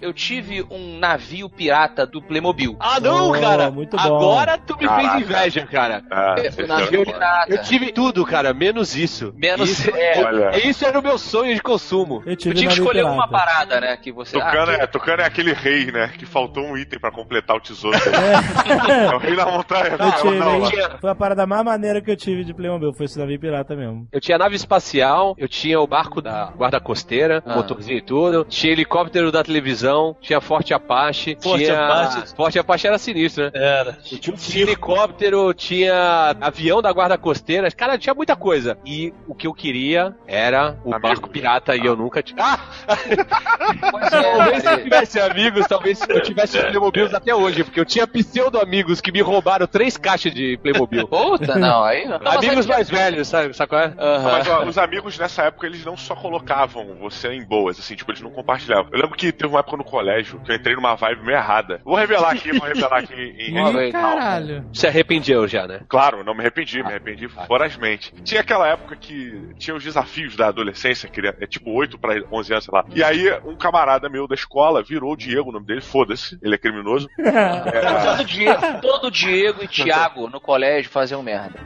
Eu 0.00 0.12
tive 0.12 0.62
um 0.70 0.98
navio 0.98 1.48
pirata 1.48 2.06
do 2.06 2.22
Playmobil. 2.22 2.76
Ah, 2.78 3.00
não, 3.00 3.32
cara! 3.32 3.70
muito 3.70 3.96
bom. 3.96 4.02
Agora 4.02 4.58
tu 4.58 4.76
me 4.76 4.86
Caraca. 4.86 5.10
fez 5.10 5.22
inveja, 5.22 5.66
cara. 5.66 6.02
Ah, 6.10 6.36
O 6.62 6.66
navio 6.66 7.04
pirata. 7.04 7.52
Eu 7.52 7.62
tive 7.62 7.92
tudo, 7.92 8.24
cara, 8.24 8.52
menos 8.54 8.94
isso. 8.96 9.32
Menos- 9.36 9.70
isso. 9.70 9.90
é. 9.94 10.24
Olha. 10.24 10.66
Isso 10.68 10.84
era 10.84 10.98
o 10.98 11.02
meu 11.02 11.18
sonho 11.18 11.54
de 11.54 11.62
consumo. 11.62 12.22
Eu 12.24 12.32
Eu 12.32 12.36
tinha 12.36 12.54
que 12.54 12.66
escolher 12.66 13.04
uma 13.04 13.26
parada, 13.38 13.80
né? 13.80 13.96
Que 13.96 14.12
você. 14.12 14.38
Ah, 14.38 14.46
Tucano, 14.46 14.66
que- 14.76 14.82
é, 14.82 14.86
Tucano 14.86 15.22
é 15.22 15.24
aquele 15.26 15.52
rei, 15.52 15.90
né? 15.92 16.08
Que 16.18 16.26
faltou 16.26 16.64
um 16.64 16.76
item 16.76 16.98
pra 16.98 17.10
completar 17.10 17.56
o 17.56 17.60
tesouro 17.60 17.98
dele. 17.98 18.16
É, 18.88 19.14
o 19.14 19.18
rei 19.18 19.36
da 19.36 19.46
montanha. 19.46 19.84
Eu 19.92 19.98
Não, 19.98 20.12
tive, 20.12 20.38
não? 20.38 20.98
Foi 21.00 21.10
a 21.10 21.14
parada 21.14 21.46
mais 21.46 21.64
maneira 21.64 22.00
que 22.00 22.10
eu 22.10 22.16
tive 22.16 22.44
de 22.44 22.54
Playmobil, 22.54 22.92
foi 22.94 23.06
esse 23.06 23.18
navio 23.18 23.38
pirata 23.38 23.74
mesmo. 23.76 24.06
Eu 24.12 24.20
tinha 24.20 24.38
nave 24.38 24.56
espacial, 24.56 25.34
eu 25.38 25.48
tinha 25.48 25.78
o 25.80 25.86
barco 25.86 26.20
da 26.22 26.46
guarda 26.56 26.80
costeira, 26.80 27.42
Ah. 27.46 27.56
motorzinho 27.56 27.98
e 27.98 28.02
tudo, 28.02 28.44
tinha 28.44 28.72
helicóptero 28.72 29.30
da 29.32 29.42
televisão, 29.42 30.16
tinha 30.20 30.40
Forte 30.40 30.72
Apache, 30.74 31.36
Forte 31.42 31.64
tinha... 31.64 31.84
Apache? 31.84 32.34
Forte 32.36 32.58
Apache 32.58 32.86
era 32.86 32.98
sinistro, 32.98 33.44
né? 33.44 33.50
Era. 33.54 33.92
Tinha, 33.94 34.36
tinha 34.36 34.62
helicóptero, 34.64 35.52
tinha 35.54 36.34
avião 36.40 36.80
da 36.82 36.92
guarda 36.92 37.18
costeira, 37.18 37.70
cara, 37.70 37.98
tinha 37.98 38.14
muita 38.14 38.36
coisa. 38.36 38.78
E 38.84 39.12
o 39.26 39.34
que 39.34 39.46
eu 39.46 39.54
queria 39.54 40.14
era 40.26 40.76
o 40.84 40.98
barco 40.98 41.28
pirata 41.28 41.76
e 41.76 41.84
eu 41.84 41.96
nunca 41.96 42.22
tinha. 42.22 42.42
Ah! 42.42 42.58
talvez 43.28 44.62
se 44.62 44.68
eu 44.72 44.82
tivesse 44.84 45.20
amigos, 45.20 45.66
talvez 45.66 46.00
eu 46.08 46.22
tivesse 46.22 46.58
Playmobil 46.58 47.08
até 47.14 47.34
hoje, 47.34 47.64
porque 47.64 47.80
eu 47.80 47.84
tinha 47.84 48.06
pseudo-amigos 48.06 49.00
que 49.00 49.12
me 49.12 49.20
roubaram 49.20 49.66
três 49.66 49.96
caixas 49.96 50.32
de 50.32 50.58
Playmobil. 50.62 51.06
Puta, 51.08 51.56
não, 51.56 51.84
aí 51.84 52.06
não. 52.06 52.18
Amigos 52.24 52.66
mais 52.66 52.88
velhos, 52.88 53.28
sabe, 53.28 53.54
sabe 53.54 53.68
qual 53.70 53.82
é? 53.82 53.94
Mas 54.22 54.48
ó, 54.48 54.64
os 54.64 54.78
amigos 54.78 55.18
nessa 55.18 55.44
época 55.44 55.66
eles 55.66 55.84
não 55.84 55.96
só 55.96 56.14
colocavam 56.14 56.96
você 57.00 57.28
em 57.32 57.44
boas, 57.44 57.78
assim, 57.78 57.94
tipo, 57.94 58.10
eles 58.10 58.20
não 58.22 58.30
compartilhavam. 58.30 58.90
Eu 58.92 59.00
lembro 59.00 59.16
que 59.16 59.32
teve 59.32 59.50
uma 59.52 59.60
época 59.60 59.76
no 59.76 59.84
colégio 59.84 60.40
que 60.40 60.50
eu 60.52 60.56
entrei 60.56 60.74
numa 60.74 60.94
vibe 60.94 61.24
meio 61.24 61.36
errada. 61.38 61.80
Vou 61.84 61.96
revelar 61.96 62.32
aqui, 62.32 62.52
vou 62.52 62.66
revelar 62.66 62.98
aqui 62.98 63.14
em. 63.14 63.58
Ih, 63.58 63.88
em- 63.88 63.92
caralho. 63.92 64.64
Se 64.72 64.86
arrependeu 64.86 65.46
já, 65.46 65.66
né? 65.66 65.80
Claro, 65.88 66.22
não 66.24 66.34
me 66.34 66.40
arrependi, 66.40 66.82
me 66.82 66.88
arrependi 66.88 67.26
vorazmente. 67.26 68.12
Tinha 68.24 68.40
aquela 68.40 68.68
época 68.68 68.96
que 68.96 69.50
tinha 69.58 69.74
os 69.76 69.82
desafios 69.82 70.36
da 70.36 70.48
adolescência, 70.48 71.08
que 71.08 71.20
é 71.26 71.46
tipo 71.46 71.70
8 71.72 71.98
pra 71.98 72.14
11 72.30 72.52
anos, 72.52 72.64
sei 72.64 72.72
lá. 72.74 72.84
E 72.94 73.02
aí, 73.02 73.17
um 73.44 73.56
camarada 73.56 74.08
meu 74.08 74.26
da 74.26 74.34
escola 74.34 74.82
virou 74.82 75.12
o 75.12 75.16
Diego, 75.16 75.50
o 75.50 75.52
nome 75.52 75.66
dele, 75.66 75.80
foda-se, 75.80 76.38
ele 76.42 76.54
é 76.54 76.58
criminoso. 76.58 77.08
Todo 77.18 78.24
Diego, 78.24 78.62
todo 78.80 79.10
Diego 79.10 79.62
e 79.62 79.68
Thiago 79.68 80.28
no 80.28 80.40
colégio 80.40 80.90
faziam 80.90 81.22
merda. 81.22 81.58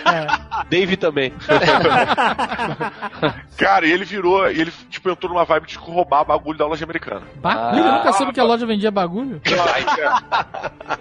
Dave 0.68 0.96
também. 0.96 1.32
Cara, 3.56 3.86
e 3.86 3.92
ele 3.92 4.04
virou, 4.04 4.50
e 4.50 4.60
ele, 4.60 4.72
tipo, 4.90 5.10
entrou 5.10 5.32
numa 5.32 5.44
vibe 5.44 5.66
de 5.66 5.76
roubar 5.76 6.24
bagulho 6.24 6.58
da 6.58 6.66
loja 6.66 6.84
americana. 6.84 7.22
Bagulho? 7.36 7.84
Eu 7.84 7.92
nunca 7.92 8.12
soube 8.12 8.32
que 8.32 8.40
a 8.40 8.44
loja 8.44 8.66
vendia 8.66 8.90
bagulho. 8.90 9.40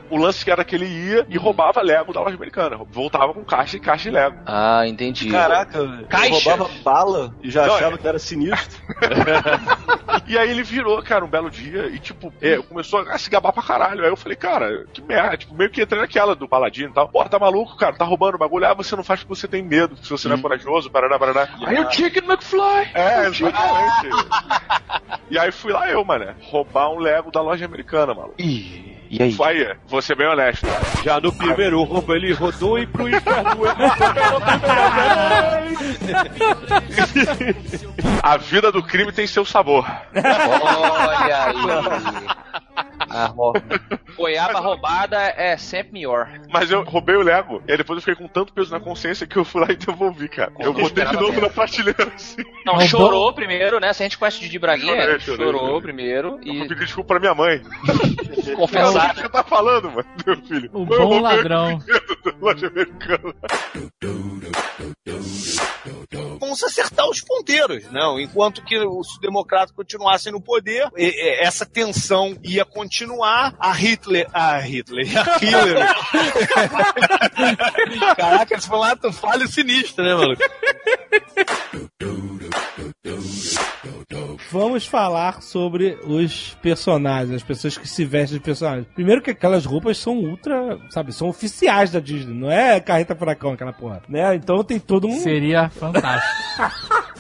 O 0.10 0.18
lance 0.18 0.44
que 0.44 0.52
era 0.52 0.64
que 0.64 0.76
ele 0.76 0.86
ia 0.86 1.26
e 1.30 1.38
roubava 1.38 1.82
Lego 1.82 2.14
da 2.14 2.22
loja 2.22 2.36
americana. 2.36 2.78
Voltava 2.90 3.34
com 3.34 3.44
caixa 3.44 3.78
e 3.78 3.80
caixa 3.80 4.10
e 4.10 4.12
Lego. 4.12 4.38
Ah, 4.46 4.88
entendi. 4.88 5.30
Caraca, 5.30 5.78
eu 5.78 6.30
roubava 6.30 6.70
bala 6.84 7.36
e 7.42 7.50
já 7.50 7.66
Não, 7.66 7.76
achava 7.76 7.96
é. 7.96 7.98
que 7.98 8.08
era 8.08 8.20
sinistro. 8.20 8.82
E 10.26 10.38
aí 10.38 10.50
ele 10.50 10.64
virou, 10.64 11.02
cara, 11.04 11.26
um 11.26 11.28
belo 11.28 11.50
dia 11.50 11.88
e, 11.88 12.00
tipo, 12.00 12.34
é, 12.42 12.58
começou 12.58 13.02
a 13.02 13.18
se 13.18 13.30
gabar 13.30 13.52
pra 13.52 13.62
caralho. 13.62 14.04
Aí 14.04 14.10
eu 14.10 14.16
falei, 14.16 14.36
cara, 14.36 14.86
que 14.94 15.02
merda. 15.02 15.38
Tipo, 15.38 15.54
meio 15.54 15.70
que 15.70 15.82
entrei 15.82 16.00
naquela 16.00 16.36
do 16.36 16.48
paladino 16.48 16.90
e 16.90 16.94
tal. 16.94 17.10
Pô, 17.10 17.24
tá 17.26 17.38
maluco, 17.38 17.76
cara, 17.78 17.96
tá 17.96 18.06
roubando 18.06 18.38
bagulho. 18.38 18.66
Ah, 18.66 18.74
você 18.74 18.96
não 18.96 19.04
faz 19.04 19.20
porque 19.20 19.36
você 19.36 19.48
tem 19.48 19.62
medo, 19.62 19.98
se 19.98 20.10
você 20.10 20.28
não 20.28 20.38
é 20.38 20.42
corajoso, 20.42 20.90
parará, 20.90 21.20
parará. 21.20 21.50
Aí 21.66 21.80
o 21.80 21.92
Chicken 21.92 22.24
McFly. 22.24 22.92
É, 22.94 23.28
exatamente. 23.28 24.10
e 25.30 25.38
aí 25.38 25.52
fui 25.52 25.72
lá 25.72 25.90
eu, 25.90 26.04
mano, 26.06 26.34
roubar 26.44 26.90
um 26.90 27.00
Lego 27.00 27.32
da 27.32 27.42
loja 27.42 27.66
americana, 27.66 28.14
maluco. 28.14 28.36
E 29.14 29.22
aí? 29.22 29.30
Vai, 29.30 29.78
vou 29.88 30.02
ser 30.02 30.16
bem 30.16 30.28
honesto. 30.28 30.66
Já 31.04 31.22
no 31.22 31.32
primeiro 31.32 31.84
roubo 31.84 32.16
ele 32.16 32.34
rodou 32.34 32.80
e 32.80 32.88
pro 32.88 33.08
inferno 33.08 33.52
A 38.24 38.38
vida 38.38 38.72
do 38.72 38.82
crime 38.82 39.12
tem 39.12 39.28
seu 39.28 39.46
sabor. 39.46 39.86
Olha 40.16 41.46
aí. 41.46 42.26
A 43.10 43.26
ro... 43.28 43.54
Goiaba 44.16 44.60
roubada 44.60 45.18
é 45.18 45.58
sempre 45.58 45.94
melhor. 45.94 46.30
Mas 46.52 46.72
eu 46.72 46.84
roubei 46.84 47.16
o 47.16 47.22
Lego, 47.22 47.62
e 47.68 47.72
aí 47.72 47.78
depois 47.78 47.98
eu 47.98 48.02
fiquei 48.02 48.16
com 48.16 48.28
tanto 48.28 48.54
peso 48.54 48.72
na 48.72 48.80
consciência 48.80 49.28
que 49.28 49.38
eu 49.38 49.46
fui 49.46 49.62
lá 49.62 49.68
e 49.72 49.76
devolvi, 49.76 50.28
cara. 50.28 50.52
Eu 50.60 50.74
botei 50.74 51.06
de 51.06 51.14
novo 51.14 51.28
menos. 51.34 51.42
na 51.44 51.50
prateleira 51.50 52.12
assim. 52.16 52.44
Não, 52.66 52.80
chorou 52.82 53.34
primeiro, 53.34 53.80
né? 53.80 53.94
Se 53.94 54.04
a 54.04 54.06
gente 54.06 54.18
conhece 54.18 54.38
o 54.38 54.42
Didi 54.42 54.60
Braguinha, 54.60 55.02
Chorei, 55.02 55.20
chorei, 55.20 55.46
chorou 55.46 55.62
chorei. 55.68 55.82
primeiro 55.82 56.40
Eu 56.44 56.54
e 56.54 56.58
fui 56.60 56.68
pedir 56.68 56.86
desculpa 56.86 57.08
pra 57.10 57.20
minha 57.20 57.36
mãe. 57.36 57.62
confessar. 58.56 59.12
O 59.12 59.16
que 59.16 59.22
você 59.22 59.30
tá 59.30 59.44
falando, 59.44 59.92
mano, 59.92 60.08
meu 60.26 60.38
filho? 60.38 60.70
O 60.74 60.82
Eu 60.82 60.86
bom 60.86 61.22
ladrão. 61.22 61.80
loja 62.40 62.68
americana. 62.68 63.34
Vamos 66.40 66.64
acertar 66.64 67.08
os 67.10 67.22
ponteiros, 67.22 67.92
não? 67.92 68.20
Enquanto 68.20 68.64
que 68.64 68.78
os 68.78 69.18
democratas 69.20 69.72
continuassem 69.72 70.32
no 70.32 70.40
poder, 70.42 70.88
essa 70.96 71.66
tensão 71.66 72.38
ia 72.44 72.64
continuar. 72.66 73.56
A 73.60 73.72
Hitler, 73.72 74.28
a 74.34 74.60
Hitler, 74.60 75.08
a 75.18 75.44
Hillary. 75.44 75.80
Caraca, 78.18 78.54
eles 78.54 78.66
foram 78.66 78.82
lá, 78.82 78.96
tu 78.96 79.12
falho 79.12 79.48
sinistro, 79.48 80.04
né, 80.04 80.14
mano? 80.16 80.36
Vamos 84.50 84.88
falar 84.88 85.42
sobre 85.42 86.00
os 86.06 86.56
personagens, 86.62 87.36
as 87.36 87.44
pessoas 87.44 87.78
que 87.78 87.86
se 87.86 88.06
vestem 88.06 88.38
de 88.38 88.44
personagens. 88.44 88.88
Primeiro 88.96 89.22
que 89.22 89.32
aquelas 89.32 89.66
roupas 89.66 89.98
são 89.98 90.18
ultra, 90.20 90.80
sabe, 90.90 91.12
são 91.12 91.28
oficiais 91.28 91.92
da 91.92 92.00
Disney, 92.00 92.34
não 92.34 92.50
é 92.50 92.80
carreta 92.80 93.14
furacão 93.14 93.52
aquela 93.52 93.74
porra, 93.74 94.02
né? 94.08 94.36
Então 94.36 94.64
tem 94.64 94.80
todo 94.80 95.06
um... 95.08 95.20
Seria 95.20 95.70
fantástico. 95.70 96.34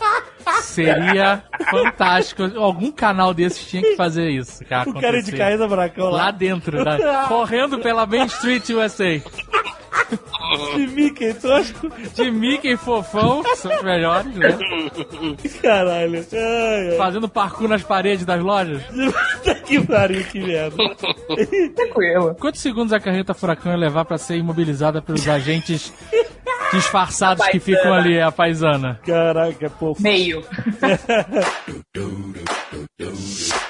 Seria 0.61 1.43
fantástico. 1.69 2.43
Algum 2.55 2.91
canal 2.91 3.33
desses 3.33 3.65
tinha 3.65 3.81
que 3.81 3.95
fazer 3.95 4.29
isso, 4.29 4.63
cara. 4.65 4.89
O 4.89 4.99
cara 4.99 5.21
de 5.21 5.31
carreta 5.31 5.67
furacão 5.67 6.09
lá. 6.09 6.25
Lá 6.25 6.31
dentro, 6.31 6.83
né? 6.83 6.97
correndo 7.27 7.79
pela 7.79 8.05
Main 8.05 8.25
Street 8.25 8.69
USA. 8.69 9.21
De 10.75 10.87
Mickey, 10.87 11.33
tosco. 11.33 11.89
De 12.13 12.31
Mickey 12.31 12.75
fofão, 12.77 13.41
que 13.43 13.55
são 13.55 13.75
os 13.75 13.83
melhores, 13.83 14.33
né? 14.35 14.57
Caralho. 15.61 16.25
Ai, 16.31 16.89
ai. 16.91 16.97
Fazendo 16.97 17.29
parkour 17.29 17.67
nas 17.67 17.83
paredes 17.83 18.25
das 18.25 18.41
lojas. 18.41 18.81
Puta 19.43 19.55
que 19.55 19.85
pariu, 19.85 20.23
que 20.25 20.39
merda. 20.39 20.75
Tranquilo. 21.75 22.35
Quantos 22.39 22.61
segundos 22.61 22.93
a 22.93 22.99
carreta 22.99 23.33
furacão 23.33 23.71
ia 23.71 23.77
levar 23.77 24.05
pra 24.05 24.17
ser 24.17 24.37
imobilizada 24.37 25.01
pelos 25.01 25.27
agentes 25.27 25.93
disfarçados 26.71 27.45
que 27.47 27.59
ficam 27.59 27.93
ali, 27.93 28.19
a 28.19 28.31
paisana? 28.31 28.99
Caraca, 29.05 29.69
pô. 29.69 29.95
Meio. 29.99 30.43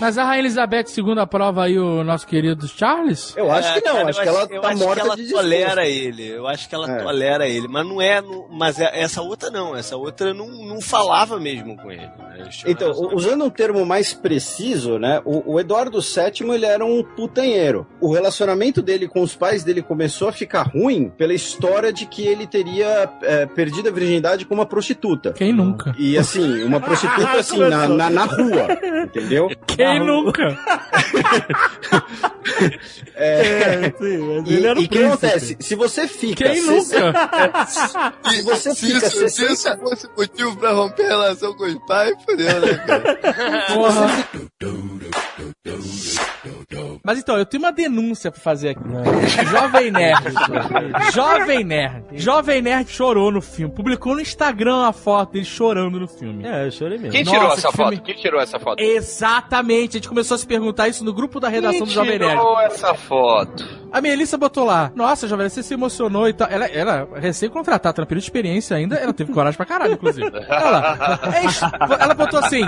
Mas 0.00 0.18
a 0.18 0.24
Rainha 0.24 0.40
Elizabeth 0.42 0.84
II 0.96 1.18
aprova 1.18 1.64
aí 1.64 1.78
o 1.78 2.02
nosso 2.04 2.26
querido 2.26 2.66
Charles? 2.68 3.34
Eu 3.36 3.50
acho 3.50 3.74
que 3.74 3.80
não, 3.86 3.94
cara, 3.96 4.08
acho 4.10 4.22
que 4.22 4.28
ela 4.28 4.46
eu 4.50 4.60
tá 4.60 4.68
acho 4.68 4.78
morta 4.78 5.00
que 5.00 5.06
ela 5.06 5.16
de 5.16 5.30
tolera 5.30 5.86
ele. 5.86 6.28
Eu 6.28 6.46
acho 6.46 6.68
que 6.68 6.74
ela 6.74 6.90
É. 6.90 7.02
tolera 7.02 7.48
ele. 7.48 7.68
Mas 7.68 7.86
não 7.86 8.00
é. 8.00 8.20
no- 8.20 8.46
mas 8.50 8.78
é- 8.80 9.00
essa 9.00 9.22
outra 9.22 9.50
não. 9.50 9.74
Essa 9.76 9.96
outra 9.96 10.32
não, 10.34 10.46
não 10.48 10.80
falava 10.80 11.38
mesmo 11.40 11.76
com 11.76 11.90
ele. 11.90 12.02
né? 12.18 12.48
Então, 12.66 12.90
usando 13.14 13.44
um 13.44 13.50
termo 13.50 13.84
mais 13.86 14.12
preciso, 14.12 14.98
né? 14.98 15.20
O, 15.24 15.54
o 15.54 15.60
Eduardo 15.60 16.00
VII 16.00 16.50
ele 16.54 16.66
era 16.66 16.84
um 16.84 17.02
putanheiro. 17.02 17.86
O 18.00 18.12
relacionamento 18.12 18.80
dele 18.82 19.08
com 19.08 19.22
os 19.22 19.34
pais 19.34 19.64
dele 19.64 19.82
começou 19.82 20.28
a 20.28 20.32
ficar 20.32 20.62
ruim 20.62 21.08
pela 21.16 21.32
história 21.34 21.92
de 21.92 22.06
que 22.06 22.26
ele 22.26 22.46
teria 22.46 23.08
é, 23.22 23.46
perdido 23.46 23.88
a 23.88 23.92
virgindade 23.92 24.44
com 24.44 24.54
uma 24.54 24.66
prostituta. 24.66 25.32
Quem 25.32 25.52
nunca? 25.52 25.94
E 25.98 26.16
assim, 26.18 26.62
uma 26.64 26.80
prostituta 26.80 27.32
assim, 27.38 27.58
na, 27.58 27.88
na, 27.88 28.10
na 28.10 28.24
rua, 28.24 28.68
entendeu? 29.04 29.31
Quem 29.66 30.00
nunca? 30.00 30.58
É, 33.14 33.92
sim, 33.98 34.18
mas 34.18 34.50
e 34.50 34.54
ele 34.54 34.66
era 34.66 34.78
e 34.78 34.82
o 34.82 34.86
o 34.86 34.88
que 34.88 35.04
acontece? 35.04 35.56
Se 35.60 35.74
você 35.74 36.08
fica. 36.08 36.44
Quem 36.44 36.60
sessenta- 36.62 37.06
nunca? 37.12 37.66
Se 38.30 38.42
você 38.42 38.74
Se 38.74 38.86
fica 38.86 39.06
isso, 39.06 39.28
se 39.28 39.28
60 39.46 39.52
isso 39.52 39.78
fosse 39.78 40.08
motivo 40.16 40.56
pra 40.56 40.72
romper 40.72 41.04
a 41.04 41.08
relação 41.08 41.54
com 41.54 41.64
os 41.64 41.74
pais, 41.86 42.14
fodeu, 42.24 42.60
né, 42.60 42.74
cara? 42.86 43.18
Porra. 43.72 44.06
Mas 47.04 47.18
então, 47.18 47.36
eu 47.36 47.46
tenho 47.46 47.62
uma 47.62 47.72
denúncia 47.72 48.30
pra 48.30 48.40
fazer 48.40 48.70
aqui. 48.70 48.82
Jovem 49.50 49.90
Nerd. 49.90 50.24
Jovem 51.12 51.64
Nerd. 51.64 52.04
Jovem 52.14 52.62
Nerd 52.62 52.90
chorou 52.90 53.30
no 53.30 53.40
filme. 53.40 53.74
Publicou 53.74 54.14
no 54.14 54.20
Instagram 54.20 54.86
a 54.86 54.92
foto 54.92 55.32
dele 55.32 55.44
chorando 55.44 55.98
no 56.00 56.08
filme. 56.08 56.46
É, 56.46 56.66
eu 56.66 56.70
chorei 56.72 56.98
mesmo. 56.98 57.12
Quem 57.12 57.24
Nossa, 57.24 57.36
tirou 57.38 57.52
essa 57.52 57.68
que 57.68 57.76
filme- 57.76 57.96
foto? 57.96 58.04
Quem 58.04 58.14
tirou 58.16 58.40
essa 58.40 58.58
foto? 58.58 58.80
Exatamente. 58.80 59.90
A 59.90 59.98
gente 59.98 60.08
começou 60.08 60.34
a 60.34 60.38
se 60.38 60.46
perguntar 60.46 60.88
isso 60.88 61.04
no 61.04 61.12
grupo 61.12 61.38
da 61.40 61.48
redação 61.48 61.86
do 61.86 61.90
Jovem 61.92 62.18
Nerd. 62.18 62.36
tirou 62.36 62.60
essa 62.60 62.94
foto? 62.94 63.82
A 63.92 64.00
Melissa 64.00 64.38
botou 64.38 64.64
lá, 64.64 64.90
nossa, 64.94 65.28
Jovem, 65.28 65.48
você 65.50 65.62
se 65.62 65.74
emocionou 65.74 66.26
e 66.26 66.32
tal. 66.32 66.48
Ela, 66.48 66.64
ela 66.66 67.08
recém-contratada, 67.14 67.92
tá 67.92 68.02
na 68.02 68.06
período 68.06 68.22
de 68.22 68.26
experiência 68.28 68.74
ainda, 68.74 68.96
ela 68.96 69.12
teve 69.12 69.32
coragem 69.34 69.56
pra 69.56 69.66
caralho, 69.66 69.92
inclusive. 69.92 70.30
Ela, 70.48 71.20
é 71.34 72.02
ela 72.02 72.14
botou 72.14 72.38
assim, 72.40 72.62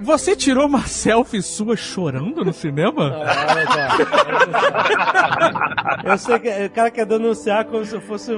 você 0.00 0.34
tirou 0.34 0.66
uma 0.66 0.80
selfie 0.86 1.42
sua 1.42 1.76
chorando 1.76 2.42
no 2.44 2.52
cinema? 2.52 3.19
Eu 6.04 6.18
sei 6.18 6.38
que 6.38 6.48
o 6.66 6.70
cara 6.70 6.90
quer 6.90 7.06
denunciar 7.06 7.64
como 7.64 7.84
se 7.84 8.00
fosse 8.00 8.32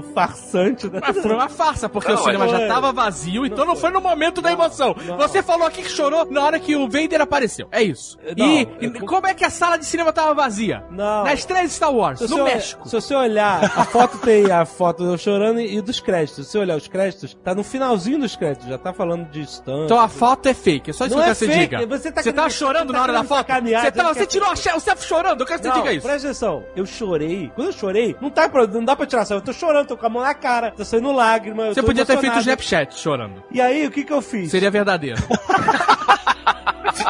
um 0.00 0.14
farsante. 0.14 0.88
Né? 0.88 1.00
Mas 1.00 1.18
foi 1.18 1.32
uma 1.32 1.48
farsa, 1.48 1.88
porque 1.88 2.12
Não, 2.12 2.20
o 2.20 2.24
cinema 2.24 2.48
já 2.48 2.66
tava 2.66 2.92
vazio, 2.92 3.46
então 3.46 3.64
não 3.64 3.76
foi 3.76 3.90
no 3.90 4.00
momento 4.00 4.40
da 4.42 4.52
emoção. 4.52 4.94
Você 5.18 5.42
falou 5.42 5.66
aqui 5.66 5.82
que 5.82 5.90
chorou 5.90 6.26
na 6.30 6.42
hora 6.42 6.58
que 6.58 6.74
o 6.76 6.88
Vader 6.88 7.20
apareceu. 7.20 7.68
É 7.70 7.82
isso. 7.82 8.18
Não, 8.36 8.46
e, 8.46 8.68
e 8.80 8.90
como 9.00 9.26
é 9.26 9.34
que 9.34 9.44
a 9.44 9.50
sala 9.50 9.76
de 9.78 9.84
cinema 9.86 10.12
tava 10.12 10.34
vazia? 10.34 10.84
Não. 10.90 11.24
Na 11.24 11.32
estreia 11.34 11.66
de 11.66 11.72
Star 11.72 11.92
Wars, 11.94 12.18
Se 12.18 12.28
no 12.28 12.36
você- 12.38 12.42
México. 12.44 12.88
Se 12.88 12.94
você 13.00 13.14
olhar, 13.14 13.64
a 13.64 13.84
foto 13.84 14.18
tem 14.18 14.50
a 14.50 14.64
foto 14.64 15.04
eu 15.04 15.18
chorando 15.18 15.60
e 15.60 15.80
dos 15.80 16.00
créditos. 16.00 16.46
Se 16.46 16.52
você 16.52 16.58
olhar 16.58 16.76
os 16.76 16.88
créditos, 16.88 17.36
tá 17.44 17.54
no 17.54 17.62
finalzinho 17.62 18.18
dos 18.18 18.36
créditos, 18.36 18.68
já 18.68 18.78
tá 18.78 18.92
falando 18.92 19.28
de 19.30 19.42
stand. 19.42 19.84
Então 19.84 19.98
a 20.00 20.08
foto 20.08 20.48
é 20.48 20.54
fake, 20.54 20.90
é 20.90 20.92
só 20.92 21.06
isso 21.06 21.14
Não 21.16 21.22
que 21.22 21.28
é 21.28 21.32
eu 21.32 21.36
quero 21.36 21.46
que 21.50 21.54
você 21.54 21.60
fake, 21.60 21.76
diga. 21.76 21.98
você 21.98 22.12
tá 22.12 22.22
você 22.22 22.32
tava 22.32 22.48
querendo- 22.48 22.58
chorando 22.58 22.86
você 22.88 22.92
na 22.92 22.98
tá 22.98 23.02
hora 23.02 23.12
da 23.12 23.18
querendo 23.18 23.28
foto? 23.28 23.40
Você, 23.40 23.90
que 23.90 24.14
você 24.14 24.22
é 24.22 24.26
tirou 24.26 24.50
a 24.50 24.56
che- 24.56 24.72
o 24.74 24.80
selfie 24.80 25.06
chorando, 25.06 25.40
eu 25.40 25.46
quero 25.46 25.58
que 25.60 25.66
você 25.66 25.72
Não, 25.72 25.80
diga 25.82 25.92
isso. 25.94 26.06
presta 26.06 26.26
atenção. 26.28 26.64
Eu 26.76 26.86
chorei. 26.86 27.50
Quando 27.54 27.66
eu 27.68 27.72
chorei, 27.72 28.16
não, 28.20 28.30
tá 28.30 28.48
pra, 28.48 28.66
não 28.66 28.84
dá 28.84 28.96
pra 28.96 29.06
tirar 29.06 29.24
selfie. 29.24 29.42
Eu 29.48 29.52
tô 29.54 29.58
chorando, 29.58 29.88
tô 29.90 29.96
com 29.96 30.06
a 30.06 30.08
mão 30.08 30.22
na 30.22 30.34
cara, 30.34 30.70
tô 30.70 30.84
saindo 30.84 31.10
lágrima. 31.10 31.74
Você 31.74 31.82
podia 31.82 32.06
ter 32.06 32.12
feito 32.12 32.22
o 32.22 32.26
emocionado. 32.26 32.62
Snapchat 32.62 32.98
chorando. 32.98 33.42
E 33.50 33.60
aí, 33.60 33.86
o 33.86 33.90
que 33.90 34.04
que 34.04 34.12
eu 34.12 34.22
fiz? 34.22 34.50
Seria 34.50 34.70
verdadeiro. 34.70 35.20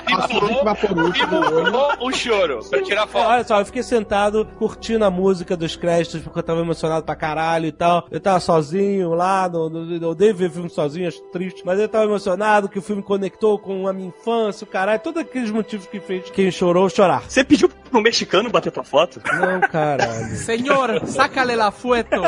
O 2.01 2.13
choro, 2.13 2.61
pra 2.69 2.83
tirar 2.83 3.07
foto. 3.07 3.27
Olha 3.27 3.45
só, 3.45 3.61
eu 3.61 3.67
fiquei 3.67 3.83
sentado 3.83 4.47
curtindo 4.59 5.05
a 5.05 5.11
música 5.11 5.57
dos 5.57 5.77
créditos 5.77 6.21
porque 6.23 6.39
eu 6.39 6.43
tava 6.43 6.61
emocionado 6.61 7.05
pra 7.05 7.17
caralho 7.17 7.67
e 7.67 7.73
tal. 7.73 8.07
Eu 8.11 8.21
tava 8.21 8.41
sozinho 8.41 9.15
lá, 9.15 9.49
no, 9.49 9.69
no, 9.69 9.97
eu 9.97 10.11
odeio 10.11 10.35
ver 10.35 10.51
filme 10.51 10.71
sozinho, 10.71 11.09
acho 11.09 11.21
triste. 11.25 11.63
Mas 11.65 11.79
eu 11.79 11.89
tava 11.89 12.05
emocionado 12.05 12.69
que 12.69 12.79
o 12.79 12.83
filme 12.83 13.03
conectou 13.03 13.59
com 13.59 13.87
a 13.87 13.93
minha 13.93 14.09
infância, 14.09 14.65
o 14.65 14.67
caralho. 14.67 15.01
Todos 15.01 15.23
aqueles 15.23 15.51
motivos 15.51 15.87
que 15.87 16.01
fez 16.01 16.31
quem 16.31 16.51
chorou 16.51 16.89
chorar. 16.89 17.23
Você 17.29 17.45
pediu 17.45 17.69
pro 17.69 18.01
mexicano 18.01 18.51
bater 18.51 18.73
tua 18.73 18.85
foto? 18.85 19.21
Não, 19.25 19.61
caralho. 19.61 20.37
Senhor, 20.37 21.07
sácale 21.07 21.55
la 21.55 21.71
foto. 21.71 22.21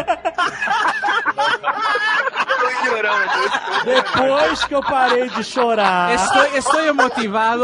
Depois 3.85 4.65
que 4.65 4.75
eu 4.75 4.81
parei 4.81 5.29
de 5.31 5.45
chorar. 5.45 6.15
Estou, 6.15 6.45
estou 6.57 6.81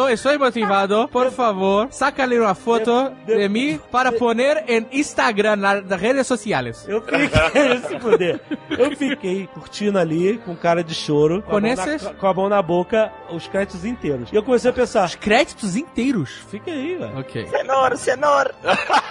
emotivado, 0.08 0.14
estou 0.14 0.32
emotivado. 0.32 1.08
Por 1.08 1.30
favor, 1.30 1.88
sácale 1.90 2.38
una 2.38 2.54
foto 2.54 3.12
de 3.26 3.48
mim 3.48 3.80
para 3.90 4.12
poner 4.12 4.64
em 4.68 4.86
Instagram, 4.92 5.56
na- 5.56 5.80
nas 5.80 6.00
redes 6.00 6.26
sociais. 6.26 6.84
Eu 6.88 7.00
fiquei, 7.02 7.28
se 7.88 7.98
fuder. 8.00 8.40
Eu 8.70 8.96
fiquei 8.96 9.46
curtindo 9.48 9.98
ali 9.98 10.38
com 10.44 10.54
cara 10.56 10.82
de 10.84 10.94
choro, 10.94 11.42
com 11.42 11.56
a, 11.56 11.60
na, 11.60 11.98
com 12.14 12.26
a 12.26 12.34
mão 12.34 12.48
na 12.48 12.60
boca, 12.62 13.12
os 13.30 13.46
créditos 13.48 13.84
inteiros. 13.84 14.30
E 14.32 14.36
eu 14.36 14.42
comecei 14.42 14.70
a 14.70 14.74
pensar. 14.74 15.04
Os 15.04 15.14
créditos 15.14 15.76
inteiros? 15.76 16.30
Fica 16.50 16.70
aí, 16.70 16.96
velho. 16.96 17.18
Ok. 17.18 17.46
Cenoura, 17.48 17.96
cenoura. 17.96 18.54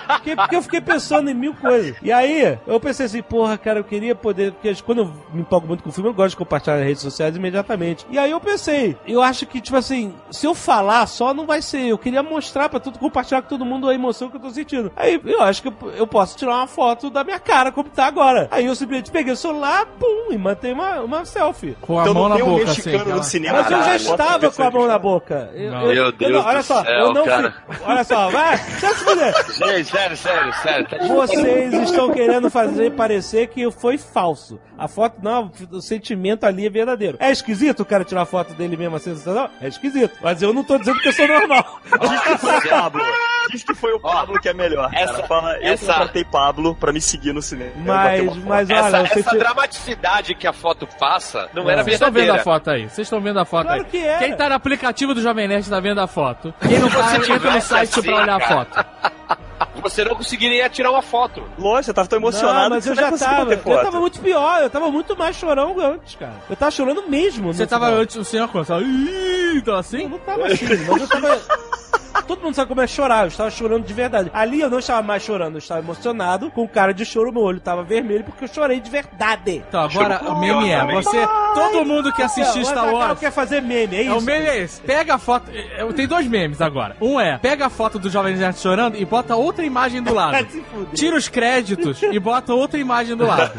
Porque, 0.07 0.35
porque 0.35 0.55
eu 0.55 0.61
fiquei 0.61 0.81
pensando 0.81 1.29
em 1.29 1.33
mil 1.33 1.53
coisas. 1.53 1.95
E 2.01 2.11
aí, 2.11 2.57
eu 2.65 2.79
pensei 2.79 3.05
assim, 3.05 3.21
porra, 3.21 3.57
cara, 3.57 3.79
eu 3.79 3.83
queria 3.83 4.15
poder. 4.15 4.51
Porque 4.53 4.73
quando 4.83 4.99
eu 4.99 5.13
me 5.33 5.41
empolgo 5.41 5.67
muito 5.67 5.83
com 5.83 5.89
o 5.89 5.91
filme, 5.91 6.09
eu 6.09 6.13
gosto 6.13 6.29
de 6.31 6.37
compartilhar 6.37 6.77
nas 6.77 6.85
redes 6.85 7.01
sociais 7.01 7.35
imediatamente. 7.35 8.05
E 8.09 8.17
aí 8.17 8.31
eu 8.31 8.39
pensei, 8.39 8.95
eu 9.07 9.21
acho 9.21 9.45
que, 9.45 9.59
tipo 9.59 9.75
assim, 9.77 10.13
se 10.31 10.45
eu 10.45 10.53
falar 10.55 10.76
só, 11.07 11.33
não 11.33 11.45
vai 11.45 11.61
ser. 11.61 11.81
Eu 11.87 11.97
queria 11.97 12.21
mostrar 12.23 12.69
pra 12.69 12.79
todo, 12.79 12.97
compartilhar 12.99 13.41
com 13.41 13.47
todo 13.49 13.65
mundo 13.65 13.87
a 13.89 13.93
emoção 13.93 14.29
que 14.29 14.37
eu 14.37 14.41
tô 14.41 14.49
sentindo. 14.49 14.91
Aí 14.95 15.19
eu 15.25 15.41
acho 15.41 15.61
que 15.61 15.67
eu, 15.67 15.73
eu 15.95 16.07
posso 16.07 16.37
tirar 16.37 16.55
uma 16.55 16.67
foto 16.67 17.09
da 17.09 17.23
minha 17.23 17.39
cara, 17.39 17.71
como 17.71 17.89
tá 17.89 18.05
agora. 18.05 18.47
Aí 18.51 18.65
eu 18.65 18.75
simplesmente 18.75 19.11
peguei 19.11 19.33
o 19.33 19.37
celular, 19.37 19.85
pum, 19.99 20.31
e 20.31 20.37
mandei 20.37 20.73
uma, 20.73 21.01
uma 21.01 21.25
selfie. 21.25 21.77
Com 21.81 21.99
a 21.99 22.03
Então 22.03 22.13
mão 22.13 22.29
na 22.29 22.35
um 22.35 22.45
boca, 22.45 22.65
mexicano 22.65 23.01
assim, 23.03 23.11
no 23.13 23.23
cinema. 23.23 23.61
Mas 23.61 23.71
eu 23.71 23.83
já 23.83 23.95
estava 23.95 24.51
com 24.51 24.63
a 24.63 24.71
mão 24.71 24.87
na 24.87 24.99
boca. 24.99 25.49
Eu- 25.53 25.63
eu- 25.73 25.79
Meu 25.79 25.93
eu 25.93 26.11
Deus 26.11 26.31
não- 26.33 26.45
olha 26.45 26.59
do 26.59 26.63
só, 26.63 26.83
céu, 26.83 26.93
eu 26.99 27.13
não 27.13 27.25
cara. 27.25 27.53
fui- 27.67 27.77
Olha 27.85 28.03
só, 28.03 28.29
vai, 28.29 28.57
deixa 28.57 28.87
eu 28.87 28.95
se 28.95 29.03
fuder. 29.03 29.33
Gente, 29.53 29.85
sério, 29.91 30.17
sério, 30.17 30.53
sério. 30.61 30.87
Tá 30.87 30.97
Vocês 31.07 31.73
estão 31.73 32.11
querendo 32.11 32.49
fazer 32.49 32.91
parecer 32.91 33.47
que 33.47 33.69
foi 33.71 33.97
falso. 33.97 34.59
A 34.77 34.87
foto, 34.87 35.15
não, 35.23 35.51
o 35.71 35.81
sentimento 35.81 36.45
ali 36.45 36.65
é 36.65 36.69
verdadeiro. 36.69 37.17
É 37.19 37.31
esquisito 37.31 37.79
o 37.81 37.85
cara 37.85 38.03
tirar 38.03 38.25
foto 38.25 38.53
dele 38.53 38.77
mesmo 38.77 38.95
assim, 38.95 39.15
não? 39.25 39.49
É 39.59 39.67
esquisito. 39.67 40.17
Mas 40.21 40.41
eu 40.41 40.53
não 40.53 40.63
tô 40.67 40.77
dizendo 40.77 40.99
que 40.99 41.07
eu 41.07 41.13
sou 41.13 41.27
normal. 41.27 41.79
Diz 42.01 42.21
que 42.21 42.37
foi 42.37 42.57
o 42.57 42.69
Pablo. 42.69 43.03
Diz 43.49 43.63
que 43.63 43.73
foi 43.75 43.93
o 43.93 43.99
Pablo 43.99 44.39
que 44.41 44.49
é 44.49 44.53
melhor. 44.53 44.89
essa- 44.93 45.13
cara. 45.13 45.27
Fala, 45.27 45.57
eu 45.57 45.73
essa- 45.73 45.93
contratei 45.93 46.25
Pablo 46.25 46.75
pra 46.75 46.91
me 46.93 46.99
seguir 47.01 47.33
no 47.33 47.41
cinema. 47.41 47.71
Mas- 47.77 48.35
mas 48.43 48.69
olha, 48.69 48.77
essa, 48.79 48.97
essa 48.99 49.13
senti- 49.23 49.37
dramaticidade 49.37 50.35
que 50.35 50.45
a 50.45 50.53
foto 50.53 50.87
passa 50.99 51.49
não 51.53 51.69
era 51.69 51.83
Vocês 51.83 51.93
estão 51.95 52.07
vendo 52.11 52.15
verdadeira. 52.25 52.41
a 52.41 52.43
foto 52.43 52.69
aí? 52.69 52.83
Vocês 52.89 53.07
estão 53.07 53.21
vendo 53.21 53.39
a 53.39 53.45
foto 53.45 53.65
Claro 53.67 53.81
aí? 53.83 53.87
que 53.89 53.97
era. 53.97 54.19
Quem 54.19 54.35
tá 54.35 54.49
no 54.49 54.55
aplicativo 54.55 55.13
do 55.13 55.21
Jovem 55.21 55.47
Nerd 55.47 55.69
tá 55.69 55.79
vendo 55.79 56.01
a 56.01 56.07
foto. 56.07 56.53
Quem 56.67 56.77
não 56.79 56.89
tá, 56.89 57.15
entra 57.15 57.51
no 57.51 57.61
site 57.61 57.89
assim, 57.99 58.01
pra 58.03 58.15
olhar 58.17 58.35
a 58.35 58.39
cara. 58.39 58.65
foto. 58.65 58.85
Você 59.89 60.03
não 60.03 60.15
conseguiria 60.15 60.69
tirar 60.69 60.91
uma 60.91 61.01
foto. 61.01 61.43
Lógico, 61.57 61.85
você 61.85 61.93
tava 61.93 62.07
tão 62.07 62.19
emocionado 62.19 62.69
Não, 62.69 62.69
mas 62.75 62.83
que 62.83 62.89
eu 62.91 62.95
você 62.95 63.01
já 63.01 63.11
tava. 63.17 63.53
Eu 63.53 63.59
foto. 63.59 63.83
tava 63.83 63.99
muito 63.99 64.19
pior. 64.19 64.61
Eu 64.61 64.69
tava 64.69 64.91
muito 64.91 65.17
mais 65.17 65.35
chorão 65.35 65.75
antes, 65.79 66.15
cara. 66.15 66.33
Eu 66.49 66.55
tava 66.55 66.71
chorando 66.71 67.07
mesmo. 67.07 67.53
Você 67.53 67.65
tava 67.67 67.87
final. 67.87 68.01
antes 68.01 68.15
do 68.15 68.23
cinema 68.25 68.47
quando? 68.47 68.65
Você 68.65 68.73
tava, 68.73 68.83
Ih, 68.83 69.57
então 69.57 69.75
assim? 69.75 70.03
Eu 70.03 70.09
não 70.09 70.19
tava 70.19 70.45
assim, 70.47 70.65
mas 70.87 71.01
eu 71.01 71.07
tava. 71.07 71.41
Todo 72.27 72.41
mundo 72.43 72.55
sabe 72.55 72.67
como 72.67 72.81
é 72.81 72.87
chorar, 72.87 73.21
eu 73.23 73.27
estava 73.27 73.49
chorando 73.49 73.85
de 73.85 73.93
verdade. 73.93 74.29
Ali 74.33 74.59
eu 74.61 74.69
não 74.69 74.79
estava 74.79 75.01
mais 75.01 75.23
chorando, 75.23 75.55
eu 75.55 75.59
estava 75.59 75.79
emocionado, 75.81 76.51
com 76.51 76.67
cara 76.67 76.93
de 76.93 77.05
choro, 77.05 77.31
meu 77.31 77.41
olho 77.43 77.59
tava 77.59 77.83
vermelho 77.83 78.23
porque 78.23 78.43
eu 78.43 78.47
chorei 78.47 78.79
de 78.79 78.89
verdade. 78.89 79.63
Então, 79.67 79.81
agora 79.81 80.21
o 80.29 80.39
meme 80.39 80.69
é, 80.69 80.85
você, 80.93 81.25
todo 81.53 81.85
mundo 81.85 82.11
que 82.13 82.21
assistiu 82.21 82.63
Star 82.65 82.93
Wars... 82.93 83.19
quer 83.19 83.31
fazer 83.31 83.61
meme, 83.61 83.95
é 83.95 84.05
É, 84.05 84.13
o 84.13 84.17
isso? 84.17 84.25
meme 84.25 84.45
é 84.45 84.57
esse. 84.59 84.81
Pega 84.81 85.15
a 85.15 85.17
foto. 85.17 85.49
é, 85.53 85.81
é, 85.81 85.93
Tem 85.93 86.07
dois 86.07 86.27
memes 86.27 86.61
agora. 86.61 86.95
Um 87.01 87.19
é: 87.19 87.37
pega 87.37 87.67
a 87.67 87.69
foto 87.69 87.97
do 87.99 88.09
Jovem 88.09 88.35
Nerd 88.35 88.57
chorando 88.59 88.97
e 88.97 89.05
bota 89.05 89.35
outra 89.35 89.65
imagem 89.65 90.01
do 90.03 90.13
lado. 90.13 90.37
Se 90.51 90.61
fuder. 90.61 90.93
Tira 90.93 91.15
os 91.15 91.27
créditos 91.27 92.01
e 92.03 92.19
bota 92.19 92.53
outra 92.53 92.79
imagem 92.79 93.15
do 93.15 93.25
lado. 93.25 93.51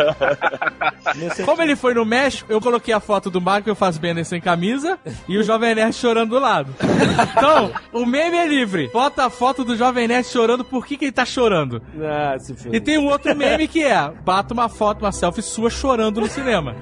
Como 1.45 1.63
ele 1.63 1.77
foi 1.77 1.95
no 1.95 2.05
México, 2.05 2.53
eu 2.53 2.61
coloquei 2.61 2.93
a 2.93 3.01
foto 3.01 3.31
do 3.31 3.41
Michael 3.41 3.75
Fassbender 3.75 4.25
sem 4.25 4.41
camisa 4.41 4.99
e 5.27 5.39
o 5.39 5.43
Jovem 5.43 5.75
Nerd 5.75 5.95
chorando 5.95 6.31
do 6.31 6.39
lado. 6.39 6.75
Então, 7.39 7.71
o 7.93 8.05
meme 8.07 8.37
é 8.37 8.47
livre. 8.59 8.89
Bota 8.93 9.27
a 9.27 9.31
foto 9.31 9.65
do 9.65 9.77
Jovem 9.77 10.09
Nerd 10.09 10.27
chorando, 10.27 10.65
por 10.65 10.85
que, 10.87 10.97
que 10.97 11.05
ele 11.07 11.13
tá 11.13 11.25
chorando? 11.25 11.83
Ah, 12.03 12.39
se. 12.39 12.55
E 12.73 12.81
tem 12.81 12.99
um 12.99 13.07
outro 13.07 13.35
meme 13.37 13.69
que 13.69 13.85
é: 13.85 14.11
bata 14.25 14.53
uma 14.55 14.69
foto, 14.69 15.03
uma 15.05 15.13
selfie 15.13 15.43
sua 15.43 15.71
chorando 15.71 16.21
no 16.21 16.27
cinema. 16.29 16.75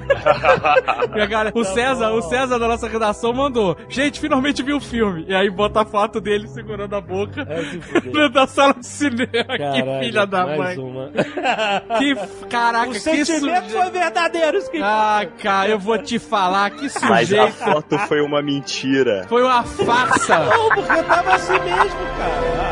E 1.14 1.20
a 1.20 1.26
galera- 1.26 1.52
o 1.54 1.64
César, 1.64 2.10
o 2.12 2.22
César 2.22 2.58
da 2.58 2.68
nossa 2.68 2.88
redação 2.88 3.32
mandou: 3.32 3.76
Gente, 3.88 4.20
finalmente 4.20 4.62
vi 4.62 4.72
o 4.72 4.80
filme. 4.80 5.24
E 5.28 5.34
aí 5.34 5.50
bota 5.50 5.82
a 5.82 5.84
foto 5.84 6.20
dele 6.20 6.48
segurando 6.48 6.94
a 6.94 7.00
boca 7.00 7.46
É, 7.48 7.62
se 7.64 7.80
fuder. 7.80 8.02
dentro 8.02 8.30
da 8.32 8.46
sala 8.46 8.74
de 8.74 8.86
cinema. 8.86 9.26
Caralho, 9.58 9.84
que 10.00 10.04
filha 10.06 10.26
da 10.26 10.46
mais 10.46 10.58
mãe. 10.58 10.78
uma. 10.78 11.10
Que 11.98 12.14
caraca, 12.48 12.90
O 12.90 12.92
que 12.92 13.00
sentimento 13.00 13.40
sujeito. 13.40 13.70
foi 13.70 13.90
verdadeiro, 13.90 14.58
isso 14.58 14.70
que 14.70 14.80
Ah, 14.82 15.26
cara, 15.42 15.68
eu 15.70 15.78
vou 15.78 15.98
te 15.98 16.18
falar 16.18 16.70
que 16.70 16.88
Mas 17.02 17.04
a 17.04 17.26
sujeito. 17.26 17.52
foto 17.54 17.98
foi 18.00 18.20
uma 18.20 18.42
mentira. 18.42 19.24
Foi 19.28 19.42
uma 19.42 19.62
farsa. 19.62 20.38
Não, 20.38 20.68
porque 20.70 20.92
eu 20.92 21.04
tava 21.04 21.34
assim 21.34 21.58
mesmo, 21.66 22.06
cara. 22.16 22.66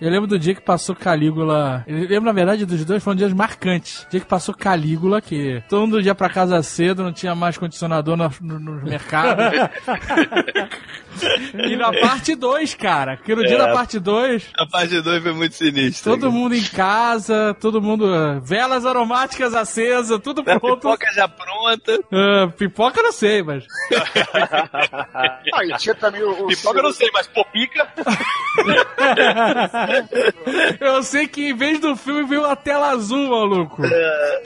Eu 0.00 0.10
lembro 0.10 0.26
do 0.26 0.38
dia 0.38 0.54
que 0.54 0.60
passou 0.60 0.94
Calígula. 0.94 1.84
Eu 1.86 1.98
lembro, 2.08 2.24
na 2.24 2.32
verdade, 2.32 2.64
dos 2.66 2.84
dois 2.84 3.02
foram 3.02 3.16
dias 3.16 3.32
marcantes. 3.32 4.04
O 4.04 4.10
dia 4.10 4.20
que 4.20 4.26
passou 4.26 4.54
Calígula, 4.54 5.20
que 5.20 5.62
todo 5.68 5.80
mundo 5.82 6.00
ia 6.00 6.14
pra 6.14 6.28
casa 6.28 6.62
cedo, 6.62 7.02
não 7.02 7.12
tinha 7.12 7.34
mais 7.34 7.56
condicionador 7.58 8.16
no, 8.16 8.30
no, 8.40 8.58
no 8.58 8.72
mercado. 8.82 9.40
e 11.68 11.76
na 11.76 11.92
parte 11.92 12.34
2, 12.34 12.74
cara. 12.74 13.16
Que 13.16 13.34
no 13.34 13.44
dia 13.44 13.56
É. 13.56 13.58
da 13.58 13.72
parte 13.72 13.98
2, 13.98 14.50
A 14.58 14.66
parte 14.66 15.00
2 15.00 15.22
foi 15.22 15.32
muito 15.32 15.54
sinistra. 15.54 16.12
todo 16.12 16.30
mundo 16.32 16.54
em 16.54 16.62
casa, 16.64 17.54
todo 17.60 17.80
mundo. 17.82 18.06
uh, 18.06 18.40
Velas 18.40 18.86
aromáticas 18.86 19.54
acesas, 19.54 20.18
tudo 20.22 20.40
A 20.42 20.58
pronto. 20.58 20.76
pipoca 20.76 21.06
já 21.14 21.28
pronta. 21.28 21.98
Ah, 22.12 22.48
pipoca 22.56 23.00
eu 23.00 23.04
não 23.04 23.12
sei, 23.12 23.42
mas. 23.42 23.64
Ah, 25.52 25.76
tinha 25.78 25.94
também 25.94 26.22
o, 26.22 26.44
o 26.44 26.46
Pipoca 26.48 26.78
eu 26.78 26.82
não 26.82 26.92
sei, 26.92 27.10
mas 27.12 27.26
popica. 27.26 27.88
Eu 30.80 31.02
sei 31.02 31.26
que 31.26 31.50
em 31.50 31.54
vez 31.54 31.80
do 31.80 31.96
filme 31.96 32.24
veio 32.24 32.42
uma 32.42 32.56
tela 32.56 32.90
azul, 32.90 33.30
maluco. 33.30 33.82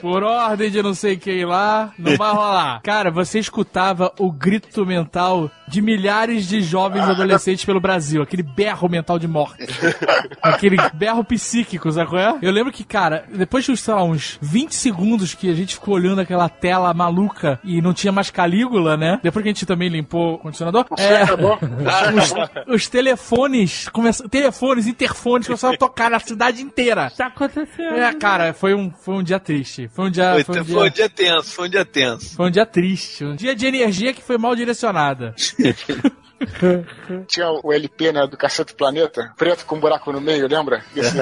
Por 0.01 0.23
ordem 0.23 0.69
de 0.69 0.81
não 0.81 0.93
sei 0.93 1.17
quem 1.17 1.45
lá, 1.45 1.91
não 1.97 2.15
vai 2.15 2.31
rolar. 2.31 2.81
Cara, 2.81 3.11
você 3.11 3.39
escutava 3.39 4.11
o 4.19 4.31
grito 4.31 4.85
mental 4.85 5.49
de 5.67 5.81
milhares 5.81 6.47
de 6.47 6.61
jovens 6.61 7.03
adolescentes 7.03 7.65
pelo 7.65 7.79
Brasil. 7.79 8.21
Aquele 8.21 8.43
berro 8.43 8.87
mental 8.87 9.17
de 9.17 9.27
morte. 9.27 9.65
Aquele 10.41 10.77
berro 10.93 11.23
psíquico, 11.23 11.91
sabe 11.91 12.09
qual 12.09 12.21
é? 12.21 12.37
Eu 12.41 12.51
lembro 12.51 12.71
que, 12.71 12.83
cara, 12.83 13.25
depois 13.33 13.65
de, 13.65 13.75
sei 13.75 13.93
lá, 13.93 14.03
uns 14.03 14.37
20 14.41 14.73
segundos 14.73 15.33
que 15.33 15.49
a 15.49 15.53
gente 15.53 15.75
ficou 15.75 15.95
olhando 15.95 16.21
aquela 16.21 16.47
tela 16.49 16.93
maluca 16.93 17.59
e 17.63 17.81
não 17.81 17.93
tinha 17.93 18.11
mais 18.11 18.29
Calígula, 18.29 18.95
né? 18.95 19.19
Depois 19.23 19.43
que 19.43 19.49
a 19.49 19.53
gente 19.53 19.65
também 19.65 19.89
limpou 19.89 20.35
o 20.35 20.37
condicionador, 20.37 20.85
é, 20.97 21.23
acabou? 21.23 21.57
os, 22.67 22.75
os 22.75 22.87
telefones, 22.87 23.89
começam, 23.89 24.27
telefones, 24.27 24.87
interfones 24.95 25.47
começaram 25.47 25.75
a 25.75 25.77
tocar 25.77 26.09
na 26.09 26.19
cidade 26.19 26.61
inteira. 26.61 27.11
Tá 27.15 27.27
acontecendo. 27.27 27.95
É, 27.95 28.13
cara, 28.13 28.53
foi 28.53 28.73
um, 28.73 28.91
foi 28.91 29.15
um 29.15 29.23
dia 29.23 29.39
triste. 29.39 29.89
Foi 29.93 30.05
um 30.05 30.09
dia, 30.09 30.33
Foi, 30.33 30.43
foi 30.43 30.61
um 30.61 30.65
foi 30.65 30.75
um 30.75 30.81
dia, 30.81 30.91
dia 30.91 31.09
tenso, 31.09 31.51
foi 31.51 31.67
um 31.67 31.69
dia 31.69 31.85
tenso. 31.85 32.35
foi 32.35 32.47
um 32.47 32.51
dia 32.51 32.65
triste. 32.65 33.25
Um 33.25 33.35
dia 33.35 33.55
de 33.55 33.65
energia 33.65 34.13
que 34.13 34.21
foi 34.21 34.37
mal 34.37 34.55
direcionada. 34.55 35.35
Tinha 37.27 37.49
o 37.63 37.71
LP, 37.73 38.11
né, 38.11 38.27
do 38.27 38.37
Cacete 38.37 38.73
Planeta, 38.73 39.31
preto 39.37 39.65
com 39.65 39.75
um 39.75 39.79
buraco 39.79 40.11
no 40.11 40.21
meio, 40.21 40.47
lembra? 40.47 40.83
Esse, 40.95 41.17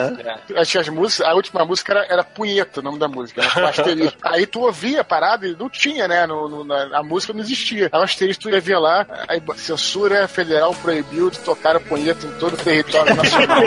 Aí 0.55 0.65
tinha 0.65 0.81
as 0.81 0.89
músicas, 0.89 1.27
a 1.27 1.33
última 1.33 1.65
música 1.65 1.93
era, 1.93 2.05
era 2.05 2.23
Punheta, 2.23 2.79
o 2.79 2.83
nome 2.83 2.99
da 2.99 3.07
música, 3.07 3.41
né. 3.41 3.47
Aí 4.23 4.45
tu 4.45 4.61
ouvia 4.61 5.01
a 5.01 5.03
parada 5.03 5.47
e 5.47 5.55
não 5.55 5.69
tinha, 5.69 6.07
né, 6.07 6.25
no, 6.27 6.47
no- 6.49 6.63
na, 6.63 6.99
a 6.99 7.03
música 7.03 7.33
não 7.33 7.41
existia. 7.41 7.89
Aí 7.91 7.99
o 7.99 8.03
asterisco 8.03 8.43
tu 8.43 8.49
ia 8.49 8.59
ver 8.61 8.77
lá, 8.77 9.05
aí 9.27 9.41
censura 9.55 10.27
federal 10.27 10.73
proibiu 10.75 11.29
de 11.29 11.39
tocar 11.39 11.75
a 11.75 11.79
punheta 11.79 12.25
em 12.25 12.31
todo 12.33 12.53
o 12.53 12.57
território 12.57 13.15
nacional. 13.15 13.61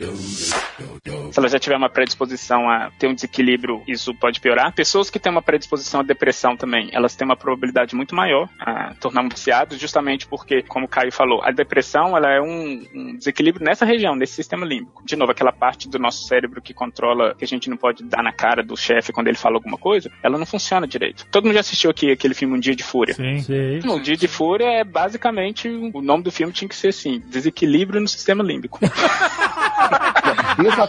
Se 1.04 1.38
ela 1.38 1.48
já 1.48 1.58
tiver 1.58 1.76
uma 1.76 1.88
predisposição 1.88 2.68
a 2.68 2.90
ter 2.98 3.06
um 3.06 3.14
desequilíbrio, 3.14 3.82
isso 3.86 4.14
pode 4.14 4.40
piorar. 4.40 4.72
Pessoas 4.74 5.08
que 5.08 5.18
têm 5.18 5.32
uma 5.32 5.42
predisposição 5.42 6.00
à 6.00 6.02
depressão 6.02 6.56
também, 6.56 6.90
elas 6.92 7.14
têm 7.14 7.24
uma 7.24 7.36
probabilidade 7.36 7.94
muito 7.94 8.14
maior 8.14 8.48
a 8.58 8.94
tornar 8.94 9.22
um 9.22 9.28
viciado, 9.28 9.76
justamente 9.78 10.26
porque, 10.26 10.62
como 10.62 10.86
o 10.86 10.88
Caio 10.88 11.12
falou, 11.12 11.42
a 11.42 11.50
depressão 11.50 12.16
ela 12.16 12.30
é 12.30 12.40
um, 12.40 12.84
um 12.94 13.16
desequilíbrio 13.16 13.64
nessa 13.64 13.84
região, 13.84 14.14
nesse 14.14 14.34
sistema 14.34 14.66
límbico. 14.66 15.02
De 15.04 15.16
novo, 15.16 15.32
aquela 15.32 15.52
parte 15.52 15.88
do 15.88 15.98
nosso 15.98 16.26
cérebro 16.26 16.60
que 16.60 16.74
controla, 16.74 17.34
que 17.34 17.44
a 17.44 17.48
gente 17.48 17.70
não 17.70 17.76
pode 17.76 18.04
dar 18.04 18.22
na 18.22 18.32
cara 18.32 18.62
do 18.62 18.76
chefe 18.76 19.12
quando 19.12 19.28
ele 19.28 19.38
fala 19.38 19.56
alguma 19.56 19.78
coisa, 19.78 20.10
ela 20.22 20.38
não 20.38 20.46
funciona 20.46 20.86
direito. 20.86 21.26
Todo 21.30 21.44
mundo 21.44 21.54
já 21.54 21.60
assistiu 21.60 21.90
aqui 21.90 22.10
aquele 22.10 22.34
filme 22.34 22.56
Um 22.56 22.60
Dia 22.60 22.74
de 22.74 22.84
Fúria. 22.84 23.14
Sim. 23.14 23.80
Um 23.84 24.00
Dia 24.00 24.16
de 24.16 24.28
Fúria 24.28 24.66
é 24.66 24.84
basicamente, 24.84 25.68
o 25.68 26.02
nome 26.02 26.22
do 26.22 26.30
filme 26.30 26.52
tinha 26.52 26.68
que 26.68 26.76
ser 26.76 26.88
assim, 26.88 27.22
desequilíbrio 27.26 28.00
no 28.00 28.08
sistema 28.08 28.42
límbico. 28.42 28.80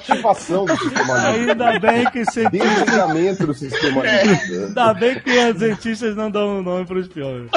Desativação 0.02 0.66
do 0.66 0.78
sistema 0.78 1.18
límbico. 1.30 1.52
Ainda 1.52 1.80
bem 1.80 2.06
que 2.12 2.26
cientistas. 2.26 3.38
Do 3.40 3.54
sistema 3.54 4.02
límbico. 4.04 4.54
Ainda 4.68 4.94
bem 4.94 5.20
que 5.20 5.30
os 5.30 5.58
cientistas 5.60 6.16
não 6.16 6.30
dão 6.32 6.60
um 6.60 6.62
nome 6.64 6.86
pros 6.86 7.08
filmes. 7.08 7.50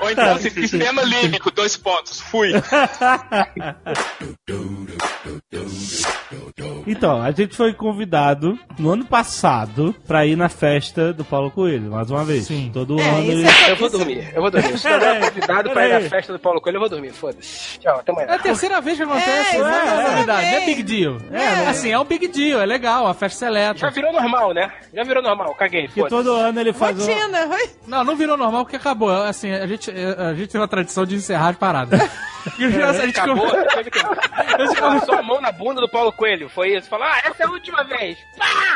Ou 0.00 0.10
então, 0.10 0.34
assim, 0.34 0.50
sistema 0.50 1.02
límbico, 1.02 1.50
dois 1.50 1.76
pontos, 1.76 2.20
fui. 2.20 2.52
Então, 6.86 7.20
a 7.22 7.30
gente 7.30 7.56
foi 7.56 7.72
convidado 7.74 8.58
no 8.78 8.90
ano 8.90 9.04
passado 9.04 9.94
pra 10.06 10.24
ir 10.26 10.36
na 10.36 10.48
festa 10.48 11.12
do 11.12 11.24
Paulo 11.24 11.50
Coelho, 11.50 11.90
mais 11.90 12.10
uma 12.10 12.24
vez. 12.24 12.46
Sim. 12.46 12.70
Todo 12.72 12.98
É, 13.00 13.08
ano. 13.08 13.30
ele- 13.30 13.46
é- 13.46 13.70
Eu 13.72 13.76
vou 13.76 13.90
dormir, 13.90 14.30
eu 14.34 14.40
vou 14.40 14.50
dormir. 14.50 14.78
Se 14.78 14.88
não 14.88 14.96
é 15.06 15.20
convidado 15.20 15.70
pra 15.70 15.86
ir 15.88 16.02
na 16.02 16.08
festa 16.08 16.32
do 16.32 16.38
Paulo 16.38 16.60
Coelho, 16.60 16.76
eu 16.76 16.80
vou 16.80 16.88
dormir, 16.88 17.12
foda-se. 17.12 17.78
Tchau, 17.78 17.98
até 18.00 18.12
amanhã. 18.12 18.28
É 18.28 18.34
a 18.34 18.38
terceira 18.38 18.80
vez 18.80 18.96
que 18.96 19.02
acontece, 19.02 19.56
É, 19.56 19.58
não 19.58 19.68
é, 19.68 20.10
novidade, 20.14 20.50
não 20.50 20.56
é 20.58 20.66
big 20.66 20.82
deal. 20.82 21.16
É, 21.30 21.66
assim, 21.68 21.87
é 21.90 21.98
um 21.98 22.04
big 22.04 22.28
deal, 22.28 22.60
é 22.60 22.66
legal, 22.66 23.06
a 23.06 23.14
festa 23.14 23.38
seleta. 23.46 23.78
Já 23.78 23.90
virou 23.90 24.12
normal, 24.12 24.52
né? 24.54 24.70
Já 24.92 25.02
virou 25.04 25.22
normal, 25.22 25.54
caguei, 25.54 25.88
Que 25.88 26.08
todo 26.08 26.32
ano 26.32 26.60
ele 26.60 26.72
faz 26.72 26.96
um- 26.98 27.06
Rotina? 27.06 27.48
Não, 27.86 28.04
não 28.04 28.16
virou 28.16 28.36
normal 28.36 28.64
porque 28.64 28.76
acabou. 28.76 29.10
Assim, 29.10 29.50
a 29.52 29.66
gente, 29.66 29.90
a 29.90 30.34
gente 30.34 30.48
tem 30.50 30.60
uma 30.60 30.68
tradição 30.68 31.04
de 31.06 31.14
encerrar 31.16 31.48
as 31.50 31.56
paradas. 31.56 32.00
E 32.58 32.64
o 32.66 32.86
a 32.88 32.92
gente 33.06 33.18
Acabou, 33.18 33.48
come- 33.50 33.64
teve 33.74 33.90
que... 33.90 33.98
Você 33.98 34.76
passou 34.80 35.14
a 35.16 35.22
mão 35.22 35.40
na 35.40 35.52
bunda 35.52 35.80
do 35.80 35.88
Paulo 35.88 36.12
Coelho, 36.12 36.48
foi 36.48 36.76
isso? 36.76 36.88
Falou, 36.88 37.06
ah, 37.06 37.18
essa 37.24 37.42
é 37.42 37.46
a 37.46 37.50
última 37.50 37.84
vez. 37.84 38.18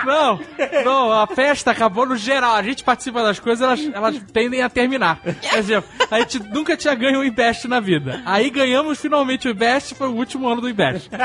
Não, 0.04 0.40
não, 0.84 1.12
a 1.12 1.26
festa 1.26 1.70
acabou 1.70 2.06
no 2.06 2.16
geral. 2.16 2.54
A 2.56 2.62
gente 2.62 2.82
participa 2.84 3.22
das 3.22 3.38
coisas, 3.40 3.62
elas, 3.64 3.94
elas 3.94 4.18
tendem 4.32 4.62
a 4.62 4.68
terminar. 4.68 5.20
Por 5.22 5.58
exemplo, 5.58 5.90
a 6.10 6.18
gente 6.20 6.38
nunca 6.50 6.76
tinha 6.76 6.94
ganho 6.94 7.20
um 7.20 7.24
Invest 7.24 7.66
na 7.68 7.80
vida. 7.80 8.22
Aí 8.26 8.50
ganhamos 8.50 9.00
finalmente 9.00 9.48
o 9.48 9.50
Invest, 9.50 9.94
foi 9.94 10.08
o 10.08 10.12
último 10.14 10.48
ano 10.48 10.60
do 10.60 10.68
Invest. 10.68 11.08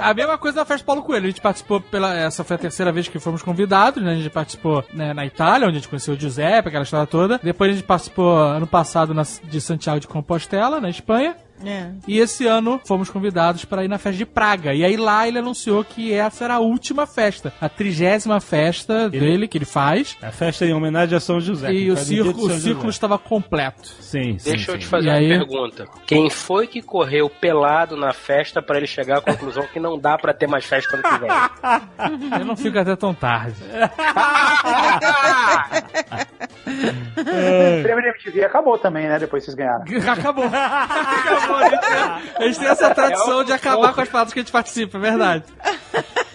A 0.00 0.12
mesma 0.12 0.36
coisa 0.36 0.56
da 0.56 0.64
festa 0.64 0.84
Paulo 0.84 1.02
Coelho. 1.02 1.26
A 1.26 1.28
gente 1.28 1.40
participou 1.40 1.80
pela. 1.80 2.14
Essa 2.14 2.44
foi 2.44 2.56
a 2.56 2.58
terceira 2.58 2.92
vez 2.92 3.08
que 3.08 3.18
fomos 3.18 3.42
convidados, 3.42 4.02
né? 4.02 4.12
A 4.12 4.16
gente 4.16 4.30
participou 4.30 4.84
né, 4.92 5.14
na 5.14 5.24
Itália, 5.24 5.66
onde 5.66 5.76
a 5.76 5.80
gente 5.80 5.88
conheceu 5.88 6.14
o 6.14 6.18
Giuseppe, 6.18 6.68
aquela 6.68 6.84
história 6.84 7.06
toda. 7.06 7.40
Depois 7.42 7.70
a 7.70 7.74
gente 7.74 7.86
participou 7.86 8.36
ano 8.36 8.66
passado 8.66 9.14
na, 9.14 9.22
de 9.22 9.60
Santiago 9.60 10.00
de 10.00 10.08
Compostela, 10.08 10.80
na 10.80 10.90
Espanha. 10.90 11.36
É. 11.64 11.90
E 12.08 12.18
esse 12.18 12.46
ano 12.46 12.80
fomos 12.86 13.08
convidados 13.10 13.64
para 13.64 13.84
ir 13.84 13.88
na 13.88 13.98
festa 13.98 14.18
de 14.18 14.26
Praga. 14.26 14.74
E 14.74 14.84
aí 14.84 14.96
lá 14.96 15.26
ele 15.28 15.38
anunciou 15.38 15.84
que 15.84 16.12
essa 16.12 16.44
era 16.44 16.54
a 16.54 16.58
última 16.58 17.06
festa, 17.06 17.52
a 17.60 17.68
trigésima 17.68 18.40
festa 18.40 19.08
dele 19.08 19.46
que 19.48 19.58
ele 19.58 19.64
faz. 19.64 20.16
A 20.22 20.30
festa 20.30 20.64
em 20.66 20.72
homenagem 20.74 21.16
a 21.16 21.20
São 21.20 21.40
José. 21.40 21.72
E 21.72 21.90
o 21.90 21.94
no 21.94 22.00
de 22.00 22.04
círculo, 22.06 22.46
o 22.46 22.50
círculo 22.50 22.84
José. 22.86 22.90
estava 22.90 23.18
completo. 23.18 23.88
Sim, 24.00 24.38
sim. 24.38 24.50
Deixa 24.50 24.70
eu 24.72 24.74
sim. 24.74 24.80
te 24.80 24.86
fazer 24.86 25.08
E 25.08 25.10
uma 25.10 25.16
aí? 25.18 25.28
pergunta. 25.28 25.86
Quem 26.06 26.28
foi 26.30 26.66
que 26.66 26.82
correu 26.82 27.30
pelado 27.30 27.96
na 27.96 28.12
festa 28.12 28.60
pra 28.60 28.76
ele 28.78 28.86
chegar 28.86 29.18
à 29.18 29.20
conclusão 29.20 29.66
que 29.72 29.78
não 29.80 29.98
dá 29.98 30.18
pra 30.18 30.32
ter 30.34 30.46
mais 30.46 30.64
festa 30.64 30.96
ano 30.96 31.02
que 31.02 31.18
vem? 31.18 31.30
Eu 32.40 32.44
não 32.44 32.56
fico 32.56 32.78
até 32.78 32.94
tão 32.96 33.14
tarde. 33.14 33.56
O 36.66 37.82
prêmio 37.82 38.02
da 38.02 38.08
MTV 38.08 38.44
acabou 38.44 38.78
também, 38.78 39.06
né? 39.06 39.18
Depois 39.18 39.44
vocês 39.44 39.54
ganharam. 39.54 39.84
Acabou. 40.10 40.44
Acabou. 40.46 41.43
A 41.52 41.68
gente, 41.68 41.80
tem, 41.80 41.98
a 42.36 42.42
gente 42.46 42.58
tem 42.58 42.68
essa 42.68 42.94
tradição 42.94 43.44
de 43.44 43.52
acabar 43.52 43.92
com 43.94 44.00
as 44.00 44.08
paradas 44.08 44.32
que 44.32 44.38
a 44.40 44.42
gente 44.42 44.52
participa, 44.52 44.98
é 44.98 45.00
verdade. 45.00 45.44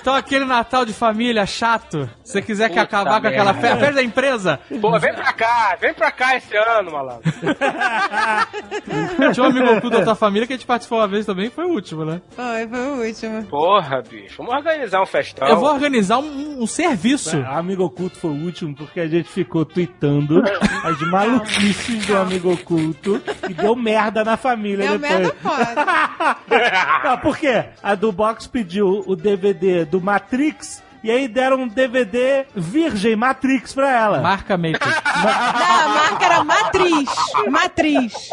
Então 0.00 0.14
aquele 0.14 0.44
Natal 0.44 0.84
de 0.84 0.92
família 0.92 1.46
chato, 1.46 2.08
se 2.24 2.32
você 2.32 2.42
quiser 2.42 2.68
que 2.68 2.80
Puta 2.80 2.82
acabar 2.82 3.20
com 3.20 3.26
aquela 3.26 3.54
festa, 3.54 3.76
festa 3.76 3.94
da 3.94 4.02
empresa, 4.02 4.60
Pô, 4.80 4.98
vem 4.98 5.12
pra 5.14 5.32
cá, 5.32 5.76
vem 5.80 5.92
pra 5.92 6.10
cá 6.10 6.36
esse 6.36 6.56
ano, 6.56 6.92
malandro. 6.92 7.30
tinha 9.32 9.44
um 9.44 9.48
amigo 9.48 9.66
oculto 9.66 9.90
da 9.90 10.02
tua 10.04 10.14
família 10.14 10.46
que 10.46 10.52
a 10.54 10.56
gente 10.56 10.66
participou 10.66 10.98
uma 10.98 11.08
vez 11.08 11.26
também, 11.26 11.50
foi 11.50 11.64
o 11.64 11.70
último, 11.70 12.04
né? 12.04 12.20
Foi, 12.30 12.66
foi 12.66 12.78
o 12.78 13.06
último. 13.06 13.44
Porra, 13.44 14.02
bicho, 14.02 14.36
vamos 14.38 14.54
organizar 14.54 15.02
um 15.02 15.06
festão. 15.06 15.46
Eu 15.46 15.56
vou 15.56 15.70
organizar 15.70 16.18
um, 16.18 16.62
um 16.62 16.66
serviço. 16.66 17.36
É, 17.36 17.46
Amigo 17.46 17.84
Oculto 17.84 18.18
foi 18.18 18.30
o 18.30 18.44
último 18.44 18.74
porque 18.74 19.00
a 19.00 19.08
gente 19.08 19.28
ficou 19.28 19.64
tweetando 19.64 20.42
as 20.84 21.00
maluquices 21.10 22.06
do 22.06 22.16
Amigo 22.16 22.52
Oculto 22.52 23.20
e 23.48 23.54
deu 23.54 23.76
merda 23.76 24.24
na 24.24 24.36
família 24.36 24.88
Deu 24.88 24.98
depois. 24.98 25.20
merda 25.20 25.36
pode. 25.42 26.50
Não, 27.04 27.18
por 27.18 27.36
quê? 27.36 27.64
A 27.82 27.94
do 27.94 28.10
Box 28.12 28.46
pediu 28.46 29.02
o 29.06 29.14
DVD 29.14 29.84
do 29.90 30.00
Matrix 30.00 30.82
e 31.02 31.10
aí 31.10 31.28
deram 31.28 31.58
um 31.62 31.68
DVD 31.68 32.46
virgem 32.54 33.16
Matrix 33.16 33.72
pra 33.74 33.90
ela. 33.90 34.20
Marca 34.20 34.56
Matrix. 34.56 34.86
Não, 34.86 35.80
a 35.80 35.88
marca 35.88 36.24
era 36.24 36.44
Matriz. 36.44 37.08
Matriz. 37.48 38.30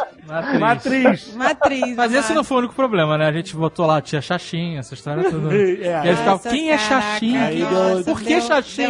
Matriz. 0.59 1.33
Matriz. 1.35 1.95
Mas 1.95 2.11
esse 2.11 2.21
marca. 2.21 2.33
não 2.35 2.43
foi 2.43 2.57
o 2.57 2.59
único 2.59 2.75
problema, 2.75 3.17
né? 3.17 3.27
A 3.27 3.31
gente 3.31 3.55
botou 3.55 3.85
lá 3.85 4.01
tia 4.01 4.21
Xaxim, 4.21 4.77
essa 4.77 4.93
história 4.93 5.29
toda. 5.29 5.47
É. 5.57 6.05
E 6.05 6.09
aí 6.09 6.15
ficava, 6.15 6.39
quem 6.49 6.71
é? 6.71 6.77
Aí 6.77 7.59
nossa, 7.59 8.03
Por 8.03 8.21
que 8.21 8.39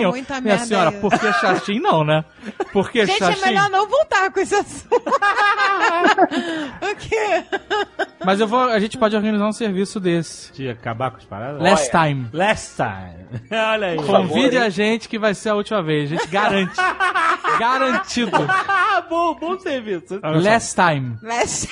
muita 0.07 0.41
Minha 0.41 0.59
senhora, 0.59 0.89
aí. 0.89 0.99
por 0.99 1.11
que 1.11 1.33
Xaxim 1.33 1.79
não, 1.79 2.03
né? 2.03 2.23
Por 2.71 2.89
que 2.89 3.05
Gente, 3.05 3.19
Xaxim? 3.19 3.41
é 3.43 3.45
melhor 3.47 3.69
não 3.69 3.87
voltar 3.87 4.31
com 4.31 4.39
esse 4.39 4.55
assunto. 4.55 4.95
o 6.81 6.95
quê? 6.95 7.43
Mas 8.25 8.39
eu 8.39 8.47
vou, 8.47 8.59
a 8.61 8.79
gente 8.79 8.97
pode 8.97 9.15
organizar 9.15 9.47
um 9.47 9.53
serviço 9.53 9.99
desse. 9.99 10.51
De 10.53 10.69
acabar 10.69 11.11
com 11.11 11.17
as 11.17 11.25
paradas? 11.25 11.61
Last 11.61 11.91
time. 11.91 12.27
Last 12.33 12.75
time. 12.75 13.39
Olha 13.71 13.87
aí. 13.87 13.97
Convide 13.97 14.57
a 14.57 14.69
gente 14.69 15.09
que 15.09 15.19
vai 15.19 15.33
ser 15.33 15.49
a 15.49 15.55
última 15.55 15.81
vez. 15.83 16.11
A 16.11 16.15
gente 16.15 16.27
garante. 16.27 16.75
Garantido. 17.59 18.31
bom, 19.09 19.35
bom 19.35 19.59
serviço. 19.59 20.19
Last 20.21 20.75
time. 20.75 21.17
Last... 21.21 21.67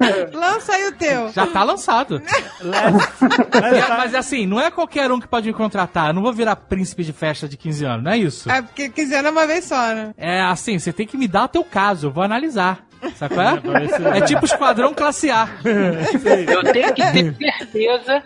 Lança 0.32 0.72
aí 0.72 0.88
o 0.88 0.92
teu. 0.92 1.30
Já 1.32 1.46
tá 1.46 1.62
lançado. 1.62 2.22
É, 2.62 3.88
mas 3.88 4.14
assim, 4.14 4.46
não 4.46 4.60
é 4.60 4.70
qualquer 4.70 5.10
um 5.10 5.20
que 5.20 5.28
pode 5.28 5.46
me 5.46 5.54
contratar. 5.54 6.08
Eu 6.08 6.14
não 6.14 6.22
vou 6.22 6.32
virar 6.32 6.56
príncipe 6.56 7.04
de 7.04 7.12
festa 7.12 7.48
de 7.48 7.56
15 7.56 7.84
anos, 7.84 8.04
não 8.04 8.12
é 8.12 8.18
isso? 8.18 8.50
É 8.50 8.62
porque 8.62 8.88
quiser 8.88 9.24
uma 9.26 9.46
vez 9.46 9.64
só, 9.64 9.94
né? 9.94 10.14
É 10.16 10.42
assim, 10.42 10.78
você 10.78 10.92
tem 10.92 11.06
que 11.06 11.16
me 11.16 11.28
dar 11.28 11.44
o 11.44 11.48
teu 11.48 11.64
caso, 11.64 12.06
eu 12.06 12.10
vou 12.10 12.24
analisar. 12.24 12.86
Sabe 13.16 13.34
qual 13.34 13.46
é? 13.46 14.18
É 14.18 14.20
tipo 14.22 14.44
esquadrão 14.44 14.94
classe 14.94 15.30
A. 15.30 15.48
Eu 15.64 16.72
tenho 16.72 16.94
que 16.94 17.02
ter 17.12 17.34
certeza 17.36 18.22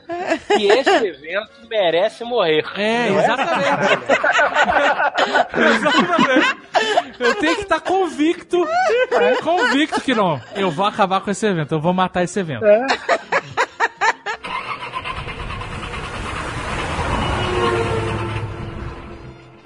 que 0.46 0.66
esse 0.66 1.06
evento 1.06 1.50
merece 1.68 2.24
morrer. 2.24 2.64
É, 2.76 3.08
exatamente. 3.08 4.12
exatamente. 5.56 6.56
Eu 7.18 7.34
tenho 7.34 7.56
que 7.56 7.62
estar 7.62 7.80
convicto, 7.80 8.66
convicto 9.42 10.00
que 10.00 10.14
não. 10.14 10.40
Eu 10.54 10.70
vou 10.70 10.86
acabar 10.86 11.20
com 11.20 11.30
esse 11.30 11.46
evento, 11.46 11.72
eu 11.74 11.80
vou 11.80 11.92
matar 11.92 12.22
esse 12.22 12.38
evento. 12.38 12.64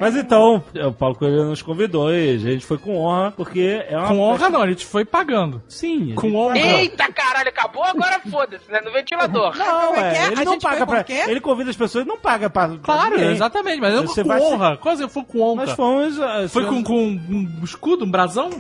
Mas 0.02 0.16
então, 0.16 0.62
o 0.84 0.92
Paulo 0.92 1.14
Coelho 1.14 1.44
nos 1.44 1.62
convidou 1.62 2.12
e 2.12 2.34
a 2.34 2.38
gente 2.38 2.66
foi 2.66 2.76
com 2.76 2.96
honra, 2.98 3.30
porque 3.36 3.84
é 3.88 3.96
uma. 3.96 4.08
Com 4.08 4.18
honra 4.18 4.50
não, 4.50 4.60
a 4.62 4.66
gente 4.66 4.84
foi 4.84 5.04
pagando. 5.04 5.62
Sim. 5.68 6.14
Com 6.16 6.34
honra. 6.34 6.58
Eita 6.58 7.10
caralho, 7.12 7.48
acabou 7.48 7.84
agora 7.84 8.20
foda-se, 8.28 8.68
né? 8.70 8.80
No 8.84 8.90
ventilador. 8.92 9.56
Não, 9.56 9.86
Como 9.86 10.00
é 10.00 10.10
que 10.10 10.16
é? 10.18 10.22
é, 10.22 10.26
ele 10.32 10.40
A 10.40 10.44
não 10.44 10.58
paga 10.58 10.84
pra. 10.86 11.04
Ele 11.28 11.40
convida 11.40 11.70
as 11.70 11.76
pessoas 11.76 12.04
e 12.04 12.08
não 12.08 12.18
paga 12.18 12.50
pra. 12.50 12.68
pra 12.68 12.78
Claro, 12.78 13.16
ninguém. 13.16 13.30
exatamente, 13.32 13.80
mas 13.80 13.94
eu 13.94 14.02
Você 14.02 14.22
com 14.22 14.28
vai 14.28 14.40
ser- 14.40 14.46
honra. 14.46 14.76
Quase 14.76 15.02
eu 15.04 15.08
fui 15.08 15.22
com 15.22 15.40
honra. 15.40 15.66
Nós 15.66 15.74
fomos. 15.76 16.20
ah, 16.20 16.46
Foi 16.48 16.64
com, 16.66 16.82
com 16.82 17.06
um 17.06 17.60
escudo, 17.62 18.04
um 18.04 18.10
brasão? 18.10 18.50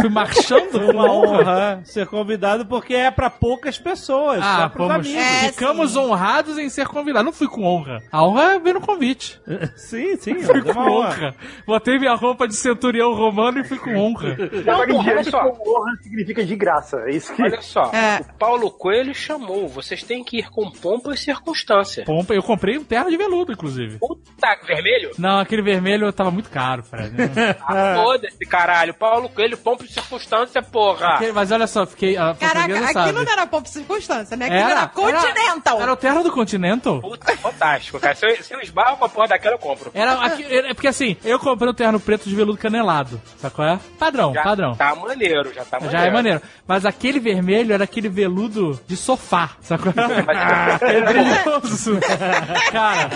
Fui 0.00 0.08
marchando 0.08 0.70
Foi 0.70 0.86
com 0.86 0.92
uma 0.92 1.10
honra. 1.10 1.40
honra 1.40 1.80
ser 1.84 2.06
convidado 2.06 2.64
porque 2.66 2.94
é 2.94 3.10
pra 3.10 3.28
poucas 3.28 3.76
pessoas, 3.78 4.40
Ah, 4.42 4.56
só 4.62 4.68
pros 4.68 4.86
fomos, 4.86 5.06
amigos. 5.06 5.22
É, 5.22 5.48
ficamos 5.52 5.96
honrados 5.96 6.58
em 6.58 6.68
ser 6.68 6.86
convidados. 6.86 7.24
Não 7.26 7.32
fui 7.32 7.48
com 7.48 7.64
honra. 7.64 8.02
A 8.12 8.24
honra 8.24 8.54
é 8.54 8.58
ver 8.58 8.74
no 8.74 8.80
convite. 8.80 9.40
Sim, 9.76 10.16
sim, 10.16 10.34
Fui 10.62 10.74
com 10.74 10.80
uma 10.80 10.90
honra. 10.90 11.34
Botei 11.66 11.98
minha 11.98 12.14
roupa 12.14 12.46
de 12.48 12.54
centurião 12.56 13.14
romano 13.14 13.58
e 13.60 13.64
fui 13.64 13.78
com 13.78 13.94
honra. 13.96 14.36
Não, 14.64 14.86
porra, 14.86 15.10
olha 15.12 15.24
só. 15.24 15.40
com 15.50 15.70
honra 15.80 15.96
significa 16.02 16.44
de 16.44 16.56
graça. 16.56 16.96
É 17.06 17.10
isso 17.10 17.34
que. 17.34 17.42
Olha 17.42 17.60
só, 17.62 17.90
É. 17.92 18.20
o 18.20 18.38
Paulo 18.38 18.70
Coelho 18.70 19.14
chamou. 19.14 19.68
Vocês 19.68 20.02
têm 20.02 20.22
que 20.24 20.38
ir 20.38 20.50
com 20.50 20.70
pompa 20.70 21.12
e 21.12 21.16
circunstância. 21.16 22.04
Pompa, 22.04 22.34
eu 22.34 22.42
comprei 22.42 22.78
um 22.78 22.84
terno 22.84 23.10
de 23.10 23.16
veludo, 23.16 23.52
inclusive. 23.52 23.98
Puta, 23.98 24.56
vermelho? 24.66 25.10
Não, 25.18 25.38
aquele 25.40 25.62
vermelho 25.62 26.12
tava 26.12 26.30
muito 26.30 26.50
caro, 26.50 26.82
Fred. 26.82 27.10
Ah, 27.62 27.94
foda-se, 27.96 28.38
caralho. 28.46 28.92
Paulo 28.94 29.28
Coelho, 29.28 29.56
pompa 29.56 29.84
e 29.84 29.88
circunstância, 29.88 30.62
porra. 30.62 31.20
Mas 31.34 31.50
olha 31.52 31.66
só, 31.66 31.86
fiquei. 31.86 32.16
A 32.16 32.34
Caraca, 32.34 32.60
portuguesa 32.68 32.84
aquilo 32.86 32.92
sabe. 33.18 33.24
não 33.24 33.32
era 33.32 33.46
pouco 33.46 33.68
circunstância, 33.68 34.36
né? 34.36 34.46
Aquilo 34.46 34.60
Era, 34.60 34.70
era, 34.70 34.86
Continental. 34.88 35.80
Era 35.80 35.92
o 35.92 35.96
terno 35.96 36.22
do 36.22 36.32
Continental? 36.32 37.00
Puta, 37.00 37.36
fantástico, 37.36 37.98
cara. 38.00 38.14
Se 38.14 38.26
eu, 38.26 38.42
se 38.42 38.54
eu 38.54 38.60
esbarro 38.60 38.96
com 38.96 39.04
a 39.04 39.08
porra 39.08 39.28
daquela, 39.28 39.54
eu 39.54 39.58
compro. 39.58 39.90
Era 39.94 40.12
aqui, 40.24 40.44
é 40.56 40.74
porque 40.74 40.88
assim, 40.88 41.16
eu 41.24 41.38
comprei 41.38 41.70
um 41.70 41.74
terno 41.74 41.98
preto 42.00 42.28
de 42.28 42.34
veludo 42.34 42.58
canelado. 42.58 43.20
Sabe 43.38 43.54
qual 43.54 43.68
é? 43.68 43.80
Padrão, 43.98 44.32
Já 44.34 44.42
padrão. 44.42 44.74
Tá 44.74 44.94
maneiro, 44.94 45.52
já 45.54 45.64
tá 45.64 45.78
maneiro. 45.80 45.98
Já 45.98 46.06
é 46.06 46.10
maneiro. 46.10 46.42
Mas 46.66 46.84
aquele 46.84 47.18
vermelho 47.20 47.72
era 47.72 47.84
aquele 47.84 48.08
veludo 48.08 48.78
de 48.86 48.96
sofá, 48.96 49.50
sabe 49.60 49.82
qual 49.84 49.94
é? 50.10 50.80
É 50.80 51.00
brilhoso. 51.02 51.98
Cara, 52.72 53.10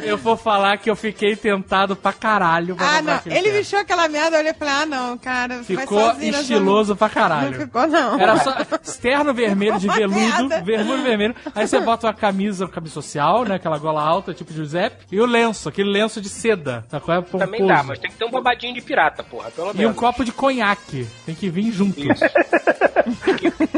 eu 0.00 0.16
vou 0.16 0.36
falar 0.36 0.76
que 0.78 0.90
eu 0.90 0.96
fiquei 0.96 1.36
tentado 1.36 1.94
pra 1.96 2.12
caralho. 2.12 2.76
pra 2.76 2.86
Ah, 2.98 3.02
não. 3.02 3.20
Ele 3.26 3.50
vestiu 3.50 3.78
aquela 3.78 4.08
merda, 4.08 4.36
eu 4.36 4.40
olhei 4.40 4.52
e 4.52 4.54
falei, 4.54 4.74
ah, 4.74 4.86
não, 4.86 5.18
cara. 5.18 5.62
Ficou 5.62 6.12
estiloso 6.20 6.96
pra 6.96 7.08
Não 7.08 7.14
caralho. 7.14 7.54
ficou, 7.60 7.86
não. 7.86 8.20
Era 8.20 8.38
só 8.38 8.54
terno 9.00 9.32
vermelho 9.32 9.78
de 9.78 9.88
veludo, 9.88 10.48
vermelho 10.64 11.02
vermelho. 11.02 11.34
Aí 11.54 11.66
você 11.66 11.80
bota 11.80 12.06
uma 12.06 12.14
camisa, 12.14 12.66
camisa 12.68 12.94
social, 12.94 13.44
né? 13.44 13.56
Aquela 13.56 13.78
gola 13.78 14.02
alta, 14.02 14.34
tipo 14.34 14.52
Giuseppe. 14.52 15.06
E 15.10 15.20
o 15.20 15.26
lenço, 15.26 15.68
aquele 15.68 15.90
lenço 15.90 16.20
de 16.20 16.28
seda. 16.28 16.49
Sabe 16.88 17.04
qual 17.04 17.18
é? 17.18 17.22
Também 17.22 17.66
dá, 17.66 17.82
mas 17.82 17.98
tem 17.98 18.10
que 18.10 18.16
ter 18.16 18.24
um 18.24 18.30
babadinho 18.30 18.74
de 18.74 18.80
pirata, 18.80 19.22
porra, 19.22 19.50
pelo 19.50 19.68
E 19.68 19.70
um 19.70 19.74
menos. 19.74 19.96
copo 19.96 20.24
de 20.24 20.32
conhaque. 20.32 21.06
Tem 21.26 21.34
que 21.34 21.48
vir 21.48 21.70
junto. 21.72 22.00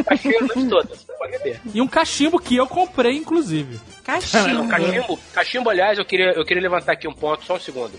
Cachimbo 0.06 0.36
a 0.38 0.40
noite 0.54 0.68
toda, 0.68 0.88
você 0.94 1.12
pode 1.18 1.32
beber. 1.32 1.60
E 1.74 1.80
um 1.80 1.86
cachimbo 1.88 2.38
que 2.38 2.56
eu 2.56 2.66
comprei, 2.66 3.16
inclusive. 3.16 3.80
Cachimbo. 4.04 4.68
Cachimbo, 4.68 5.18
cachimbo, 5.32 5.70
aliás, 5.70 5.98
eu 5.98 6.04
queria, 6.04 6.32
eu 6.32 6.44
queria 6.44 6.62
levantar 6.62 6.92
aqui 6.92 7.06
um 7.08 7.12
ponto, 7.14 7.44
só 7.44 7.56
um 7.56 7.60
segundo. 7.60 7.92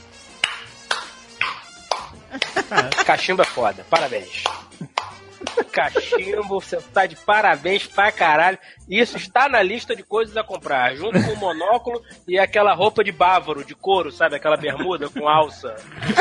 Cachimbo 3.06 3.42
é 3.42 3.46
foda, 3.46 3.86
parabéns. 3.90 4.44
Cachimbo, 5.72 6.60
você 6.60 6.78
tá 6.94 7.06
de 7.06 7.16
parabéns 7.16 7.88
pra 7.88 8.12
caralho. 8.12 8.58
Isso 8.90 9.18
está 9.18 9.50
na 9.50 9.62
lista 9.62 9.96
de 9.96 10.04
coisas 10.04 10.36
a 10.38 10.44
comprar, 10.44 10.96
junto 10.96 11.22
com 11.24 11.32
o 11.32 11.38
monóculo 11.38 12.02
e 12.28 12.38
aquela 12.38 12.74
roupa 12.74 13.04
de 13.04 13.12
bávaro, 13.12 13.66
de 13.66 13.74
couro, 13.74 14.12
sabe? 14.12 14.36
Aquela 14.36 14.58
bermuda 14.58 15.10
com 15.10 15.28
alça 15.28 15.76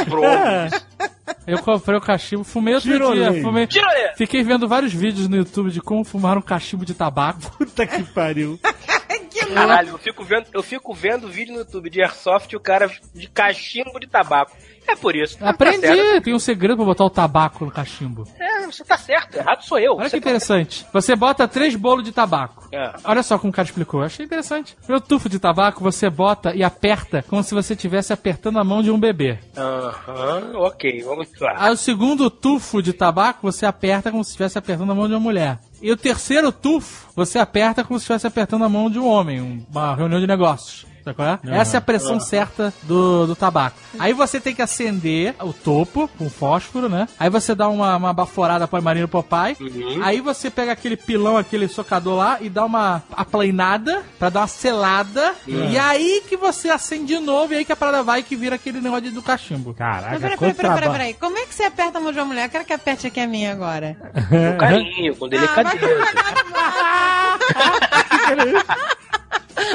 pro. 0.09 0.23
Eu 1.47 1.59
comprei 1.59 1.97
o 1.97 2.01
cachimbo, 2.01 2.45
fumei 2.45 2.75
outro 2.75 2.91
Tirolê. 2.91 3.31
dia. 3.31 3.43
Fumei... 3.43 3.69
Fiquei 4.17 4.43
vendo 4.45 4.69
vários 4.69 4.93
vídeos 4.93 5.29
no 5.29 5.37
YouTube 5.37 5.71
de 5.71 5.81
como 5.81 6.05
fumar 6.05 6.39
um 6.39 6.43
cachimbo 6.43 6.85
de 6.85 6.95
tabaco. 6.95 7.41
Puta 7.59 7.87
que 7.87 8.03
pariu. 8.05 8.59
Caralho, 9.53 9.91
eu 9.91 9.99
fico 9.99 10.25
vendo, 10.25 10.47
eu 10.53 10.63
fico 10.63 10.95
vendo 10.95 11.29
vídeo 11.29 11.53
no 11.53 11.61
YouTube 11.61 11.91
de 11.91 12.01
Airsoft 12.01 12.53
e 12.53 12.57
o 12.57 12.61
cara 12.61 12.91
de 13.15 13.29
cachimbo 13.29 13.99
de 13.99 14.07
tabaco. 14.07 14.57
É 14.87 14.97
por 14.97 15.15
isso. 15.17 15.39
Tá. 15.39 15.51
Aprendi, 15.51 16.21
tem 16.23 16.35
um 16.35 16.39
segredo 16.39 16.77
pra 16.77 16.85
botar 16.85 17.05
o 17.05 17.11
tabaco 17.11 17.65
no 17.65 17.71
cachimbo. 17.71 18.27
É, 18.39 18.67
você 18.67 18.85
tá 18.85 18.97
certo, 18.97 19.37
errado 19.37 19.63
sou 19.63 19.79
eu. 19.79 19.95
Olha 19.95 20.09
Você 20.09 20.11
que 20.11 20.29
interessante. 20.29 20.87
Você 20.93 21.17
bota 21.17 21.49
três 21.49 21.75
bolos 21.75 22.05
de 22.05 22.13
tabaco. 22.13 22.69
É. 22.73 22.93
Olha 23.05 23.23
só 23.23 23.39
como 23.39 23.51
o 23.51 23.55
cara 23.55 23.67
explicou. 23.67 24.01
Eu 24.01 24.07
achei 24.07 24.25
interessante. 24.25 24.77
No 24.89 25.01
tufo 25.01 25.29
de 25.29 25.39
tabaco, 25.39 25.83
você 25.83 26.11
bota 26.11 26.55
e 26.55 26.63
aperta 26.63 27.23
como 27.29 27.43
se 27.43 27.55
você 27.55 27.75
estivesse 27.75 28.13
apertando 28.13 28.59
a 28.59 28.65
mão 28.65 28.83
de 28.83 28.91
um 28.91 28.99
bebê. 28.99 29.39
Aham, 29.57 30.53
ok, 30.57 31.03
vamos 31.03 31.29
lá. 31.41 31.55
Aí 31.57 31.73
o 31.73 31.77
segundo 31.77 32.31
tufo 32.31 32.83
de 32.83 32.93
tabaco, 32.93 33.41
você 33.43 33.67
aperta 33.67 34.11
como 34.11 34.25
se 34.25 34.31
estivesse 34.31 34.59
apertando 34.59 34.93
a 34.93 34.95
mão 34.95 35.07
de 35.09 35.15
uma 35.15 35.21
mulher. 35.21 35.59
E 35.81 35.91
o 35.91 35.97
terceiro 35.97 36.53
tufo, 36.53 37.09
você 37.15 37.39
aperta 37.39 37.83
como 37.83 37.99
se 37.99 38.05
estivesse 38.05 38.27
apertando 38.27 38.65
a 38.65 38.69
mão 38.69 38.89
de 38.89 38.99
um 38.99 39.07
homem, 39.07 39.67
uma 39.69 39.95
reunião 39.97 40.21
de 40.21 40.27
negócios. 40.27 40.87
Sabe 41.05 41.17
qual 41.17 41.29
é? 41.29 41.39
Essa 41.59 41.77
é 41.77 41.79
a 41.79 41.81
pressão 41.81 42.13
Aham. 42.13 42.21
certa 42.21 42.75
do, 42.83 43.27
do 43.27 43.37
tabaco. 43.37 43.77
Aí 43.99 44.13
você 44.13 44.41
tem 44.41 44.55
que 44.55 44.63
acender 44.63 45.35
o 45.41 45.53
topo 45.53 46.09
com 46.19 46.31
fósforo, 46.31 46.89
né? 46.89 47.09
Aí 47.19 47.29
você 47.29 47.55
dá 47.55 47.69
uma, 47.69 47.97
uma 47.97 48.13
baforada 48.13 48.69
para 48.69 48.81
Marino 48.81 49.09
Popeye. 49.09 49.57
Aí 50.03 50.21
você 50.21 50.51
pega 50.51 50.73
aquele 50.73 50.97
pilão, 50.97 51.37
aquele 51.37 51.69
socador 51.69 52.17
lá 52.17 52.39
e 52.41 52.49
dá 52.49 52.65
uma 52.65 53.03
aplainada 53.13 54.03
pra 54.19 54.31
dar 54.31 54.41
uma 54.41 54.47
selada. 54.47 55.35
E 55.47 55.79
aí 55.79 56.23
que 56.29 56.37
você 56.37 56.71
acende 56.71 57.15
de 57.15 57.19
novo 57.19 57.53
e 57.53 57.57
aí 57.57 57.65
que 57.65 57.73
a 57.73 57.77
parada 57.77 58.03
vai 58.03 58.23
que 58.23 58.37
vira 58.37 58.57
aquele 58.57 58.81
negócio 58.81 59.11
do 59.11 59.23
cachimbo. 59.23 59.75
Caraca, 59.75 60.11
Mas 60.11 60.21
peraí, 60.21 60.39
peraí, 60.39 60.55
peraí, 60.55 60.75
peraí, 60.75 60.91
peraí. 60.91 61.15
Como 61.15 61.37
é 61.37 61.47
que 61.47 61.55
você 61.55 61.65
aperta 61.65 61.99
a 61.99 62.01
mão 62.01 62.13
de 62.13 62.19
uma 62.19 62.27
mulher? 62.27 62.47
Eu 62.47 62.51
quero 62.51 62.65
que 62.65 62.73
aperte 62.73 63.07
aqui 63.07 63.21
a 63.21 63.27
minha 63.27 63.53
agora. 63.53 63.97
Com 64.29 64.59
carinho, 64.59 65.17
com 65.17 65.29
delicadeza. 65.29 65.77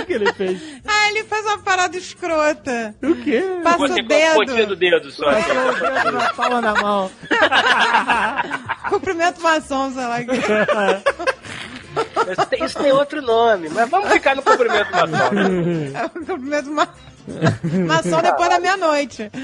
O 0.01 0.05
que 0.09 0.13
ele 0.13 0.31
fez? 0.33 0.61
Ah, 0.87 1.09
ele 1.09 1.23
faz 1.23 1.43
uma 1.45 1.57
parada 1.59 1.97
escrota. 1.97 2.93
O 3.03 3.15
quê? 3.15 3.43
Passa 3.63 3.77
Pontinha- 3.77 4.03
o 4.03 4.07
dedo. 4.07 4.33
Pontinha 4.35 4.65
do 4.65 4.75
dedo 4.75 5.11
só. 5.11 5.29
assim. 5.29 5.53
Na 6.13 6.33
palma 6.33 6.61
na 6.61 6.73
mão. 6.75 7.11
Cumprimento 8.89 9.41
maçom, 9.41 9.91
sei 9.91 10.05
lá. 10.05 10.21
Isso 10.21 10.31
tem, 12.49 12.63
isso 12.63 12.77
tem 12.79 12.91
outro 12.91 13.21
nome, 13.21 13.69
mas 13.69 13.89
vamos 13.89 14.09
ficar 14.11 14.35
no 14.35 14.41
cumprimento 14.43 14.91
maçom. 14.91 15.29
É 15.95 16.05
o 16.05 16.09
cumprimento 16.09 16.69
ma... 16.71 16.87
maçom 17.87 18.21
depois 18.21 18.49
da 18.49 18.59
meia-noite. 18.59 19.31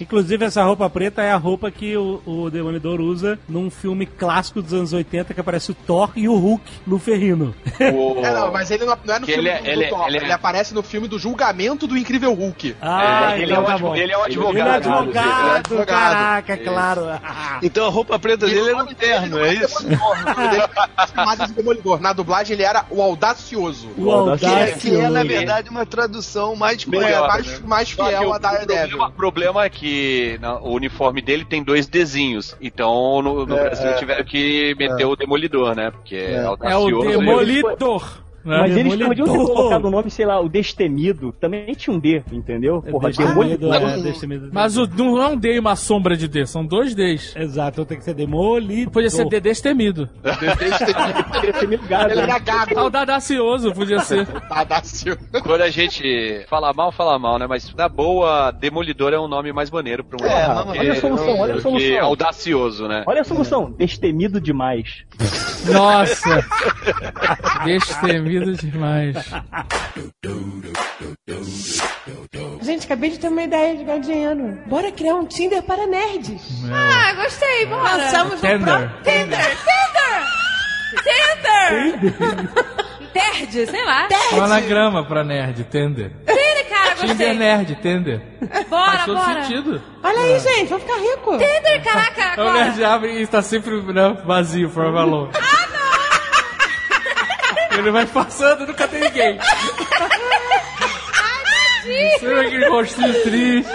Inclusive, 0.00 0.44
essa 0.44 0.62
roupa 0.64 0.88
preta 0.90 1.22
é 1.22 1.30
a 1.32 1.36
roupa 1.36 1.70
que 1.70 1.96
o, 1.96 2.20
o 2.26 2.50
Demolidor 2.50 3.00
usa 3.00 3.38
num 3.48 3.70
filme 3.70 4.06
clássico 4.06 4.60
dos 4.62 4.72
anos 4.72 4.92
80 4.92 5.32
que 5.34 5.40
aparece 5.40 5.70
o 5.70 5.74
Thor 5.74 6.10
e 6.16 6.28
o 6.28 6.34
Hulk 6.36 6.64
no 6.86 6.98
ferrino. 6.98 7.54
É, 7.78 7.90
não, 7.90 8.52
mas 8.52 8.70
ele 8.70 8.84
não, 8.84 8.96
não 9.04 9.14
é 9.14 9.18
no 9.18 9.26
Que 9.26 9.32
filme 9.34 9.48
ele 9.48 9.56
é- 9.56 9.58
do, 9.58 9.64
do 9.64 9.70
ele 9.70 9.84
é- 9.84 9.88
Thor, 9.88 10.06
ele 10.08 10.16
ele, 10.18 10.26
é- 10.26 10.32
aparece 10.32 10.74
no 10.74 10.82
filme 10.82 11.08
do 11.08 11.18
julgamento 11.18 11.86
do 11.86 11.96
Incrível 11.96 12.32
Hulk. 12.34 12.76
Ah, 12.80 13.32
ele, 13.36 13.52
então 13.52 13.56
é 13.70 13.74
um 13.76 13.90
tá 13.90 13.98
ele 13.98 14.12
é 14.12 14.18
um 14.18 14.22
advogado. 14.22 14.56
Ele 14.58 14.68
é 14.68 14.74
advogado, 14.74 15.38
Ele 15.38 15.48
é 15.48 15.56
advogado. 15.56 15.86
caraca, 15.86 16.54
Isso. 16.54 16.64
claro. 16.64 17.02
Então 17.62 17.86
a 17.86 17.90
roupa 17.90 18.18
preta 18.18 18.46
dele 18.46 18.68
era 18.70 18.82
um 18.82 18.86
terno, 18.94 19.38
é 19.38 19.54
isso? 19.54 19.86
Chamado 21.14 21.46
de 21.46 21.52
Demolidor. 21.52 22.00
Na 22.00 22.12
dublagem 22.12 22.54
ele 22.54 22.62
era 22.62 22.84
o 22.90 23.00
audacioso. 23.02 23.88
Que 24.38 24.46
é, 24.46 24.72
que 24.72 24.94
é, 24.96 25.08
na 25.08 25.22
verdade, 25.24 25.68
uma 25.70 25.84
tradução 25.86 26.54
mais 26.56 26.84
Melhor, 26.84 27.28
mais- 27.28 27.46
né? 27.60 27.66
mais 27.66 27.90
fiel 27.90 28.28
o 28.28 28.32
a 28.32 28.38
Daredevil. 28.38 28.88
problema, 28.98 29.06
o 29.08 29.12
problema 29.12 29.61
é 29.62 29.70
que 29.70 30.38
na- 30.40 30.58
o 30.60 30.72
uniforme 30.74 31.20
dele 31.22 31.44
tem 31.44 31.62
dois 31.62 31.86
desenhos. 31.86 32.56
Então 32.60 33.22
no, 33.22 33.46
no 33.46 33.56
É, 33.56 33.64
Brasil 33.64 33.90
é. 33.90 33.94
tiveram 33.94 34.24
que 34.24 34.74
meter 34.78 35.02
É. 35.02 35.06
o 35.06 35.16
Demolidor, 35.16 35.74
né? 35.74 35.90
Porque 35.90 36.16
é, 36.16 36.44
É 36.62 36.76
o. 36.76 37.02
Demolidor. 37.02 38.21
Né? 38.44 38.58
Mas 38.60 38.76
eles 38.76 38.96
podiam 38.96 39.26
ter 39.26 39.38
colocado 39.38 39.84
o 39.86 39.90
nome, 39.90 40.10
sei 40.10 40.26
lá, 40.26 40.40
o 40.40 40.48
Destemido. 40.48 41.32
Também 41.40 41.72
tinha 41.74 41.94
um 41.94 41.98
D, 41.98 42.22
entendeu? 42.32 42.82
Porra, 42.82 43.10
Demolidor. 43.10 43.74
Mas 44.52 44.76
o, 44.76 44.86
não 44.86 45.20
é 45.22 45.28
um 45.28 45.36
D 45.36 45.54
e 45.54 45.58
uma 45.58 45.76
sombra 45.76 46.16
de 46.16 46.28
D, 46.28 46.46
são 46.46 46.64
dois 46.64 46.94
Ds. 46.94 47.34
Exato, 47.36 47.72
então 47.72 47.84
tem 47.84 47.98
que 47.98 48.04
ser 48.04 48.14
Demolidor. 48.14 48.92
Podia 48.92 49.10
ser 49.10 49.26
D 49.28 49.40
destemido. 49.40 50.08
Destemido 51.40 51.82
gado. 51.88 52.12
Ele 52.12 52.20
era 52.20 52.38
gago. 52.38 52.78
Audacioso 52.78 53.72
podia 53.72 54.00
ser. 54.00 54.26
Audacioso. 54.50 55.18
Quando 55.42 55.62
a 55.62 55.70
gente 55.70 56.44
fala 56.48 56.72
mal, 56.72 56.92
fala 56.92 57.18
mal, 57.18 57.38
né? 57.38 57.46
Mas 57.46 57.72
na 57.74 57.88
boa, 57.88 58.50
Demolidor 58.50 59.12
é 59.12 59.18
um 59.18 59.28
nome 59.28 59.52
mais 59.52 59.70
maneiro 59.70 60.04
pra 60.04 60.18
um 60.22 60.28
É, 60.28 60.48
mas 60.48 60.78
olha 60.78 60.92
a 60.92 60.96
solução, 60.96 61.38
olha 61.38 61.54
a 61.54 61.60
solução. 61.60 62.04
audacioso, 62.04 62.88
né? 62.88 63.04
Olha 63.06 63.20
a 63.20 63.24
solução, 63.24 63.70
destemido 63.72 64.40
demais. 64.40 65.04
Nossa! 65.66 66.44
Destemido 67.64 68.31
demais. 68.40 69.16
acabei 72.84 73.10
de 73.10 73.18
ter 73.18 73.28
uma 73.28 73.42
ideia 73.42 73.76
de 73.76 73.84
ganhar 73.84 74.00
dinheiro. 74.00 74.58
Bora 74.66 74.92
criar 74.92 75.14
um 75.14 75.26
Tinder 75.26 75.62
para 75.62 75.86
nerds. 75.86 76.42
Ah, 76.70 77.14
gostei, 77.14 77.66
bora. 77.66 77.96
Lançamos 77.96 78.34
Tinder. 78.40 78.58
no 78.58 78.64
próprio 78.64 78.88
Tinder, 79.02 79.56
Tinder! 79.56 80.22
Tinder! 81.02 82.72
Terd, 83.12 83.66
sei 83.70 83.84
lá. 83.84 84.08
É 84.10 84.34
um 84.34 84.44
anagrama 84.44 85.04
pra 85.04 85.22
nerd, 85.24 85.64
Tender. 85.64 86.10
Tinder, 86.26 86.68
cara, 86.68 86.94
Tinder 86.96 87.08
gostei. 87.16 87.34
nerd, 87.34 87.74
Tender. 87.76 88.20
Bora, 88.68 88.92
Faz 88.92 89.04
todo 89.04 89.16
bora. 89.18 89.42
sentido. 89.44 89.82
Olha 90.02 90.18
aí, 90.20 90.38
gente, 90.38 90.68
vamos 90.68 90.84
ficar 90.84 90.98
rico. 91.00 91.30
Tinder, 91.32 91.82
caraca, 91.84 92.22
É 92.22 92.44
o 92.44 92.48
agora. 92.48 92.64
nerd 92.64 92.84
abre 92.84 93.12
e 93.18 93.22
está 93.22 93.42
sempre 93.42 93.80
né, 93.82 94.16
vazio, 94.24 94.68
forever 94.70 95.00
alone. 95.00 95.30
Ah, 95.34 95.66
Ele 97.78 97.90
vai 97.90 98.06
passando, 98.06 98.66
nunca 98.66 98.86
tem 98.86 99.00
ninguém. 99.00 99.38
Sempre 102.18 102.46
aquele 102.46 102.68
rostinho 102.68 103.22
triste. 103.22 103.72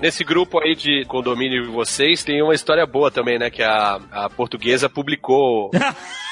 Nesse 0.00 0.22
grupo 0.22 0.60
aí 0.60 0.76
de 0.76 1.04
condomínio 1.06 1.64
de 1.64 1.70
vocês, 1.70 2.22
tem 2.22 2.40
uma 2.40 2.54
história 2.54 2.86
boa 2.86 3.10
também, 3.10 3.38
né? 3.38 3.50
Que 3.50 3.62
a, 3.62 3.98
a 4.12 4.30
portuguesa 4.30 4.88
publicou. 4.88 5.70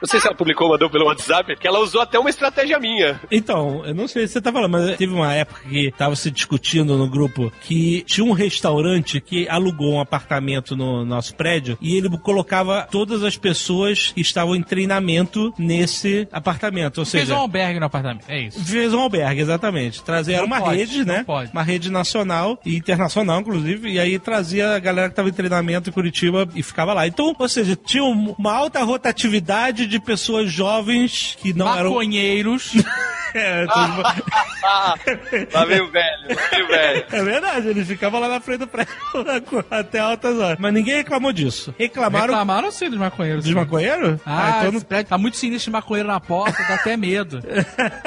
Não 0.00 0.08
sei 0.08 0.18
se 0.20 0.26
ela 0.26 0.36
publicou, 0.36 0.68
mandou 0.68 0.88
pelo 0.90 1.06
WhatsApp, 1.06 1.56
que 1.56 1.66
ela 1.66 1.78
usou 1.80 2.00
até 2.00 2.18
uma 2.18 2.30
estratégia 2.30 2.78
minha. 2.78 3.20
Então, 3.30 3.84
eu 3.84 3.94
não 3.94 4.08
sei 4.08 4.26
se 4.26 4.34
você 4.34 4.40
tá 4.40 4.52
falando, 4.52 4.72
mas 4.72 4.96
teve 4.96 5.12
uma 5.12 5.32
época 5.34 5.60
que 5.68 5.92
tava 5.96 6.16
se 6.16 6.30
discutindo 6.30 6.96
no 6.96 7.08
grupo 7.08 7.52
que 7.62 8.02
tinha 8.06 8.24
um 8.24 8.32
restaurante 8.32 9.20
que 9.20 9.48
alugou 9.48 9.94
um 9.94 10.00
apartamento 10.00 10.74
no 10.76 11.04
nosso 11.04 11.34
prédio 11.34 11.76
e 11.80 11.96
ele 11.96 12.08
colocava 12.18 12.86
todas 12.90 13.22
as 13.22 13.36
pessoas 13.36 14.12
que 14.14 14.20
estavam 14.20 14.54
em 14.56 14.62
treinamento 14.62 15.52
nesse 15.58 16.26
apartamento. 16.32 16.98
Ou 16.98 17.04
Fez 17.06 17.24
seja, 17.24 17.34
um 17.34 17.40
albergue 17.42 17.78
no 17.80 17.86
apartamento, 17.86 18.24
é 18.28 18.40
isso. 18.40 18.64
Fez 18.64 18.94
um 18.94 19.00
albergue, 19.00 19.40
exatamente. 19.40 20.02
Trazia 20.02 20.42
uma 20.44 20.60
pode, 20.60 20.76
rede, 20.78 21.04
né? 21.04 21.24
pode. 21.24 21.52
Uma 21.52 21.62
rede 21.62 21.90
nacional 21.90 22.58
e 22.64 22.76
internacional, 22.76 23.40
inclusive, 23.40 23.90
e 23.90 23.98
aí 23.98 24.18
trazia 24.18 24.74
a 24.76 24.78
galera 24.78 25.08
que 25.08 25.12
estava 25.12 25.28
em 25.28 25.32
treinamento 25.32 25.90
em 25.90 25.92
Curitiba 25.92 26.48
e 26.54 26.62
ficava 26.62 26.94
lá. 26.94 27.06
Então, 27.06 27.34
ou 27.38 27.48
seja, 27.48 27.76
tinha 27.76 28.02
um- 28.04 28.34
uma 28.38 28.52
alta 28.54 28.82
rotatividade 28.82 29.86
de 29.90 30.00
pessoas 30.00 30.50
jovens 30.50 31.36
que 31.40 31.52
não 31.52 31.68
eram. 31.76 31.90
Maconheiros. 31.90 32.72
É, 33.32 33.64
Lá 35.54 35.64
veio 35.64 35.84
o 35.84 35.90
velho, 35.92 36.34
lá 36.34 36.42
veio 36.50 36.66
velho. 36.66 37.06
É 37.12 37.22
verdade, 37.22 37.68
eles 37.68 37.86
ficavam 37.86 38.18
lá 38.20 38.28
na 38.28 38.40
frente 38.40 38.58
do 38.58 38.66
prédio 38.66 38.92
até 39.70 40.00
altas 40.00 40.36
horas. 40.36 40.58
Mas 40.58 40.74
ninguém 40.74 40.96
reclamou 40.96 41.32
disso. 41.32 41.72
Reclamaram. 41.78 42.26
Reclamaram 42.26 42.70
sim 42.72 42.90
dos 42.90 42.98
maconheiros. 42.98 43.44
Dos 43.44 43.54
maconheiros? 43.54 44.20
Ah, 44.26 44.62
então 44.64 44.74
esse 44.76 44.84
prédio 44.84 45.10
tá 45.10 45.16
muito 45.18 45.36
sinistro 45.36 45.70
de 45.70 45.70
maconheiro 45.70 46.08
na 46.08 46.18
porta, 46.18 46.60
dá 46.64 46.74
até 46.74 46.96
medo. 46.96 47.40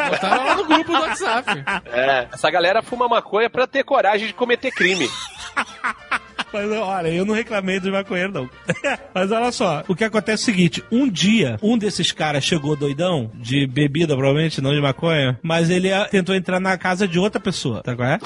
Botaram 0.09 0.45
lá 0.45 0.55
no 0.55 0.65
grupo 0.65 0.91
do 0.91 0.99
WhatsApp. 0.99 1.63
É, 1.85 2.27
essa 2.33 2.51
galera 2.51 2.81
fuma 2.81 3.07
maconha 3.07 3.49
pra 3.49 3.65
ter 3.65 3.85
coragem 3.85 4.27
de 4.27 4.33
cometer 4.33 4.71
crime. 4.71 5.09
Mas 6.53 6.71
olha, 6.71 7.07
eu 7.07 7.25
não 7.25 7.33
reclamei 7.33 7.79
dos 7.79 7.91
maconheiros, 7.91 8.33
não. 8.33 8.49
Mas 9.13 9.31
olha 9.31 9.51
só, 9.51 9.83
o 9.87 9.95
que 9.95 10.03
acontece 10.03 10.43
é 10.43 10.43
o 10.43 10.45
seguinte: 10.45 10.83
um 10.91 11.09
dia, 11.09 11.57
um 11.61 11.77
desses 11.77 12.11
caras 12.11 12.43
chegou 12.43 12.75
doidão, 12.75 13.31
de 13.33 13.65
bebida, 13.65 14.15
provavelmente, 14.15 14.61
não 14.61 14.73
de 14.73 14.81
maconha, 14.81 15.39
mas 15.41 15.69
ele 15.69 15.89
tentou 16.11 16.35
entrar 16.35 16.59
na 16.59 16.77
casa 16.77 17.07
de 17.07 17.17
outra 17.17 17.39
pessoa, 17.39 17.81
tá 17.81 17.95
qual 17.95 18.07
é? 18.07 18.19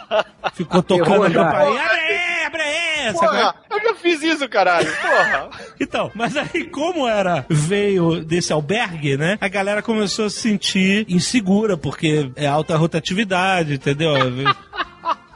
Ficou 0.54 0.82
tocando 0.82 1.24
a 1.24 1.30
já. 1.30 1.44
campainha. 1.44 1.82
Abre 1.82 2.00
aí, 2.00 2.46
abre 2.46 2.62
aí! 2.62 2.86
é? 3.06 3.12
Porra, 3.12 3.54
eu 3.70 3.82
já 3.82 3.94
fiz 3.94 4.22
isso, 4.22 4.48
caralho. 4.48 4.88
Porra. 4.96 5.50
Então, 5.78 6.10
mas 6.14 6.34
aí 6.36 6.64
como 6.70 7.06
era, 7.06 7.44
veio 7.50 8.24
desse 8.24 8.50
albergue, 8.50 9.16
né? 9.18 9.36
A 9.38 9.46
galera 9.46 9.82
começou 9.82 10.24
a 10.24 10.30
se 10.30 10.40
sentir 10.40 11.04
insegura, 11.06 11.76
porque 11.76 12.30
é 12.34 12.46
alta 12.46 12.78
rotatividade, 12.78 13.74
entendeu? 13.74 14.14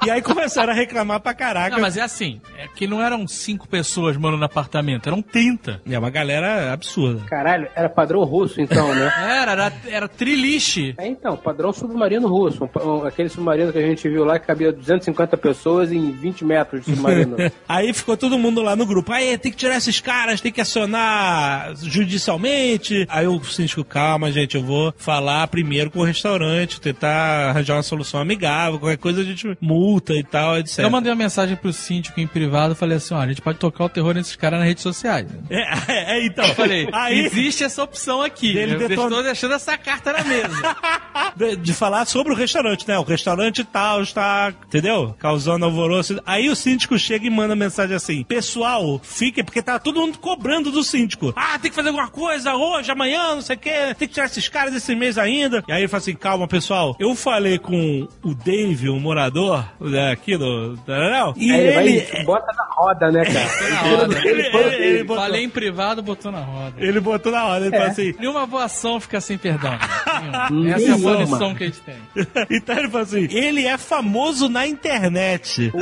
E 0.05 0.11
aí 0.11 0.23
começaram 0.23 0.73
a 0.73 0.75
reclamar 0.75 1.21
pra 1.21 1.35
caraca. 1.35 1.75
Não, 1.77 1.81
mas 1.83 1.97
é 1.97 2.03
assim, 2.03 2.41
é 2.59 2.67
que 2.69 2.87
não 2.87 3.03
eram 3.03 3.27
cinco 3.29 3.69
pessoas 3.69 4.17
morando 4.17 4.39
no 4.41 4.45
apartamento, 4.47 5.09
eram 5.09 5.21
30. 5.23 5.83
É 5.89 5.99
uma 5.99 6.11
galera 6.11 6.73
absurda. 6.73 7.23
Caralho, 7.29 7.69
era 7.75 7.89
padrão 7.89 8.25
russo 8.25 8.61
então, 8.61 8.95
né? 8.95 9.11
Era, 9.41 9.53
era, 9.53 9.73
era 9.89 10.09
triliche. 10.09 10.95
É, 10.99 11.07
então, 11.07 11.37
padrão 11.37 11.73
submarino 11.73 12.29
russo. 12.29 12.69
Um- 12.83 13.05
aquele 13.05 13.29
submarino 13.29 13.73
que 13.73 13.79
a 13.79 13.83
gente 13.83 14.09
viu 14.09 14.25
lá 14.25 14.39
que 14.39 14.47
cabia 14.47 14.73
250 14.73 15.37
pessoas 15.37 15.91
em 15.93 16.11
20 16.13 16.45
metros 16.45 16.85
de 16.85 16.95
submarino. 16.95 17.37
Aí 17.69 17.93
ficou 17.93 18.17
todo 18.17 18.39
mundo 18.39 18.61
lá 18.63 18.75
no 18.77 18.85
grupo. 18.87 19.13
Aí 19.13 19.37
tem 19.39 19.51
que 19.51 19.57
tirar 19.59 19.77
esses 19.77 20.01
caras, 20.01 20.41
tem 20.41 20.53
que 20.53 20.61
acionar 20.61 21.75
judicialmente. 21.77 23.07
Aí 23.09 23.27
o 23.27 23.43
síndico, 23.45 23.85
calma, 23.85 24.31
gente, 24.31 24.57
eu 24.57 24.63
vou 24.63 24.93
falar 24.97 25.47
primeiro 25.49 25.91
com 25.91 26.01
o 26.01 26.05
restaurante, 26.05 26.81
tentar 26.81 27.51
arranjar 27.51 27.77
uma 27.77 27.83
solução 27.83 28.21
amigável, 28.21 28.79
qualquer 28.79 28.99
coisa 28.99 29.21
a 29.21 29.25
gente 29.25 29.57
multa 29.91 30.15
e 30.15 30.23
tal, 30.23 30.59
etc. 30.59 30.81
Eu 30.81 30.91
mandei 30.91 31.11
uma 31.11 31.19
mensagem 31.19 31.57
pro 31.57 31.73
síndico 31.73 32.21
em 32.21 32.27
privado, 32.27 32.75
falei 32.75 32.97
assim, 32.97 33.15
ó, 33.15 33.19
a 33.19 33.27
gente 33.27 33.43
pode 33.43 33.59
tocar 33.59 33.85
o 33.85 33.89
terror 33.89 34.15
nesses 34.15 34.37
caras 34.37 34.59
nas 34.61 34.69
redes 34.69 34.83
sociais. 34.83 35.27
É, 35.51 36.17
é, 36.17 36.27
então. 36.27 36.45
Eu 36.45 36.55
falei, 36.55 36.89
Aí- 36.93 37.27
existe 37.27 37.65
essa 37.65 37.83
opção 37.83 38.23
aqui. 38.23 38.57
Ele 38.57 38.75
eu 38.75 38.89
estou 38.89 39.23
deixando 39.23 39.55
essa 39.55 39.77
carta 39.77 40.13
na 40.13 40.25
mesa. 40.25 40.77
de, 41.37 41.57
de 41.57 41.75
falar 41.75 42.07
sobre 42.07 42.33
o 42.33 42.37
restaurante, 42.37 42.87
né? 42.87 42.99
O 42.99 43.03
restaurante 43.03 43.65
tal 43.65 44.03
está, 44.03 44.53
entendeu? 44.67 45.15
Causando 45.19 45.65
alvoroço. 45.65 46.21
Aí 46.25 46.49
o 46.49 46.57
síndico 46.57 46.99
chega 46.99 47.27
e 47.27 47.31
manda 47.31 47.57
mensagem 47.57 47.97
assim: 47.97 48.23
Pessoal, 48.23 49.01
fiquem, 49.03 49.45
porque 49.45 49.63
tá 49.63 49.79
todo 49.79 50.01
mundo 50.01 50.19
cobrando 50.19 50.71
do 50.71 50.83
síndico. 50.83 51.33
Ah, 51.37 51.59
tem 51.59 51.71
que 51.71 51.77
fazer 51.77 51.89
alguma 51.89 52.09
coisa 52.09 52.55
hoje, 52.55 52.91
amanhã, 52.91 53.35
não 53.35 53.43
sei 53.43 53.57
o 53.57 53.59
quê. 53.59 53.95
Tem 53.99 54.09
que 54.09 54.15
tirar 54.15 54.27
esses 54.27 54.49
caras 54.49 54.75
esse 54.75 54.95
mês 54.95 55.19
ainda. 55.19 55.65
E 55.67 55.73
aí 55.73 55.83
ele 55.83 55.89
fala 55.89 56.01
assim: 56.01 56.15
Calma, 56.15 56.47
pessoal. 56.47 56.97
Eu 56.99 57.15
falei 57.15 57.59
com 57.59 58.07
o 58.23 58.35
Dave, 58.35 58.89
um 58.89 59.01
morador 59.01 59.65
aqui 60.13 60.37
do. 60.37 60.79
Não, 60.87 61.35
e 61.37 61.51
Aí 61.51 61.61
ele. 61.61 61.91
ele 61.99 62.07
vai, 62.13 62.25
bota 62.25 62.53
na 62.53 62.65
roda, 62.75 63.11
né, 63.11 63.25
cara? 63.25 63.47
Na 63.71 63.89
Ele 64.29 64.51
roda. 64.51 64.75
ele 64.77 65.05
botou- 65.05 65.23
Falei 65.23 65.45
em 65.45 65.49
privado, 65.49 66.03
botou 66.03 66.31
na 66.33 66.41
roda. 66.41 66.75
Ele 66.79 67.01
botou 67.01 67.33
na 67.33 67.45
hora, 67.47 67.65
ele 67.65 67.71
falou 67.77 67.87
assim. 67.93 68.15
Nenhuma 68.19 68.47
boa 68.47 68.65
ação 68.65 69.01
fica 69.01 69.21
sem 69.21 69.39
perdão. 69.39 69.73
Essa 70.75 70.91
é 70.91 70.93
a 70.93 70.99
punição 70.99 71.55
que 71.55 71.65
a 71.65 71.67
gente 71.67 71.81
tem. 71.81 71.97
então 72.51 72.77
ele 72.79 72.89
falou 72.89 73.03
assim: 73.03 73.29
ele 73.31 73.67
é 73.67 73.79
famoso 73.79 74.49
na 74.49 74.67
internet. 74.67 75.73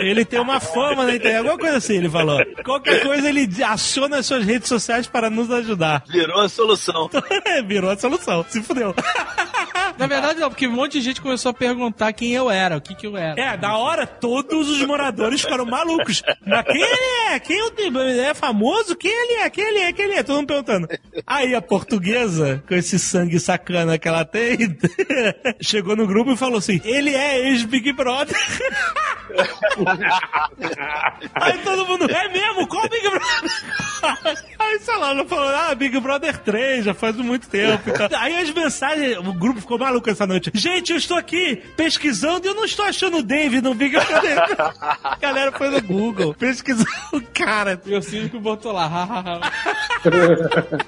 ele 0.00 0.24
tem 0.24 0.40
uma 0.40 0.60
fama 0.60 1.04
na 1.04 1.14
internet. 1.14 1.36
Alguma 1.38 1.58
coisa 1.58 1.76
assim, 1.78 1.96
ele 1.96 2.10
falou. 2.10 2.38
Qualquer 2.64 3.02
coisa 3.02 3.28
ele 3.28 3.48
aciona 3.64 4.18
as 4.18 4.26
suas 4.26 4.44
redes 4.44 4.68
sociais 4.68 5.06
para 5.06 5.30
nos 5.30 5.50
ajudar. 5.50 6.02
Virou 6.08 6.40
a 6.42 6.48
solução. 6.48 7.08
Virou 7.66 7.90
a 7.90 7.96
solução. 7.96 8.44
Se 8.48 8.62
fudeu. 8.62 8.94
Na 9.98 10.06
verdade, 10.06 10.40
não, 10.40 10.48
porque 10.48 10.66
um 10.66 10.72
monte 10.72 10.92
de 10.92 11.00
gente 11.00 11.20
começou 11.20 11.50
a 11.50 11.54
perguntar 11.54 12.12
quem 12.12 12.32
eu 12.32 12.50
era, 12.50 12.76
o 12.76 12.80
que 12.80 12.94
que 12.94 13.06
eu 13.06 13.16
era. 13.16 13.40
É, 13.40 13.56
da 13.56 13.76
hora 13.76 14.06
todos 14.06 14.68
os 14.68 14.82
moradores 14.86 15.40
ficaram 15.40 15.64
malucos. 15.64 16.22
Mas 16.46 16.64
quem 16.64 16.82
ele 16.82 17.34
é? 17.34 17.38
Quem 17.38 17.62
o? 17.62 17.72
Ele 17.76 18.20
é 18.20 18.34
famoso? 18.34 18.96
Quem 18.96 19.10
ele 19.10 19.40
é? 19.40 19.50
Quem 19.50 19.64
ele 19.64 19.78
é? 19.78 19.92
Quem 19.92 20.04
ele 20.06 20.14
é? 20.14 20.22
Todo 20.22 20.36
mundo 20.36 20.46
perguntando. 20.48 20.88
Aí 21.26 21.54
a 21.54 21.62
portuguesa, 21.62 22.62
com 22.68 22.74
esse 22.74 22.98
sangue 22.98 23.38
sacana 23.38 23.98
que 23.98 24.08
ela 24.08 24.24
tem, 24.24 24.56
chegou 25.60 25.96
no 25.96 26.06
grupo 26.06 26.32
e 26.32 26.36
falou 26.36 26.58
assim: 26.58 26.80
ele 26.84 27.14
é 27.14 27.48
ex-Big 27.48 27.92
Brother. 27.92 28.36
Aí 31.34 31.58
todo 31.58 31.86
mundo, 31.86 32.10
é 32.10 32.28
mesmo? 32.28 32.66
Qual 32.68 32.88
Big 32.88 33.08
Brother? 33.08 34.46
Aí, 34.58 34.78
sei 34.80 34.96
lá, 34.96 35.10
ela 35.10 35.24
falou, 35.26 35.48
ah, 35.48 35.74
Big 35.74 35.98
Brother 36.00 36.38
3, 36.38 36.84
já 36.84 36.94
faz 36.94 37.16
muito 37.16 37.48
tempo. 37.48 37.88
e 37.88 37.92
tal. 37.92 38.08
Aí 38.20 38.36
as 38.36 38.50
mensagens, 38.50 39.18
o 39.18 39.32
grupo 39.32 39.60
ficou 39.60 39.78
maluco 39.86 40.10
essa 40.10 40.26
noite. 40.26 40.50
Gente, 40.52 40.90
eu 40.90 40.98
estou 40.98 41.16
aqui 41.16 41.62
pesquisando 41.76 42.46
e 42.46 42.48
eu 42.48 42.54
não 42.54 42.64
estou 42.64 42.84
achando 42.84 43.18
o 43.18 43.22
Dave 43.22 43.60
no 43.60 43.74
Big 43.74 43.96
Brother. 43.96 44.38
A 45.02 45.16
galera 45.16 45.52
foi 45.52 45.70
no 45.70 45.80
Google, 45.82 46.34
pesquisando 46.34 46.88
o 47.12 47.20
cara. 47.20 47.80
E 47.86 47.94
o 47.94 48.02
síndico 48.02 48.40
botou 48.40 48.72
lá. 48.72 49.40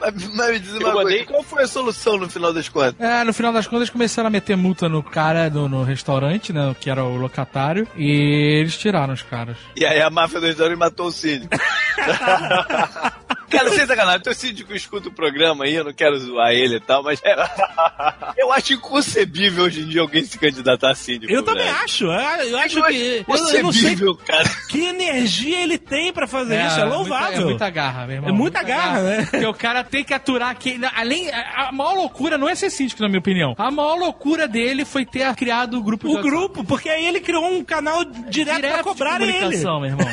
Mas, 0.01 0.35
mas 0.35 0.51
me 0.53 0.59
diz 0.59 0.73
uma 0.75 0.93
coisa, 0.93 1.25
qual 1.27 1.43
foi 1.43 1.63
a 1.63 1.69
solução 1.69 2.17
no 2.17 2.29
final 2.29 2.53
das 2.53 2.69
contas? 2.69 2.95
É, 2.99 3.25
no 3.25 3.33
final 3.33 3.53
das 3.53 3.67
contas 3.67 3.91
começaram 3.91 4.27
a 4.27 4.31
meter 4.31 4.57
multa 4.57 4.89
no 4.89 5.03
cara 5.03 5.49
no, 5.49 5.69
no 5.69 5.83
restaurante, 5.83 6.53
né? 6.53 6.75
Que 6.81 6.91
era 6.91 7.05
o 7.05 7.17
locatário. 7.17 7.87
E 7.97 8.61
eles 8.61 8.77
tiraram 8.77 9.15
os 9.15 9.23
caras. 9.23 9.57
E 9.77 9.85
aí 9.85 10.01
a 10.01 10.11
máfia 10.11 10.41
do 10.41 10.47
restaurante 10.47 10.79
matou 10.79 11.07
o 11.07 11.13
síndico. 11.13 11.57
Cara, 13.51 13.71
sem 13.71 13.87
sacanagem, 13.87 14.21
teu 14.23 14.35
síndico 14.35 14.75
escuta 14.75 15.09
o 15.09 15.13
programa 15.13 15.65
aí, 15.65 15.75
eu 15.75 15.85
não 15.85 15.93
quero 15.93 16.19
zoar 16.19 16.53
ele 16.53 16.77
e 16.77 16.81
tal, 16.81 17.03
mas 17.03 17.21
é- 17.25 17.37
eu 18.37 18.53
acho 18.53 18.75
inconcebível 18.75 19.65
hoje 19.65 19.81
em 19.83 19.89
dia 19.89 20.01
alguém 20.01 20.25
se 20.25 20.39
candidatar 20.39 20.91
a 20.91 20.95
síndico. 20.95 21.33
Eu 21.33 21.43
também 21.43 21.65
velho. 21.65 21.77
acho, 21.85 22.05
eu, 22.05 22.11
eu 22.11 22.59
acho 22.59 22.79
Eu 22.79 22.85
que. 22.85 23.25
Eu, 23.29 23.37
sei 23.47 23.61
inconcebível, 23.61 24.15
cara. 24.17 24.49
que 24.69 24.87
energia 24.87 25.63
ele 25.63 25.79
tem 25.79 26.13
pra 26.13 26.27
fazer 26.27 26.65
isso, 26.67 26.81
é 26.81 26.85
louvável. 26.85 27.29
Muita, 27.29 27.41
é 27.41 27.45
muita 27.45 27.71
garra, 27.71 28.07
meu 28.07 28.17
irmão. 28.17 28.31
É 28.31 28.33
muita 28.33 28.63
garra, 28.63 29.01
né? 29.03 29.27
Porque 29.31 29.47
o 29.47 29.55
cara 29.55 29.85
tem 29.85 30.05
que 30.05 30.15
aturar 30.15 30.55
que 30.57 30.79
Além. 30.95 31.31
A 31.31 31.71
maior 31.73 31.95
loucura 31.95 32.37
não 32.39 32.49
é 32.49 32.55
ser 32.55 32.71
síndico, 32.71 33.03
na 33.03 33.09
minha 33.09 33.19
opinião. 33.21 33.55
A 33.59 33.71
maior 33.71 33.97
loucura 33.97 34.47
dele 34.49 34.85
foi 34.85 35.05
ter 35.05 35.33
criado 35.35 35.79
o 35.79 35.83
grupo 35.83 36.09
O 36.09 36.21
grupo, 36.23 36.65
porque 36.65 36.89
aí 36.89 37.07
ele 37.07 37.21
criou 37.21 37.45
um 37.47 37.63
canal 37.65 38.05
direto, 38.05 38.61
pra 38.61 38.83
cobrarem 38.83 39.29
ele. 39.29 39.39
comunicação, 39.39 39.81
meu 39.81 39.91
irmão. 39.91 40.07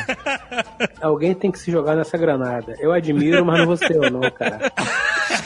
Alguém 1.01 1.33
tem 1.33 1.51
que 1.51 1.59
se 1.59 1.71
jogar 1.71 1.95
nessa 1.95 2.17
granada. 2.17 2.75
Eu 2.79 2.91
admiro, 2.91 3.24
mas 3.45 3.59
não 3.59 3.65
vou 3.65 3.77
ser 3.77 3.95
eu, 3.95 4.09
não, 4.11 4.21
cara. 4.31 4.71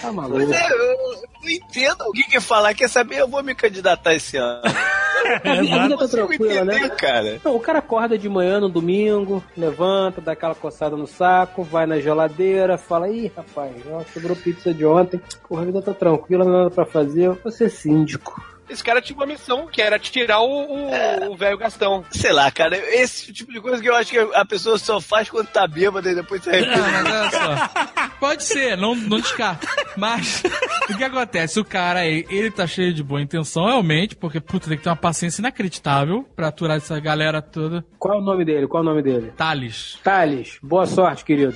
Tá 0.02 0.12
maluco. 0.12 0.38
Pois 0.38 0.52
é, 0.52 0.72
eu, 0.72 1.20
não 1.42 1.50
entendo 1.50 2.04
alguém 2.04 2.24
que 2.24 2.40
falar, 2.40 2.74
quer 2.74 2.90
saber, 2.90 3.20
eu 3.20 3.28
vou 3.28 3.44
me 3.44 3.56
candidatar 3.56 4.14
esse 4.14 4.38
ano. 4.38 4.62
A 4.66 5.62
vida, 5.62 5.76
a 5.76 5.84
vida 5.84 5.98
tá 5.98 6.08
tranquila, 6.08 6.66
né? 6.66 6.90
cara. 6.90 7.42
Não, 7.44 7.56
o 7.56 7.60
cara 7.60 7.80
acorda 7.80 8.18
de 8.18 8.30
manhã 8.30 8.60
no 8.60 8.70
domingo, 8.70 9.44
levanta, 9.56 10.22
dá 10.22 10.32
aquela 10.32 10.56
coçada 10.56 10.96
no 10.96 11.06
saco, 11.06 11.64
vai 11.64 11.86
na 11.86 12.00
geladeira, 12.00 12.78
fala, 12.78 13.10
ih, 13.10 13.32
rapaz, 13.36 13.74
ó, 13.92 14.02
sobrou 14.14 14.36
pizza 14.36 14.74
de 14.74 14.86
ontem, 14.86 15.22
porra, 15.48 15.64
a 15.64 15.66
vida 15.66 15.82
tá 15.82 15.94
tranquila, 15.94 16.46
não 16.46 16.54
há 16.54 16.58
nada 16.60 16.72
pra 16.72 16.86
fazer, 16.86 17.24
eu 17.24 17.40
vou 17.42 17.52
ser 17.52 17.70
síndico. 17.70 18.42
Esse 18.70 18.84
cara 18.84 19.02
tinha 19.02 19.18
uma 19.18 19.26
missão 19.26 19.68
que 19.68 19.82
era 19.82 19.98
tirar 20.00 20.40
o 20.42 20.50
o- 20.60 21.32
o 21.32 21.36
velho 21.36 21.58
Gastão. 21.58 22.04
Sei 22.12 22.32
lá, 22.32 22.52
cara, 22.52 22.78
esse 22.78 23.32
tipo 23.34 23.52
de 23.52 23.60
coisa 23.60 23.82
que 23.82 23.90
eu 23.90 23.96
acho 23.96 24.12
que 24.12 24.18
a 24.20 24.46
pessoa 24.46 24.78
só 24.78 25.00
faz 25.02 25.30
quando 25.30 25.48
tá 25.48 25.68
bêbada 25.68 26.12
e 26.12 26.16
depois 26.16 26.44
se 26.44 26.50
arrepende. 26.50 26.78
Não, 26.78 26.92
mas 26.92 27.06
olha 27.06 27.32
só. 27.32 28.10
Pode 28.20 28.44
ser, 28.44 28.78
não, 28.78 28.94
não 28.96 29.20
descarta. 29.20 29.68
Mas 29.98 30.44
o 30.90 30.98
que 30.98 31.04
acontece? 31.04 31.60
O 31.60 31.66
cara, 31.66 32.06
ele, 32.06 32.28
ele 32.30 32.52
tá 32.52 32.68
cheio 32.68 32.94
de 32.94 33.02
boa 33.04 33.22
intenção, 33.22 33.66
realmente, 33.66 34.16
porque, 34.16 34.40
puta, 34.40 34.68
tem 34.68 34.78
que 34.78 34.84
ter 34.84 34.90
uma 34.90 34.96
paciência 34.96 35.42
inacreditável 35.42 36.24
pra 36.36 36.48
aturar 36.50 36.78
essa 36.78 37.00
galera 37.00 37.42
toda. 37.42 37.84
Qual 37.98 38.16
é 38.16 38.22
o 38.22 38.24
nome 38.24 38.46
dele? 38.46 38.68
Qual 38.68 38.84
é 38.84 38.86
o 38.86 38.90
nome 38.90 39.02
dele? 39.02 39.32
Thales. 39.36 39.98
Thales, 40.04 40.58
boa 40.62 40.86
sorte, 40.86 41.24
querido. 41.26 41.56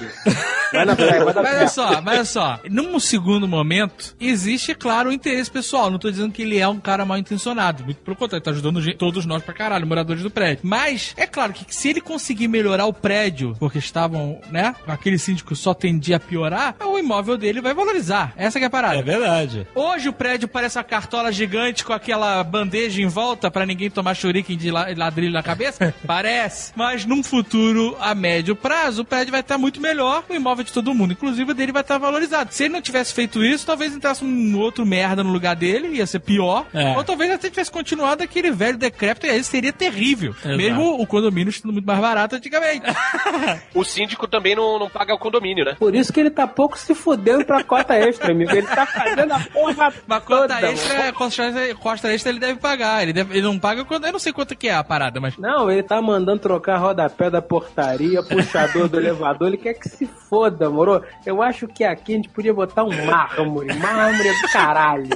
Vai 0.71 0.85
na 0.85 0.95
praia, 0.95 1.23
vai 1.23 1.33
dar 1.33 1.43
Mas 1.43 1.55
olha 1.55 1.67
só, 1.67 2.01
mas 2.01 2.15
olha 2.15 2.25
só. 2.25 2.59
Num 2.69 2.99
segundo 2.99 3.47
momento, 3.47 4.15
existe, 4.19 4.71
é 4.71 4.75
claro, 4.75 5.09
o 5.09 5.13
interesse 5.13 5.51
pessoal. 5.51 5.91
Não 5.91 5.99
tô 5.99 6.09
dizendo 6.09 6.31
que 6.33 6.41
ele 6.41 6.57
é 6.57 6.67
um 6.67 6.79
cara 6.79 7.02
mal 7.05 7.17
intencionado. 7.17 7.83
Muito 7.83 7.97
pelo 8.01 8.15
contrário, 8.15 8.37
ele 8.41 8.45
tá 8.45 8.51
ajudando 8.51 8.93
todos 8.95 9.25
nós 9.25 9.43
pra 9.43 9.53
caralho, 9.53 9.85
moradores 9.87 10.23
do 10.23 10.29
prédio. 10.31 10.59
Mas, 10.63 11.13
é 11.17 11.25
claro 11.27 11.53
que 11.53 11.65
se 11.73 11.89
ele 11.89 12.01
conseguir 12.01 12.47
melhorar 12.47 12.85
o 12.85 12.93
prédio, 12.93 13.55
porque 13.59 13.77
estavam, 13.77 14.39
né, 14.51 14.75
aquele 14.87 15.17
síndico 15.17 15.55
só 15.55 15.73
tendia 15.73 16.17
a 16.17 16.19
piorar, 16.19 16.75
o 16.85 16.97
imóvel 16.97 17.37
dele 17.37 17.61
vai 17.61 17.73
valorizar. 17.73 18.33
Essa 18.37 18.59
que 18.59 18.65
é 18.65 18.67
a 18.67 18.71
parada. 18.71 18.95
É 18.97 19.01
verdade. 19.01 19.67
Hoje 19.75 20.09
o 20.09 20.13
prédio 20.13 20.47
parece 20.47 20.77
uma 20.77 20.83
cartola 20.83 21.31
gigante 21.31 21.83
com 21.83 21.93
aquela 21.93 22.43
bandeja 22.43 23.01
em 23.01 23.07
volta 23.07 23.49
pra 23.51 23.65
ninguém 23.65 23.89
tomar 23.89 24.13
shuriken 24.15 24.57
de 24.57 24.71
la- 24.71 24.87
ladrilho 24.95 25.31
na 25.33 25.43
cabeça? 25.43 25.93
parece. 26.05 26.71
Mas 26.75 27.05
num 27.05 27.23
futuro 27.23 27.95
a 27.99 28.13
médio 28.15 28.55
prazo, 28.55 29.01
o 29.01 29.05
prédio 29.05 29.31
vai 29.31 29.41
estar 29.41 29.57
muito 29.57 29.81
melhor, 29.81 30.23
o 30.29 30.33
imóvel 30.33 30.63
de 30.63 30.71
todo 30.71 30.93
mundo, 30.93 31.13
inclusive 31.13 31.51
o 31.51 31.53
dele 31.55 31.71
vai 31.71 31.81
estar 31.81 31.97
valorizado. 31.97 32.53
Se 32.53 32.63
ele 32.65 32.73
não 32.73 32.81
tivesse 32.81 33.13
feito 33.13 33.43
isso, 33.43 33.65
talvez 33.65 33.93
entrasse 33.93 34.23
um 34.23 34.57
outro 34.57 34.85
merda 34.85 35.23
no 35.23 35.31
lugar 35.31 35.55
dele, 35.55 35.97
ia 35.97 36.05
ser 36.05 36.19
pior. 36.19 36.65
É. 36.73 36.92
Ou 36.97 37.03
talvez 37.03 37.31
até 37.31 37.49
tivesse 37.49 37.71
continuado 37.71 38.23
aquele 38.23 38.51
velho 38.51 38.77
decrépito 38.77 39.25
e 39.27 39.29
aí 39.29 39.43
seria 39.43 39.73
terrível. 39.73 40.31
Exato. 40.31 40.57
Mesmo 40.57 41.01
o 41.01 41.05
condomínio 41.07 41.49
estando 41.49 41.71
muito 41.73 41.85
mais 41.85 41.99
barato 41.99 42.35
antigamente. 42.35 42.85
O 43.73 43.83
síndico 43.83 44.27
também 44.27 44.55
não, 44.55 44.77
não 44.79 44.89
paga 44.89 45.13
o 45.13 45.17
condomínio, 45.17 45.65
né? 45.65 45.75
Por 45.79 45.95
isso 45.95 46.11
que 46.13 46.19
ele 46.19 46.29
tá 46.29 46.47
pouco 46.47 46.77
se 46.77 46.93
fudendo 46.93 47.43
pra 47.45 47.63
cota 47.63 47.93
extra, 47.95 48.31
amigo. 48.31 48.51
Ele 48.51 48.65
tá 48.67 48.85
fazendo 48.85 49.31
a 49.33 49.39
porra 49.39 49.93
Mas 50.07 50.23
cota 50.23 50.41
toda, 50.55 50.71
extra, 50.71 51.13
costa 51.13 51.43
extra, 51.43 51.75
costa 51.75 52.13
extra 52.13 52.29
ele 52.31 52.39
deve 52.39 52.59
pagar. 52.59 53.01
Ele, 53.03 53.13
deve- 53.13 53.33
ele 53.33 53.41
não 53.41 53.57
paga 53.59 53.83
quando. 53.83 54.05
Eu 54.05 54.13
não 54.13 54.19
sei 54.19 54.31
quanto 54.31 54.55
que 54.55 54.67
é 54.67 54.75
a 54.75 54.83
parada, 54.83 55.19
mas. 55.19 55.37
Não, 55.37 55.69
ele 55.71 55.83
tá 55.83 56.01
mandando 56.01 56.39
trocar 56.39 56.77
rodapé 56.77 57.29
da 57.29 57.41
portaria, 57.41 58.21
puxador 58.23 58.87
do 58.87 58.97
elevador, 58.99 59.47
ele 59.47 59.57
quer 59.57 59.73
que 59.73 59.89
se 59.89 60.05
foda, 60.05 60.69
moro? 60.69 61.03
Eu 61.25 61.41
acho 61.41 61.67
que 61.67 61.83
aqui 61.83 62.13
a 62.13 62.15
gente 62.15 62.29
podia 62.29 62.53
botar 62.53 62.83
um 62.83 63.05
mármore. 63.05 63.73
Mármore 63.75 64.27
é 64.29 64.33
do 64.41 64.51
caralho. 64.51 65.09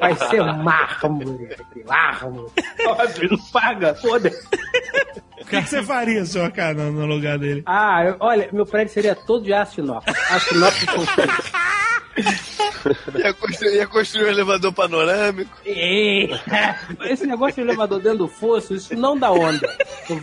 Vai 0.00 0.14
ser 0.14 0.42
mármore. 0.42 0.97
Mármore. 1.86 2.50
Óbvio, 2.86 3.28
não 3.30 3.38
paga, 3.52 3.94
foda-se. 3.94 4.46
O 5.40 5.44
que, 5.46 5.62
que 5.62 5.68
você 5.68 5.82
faria, 5.82 6.24
senhor 6.26 6.50
cara, 6.52 6.74
no, 6.74 6.92
no 6.92 7.06
lugar 7.06 7.38
dele? 7.38 7.62
Ah, 7.64 8.04
eu- 8.04 8.16
olha, 8.20 8.48
meu 8.52 8.66
prédio 8.66 8.92
seria 8.92 9.14
todo 9.14 9.44
de 9.44 9.52
aço 9.52 9.80
inox. 9.80 10.04
Aço 10.30 10.54
inox 10.54 10.84
com 10.84 11.00
Ia 13.16 13.34
construir, 13.34 13.74
ia 13.76 13.86
construir 13.86 14.24
um 14.24 14.28
elevador 14.28 14.72
panorâmico. 14.72 15.50
Ei, 15.64 16.30
Esse 17.02 17.26
negócio 17.26 17.56
de 17.56 17.60
elevador 17.62 18.00
dentro 18.00 18.18
do 18.18 18.28
fosso, 18.28 18.74
isso 18.74 18.94
não 18.94 19.18
dá 19.18 19.30
onda. 19.30 19.68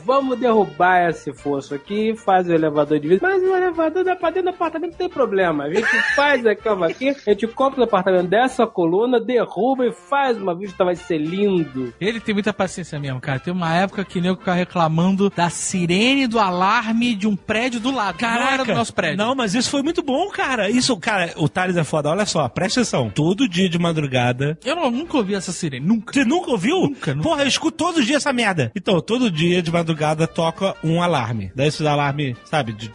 Vamos 0.03 0.39
derrubar 0.39 1.09
esse 1.09 1.34
fosso 1.34 1.76
aqui, 1.76 2.15
faz 2.15 2.47
o 2.47 2.53
elevador 2.53 2.99
de 2.99 3.07
vidro. 3.07 3.27
Mas 3.27 3.41
o 3.41 3.55
elevador 3.55 4.03
dá 4.03 4.15
pra 4.15 4.30
dentro 4.30 4.51
do 4.51 4.55
apartamento, 4.55 4.91
não 4.91 4.97
tem 4.97 5.09
problema. 5.09 5.65
A 5.65 5.73
gente 5.73 6.15
faz 6.15 6.45
a 6.45 6.55
cama 6.55 6.88
aqui, 6.88 7.09
a 7.09 7.31
gente 7.31 7.47
compra 7.47 7.81
o 7.81 7.84
apartamento 7.84 8.27
dessa 8.27 8.65
coluna, 8.65 9.19
derruba 9.19 9.85
e 9.85 9.91
faz 9.91 10.38
uma 10.38 10.55
vista, 10.55 10.84
vai 10.84 10.95
ser 10.95 11.17
lindo. 11.17 11.93
Ele 11.99 12.19
tem 12.19 12.34
muita 12.34 12.53
paciência 12.53 12.99
mesmo, 12.99 13.19
cara. 13.19 13.39
Tem 13.39 13.53
uma 13.53 13.73
época 13.76 14.03
que 14.03 14.19
nego 14.22 14.38
ficava 14.38 14.57
reclamando 14.57 15.30
da 15.30 15.49
sirene 15.49 16.27
do 16.27 16.39
alarme 16.39 17.15
de 17.15 17.27
um 17.27 17.35
prédio 17.35 17.80
do 17.80 17.91
lado. 17.91 18.17
Não 18.22 18.30
era 18.30 18.63
do 18.65 18.73
nosso 18.73 18.93
prédio. 18.93 19.17
Não, 19.17 19.35
mas 19.35 19.53
isso 19.55 19.69
foi 19.69 19.81
muito 19.81 20.01
bom, 20.01 20.30
cara. 20.30 20.69
Isso, 20.69 20.95
cara, 20.97 21.34
o 21.38 21.47
Thales 21.47 21.77
é 21.77 21.84
foda. 21.85 22.09
Olha 22.09 22.25
só, 22.25 22.47
presta 22.49 22.81
atenção. 22.81 23.09
Todo 23.09 23.47
dia 23.47 23.69
de 23.69 23.77
madrugada. 23.79 24.57
Eu 24.65 24.75
não- 24.75 24.91
nunca 24.91 25.17
ouvi 25.17 25.35
essa 25.35 25.51
sirene, 25.51 25.85
nunca. 25.85 26.13
Você 26.13 26.25
nunca 26.25 26.51
ouviu? 26.51 26.81
Nunca, 26.81 27.13
nunca. 27.13 27.27
Porra, 27.27 27.43
eu 27.43 27.47
escuto 27.47 27.77
todo 27.77 28.03
dia 28.03 28.17
essa 28.17 28.33
merda. 28.33 28.71
Então, 28.75 28.99
todo 29.01 29.29
dia 29.31 29.61
de 29.61 29.71
madrugada 29.71 30.27
toca 30.27 30.75
um 30.83 31.01
alarme. 31.01 31.51
Daí 31.55 31.67
esses 31.67 31.85
alarme, 31.85 32.35
sabe, 32.45 32.73
de. 32.73 32.91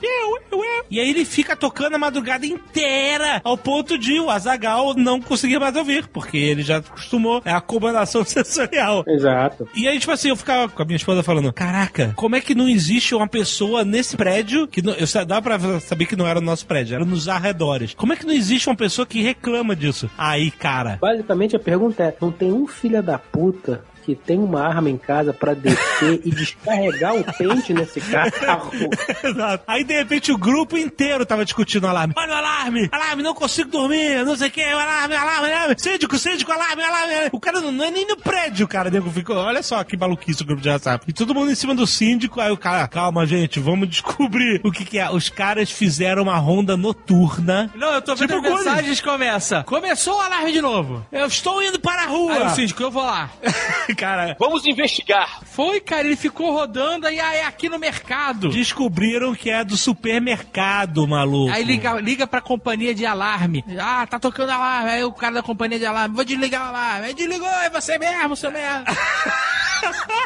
E 0.90 0.98
aí 0.98 1.08
ele 1.10 1.24
fica 1.24 1.54
tocando 1.54 1.94
a 1.94 1.98
madrugada 1.98 2.44
inteira, 2.44 3.40
ao 3.44 3.56
ponto 3.56 3.96
de 3.96 4.18
o 4.18 4.28
Azagal 4.28 4.92
não 4.94 5.20
conseguir 5.20 5.60
mais 5.60 5.76
ouvir, 5.76 6.08
porque 6.08 6.36
ele 6.36 6.62
já 6.62 6.78
acostumou. 6.78 7.40
É 7.44 7.52
a 7.52 7.58
acomodação 7.58 8.24
sensorial. 8.26 9.04
Exato. 9.06 9.68
E 9.76 9.86
aí, 9.86 10.00
tipo 10.00 10.10
assim, 10.10 10.30
eu 10.30 10.36
ficava 10.36 10.68
com 10.68 10.82
a 10.82 10.84
minha 10.84 10.96
esposa 10.96 11.22
falando: 11.22 11.52
Caraca, 11.52 12.12
como 12.16 12.34
é 12.34 12.40
que 12.40 12.56
não 12.56 12.68
existe 12.68 13.14
uma 13.14 13.28
pessoa 13.28 13.84
nesse 13.84 14.16
prédio 14.16 14.66
que 14.66 14.82
não, 14.82 14.92
eu 14.94 15.06
dá 15.24 15.40
pra 15.40 15.58
saber 15.78 16.06
que 16.06 16.16
não 16.16 16.26
era 16.26 16.40
o 16.40 16.42
nosso 16.42 16.66
prédio, 16.66 16.96
era 16.96 17.04
nos 17.04 17.28
arredores. 17.28 17.94
Como 17.94 18.12
é 18.12 18.16
que 18.16 18.26
não 18.26 18.34
existe 18.34 18.68
uma 18.68 18.74
pessoa 18.80 19.04
que 19.04 19.20
reclama 19.20 19.76
disso? 19.76 20.10
Aí, 20.16 20.50
cara. 20.50 20.98
Basicamente 20.98 21.54
a 21.54 21.58
pergunta 21.58 22.02
é: 22.02 22.16
não 22.18 22.32
tem 22.32 22.50
um 22.50 22.66
filho 22.66 23.02
da 23.02 23.18
puta 23.18 23.84
que 24.10 24.14
tem 24.16 24.38
uma 24.38 24.66
arma 24.66 24.90
em 24.90 24.96
casa 24.96 25.32
pra 25.32 25.54
descer 25.54 26.20
e 26.24 26.30
descarregar 26.30 27.14
o 27.14 27.24
pente 27.24 27.72
nesse 27.72 28.00
carro? 28.00 28.72
Exato. 29.22 29.64
Aí, 29.66 29.84
de 29.84 29.94
repente, 29.94 30.32
o 30.32 30.38
grupo 30.38 30.76
inteiro 30.76 31.24
tava 31.24 31.44
discutindo 31.44 31.84
o 31.84 31.88
alarme. 31.88 32.14
Olha 32.16 32.32
o 32.32 32.36
alarme! 32.36 32.88
Alarme, 32.90 33.22
não 33.22 33.34
consigo 33.34 33.70
dormir, 33.70 34.24
não 34.24 34.36
sei 34.36 34.48
o 34.48 34.50
que, 34.50 34.62
alarme, 34.62 35.14
alarme, 35.14 35.52
alarme. 35.52 35.74
Síndico, 35.78 36.18
síndico, 36.18 36.50
alarme, 36.50 36.82
alarme. 36.82 37.14
alarme. 37.14 37.30
O 37.32 37.40
cara 37.40 37.60
não, 37.60 37.70
não 37.70 37.84
é 37.84 37.90
nem 37.90 38.06
no 38.06 38.16
prédio, 38.16 38.66
cara. 38.66 38.88
O 38.88 38.92
nego 38.92 39.10
ficou, 39.10 39.36
olha 39.36 39.62
só 39.62 39.82
que 39.84 39.96
maluquice 39.96 40.42
o 40.42 40.46
grupo 40.46 40.62
de 40.62 40.68
WhatsApp. 40.68 41.04
E 41.06 41.12
todo 41.12 41.34
mundo 41.34 41.50
em 41.50 41.54
cima 41.54 41.74
do 41.74 41.86
síndico. 41.86 42.40
Aí 42.40 42.50
o 42.50 42.56
cara, 42.56 42.86
calma, 42.88 43.24
gente, 43.26 43.60
vamos 43.60 43.88
descobrir 43.88 44.60
o 44.64 44.72
que 44.72 44.84
que 44.84 44.98
é. 44.98 45.08
Os 45.10 45.28
caras 45.28 45.70
fizeram 45.70 46.24
uma 46.24 46.36
ronda 46.36 46.76
noturna. 46.76 47.70
Não, 47.74 47.92
eu 47.92 48.02
tô 48.02 48.14
vendo 48.16 48.34
Tipo 48.34 48.46
as 48.46 48.64
mensagens 48.64 49.00
começa. 49.00 49.62
Começou 49.64 50.16
o 50.16 50.20
alarme 50.20 50.52
de 50.52 50.60
novo. 50.60 51.06
Eu 51.12 51.26
estou 51.26 51.62
indo 51.62 51.78
para 51.78 52.02
a 52.02 52.06
rua. 52.06 52.32
Aí 52.32 52.46
o 52.46 52.50
síndico, 52.50 52.82
eu 52.82 52.90
vou 52.90 53.04
lá. 53.04 53.30
cara, 54.00 54.36
Vamos 54.38 54.66
investigar. 54.66 55.40
Foi, 55.44 55.80
cara, 55.80 56.06
ele 56.06 56.16
ficou 56.16 56.52
rodando 56.52 57.06
aí, 57.06 57.18
é 57.18 57.44
aqui 57.44 57.68
no 57.68 57.78
mercado. 57.78 58.48
descobriram 58.48 59.34
que 59.34 59.50
é 59.50 59.62
do 59.62 59.76
supermercado, 59.76 61.06
maluco. 61.06 61.52
Aí 61.52 61.62
liga, 61.62 62.00
liga 62.00 62.26
pra 62.26 62.40
companhia 62.40 62.94
de 62.94 63.04
alarme. 63.04 63.62
Ah, 63.78 64.06
tá 64.06 64.18
tocando 64.18 64.50
alarme. 64.50 64.90
Aí 64.90 65.04
o 65.04 65.12
cara 65.12 65.34
da 65.34 65.42
companhia 65.42 65.78
de 65.78 65.84
alarme, 65.84 66.14
vou 66.14 66.24
desligar 66.24 66.64
o 66.64 66.68
alarme. 66.68 67.06
Aí 67.08 67.14
desligou, 67.14 67.48
é 67.48 67.68
você 67.68 67.98
mesmo, 67.98 68.34
seu 68.34 68.50
merda. 68.50 68.90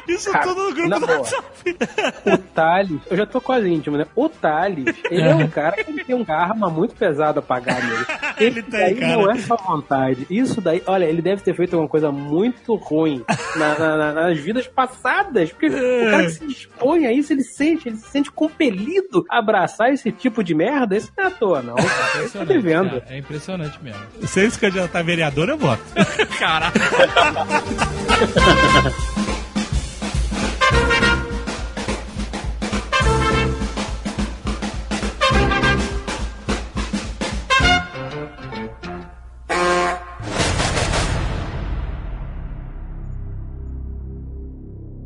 Isso 0.09 0.31
Cara, 0.33 0.47
tudo 0.47 0.63
no 0.69 0.75
grupo 0.75 0.89
na 0.89 0.99
do 0.99 1.07
boa. 1.07 1.19
WhatsApp. 1.19 1.45
O 2.27 2.39
Thales, 2.39 3.01
eu 3.11 3.17
já 3.17 3.27
tô 3.27 3.41
quase 3.41 3.69
íntimo, 3.69 3.97
né? 3.97 4.07
O 4.15 4.29
Thales, 4.29 4.95
ele 5.11 5.23
é 5.23 5.35
um 5.35 5.49
cara 5.49 5.83
que 5.83 6.05
tem 6.05 6.15
uma 6.15 6.35
arma 6.35 6.69
muito 6.71 6.95
pesada 6.95 7.41
a 7.41 7.43
pagar 7.43 7.83
nele. 7.83 8.05
Ele 8.37 8.63
tem, 8.63 8.81
daí 8.81 8.95
cara. 8.97 9.13
não 9.17 9.31
é 9.31 9.39
só 9.39 9.55
vontade. 9.57 10.27
Isso 10.29 10.61
daí, 10.61 10.83
olha, 10.87 11.05
ele 11.05 11.23
deve 11.23 11.41
ter 11.41 11.55
feito 11.55 11.75
alguma 11.75 11.89
coisa 11.89 12.11
muito 12.11 12.75
ruim 12.75 13.25
na- 13.55 13.79
na- 13.79 13.97
na- 13.97 14.13
nas 14.13 14.39
vidas 14.41 14.67
passadas. 14.67 15.53
Porque 15.53 15.69
o 15.69 16.11
cara 16.11 16.25
que 16.25 16.31
se 16.31 16.45
dispõe 16.45 17.07
a 17.07 17.13
isso, 17.13 17.33
ele 17.33 17.45
sente, 17.45 17.89
ele 17.89 17.97
se 17.97 18.09
sente 18.09 18.33
compelido 18.33 19.25
a 19.31 19.39
abraçar 19.39 19.93
esse 19.93 20.11
tipo 20.11 20.43
de 20.43 20.53
merda. 20.53 20.97
Isso 20.97 21.13
não 21.17 21.25
é 21.25 21.29
à 21.29 21.31
toa, 21.31 21.63
não. 21.63 21.77
Isso 22.25 22.37
tá 22.37 22.45
devendo. 22.45 22.91
cara, 22.91 23.05
é 23.09 23.19
impressionante 23.19 23.79
mesmo. 23.81 24.03
Se 24.27 24.41
ele 24.41 24.51
se 24.51 24.59
candidatar 24.59 24.99
a 24.99 25.03
vereador, 25.03 25.49
eu 25.49 25.57
voto. 25.57 25.83
Caraca. 26.37 26.81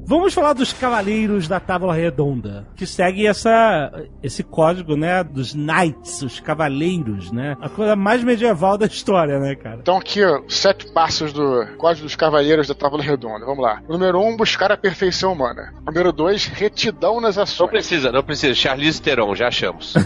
Vamos 0.08 0.32
falar 0.32 0.54
dos 0.54 0.72
Cavaleiros 0.72 1.46
da 1.46 1.60
Tábua 1.60 1.92
Redonda, 1.92 2.66
que 2.74 2.86
segue 2.86 3.26
essa, 3.26 3.92
esse 4.22 4.42
código, 4.42 4.96
né, 4.96 5.22
dos 5.22 5.52
Knights, 5.52 6.22
os 6.22 6.40
Cavaleiros, 6.40 7.30
né? 7.30 7.54
A 7.60 7.68
coisa 7.68 7.94
mais 7.94 8.24
medieval 8.24 8.78
da 8.78 8.86
história, 8.86 9.38
né, 9.38 9.54
cara? 9.54 9.80
Então 9.82 9.98
aqui, 9.98 10.24
ó, 10.24 10.40
sete 10.48 10.90
passos 10.92 11.30
do 11.30 11.66
Código 11.76 12.06
dos 12.06 12.16
Cavaleiros 12.16 12.68
da 12.68 12.74
Tábua 12.74 13.02
Redonda. 13.02 13.44
Vamos 13.44 13.62
lá. 13.62 13.82
Número 13.86 14.18
um, 14.18 14.34
buscar 14.34 14.72
a 14.72 14.78
perfeição 14.78 15.34
humana. 15.34 15.74
Número 15.86 16.10
dois, 16.10 16.46
retidão 16.46 17.20
nas 17.20 17.36
ações. 17.36 17.60
Não 17.60 17.68
precisa, 17.68 18.10
não 18.10 18.22
precisa. 18.22 18.54
Charlize 18.54 19.02
Theron, 19.02 19.34
já 19.34 19.48
achamos. 19.48 19.92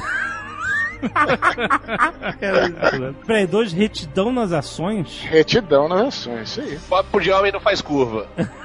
Peraí, 3.26 3.46
dois 3.46 3.72
retidão 3.72 4.32
nas 4.32 4.52
ações? 4.52 5.22
Retidão 5.22 5.88
nas 5.88 6.08
ações, 6.08 6.50
isso 6.50 6.60
aí. 6.60 6.78
Papo 6.88 7.20
de 7.20 7.30
homem 7.30 7.52
não 7.52 7.60
faz 7.60 7.80
curva. 7.80 8.26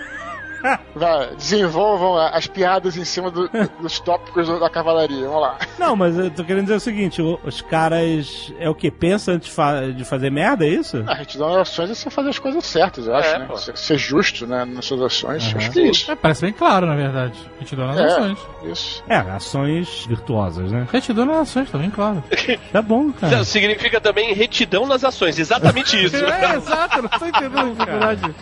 Vai, 0.95 1.35
desenvolvam 1.35 2.17
as 2.17 2.47
piadas 2.47 2.97
em 2.97 3.05
cima 3.05 3.29
do- 3.31 3.49
dos 3.81 3.99
tópicos 3.99 4.47
da 4.59 4.69
cavalaria. 4.69 5.25
Vamos 5.27 5.41
lá. 5.41 5.57
Não, 5.77 5.95
mas 5.95 6.17
eu 6.17 6.29
tô 6.31 6.43
querendo 6.43 6.63
dizer 6.63 6.75
o 6.75 6.79
seguinte, 6.79 7.21
os 7.21 7.61
caras 7.61 8.51
é 8.59 8.69
o 8.69 8.75
que 8.75 8.89
pensa 8.89 9.31
antes 9.33 9.47
de 9.49 9.53
fa- 9.53 9.81
de 9.87 10.03
fazer 10.05 10.29
merda, 10.31 10.65
é 10.65 10.69
isso? 10.69 11.03
A 11.07 11.13
retidão 11.13 11.49
nas 11.49 11.69
ações 11.69 11.89
é 11.91 11.93
você 11.95 12.09
fazer 12.09 12.29
as 12.29 12.39
coisas 12.39 12.65
certas, 12.65 13.07
eu 13.07 13.15
acho, 13.15 13.29
É, 13.29 13.39
né? 13.39 13.47
Ser, 13.57 13.77
ser 13.77 13.97
justo, 13.97 14.45
né, 14.47 14.65
nas 14.65 14.85
suas 14.85 15.01
ações. 15.01 15.53
Acho 15.55 15.71
que 15.71 15.79
é 15.79 15.89
isso. 15.89 16.11
É, 16.11 16.15
parece 16.15 16.41
bem 16.41 16.53
claro, 16.53 16.85
na 16.85 16.95
verdade. 16.95 17.37
Retidão 17.59 17.87
nas 17.87 17.97
É, 17.99 18.03
ações. 18.05 18.39
Isso. 18.63 19.03
É, 19.07 19.15
ações 19.17 20.05
virtuosas, 20.07 20.71
né? 20.71 20.87
Retidão 20.91 21.25
nas 21.25 21.37
ações, 21.37 21.69
tá 21.69 21.77
bem 21.77 21.89
claro. 21.89 22.23
Tá 22.71 22.81
bom, 22.81 23.11
cara. 23.11 23.43
Significa 23.43 23.99
também 24.01 24.33
retidão 24.33 24.85
nas 24.85 25.03
ações, 25.03 25.37
exatamente 25.39 26.03
isso. 26.03 26.15
É, 26.27 26.55
exato, 26.55 27.01
não 27.01 27.09
tô 27.09 27.25
entendendo 27.25 27.59
a 27.59 28.13
dificuldade. 28.15 28.35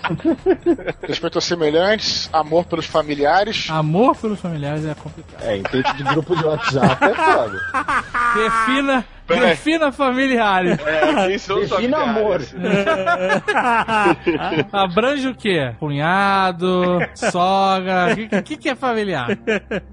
Respeito 1.07 1.35
aos 1.38 1.45
semelhantes, 1.45 2.07
amor 2.32 2.66
pelos 2.66 2.86
familiares. 2.86 3.68
Amor 3.70 4.16
pelos 4.16 4.40
familiares 4.40 4.86
é 4.86 4.94
complicado. 4.94 5.44
É, 5.44 5.58
em 5.58 5.64
tempo 5.64 5.94
de 5.94 6.04
grupo 6.04 6.36
de 6.36 6.44
WhatsApp 6.44 7.04
é 7.06 7.14
foda. 7.14 7.60
Defina, 8.36 9.06
defina 9.28 9.92
familiares. 9.92 10.78
É, 10.80 11.28
quem 11.28 11.38
são 11.38 11.60
Defina 11.62 11.98
familiares? 12.00 12.56
Abrange 14.72 15.28
o 15.30 15.36
quê? 15.36 15.74
Cunhado, 15.80 17.00
sogra. 17.16 18.14
O 18.14 18.16
que, 18.16 18.42
que, 18.42 18.58
que 18.58 18.70
é 18.70 18.76
familiar? 18.76 19.28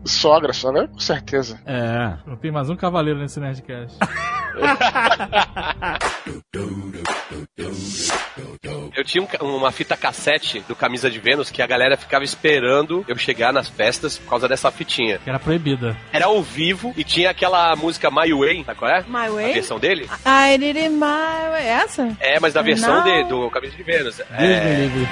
Sogra, 0.05 0.53
sogra, 0.53 0.89
com 0.89 0.99
certeza. 0.99 1.61
É. 1.65 2.15
Não 2.27 2.37
tem 2.37 2.51
mais 2.51 2.69
um 2.69 2.77
cavaleiro 2.77 3.21
nesse 3.21 3.39
Nerdcast. 3.39 3.97
Eu 8.95 9.05
tinha 9.05 9.27
um 9.41 9.57
uma 9.57 9.73
fita 9.73 9.97
cassete 9.97 10.61
do 10.69 10.75
Camisa 10.77 11.11
de 11.11 11.19
Vênus 11.19 11.51
que 11.51 11.63
a 11.63 11.67
galera 11.67 11.97
ficava 11.97 12.25
esperando 12.25 13.05
eu 13.09 13.17
chegar 13.17 13.53
nas 13.53 13.69
festas 13.69 14.19
por 14.19 14.29
causa 14.31 14.49
dessa 14.49 14.71
fitinha. 14.71 15.19
Que 15.19 15.31
era 15.31 15.39
proibida. 15.39 15.97
Era 16.13 16.27
ao 16.27 16.43
vivo 16.43 16.93
e 16.97 17.05
tinha 17.05 17.31
aquela 17.31 17.75
música 17.77 18.11
My 18.11 18.33
Way, 18.33 18.65
sabe 18.65 18.79
qual 18.79 18.91
é? 18.91 19.03
My 19.07 19.29
Way? 19.33 19.51
A 19.51 19.55
versão 19.55 19.79
dele? 19.79 20.09
I 20.27 20.59
did 20.59 20.77
it 20.77 20.91
my 20.91 21.51
way. 21.51 21.67
Essa? 21.67 22.17
É, 22.21 22.39
mas 22.41 22.53
da 22.53 22.63
versão 22.63 23.03
de, 23.05 23.25
do 23.25 23.51
Camisa 23.51 23.77
de 23.77 23.83
Vênus. 23.83 24.17
Deus 24.17 24.29
me 24.31 24.37
É, 24.47 24.75
livre. 24.77 25.09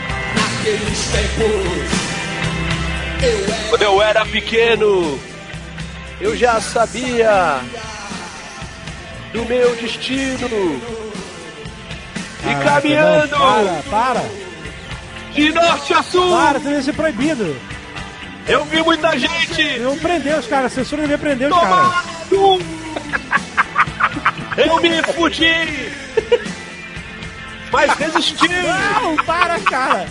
quando 3.70 3.82
eu 3.82 4.02
era 4.02 4.24
pequeno, 4.26 5.18
eu 6.20 6.36
já 6.36 6.60
sabia 6.60 7.60
do 9.32 9.44
meu 9.46 9.76
destino. 9.76 10.80
E 12.42 12.64
caminhando 12.64 13.30
não, 13.30 13.38
Para, 13.38 13.82
para. 13.90 14.24
de 15.32 15.52
norte 15.52 15.92
a 15.92 16.02
sul, 16.02 16.30
Para, 16.36 16.58
tem 16.60 16.76
que 16.76 16.82
ser 16.82 16.94
proibido. 16.94 17.54
eu 18.48 18.64
vi 18.64 18.82
muita 18.82 19.18
gente 19.18 19.78
Não 19.80 19.98
prender 19.98 20.38
os 20.38 20.46
caras, 20.46 20.72
a 20.72 20.74
censura 20.74 21.02
devia 21.02 21.18
prender 21.18 21.52
os 21.52 21.58
caras. 21.58 22.04
Eu 24.56 24.80
me 24.80 25.02
fudi, 25.14 25.92
mas 27.70 27.92
resisti. 27.92 28.48
Não, 28.48 29.16
para, 29.24 29.58
cara. 29.60 30.06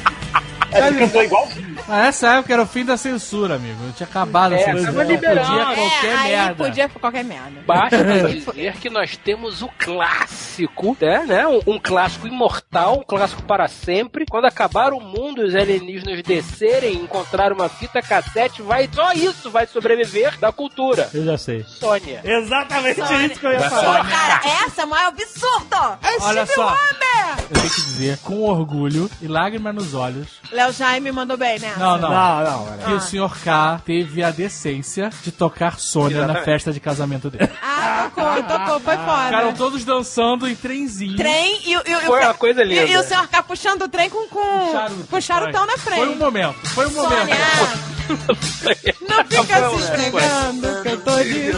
Ele 0.72 1.00
cantou 1.00 1.24
igualzinho. 1.24 1.69
Mas 1.88 1.97
nessa 2.03 2.35
época 2.35 2.53
era 2.53 2.61
o 2.64 2.68
fim 2.68 2.85
da 2.85 2.97
censura, 2.97 3.56
amigo. 3.56 3.77
Eu 3.85 3.93
tinha 3.93 4.07
acabado 4.07 4.53
a 4.53 4.56
É, 4.57 4.64
censura. 4.65 4.85
tava 4.85 5.03
liberando. 5.03 5.47
Podia 5.49 5.65
qualquer 5.76 6.06
é, 6.07 6.15
aí 6.18 6.31
merda. 6.31 6.56
podia 6.64 6.89
qualquer 6.89 7.23
merda. 7.23 7.61
Basta 7.65 8.03
dizer 8.30 8.73
que 8.77 8.89
nós 8.89 9.18
temos 9.18 9.61
o 9.61 9.69
clássico, 9.77 10.97
né? 10.99 11.23
né? 11.26 11.47
Um, 11.47 11.61
um 11.76 11.80
clássico 11.80 12.27
imortal, 12.27 12.99
um 12.99 13.03
clássico 13.03 13.41
para 13.43 13.68
sempre. 13.68 14.26
Quando 14.30 14.45
acabar 14.45 14.93
o 14.93 14.99
mundo 14.99 15.41
e 15.41 15.45
os 15.45 15.56
alienígenas 15.56 16.22
descerem, 16.23 16.95
encontrar 16.95 17.51
uma 17.53 17.69
fita 17.69 18.01
cassete, 18.01 18.61
vai 18.61 18.89
só 18.93 19.11
isso 19.14 19.49
vai 19.51 19.65
sobreviver 19.68 20.38
da 20.39 20.51
cultura. 20.51 21.10
Eu 21.14 21.26
já 21.26 21.38
sei. 21.38 21.64
Sônia. 21.68 22.22
Exatamente 22.23 22.99
Sônia. 23.06 23.26
isso 23.27 23.39
que 23.39 23.45
eu 23.45 23.51
ia 23.51 23.69
falar. 23.69 24.10
cara, 24.10 24.41
essa 24.65 24.81
é 24.81 24.85
o 24.85 24.89
maior 24.89 25.07
absurdo! 25.07 25.97
É 26.03 26.22
Olha 26.22 26.45
Steve 26.45 26.56
só. 26.56 26.68
Wonder! 26.68 27.43
Eu 27.49 27.56
tenho 27.61 27.69
que 27.73 27.81
dizer, 27.81 28.18
com 28.19 28.41
orgulho 28.43 29.10
e 29.22 29.27
lágrimas 29.27 29.73
nos 29.76 29.93
olhos, 29.93 30.27
Léo 30.51 30.72
Jaime 30.73 31.11
mandou 31.11 31.38
bem, 31.38 31.60
né? 31.60 31.69
Não, 31.78 31.98
não. 31.98 32.10
Não, 32.10 32.44
não, 32.44 32.78
que 32.86 32.91
o 32.94 33.00
Sr. 33.02 33.38
K 33.44 33.82
teve 33.86 34.24
a 34.24 34.32
decência 34.32 35.10
de 35.24 35.32
tocar 35.32 35.80
Sônia 35.80 36.26
na 36.26 36.41
festa 36.44 36.72
de 36.72 36.80
casamento 36.80 37.30
dele. 37.30 37.50
Ah, 37.62 38.10
tocou, 38.16 38.44
tocou, 38.44 38.80
foi 38.80 38.96
foda. 38.98 39.26
Ficaram 39.26 39.54
todos 39.54 39.84
dançando 39.86 40.48
em 40.48 40.56
trenzinho. 40.56 41.16
Trem 41.18 41.60
e, 41.66 41.78
o- 41.78 41.82
e, 41.86 41.96
o- 41.96 41.98
e 42.02 42.06
Foi 42.06 42.20
o- 42.20 42.24
uma 42.24 42.34
coisa 42.34 42.62
e- 42.64 42.66
linda. 42.68 42.84
E, 42.86 42.98
o 42.98 43.04
senhor 43.04 43.24
ficar 43.24 43.44
puxando 43.44 43.82
o 43.84 43.90
trem 43.90 44.10
com, 44.10 44.28
com, 44.28 44.72
charuto, 44.72 45.08
com 45.10 45.22
charutão 45.22 45.66
na 45.66 45.78
frente. 45.78 46.00
Foi 46.00 46.10
um 46.10 46.16
momento, 46.18 46.68
foi 46.70 46.88
um 46.88 46.91
momento. 46.91 47.10
Sônia, 47.20 48.96
não 49.08 49.24
fica 49.26 49.70
se 49.70 49.76
esfregando 49.78 50.82
que 50.82 50.90
eu 50.90 51.02
tô 51.02 51.24
de 51.24 51.52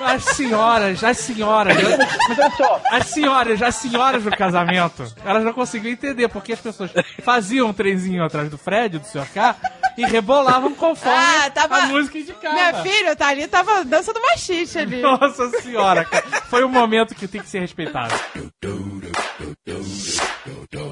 As 0.00 0.24
senhoras, 0.24 1.04
as 1.04 1.18
senhoras. 1.18 1.76
Mas 2.28 2.38
olha 2.38 2.50
só, 2.56 2.80
As 2.90 3.06
senhoras, 3.06 3.62
as 3.62 3.74
senhoras 3.76 4.22
do 4.24 4.30
casamento, 4.30 5.04
elas 5.24 5.44
não 5.44 5.52
conseguiam 5.52 5.92
entender 5.92 6.28
porque 6.28 6.52
as 6.52 6.60
pessoas 6.60 6.90
faziam 7.22 7.68
um 7.68 7.72
trenzinho 7.72 8.24
atrás 8.24 8.48
do 8.50 8.56
Fred, 8.58 8.98
do 8.98 9.06
Sr. 9.06 9.26
K, 9.32 9.56
e 9.98 10.04
rebolavam 10.06 10.74
conforme 10.74 11.18
Ah, 11.18 11.50
tava- 11.50 11.76
a 11.78 11.86
música 11.86 12.18
indicava. 12.18 12.54
Minha 12.54 12.74
filha, 12.82 13.16
tá 13.16 13.28
ali, 13.28 13.46
tava 13.48 13.84
dançando 13.84 14.20
machiste 14.20 14.78
ali. 14.78 15.00
Nossa 15.02 15.48
senhora, 15.60 16.04
cara. 16.04 16.24
Foi 16.48 16.64
um 16.64 16.68
momento 16.68 17.14
que 17.14 17.28
tem 17.28 17.40
que 17.40 17.48
ser 17.48 17.60
respeitado. 17.60 18.14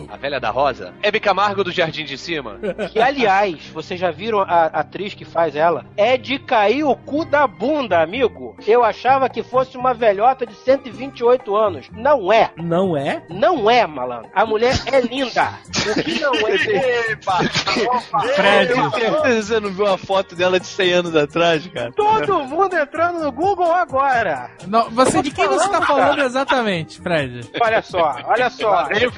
A 0.09 0.17
velha 0.17 0.41
da 0.41 0.51
rosa? 0.51 0.93
Hebe 1.01 1.21
Camargo 1.21 1.63
do 1.63 1.71
Jardim 1.71 2.05
de 2.05 2.19
Cima. 2.19 2.59
Que, 2.91 2.99
aliás, 2.99 3.65
vocês 3.69 4.01
já 4.01 4.11
viram 4.11 4.41
a 4.41 4.65
atriz 4.65 5.15
que 5.15 5.25
faz 5.25 5.55
ela? 5.55 5.87
É 5.97 6.17
de 6.17 6.37
cair 6.41 6.83
o 6.83 6.97
cu 6.97 7.25
da 7.25 7.47
bunda, 7.47 8.03
amigo. 8.03 8.57
Eu 8.67 8.83
achava 8.83 9.29
que 9.29 9.41
fosse 9.41 9.77
uma 9.77 9.95
velhota 9.95 10.45
de 10.45 10.53
128 10.57 11.55
anos. 11.55 11.87
Não 11.93 12.33
é. 12.33 12.51
Não 12.57 12.97
é? 12.97 13.23
Não 13.31 13.71
é, 13.71 13.87
malandro. 13.87 14.29
A 14.35 14.45
mulher 14.45 14.75
é 14.87 15.01
linda. 15.01 15.49
O 15.69 16.03
que 16.03 16.19
não 16.19 16.35
é? 16.35 16.59
Fred. 18.35 18.75
Você 19.37 19.61
não 19.61 19.71
viu 19.71 19.85
uma 19.85 19.97
foto 19.97 20.35
dela 20.35 20.59
de 20.59 20.67
100 20.67 20.93
anos 20.93 21.15
atrás, 21.15 21.65
cara? 21.69 21.93
Todo 21.93 22.43
mundo 22.47 22.77
entrando 22.77 23.21
no 23.21 23.31
Google 23.31 23.73
agora. 23.73 24.51
Não, 24.67 24.91
você, 24.91 25.23
de 25.23 25.31
quem 25.31 25.47
você 25.47 25.69
tá 25.69 25.81
falando 25.83 26.21
exatamente, 26.21 27.01
Fred? 27.01 27.49
Olha 27.61 27.81
só, 27.81 28.17
olha 28.25 28.51
só. 28.51 28.83
Tem 28.87 29.07
o 29.07 29.13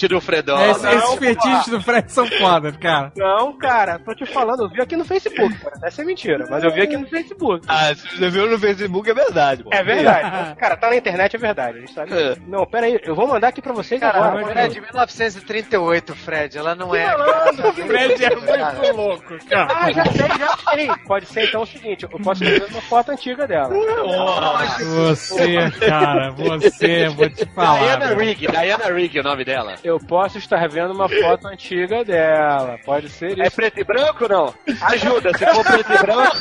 fetiche 0.00 0.08
do 0.08 0.20
Fredão. 0.20 0.58
É, 0.58 0.70
esse- 0.70 0.86
esses 0.88 1.10
pô. 1.10 1.16
fetiches 1.16 1.68
do 1.68 1.80
Fred 1.82 2.10
são 2.12 2.26
foda, 2.26 2.72
cara. 2.72 3.12
Não, 3.16 3.56
cara, 3.58 3.98
tô 3.98 4.14
te 4.14 4.24
falando, 4.26 4.64
eu 4.64 4.68
vi 4.70 4.80
aqui 4.80 4.96
no 4.96 5.04
Facebook, 5.04 5.54
cara. 5.58 5.74
Essa 5.84 6.02
é 6.02 6.04
mentira, 6.04 6.46
mas 6.50 6.64
eu 6.64 6.72
vi 6.72 6.82
aqui 6.82 6.96
no 6.96 7.06
Facebook. 7.06 7.66
Ah, 7.68 7.94
se 7.94 8.16
você 8.16 8.30
viu 8.30 8.48
no 8.48 8.58
Facebook 8.58 9.10
é 9.10 9.14
verdade, 9.14 9.62
pô. 9.64 9.70
É 9.72 9.82
verdade. 9.82 10.54
Cara, 10.56 10.76
tá 10.76 10.88
na 10.90 10.96
internet, 10.96 11.34
é 11.36 11.38
verdade. 11.38 11.78
A 11.78 11.80
gente 11.80 11.92
sabe. 11.92 12.12
É. 12.12 12.36
Não, 12.46 12.64
pera 12.66 12.86
aí, 12.86 12.98
eu 13.02 13.14
vou 13.14 13.26
mandar 13.26 13.48
aqui 13.48 13.60
pra 13.60 13.72
vocês 13.72 14.02
agora. 14.02 14.40
Ela 14.40 14.60
é 14.62 14.68
de 14.68 14.80
1938, 14.80 16.14
Fred. 16.14 16.56
Ela 16.58 16.74
não 16.74 16.94
é. 16.94 17.06
Fred 17.86 18.24
é 18.24 18.34
muito 18.34 18.96
louco, 18.96 19.38
cara. 19.48 19.68
Ah, 19.70 19.92
já 19.92 20.04
sei, 20.06 20.28
já 20.38 20.56
sei. 20.72 20.90
Pode 21.06 21.26
ser 21.26 21.44
então 21.48 21.62
o 21.62 21.66
seguinte, 21.66 22.04
eu 22.04 22.08
posso 22.20 22.40
ver 22.44 22.64
uma 22.70 22.80
foto 22.82 23.10
antiga 23.12 23.46
dela. 23.46 23.70
Você, 24.78 25.70
cara, 25.80 26.30
você, 26.32 27.08
vou 27.08 27.28
te 27.28 27.44
falar. 27.46 27.80
Diana. 27.80 28.14
Rigg, 28.14 28.46
Diana 28.46 28.84
Rigg 28.92 29.18
é 29.18 29.20
o 29.20 29.24
nome 29.24 29.44
dela. 29.44 29.74
Eu 29.84 29.89
posso 29.98 30.38
estar 30.38 30.68
vendo 30.68 30.92
uma 30.92 31.08
foto 31.08 31.48
antiga 31.48 32.04
dela. 32.04 32.78
Pode 32.84 33.08
ser 33.08 33.32
isso. 33.32 33.42
É 33.42 33.50
preto 33.50 33.80
e 33.80 33.84
branco 33.84 34.28
não? 34.28 34.54
Ajuda, 34.82 35.36
se 35.36 35.46
for 35.46 35.64
preto 35.64 35.92
e 35.92 35.98
branco. 35.98 36.36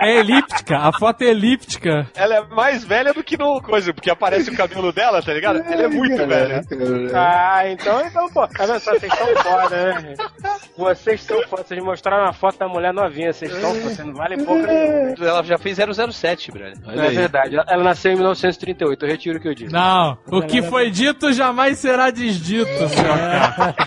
É 0.00 0.18
elíptica, 0.18 0.76
a 0.78 0.92
foto 0.98 1.22
é 1.22 1.26
elíptica. 1.26 2.06
Ela 2.14 2.36
é 2.36 2.46
mais 2.46 2.84
velha 2.84 3.12
do 3.12 3.22
que 3.22 3.36
no 3.36 3.60
coisa, 3.60 3.92
porque 3.92 4.10
aparece 4.10 4.50
o 4.50 4.56
cabelo 4.56 4.92
dela, 4.92 5.22
tá 5.22 5.32
ligado? 5.32 5.58
Ela 5.60 5.82
é 5.82 5.88
muito 5.88 6.26
velha. 6.26 6.62
Ah, 7.14 7.68
então, 7.68 8.00
então, 8.06 8.28
pô. 8.30 8.46
Vendo 8.46 8.78
só? 8.80 8.92
Vocês 8.92 9.12
são 9.14 9.26
foda, 9.36 9.68
né? 9.76 10.14
Vocês 10.76 11.20
são 11.22 11.42
foda, 11.48 11.64
vocês 11.64 11.82
mostraram 11.82 12.24
uma 12.24 12.32
foto 12.32 12.58
da 12.58 12.68
mulher 12.68 12.92
novinha, 12.92 13.32
vocês 13.32 13.52
estão, 13.52 13.72
vocês 13.74 13.98
não 14.06 14.14
valem 14.14 14.44
pouco 14.44 14.66
nenhum. 14.66 15.14
Ela 15.20 15.42
já 15.42 15.58
fez 15.58 15.78
007, 15.78 16.50
brother. 16.52 16.74
É 16.86 17.10
verdade, 17.10 17.54
ela- 17.56 17.66
ela 17.68 17.84
nasceu 17.84 18.12
em 18.12 18.16
1938, 18.16 19.04
eu 19.04 19.08
retiro 19.10 19.38
o 19.38 19.40
que 19.40 19.48
eu 19.48 19.54
disse. 19.54 19.72
Não, 19.72 20.16
o 20.30 20.42
que 20.42 20.62
foi 20.62 20.90
dito 20.90 21.32
jamais 21.32 21.78
será 21.82 22.10
desdito, 22.10 22.88
senhor 22.88 23.18
cara. 23.18 23.74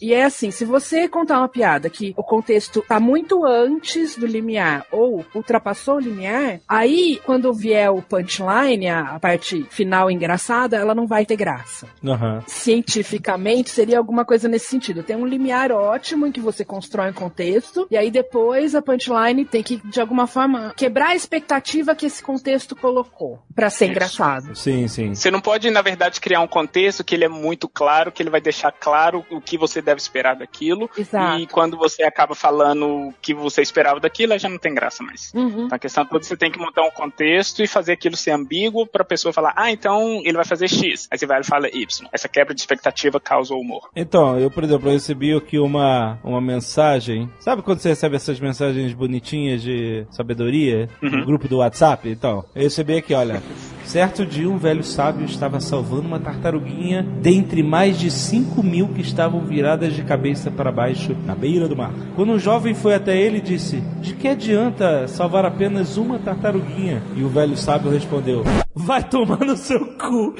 E 0.00 0.12
é 0.12 0.24
assim, 0.24 0.50
se 0.50 0.64
você 0.64 1.08
contar 1.08 1.38
uma 1.38 1.48
piada 1.48 1.90
que 1.90 2.14
o 2.16 2.22
contexto 2.22 2.82
tá 2.86 3.00
muito 3.00 3.44
antes 3.44 4.16
do 4.16 4.26
limiar 4.26 4.86
ou 4.92 5.24
ultrapassou 5.34 5.96
o 5.96 6.00
limiar, 6.00 6.60
aí 6.68 7.20
quando 7.24 7.52
vier 7.52 7.90
o 7.90 8.00
punchline, 8.00 8.88
a 8.88 9.18
parte 9.18 9.64
final 9.70 10.10
engraçada, 10.10 10.76
ela 10.76 10.94
não 10.94 11.06
vai 11.06 11.26
ter 11.26 11.36
graça. 11.36 11.88
Aham. 12.04 12.42
Cientificamente 12.46 13.70
seria 13.70 13.98
alguma 13.98 14.24
coisa 14.24 14.48
nesse 14.48 14.66
sentido. 14.66 15.02
Tem 15.02 15.16
um 15.16 15.26
limiar 15.26 15.72
ótimo 15.72 16.26
em 16.26 16.32
que 16.32 16.40
você 16.40 16.64
constrói 16.64 17.10
um 17.10 17.14
contexto 17.14 17.86
e 17.90 17.96
aí 17.96 18.10
depois 18.10 18.74
a 18.74 18.82
punchline 18.82 19.44
tem 19.44 19.62
que 19.62 19.76
de 19.76 20.00
alguma 20.00 20.26
forma 20.26 20.72
quebrar 20.76 21.08
a 21.08 21.16
expectativa 21.16 21.94
que 21.94 22.06
esse 22.06 22.22
contexto 22.22 22.76
colocou 22.76 23.40
pra 23.54 23.70
ser 23.70 23.86
Isso. 23.86 23.92
engraçado. 23.92 24.54
Sim, 24.58 24.88
sim. 24.88 25.14
Você 25.14 25.30
não 25.30 25.40
pode, 25.40 25.70
na 25.70 25.80
verdade, 25.80 26.20
criar 26.20 26.40
um 26.40 26.48
contexto 26.48 27.04
que 27.04 27.14
ele 27.14 27.24
é 27.24 27.28
muito 27.28 27.68
claro, 27.68 28.10
que 28.10 28.20
ele 28.20 28.28
vai 28.28 28.40
deixar 28.40 28.72
claro 28.72 29.24
o 29.30 29.40
que 29.40 29.56
você 29.56 29.80
deve 29.80 30.00
esperar 30.00 30.34
daquilo. 30.34 30.90
Exato. 30.98 31.40
E 31.40 31.46
quando 31.46 31.76
você 31.76 32.02
acaba 32.02 32.34
falando 32.34 33.08
o 33.08 33.14
que 33.22 33.32
você 33.32 33.62
esperava 33.62 34.00
daquilo, 34.00 34.36
já 34.36 34.48
não 34.48 34.58
tem 34.58 34.74
graça 34.74 35.02
mais. 35.04 35.32
Uhum. 35.32 35.66
Então 35.66 35.76
a 35.76 35.78
questão 35.78 36.04
toda 36.04 36.24
você 36.24 36.36
tem 36.36 36.50
que 36.50 36.58
montar 36.58 36.82
um 36.82 36.90
contexto 36.90 37.62
e 37.62 37.68
fazer 37.68 37.92
aquilo 37.92 38.16
ser 38.16 38.32
ambíguo 38.32 38.84
pra 38.84 39.04
pessoa 39.04 39.32
falar, 39.32 39.52
ah, 39.56 39.70
então 39.70 40.20
ele 40.24 40.36
vai 40.36 40.44
fazer 40.44 40.68
X. 40.68 41.06
Aí 41.10 41.16
você 41.16 41.26
vai 41.26 41.40
e 41.40 41.44
fala 41.44 41.68
Y. 41.68 42.08
Essa 42.12 42.28
quebra 42.28 42.52
de 42.52 42.60
expectativa 42.60 43.20
causa 43.20 43.54
o 43.54 43.60
humor. 43.60 43.88
Então, 43.94 44.38
eu, 44.38 44.50
por 44.50 44.64
exemplo, 44.64 44.88
eu 44.88 44.92
recebi 44.92 45.32
aqui 45.34 45.58
uma, 45.58 46.18
uma 46.24 46.40
mensagem. 46.40 47.30
Sabe 47.38 47.62
quando 47.62 47.78
você 47.78 47.90
recebe 47.90 48.16
essas 48.16 48.40
mensagens 48.40 48.92
bonitinhas 48.92 49.62
de 49.62 50.04
sabedoria 50.10 50.88
no 51.00 51.24
grupo 51.24 51.46
do 51.46 51.58
WhatsApp? 51.58 52.08
Então, 52.08 52.44
eu 52.56 52.62
recebi 52.62 52.96
aqui, 52.96 53.14
olha. 53.14 53.40
Certo 53.88 54.26
dia, 54.26 54.50
um 54.50 54.58
velho 54.58 54.84
sábio 54.84 55.24
estava 55.24 55.60
salvando 55.60 56.06
uma 56.06 56.20
tartaruguinha 56.20 57.02
dentre 57.22 57.62
mais 57.62 57.98
de 57.98 58.10
5 58.10 58.62
mil 58.62 58.88
que 58.88 59.00
estavam 59.00 59.40
viradas 59.46 59.94
de 59.94 60.02
cabeça 60.02 60.50
para 60.50 60.70
baixo 60.70 61.16
na 61.24 61.34
beira 61.34 61.66
do 61.66 61.74
mar. 61.74 61.90
Quando 62.14 62.32
um 62.32 62.38
jovem 62.38 62.74
foi 62.74 62.94
até 62.94 63.16
ele 63.16 63.40
disse: 63.40 63.82
De 64.02 64.12
que 64.12 64.28
adianta 64.28 65.08
salvar 65.08 65.46
apenas 65.46 65.96
uma 65.96 66.18
tartaruguinha? 66.18 67.02
E 67.16 67.22
o 67.22 67.30
velho 67.30 67.56
sábio 67.56 67.90
respondeu: 67.90 68.44
Vai 68.74 69.02
tomar 69.02 69.38
no 69.38 69.56
seu 69.56 69.80
cu. 69.96 70.34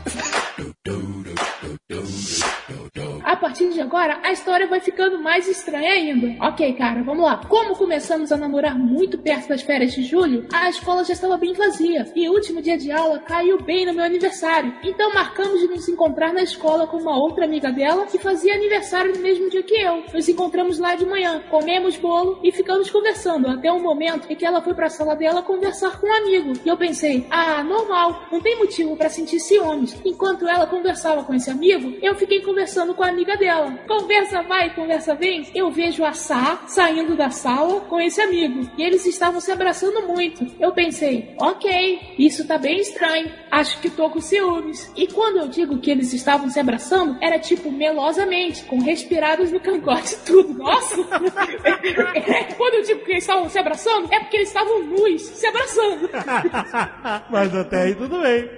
A 3.31 3.35
partir 3.37 3.69
de 3.69 3.79
agora, 3.79 4.19
a 4.23 4.33
história 4.33 4.67
vai 4.67 4.81
ficando 4.81 5.17
mais 5.17 5.47
estranha 5.47 5.93
ainda. 5.93 6.35
Ok, 6.47 6.73
cara, 6.73 7.01
vamos 7.01 7.23
lá. 7.23 7.37
Como 7.47 7.77
começamos 7.77 8.29
a 8.29 8.35
namorar 8.35 8.77
muito 8.77 9.17
perto 9.17 9.47
das 9.47 9.61
férias 9.61 9.93
de 9.93 10.03
julho, 10.03 10.45
a 10.51 10.69
escola 10.69 11.05
já 11.05 11.13
estava 11.13 11.37
bem 11.37 11.53
vazia 11.53 12.11
e 12.13 12.27
o 12.27 12.33
último 12.33 12.61
dia 12.61 12.77
de 12.77 12.91
aula 12.91 13.19
caiu 13.19 13.57
bem 13.63 13.85
no 13.85 13.93
meu 13.93 14.03
aniversário. 14.03 14.73
Então 14.83 15.13
marcamos 15.13 15.61
de 15.61 15.67
nos 15.69 15.87
encontrar 15.87 16.33
na 16.33 16.41
escola 16.41 16.85
com 16.85 16.97
uma 16.97 17.17
outra 17.17 17.45
amiga 17.45 17.71
dela 17.71 18.05
que 18.05 18.19
fazia 18.19 18.53
aniversário 18.53 19.15
no 19.15 19.21
mesmo 19.21 19.49
dia 19.49 19.63
que 19.63 19.75
eu. 19.75 20.03
Nos 20.13 20.27
encontramos 20.27 20.77
lá 20.77 20.95
de 20.95 21.05
manhã, 21.05 21.41
comemos 21.49 21.95
bolo 21.95 22.37
e 22.43 22.51
ficamos 22.51 22.91
conversando 22.91 23.47
até 23.47 23.71
um 23.71 23.81
momento 23.81 24.29
em 24.29 24.35
que 24.35 24.45
ela 24.45 24.61
foi 24.61 24.73
pra 24.73 24.89
sala 24.89 25.15
dela 25.15 25.41
conversar 25.41 26.01
com 26.01 26.05
um 26.05 26.15
amigo. 26.15 26.51
E 26.65 26.67
eu 26.67 26.75
pensei, 26.75 27.25
ah, 27.31 27.63
normal, 27.63 28.23
não 28.29 28.41
tem 28.41 28.59
motivo 28.59 28.97
pra 28.97 29.07
sentir 29.07 29.39
ciúmes. 29.39 29.97
Enquanto 30.03 30.45
ela 30.45 30.67
conversava 30.67 31.23
com 31.23 31.33
esse 31.33 31.49
amigo, 31.49 31.97
eu 32.01 32.13
fiquei 32.15 32.41
conversando 32.41 32.93
com 32.93 33.03
a 33.03 33.07
amiga 33.07 33.20
dela. 33.25 33.71
Conversa 33.87 34.41
vai, 34.43 34.73
conversa 34.73 35.15
vem. 35.15 35.47
Eu 35.53 35.71
vejo 35.71 36.03
a 36.03 36.13
Sá 36.13 36.63
saindo 36.67 37.15
da 37.15 37.29
sala 37.29 37.81
com 37.81 37.99
esse 37.99 38.21
amigo 38.21 38.69
e 38.77 38.83
eles 38.83 39.05
estavam 39.05 39.39
se 39.39 39.51
abraçando 39.51 40.07
muito. 40.07 40.45
Eu 40.59 40.71
pensei, 40.71 41.33
ok, 41.39 41.99
isso 42.17 42.47
tá 42.47 42.57
bem 42.57 42.77
estranho. 42.79 43.31
Acho 43.49 43.79
que 43.81 43.89
tô 43.89 44.09
com 44.09 44.19
ciúmes. 44.21 44.91
E 44.95 45.07
quando 45.07 45.37
eu 45.37 45.47
digo 45.47 45.77
que 45.79 45.91
eles 45.91 46.13
estavam 46.13 46.49
se 46.49 46.59
abraçando, 46.59 47.17
era 47.21 47.37
tipo 47.39 47.71
melosamente, 47.71 48.63
com 48.65 48.79
respiradas 48.79 49.51
no 49.51 49.59
cangote 49.59 50.13
e 50.13 50.17
tudo. 50.25 50.53
Nossa! 50.53 50.97
quando 52.57 52.73
eu 52.75 52.83
digo 52.83 53.03
que 53.03 53.11
eles 53.11 53.23
estavam 53.23 53.49
se 53.49 53.57
abraçando, 53.59 54.11
é 54.11 54.19
porque 54.19 54.37
eles 54.37 54.47
estavam 54.49 54.83
nus, 54.83 55.21
se 55.21 55.45
abraçando. 55.47 56.09
Mas 57.29 57.55
até 57.55 57.83
aí 57.83 57.95
tudo 57.95 58.19
bem. 58.21 58.49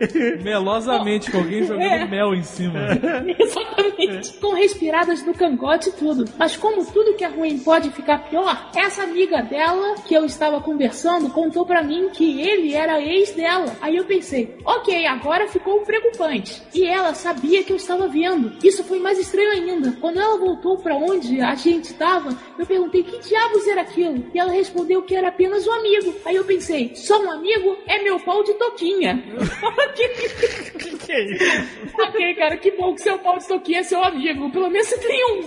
Melosamente, 0.44 1.31
com 1.31 1.38
alguém 1.40 1.64
jogando 1.64 1.84
É. 1.84 2.06
mel 2.06 2.34
em 2.34 2.44
cima. 2.44 2.80
Exatamente. 3.40 4.34
Com 4.40 4.53
respiradas 4.54 5.24
no 5.26 5.34
cangote 5.34 5.90
e 5.90 5.92
tudo. 5.94 6.26
Mas 6.38 6.56
como 6.56 6.86
tudo 6.86 7.16
que 7.16 7.24
é 7.24 7.28
ruim 7.28 7.60
pode 7.60 7.90
ficar 7.92 8.30
pior, 8.30 8.72
essa 8.76 9.04
amiga 9.04 9.42
dela 9.42 9.96
que 10.06 10.14
eu 10.14 10.26
estava 10.26 10.62
conversando 10.62 11.30
contou 11.30 11.66
pra 11.66 11.84
mim 11.84 12.10
que 12.10 12.42
ele 12.42 12.74
era 12.74 13.02
ex 13.02 13.32
dela. 13.32 13.76
Aí 13.82 13.96
eu 13.96 14.06
pensei, 14.06 14.58
ok, 14.66 15.06
agora 15.06 15.48
ficou 15.48 15.82
preocupante. 15.82 16.62
E 16.74 16.86
ela 16.86 17.14
sabia 17.14 17.64
que 17.64 17.72
eu 17.72 17.78
estava 17.78 18.08
vendo. 18.08 18.54
Isso 18.64 18.84
foi 18.84 19.00
mais 19.00 19.20
estranho 19.20 19.52
ainda. 19.52 19.92
Quando 20.00 20.20
ela 20.20 20.38
voltou 20.38 20.78
pra 20.78 20.96
onde 20.96 21.42
a 21.42 21.56
gente 21.56 21.86
estava, 21.86 22.38
eu 22.58 22.66
perguntei 22.66 23.04
que 23.04 23.20
diabos 23.20 23.68
era 23.68 23.82
aquilo. 23.82 24.26
E 24.34 24.40
ela 24.40 24.52
respondeu 24.52 25.02
que 25.02 25.16
era 25.16 25.30
apenas 25.30 25.68
um 25.68 25.74
amigo. 25.74 26.14
Aí 26.26 26.36
eu 26.36 26.44
pensei, 26.44 26.96
só 26.96 27.22
um 27.22 27.32
amigo 27.32 27.78
é 27.88 28.02
meu 28.02 28.20
pau 28.20 28.44
de 28.44 28.54
toquinha. 28.54 29.24
que, 30.78 30.98
que 30.98 31.12
é 31.12 31.24
isso? 31.24 31.94
Ok, 32.00 32.36
cara, 32.36 32.58
que 32.58 32.72
bom 32.72 32.94
que 32.94 33.02
seu 33.02 33.18
pau 33.20 33.38
de 33.38 33.48
toquinha 33.48 33.80
é 33.80 33.84
seu 33.84 34.04
amigo. 34.04 34.43
Pelo 34.52 34.70
menos 34.70 34.88
você 34.88 34.98
tem 34.98 35.26
um. 35.32 35.41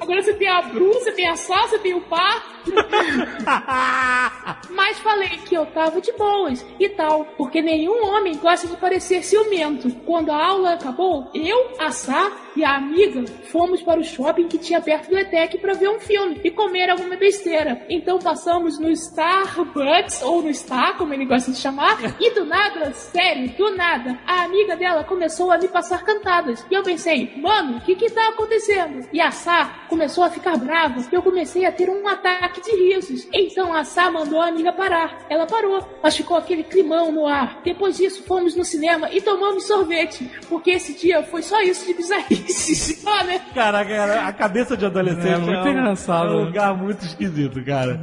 Agora 0.00 0.22
você 0.22 0.34
tem 0.34 0.48
a 0.48 0.62
Bru, 0.62 0.92
você 0.92 1.12
tem 1.12 1.28
a 1.28 1.36
Sá, 1.36 1.66
você 1.66 1.78
tem 1.78 1.94
o 1.94 2.00
Pá. 2.02 2.53
Mas 4.70 4.98
falei 4.98 5.38
que 5.46 5.54
eu 5.54 5.66
tava 5.66 6.00
de 6.00 6.12
boas 6.12 6.64
e 6.78 6.88
tal, 6.90 7.24
porque 7.36 7.62
nenhum 7.62 8.06
homem 8.06 8.36
gosta 8.36 8.66
de 8.66 8.76
parecer 8.76 9.22
ciumento. 9.22 9.90
Quando 10.06 10.30
a 10.30 10.46
aula 10.46 10.74
acabou, 10.74 11.30
eu, 11.34 11.72
a 11.78 11.90
Sá 11.90 12.32
e 12.56 12.64
a 12.64 12.76
amiga 12.76 13.24
fomos 13.50 13.82
para 13.82 14.00
o 14.00 14.04
shopping 14.04 14.48
que 14.48 14.58
tinha 14.58 14.80
perto 14.80 15.10
do 15.10 15.18
ETEC 15.18 15.58
para 15.58 15.74
ver 15.74 15.88
um 15.88 16.00
filme 16.00 16.40
e 16.42 16.50
comer 16.50 16.90
alguma 16.90 17.16
besteira. 17.16 17.84
Então 17.88 18.18
passamos 18.18 18.78
no 18.78 18.90
Starbucks, 18.90 20.22
ou 20.22 20.42
no 20.42 20.52
Star, 20.52 20.96
como 20.96 21.14
ele 21.14 21.24
gosta 21.24 21.50
de 21.50 21.58
chamar, 21.58 21.98
e 22.20 22.34
do 22.34 22.44
nada, 22.44 22.92
sério, 22.92 23.48
do 23.56 23.76
nada, 23.76 24.18
a 24.26 24.44
amiga 24.44 24.76
dela 24.76 25.04
começou 25.04 25.50
a 25.50 25.58
me 25.58 25.68
passar 25.68 26.04
cantadas. 26.04 26.64
E 26.70 26.74
eu 26.74 26.82
pensei, 26.82 27.32
mano, 27.36 27.78
o 27.78 27.80
que 27.80 27.96
que 27.96 28.10
tá 28.10 28.28
acontecendo? 28.28 29.08
E 29.12 29.20
a 29.20 29.30
Sá 29.30 29.86
começou 29.88 30.24
a 30.24 30.30
ficar 30.30 30.56
brava 30.56 31.00
e 31.00 31.14
eu 31.14 31.22
comecei 31.22 31.64
a 31.64 31.72
ter 31.72 31.90
um 31.90 32.06
ataque 32.06 32.53
de 32.60 32.70
risos. 32.70 33.26
Então 33.32 33.72
a 33.74 33.84
Sá 33.84 34.10
mandou 34.10 34.40
a 34.40 34.48
amiga 34.48 34.72
parar. 34.72 35.24
Ela 35.28 35.46
parou, 35.46 35.86
mas 36.02 36.16
ficou 36.16 36.36
aquele 36.36 36.62
climão 36.64 37.10
no 37.12 37.26
ar. 37.26 37.60
Depois 37.64 37.96
disso, 37.96 38.22
fomos 38.24 38.54
no 38.56 38.64
cinema 38.64 39.08
e 39.12 39.20
tomamos 39.20 39.66
sorvete, 39.66 40.30
porque 40.48 40.70
esse 40.72 40.94
dia 40.94 41.22
foi 41.22 41.42
só 41.42 41.60
isso 41.62 41.86
de 41.86 41.94
bizarrice. 41.94 42.94
Só, 43.04 43.22
né? 43.24 43.40
Caraca, 43.54 43.90
cara, 43.94 44.26
a 44.26 44.32
cabeça 44.32 44.76
de 44.76 44.86
adolescente 44.86 45.26
É 45.28 45.36
muito 45.38 45.58
um- 45.60 45.68
engraçado, 45.70 46.32
É 46.32 46.36
um 46.36 46.44
lugar 46.46 46.74
muito 46.76 47.04
esquisito, 47.04 47.62
cara. 47.64 48.00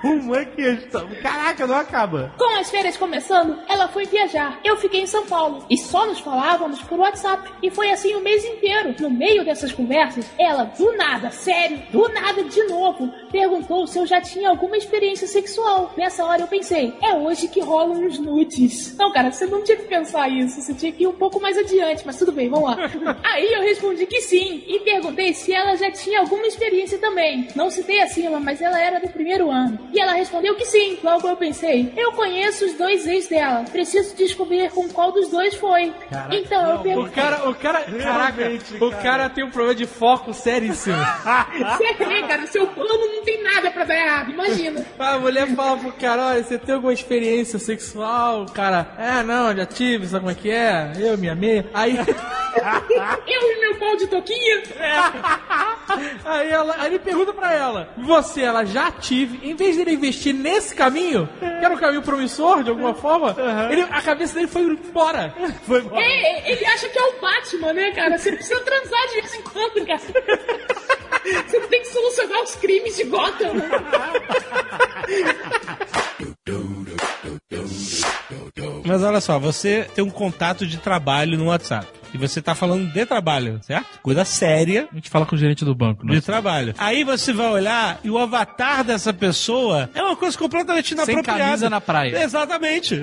Como 0.00 0.34
é 0.34 0.44
que 0.44 0.60
eles 0.60 0.84
estão? 0.84 1.06
Caraca, 1.22 1.66
não 1.66 1.76
acaba. 1.76 2.32
Com 2.38 2.58
as 2.58 2.70
férias 2.70 2.96
começando, 2.96 3.58
ela 3.68 3.88
foi 3.88 4.04
viajar. 4.06 4.58
Eu 4.64 4.76
fiquei 4.76 5.00
em 5.00 5.06
São 5.06 5.26
Paulo 5.26 5.64
e 5.70 5.76
só 5.78 6.06
nos 6.06 6.20
falávamos 6.20 6.80
por 6.82 6.98
WhatsApp. 6.98 7.50
E 7.62 7.70
foi 7.70 7.90
assim 7.90 8.14
o 8.14 8.20
mês 8.22 8.44
inteiro. 8.44 8.94
No 9.00 9.10
meio 9.10 9.44
dessas 9.44 9.72
conversas, 9.72 10.30
ela, 10.38 10.64
do 10.64 10.92
nada, 10.96 11.30
sério, 11.30 11.80
do 11.90 12.08
nada 12.08 12.42
de 12.44 12.62
novo, 12.64 13.12
perguntou 13.32 13.86
se 13.86 13.98
eu 13.98 14.06
já 14.06 14.20
tinha 14.20 14.50
alguma 14.50 14.76
experiência 14.76 15.26
sexual. 15.26 15.92
Nessa 15.96 16.24
hora 16.24 16.42
eu 16.42 16.46
pensei, 16.46 16.92
é 17.02 17.14
hoje 17.14 17.48
que 17.48 17.60
rolam 17.60 18.06
os 18.06 18.18
nudes. 18.18 18.94
Não, 18.96 19.10
cara, 19.12 19.32
você 19.32 19.46
não 19.46 19.62
tinha 19.64 19.76
que 19.78 19.84
pensar 19.84 20.28
isso. 20.28 20.60
Você 20.60 20.74
tinha 20.74 20.92
que 20.92 21.02
ir 21.04 21.06
um 21.06 21.14
pouco 21.14 21.40
mais 21.40 21.56
adiante, 21.56 22.02
mas 22.04 22.18
tudo 22.18 22.30
bem, 22.32 22.48
vamos 22.50 22.68
lá. 22.70 22.76
Aí 23.24 23.52
eu 23.52 23.62
respondi 23.62 24.04
que 24.06 24.20
sim 24.20 24.62
e 24.66 24.78
perguntei 24.80 25.32
se 25.32 25.52
ela 25.52 25.74
já 25.76 25.90
tinha 25.90 26.20
alguma 26.20 26.46
experiência 26.46 26.98
também. 26.98 27.48
Não 27.56 27.70
citei 27.70 28.00
acima, 28.02 28.38
mas 28.38 28.60
ela 28.60 28.78
era 28.80 29.00
do 29.00 29.08
primeiro 29.08 29.50
ano. 29.50 29.78
E 29.92 30.00
ela 30.00 30.12
respondeu 30.12 30.54
que 30.54 30.64
sim. 30.66 30.98
Logo 31.02 31.26
eu 31.26 31.36
pensei, 31.36 31.92
eu 31.96 32.12
conheço 32.12 32.66
os 32.66 32.74
dois 32.74 33.06
ex 33.06 33.28
dela. 33.28 33.64
Preciso 33.72 34.14
descobrir 34.14 34.70
com 34.70 34.86
qual 34.90 35.10
dos 35.10 35.28
dois 35.30 35.54
foi. 35.54 35.92
então 36.30 36.70
eu 36.70 36.76
O 36.76 36.82
perguntei. 36.82 37.12
cara, 37.22 37.48
o 37.48 37.54
cara, 37.54 37.82
caraca, 37.84 38.42
o 38.80 38.90
cara 39.02 39.28
tem 39.30 39.44
um 39.44 39.50
problema 39.50 39.74
de 39.74 39.86
foco 39.86 40.34
seríssimo. 40.34 40.96
Você 41.78 41.92
vê, 42.04 42.22
cara, 42.22 42.46
seu 42.46 42.66
plano 42.66 43.06
não 43.06 43.21
tem 43.22 43.42
nada 43.42 43.70
pra 43.70 43.84
dar 43.84 43.94
errado, 43.94 44.30
imagina. 44.30 44.84
A 44.98 45.18
mulher 45.18 45.46
fala 45.54 45.76
pro 45.78 45.92
cara, 45.92 46.28
olha, 46.28 46.42
você 46.42 46.58
tem 46.58 46.74
alguma 46.74 46.92
experiência 46.92 47.58
sexual? 47.58 48.42
O 48.42 48.52
cara, 48.52 48.94
é, 48.98 49.22
não, 49.22 49.54
já 49.54 49.66
tive, 49.66 50.06
sabe 50.06 50.20
como 50.20 50.30
é 50.30 50.34
que 50.34 50.50
é? 50.50 50.92
Eu, 50.98 51.18
minha 51.18 51.34
meia. 51.34 51.68
Aí... 51.74 51.96
eu 53.26 53.52
e 53.52 53.60
meu 53.60 53.74
pau 53.76 53.96
de 53.96 54.06
toquinha? 54.06 54.62
Aí, 56.24 56.50
ela, 56.50 56.74
aí 56.78 56.86
ele 56.86 56.98
pergunta 56.98 57.34
pra 57.34 57.52
ela, 57.52 57.90
você, 57.98 58.42
ela 58.42 58.64
já 58.64 58.90
tive, 58.90 59.46
em 59.46 59.54
vez 59.54 59.76
dele 59.76 59.92
investir 59.92 60.32
nesse 60.32 60.74
caminho, 60.74 61.28
que 61.38 61.44
era 61.44 61.74
um 61.74 61.76
caminho 61.76 62.00
promissor, 62.02 62.62
de 62.62 62.70
alguma 62.70 62.94
forma, 62.94 63.36
ele, 63.70 63.82
a 63.82 64.00
cabeça 64.00 64.34
dele 64.34 64.46
foi 64.46 64.62
embora. 64.62 65.34
Foi 65.66 65.80
embora. 65.80 66.02
É, 66.02 66.52
ele 66.52 66.64
acha 66.64 66.88
que 66.88 66.98
Batman, 67.22 67.72
né, 67.72 67.92
cara? 67.92 68.18
Você 68.18 68.32
precisa 68.32 68.60
transar 68.60 69.08
de 69.08 69.20
vez 69.20 69.34
em 69.34 69.42
quando, 69.42 69.86
cara. 69.86 71.01
Você 71.24 71.60
tem 71.68 71.80
que 71.80 71.88
solucionar 71.88 72.42
os 72.42 72.54
crimes 72.56 72.96
de 72.96 73.04
Gotham. 73.04 73.54
né? 73.54 73.70
Mas 78.84 79.02
olha 79.02 79.20
só, 79.20 79.38
você 79.38 79.86
tem 79.94 80.04
um 80.04 80.10
contato 80.10 80.66
de 80.66 80.76
trabalho 80.78 81.38
no 81.38 81.46
WhatsApp. 81.46 81.86
E 82.14 82.18
você 82.18 82.42
tá 82.42 82.54
falando 82.54 82.92
de 82.92 83.06
trabalho, 83.06 83.58
certo? 83.62 83.98
Coisa 84.02 84.22
séria. 84.22 84.86
A 84.92 84.94
gente 84.94 85.08
fala 85.08 85.24
com 85.24 85.34
o 85.34 85.38
gerente 85.38 85.64
do 85.64 85.74
banco. 85.74 86.06
De 86.06 86.20
trabalho. 86.20 86.74
Aí 86.76 87.04
você 87.04 87.32
vai 87.32 87.46
olhar 87.50 87.98
e 88.04 88.10
o 88.10 88.18
avatar 88.18 88.84
dessa 88.84 89.14
pessoa 89.14 89.88
é 89.94 90.02
uma 90.02 90.14
coisa 90.14 90.36
completamente 90.36 90.88
Sem 90.88 90.94
inapropriada. 90.94 91.38
camisa 91.42 91.70
na 91.70 91.80
praia. 91.80 92.22
Exatamente. 92.22 93.00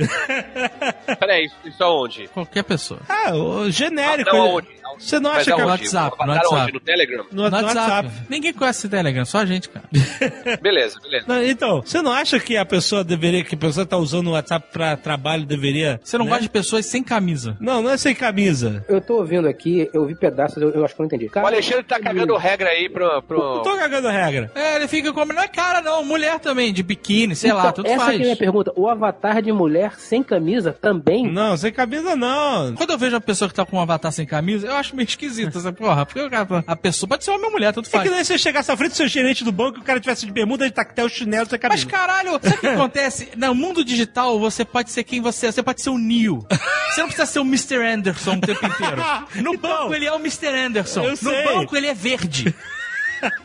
Peraí, 1.20 1.46
isso- 1.46 1.56
isso 1.66 1.84
aonde? 1.84 2.28
Qualquer 2.28 2.64
pessoa. 2.64 3.00
Ah, 3.10 3.34
o 3.36 3.72
genérico. 3.72 4.30
Não, 4.32 4.44
ele- 4.46 4.52
aonde? 4.52 4.68
Você 4.98 5.20
não 5.20 5.32
acha 5.32 5.46
que 5.46 5.50
é 5.52 5.54
aonde? 5.54 5.68
WhatsApp, 5.70 6.18
no 6.26 6.34
WhatsApp. 6.34 6.74
No 6.74 6.80
Telegram? 6.80 7.26
No, 7.32 7.44
No 7.44 7.50
no 7.50 7.56
WhatsApp. 7.58 7.78
WhatsApp. 8.08 8.10
Ninguém 8.30 8.54
conhece 8.54 8.80
esse 8.80 8.90
Telegram, 8.90 9.26
só 9.26 9.40
a 9.40 9.46
gente, 9.46 9.70
cara. 9.70 9.86
Beleza, 10.62 11.00
beleza. 11.02 11.26
Não, 11.28 11.44
então, 11.44 11.82
você 11.82 12.02
não 12.02 12.12
acha 12.12 12.40
que 12.40 12.58
a 12.58 12.66
pessoa 12.66 13.04
deveria, 13.04 13.44
que 13.44 13.56
a 13.56 13.58
pessoa 13.58 13.86
tá 13.86 13.98
usando 13.98 14.28
o 14.28 14.32
WhatsApp 14.32 14.68
pra 14.72 14.96
trabalho, 14.98 15.46
deveria. 15.46 16.00
Você 16.04 16.18
não 16.18 16.26
né? 16.26 16.32
gosta 16.32 16.44
de 16.44 16.50
pessoas 16.50 16.86
sem 16.86 17.04
camisa. 17.04 17.58
Não, 17.60 17.82
não 17.82 17.90
é 17.92 17.98
sem 17.98 18.16
camisa. 18.16 18.84
Eu 18.88 19.02
tô 19.02 19.18
ouvindo 19.18 19.48
aqui, 19.48 19.90
eu 19.94 20.06
vi 20.06 20.16
pedaços, 20.16 20.62
eu, 20.62 20.70
eu 20.72 20.86
acho 20.86 20.96
que 20.96 21.02
eu 21.02 21.04
não 21.04 21.08
entendi. 21.16 21.30
O 21.36 21.40
Alexandre 21.46 21.84
tá 21.84 22.00
cagando 22.00 22.36
regra 22.38 22.70
aí 22.70 22.90
pro. 22.90 23.22
pro... 23.24 23.38
Não 23.58 23.64
tô 23.64 23.76
cagando 23.78 24.08
regra. 24.08 24.52
É, 24.56 24.76
ele 24.76 24.88
fica 24.88 25.12
como. 25.14 25.34
Não 25.34 25.42
é 25.44 25.48
cara, 25.48 25.82
não. 25.82 26.04
Mulher 26.04 26.40
também, 26.40 26.74
de 26.74 26.82
biquíni, 26.84 27.36
sei 27.36 27.52
lá, 27.54 27.62
Então, 27.62 27.74
tudo 27.74 27.88
essa 27.88 27.98
faz. 28.06 28.10
que 28.18 28.22
é 28.22 28.22
a 28.22 28.26
minha 28.26 28.36
pergunta. 28.38 28.72
O 28.76 28.88
avatar 28.88 29.42
de 29.42 29.52
mulher 29.52 29.94
sem 29.98 30.24
camisa 30.24 30.74
também? 30.74 31.32
Não, 31.32 31.56
sem 31.58 31.72
camisa 31.72 32.16
não. 32.16 32.74
Quando 32.76 32.92
eu 32.92 32.98
vejo 32.98 33.16
uma 33.16 33.22
pessoa 33.22 33.48
que 33.50 33.54
tá 33.56 33.66
com 33.66 33.78
um 33.78 33.82
avatar 33.82 34.12
sem 34.12 34.26
camisa, 34.26 34.68
eu 34.68 34.76
acho 34.80 34.96
meio 34.96 35.08
esquisito 35.08 35.58
essa 35.58 35.72
porra. 35.72 36.06
Porque 36.06 36.20
a 36.68 36.76
pessoa 36.76 37.08
pode 37.10 37.24
ser 37.24 37.32
homem 37.32 37.46
ou 37.46 37.52
mulher, 37.52 37.74
tudo 37.74 37.88
É 37.88 37.90
faz. 37.92 38.04
que 38.04 38.10
daí 38.10 38.24
você 38.26 38.38
chegasse 38.38 38.72
à 38.72 38.78
frente 38.78 38.92
do 38.92 38.96
seu 38.98 39.08
gerente 39.08 39.44
do 39.44 39.52
banco 39.52 39.78
e 39.78 39.82
o 39.82 39.84
cara 39.84 40.00
tivesse 40.00 40.26
de 40.26 40.32
bermuda, 40.32 40.66
de 40.66 40.72
tactel, 40.74 41.08
chinelo, 41.10 41.48
sem 41.50 41.60
camisa. 41.60 41.84
Mas 41.86 41.92
caralho, 41.92 42.32
sabe 42.42 42.56
o 42.56 42.60
que 42.60 42.68
acontece? 42.68 43.30
No 43.36 43.54
mundo 43.56 43.84
digital, 43.84 44.40
você 44.40 44.64
pode 44.66 44.92
ser 44.92 45.04
quem 45.04 45.22
você 45.22 45.48
é. 45.48 45.52
Você 45.52 45.62
pode 45.64 45.82
ser 45.82 45.90
o 45.90 45.98
Neo. 45.98 46.46
Você 46.90 47.02
não 47.02 47.08
precisa 47.08 47.26
ser 47.26 47.40
o 47.40 47.44
Mr. 47.44 47.78
Anderson 47.78 48.36
o 48.36 48.42
tempo 48.42 48.66
inteiro. 48.66 49.02
No 49.44 49.58
banco, 49.58 49.94
ele 49.94 50.06
é 50.06 50.12
o 50.12 50.18
Mr. 50.20 50.48
Anderson. 50.48 51.04
eu 51.04 51.12
no 51.12 51.18
sei. 51.18 51.44
banco, 51.44 51.76
ele 51.76 51.88
é 51.88 51.94
verde. 51.94 52.54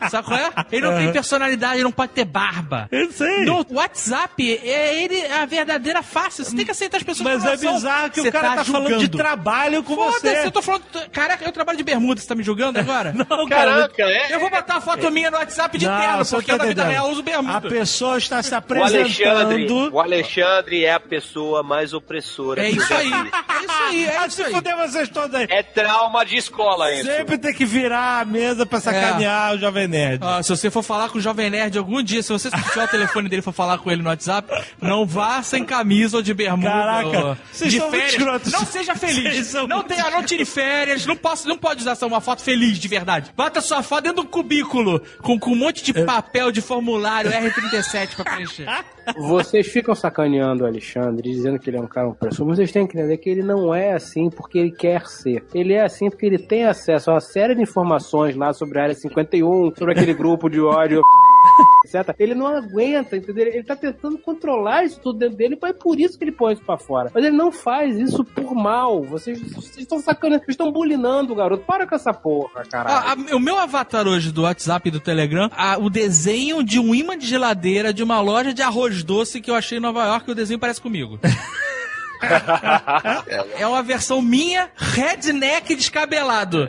Sabe 0.09 0.27
qual 0.27 0.39
é? 0.39 0.49
Ele 0.71 0.85
não 0.87 0.97
tem 0.97 1.11
personalidade, 1.11 1.75
ele 1.75 1.83
não 1.83 1.91
pode 1.91 2.11
ter 2.13 2.25
barba. 2.25 2.87
Eu 2.91 3.11
sei. 3.11 3.45
No 3.45 3.65
WhatsApp, 3.71 4.59
é 4.63 5.03
ele 5.03 5.25
a 5.27 5.45
verdadeira 5.45 6.01
face. 6.03 6.43
Você 6.43 6.55
tem 6.55 6.65
que 6.65 6.71
aceitar 6.71 6.97
as 6.97 7.03
pessoas 7.03 7.41
Mas 7.43 7.45
é 7.45 7.57
bizarro 7.57 8.09
que 8.09 8.21
Você 8.21 8.29
o 8.29 8.31
cara 8.31 8.55
tá, 8.55 8.65
falando 8.65 8.97
de 8.97 9.09
trabalho 9.09 9.83
com 9.83 9.95
Foda-se, 9.95 10.19
você. 10.41 10.47
eu 10.47 10.51
tô 10.51 10.61
falando. 10.61 10.83
Caraca, 11.11 11.43
eu 11.45 11.51
trabalho 11.51 11.77
de 11.77 11.83
bermuda, 11.83 12.21
você 12.21 12.27
tá 12.27 12.35
me 12.35 12.43
julgando 12.43 12.79
agora? 12.79 13.13
Não, 13.15 13.47
Caraca, 13.47 14.03
é. 14.03 14.33
Eu 14.33 14.39
vou 14.39 14.49
botar 14.49 14.75
uma 14.75 14.81
foto 14.81 15.09
minha 15.11 15.29
no 15.31 15.37
WhatsApp 15.37 15.77
de 15.77 15.85
Não, 15.87 15.99
terno, 15.99 16.25
porque 16.25 16.51
tá 16.51 16.57
na 16.57 16.65
vida 16.65 16.83
real 16.85 17.05
eu 17.07 17.11
uso 17.11 17.23
bermuda. 17.23 17.57
A 17.57 17.61
pessoa 17.61 18.17
está 18.17 18.41
se 18.41 18.53
O 18.55 18.57
Alexandre, 18.83 19.25
apresentando. 19.41 19.93
o 19.93 19.99
Alexandre 19.99 20.85
é 20.85 20.93
a 20.93 20.99
pessoa 20.99 21.61
mais 21.63 21.93
opressora. 21.93 22.65
É 22.65 22.69
isso 22.69 22.93
aí. 22.93 23.11
É 23.11 23.63
isso 23.63 23.83
aí, 23.89 24.05
é 24.05 24.17
Ah, 24.17 24.27
isso 24.27 24.35
se 24.37 24.43
aí. 24.43 24.51
fuder 24.53 24.77
vocês 24.77 25.09
todos 25.09 25.35
aí. 25.35 25.47
É 25.49 25.61
trauma 25.63 26.25
de 26.25 26.37
escola 26.37 26.91
isso. 26.93 27.05
Sempre 27.05 27.37
tem 27.37 27.53
que 27.53 27.65
virar 27.65 28.21
a 28.21 28.25
mesa 28.25 28.65
pra 28.65 28.79
sacanear 28.79 29.53
o 29.53 29.57
Jovem 29.65 29.87
Nerd. 29.87 30.23
Ó, 30.23 30.41
se 30.41 30.49
você 30.49 30.69
for 30.69 30.83
falar 30.83 31.09
com 31.09 31.17
o 31.17 31.21
Jovem 31.21 31.49
Nerd 31.49 31.77
algum 31.77 32.01
dia, 32.03 32.21
se 32.21 32.31
você 32.31 32.49
tiver 32.49 32.83
o 32.83 32.87
telefone 32.87 33.29
dele 33.29 33.39
e 33.39 33.43
for 33.43 33.53
falar 33.53 33.77
com 33.79 33.91
ele 33.91 34.01
no 34.01 34.09
WhatsApp, 34.09 34.47
não 34.81 35.05
vá 35.05 35.41
sem 35.41 35.65
camisa 35.65 36.17
ou 36.17 36.23
de 36.23 36.33
bermuda. 36.33 36.69
Caraca, 36.69 37.25
ou 37.25 37.37
vocês 37.51 37.71
de 37.71 37.79
são 37.79 37.89
férias. 37.89 38.51
Não 38.51 38.65
seja 38.65 38.95
feliz. 38.95 39.53
Não, 39.67 39.83
tenha, 39.83 40.09
não 40.11 40.23
tire 40.23 40.45
férias. 40.45 41.05
Não, 41.05 41.15
posso, 41.15 41.47
não 41.47 41.57
pode 41.57 41.81
usar 41.81 41.95
só 41.95 42.05
uma 42.07 42.21
foto 42.21 42.41
feliz 42.41 42.77
de 42.77 42.87
verdade. 42.87 43.31
Bota 43.35 43.61
sua 43.61 43.81
foto 43.81 44.03
dentro 44.03 44.21
de 44.21 44.27
um 44.27 44.29
cubículo 44.29 45.01
com, 45.21 45.39
com 45.39 45.51
um 45.51 45.55
monte 45.55 45.83
de 45.83 45.93
papel 46.05 46.51
de 46.51 46.61
formulário 46.61 47.31
R37 47.31 48.15
pra 48.15 48.25
preencher. 48.25 48.67
Vocês 49.17 49.67
ficam 49.67 49.93
sacaneando 49.93 50.63
o 50.63 50.67
Alexandre, 50.67 51.29
dizendo 51.29 51.59
que 51.59 51.69
ele 51.69 51.77
é 51.77 51.81
um 51.81 51.87
cara 51.87 52.07
opressor, 52.07 52.45
mas 52.45 52.57
vocês 52.57 52.71
têm 52.71 52.87
que 52.87 52.97
entender 52.97 53.17
que 53.17 53.29
ele 53.29 53.43
não 53.43 53.73
é 53.73 53.93
assim 53.93 54.29
porque 54.29 54.57
ele 54.57 54.71
quer 54.71 55.05
ser. 55.07 55.43
Ele 55.53 55.73
é 55.73 55.83
assim 55.83 56.09
porque 56.09 56.25
ele 56.25 56.39
tem 56.39 56.65
acesso 56.65 57.09
a 57.09 57.13
uma 57.15 57.19
série 57.19 57.55
de 57.55 57.61
informações 57.61 58.35
lá 58.35 58.53
sobre 58.53 58.79
a 58.79 58.83
Área 58.83 58.95
51, 58.95 59.75
sobre 59.75 59.93
aquele 59.93 60.13
grupo 60.13 60.49
de 60.49 60.59
ódio, 60.59 61.01
etc. 61.85 62.15
Ele 62.19 62.33
não 62.35 62.47
aguenta, 62.47 63.15
entendeu? 63.17 63.47
Ele 63.47 63.63
tá 63.63 63.75
tentando 63.75 64.17
controlar 64.17 64.83
isso 64.83 64.99
tudo 64.99 65.19
dentro 65.19 65.37
dele, 65.37 65.57
mas 65.61 65.71
é 65.71 65.73
por 65.73 65.99
isso 65.99 66.17
que 66.17 66.23
ele 66.23 66.31
põe 66.31 66.53
isso 66.53 66.63
pra 66.63 66.77
fora. 66.77 67.11
Mas 67.13 67.23
ele 67.23 67.35
não 67.35 67.51
faz 67.51 67.97
isso 67.97 68.23
por 68.23 68.53
mal. 68.55 69.03
Vocês, 69.03 69.39
estão 69.77 69.99
sacaneando, 69.99 70.43
vocês 70.45 70.53
estão 70.53 70.71
bulinando 70.71 71.33
o 71.33 71.35
garoto. 71.35 71.63
Para 71.65 71.85
com 71.87 71.95
essa 71.95 72.13
porra, 72.13 72.63
caralho. 72.69 72.95
Ah, 73.07 73.33
a- 73.33 73.35
o 73.35 73.39
meu 73.39 73.57
avatar 73.57 74.07
hoje 74.07 74.31
do 74.31 74.43
WhatsApp 74.43 74.87
e 74.87 74.91
do 74.91 74.99
Telegram, 74.99 75.49
ah, 75.55 75.77
o 75.79 75.89
desenho 75.89 76.63
de 76.63 76.79
um 76.79 76.93
imã 76.95 77.17
de 77.17 77.25
geladeira 77.27 77.93
de 77.93 78.03
uma 78.03 78.19
loja 78.21 78.53
de 78.53 78.61
arroz 78.61 79.03
doce 79.03 79.41
que 79.41 79.49
eu 79.51 79.55
achei 79.55 79.77
em 79.77 79.81
Nova 79.81 80.05
York, 80.05 80.29
o 80.31 80.35
desenho 80.35 80.59
parece 80.59 80.81
comigo. 80.81 81.19
é 83.57 83.67
uma 83.67 83.83
versão 83.83 84.21
minha, 84.21 84.69
redneck 84.75 85.75
descabelado. 85.75 86.67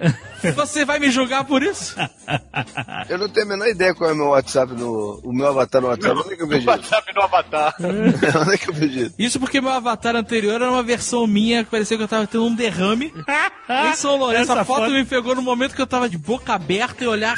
Você 0.54 0.84
vai 0.84 0.98
me 0.98 1.10
julgar 1.10 1.44
por 1.44 1.62
isso? 1.62 1.96
Eu 3.08 3.18
não 3.18 3.28
tenho 3.28 3.46
a 3.46 3.48
menor 3.50 3.68
ideia 3.68 3.94
qual 3.94 4.10
é 4.10 4.12
o 4.12 4.16
meu 4.16 4.26
WhatsApp 4.28 4.72
no. 4.74 5.20
O 5.24 5.32
meu 5.32 5.46
avatar 5.48 5.80
no 5.80 5.88
WhatsApp. 5.88 6.18
Onde 6.20 6.32
é 6.34 6.36
que 6.36 6.42
eu 6.42 6.46
vejo 6.46 6.60
isso? 6.60 6.68
WhatsApp 6.70 7.14
no 7.14 7.22
Avatar. 7.22 7.74
Onde 7.80 8.54
é 8.54 8.58
que 8.58 8.70
eu 8.70 8.74
vejo 8.74 9.12
isso? 9.18 9.40
Porque 9.40 9.60
meu 9.60 9.70
avatar 9.70 10.16
anterior 10.16 10.54
era 10.54 10.70
uma 10.70 10.82
versão 10.82 11.26
minha 11.26 11.64
que 11.64 11.70
parecia 11.70 11.96
que 11.96 12.02
eu 12.02 12.08
tava 12.08 12.26
tendo 12.26 12.44
um 12.46 12.54
derrame. 12.54 13.12
em 13.90 13.94
São 13.94 14.16
Lourenço. 14.16 14.42
Essa 14.44 14.52
Essa 14.54 14.64
foto 14.64 14.80
foto- 14.82 14.92
me 14.92 15.04
pegou 15.04 15.34
no 15.34 15.42
momento 15.42 15.74
que 15.74 15.82
eu 15.82 15.86
tava 15.86 16.08
de 16.08 16.18
boca 16.18 16.52
aberta 16.54 17.04
e 17.04 17.06
olhar 17.06 17.36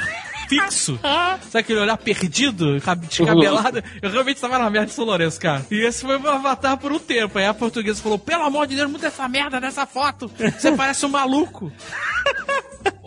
fixo. 0.49 0.99
Sabe 1.03 1.59
aquele 1.59 1.81
olhar 1.81 1.97
perdido, 1.99 2.81
cab- 2.81 3.05
descabelado? 3.07 3.83
Eu 4.01 4.11
realmente 4.11 4.41
tava 4.41 4.59
na 4.59 4.71
merda 4.71 4.87
de 4.87 4.93
São 4.95 5.05
Lourenço, 5.05 5.39
cara. 5.39 5.65
E 5.71 5.85
esse 5.87 6.01
foi 6.03 6.19
meu 6.19 6.31
avatar 6.33 6.77
por 6.79 6.91
um 6.91 6.99
tempo. 6.99 7.39
Aí 7.39 7.45
a 7.47 7.53
portuguesa 7.53 8.01
falou: 8.03 8.19
pelo 8.19 8.45
amor 8.45 8.67
de 8.67 8.75
Deus, 8.75 8.91
muda 8.91 9.09
essa 9.09 9.29
merda 9.29 9.61
dessa 9.61 9.85
foto. 9.87 10.31
Você 10.59 10.73
parece 10.73 11.05
um 11.05 11.11
maluco. 11.11 11.71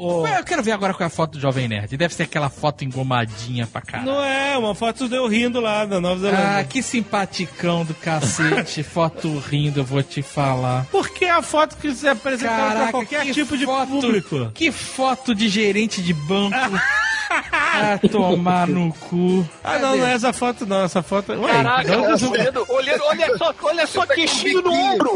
Ué, 0.01 0.39
Eu 0.39 0.43
quero 0.43 0.63
ver 0.63 0.71
agora 0.71 0.93
qual 0.93 1.03
é 1.03 1.07
a 1.07 1.09
foto 1.09 1.33
do 1.33 1.39
Jovem 1.39 1.67
Nerd. 1.67 1.95
Deve 1.97 2.13
ser 2.13 2.23
aquela 2.23 2.49
foto 2.49 2.83
engomadinha 2.83 3.67
pra 3.67 3.81
caralho. 3.81 4.11
Não 4.11 4.23
é, 4.23 4.57
uma 4.57 4.73
foto 4.73 5.07
deu 5.07 5.27
rindo 5.27 5.59
lá 5.59 5.85
da 5.85 5.99
Nova 6.01 6.27
Ah, 6.27 6.31
Zelândia. 6.31 6.63
que 6.65 6.81
simpaticão 6.81 7.85
do 7.85 7.93
cacete. 7.93 8.81
foto 8.83 9.37
rindo, 9.39 9.81
eu 9.81 9.83
vou 9.85 10.01
te 10.03 10.21
falar. 10.21 10.85
Porque 10.91 11.25
é 11.25 11.31
a 11.31 11.41
foto 11.41 11.77
que 11.77 11.93
você 11.93 12.07
apresenta 12.07 12.53
pra 12.53 12.87
qualquer 12.91 13.23
que 13.25 13.33
tipo 13.33 13.57
de 13.57 13.65
foto- 13.65 13.87
público. 13.87 14.51
Que 14.53 14.71
foto 14.71 15.35
de 15.35 15.47
gerente 15.49 16.01
de 16.01 16.13
banco. 16.13 16.55
ah, 17.51 17.97
tomar 18.11 18.67
no 18.67 18.91
cu. 18.93 19.47
Ah, 19.63 19.79
não, 19.79 19.95
não 19.97 20.05
é 20.07 20.13
essa 20.13 20.33
foto 20.33 20.65
não, 20.65 20.83
essa 20.83 21.01
foto... 21.01 21.31
Ué, 21.33 21.51
Caraca, 21.51 21.95
não, 21.97 22.17
não, 22.17 22.29
olhando, 22.31 22.65
olhando, 22.69 23.03
olha 23.05 23.37
só, 23.37 23.53
olha 23.63 23.87
só 23.87 24.05
que 24.05 24.15
queixinho 24.15 24.61
no 24.61 24.71
ombro. 24.73 25.11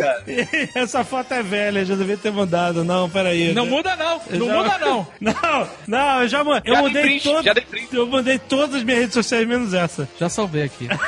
Essa 0.73 1.03
foto 1.03 1.33
é 1.33 1.43
velha, 1.43 1.83
já 1.85 1.95
devia 1.95 2.15
ter 2.17 2.31
mandado. 2.31 2.83
Não, 2.83 3.09
peraí. 3.09 3.53
Não 3.53 3.65
Eu- 3.65 3.69
muda 3.71 3.95
não, 3.95 4.21
não 4.39 4.47
já- 4.47 4.53
muda 4.55 4.74
não. 4.79 5.07
Não, 5.19 5.69
não, 5.87 6.21
eu 6.21 6.27
já, 6.27 6.43
mu- 6.43 6.61
eu 6.63 6.75
mudei 6.77 7.01
print, 7.03 7.23
todo- 7.23 7.43
já 7.43 7.53
dei 7.53 7.63
print. 7.65 7.95
Eu 7.95 8.07
mudei 8.07 8.39
todas 8.39 8.75
as 8.75 8.83
minhas 8.83 8.99
redes 9.01 9.13
sociais, 9.13 9.47
menos 9.47 9.73
essa. 9.73 10.07
Já 10.19 10.29
salvei 10.29 10.63
aqui. 10.63 10.87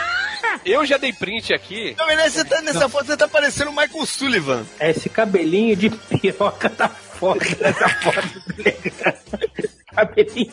Eu 0.65 0.85
já 0.85 0.97
dei 0.97 1.13
print 1.13 1.53
aqui. 1.53 1.95
Não, 1.97 2.05
mas 2.07 2.33
você 2.33 2.43
tá 2.43 2.61
nessa 2.61 2.89
foto, 2.89 3.05
você 3.05 3.15
tá 3.15 3.25
parecendo 3.25 3.69
o 3.71 3.73
Michael 3.73 4.05
Sullivan. 4.05 4.65
Esse 4.81 5.07
cabelinho 5.07 5.77
de 5.77 5.89
piroca 5.89 6.69
tá 6.69 6.89
foda 6.89 7.45
nessa 7.61 7.87
foto 7.87 8.41
Telegram. 8.53 9.13
Cabelinho 10.05 10.51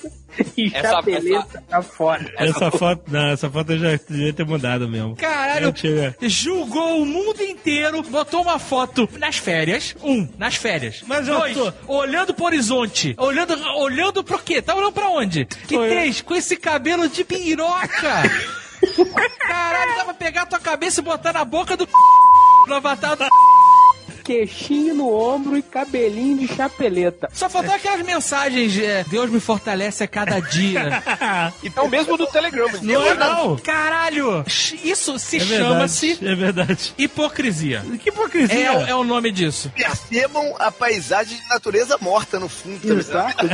e 0.57 0.67
Essa- 0.75 0.89
chapeleta 0.91 1.63
tá 1.69 1.83
foda. 1.83 2.33
Essa 2.39 2.71
foto, 2.71 3.03
não, 3.09 3.27
essa 3.29 3.51
foto 3.51 3.73
eu 3.73 3.79
já 3.79 4.01
devia 4.09 4.33
ter 4.33 4.45
mudado 4.47 4.89
mesmo. 4.89 5.15
Caralho, 5.17 5.73
tinha- 5.73 6.15
julgou 6.23 7.03
o 7.03 7.07
mundo 7.07 7.41
inteiro, 7.43 8.03
botou 8.03 8.43
uma 8.43 8.59
foto 8.59 9.09
nas 9.19 9.37
férias. 9.37 9.95
Um, 10.03 10.29
nas 10.39 10.57
férias. 10.57 11.03
Mas 11.07 11.29
eu 11.29 11.39
Dois, 11.39 11.55
tô- 11.57 11.73
olhando 11.87 12.33
pro 12.35 12.47
horizonte. 12.47 13.15
Olhando, 13.19 13.55
olhando 13.77 14.25
pro 14.25 14.39
quê? 14.39 14.61
Tá 14.63 14.75
olhando 14.75 14.93
pra 14.93 15.09
onde? 15.09 15.47
E 15.71 15.77
Olhando- 15.77 15.91
três, 15.93 16.21
com 16.23 16.35
esse 16.35 16.57
cabelo 16.57 17.09
de 17.09 17.23
piroca. 17.25 18.23
Caralho, 19.39 19.97
dá 19.97 20.05
pra 20.05 20.15
pegar 20.15 20.43
a 20.43 20.47
tua 20.47 20.59
cabeça 20.59 21.01
e 21.01 21.05
botar 21.05 21.33
na 21.33 21.45
boca 21.45 21.77
do 21.77 21.89
no 22.67 22.75
avatar 22.75 23.17
do 23.17 23.25
Queixinho 24.25 24.95
no 24.95 25.13
ombro 25.15 25.57
e 25.57 25.63
cabelinho 25.63 26.39
de 26.39 26.49
chapeleta. 26.49 27.29
Só 27.33 27.49
faltou 27.49 27.75
aquelas 27.75 28.01
mensagens, 28.05 28.77
é, 28.79 29.05
Deus 29.09 29.31
me 29.31 29.39
fortalece 29.39 30.03
a 30.03 30.09
cada 30.09 30.41
dia. 30.41 31.03
É 31.75 31.81
o 31.83 31.89
mesmo 31.89 32.17
do 32.17 32.27
Telegram. 32.27 32.67
Não 32.83 33.05
é 33.07 33.15
não. 33.15 33.57
Caralho! 33.57 34.45
Isso 34.83 35.19
se 35.19 35.37
É 35.37 35.41
chama-se 35.41 36.15
verdade, 36.15 36.27
é 36.33 36.35
verdade. 36.35 36.95
hipocrisia. 36.97 37.85
Que 38.03 38.09
hipocrisia. 38.09 38.57
É, 38.67 38.71
o- 38.73 38.87
é 38.87 38.95
o 38.95 39.05
nome 39.05 39.31
disso. 39.31 39.71
Percebam 39.77 40.55
a 40.59 40.73
paisagem 40.73 41.37
de 41.39 41.49
natureza 41.49 41.99
morta 42.01 42.41
no 42.41 42.49
fundo. 42.49 42.81
Tá 42.81 42.95
Exato, 42.95 43.47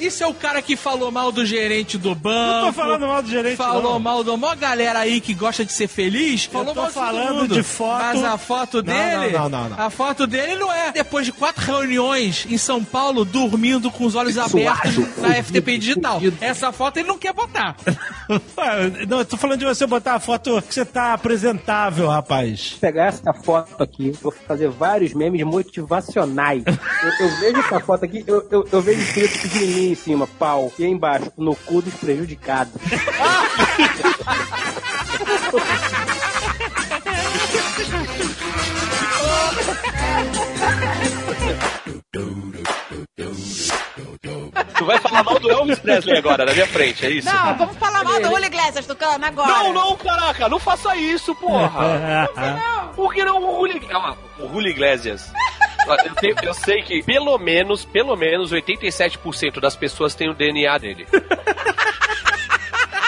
Isso 0.00 0.22
é 0.24 0.26
o 0.26 0.34
cara 0.34 0.62
que 0.62 0.76
falou 0.76 1.10
mal 1.10 1.30
do 1.30 1.44
gerente 1.44 1.98
do 1.98 2.14
banco. 2.14 2.32
Não 2.66 2.66
tô 2.66 2.72
falando 2.72 3.06
mal 3.06 3.22
do 3.22 3.28
gerente, 3.30 3.56
Falou 3.56 3.82
não. 3.94 3.98
mal 4.00 4.24
do 4.24 4.36
mó 4.36 4.54
galera 4.54 5.00
aí 5.00 5.20
que 5.20 5.34
gosta 5.34 5.64
de 5.64 5.72
ser 5.72 5.88
feliz. 5.88 6.44
Falou 6.44 6.74
tô 6.74 6.82
mal 6.82 6.90
falando 6.90 7.48
de 7.48 7.62
foto- 7.62 8.02
Mas 8.02 8.24
a 8.24 8.38
foto 8.38 8.76
Não, 8.82 8.82
dele. 8.84 9.32
não, 9.32 9.48
não, 9.48 9.68
não, 9.68 9.68
não. 9.70 9.81
A 9.82 9.90
foto 9.90 10.28
dele 10.28 10.54
não 10.54 10.72
é 10.72 10.92
depois 10.92 11.26
de 11.26 11.32
quatro 11.32 11.64
reuniões 11.64 12.46
em 12.48 12.56
São 12.56 12.84
Paulo, 12.84 13.24
dormindo 13.24 13.90
com 13.90 14.04
os 14.04 14.14
olhos 14.14 14.38
abertos 14.38 14.96
na 15.18 15.34
FTP 15.42 15.76
Digital. 15.76 16.20
Essa 16.40 16.70
foto 16.70 16.98
ele 16.98 17.08
não 17.08 17.18
quer 17.18 17.32
botar. 17.32 17.74
Não, 19.08 19.18
eu 19.18 19.24
tô 19.24 19.36
falando 19.36 19.58
de 19.58 19.64
você 19.64 19.86
botar 19.86 20.14
a 20.14 20.20
foto 20.20 20.62
que 20.62 20.72
você 20.72 20.84
tá 20.84 21.12
apresentável, 21.12 22.08
rapaz. 22.08 22.76
pegar 22.80 23.06
essa 23.06 23.32
foto 23.34 23.82
aqui, 23.82 24.12
vou 24.22 24.32
fazer 24.32 24.68
vários 24.68 25.12
memes 25.12 25.44
motivacionais. 25.44 26.62
Eu, 26.64 27.26
eu 27.26 27.36
vejo 27.40 27.58
essa 27.58 27.80
foto 27.80 28.04
aqui, 28.04 28.24
eu, 28.26 28.46
eu, 28.50 28.68
eu 28.70 28.80
vejo 28.80 29.00
escrito 29.00 29.42
pequenininho 29.42 29.92
em 29.92 29.96
cima, 29.96 30.26
pau, 30.38 30.72
e 30.78 30.84
aí 30.84 30.90
embaixo, 30.90 31.32
no 31.36 31.56
cu 31.56 31.82
dos 31.82 31.94
prejudicados. 31.94 32.72
Tu 44.76 44.84
vai 44.84 44.98
falar 44.98 45.22
mal 45.22 45.38
do 45.38 45.50
Elvis 45.50 45.78
Presley 45.78 46.18
agora, 46.18 46.44
na 46.44 46.52
minha 46.52 46.66
frente, 46.66 47.06
é 47.06 47.10
isso? 47.10 47.32
Não, 47.32 47.56
vamos 47.56 47.76
falar 47.76 48.02
mal 48.04 48.20
do 48.20 48.26
Julio 48.28 48.46
Iglesias, 48.46 48.86
Tucano, 48.86 49.24
agora. 49.24 49.48
Não, 49.48 49.72
não, 49.72 49.96
caraca, 49.96 50.48
não 50.48 50.58
faça 50.58 50.96
isso, 50.96 51.34
porra. 51.36 52.28
Por 52.96 53.12
que 53.14 53.24
não 53.24 53.38
o 53.38 53.60
Julio 53.60 53.76
Iglesias? 53.76 54.16
O 54.38 54.48
Julio 54.48 54.70
Iglesias. 54.70 55.32
Eu, 56.04 56.14
tenho- 56.14 56.36
eu 56.42 56.54
sei 56.54 56.82
que 56.82 57.02
pelo 57.02 57.36
menos, 57.38 57.84
pelo 57.84 58.16
menos 58.16 58.52
87% 58.52 59.60
das 59.60 59.76
pessoas 59.76 60.14
têm 60.14 60.28
o 60.30 60.34
DNA 60.34 60.78
dele. 60.78 61.06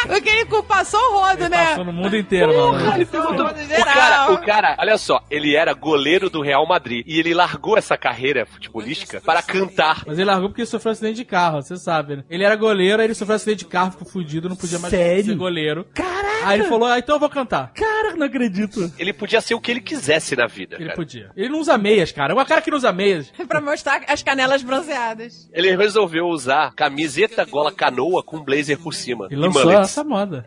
Porque 0.07 0.29
ele 0.29 0.45
passou 0.67 1.01
o 1.01 1.21
rodo, 1.21 1.49
né? 1.49 1.67
Passou 1.71 1.85
no 1.85 1.93
mundo 1.93 2.17
inteiro, 2.17 2.55
mano. 2.57 2.95
Ele 2.95 3.05
perguntou- 3.05 3.47
O 3.47 3.85
cara, 3.85 4.33
o 4.33 4.39
cara, 4.39 4.77
olha 4.79 4.99
só, 4.99 5.23
ele 5.31 5.55
era 5.55 5.73
goleiro 5.73 6.29
do 6.31 6.41
Real 6.41 6.67
Madrid 6.67 7.05
e 7.07 7.19
ele 7.19 7.35
largou 7.35 7.77
essa 7.77 7.97
carreira 7.97 8.47
futebolística 8.47 9.21
para 9.21 9.43
cantar. 9.43 10.03
Mas 10.07 10.19
ele 10.19 10.27
largou 10.27 10.49
porque 10.49 10.63
ele 10.63 10.67
sofreu 10.69 10.91
um 10.91 10.93
acidente 10.93 11.17
de 11.17 11.25
carro, 11.25 11.63
você 11.63 11.77
sabe, 11.77 12.17
né? 12.17 12.25
Ele 12.29 12.45
era 12.45 12.57
goleiro, 12.57 13.01
aí 13.01 13.07
ele 13.07 13.15
sofreu 13.15 13.35
um 13.35 13.37
acidente 13.37 13.59
de 13.59 13.67
carro, 13.67 13.93
ficou 13.93 14.07
fudido, 14.07 14.49
não 14.49 14.57
podia 14.57 14.79
mais 14.79 14.91
Sério? 14.91 15.25
ser 15.25 15.35
goleiro. 15.37 15.87
Caraca! 15.95 16.25
Aí 16.47 16.61
ele 16.61 16.69
falou, 16.69 16.89
ah, 16.89 16.99
então 16.99 17.17
eu 17.17 17.21
vou 17.21 17.29
cantar. 17.31 17.73
Cara, 17.73 18.15
não 18.17 18.27
acredito. 18.27 18.93
Ele 18.99 19.13
podia 19.13 19.41
ser 19.41 19.55
o 19.55 19.61
que 19.61 19.71
ele 19.71 19.81
quisesse 19.81 20.37
na 20.37 20.47
vida. 20.47 20.77
Ele 20.77 20.85
cara. 20.87 20.97
podia. 20.97 21.31
Ele 21.37 21.49
não 21.49 21.59
usa 21.61 21.79
meias, 21.79 22.13
cara. 22.13 22.33
É 22.33 22.37
um 22.37 22.45
cara 22.45 22.61
que 22.61 22.71
não 22.71 22.77
usa 22.77 22.93
meias. 22.93 23.33
pra 23.49 23.61
mostrar 23.61 24.03
as 24.09 24.23
canelas 24.23 24.63
bronzeadas. 24.63 25.49
Ele 25.53 25.75
resolveu 25.77 26.27
usar 26.27 26.73
camiseta 26.75 27.45
gola 27.45 27.73
canoa 27.73 28.23
com 28.23 28.43
blazer 28.43 28.79
por 28.79 28.93
cima. 28.93 29.29
Ele 29.31 29.41
lançou 29.41 29.65
mullets. 29.65 29.94
Essa 29.95 30.05
moda. 30.05 30.45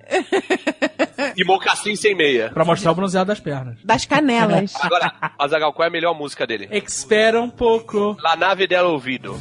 E 1.35 1.43
mocassim 1.45 1.95
sem 1.95 2.13
meia. 2.13 2.49
Pra 2.53 2.65
mostrar 2.65 2.91
o 2.91 2.95
bronzeado 2.95 3.27
das 3.27 3.39
pernas. 3.39 3.77
Das 3.83 4.05
canelas. 4.05 4.73
Agora, 4.81 5.13
Azagal, 5.39 5.71
qual 5.73 5.85
é 5.85 5.87
a 5.87 5.91
melhor 5.91 6.13
música 6.13 6.45
dele? 6.45 6.67
Espera 6.71 7.41
um 7.41 7.49
pouco. 7.49 8.17
La 8.21 8.35
nave 8.35 8.67
del 8.67 8.85
ouvido. 8.85 9.37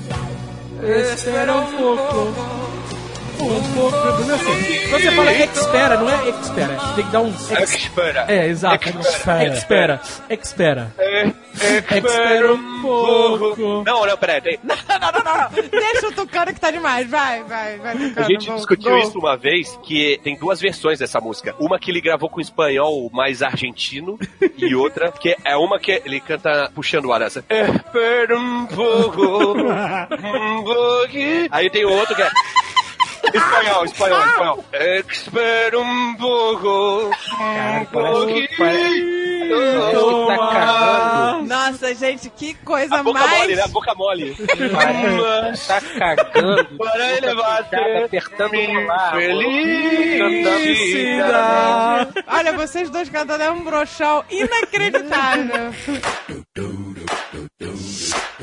Espera 0.83 1.55
um 1.55 1.77
pouco. 1.77 2.86
Quando 3.37 5.03
você 5.03 5.11
fala 5.13 5.33
espera, 5.33 5.97
não 5.99 6.09
é 6.09 6.29
espera. 6.31 6.79
Tem 6.95 7.05
que 7.05 7.11
dar 7.13 7.21
um. 7.21 7.29
Espera. 7.63 8.25
É, 8.29 8.47
exato. 8.49 8.89
Espera. 8.99 10.01
Espera. 10.31 10.93
Espera. 11.91 12.53
Um 12.55 12.83
pouco. 12.83 13.83
Não, 13.85 14.07
não, 14.07 14.17
peraí. 14.17 14.41
tem- 14.41 14.59
Não, 14.63 14.77
não, 14.77 15.13
não, 15.13 15.37
não. 15.37 15.71
Deixa 15.71 16.09
o 16.09 16.13
Tucano 16.13 16.53
que 16.55 16.61
tá 16.61 16.71
demais. 16.71 17.09
Vai, 17.11 17.43
vai, 17.45 17.79
vai. 17.79 17.97
A 18.17 18.23
gente 18.23 18.51
discutiu 18.53 18.91
vamos. 18.91 19.09
isso 19.09 19.19
uma 19.19 19.37
vez, 19.37 19.79
que 19.85 20.19
tem 20.23 20.37
duas 20.37 20.61
versões 20.61 20.99
dessa 20.99 21.21
música. 21.21 21.55
Uma 21.59 21.79
que 21.79 21.91
ele 21.91 22.01
gravou 22.01 22.29
com 22.31 22.41
espanhol 22.41 23.11
mais 23.13 23.43
argentino, 23.43 24.19
e 24.57 24.75
outra 24.75 25.13
que 25.13 25.37
é 25.45 25.57
uma 25.57 25.79
que 25.79 26.01
ele 26.05 26.21
canta 26.21 26.71
puxando 26.75 27.07
o 27.07 27.13
ar 27.13 27.23
essa. 27.23 27.41
Espera 27.41 28.39
um 28.39 28.67
pouco, 28.67 29.23
um 29.63 30.65
pouquinho. 30.65 31.49
Aí 31.51 31.69
tem 31.71 31.85
outro 31.85 32.15
que 32.15 32.23
é... 32.23 32.31
Espanhol, 33.37 33.85
espanhol, 33.85 34.25
espanhol. 34.27 34.65
Espera 35.11 35.79
um 35.79 36.15
pouco, 36.17 37.11
um 37.41 37.85
pouquinho. 37.87 38.49
Tá 40.27 40.37
cagando. 40.53 41.47
Nossa, 41.47 41.95
gente, 41.95 42.29
que 42.31 42.55
coisa 42.55 42.97
A 42.97 43.03
boca 43.03 43.21
mais. 43.21 43.39
mole, 43.43 43.55
né? 43.57 43.63
A 43.63 43.69
boca 43.69 43.95
mole. 43.95 44.35
Tá 45.69 45.81
cagando. 45.81 46.65
Para 46.79 47.17
elevar 47.17 47.63
Tá 47.71 47.79
apertando 48.05 48.55
o 48.55 48.87
lá. 48.87 49.13
Felicidade. 49.13 49.45
Olha, 52.27 52.53
vocês 52.55 52.91
dois 52.91 53.09
cantando 53.09 53.45
é 53.45 53.51
um 53.51 53.63
brochão 53.63 54.25
inacreditável. 54.31 55.73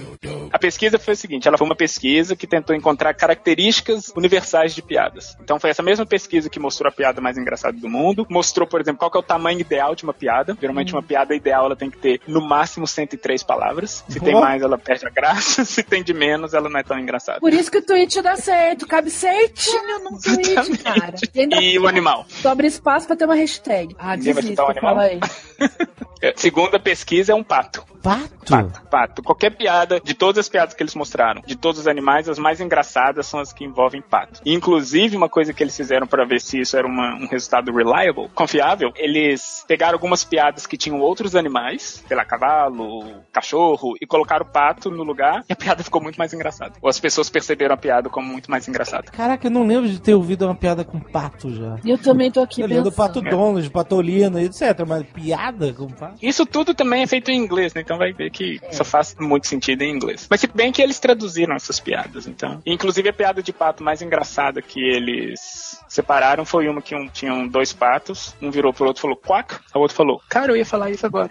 A 0.53 0.59
pesquisa 0.59 0.99
foi 0.99 1.13
a 1.13 1.17
seguinte: 1.17 1.47
ela 1.47 1.57
foi 1.57 1.65
uma 1.65 1.75
pesquisa 1.75 2.35
que 2.35 2.45
tentou 2.45 2.75
encontrar 2.75 3.11
características 3.15 4.13
universais 4.15 4.75
de 4.75 4.83
piadas. 4.83 5.35
Então 5.41 5.59
foi 5.59 5.71
essa 5.71 5.81
mesma 5.81 6.05
pesquisa 6.05 6.47
que 6.47 6.59
mostrou 6.59 6.87
a 6.87 6.91
piada 6.91 7.19
mais 7.19 7.39
engraçada 7.39 7.75
do 7.75 7.89
mundo. 7.89 8.27
Mostrou, 8.29 8.67
por 8.67 8.79
exemplo, 8.79 8.99
qual 8.99 9.11
é 9.15 9.17
o 9.17 9.23
tamanho 9.23 9.59
ideal 9.59 9.95
de 9.95 10.03
uma 10.03 10.13
piada. 10.13 10.55
Geralmente 10.61 10.93
uma 10.93 11.01
piada 11.01 11.33
ideal 11.33 11.65
ela 11.65 11.75
tem 11.75 11.89
que 11.89 11.97
ter 11.97 12.21
no 12.27 12.39
máximo 12.39 12.85
103 12.85 13.41
palavras. 13.41 14.03
Se 14.07 14.19
tem 14.19 14.33
Boa. 14.33 14.45
mais, 14.45 14.61
ela 14.61 14.77
perde 14.77 15.07
a 15.07 15.09
graça. 15.09 15.65
Se 15.73 15.81
tem 15.81 16.03
de 16.03 16.13
menos, 16.13 16.53
ela 16.53 16.69
não 16.69 16.79
é 16.79 16.83
tão 16.83 16.99
engraçada. 16.99 17.39
Por 17.39 17.51
isso 17.51 17.71
que 17.71 17.79
o 17.79 17.81
tweet 17.81 18.21
dá 18.21 18.35
certo, 18.35 18.85
cabe 18.85 19.09
certinho 19.09 20.03
num 20.03 20.19
tweet, 20.19 20.77
cara. 20.83 21.15
E 21.33 21.73
E 21.73 21.79
o 21.79 21.87
animal? 21.87 22.27
sobra 22.29 22.67
espaço 22.67 23.07
pra 23.07 23.15
ter 23.15 23.25
uma 23.25 23.33
hashtag. 23.35 23.95
Ah, 23.97 24.15
desisto, 24.15 24.61
o 24.61 24.65
animal? 24.67 24.79
fala 24.79 25.01
aí. 25.01 25.19
É, 26.23 26.33
Segunda 26.37 26.79
pesquisa 26.79 27.33
é 27.33 27.35
um 27.35 27.43
pato. 27.43 27.83
Pato? 28.01 28.29
Pato, 28.49 28.81
pato. 28.89 29.23
Qualquer 29.23 29.49
piada, 29.49 29.99
de 29.99 30.13
todas 30.13 30.42
as 30.43 30.49
piadas 30.49 30.73
que 30.73 30.83
eles 30.83 30.95
mostraram, 30.95 31.41
de 31.45 31.55
todos 31.55 31.79
os 31.81 31.87
animais, 31.87 32.27
as 32.29 32.37
mais 32.37 32.59
engraçadas 32.61 33.25
são 33.25 33.39
as 33.39 33.51
que 33.53 33.63
envolvem 33.63 34.01
pato. 34.01 34.41
E, 34.45 34.53
inclusive, 34.53 35.15
uma 35.17 35.29
coisa 35.29 35.53
que 35.53 35.63
eles 35.63 35.75
fizeram 35.75 36.05
para 36.05 36.25
ver 36.25 36.39
se 36.41 36.59
isso 36.59 36.77
era 36.77 36.85
uma- 36.87 37.15
um 37.15 37.27
resultado 37.27 37.71
reliable, 37.71 38.29
confiável, 38.35 38.91
eles 38.95 39.63
pegaram 39.67 39.93
algumas 39.93 40.23
piadas 40.23 40.65
que 40.67 40.77
tinham 40.77 40.99
outros 40.99 41.35
animais, 41.35 42.03
sei 42.07 42.15
lá, 42.17 42.25
cavalo, 42.25 43.23
cachorro, 43.31 43.93
e 44.01 44.05
colocaram 44.05 44.45
o 44.45 44.49
pato 44.49 44.89
no 44.91 45.03
lugar, 45.03 45.43
e 45.49 45.53
a 45.53 45.55
piada 45.55 45.83
ficou 45.83 46.01
muito 46.01 46.17
mais 46.17 46.33
engraçada. 46.33 46.73
Ou 46.81 46.89
as 46.89 46.99
pessoas 46.99 47.29
perceberam 47.29 47.73
a 47.75 47.77
piada 47.77 48.09
como 48.09 48.27
muito 48.27 48.49
mais 48.51 48.67
engraçada. 48.67 49.11
Caraca, 49.11 49.47
eu 49.47 49.51
não 49.51 49.65
lembro 49.65 49.89
de 49.89 49.99
ter 50.01 50.13
ouvido 50.13 50.45
uma 50.45 50.55
piada 50.55 50.83
com 50.83 50.99
pato 50.99 51.49
já. 51.53 51.77
Eu 51.85 51.97
também 51.97 52.31
tô 52.31 52.41
aqui 52.41 52.61
Eu 52.61 52.67
lembro 52.67 52.83
do. 52.85 52.91
Pato 52.93 53.21
Donald, 53.21 53.69
Patolino, 53.71 54.39
etc. 54.39 54.61
Mas 54.87 55.03
piada 55.03 55.73
com 55.73 55.87
pato? 55.87 56.17
Isso 56.21 56.45
tudo 56.45 56.73
também 56.73 57.01
é 57.03 57.07
feito 57.07 57.31
em 57.31 57.37
inglês, 57.37 57.73
né? 57.73 57.81
Então 57.81 57.97
vai 57.97 58.13
ver 58.13 58.29
que 58.29 58.59
só 58.71 58.83
faz 58.83 59.15
muito 59.19 59.47
sentido 59.47 59.81
em 59.81 59.91
inglês. 59.93 60.27
Mas 60.33 60.41
se 60.41 60.47
bem 60.47 60.71
que 60.71 60.81
eles 60.81 60.99
traduziram 60.99 61.55
essas 61.55 61.79
piadas, 61.79 62.25
então. 62.25 62.59
Inclusive 62.65 63.07
a 63.07 63.13
piada 63.13 63.43
de 63.43 63.53
pato 63.53 63.83
mais 63.83 64.01
engraçada 64.01 64.63
que 64.63 64.79
eles 64.79 65.79
separaram 65.87 66.43
foi 66.43 66.67
uma 66.67 66.81
que 66.81 66.95
um, 66.95 67.07
tinham 67.07 67.47
dois 67.47 67.71
patos, 67.71 68.33
um 68.41 68.49
virou 68.49 68.73
pro 68.73 68.87
outro 68.87 68.99
e 68.99 69.03
falou 69.03 69.15
quack, 69.15 69.59
o 69.75 69.79
outro 69.79 69.95
falou, 69.95 70.19
cara, 70.27 70.51
eu 70.51 70.57
ia 70.57 70.65
falar 70.65 70.89
isso 70.89 71.05
agora. 71.05 71.29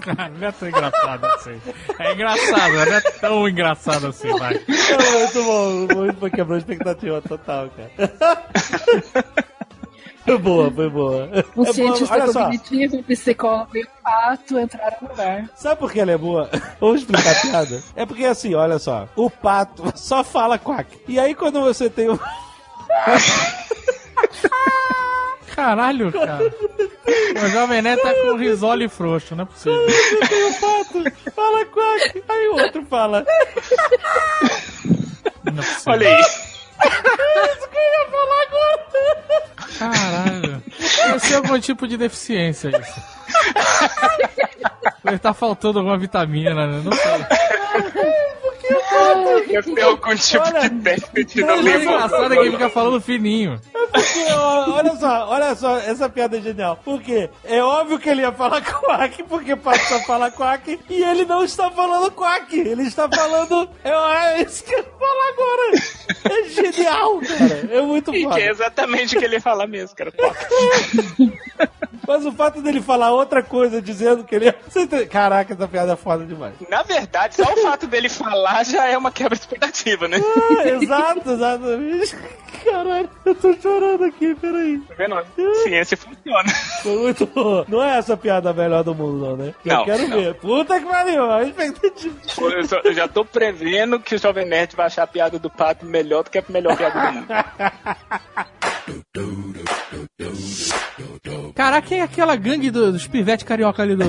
Cara, 0.00 0.28
não 0.28 0.48
é 0.48 0.52
tão 0.52 0.68
engraçado 0.68 1.24
assim. 1.26 1.60
É 2.00 2.12
engraçado, 2.12 2.72
não 2.72 2.92
é 2.92 3.00
tão 3.00 3.48
engraçado 3.48 4.06
assim, 4.08 4.36
vai. 4.36 4.54
Não, 4.54 5.18
muito 5.20 5.44
bom, 5.44 5.70
muito 5.96 6.18
bom, 6.18 6.30
quebrou 6.30 6.56
a 6.56 6.58
expectativa 6.58 7.22
total, 7.22 7.70
cara. 7.70 9.44
Foi 10.24 10.38
boa, 10.38 10.70
foi 10.70 10.88
boa. 10.88 11.24
Um 11.26 11.38
É 11.38 11.42
boa, 11.54 11.72
cientista 11.72 12.32
só, 12.32 12.44
cognitivo, 12.44 12.96
um 12.96 13.02
psicólogo 13.02 13.76
e 13.76 13.82
um 13.82 14.02
pato 14.02 14.58
entraram 14.58 14.96
no 15.02 15.08
lugar. 15.08 15.50
sabe 15.54 15.78
por 15.78 15.92
que 15.92 16.00
ela 16.00 16.12
é 16.12 16.18
boa? 16.18 16.48
Vamos 16.80 17.00
explicar 17.00 17.30
a 17.32 17.40
piada? 17.40 17.82
É 17.94 18.06
porque 18.06 18.24
assim, 18.24 18.54
olha 18.54 18.78
só, 18.78 19.06
o 19.16 19.28
pato 19.28 19.84
só 19.94 20.24
fala 20.24 20.58
quack. 20.58 20.98
E 21.06 21.18
aí 21.18 21.34
quando 21.34 21.60
você 21.60 21.90
tem 21.90 22.08
o... 22.08 22.18
Caralho, 25.54 26.10
cara. 26.10 26.52
O 27.44 27.48
Jovem 27.48 27.80
Nerd 27.82 28.02
tá 28.02 28.12
com 28.12 28.36
risole 28.36 28.88
frouxo, 28.88 29.36
não 29.36 29.44
é 29.44 29.46
possível. 29.46 29.86
Você 29.86 30.26
tem 30.26 30.44
o 30.44 30.54
pato, 30.54 31.32
fala 31.32 31.64
quack. 31.66 32.24
Aí 32.28 32.48
o 32.48 32.54
outro 32.60 32.84
fala... 32.86 33.24
Não 35.44 35.52
é 35.62 35.66
possível. 35.66 35.92
Olha 35.92 36.08
aí. 36.08 36.22
Isso 36.82 37.68
que 37.68 37.76
eu 37.76 37.82
ia 37.82 38.06
falar 38.10 38.42
agora. 38.42 38.78
Caralho. 39.78 40.62
Deve 41.06 41.20
ser 41.20 41.34
algum 41.34 41.60
tipo 41.60 41.86
de 41.86 41.96
deficiência 41.96 42.68
isso. 42.68 43.02
Ele 45.04 45.18
tá 45.18 45.34
faltando 45.34 45.78
alguma 45.78 45.98
vitamina, 45.98 46.66
né? 46.66 46.82
Não 46.82 46.92
sei. 46.92 47.26
Deve 49.46 49.74
ter 49.74 49.82
algum 49.82 50.14
tipo 50.16 50.60
de 50.60 50.68
déficit 50.70 51.40
no 51.40 51.44
O 51.44 51.48
mais 51.48 51.64
livro. 51.64 51.82
engraçado 51.82 52.32
é 52.32 52.36
que 52.36 52.42
ele 52.42 52.50
fica 52.52 52.70
falando 52.70 53.00
fininho. 53.00 53.60
Porque, 53.72 54.32
ó, 54.32 54.70
olha 54.76 54.96
só, 54.96 55.28
olha 55.28 55.54
só, 55.54 55.76
essa 55.78 56.08
piada 56.08 56.38
é 56.38 56.40
genial. 56.40 56.78
Porque 56.84 57.30
é 57.44 57.62
óbvio 57.62 57.98
que 57.98 58.08
ele 58.08 58.22
ia 58.22 58.32
falar 58.32 58.60
quack, 58.62 59.22
porque 59.24 59.54
pato 59.56 59.84
só 59.84 59.98
fala 60.00 60.30
quack, 60.30 60.80
e 60.88 61.02
ele 61.02 61.24
não 61.24 61.44
está 61.44 61.70
falando 61.70 62.10
quack, 62.10 62.58
ele 62.58 62.82
está 62.82 63.08
falando. 63.08 63.68
É, 63.84 63.90
é 64.38 64.42
isso 64.42 64.64
que 64.64 64.74
eu 64.74 64.82
vou 64.82 64.92
falar 65.08 65.28
agora. 65.28 65.78
É 66.24 66.48
genial, 66.48 67.20
cara. 67.20 67.68
É 67.70 67.80
muito 67.82 68.14
E 68.14 68.22
foda. 68.24 68.34
que 68.36 68.42
é 68.42 68.50
exatamente 68.50 69.16
o 69.16 69.18
que 69.20 69.24
ele 69.24 69.36
ia 69.36 69.40
falar 69.40 69.66
mesmo, 69.66 69.94
cara. 69.96 70.12
Mas 72.06 72.26
o 72.26 72.32
fato 72.32 72.60
dele 72.60 72.82
falar 72.82 73.12
outra 73.12 73.42
coisa, 73.42 73.80
dizendo 73.80 74.24
que 74.24 74.34
ele. 74.34 74.52
Entende? 74.76 75.06
Caraca, 75.06 75.54
essa 75.54 75.66
piada 75.66 75.92
é 75.92 75.96
foda 75.96 76.24
demais. 76.26 76.52
Na 76.68 76.82
verdade, 76.82 77.34
só 77.36 77.44
o 77.50 77.56
fato 77.62 77.86
dele 77.86 78.10
falar 78.10 78.62
já 78.64 78.83
é 78.88 78.98
uma 78.98 79.10
quebra 79.10 79.36
de 79.36 79.42
expectativa, 79.42 80.08
né? 80.08 80.18
Ah, 80.58 80.68
exato, 80.68 81.30
exatamente. 81.30 82.16
Caralho, 82.64 83.10
eu 83.26 83.34
tô 83.34 83.52
chorando 83.60 84.04
aqui, 84.04 84.34
peraí. 84.34 84.78
Tá 84.78 84.94
vendo? 84.96 85.54
Ciência 85.62 85.96
funciona. 85.96 86.44
Muito 86.84 87.26
bom. 87.26 87.64
Não 87.68 87.82
é 87.82 87.98
essa 87.98 88.16
piada 88.16 88.52
melhor 88.52 88.82
do 88.82 88.94
mundo, 88.94 89.26
não, 89.26 89.36
né? 89.36 89.54
Eu 89.64 89.76
Não, 89.76 89.84
quero 89.84 90.08
não. 90.08 90.16
ver. 90.16 90.34
Puta 90.34 90.80
que 90.80 90.86
pariu, 90.86 91.30
a 91.30 91.42
expectativa. 91.42 92.14
Eu, 92.40 92.64
só- 92.66 92.80
eu 92.84 92.94
já 92.94 93.06
tô 93.06 93.24
prevendo 93.24 94.00
que 94.00 94.14
o 94.14 94.18
Jovem 94.18 94.46
Nerd 94.46 94.74
vai 94.76 94.86
achar 94.86 95.02
a 95.02 95.06
piada 95.06 95.38
do 95.38 95.50
pato 95.50 95.84
melhor 95.84 96.22
do 96.24 96.30
que 96.30 96.38
a 96.38 96.44
melhor 96.48 96.76
piada 96.76 97.00
do 97.00 97.12
mundo. 97.12 97.26
Caraca, 101.54 101.86
quem 101.86 102.00
é 102.00 102.02
aquela 102.02 102.36
gangue 102.36 102.70
do- 102.70 102.92
dos 102.92 103.06
pivetes 103.06 103.44
carioca 103.46 103.82
ali 103.82 103.94
do. 103.96 104.04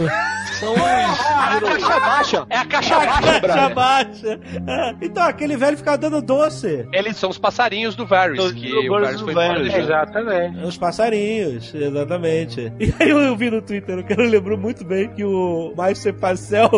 São 0.59 0.73
a 0.75 1.59
caixa 1.59 1.99
baixa. 1.99 2.45
É 2.49 2.57
a 2.57 2.65
caixa 2.65 2.95
baixa, 2.99 3.41
Caixa 3.41 3.69
baixa. 3.69 4.39
É. 4.67 4.95
Então, 5.01 5.23
aquele 5.23 5.57
velho 5.57 5.77
ficava 5.77 5.97
dando 5.97 6.21
doce. 6.21 6.87
Eles 6.93 7.17
são 7.17 7.29
os 7.29 7.37
passarinhos 7.37 7.95
do 7.95 8.05
Varys, 8.05 8.51
que 8.53 8.73
o 8.73 8.89
Varys 8.89 9.21
foi 9.21 9.31
embora 9.31 9.59
deixando. 9.61 9.81
Exatamente. 9.83 10.57
Os 10.63 10.77
passarinhos, 10.77 11.73
exatamente. 11.73 12.71
E 12.79 12.93
aí 12.99 13.09
eu, 13.09 13.19
eu 13.21 13.35
vi 13.35 13.49
no 13.51 13.61
Twitter, 13.61 13.97
o 13.99 14.03
cara 14.03 14.23
lembrou 14.23 14.57
muito 14.57 14.85
bem 14.85 15.09
que 15.09 15.23
o 15.23 15.73
Márcio 15.75 16.13
Parcel 16.13 16.69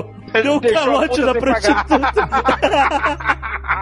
deu 0.41 0.53
um 0.53 0.57
a 0.57 0.61
calote 0.73 1.21
na 1.21 1.33
prostituta. 1.35 2.29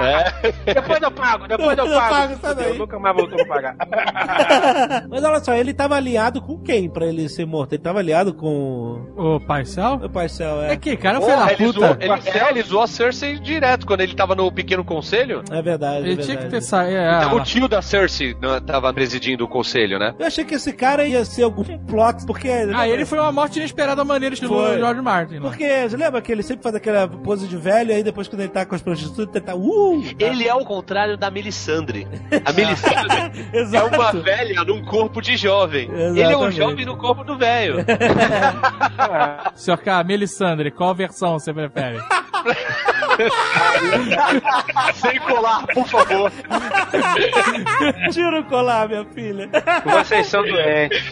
É. 0.02 0.74
Depois 0.74 1.02
eu 1.02 1.12
pago, 1.12 1.48
depois 1.48 1.78
eu 1.78 1.86
Eu 1.86 1.96
pago. 2.00 2.38
pago. 2.40 2.62
Eu 2.62 2.76
nunca 2.76 3.00
mais 3.00 3.16
voltou 3.16 3.42
a 3.42 3.46
pagar. 3.46 3.76
Mas 5.16 5.24
olha 5.24 5.40
só, 5.40 5.54
ele 5.54 5.74
tava 5.74 5.96
aliado 5.96 6.42
com 6.42 6.58
quem 6.58 6.90
pra 6.90 7.06
ele 7.06 7.30
ser 7.30 7.46
morto? 7.46 7.72
Ele 7.72 7.82
tava 7.82 8.00
aliado 8.00 8.34
com 8.34 9.02
O 9.16 9.40
Paisel? 9.40 9.94
o 10.04 10.10
Parcel, 10.10 10.62
é. 10.62 10.74
É 10.74 10.76
que, 10.76 10.98
cara, 10.98 11.22
filho 11.22 11.38
da 11.38 11.54
ele, 11.54 11.72
zoou, 11.72 11.88
puta. 11.88 11.98
ele, 12.04 12.38
é, 12.38 12.50
ele 12.50 12.62
zoou 12.64 12.84
a 12.84 12.88
Cersei 12.88 13.40
direto 13.40 13.88
quando 13.88 14.02
ele 14.02 14.14
tava 14.14 14.36
no 14.36 14.52
pequeno 14.52 14.84
conselho. 14.84 15.42
É 15.50 15.62
verdade, 15.62 16.06
é 16.06 16.12
Ele 16.12 16.16
tinha 16.18 16.36
que 16.36 16.44
verdade. 16.44 16.50
ter 16.50 16.62
saído. 16.62 16.98
É, 16.98 17.28
o 17.28 17.40
tio 17.42 17.70
da 17.70 17.82
Cersei 17.82 18.34
né, 18.42 18.60
tava 18.68 18.94
presidindo 18.94 19.46
o 19.46 19.48
conselho, 19.48 19.98
né? 19.98 20.14
Eu 20.20 20.26
achei 20.28 20.44
que 20.44 20.56
esse 20.56 20.74
cara 20.74 21.06
ia 21.06 21.24
ser 21.24 21.44
algum 21.44 21.64
plot, 21.64 22.26
porque... 22.26 22.50
Ah, 22.50 22.86
ele 22.86 23.06
foi 23.06 23.18
uma 23.18 23.32
morte 23.32 23.58
inesperada 23.58 24.04
maneira 24.04 24.36
Foi. 24.36 24.78
George 24.80 25.02
Martin. 25.02 25.36
né? 25.36 25.40
Porque, 25.40 25.90
você 25.90 25.96
lembra 25.96 26.22
que 26.22 26.30
ele 26.30 26.44
sempre 26.44 26.62
faz 26.62 26.76
aquela 26.76 27.08
pose 27.08 27.48
de 27.48 27.56
velho, 27.56 27.92
e 27.92 27.94
aí 27.94 28.04
depois 28.04 28.28
quando 28.28 28.42
ele 28.42 28.50
tá 28.50 28.66
com 28.66 28.76
as 28.76 28.82
prostitutas, 28.82 29.34
ele 29.34 29.46
tá... 29.46 29.56
Uh! 29.56 30.04
Ele 30.20 30.46
é 30.46 30.54
o 30.54 30.66
contrário 30.66 31.16
da 31.16 31.32
Melisandre. 31.32 32.06
A 32.44 32.52
Melisandre 32.52 33.48
é 33.74 33.82
uma 33.82 34.12
velha 34.12 34.62
num 34.66 34.84
corpo 34.84 35.05
de 35.22 35.38
jovem. 35.38 35.90
Ele 35.92 36.22
é 36.22 36.28
um 36.28 36.30
Exatamente. 36.30 36.58
jovem 36.58 36.86
no 36.86 36.98
corpo 36.98 37.24
do 37.24 37.38
velho. 37.38 37.78
Senhor 39.56 39.78
K, 39.78 40.04
Melisandre, 40.04 40.72
qual 40.72 40.94
versão 40.94 41.40
você 41.40 41.54
prefere? 41.54 42.00
Sem 44.96 45.20
colar, 45.20 45.66
por 45.68 45.88
favor. 45.88 46.32
Tira 48.12 48.40
o 48.40 48.44
colar, 48.46 48.88
minha 48.88 49.06
filha. 49.06 49.50
Vocês 49.86 50.28
são 50.28 50.44
doentes. 50.44 51.04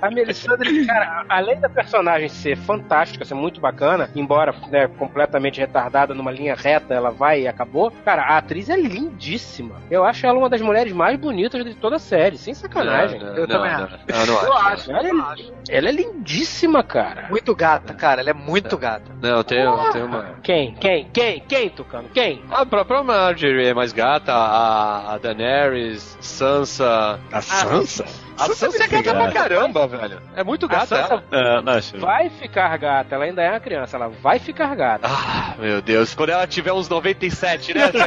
A 0.00 0.10
Melisandre, 0.10 0.86
cara, 0.86 1.24
além 1.28 1.58
da 1.58 1.68
personagem 1.68 2.28
ser 2.28 2.56
fantástica, 2.56 3.24
ser 3.24 3.34
muito 3.34 3.60
bacana, 3.60 4.08
embora 4.14 4.54
né, 4.70 4.86
completamente 4.86 5.58
retardada 5.58 6.14
numa 6.14 6.30
linha 6.30 6.54
reta, 6.54 6.94
ela 6.94 7.10
vai 7.10 7.42
e 7.42 7.48
acabou. 7.48 7.90
Cara, 8.04 8.22
a 8.22 8.38
atriz 8.38 8.70
é 8.70 8.76
lindíssima. 8.76 9.74
Eu 9.90 10.04
acho 10.04 10.24
ela 10.24 10.38
uma 10.38 10.48
das 10.48 10.60
mulheres 10.60 10.92
mais 10.92 11.18
bonitas 11.18 11.64
de 11.64 11.74
toda 11.74 11.96
a 11.96 11.98
série, 11.98 12.38
sem 12.38 12.54
sacanagem. 12.54 13.18
Não, 13.18 13.26
não, 13.26 13.34
eu 13.34 13.40
não, 13.40 13.48
também 13.48 13.72
não. 13.72 13.84
acho. 13.84 13.98
Eu 14.06 14.26
não 14.26 14.42
Eu 14.44 14.52
acho. 14.52 14.68
acho. 14.68 14.92
Ela 14.92 15.08
é, 15.08 15.76
ela 15.76 15.88
é 15.88 15.92
lindíssima, 15.92 16.82
cara. 16.84 17.26
Muito 17.28 17.52
gata, 17.56 17.92
cara. 17.92 18.20
Ela 18.20 18.30
é 18.30 18.34
muito 18.34 18.78
gata. 18.78 19.10
Não, 19.20 19.42
tem, 19.66 19.92
tem 19.92 20.02
uma. 20.02 20.34
Quem? 20.42 20.74
Quem? 20.74 21.08
Quem? 21.12 21.40
Quem, 21.40 21.70
Tucano? 21.70 22.08
Quem? 22.12 22.42
A 22.50 22.64
própria 22.66 23.02
Marjorie 23.02 23.66
é 23.66 23.74
mais 23.74 23.92
gata, 23.92 24.32
a, 24.32 25.14
a 25.14 25.18
Daenerys, 25.18 26.16
Sansa. 26.20 27.18
A 27.32 27.40
Sansa? 27.40 28.04
A 28.04 28.27
Sansa 28.38 28.84
é 28.84 28.88
gata 28.88 29.14
pra 29.14 29.32
caramba, 29.32 29.86
velho. 29.86 30.20
É 30.34 30.42
muito 30.44 30.66
A 30.66 30.68
gata. 30.68 30.86
Sansa 30.86 31.14
ela. 31.14 31.24
É, 31.30 31.60
não, 31.62 32.00
vai 32.00 32.30
ficar 32.30 32.76
gata. 32.78 33.14
Ela 33.14 33.24
ainda 33.24 33.42
é 33.42 33.50
uma 33.50 33.60
criança. 33.60 33.96
Ela 33.96 34.08
vai 34.08 34.38
ficar 34.38 34.74
gata. 34.74 35.06
Ah, 35.08 35.54
meu 35.58 35.82
Deus. 35.82 36.14
Quando 36.14 36.30
ela 36.30 36.46
tiver 36.46 36.72
uns 36.72 36.88
97, 36.88 37.74
né? 37.74 37.90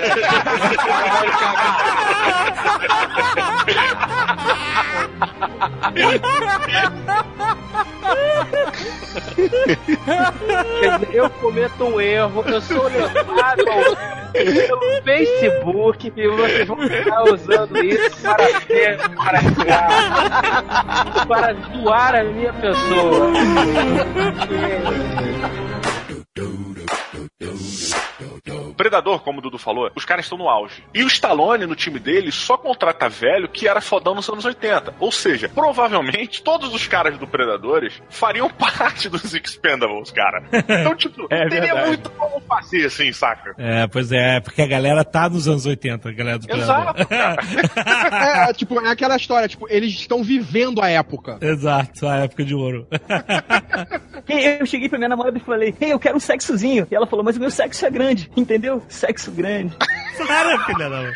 Eu 11.12 11.30
cometo 11.30 11.84
um 11.84 12.00
erro, 12.02 12.44
eu 12.48 12.62
sou 12.62 12.84
levado 12.88 13.70
ao- 13.70 14.22
pelo 14.32 15.02
Facebook 15.04 16.14
e 16.16 16.28
vocês 16.28 16.68
vão 16.68 16.78
ficar 16.78 17.24
usando 17.24 17.84
isso 17.84 18.22
para 18.22 18.62
ser, 18.62 18.98
para 19.10 19.42
zoar, 19.42 20.21
para 21.28 21.54
zoar 21.54 22.16
a 22.16 22.24
minha 22.24 22.54
pessoa. 22.54 23.32
Predador, 28.82 29.20
como 29.22 29.38
o 29.38 29.42
Dudu 29.44 29.60
falou, 29.60 29.92
os 29.96 30.06
caras 30.06 30.26
estão 30.26 30.40
no 30.40 30.50
auge. 30.50 30.84
E 30.92 31.04
o 31.04 31.08
Stallone, 31.08 31.68
no 31.68 31.76
time 31.76 32.00
dele, 32.00 32.32
só 32.32 32.58
contrata 32.58 33.08
velho 33.08 33.48
que 33.48 33.68
era 33.68 33.80
fodão 33.80 34.16
nos 34.16 34.28
anos 34.28 34.44
80. 34.44 34.96
Ou 35.00 35.12
seja, 35.12 35.48
provavelmente 35.50 36.42
todos 36.42 36.74
os 36.74 36.88
caras 36.88 37.16
do 37.20 37.28
Predadores 37.28 38.02
fariam 38.10 38.50
parte 38.58 39.08
dos 39.08 39.34
Expendables, 39.36 40.10
cara. 40.10 40.44
Então, 40.52 40.96
tipo, 40.96 41.28
É 41.30 41.48
teria 41.48 41.62
verdade. 41.74 41.88
muito 41.90 42.10
como 42.12 42.42
fazer, 42.42 42.86
assim, 42.86 43.12
saca? 43.14 43.54
É, 43.58 43.86
pois 43.86 44.12
é, 44.12 44.40
porque 44.40 44.62
a 44.64 44.68
galera 44.68 45.04
tá 45.06 45.30
nos 45.30 45.48
anos 45.48 45.66
80, 45.68 46.10
a 46.10 46.12
galera 46.12 46.40
do 46.40 46.48
Predador. 46.48 46.96
Exato, 46.96 47.08
cara. 47.08 47.42
é, 48.50 48.54
tipo, 48.54 48.80
é 48.80 48.90
aquela 48.90 49.16
história, 49.16 49.48
tipo, 49.48 49.68
eles 49.70 49.94
estão 49.94 50.24
vivendo 50.24 50.82
a 50.82 50.90
época. 50.90 51.38
Exato, 51.40 52.08
a 52.08 52.16
época 52.18 52.44
de 52.44 52.56
ouro. 52.56 52.88
Eu 54.28 54.66
cheguei 54.66 54.90
pra 54.90 54.98
minha 54.98 55.10
namorada 55.10 55.38
e 55.38 55.42
falei, 55.42 55.76
ei, 55.80 55.92
eu 55.94 56.00
quero 56.00 56.18
um 56.18 56.20
sexozinho. 56.20 56.88
E 56.90 56.96
ela 56.96 57.06
falou, 57.06 57.24
mas 57.24 57.38
o 57.38 57.40
meu 57.40 57.52
sexo 57.52 57.86
é 57.86 57.90
grande, 57.90 58.32
entendeu? 58.36 58.71
Sexo 58.88 59.32
grande. 59.32 59.76
Para, 60.28 60.66
filha 60.66 60.90
da 60.90 61.02
mãe. 61.02 61.12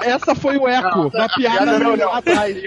Essa 0.00 0.34
foi 0.34 0.56
o 0.56 0.66
eco 0.66 1.08
da 1.10 1.28
piada 1.28 1.78
não. 1.78 1.94
E 1.94 2.02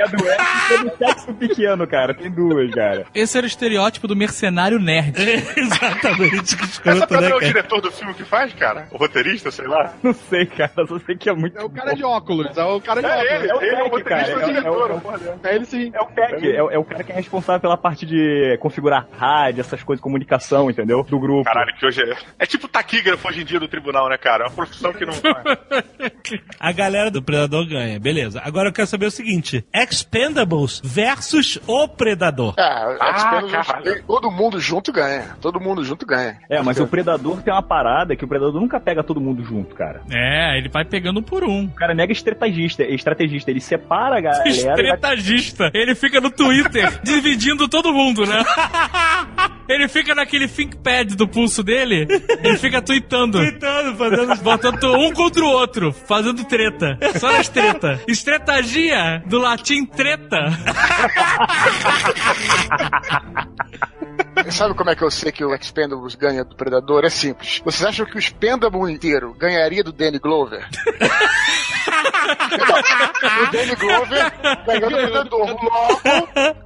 a 0.01 0.05
do 0.05 0.27
Eco 0.27 0.43
foi 0.67 0.89
do 0.89 0.97
sexo 0.97 1.33
pequeno, 1.33 1.85
cara. 1.85 2.13
Tem 2.13 2.31
duas, 2.31 2.71
cara. 2.73 3.05
Esse 3.13 3.37
era 3.37 3.43
o 3.43 3.47
estereótipo 3.47 4.07
do 4.07 4.15
mercenário 4.15 4.79
nerd. 4.79 5.17
Exatamente, 5.57 6.55
que 6.55 6.63
Essa 6.63 6.71
escroto, 6.71 7.07
pedra 7.07 7.21
né, 7.21 7.25
é 7.25 7.35
o 7.35 7.39
cara? 7.39 7.45
diretor 7.47 7.81
do 7.81 7.91
filme 7.91 8.13
que 8.13 8.23
faz, 8.23 8.53
cara? 8.53 8.87
O 8.91 8.97
roteirista, 8.97 9.51
sei 9.51 9.67
lá. 9.67 9.93
Não 10.01 10.13
sei, 10.13 10.45
cara. 10.45 10.71
Só 10.87 10.97
sei 10.99 11.15
que 11.17 11.29
é 11.29 11.33
muito. 11.33 11.57
É 11.57 11.63
o 11.63 11.69
cara 11.69 11.93
de 11.93 12.03
óculos, 12.03 12.57
é 12.57 12.63
o 12.63 12.79
cara 12.79 13.01
de 13.01 13.07
É 13.07 13.11
óculos. 13.11 13.31
ele, 13.31 13.51
é 13.51 13.67
ele, 13.67 13.75
é 13.75 13.83
o 13.83 13.89
Peck, 13.89 14.03
cara. 14.05 14.21
roteirista 14.21 14.31
É, 14.31 14.35
o 14.35 14.39
é, 14.39 14.53
diretor. 14.53 14.91
é, 14.91 15.17
dela. 15.17 15.39
É 15.43 15.55
ele 15.55 15.65
sim. 15.65 15.91
é 15.93 16.01
o 16.01 16.05
Peck. 16.05 16.47
É, 16.47 16.55
é 16.55 16.79
o 16.79 16.83
cara 16.85 17.03
que 17.03 17.11
é 17.11 17.15
responsável 17.15 17.59
pela 17.59 17.75
parte 17.77 18.05
de 18.05 18.57
configurar 18.61 19.05
rádio, 19.17 19.59
essas 19.59 19.83
coisas, 19.83 20.01
comunicação, 20.01 20.69
entendeu? 20.69 21.03
Do 21.03 21.19
grupo. 21.19 21.49
Caralho, 21.56 21.73
que 21.77 21.86
hoje 21.86 22.02
é. 22.02 22.18
É 22.40 22.45
tipo 22.45 22.68
taquígrafo 22.68 23.27
hoje 23.30 23.41
em 23.41 23.45
dia 23.45 23.60
do 23.60 23.68
tribunal, 23.68 24.10
né, 24.10 24.18
cara? 24.18 24.44
É 24.44 24.48
uma 24.48 24.53
profissão 24.56 24.91
que 24.91 25.06
não. 25.06 25.14
A 26.60 26.72
galera 26.72 27.10
do 27.10 27.22
Predador 27.22 27.65
ganha, 27.68 27.98
beleza. 27.99 28.41
Agora 28.44 28.69
eu 28.69 28.73
quero 28.73 28.88
saber 28.88 29.06
o 29.06 29.11
seguinte: 29.11 29.65
Expendables 29.73 30.82
versus 30.84 31.60
o 31.65 31.88
Predador. 31.88 32.53
É, 32.57 32.64
Ah, 32.99 33.41
Expendables, 33.41 34.03
todo 34.06 34.30
mundo 34.30 34.60
junto 34.60 34.91
ganha. 34.91 35.38
Todo 35.41 35.60
mundo 35.60 35.84
junto 35.84 36.06
ganha. 36.06 36.38
É, 36.49 36.61
mas 36.61 36.80
o 36.80 36.88
Predador 36.88 37.41
tem 37.41 37.53
uma 37.53 37.64
parada 37.64 38.15
que 38.15 38.26
o 38.26 38.27
Predador 38.27 38.60
nunca 38.60 38.80
pega 38.80 39.03
todo 39.03 39.22
mundo 39.22 39.44
junto, 39.44 39.76
cara. 39.76 40.02
É, 40.11 40.57
ele 40.57 40.68
vai 40.69 40.84
pegando 40.84 41.22
por 41.23 41.44
um. 41.44 41.65
O 41.65 41.72
cara 41.76 41.94
é 41.94 41.95
mega 41.95 42.11
estrategista, 42.11 42.84
estrategista. 42.84 43.49
Ele 43.52 43.61
separa 43.61 44.18
a 44.18 44.22
galera. 44.22 44.49
e 44.49 44.64
vai-. 44.64 44.76
Ele 45.73 45.95
fica 45.95 46.19
no 46.19 46.30
Twitter 46.32 46.99
dividindo 47.03 47.68
todo 47.69 47.94
mundo, 47.94 48.26
né? 48.26 48.44
Ele 49.68 49.88
fica 49.88 50.14
naquele 50.14 50.48
ThinkPad 50.48 51.15
do 51.15 51.27
pulso 51.45 51.63
dele, 51.63 52.07
ele 52.43 52.57
fica 52.57 52.81
tweetando. 52.81 53.38
Tweetando, 53.38 53.95
fazendo. 53.95 54.35
Botando 54.41 54.95
um 54.95 55.13
contra 55.13 55.43
o 55.43 55.47
outro, 55.47 55.93
fazendo 55.93 56.43
treta. 56.45 56.97
Só 57.19 57.31
nas 57.31 57.47
treta. 57.47 58.01
Estretagia, 58.07 59.22
do 59.27 59.38
latim 59.38 59.85
treta. 59.85 60.39
Sabe 64.49 64.73
como 64.76 64.89
é 64.89 64.95
que 64.95 65.03
eu 65.03 65.11
sei 65.11 65.31
que 65.31 65.45
o 65.45 65.53
Expendables 65.53 66.15
ganha 66.15 66.43
do 66.43 66.55
Predador? 66.55 67.05
É 67.05 67.09
simples. 67.09 67.61
Vocês 67.63 67.88
acham 67.88 68.05
que 68.05 68.15
o 68.15 68.19
Expendable 68.19 68.91
inteiro 68.91 69.34
ganharia 69.34 69.84
do 69.84 69.91
Danny 69.91 70.19
Glover? 70.19 70.67
o 73.47 73.51
Danny 73.51 73.76
Glover 73.76 74.34
ganhou 74.65 74.89
do 74.89 74.95
Predador. 74.97 75.47
Logo, 75.47 76.01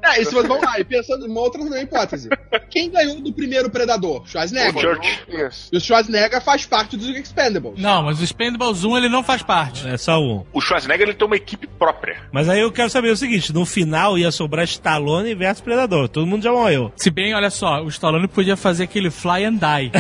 É, 0.04 0.24
você 0.24 0.36
vamos 0.48 0.62
lá, 0.64 0.80
e 0.80 0.84
pensando 0.84 1.28
numa 1.28 1.42
outra 1.42 1.64
numa 1.64 1.80
hipótese. 1.80 2.30
Quem 2.70 2.90
ganhou 2.90 3.22
do 3.22 3.34
primeiro 3.34 3.70
Predador? 3.70 4.24
Schwarzenegger. 4.28 4.76
O 4.76 4.80
Church. 4.82 5.20
Isso. 5.28 5.70
E 5.72 5.78
o 5.78 5.82
Schwarzenegger 5.82 6.42
faz 6.42 6.66
parte 6.66 6.98
dos 6.98 7.08
Expendables. 7.10 7.80
Não, 7.80 8.04
mas 8.04 8.20
o 8.20 8.24
Expendables 8.24 8.84
1 8.84 8.98
ele 8.98 9.10
não 9.10 9.24
faz 9.24 9.42
parte. 9.42 9.88
É 9.88 9.98
só 9.98 10.20
um. 10.20 10.46
O 10.54 10.62
Schwarzenegger 10.62 11.08
ele 11.08 11.16
tem 11.18 11.28
uma 11.28 11.36
equipe 11.36 11.68
própria. 11.68 12.18
Mas 12.32 12.48
aí 12.50 12.60
eu 12.62 12.72
quero 12.72 12.90
saber 12.90 13.10
o 13.12 13.18
seguinte: 13.18 13.54
no 13.54 13.66
final 13.66 14.18
ia 14.18 14.32
sobrar 14.32 14.66
Stallone 14.66 15.34
versus 15.36 15.62
Predador. 15.62 16.08
Todo 16.10 16.26
mundo 16.28 16.44
já 16.44 16.52
morreu. 16.52 16.92
Se 16.96 17.10
bem, 17.10 17.34
olha 17.34 17.50
só, 17.50 17.82
o 17.84 17.90
Stallone 17.90 18.28
podia 18.28 18.56
fazer 18.58 18.84
aquele 18.84 19.10
Fly 19.10 19.46
and 19.46 19.54
Die, 19.56 19.92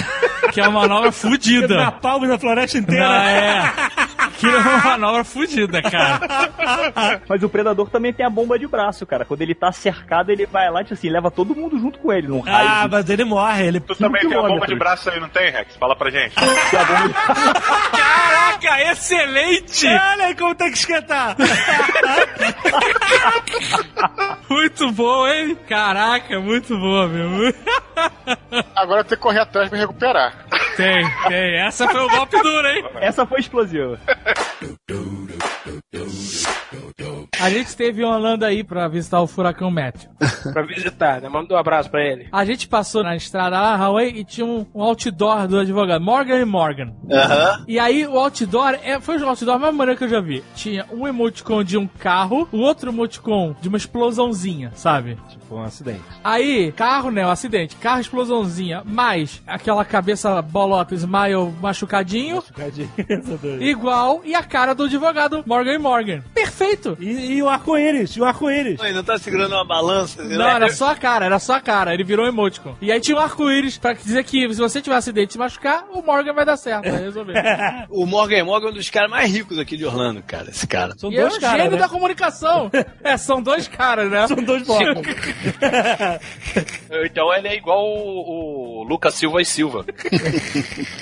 que 0.53 0.59
é 0.61 0.67
uma 0.67 0.81
manobra 0.81 1.05
Na 1.09 1.11
fudida. 1.11 1.91
palma 1.91 2.27
da 2.27 2.37
floresta 2.39 2.77
inteira. 2.77 3.05
Não, 3.07 3.13
é. 3.13 3.73
Aquilo 4.39 4.55
é 4.55 4.59
uma 4.59 4.83
manobra 4.83 5.23
fudida, 5.25 5.81
cara. 5.81 6.21
Mas 7.27 7.43
o 7.43 7.49
predador 7.49 7.89
também 7.89 8.13
tem 8.13 8.25
a 8.25 8.29
bomba 8.29 8.57
de 8.57 8.65
braço, 8.65 9.05
cara. 9.05 9.25
Quando 9.25 9.41
ele 9.41 9.53
tá 9.53 9.69
cercado, 9.69 10.31
ele 10.31 10.45
vai 10.45 10.71
lá, 10.71 10.81
tipo 10.81 10.93
assim, 10.93 11.09
leva 11.09 11.29
todo 11.29 11.53
mundo 11.53 11.77
junto 11.77 11.99
com 11.99 12.13
ele 12.13 12.29
num 12.29 12.39
raio. 12.39 12.69
Ah, 12.69 12.83
de 12.85 12.91
mas 12.91 13.09
ele 13.09 13.25
morre. 13.25 13.67
Ele... 13.67 13.81
Tu 13.81 13.95
também 13.95 14.21
tem 14.21 14.37
a 14.37 14.41
bomba 14.41 14.65
de 14.65 14.75
braço 14.75 15.09
aí, 15.09 15.19
não 15.19 15.27
tem, 15.27 15.51
Rex? 15.51 15.75
Fala 15.75 15.93
pra 15.93 16.09
gente. 16.09 16.35
Caraca, 17.91 18.91
excelente! 18.91 19.85
Olha 19.87 20.27
aí 20.27 20.35
como 20.35 20.55
tem 20.55 20.71
que 20.71 20.77
esquentar. 20.77 21.35
Muito 24.49 24.91
bom, 24.93 25.27
hein? 25.27 25.57
Caraca, 25.67 26.39
muito 26.39 26.75
bom, 26.77 27.07
meu. 27.07 27.53
Agora 28.75 29.03
tem 29.03 29.17
que 29.17 29.21
correr 29.21 29.41
atrás 29.41 29.69
pra 29.69 29.77
recuperar. 29.77 30.45
Tem, 30.79 31.03
tem. 31.27 31.55
Essa 31.55 31.89
foi 31.89 31.99
o 31.99 32.07
golpe 32.07 32.41
duro, 32.41 32.65
hein? 32.65 32.85
Essa 33.01 33.25
foi 33.25 33.41
explosiva. 33.41 33.99
A 37.39 37.49
gente 37.49 37.67
esteve 37.67 38.01
em 38.01 38.05
Orlando 38.05 38.45
aí 38.45 38.63
pra 38.63 38.87
visitar 38.87 39.21
o 39.21 39.27
furacão 39.27 39.71
Matthew. 39.71 40.09
Pra 40.51 40.61
visitar, 40.61 41.21
né? 41.21 41.29
Manda 41.29 41.53
um 41.53 41.57
abraço 41.57 41.89
pra 41.89 42.03
ele. 42.03 42.27
A 42.31 42.43
gente 42.43 42.67
passou 42.67 43.03
na 43.03 43.15
estrada 43.15 43.59
lá, 43.59 43.75
Hawaii, 43.75 44.19
e 44.19 44.23
tinha 44.23 44.45
um, 44.45 44.65
um 44.73 44.83
outdoor 44.83 45.47
do 45.47 45.59
advogado, 45.59 46.03
Morgan 46.03 46.39
e 46.39 46.45
Morgan. 46.45 46.93
Aham. 47.09 47.63
E 47.67 47.79
aí 47.79 48.05
o 48.05 48.17
outdoor 48.17 48.77
é, 48.83 48.99
foi 48.99 49.17
o 49.17 49.27
outdoor 49.27 49.59
mais 49.59 49.73
maneiro 49.73 49.97
que 49.97 50.03
eu 50.03 50.09
já 50.09 50.19
vi. 50.19 50.43
Tinha 50.55 50.85
um 50.91 51.07
emoticon 51.07 51.63
de 51.63 51.77
um 51.77 51.87
carro, 51.87 52.47
o 52.51 52.57
outro 52.57 52.89
emoticon 52.91 53.55
de 53.61 53.69
uma 53.69 53.77
explosãozinha, 53.77 54.71
sabe? 54.75 55.17
Tipo 55.29 55.55
um 55.55 55.63
acidente. 55.63 56.01
Aí, 56.23 56.71
carro, 56.73 57.09
né, 57.11 57.25
o 57.25 57.29
acidente, 57.29 57.75
carro, 57.77 58.01
explosãozinha, 58.01 58.83
mais 58.85 59.41
aquela 59.47 59.85
cabeça 59.85 60.41
bolota, 60.41 60.93
smile 60.95 61.53
machucadinho, 61.61 62.43
igual, 63.59 64.21
e 64.25 64.35
a 64.35 64.43
cara 64.43 64.73
do 64.73 64.83
advogado 64.83 65.43
Morgan 65.45 65.73
e 65.73 65.77
Morgan. 65.77 66.21
Perfeito! 66.33 66.97
E, 66.99 67.28
e 67.29 67.43
o 67.43 67.49
arco-íris, 67.49 68.11
e 68.11 68.21
o 68.21 68.25
arco-íris. 68.25 68.79
Não 68.93 69.03
tá 69.03 69.17
segurando 69.17 69.53
uma 69.53 69.65
balança? 69.65 70.23
Não, 70.23 70.37
lá. 70.37 70.55
era 70.55 70.69
só 70.71 70.91
a 70.91 70.95
cara, 70.95 71.25
era 71.25 71.39
só 71.39 71.53
a 71.53 71.61
cara. 71.61 71.93
Ele 71.93 72.03
virou 72.03 72.25
um 72.25 72.29
emoticon. 72.29 72.75
E 72.81 72.91
aí 72.91 72.99
tinha 72.99 73.17
um 73.17 73.19
arco-íris 73.19 73.77
pra 73.77 73.93
dizer 73.93 74.23
que 74.23 74.53
se 74.53 74.59
você 74.59 74.81
tiver 74.81 74.95
um 74.95 74.97
acidente 74.97 75.29
e 75.29 75.33
se 75.33 75.37
machucar, 75.37 75.85
o 75.91 76.01
Morgan 76.01 76.33
vai 76.33 76.45
dar 76.45 76.57
certo, 76.57 76.89
vai 76.89 77.03
resolver. 77.03 77.33
O 77.89 78.05
Morgan 78.05 78.43
Morgan 78.43 78.67
é 78.67 78.71
um 78.71 78.73
dos 78.73 78.89
caras 78.89 79.09
mais 79.09 79.31
ricos 79.31 79.57
aqui 79.57 79.77
de 79.77 79.85
Orlando, 79.85 80.21
cara. 80.23 80.49
Esse 80.49 80.67
cara. 80.67 80.93
e 81.03 81.17
é 81.17 81.25
o 81.25 81.39
gênio 81.39 81.77
da 81.77 81.87
comunicação. 81.87 82.69
é, 83.03 83.17
são 83.17 83.41
dois 83.41 83.67
caras, 83.67 84.09
né? 84.09 84.27
São 84.27 84.37
dois 84.37 84.63
blocos. 84.63 84.85
Então 87.05 87.31
ele 87.33 87.47
é 87.47 87.55
igual 87.55 87.85
o, 87.85 88.79
o 88.79 88.83
Lucas 88.83 89.13
Silva 89.13 89.41
e 89.41 89.45
Silva. 89.45 89.85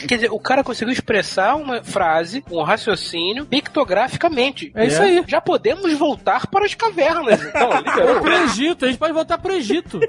Quer 0.07 0.15
dizer, 0.15 0.31
o 0.31 0.39
cara 0.39 0.63
conseguiu 0.63 0.91
expressar 0.91 1.55
uma 1.55 1.81
frase, 1.81 2.43
um 2.51 2.61
raciocínio, 2.61 3.45
pictograficamente. 3.45 4.71
É 4.75 4.85
isso 4.85 5.01
aí. 5.01 5.23
Já 5.27 5.39
podemos 5.39 5.93
voltar 5.93 6.16
para 6.17 6.65
as 6.65 6.73
cavernas. 6.73 7.41
Então, 7.43 7.69
liberou. 7.77 8.21
Pro 8.21 8.33
Egito, 8.33 8.85
a 8.85 8.87
gente 8.89 8.97
pode 8.97 9.13
voltar 9.13 9.37
pro 9.37 9.53
Egito. 9.53 9.99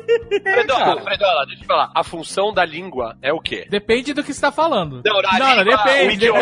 Fredola, 0.42 1.00
Fredola, 1.02 1.46
deixa 1.46 1.62
eu 1.62 1.66
falar. 1.66 1.90
A 1.94 2.02
função 2.04 2.52
da 2.52 2.64
língua 2.64 3.16
é 3.22 3.32
o 3.32 3.40
quê? 3.40 3.66
Depende 3.70 4.12
do 4.12 4.22
que 4.22 4.32
você 4.32 4.40
tá 4.40 4.50
falando. 4.52 5.02
Não, 5.04 5.20
não, 5.22 5.38
não, 5.38 5.62
língua, 5.62 5.76
depende, 5.76 6.14
idioma. 6.14 6.38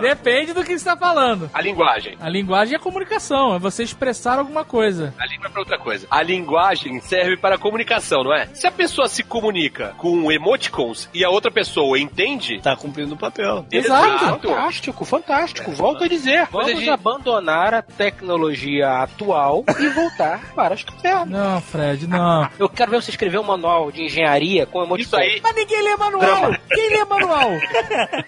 Depende 0.16 0.52
do 0.52 0.64
que 0.64 0.78
você 0.78 0.84
tá 0.84 0.96
falando. 0.96 1.50
A 1.52 1.60
linguagem. 1.60 2.16
A 2.20 2.28
linguagem 2.28 2.74
é 2.74 2.78
comunicação, 2.78 3.54
é 3.54 3.58
você 3.58 3.82
expressar 3.82 4.38
alguma 4.38 4.64
coisa. 4.64 5.14
A 5.18 5.26
língua 5.26 5.46
é 5.46 5.50
pra 5.50 5.60
outra 5.60 5.78
coisa. 5.78 6.06
A 6.10 6.22
linguagem 6.22 7.00
serve 7.00 7.36
para 7.36 7.58
comunicação, 7.58 8.24
não 8.24 8.34
é? 8.34 8.46
Se 8.54 8.66
a 8.66 8.72
pessoa 8.72 9.08
se 9.08 9.22
comunica 9.22 9.94
com 9.98 10.30
emoticons 10.32 11.08
e 11.14 11.24
a 11.24 11.30
outra 11.30 11.50
pessoa 11.50 11.98
entende, 11.98 12.60
Tá 12.62 12.74
cumprindo 12.76 13.14
o 13.14 13.18
papel. 13.18 13.66
Exato. 13.70 14.48
Fantástico, 14.48 15.04
fantástico. 15.04 15.70
Volto 15.72 16.04
a 16.04 16.08
dizer. 16.08 16.48
Vamos 16.50 16.80
de- 16.80 16.90
abandonar 16.90 17.74
a 17.74 17.82
tecnologia 17.82 18.88
atual 19.02 19.64
e 19.78 19.88
voltar 19.88 20.52
para 20.54 20.74
as 20.74 20.82
cavernas. 20.82 21.28
Não, 21.28 21.60
Fred, 21.60 22.06
não. 22.06 22.48
Eu 22.58 22.68
quero 22.68 22.90
ver 22.90 23.02
você 23.02 23.10
escrever 23.10 23.38
um 23.38 23.44
manual 23.44 23.90
de 23.90 24.04
engenharia 24.04 24.66
com 24.66 24.82
emoticons. 24.82 25.06
Isso 25.06 25.16
aí. 25.16 25.40
Mas 25.42 25.54
ninguém 25.54 25.82
lê 25.82 25.96
manual! 25.96 26.20
Drama. 26.20 26.60
Quem 26.68 26.88
lê 26.88 27.04
manual? 27.04 27.50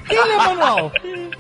Quem 0.09 0.25
lê 0.25 0.37
manual? 0.37 0.93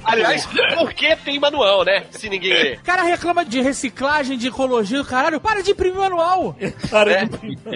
aliás, 0.04 0.46
por 0.76 0.92
que 0.92 1.16
tem 1.16 1.38
manual, 1.38 1.84
né? 1.84 2.04
Se 2.10 2.28
ninguém 2.28 2.52
lê. 2.52 2.74
O 2.74 2.82
cara 2.82 3.02
reclama 3.02 3.44
de 3.44 3.60
reciclagem, 3.60 4.38
de 4.38 4.48
ecologia, 4.48 5.04
caralho. 5.04 5.40
Para 5.40 5.62
de 5.62 5.72
imprimir 5.72 5.98
manual. 5.98 6.56
É. 6.60 6.72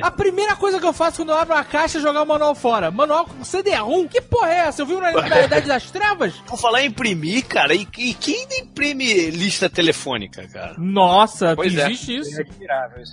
A 0.03 0.11
primeira 0.11 0.57
coisa 0.57 0.79
que 0.79 0.87
eu 0.87 0.93
faço 0.93 1.19
quando 1.19 1.31
eu 1.31 1.37
abro 1.37 1.55
uma 1.55 1.65
caixa 1.65 1.99
é 1.99 2.01
jogar 2.01 2.23
o 2.23 2.27
manual 2.27 2.55
fora. 2.55 2.91
Manual 2.91 3.27
com 3.27 3.45
CD-ROM? 3.45 4.07
Que 4.09 4.21
porra 4.21 4.51
é 4.51 4.59
essa? 4.69 4.83
Eu 4.83 4.87
vi 4.87 4.95
na, 4.95 5.13
na 5.13 5.43
Idade 5.43 5.67
das 5.67 5.91
Trevas? 5.91 6.35
Por 6.47 6.59
falar 6.59 6.83
em 6.83 6.93
imprimir, 6.93 7.47
cara, 7.47 7.75
e, 7.75 7.87
e 7.99 8.15
quem 8.15 8.41
ainda 8.41 8.55
imprime 8.57 9.31
lista 9.31 9.69
telefônica, 9.69 10.47
cara? 10.49 10.75
Nossa, 10.79 11.42
Pois 11.57 11.77
é. 11.77 11.87
existe 11.87 12.17
isso. 12.19 12.43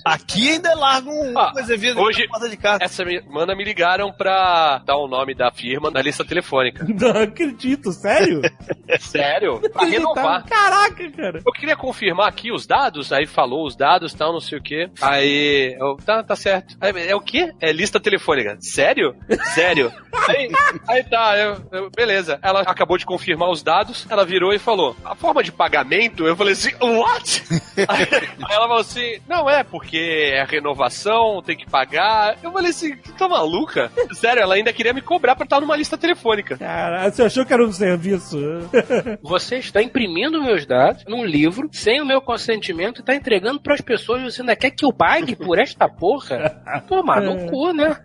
Aqui 0.06 0.52
ainda 0.52 0.74
largam 0.76 1.14
um 1.14 1.38
Ah, 1.38 1.52
coisa 1.52 1.76
vida 1.78 2.00
hoje- 2.00 2.24
na 2.24 2.28
porta 2.30 2.50
de 2.50 2.58
casa. 2.58 2.84
Essa 2.84 3.04
semana 3.06 3.56
me 3.56 3.64
ligaram 3.64 4.12
pra 4.12 4.80
dar 4.86 4.98
o 4.98 5.08
nome 5.08 5.34
da 5.36 5.52
firma 5.52 5.90
na 5.92 6.02
lista 6.02 6.24
telefônica. 6.26 6.86
Não 6.88 7.22
acredito, 7.24 7.92
sério? 7.92 8.42
Sério? 9.00 9.60
Pra 9.72 9.86
renovar. 9.86 10.44
Caraca, 10.46 11.10
cara. 11.12 11.42
Eu 11.46 11.52
queria 11.54 11.76
confirmar 11.76 12.28
aqui 12.28 12.52
os 12.52 12.66
dados, 12.66 13.12
aí 13.14 13.26
falou 13.26 13.66
os 13.66 13.76
dados, 13.76 14.14
tal, 14.14 14.34
não 14.34 14.40
sei 14.40 14.58
o 14.58 14.62
quê. 14.64 14.90
Aí, 15.02 15.76
eu, 15.80 15.96
tá, 15.98 16.24
tá 16.24 16.36
certo. 16.36 16.76
Aí, 16.82 16.92
é 17.08 17.16
o 17.16 17.22
quê? 17.22 17.54
É 17.62 17.72
lista 17.72 18.00
telefônica. 18.00 18.58
Sério? 18.60 19.16
Sério? 19.54 19.92
aí, 20.28 20.50
aí 20.88 21.04
tá, 21.04 21.38
eu- 21.38 21.62
eu- 21.72 21.90
beleza. 21.96 22.40
Ela 22.42 22.62
acabou 22.62 22.98
de 22.98 23.06
confirmar 23.06 23.50
os 23.50 23.62
dados, 23.64 24.08
ela 24.10 24.26
virou 24.26 24.54
e 24.54 24.60
falou, 24.60 24.96
a 25.06 25.16
forma 25.16 25.44
de 25.44 25.52
pagamento, 25.52 26.26
eu 26.26 26.36
falei 26.36 26.54
assim, 26.54 26.72
what? 26.82 27.44
aí, 27.88 28.08
aí 28.14 28.56
ela 28.56 28.68
falou 28.68 28.78
assim, 28.82 29.20
não 29.28 29.50
é, 29.50 29.64
porque 29.64 30.32
é 30.34 30.44
renovação, 30.44 31.42
tem 31.42 31.56
que 31.58 31.70
pagar. 31.70 32.38
Eu 32.44 32.52
falei 32.52 32.70
assim, 32.72 32.96
tá 33.18 33.28
maluca? 33.28 33.92
Sério, 34.14 34.42
ela 34.42 34.56
ainda 34.56 34.74
queria 34.74 34.94
me 34.94 35.02
cobrar 35.02 35.36
pra 35.36 35.44
estar 35.44 35.60
numa 35.62 35.76
lista 35.76 35.98
telefônica. 35.98 36.58
Cara, 36.58 37.10
você 37.10 37.24
achou 37.24 37.46
que 37.46 37.54
era 37.54 37.66
um 37.66 37.72
serviço? 37.72 38.38
Você 39.22 39.58
está 39.58 39.82
imprimindo 39.82 40.42
meus 40.42 40.66
dados 40.66 41.04
num 41.08 41.26
livro 41.26 41.70
sem 41.72 42.02
o 42.02 42.06
meu 42.06 42.22
consentimento 42.22 42.98
e 42.98 43.02
está 43.02 43.16
entregando 43.16 43.60
para 43.62 43.74
as 43.74 43.82
pessoas. 43.82 44.22
Você 44.24 44.42
ainda 44.42 44.56
quer 44.56 44.72
que 44.72 44.86
eu 44.86 44.94
pague 44.94 45.36
por 45.36 45.60
esta 45.60 45.88
porra? 45.88 46.62
Tomar 46.88 47.22
no 47.22 47.48
cu, 47.50 47.72
né? 47.74 47.98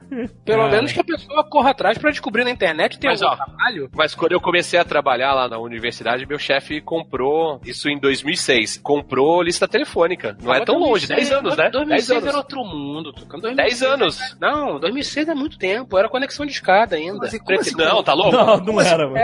Pelo 0.44 0.64
É. 0.64 0.70
menos 0.70 0.93
que 0.93 1.01
a 1.01 1.05
pessoa 1.05 1.44
corra 1.48 1.70
atrás 1.70 1.98
para 1.98 2.10
descobrir 2.10 2.44
na 2.44 2.51
internet 2.51 2.98
tem 2.98 3.10
Mas, 3.10 3.22
algum 3.22 3.35
ó, 3.40 3.44
trabalho. 3.44 3.90
Mas 3.94 4.14
quando 4.14 4.32
eu 4.32 4.40
comecei 4.40 4.78
a 4.78 4.85
trabalhar 4.85 5.32
lá 5.35 5.48
na 5.48 5.59
universidade, 5.59 6.26
meu 6.26 6.39
chefe 6.39 6.81
comprou, 6.81 7.60
isso 7.64 7.89
em 7.89 7.98
2006, 7.98 8.78
comprou 8.78 9.43
lista 9.43 9.66
telefônica. 9.68 9.94
Não 10.43 10.55
é 10.55 10.65
tão 10.65 10.79
longe, 10.79 11.07
10 11.07 11.33
anos, 11.33 11.57
né? 11.57 11.71
10 11.71 11.73
2006 11.73 12.11
anos. 12.11 12.27
era 12.29 12.37
outro 12.39 12.65
mundo. 12.65 13.12
Tucano. 13.12 13.55
10 13.55 13.83
anos. 13.83 14.19
Não, 14.41 14.79
2006 14.81 15.29
é 15.29 15.35
muito 15.35 15.59
tempo. 15.59 15.97
Era 15.99 16.09
conexão 16.09 16.45
de 16.45 16.53
escada 16.53 16.97
ainda. 16.97 17.29
Preto 17.45 17.69
e 17.69 17.77
Não, 17.77 18.03
tá 18.03 18.12
louco? 18.15 18.33
Não, 18.37 18.57
não 18.59 18.81
era, 18.81 19.07
mano. 19.09 19.19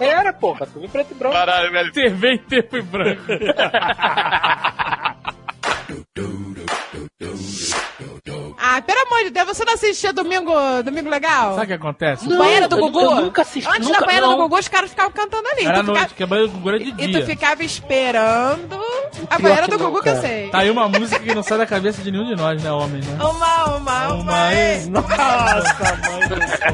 É, 0.00 0.06
era, 0.06 0.32
porra. 0.32 0.66
Tudo 0.66 0.84
em 0.84 0.88
preto 0.88 1.12
e 1.12 1.14
branco. 1.14 1.34
Caralho, 1.34 1.70
velho. 1.72 1.92
TV 1.92 2.34
em 2.34 2.38
tempo 2.38 2.76
e 2.76 2.82
branco. 2.82 3.22
Ah, 8.66 8.80
pelo 8.80 9.00
amor 9.06 9.24
de 9.24 9.30
Deus, 9.30 9.46
você 9.46 9.64
não 9.64 9.74
assistia 9.74 10.12
Domingo, 10.12 10.52
Domingo 10.84 11.08
Legal? 11.10 11.52
Sabe 11.54 11.64
o 11.64 11.66
que 11.66 11.72
acontece? 11.74 12.28
No 12.28 12.38
banheiro 12.38 12.68
do 12.68 12.76
Gugu? 12.78 13.00
eu 13.00 13.14
nunca 13.16 13.42
assisti, 13.42 13.68
Antes 13.68 13.86
nunca, 13.88 14.00
da 14.00 14.06
banheira 14.06 14.26
não. 14.26 14.36
do 14.36 14.42
Gugu, 14.44 14.58
os 14.58 14.68
caras 14.68 14.90
ficavam 14.90 15.12
cantando 15.12 15.46
ali. 15.48 15.64
Era 15.66 15.80
à 15.80 15.80
tu 15.80 15.86
noite, 15.86 15.98
ficava- 16.00 16.14
que 16.14 16.22
a 16.22 16.26
banheira 16.26 16.50
do 16.50 16.54
Gugu 16.58 16.68
era 16.70 16.78
de 16.78 16.88
E 16.88 16.92
tu 16.92 16.96
dia. 17.18 17.26
ficava 17.26 17.62
esperando 17.62 18.83
a 19.30 19.38
banheira 19.38 19.68
do 19.68 19.78
Gugu 19.78 20.02
que 20.02 20.08
eu 20.08 20.20
sei. 20.20 20.48
Tá 20.50 20.58
aí 20.58 20.70
uma 20.70 20.88
música 20.88 21.18
que 21.20 21.34
não 21.34 21.42
sai 21.42 21.58
da 21.58 21.66
cabeça 21.66 22.02
de 22.02 22.10
nenhum 22.10 22.24
de 22.26 22.36
nós, 22.36 22.62
né, 22.62 22.70
homens, 22.72 23.06
né? 23.06 23.18
Uma, 23.24 23.76
uma, 23.76 24.12
uma. 24.14 24.52
é. 24.52 24.84
Nossa, 24.86 25.98
mãe 26.10 26.28
do 26.28 26.36
céu. 26.48 26.72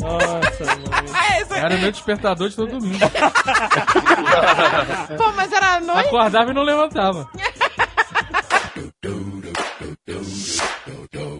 Nossa, 0.00 0.64
mãe. 0.76 1.04
Ah, 1.14 1.40
esse- 1.40 1.54
Era 1.54 1.74
o 1.74 1.78
meu 1.78 1.90
despertador 1.92 2.48
de 2.48 2.56
todo 2.56 2.70
domingo. 2.78 2.98
Pô, 5.16 5.32
mas 5.36 5.52
era 5.52 5.74
à 5.76 5.80
noite? 5.80 6.06
Acordava 6.06 6.50
e 6.50 6.54
não 6.54 6.62
levantava. 6.62 7.28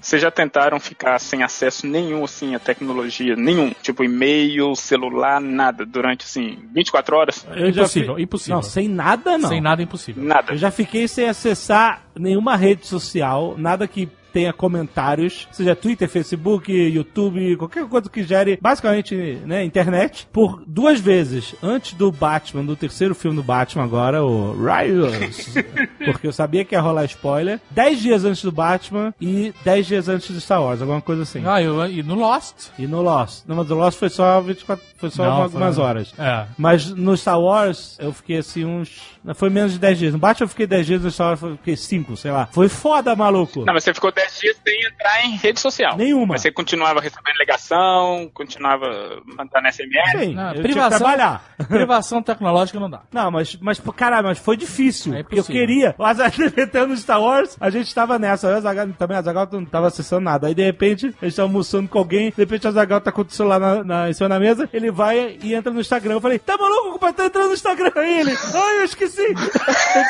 Vocês 0.09 0.23
já 0.23 0.31
tentaram 0.31 0.81
ficar 0.81 1.19
sem 1.19 1.43
acesso 1.43 1.87
nenhum, 1.87 2.25
assim, 2.25 2.55
à 2.55 2.59
tecnologia? 2.59 3.37
Nenhum? 3.37 3.75
Tipo, 3.83 4.03
e-mail, 4.03 4.75
celular, 4.75 5.39
nada, 5.39 5.85
durante, 5.85 6.25
assim, 6.25 6.57
24 6.73 7.15
horas? 7.15 7.47
Eu 7.51 7.71
já 7.71 7.83
Impossível, 7.83 8.15
fi- 8.15 8.23
impossível. 8.23 8.55
Não, 8.57 8.63
sem 8.63 8.89
nada 8.89 9.37
não. 9.37 9.51
Sem 9.51 9.61
nada 9.61 9.83
é 9.83 9.85
impossível. 9.85 10.25
Nada. 10.25 10.55
Eu 10.55 10.57
já 10.57 10.71
fiquei 10.71 11.07
sem 11.07 11.29
acessar 11.29 12.05
nenhuma 12.19 12.57
rede 12.57 12.87
social, 12.87 13.55
nada 13.59 13.87
que 13.87 14.09
tenha 14.39 14.53
comentários, 14.53 15.49
seja 15.51 15.75
Twitter, 15.75 16.09
Facebook, 16.09 16.73
YouTube, 16.73 17.57
qualquer 17.57 17.85
coisa 17.87 18.09
que 18.09 18.23
gere 18.23 18.57
basicamente 18.63 19.17
né, 19.45 19.65
internet, 19.65 20.29
por 20.33 20.63
duas 20.65 21.01
vezes. 21.01 21.57
Antes 21.61 21.95
do 21.95 22.13
Batman, 22.13 22.65
do 22.65 22.77
terceiro 22.77 23.17
filme 23.17 23.37
do 23.37 23.43
Batman 23.43 23.83
agora, 23.83 24.23
o 24.25 24.53
Rise, 24.53 25.65
porque 26.05 26.29
eu 26.29 26.33
sabia 26.33 26.65
que 26.65 26.75
ia 26.77 26.81
rolar 26.81 27.05
spoiler. 27.07 27.61
Dez 27.69 27.99
dias 28.01 28.25
antes 28.25 28.43
do 28.45 28.53
Batman 28.53 29.13
e 29.21 29.53
dez 29.65 29.87
dias 29.89 30.09
antes 30.09 30.31
do 30.31 30.41
Star 30.41 30.63
Wars, 30.63 30.81
alguma 30.81 31.01
coisa 31.01 31.23
assim. 31.25 31.43
Ah, 31.45 31.61
eu, 31.61 31.85
e 31.91 32.01
no 32.05 32.15
Lost? 32.15 32.69
E 32.79 32.87
no 32.87 33.03
Lost. 33.03 33.43
Não, 33.47 33.57
mas 33.57 33.69
o 33.69 33.75
Lost 33.75 33.99
foi 33.99 34.09
só 34.09 34.41
24, 34.41 34.85
foi 34.97 35.11
só 35.11 35.25
Não, 35.25 35.31
uma- 35.31 35.37
foi- 35.37 35.45
algumas 35.47 35.79
horas. 35.79 36.15
É. 36.17 36.47
Mas 36.57 36.91
no 36.91 37.17
Star 37.17 37.41
Wars, 37.41 37.97
eu 38.01 38.13
fiquei 38.13 38.37
assim 38.39 38.65
uns. 38.65 39.19
Foi 39.35 39.51
menos 39.51 39.73
de 39.73 39.79
10 39.79 39.99
dias. 39.99 40.13
No 40.13 40.19
Batman 40.19 40.45
eu 40.45 40.49
fiquei 40.49 40.67
10 40.67 40.87
dias, 40.87 41.03
no 41.03 41.11
Star 41.11 41.29
Wars 41.29 41.43
eu 41.43 41.57
fiquei 41.57 41.77
5, 41.77 42.17
sei 42.17 42.31
lá. 42.31 42.49
Foi 42.53 42.69
foda, 42.69 43.15
maluco. 43.17 43.65
Não, 43.65 43.75
mas 43.75 43.85
você 43.85 43.93
ficou 43.93 44.13
10 44.13 44.28
dias 44.39 44.57
sem 44.67 44.85
entrar 44.85 45.25
em 45.25 45.37
rede 45.37 45.61
social. 45.61 45.97
Nenhuma. 45.97 46.35
Mas 46.35 46.43
você 46.43 46.51
continuava 46.51 47.01
recebendo 47.01 47.37
ligação, 47.39 48.31
continuava 48.35 49.23
mandando 49.25 49.69
SMS. 49.69 50.11
Sim, 50.11 50.35
Não, 50.35 50.49
eu 50.49 50.53
tinha 50.53 50.55
que 50.55 50.73
privação, 50.73 50.99
trabalhar. 50.99 51.45
privação 51.69 52.23
tecnológica 52.23 52.81
não 52.81 52.91
dá. 52.91 53.03
Não, 53.13 53.31
mas, 53.31 53.57
mas 53.61 53.81
cara, 53.97 54.23
mas 54.23 54.39
foi 54.39 54.57
difícil. 54.57 55.15
É 55.15 55.23
porque 55.23 55.39
eu 55.39 55.45
queria. 55.45 55.95
O 55.97 56.05
Azaghal 56.05 56.51
tentando 56.51 56.97
Star 56.97 57.21
Wars, 57.21 57.57
a 57.61 57.71
gente 57.71 57.95
tava 57.95 58.19
nessa. 58.19 58.49
Eu, 58.49 58.55
o 58.55 58.57
Azaghal, 58.57 58.89
também, 58.99 59.17
o 59.17 59.21
Azaghal 59.21 59.49
não 59.53 59.65
tava 59.65 59.87
acessando 59.87 60.23
nada. 60.23 60.49
Aí 60.49 60.55
de 60.55 60.65
repente, 60.65 61.15
a 61.21 61.25
gente 61.25 61.37
tava 61.37 61.49
almoçando 61.49 61.89
com 61.89 61.99
alguém, 61.99 62.31
de 62.31 62.37
repente 62.37 62.67
o 62.67 62.69
Azaghal 62.69 63.01
tá 63.01 63.13
com 63.13 63.23
o 63.23 63.31
celular 63.31 63.61
na, 63.61 63.85
na, 63.85 64.11
em 64.11 64.13
cima 64.13 64.29
da 64.29 64.39
mesa, 64.39 64.69
ele 64.73 64.91
vai 64.91 65.39
e 65.43 65.55
entra 65.55 65.73
no 65.73 65.81
Instagram. 65.81 66.15
Eu 66.15 66.21
falei, 66.21 66.39
tá 66.39 66.57
maluco, 66.57 66.93
compadre, 66.93 67.17
tá 67.17 67.27
entrando 67.27 67.49
no 67.49 67.55
Instagram. 67.55 67.93
Aí 67.97 68.21
ele, 68.21 68.33
ai, 68.55 68.79
eu 68.79 68.85
esqueci. 68.85 69.23
ele 69.23 69.37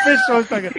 fechou 0.05 0.37
o 0.37 0.41
Instagram. 0.41 0.73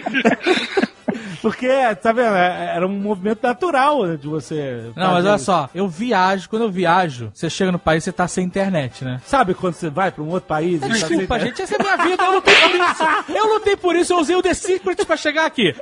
Porque, 1.42 1.68
tá 2.02 2.12
vendo? 2.12 2.34
é- 2.34 2.76
Era 2.76 2.86
um 2.86 2.90
movimento 2.90 3.42
natural 3.42 4.04
né, 4.04 4.16
de 4.16 4.28
você. 4.28 4.90
Não, 4.94 5.12
mas 5.12 5.24
olha 5.24 5.36
isso. 5.36 5.44
só, 5.46 5.70
eu 5.74 5.88
viajo, 5.88 6.48
quando 6.48 6.62
eu 6.62 6.70
viajo, 6.70 7.30
você 7.34 7.48
chega 7.48 7.72
no 7.72 7.78
país, 7.78 8.04
você 8.04 8.12
tá 8.12 8.28
sem 8.28 8.44
internet, 8.44 9.04
né? 9.04 9.20
Sabe 9.24 9.54
quando 9.54 9.74
você 9.74 9.88
vai 9.88 10.10
pra 10.10 10.22
um 10.22 10.28
outro 10.28 10.46
país? 10.48 10.76
e 10.76 10.80
tá 10.80 10.86
sem 10.86 10.94
Desculpa, 10.96 11.22
internet? 11.36 11.48
gente, 11.48 11.62
essa 11.62 11.74
é 11.74 11.78
a 11.80 11.82
minha 11.82 11.96
vida, 12.10 12.24
eu 12.24 12.32
lutei 12.34 12.54
por 12.56 12.70
isso. 12.74 13.02
Eu 13.28 13.46
lutei 13.54 13.76
por 13.76 13.96
isso, 13.96 14.12
eu 14.12 14.18
usei 14.18 14.36
o 14.36 14.42
The 14.42 14.54
Secret 14.54 15.04
pra 15.06 15.16
chegar 15.16 15.46
aqui. 15.46 15.74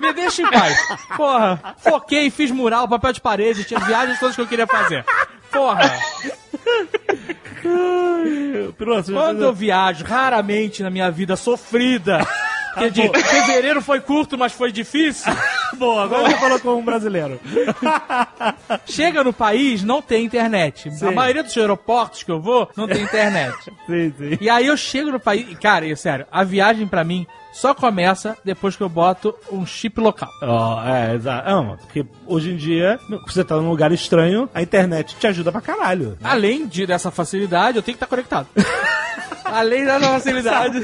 Me 0.00 0.12
deixa 0.12 0.42
em 0.42 0.50
paz. 0.50 0.76
Porra, 1.16 1.74
foquei, 1.78 2.30
fiz 2.30 2.50
mural, 2.50 2.88
papel 2.88 3.12
de 3.12 3.20
parede, 3.20 3.64
tinha 3.64 3.80
viagens 3.80 4.18
todas 4.18 4.34
que 4.34 4.42
eu 4.42 4.46
queria 4.46 4.66
fazer. 4.66 5.04
Porra, 5.50 5.92
quando 9.06 9.42
eu 9.44 9.52
viajo, 9.52 10.04
raramente 10.04 10.82
na 10.82 10.90
minha 10.90 11.10
vida 11.10 11.36
sofrida, 11.36 12.26
porque 12.78 12.90
de 12.90 13.22
fevereiro 13.24 13.82
foi 13.82 14.00
curto, 14.00 14.38
mas 14.38 14.52
foi 14.52 14.72
difícil. 14.72 15.32
Bom, 15.76 15.98
agora 15.98 16.28
você 16.28 16.36
falou 16.36 16.60
como 16.60 16.78
um 16.78 16.84
brasileiro. 16.84 17.40
Chega 18.86 19.22
no 19.22 19.32
país, 19.32 19.82
não 19.82 20.00
tem 20.00 20.24
internet. 20.24 20.90
Sim. 20.90 21.08
A 21.08 21.10
maioria 21.10 21.42
dos 21.42 21.56
aeroportos 21.56 22.22
que 22.22 22.30
eu 22.30 22.40
vou, 22.40 22.68
não 22.76 22.86
tem 22.86 23.02
internet. 23.02 23.56
Sim, 23.86 24.12
sim. 24.18 24.38
E 24.40 24.50
aí 24.50 24.66
eu 24.66 24.76
chego 24.76 25.10
no 25.10 25.18
país. 25.18 25.58
Cara, 25.58 25.86
e, 25.86 25.96
sério, 25.96 26.26
a 26.30 26.44
viagem 26.44 26.86
pra 26.86 27.02
mim 27.02 27.26
só 27.52 27.74
começa 27.74 28.36
depois 28.44 28.76
que 28.76 28.82
eu 28.82 28.88
boto 28.88 29.34
um 29.50 29.64
chip 29.64 29.98
local. 29.98 30.28
Ó, 30.42 30.84
é, 30.84 31.14
exato. 31.14 31.48
Não, 31.48 31.76
porque 31.76 32.04
hoje 32.26 32.50
em 32.50 32.56
dia, 32.56 33.00
você 33.26 33.42
tá 33.42 33.56
num 33.56 33.70
lugar 33.70 33.90
estranho, 33.92 34.48
a 34.54 34.60
internet 34.60 35.16
te 35.16 35.26
ajuda 35.26 35.50
pra 35.50 35.60
caralho. 35.60 36.18
Além 36.22 36.66
de, 36.66 36.86
dessa 36.86 37.10
facilidade, 37.10 37.78
eu 37.78 37.82
tenho 37.82 37.96
que 37.96 38.04
estar 38.04 38.06
conectado. 38.06 38.48
Além 39.52 39.84
dessa 39.84 40.08
facilidade. 40.08 40.80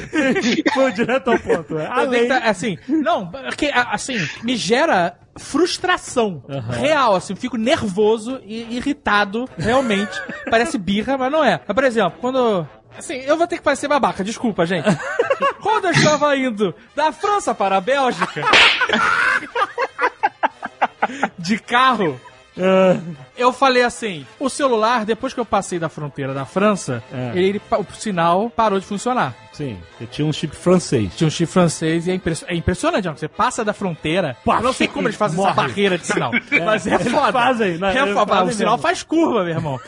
Foi 0.75 0.93
direto 0.93 1.31
ao 1.31 1.39
ponto. 1.39 1.75
Eu 1.75 1.79
tenho 1.87 1.93
Além. 1.93 2.29
tá- 2.29 2.39
assim, 2.39 2.79
não, 2.89 3.29
porque, 3.29 3.67
a- 3.67 3.91
assim, 3.93 4.17
me 4.43 4.57
gera 4.57 5.17
frustração 5.37 6.45
real, 6.71 7.15
assim, 7.17 7.35
fico 7.35 7.57
nervoso 7.57 8.41
e 8.45 8.77
irritado, 8.77 9.49
realmente. 9.59 10.21
Parece 10.51 10.79
birra, 10.79 11.19
mas 11.19 11.33
não 11.33 11.43
é. 11.45 11.61
Mas, 11.67 11.75
por 11.75 11.85
exemplo, 11.85 12.19
quando. 12.21 12.67
Assim, 12.97 13.15
eu 13.17 13.37
vou 13.37 13.45
ter 13.49 13.57
que 13.57 13.63
parecer 13.63 13.89
babaca, 13.89 14.23
desculpa, 14.23 14.65
gente. 14.65 14.87
Quando 15.61 15.87
eu 15.87 15.91
estava 15.91 16.37
indo 16.37 16.73
da 16.95 17.11
França 17.11 17.53
para 17.53 17.79
a 17.79 17.81
Bélgica, 17.81 18.43
de 21.37 21.59
carro, 21.59 22.21
eu 23.37 23.53
falei 23.53 23.83
assim: 23.83 24.27
o 24.39 24.49
celular, 24.49 25.05
depois 25.05 25.33
que 25.35 25.41
eu 25.41 25.45
passei 25.45 25.79
da 25.79 25.89
fronteira 25.89 26.33
da 26.33 26.45
França, 26.45 27.03
É. 27.13 27.33
ele, 27.39 27.61
o 27.71 27.93
sinal 27.95 28.49
parou 28.51 28.79
de 28.79 28.87
funcionar. 28.87 29.35
Sim, 29.53 29.79
tinha 30.11 30.27
um 30.27 30.33
chip 30.33 30.55
francês. 30.57 31.15
Tinha 31.17 31.29
um 31.29 31.31
chip 31.31 31.51
francês 31.51 32.07
e 32.07 32.11
é, 32.11 32.21
é 32.49 32.55
impressionante. 32.55 33.09
Você 33.09 33.29
passa 33.29 33.65
da 33.65 33.73
fronteira. 33.73 34.37
Pá, 34.45 34.57
eu 34.57 34.63
não 34.63 34.73
sei 34.73 34.89
como 34.89 35.07
eles 35.07 35.17
fazem 35.17 35.37
morre. 35.37 35.51
essa 35.53 35.63
barreira 35.63 35.99
de 35.99 36.07
sinal. 36.07 36.33
É, 36.51 36.61
mas 36.65 36.87
é 36.87 36.99
foda. 36.99 37.33
fazem, 37.33 37.79
né? 37.79 37.97
É 37.97 38.13
foda. 38.15 38.35
fazem 38.35 38.55
O 38.55 38.57
sinal 38.57 38.79
faz 38.79 39.03
curva, 39.03 39.45
meu 39.45 39.55
irmão. 39.55 39.81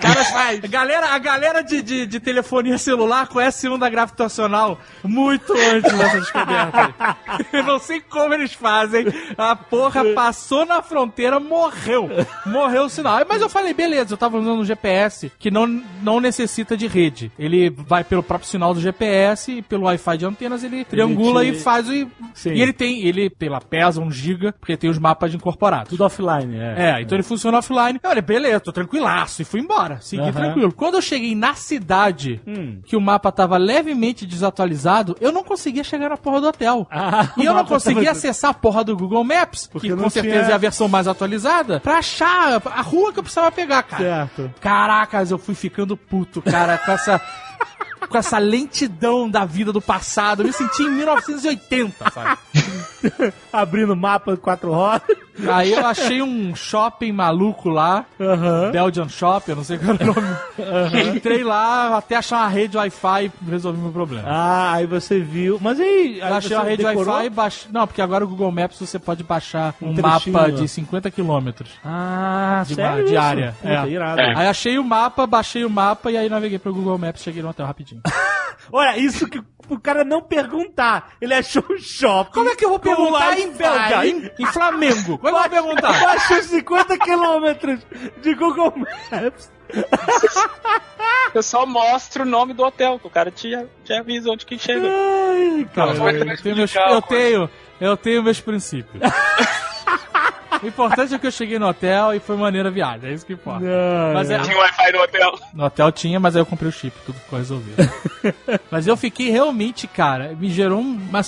Caras 0.00 0.28
faz. 0.32 0.60
Galera, 0.60 1.08
a 1.14 1.18
galera 1.18 1.62
de, 1.62 1.82
de, 1.82 2.06
de 2.06 2.20
telefonia 2.20 2.78
celular 2.78 3.26
conhece 3.28 3.68
onda 3.68 3.88
gravitacional 3.88 4.78
muito 5.02 5.52
antes 5.52 5.92
dessa 5.96 6.20
descoberta. 6.20 7.16
Eu 7.52 7.62
não 7.64 7.78
sei 7.78 8.00
como 8.00 8.34
eles 8.34 8.52
fazem. 8.52 9.06
A 9.36 9.54
porra 9.56 10.04
passou 10.14 10.64
na 10.66 10.82
fronteira, 10.82 11.38
morreu. 11.40 12.08
Morreu 12.46 12.84
o 12.84 12.88
sinal. 12.88 13.20
Mas 13.28 13.40
eu 13.42 13.48
falei, 13.48 13.74
beleza, 13.74 14.14
eu 14.14 14.18
tava 14.18 14.38
usando 14.38 14.60
um 14.60 14.64
GPS 14.64 15.30
que 15.38 15.50
não, 15.50 15.66
não 16.02 16.20
necessita 16.20 16.76
de 16.76 16.86
rede. 16.86 17.30
Ele 17.38 17.70
vai 17.70 18.02
pelo 18.04 18.22
próprio 18.22 18.48
sinal 18.48 18.72
do 18.74 18.80
GPS 18.80 19.52
e 19.52 19.62
pelo 19.62 19.84
Wi-Fi 19.84 20.16
de 20.18 20.24
antenas, 20.26 20.64
ele 20.64 20.84
triangula 20.84 21.42
te- 21.44 21.50
e 21.50 21.54
faz 21.60 21.88
o. 21.88 21.92
Sim. 22.34 22.52
E 22.54 22.62
ele 22.62 22.72
tem, 22.72 23.00
ele 23.06 23.28
pela 23.30 23.60
pesa 23.60 24.00
um 24.00 24.10
giga, 24.10 24.52
porque 24.58 24.76
tem 24.76 24.88
os 24.88 24.98
mapas 24.98 25.34
incorporados. 25.34 25.90
Tudo 25.90 26.04
offline, 26.04 26.56
é. 26.58 26.74
É, 26.98 27.02
então 27.02 27.16
ele 27.16 27.22
funciona 27.22 27.58
offline. 27.58 27.98
Eu 28.02 28.08
falei, 28.08 28.22
beleza, 28.22 28.60
tô 28.60 28.72
tranquilaço. 28.72 29.42
E 29.42 29.44
fui 29.44 29.60
embora. 29.60 29.89
Segui 30.00 30.22
Aham. 30.22 30.32
tranquilo. 30.32 30.72
Quando 30.72 30.94
eu 30.96 31.02
cheguei 31.02 31.34
na 31.34 31.54
cidade, 31.54 32.40
Hum. 32.46 32.80
que 32.84 32.94
o 32.96 33.00
mapa 33.00 33.32
tava 33.32 33.56
levemente 33.56 34.26
desatualizado, 34.26 35.16
eu 35.20 35.32
não 35.32 35.42
conseguia 35.42 35.82
chegar 35.82 36.08
na 36.10 36.16
porra 36.16 36.40
do 36.40 36.46
hotel. 36.48 36.86
Ah, 36.92 37.30
e 37.36 37.44
eu 37.44 37.54
não 37.54 37.64
conseguia 37.64 38.04
tava- 38.04 38.12
acessar 38.18 38.50
a 38.50 38.54
porra 38.54 38.84
do 38.84 38.96
Google 38.96 39.24
Maps, 39.24 39.66
Porque 39.66 39.88
que 39.88 39.96
com 39.96 40.10
certeza 40.10 40.42
tinha- 40.44 40.52
é 40.52 40.54
a 40.54 40.58
versão 40.58 40.86
mais 40.86 41.08
atualizada, 41.08 41.80
pra 41.80 41.98
achar 41.98 42.60
a 42.64 42.82
rua 42.82 43.12
que 43.12 43.18
eu 43.18 43.22
precisava 43.22 43.50
pegar, 43.50 43.82
cara. 43.82 44.02
Certo. 44.02 44.54
Caracas, 44.60 45.30
eu 45.30 45.38
fui 45.38 45.54
ficando 45.54 45.96
puto, 45.96 46.40
cara, 46.42 46.78
com 46.78 46.92
essa. 46.92 47.20
Com 48.08 48.16
essa 48.16 48.38
lentidão 48.38 49.28
da 49.28 49.44
vida 49.44 49.72
do 49.72 49.80
passado. 49.80 50.40
Eu 50.42 50.46
me 50.46 50.52
senti 50.52 50.82
em 50.82 50.90
1980, 50.90 52.10
sabe? 52.10 52.38
Abrindo 53.52 53.94
mapa 53.94 54.32
de 54.32 54.38
quatro 54.38 54.72
rodas. 54.72 55.02
Aí 55.48 55.72
eu 55.72 55.86
achei 55.86 56.22
um 56.22 56.54
shopping 56.54 57.12
maluco 57.12 57.68
lá, 57.68 58.04
Belgian 58.72 59.08
Shop, 59.08 59.48
eu 59.48 59.56
não 59.56 59.64
sei 59.64 59.78
qual 59.78 59.96
é 59.98 60.02
o 60.02 60.06
nome. 60.06 61.16
Entrei 61.16 61.42
lá 61.42 61.96
até 61.96 62.16
achar 62.16 62.38
uma 62.38 62.48
rede 62.48 62.76
Wi-Fi 62.76 63.24
e 63.46 63.50
resolvi 63.50 63.78
meu 63.80 63.92
problema. 63.92 64.28
Ah, 64.28 64.72
aí 64.74 64.86
você 64.86 65.20
viu. 65.20 65.58
Mas 65.60 65.78
aí. 65.80 66.20
aí 66.22 66.40
você 66.42 66.54
a 66.54 66.62
rede? 66.62 66.84
Wi-Fi 66.84 67.26
e 67.26 67.30
baixei. 67.30 67.70
Não, 67.72 67.86
porque 67.86 68.02
agora 68.02 68.24
o 68.24 68.28
Google 68.28 68.50
Maps 68.50 68.78
você 68.78 68.98
pode 68.98 69.22
baixar 69.22 69.74
um, 69.80 69.90
Um 69.90 70.00
mapa 70.00 70.50
de 70.52 70.68
50 70.68 71.10
quilômetros. 71.10 71.70
Ah, 71.84 72.62
de, 72.66 72.74
sério 72.74 73.04
de 73.06 73.16
área. 73.16 73.54
Puta, 73.60 73.68
É. 73.68 73.88
irado. 73.88 74.20
Aí 74.20 74.46
achei 74.46 74.78
o 74.78 74.84
mapa, 74.84 75.26
baixei 75.26 75.64
o 75.64 75.70
mapa 75.70 76.10
e 76.10 76.16
aí 76.16 76.28
naveguei 76.28 76.58
pro 76.58 76.72
Google 76.74 76.98
Maps 76.98 77.22
cheguei 77.22 77.42
no 77.42 77.48
hotel 77.48 77.66
rapidinho. 77.66 78.00
Olha, 78.72 78.96
isso 78.98 79.28
que 79.28 79.42
o 79.68 79.78
cara 79.78 80.04
não 80.04 80.20
perguntar. 80.20 81.12
Ele 81.20 81.34
achou 81.34 81.64
um 81.70 81.78
shopping. 81.78 82.32
Como 82.32 82.50
é 82.50 82.56
que 82.56 82.64
eu 82.64 82.70
vou 82.70 82.78
perguntar 82.78 83.38
em. 83.38 83.50
Belga, 83.52 84.06
em, 84.06 84.30
em 84.38 84.46
Flamengo? 84.46 85.18
Como 85.18 85.36
é 85.38 85.48
que 85.48 85.54
eu 85.56 85.62
vou 85.62 85.74
perguntar? 85.74 86.00
Baixou 86.02 86.42
50 86.42 86.98
quilômetros 86.98 87.80
de 88.20 88.34
Google 88.34 88.74
Maps. 88.76 89.50
Eu 91.32 91.42
só 91.42 91.64
mostro 91.64 92.24
o 92.24 92.26
nome 92.26 92.52
do 92.52 92.64
hotel, 92.64 92.98
que 92.98 93.06
o 93.06 93.10
cara 93.10 93.30
te, 93.30 93.50
te 93.84 93.92
avisa 93.92 94.30
onde 94.30 94.44
que 94.44 94.58
chega. 94.58 94.88
Ai, 94.88 95.68
Cara, 95.72 95.94
Não, 95.94 96.10
eu, 96.10 96.36
tenho 96.42 96.56
meus, 96.56 96.74
eu 96.74 97.02
tenho, 97.02 97.50
eu 97.80 97.96
tenho 97.96 98.22
meus 98.22 98.40
princípios. 98.40 99.00
O 100.62 100.66
importante 100.66 101.14
é 101.14 101.18
que 101.18 101.26
eu 101.26 101.30
cheguei 101.30 101.58
no 101.58 101.66
hotel 101.68 102.14
e 102.14 102.20
foi 102.20 102.36
maneira 102.36 102.68
a 102.68 102.72
viagem, 102.72 103.10
é 103.10 103.14
isso 103.14 103.24
que 103.24 103.32
importa. 103.32 103.64
Mas 104.14 104.30
é- 104.30 104.38
Tinha 104.40 104.56
Wi-Fi 104.58 104.92
no 104.92 105.02
hotel. 105.02 105.38
No 105.54 105.64
hotel 105.64 105.92
tinha, 105.92 106.20
mas 106.20 106.36
aí 106.36 106.42
eu 106.42 106.46
comprei 106.46 106.68
o 106.68 106.72
chip, 106.72 106.94
tudo 107.06 107.18
ficou 107.18 107.38
resolvido. 107.38 107.76
mas 108.70 108.86
eu 108.86 108.96
fiquei 108.96 109.30
realmente, 109.30 109.86
cara, 109.86 110.34
me 110.38 110.50
gerou 110.50 110.80
uma. 110.80 111.20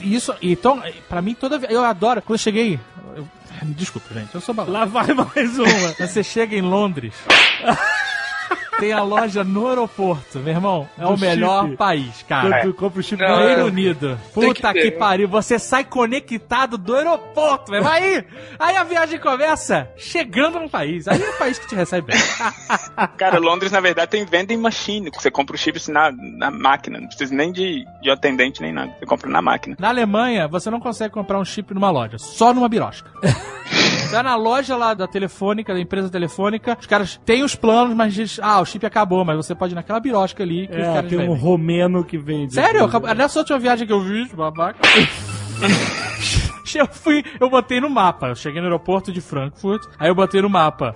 Isso, 0.00 0.34
então, 0.40 0.82
pra 1.08 1.20
mim, 1.20 1.34
toda 1.34 1.58
vez. 1.58 1.72
Eu 1.72 1.82
adoro. 1.84 2.22
Quando 2.22 2.38
eu 2.38 2.42
cheguei. 2.42 2.78
eu- 3.16 3.28
desculpa, 3.64 4.14
gente, 4.14 4.34
eu 4.34 4.40
sou 4.40 4.54
babaca. 4.54 4.78
Lá 4.78 4.84
vai 4.84 5.12
mais 5.12 5.58
uma. 5.58 5.88
Você 5.98 6.22
chega 6.22 6.54
em 6.54 6.62
Londres. 6.62 7.14
tem 8.78 8.92
a 8.92 9.02
loja 9.02 9.42
no 9.44 9.68
aeroporto, 9.68 10.38
meu 10.38 10.54
irmão. 10.54 10.88
É 10.98 11.02
Do 11.02 11.10
o 11.14 11.18
melhor 11.18 11.64
chip. 11.64 11.76
país, 11.76 12.22
cara. 12.28 12.60
Tu- 12.62 12.68
tu 12.68 12.74
compra 12.74 13.00
o 13.00 13.02
chip 13.02 13.20
No 13.22 13.28
do- 13.28 13.34
Reino 13.46 13.64
Unido. 13.66 14.18
Puta 14.32 14.72
que 14.72 14.82
que, 14.82 14.90
pariu. 14.92 15.28
Você 15.28 15.58
sai 15.58 15.84
conectado 15.84 16.78
do 16.78 16.94
aeroporto, 16.94 17.70
meu 17.70 17.80
irmão. 17.80 17.92
Aí, 17.92 18.24
aí 18.58 18.76
a 18.76 18.84
viagem 18.84 19.18
começa 19.18 19.88
chegando 19.96 20.58
no 20.60 20.68
país. 20.70 21.06
Aí 21.08 21.22
é 21.22 21.30
o 21.30 21.38
país 21.38 21.58
que 21.58 21.66
te 21.68 21.74
recebe 21.74 22.08
bem. 22.12 22.16
Cara, 23.18 23.38
Londres, 23.38 23.72
na 23.72 23.80
verdade, 23.80 24.10
tem 24.10 24.24
vending 24.24 24.56
machine. 24.56 25.10
que 25.10 25.20
Você 25.20 25.30
compra 25.30 25.54
o 25.54 25.58
chip 25.58 25.76
assim, 25.78 25.92
na, 25.92 26.10
na 26.12 26.50
máquina. 26.50 27.00
Não 27.00 27.08
precisa 27.08 27.34
nem 27.34 27.52
de, 27.52 27.84
de 28.02 28.10
atendente 28.10 28.60
nem 28.60 28.72
nada. 28.72 28.92
Você 28.98 29.06
compra 29.06 29.28
na 29.28 29.42
máquina. 29.42 29.76
Na 29.78 29.88
Alemanha, 29.88 30.46
você 30.48 30.70
não 30.70 30.80
consegue 30.80 31.12
comprar 31.12 31.38
um 31.38 31.44
chip 31.44 31.72
numa 31.74 31.90
loja, 31.90 32.18
só 32.18 32.52
numa 32.54 32.68
birosca. 32.68 33.10
Tá 34.10 34.22
na 34.22 34.34
loja 34.36 34.74
lá 34.76 34.94
da 34.94 35.06
telefônica, 35.06 35.72
da 35.74 35.80
empresa 35.80 36.08
telefônica, 36.08 36.76
os 36.80 36.86
caras 36.86 37.20
têm 37.26 37.42
os 37.42 37.54
planos, 37.54 37.94
mas 37.94 38.14
diz, 38.14 38.40
ah, 38.42 38.60
o 38.60 38.64
chip 38.64 38.84
acabou, 38.86 39.24
mas 39.24 39.36
você 39.36 39.54
pode 39.54 39.74
ir 39.74 39.76
naquela 39.76 40.00
birosca 40.00 40.42
ali 40.42 40.66
que 40.66 40.74
os 40.76 40.80
É, 40.80 40.94
caras 40.94 41.10
tem 41.10 41.18
um 41.18 41.22
vendem. 41.22 41.36
romeno 41.38 42.02
que 42.04 42.16
vende. 42.16 42.54
Sério? 42.54 42.84
Acab- 42.84 43.04
Nessa 43.14 43.38
última 43.40 43.58
viagem 43.58 43.86
que 43.86 43.92
eu 43.92 44.02
fiz, 44.02 44.32
babaca. 44.32 44.78
Eu 46.74 46.86
fui, 46.86 47.24
eu 47.40 47.48
botei 47.48 47.80
no 47.80 47.88
mapa. 47.88 48.26
Eu 48.28 48.34
cheguei 48.34 48.60
no 48.60 48.66
aeroporto 48.66 49.10
de 49.10 49.22
Frankfurt, 49.22 49.82
aí 49.98 50.08
eu 50.10 50.14
botei 50.14 50.42
no 50.42 50.50
mapa. 50.50 50.94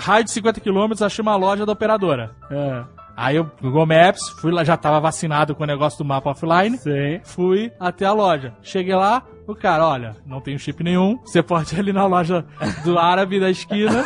Raio 0.00 0.24
de 0.24 0.32
50 0.32 0.60
km, 0.60 0.90
achei 1.00 1.22
uma 1.22 1.36
loja 1.36 1.64
da 1.64 1.70
operadora. 1.72 2.32
É. 2.50 2.82
Aí 3.16 3.36
eu, 3.36 3.50
Google 3.60 3.86
Maps, 3.86 4.28
fui 4.40 4.50
lá, 4.50 4.64
já 4.64 4.76
tava 4.76 5.00
vacinado 5.00 5.54
com 5.54 5.62
o 5.62 5.66
negócio 5.66 5.98
do 5.98 6.04
mapa 6.04 6.30
offline. 6.30 6.78
Fui 7.24 7.72
até 7.78 8.04
a 8.04 8.12
loja. 8.12 8.54
Cheguei 8.62 8.94
lá, 8.94 9.22
o 9.46 9.54
cara, 9.54 9.86
olha, 9.86 10.16
não 10.24 10.40
tem 10.40 10.56
chip 10.58 10.82
nenhum. 10.82 11.18
Você 11.24 11.42
pode 11.42 11.74
ir 11.74 11.80
ali 11.80 11.92
na 11.92 12.06
loja 12.06 12.44
do 12.84 12.96
árabe 12.98 13.38
da 13.40 13.50
esquina, 13.50 14.04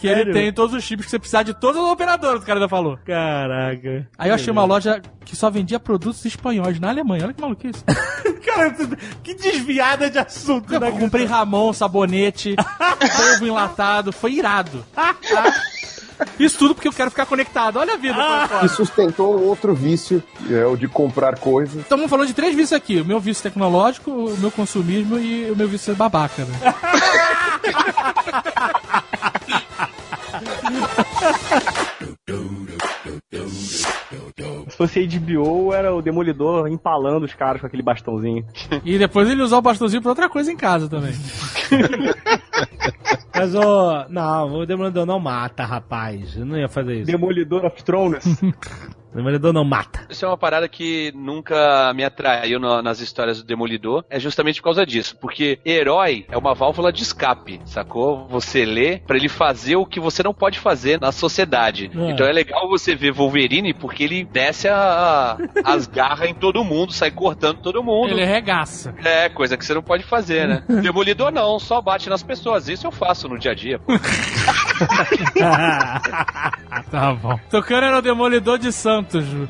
que 0.00 0.06
ele 0.06 0.32
tem 0.32 0.52
todos 0.52 0.74
os 0.74 0.82
chips 0.84 1.04
que 1.04 1.10
você 1.10 1.18
precisar 1.18 1.42
de 1.42 1.52
todas 1.52 1.82
as 1.82 1.88
operadoras, 1.88 2.42
o 2.42 2.46
cara 2.46 2.58
ainda 2.58 2.68
falou. 2.68 2.98
Caraca. 3.04 4.08
Aí 4.16 4.30
eu 4.30 4.34
achei 4.34 4.52
uma 4.52 4.64
loja 4.64 5.02
que 5.24 5.36
só 5.36 5.50
vendia 5.50 5.78
produtos 5.78 6.24
espanhóis 6.24 6.80
na 6.80 6.88
Alemanha. 6.88 7.24
Olha 7.24 7.34
que 7.34 7.40
maluquice. 7.40 7.84
Cara, 8.44 8.74
que 9.22 9.34
desviada 9.34 10.08
de 10.08 10.18
assunto. 10.18 10.72
Eu 10.72 10.92
comprei 10.92 11.26
Ramon, 11.26 11.72
sabonete, 11.72 12.56
polvo 13.16 13.46
enlatado. 13.46 14.10
Foi 14.10 14.32
irado. 14.32 14.84
Isso 16.38 16.58
tudo 16.58 16.74
porque 16.74 16.88
eu 16.88 16.92
quero 16.92 17.10
ficar 17.10 17.26
conectado. 17.26 17.78
Olha 17.78 17.94
a 17.94 17.96
vida. 17.96 18.14
por 18.14 18.48
fora. 18.48 18.66
E 18.66 18.68
sustentou 18.68 19.38
um 19.38 19.44
outro 19.44 19.74
vício, 19.74 20.22
é 20.50 20.64
o 20.64 20.76
de 20.76 20.88
comprar 20.88 21.38
coisas. 21.38 21.82
Estamos 21.82 22.08
falando 22.08 22.28
de 22.28 22.34
três 22.34 22.54
vícios 22.54 22.72
aqui: 22.72 23.00
o 23.00 23.04
meu 23.04 23.20
vício 23.20 23.42
tecnológico, 23.42 24.10
o 24.10 24.36
meu 24.38 24.50
consumismo 24.50 25.18
e 25.18 25.50
o 25.50 25.56
meu 25.56 25.68
vício 25.68 25.94
babaca. 25.94 26.44
Né? 26.44 26.58
Se 34.68 34.76
fosse 34.76 35.06
HBO, 35.06 35.72
era 35.72 35.94
o 35.94 36.02
Demolidor 36.02 36.68
empalando 36.68 37.26
os 37.26 37.34
caras 37.34 37.60
com 37.60 37.66
aquele 37.66 37.82
bastãozinho. 37.82 38.44
E 38.84 38.98
depois 38.98 39.28
ele 39.28 39.42
usar 39.42 39.58
o 39.58 39.62
bastãozinho 39.62 40.02
pra 40.02 40.10
outra 40.10 40.28
coisa 40.28 40.52
em 40.52 40.56
casa 40.56 40.88
também. 40.88 41.12
Mas, 43.34 43.54
ô. 43.54 44.04
não, 44.08 44.60
o 44.60 44.66
Demolidor 44.66 45.06
não 45.06 45.20
mata, 45.20 45.64
rapaz. 45.64 46.36
Eu 46.36 46.44
não 46.44 46.56
ia 46.56 46.68
fazer 46.68 46.96
isso. 46.96 47.06
Demolidor 47.06 47.64
of 47.64 47.82
Thrones. 47.84 48.24
Demolidor 49.14 49.52
não 49.52 49.64
mata. 49.64 50.06
Isso 50.10 50.24
é 50.24 50.28
uma 50.28 50.36
parada 50.38 50.68
que 50.68 51.12
nunca 51.14 51.92
me 51.94 52.04
atraiu 52.04 52.58
na- 52.60 52.82
nas 52.82 53.00
histórias 53.00 53.38
do 53.38 53.44
Demolidor. 53.46 54.04
É 54.10 54.18
justamente 54.20 54.60
por 54.60 54.64
causa 54.64 54.84
disso. 54.86 55.16
Porque 55.20 55.58
herói 55.64 56.26
é 56.30 56.36
uma 56.36 56.54
válvula 56.54 56.92
de 56.92 57.02
escape, 57.02 57.60
sacou? 57.64 58.26
Você 58.28 58.64
lê 58.64 58.98
pra 58.98 59.16
ele 59.16 59.28
fazer 59.28 59.76
o 59.76 59.86
que 59.86 59.98
você 60.00 60.22
não 60.22 60.34
pode 60.34 60.58
fazer 60.58 61.00
na 61.00 61.10
sociedade. 61.12 61.90
É. 61.94 62.10
Então 62.10 62.26
é 62.26 62.32
legal 62.32 62.68
você 62.68 62.94
ver 62.94 63.12
Wolverine 63.12 63.72
porque 63.74 64.04
ele 64.04 64.24
desce 64.24 64.68
a- 64.68 65.36
as 65.64 65.86
garras 65.86 66.28
em 66.28 66.34
todo 66.34 66.62
mundo, 66.64 66.92
sai 66.92 67.10
cortando 67.10 67.58
todo 67.60 67.82
mundo. 67.82 68.10
Ele 68.10 68.24
regaça. 68.24 68.94
É, 69.04 69.28
coisa 69.28 69.56
que 69.56 69.64
você 69.64 69.74
não 69.74 69.82
pode 69.82 70.04
fazer, 70.04 70.46
né? 70.46 70.62
Demolidor 70.82 71.32
não, 71.32 71.58
só 71.58 71.80
bate 71.80 72.08
nas 72.08 72.22
pessoas. 72.22 72.68
Isso 72.68 72.86
eu 72.86 72.90
faço 72.92 73.28
no 73.28 73.38
dia 73.38 73.52
a 73.52 73.54
dia. 73.54 73.78
pô. 73.78 73.92
Tá 76.90 77.12
bom. 77.12 77.38
Tocando 77.50 77.84
era 77.84 77.98
o 77.98 78.02
Demolidor 78.02 78.58
de 78.58 78.72
Santos. 78.72 79.24
Ju. 79.24 79.48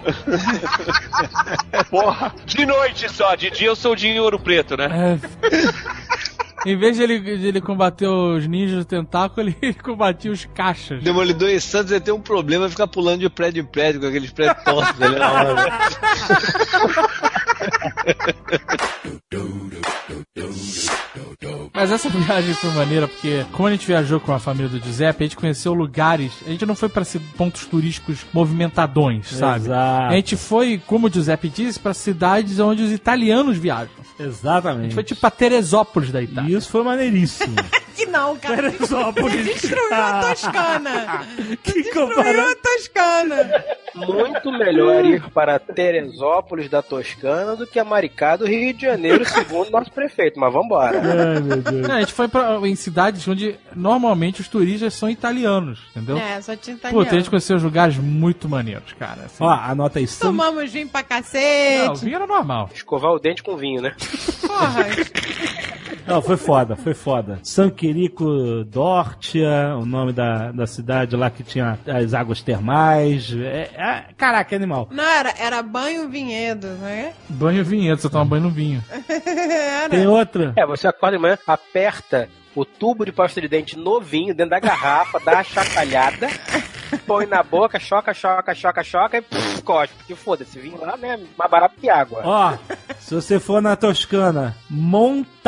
Porra, 1.91 2.35
de 2.47 2.67
noite 2.67 3.09
só, 3.09 3.35
de 3.35 3.51
dia 3.51 3.69
eu 3.69 3.77
sou 3.77 3.95
de 3.95 4.19
ouro 4.19 4.39
preto, 4.39 4.77
né? 4.77 5.19
É. 5.43 6.19
Em 6.67 6.77
vez 6.77 6.97
de 6.97 7.03
ele, 7.03 7.19
de 7.21 7.47
ele 7.47 7.61
combater 7.61 8.07
os 8.07 8.47
ninjas 8.47 8.79
do 8.79 8.85
tentáculo, 8.85 9.49
ele 9.63 9.75
combatia 9.75 10.31
os 10.33 10.45
caixas. 10.47 11.03
Demolidor 11.03 11.49
em 11.49 11.61
Santos 11.61 11.93
ia 11.93 12.01
ter 12.01 12.13
um 12.13 12.21
problema 12.21 12.69
ficar 12.69 12.87
pulando 12.89 13.21
de 13.21 13.29
prédio 13.31 13.63
em 13.63 13.67
prédio 13.67 14.01
com 14.01 14.07
aqueles 14.09 14.31
prédios 14.33 14.63
tortos 14.65 15.01
ali 15.03 15.19
na 15.19 15.33
hora. 15.33 15.79
Mas 21.73 21.93
essa 21.93 22.09
viagem 22.09 22.55
foi 22.55 22.71
maneira 22.71 23.07
porque, 23.07 23.45
como 23.53 23.69
a 23.69 23.71
gente 23.71 23.87
viajou 23.87 24.19
com 24.19 24.33
a 24.33 24.39
família 24.39 24.69
do 24.69 24.79
Giuseppe, 24.85 25.23
a 25.23 25.27
gente 25.27 25.37
conheceu 25.37 25.73
lugares. 25.73 26.33
A 26.47 26.51
gente 26.51 26.67
não 26.67 26.75
foi 26.75 26.89
pra 26.89 27.05
ci- 27.05 27.21
pontos 27.37 27.67
turísticos 27.67 28.27
movimentadões, 28.33 29.29
sabe? 29.29 29.67
Exato. 29.67 30.13
A 30.13 30.17
gente 30.17 30.37
foi, 30.37 30.81
como 30.87 31.07
o 31.07 31.11
Giuseppe 31.11 31.49
disse, 31.49 31.79
pra 31.79 31.95
cidades 31.95 32.59
onde 32.59 32.83
os 32.83 32.91
italianos 32.91 33.57
viajam. 33.57 33.91
A 34.19 34.23
Exatamente. 34.25 34.83
gente 34.85 34.95
foi 34.95 35.05
tipo 35.05 35.21
pra 35.21 35.31
Teresópolis 35.31 36.11
da 36.11 36.21
Itália. 36.21 36.48
E 36.49 36.55
isso 36.55 36.71
foi 36.71 36.83
maneiríssimo. 36.83 37.55
Que 37.99 38.07
não, 38.07 38.37
cara. 38.37 38.71
Teresópolis. 38.71 39.45
Destruiu 39.45 39.93
a 39.93 40.21
Toscana. 40.21 41.27
que 41.65 41.83
Destruiu 41.83 42.49
a 42.49 42.55
Toscana. 42.55 43.65
Muito 43.93 44.53
melhor 44.53 45.05
ir 45.05 45.21
para 45.31 45.59
Teresópolis 45.59 46.71
da 46.71 46.81
Toscana 46.81 47.57
do 47.57 47.67
que 47.67 47.77
a 47.77 47.85
Maricá 47.85 48.37
do 48.37 48.47
Rio 48.47 48.73
de 48.73 48.83
Janeiro, 48.83 49.25
segundo 49.25 49.73
nosso 49.73 49.91
prefeito. 49.91 50.39
Mas 50.39 50.53
vambora. 50.53 51.01
Ai, 51.01 51.41
meu 51.41 51.57
Deus. 51.57 51.89
Não, 51.89 51.97
a 51.97 51.99
gente 51.99 52.13
foi 52.13 52.29
pra, 52.29 52.61
em 52.63 52.77
cidades 52.77 53.27
onde 53.27 53.57
normalmente 53.75 54.41
os 54.41 54.47
turistas 54.47 54.95
são 54.95 55.11
italianos, 55.11 55.81
entendeu? 55.91 56.19
É, 56.19 56.41
só 56.41 56.55
tinha 56.55 56.77
italiano. 56.77 57.03
Puta, 57.03 57.17
a 57.17 57.19
gente 57.19 57.31
conheceu 57.31 57.57
lugares 57.57 57.97
muito 57.97 58.49
maneiros, 58.49 58.93
cara. 58.93 59.23
assim. 59.25 59.43
Ó, 59.43 59.51
anota 59.51 59.99
aí. 59.99 60.07
San... 60.07 60.27
Tomamos 60.27 60.71
vinho 60.71 60.89
pra 60.89 61.03
cacete. 61.03 61.85
Não, 61.85 61.95
o 61.95 61.97
vinho 61.97 62.15
era 62.15 62.29
normal. 62.29 62.71
Escovar 62.73 63.11
o 63.11 63.19
dente 63.19 63.43
com 63.43 63.57
vinho, 63.57 63.83
né? 63.83 63.97
Porra. 64.47 64.87
Não, 66.09 66.23
foi 66.23 66.37
foda, 66.37 66.77
foi 66.77 66.95
foda. 66.95 67.39
San 67.43 67.71
Quirico 67.71 68.65
Dortia, 68.65 69.77
o 69.77 69.85
nome 69.85 70.13
da, 70.13 70.51
da 70.53 70.67
cidade 70.67 71.15
lá 71.17 71.31
que 71.31 71.43
tinha 71.43 71.79
as 71.87 72.15
águas 72.15 72.43
termais. 72.43 73.33
É, 73.33 73.71
é- 73.77 74.05
caraca, 74.17 74.57
animal. 74.57 74.89
Não, 74.91 75.05
era, 75.05 75.35
era 75.39 75.63
banho 75.63 76.09
vinhedo, 76.09 76.67
né? 76.81 77.13
Banho 77.29 77.65
vinhedo, 77.65 78.01
você 78.01 78.09
toma 78.09 78.25
banho 78.25 78.45
no 78.45 78.51
vinho. 78.51 78.83
era. 79.09 79.89
Tem 79.89 80.07
outra? 80.07 80.53
É, 80.57 80.67
você 80.67 80.87
acorda 80.89 81.17
de 81.17 81.23
manhã, 81.23 81.39
aperta 81.47 82.29
o 82.55 82.65
tubo 82.65 83.05
de 83.05 83.13
pasta 83.13 83.41
de 83.41 83.49
dente 83.49 83.79
novinho 83.79 84.35
dentro 84.35 84.51
da 84.51 84.59
garrafa, 84.59 85.21
dá 85.21 85.35
uma 85.35 85.45
chacalhada, 85.45 86.29
põe 87.07 87.27
na 87.27 87.43
boca, 87.43 87.79
choca, 87.79 88.13
choca, 88.13 88.55
choca, 88.55 88.83
choca 88.83 89.19
e 89.19 89.23
pff, 89.23 89.63
cospe. 89.63 89.95
Porque 89.99 90.15
foda-se, 90.15 90.59
vinho 90.59 90.81
lá, 90.81 90.97
né? 90.97 91.21
Mais 91.37 91.51
barato 91.51 91.77
que 91.81 91.89
água. 91.89 92.23
Ó, 92.25 92.59
se 92.99 93.15
você 93.15 93.39
for 93.39 93.63
na 93.63 93.77
Toscana, 93.77 94.57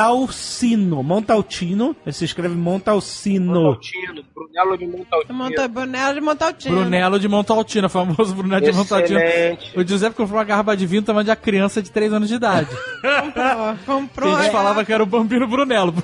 Montalcino. 0.01 1.03
Montalcino, 1.03 1.95
se 2.11 2.25
escreve 2.25 2.55
Montalcino. 2.55 3.53
Montaltino, 3.53 4.25
Brunello 4.35 4.79
de 4.79 4.87
Montaltino. 4.87 5.35
Monta, 5.35 5.69
Brunello 5.69 6.15
de 6.15 6.21
Montaltino. 6.23 6.77
Brunello 6.77 7.19
de 7.21 7.29
Montaltina, 7.29 7.89
famoso 7.91 8.35
Brunello 8.35 8.65
de 8.65 8.73
Montaltina. 8.73 9.23
Excelente. 9.23 9.79
O 9.79 9.87
Giuseppe 9.87 10.17
comprou 10.17 10.39
uma 10.39 10.45
garrafa 10.45 10.75
de 10.75 10.87
vinho 10.87 11.03
tamanho 11.03 11.25
de 11.25 11.31
uma 11.31 11.37
criança 11.37 11.83
de 11.83 11.91
3 11.91 12.15
anos 12.15 12.29
de 12.29 12.35
idade. 12.35 12.71
Comprou, 13.01 13.77
comprou. 13.85 14.37
a 14.37 14.39
gente 14.39 14.49
é. 14.49 14.53
falava 14.53 14.85
que 14.85 14.93
era 14.93 15.03
o 15.03 15.07
Bambino 15.07 15.47
Brunello. 15.47 15.93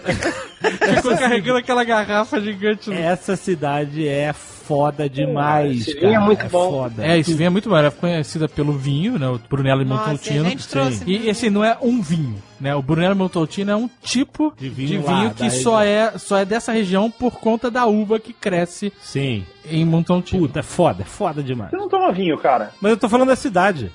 Ficou 0.97 1.17
carregando 1.17 1.59
aquela 1.59 1.83
garrafa 1.83 2.39
gigante. 2.41 2.93
Essa 2.93 3.35
cidade 3.35 4.07
é 4.07 4.35
foda 4.67 5.09
demais, 5.09 5.83
esse 5.83 5.95
cara. 5.95 6.09
vinho 6.09 6.21
é 6.21 6.25
muito 6.25 6.49
bom. 6.49 6.71
Foda. 6.71 7.07
É, 7.07 7.19
esse 7.19 7.33
vinho 7.35 7.47
é 7.47 7.51
muito 7.51 7.69
bom. 7.69 7.77
Ela 7.77 7.89
é 7.89 7.91
conhecida 7.91 8.49
pelo 8.49 8.73
vinho, 8.73 9.19
né? 9.19 9.29
O 9.29 9.39
Brunello 9.39 9.85
de 9.85 9.91
Nossa, 9.91 10.11
a 10.11 10.15
gente 10.17 10.69
trouxe 10.69 11.05
E 11.07 11.29
esse 11.29 11.49
não 11.49 11.65
é 11.65 11.79
um 11.81 12.03
vinho, 12.03 12.43
né? 12.61 12.75
O 12.75 12.83
Brunello 12.83 13.15
de 13.15 13.21
Montaltino 13.21 13.71
é 13.71 13.77
um 13.77 13.89
tipo 14.03 14.53
De 14.57 14.69
de 14.69 14.87
vinho 14.87 15.03
vinho, 15.03 15.25
lá, 15.25 15.31
que 15.31 15.51
só 15.51 15.83
é, 15.83 16.19
só 16.19 16.39
é 16.39 16.45
dessa 16.45 16.73
região 16.73 17.11
por 17.11 17.39
conta 17.39 17.71
da 17.71 17.87
uva 17.87 18.19
que 18.19 18.33
cresce 18.33 18.93
Sim. 19.01 19.45
em 19.65 19.85
Montaltino. 19.85 20.47
Puta, 20.47 20.61
é 20.61 20.63
foda, 20.63 21.03
é 21.03 21.07
foda 21.07 21.43
demais. 21.43 21.71
Você 21.71 21.77
não 21.77 21.89
toma 21.89 22.13
vinho, 22.13 22.39
cara. 22.39 22.73
Mas 22.81 22.91
eu 22.91 22.97
tô 22.97 23.09
falando 23.09 23.29
da 23.29 23.37
cidade. 23.37 23.93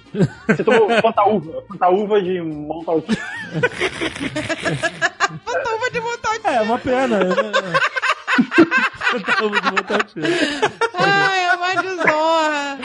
Você 0.48 0.64
tomou 0.64 0.90
Fantaúva. 1.02 1.64
Fantaúva 1.68 2.22
de 2.22 2.42
Montaltino. 2.42 3.18
Fantaúva 5.46 5.92
de 5.92 6.00
Montaltino. 6.00 6.42
É, 6.44 6.62
uma 6.62 6.78
pena. 6.80 7.20
Tava 9.12 9.62
de 9.62 9.72
Montaltino. 9.72 10.28
Ai, 10.94 11.46
é 11.46 11.54
uma 11.54 11.76
desonra. 11.82 12.78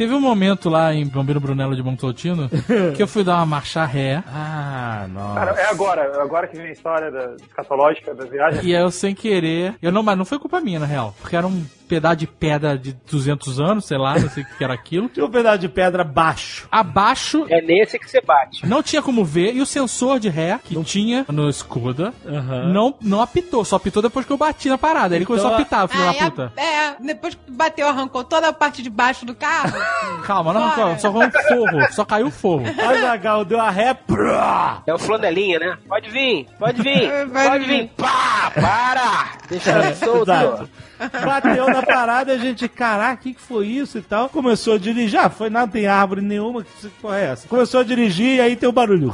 Teve 0.00 0.14
um 0.14 0.20
momento 0.20 0.70
lá 0.70 0.94
em 0.94 1.06
Bombeiro 1.06 1.38
Brunello 1.38 1.76
de 1.76 1.82
Montaltino 1.82 2.48
que 2.96 3.02
eu 3.02 3.06
fui 3.06 3.22
dar 3.22 3.34
uma 3.34 3.44
marcha 3.44 3.84
ré. 3.84 4.24
Ah, 4.26 5.06
nossa. 5.12 5.34
Cara, 5.34 5.60
é 5.60 5.66
agora, 5.66 6.00
é 6.00 6.22
agora 6.22 6.48
que 6.48 6.56
vem 6.56 6.68
a 6.68 6.72
história 6.72 7.10
da 7.10 7.34
escatológica 7.36 8.14
da 8.14 8.24
viagem. 8.24 8.64
E 8.64 8.74
aí 8.74 8.80
eu 8.80 8.90
sem 8.90 9.14
querer. 9.14 9.74
Eu 9.82 9.92
não, 9.92 10.02
mas 10.02 10.16
não 10.16 10.24
foi 10.24 10.38
culpa 10.38 10.58
minha, 10.58 10.80
na 10.80 10.86
real. 10.86 11.14
Porque 11.20 11.36
era 11.36 11.46
um 11.46 11.62
pedaço 11.90 12.16
de 12.16 12.26
pedra 12.28 12.78
de 12.78 12.92
200 13.10 13.58
anos, 13.60 13.84
sei 13.84 13.98
lá, 13.98 14.16
não 14.18 14.30
sei 14.30 14.44
o 14.44 14.46
que 14.46 14.62
era 14.64 14.72
aquilo. 14.72 15.08
Tinha 15.08 15.26
um 15.26 15.30
pedaço 15.30 15.58
de 15.58 15.68
pedra 15.68 16.04
baixo. 16.04 16.68
Abaixo. 16.70 17.44
É 17.50 17.60
nesse 17.60 17.98
que 17.98 18.08
você 18.08 18.20
bate. 18.20 18.64
Não 18.64 18.80
tinha 18.82 19.02
como 19.02 19.24
ver. 19.24 19.54
E 19.56 19.60
o 19.60 19.66
sensor 19.66 20.20
de 20.20 20.28
ré 20.28 20.58
que 20.62 20.80
tinha 20.84 21.26
no 21.28 21.48
Skoda 21.50 22.14
não, 22.72 22.94
não 23.00 23.20
apitou. 23.20 23.64
Só 23.64 23.74
apitou 23.76 24.00
depois 24.02 24.24
que 24.24 24.32
eu 24.32 24.36
bati 24.36 24.68
na 24.68 24.78
parada. 24.78 25.16
Ele 25.16 25.24
Então, 25.24 25.36
começou 25.36 25.50
a 25.52 25.54
apitar, 25.60 25.88
filho 25.88 26.04
da 26.04 26.10
Aí, 26.10 26.18
a- 26.20 26.30
puta. 26.30 26.52
é, 26.56 26.94
depois 27.04 27.34
que 27.34 27.50
bateu, 27.50 27.88
arrancou 27.88 28.22
toda 28.22 28.48
a 28.48 28.52
parte 28.52 28.82
de 28.82 28.88
baixo 28.90 29.26
do 29.26 29.34
carro. 29.34 29.72
Calma, 30.24 30.52
não, 30.52 30.60
Bora. 30.70 30.86
não, 30.92 30.98
só 30.98 31.10
um 31.10 31.30
forro. 31.30 31.92
Só 31.92 32.04
caiu 32.04 32.28
o 32.28 32.30
forro. 32.30 32.64
Deu 33.46 33.60
a 33.60 33.70
ré. 33.70 33.98
É 34.86 34.94
o 34.94 34.98
flanelinha, 34.98 35.58
né? 35.58 35.78
Pode 35.88 36.08
vir, 36.10 36.46
pode 36.58 36.80
vir, 36.82 37.10
pode 37.32 37.64
vir. 37.64 37.88
Pá, 37.96 38.52
para! 38.54 39.32
Deixa 39.48 39.70
É, 39.72 39.86
ele 39.86 39.94
solto. 39.96 40.70
Bateu 41.24 41.66
na 41.68 41.82
parada, 41.82 42.32
a 42.32 42.38
gente, 42.38 42.68
caraca, 42.68 43.20
o 43.20 43.22
que, 43.22 43.34
que 43.34 43.40
foi 43.40 43.66
isso 43.66 43.98
e 43.98 44.02
tal? 44.02 44.28
Começou 44.28 44.74
a 44.74 44.78
dirigir, 44.78 45.18
ah, 45.18 45.30
foi 45.30 45.48
nada, 45.48 45.72
tem 45.72 45.86
árvore 45.86 46.20
nenhuma, 46.20 46.62
que 46.62 46.88
porra 47.00 47.18
é 47.18 47.24
essa? 47.26 47.48
Começou 47.48 47.80
a 47.80 47.84
dirigir 47.84 48.36
e 48.36 48.40
aí 48.40 48.56
tem 48.56 48.68
o 48.68 48.72
barulho. 48.72 49.12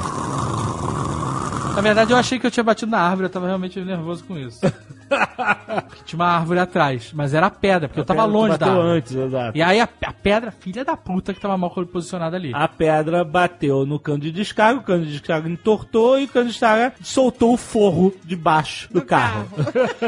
Na 1.75 1.81
verdade, 1.81 2.11
eu 2.11 2.17
achei 2.17 2.39
que 2.39 2.47
eu 2.47 2.51
tinha 2.51 2.63
batido 2.63 2.91
na 2.91 2.99
árvore, 2.99 3.25
eu 3.27 3.29
tava 3.29 3.45
realmente 3.45 3.79
nervoso 3.79 4.23
com 4.23 4.37
isso. 4.37 4.59
Tinha 6.05 6.17
uma 6.17 6.37
árvore 6.37 6.59
atrás, 6.59 7.11
mas 7.13 7.33
era 7.33 7.49
pedra, 7.49 7.87
porque 7.87 7.99
eu 7.99 8.05
tava 8.05 8.25
longe 8.25 8.57
da 8.57 8.67
árvore. 8.67 8.87
antes, 8.97 9.15
exato. 9.15 9.57
E 9.57 9.61
aí 9.61 9.79
a, 9.79 9.87
a 10.05 10.13
pedra, 10.13 10.51
filha 10.51 10.83
da 10.83 10.97
puta, 10.97 11.33
que 11.33 11.39
tava 11.39 11.57
mal 11.57 11.69
posicionada 11.69 12.35
ali. 12.35 12.51
A 12.53 12.67
pedra 12.67 13.23
bateu 13.23 13.85
no 13.85 13.99
cano 13.99 14.19
de 14.19 14.31
descarga, 14.31 14.79
o 14.79 14.83
cano 14.83 15.05
de 15.05 15.11
descarga 15.11 15.49
entortou 15.49 16.19
e 16.19 16.25
o 16.25 16.27
cano 16.27 16.45
de 16.45 16.51
descarga 16.51 16.93
soltou 17.01 17.53
o 17.53 17.57
forro 17.57 18.13
de 18.23 18.35
baixo 18.35 18.91
do, 18.91 19.01
carro. 19.01 19.47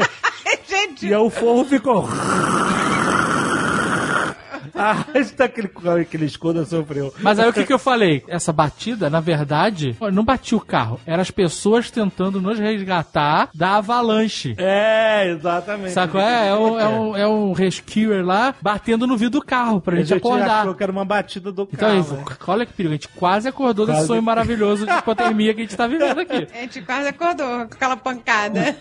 Gente, 0.68 1.06
e 1.06 1.14
aí 1.14 1.20
o 1.20 1.30
forro 1.30 1.64
ficou. 1.64 2.08
Arrasta 4.90 5.44
aquele, 5.44 5.70
aquele 6.00 6.24
escudo 6.24 6.64
sofreu. 6.64 7.12
Mas 7.20 7.38
aí 7.38 7.48
o 7.48 7.52
que, 7.52 7.64
que 7.64 7.72
eu 7.72 7.78
falei? 7.78 8.22
Essa 8.28 8.52
batida, 8.52 9.10
na 9.10 9.20
verdade, 9.20 9.96
não 10.12 10.24
batia 10.24 10.56
o 10.56 10.60
carro. 10.60 10.98
Eram 11.06 11.20
as 11.22 11.30
pessoas 11.30 11.90
tentando 11.90 12.40
nos 12.40 12.58
resgatar 12.58 13.50
da 13.54 13.76
avalanche. 13.76 14.54
É, 14.58 15.28
exatamente. 15.30 15.92
Sabe 15.92 16.12
qual 16.12 16.24
é? 16.24 16.48
É 16.48 16.54
um, 16.54 16.80
é, 16.80 16.88
um, 16.88 17.16
é 17.16 17.28
um 17.28 17.52
rescuer 17.52 18.24
lá 18.24 18.54
batendo 18.60 19.06
no 19.06 19.16
vidro 19.16 19.40
do 19.40 19.44
carro 19.46 19.80
pra 19.80 19.94
A 19.94 19.98
gente 19.98 20.08
gente 20.08 20.18
acordar. 20.18 20.60
achou 20.62 20.74
que 20.74 20.82
era 20.82 20.90
uma 20.92 21.04
batida 21.04 21.52
do 21.52 21.68
Então, 21.72 22.02
carro. 22.02 22.16
né? 22.16 22.24
olha 22.46 22.66
que 22.66 22.72
perigo, 22.72 22.92
a 22.92 22.96
gente 22.96 23.08
quase 23.08 23.48
acordou 23.48 23.86
desse 23.86 23.98
Quase. 23.98 24.06
sonho 24.08 24.22
maravilhoso 24.22 24.86
de 24.86 24.92
hipotermia 24.92 25.54
que 25.54 25.60
a 25.60 25.64
gente 25.64 25.76
tá 25.76 25.86
vivendo 25.86 26.18
aqui. 26.18 26.48
a 26.52 26.60
gente 26.62 26.80
quase 26.82 27.08
acordou 27.08 27.46
com 27.46 27.74
aquela 27.74 27.96
pancada. 27.96 28.76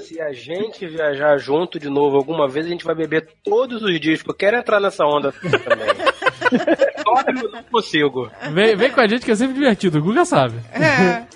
Se 0.00 0.20
a 0.20 0.32
gente 0.32 0.86
viajar 0.86 1.38
junto 1.38 1.78
de 1.78 1.88
novo 1.88 2.16
alguma 2.16 2.48
vez, 2.48 2.66
a 2.66 2.68
gente 2.68 2.84
vai 2.84 2.94
beber 2.94 3.28
todos 3.42 3.82
os 3.82 4.00
dias, 4.00 4.18
porque 4.22 4.30
eu 4.30 4.34
quero 4.50 4.56
entrar 4.58 4.80
nessa 4.80 5.03
onda 5.06 5.32
também. 5.32 5.88
Só 7.04 7.22
que 7.22 7.30
eu 7.30 7.50
não 7.50 7.62
consigo. 7.64 8.30
Vem, 8.52 8.76
vem 8.76 8.90
com 8.90 9.00
a 9.00 9.06
gente 9.06 9.24
que 9.24 9.30
é 9.30 9.34
sempre 9.34 9.54
divertido, 9.54 9.98
o 9.98 10.02
Guga 10.02 10.24
sabe. 10.24 10.54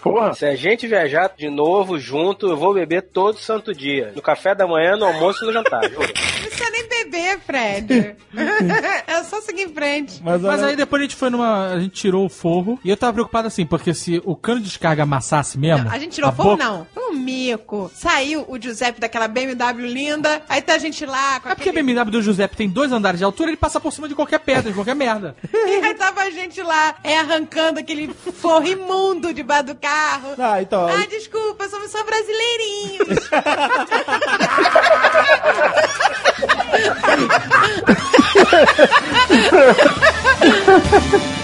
Porra. 0.03 0.35
Se 0.35 0.47
a 0.47 0.55
gente 0.55 0.87
viajar 0.87 1.31
de 1.37 1.49
novo 1.51 1.99
junto, 1.99 2.49
eu 2.49 2.57
vou 2.57 2.73
beber 2.75 3.03
todo 3.03 3.39
santo 3.39 3.75
dia. 3.75 4.13
No 4.15 4.23
café 4.23 4.55
da 4.55 4.67
manhã, 4.67 4.97
no 4.97 5.05
almoço 5.07 5.43
e 5.45 5.47
no 5.47 5.53
jantar. 5.53 5.83
Não 5.91 5.99
precisa 6.01 6.71
nem 6.71 6.89
beber, 6.89 7.39
Fred. 7.41 8.17
é 9.07 9.23
só 9.25 9.41
seguir 9.41 9.63
em 9.63 9.69
frente. 9.75 10.21
Mas, 10.23 10.63
aí 10.63 10.77
depois 10.77 11.01
a 11.01 11.05
gente 11.05 11.17
foi 11.17 11.31
numa. 11.31 11.69
A 11.73 11.81
gente 11.81 11.93
tirou 11.95 12.25
o 12.27 12.29
forro. 12.29 12.79
E 12.85 12.91
eu 12.91 12.97
tava 12.97 13.13
preocupado 13.13 13.49
assim, 13.49 13.67
porque 13.67 13.93
se 13.95 14.21
o 14.25 14.37
cano 14.37 14.61
de 14.61 14.67
descarga 14.69 15.03
amassasse 15.03 15.59
mesmo. 15.59 15.89
A 15.91 15.99
gente 15.99 16.13
tirou 16.15 16.31
a 16.31 16.33
fogo? 16.33 16.51
boca- 16.51 16.65
Não. 16.65 16.87
Foi 16.95 17.05
um 17.11 17.15
mico. 17.15 17.91
Saiu 17.95 18.45
o 18.49 18.61
Giuseppe 18.61 19.01
daquela 19.01 19.27
BMW 19.29 19.87
linda. 19.87 20.43
Aí 20.49 20.63
tá 20.63 20.75
a 20.75 20.79
gente 20.79 21.05
lá 21.05 21.41
com 21.41 21.49
É 21.49 21.55
porque 21.55 21.71
a 21.71 21.73
BMW 21.73 22.11
do 22.11 22.23
Giuseppe 22.23 22.57
tem 22.57 22.69
dois 22.69 22.93
andares 22.93 23.19
de 23.19 23.25
altura, 23.25 23.48
ele 23.49 23.57
passa 23.57 23.81
por 23.81 23.93
cima 23.93 24.09
de 24.09 24.15
qualquer 24.15 24.39
pedra, 24.41 24.71
de 24.71 24.75
qualquer 24.75 24.95
merda. 24.95 25.37
E 25.69 25.85
aí 25.85 25.95
tava 25.95 26.23
a 26.23 26.31
gente 26.31 26.63
lá, 26.63 26.97
é, 27.05 27.19
arrancando 27.19 27.79
aquele 27.79 28.13
forro 28.15 28.67
imundo 28.67 29.33
debaixo 29.35 29.67
do 29.67 29.75
carro. 29.75 30.35
Ah, 30.39 30.61
então. 30.63 30.89
Ah, 30.89 31.07
desculpa, 31.07 31.69
somos 31.69 31.91
só 31.91 32.03
brasileirinhos. 32.05 33.29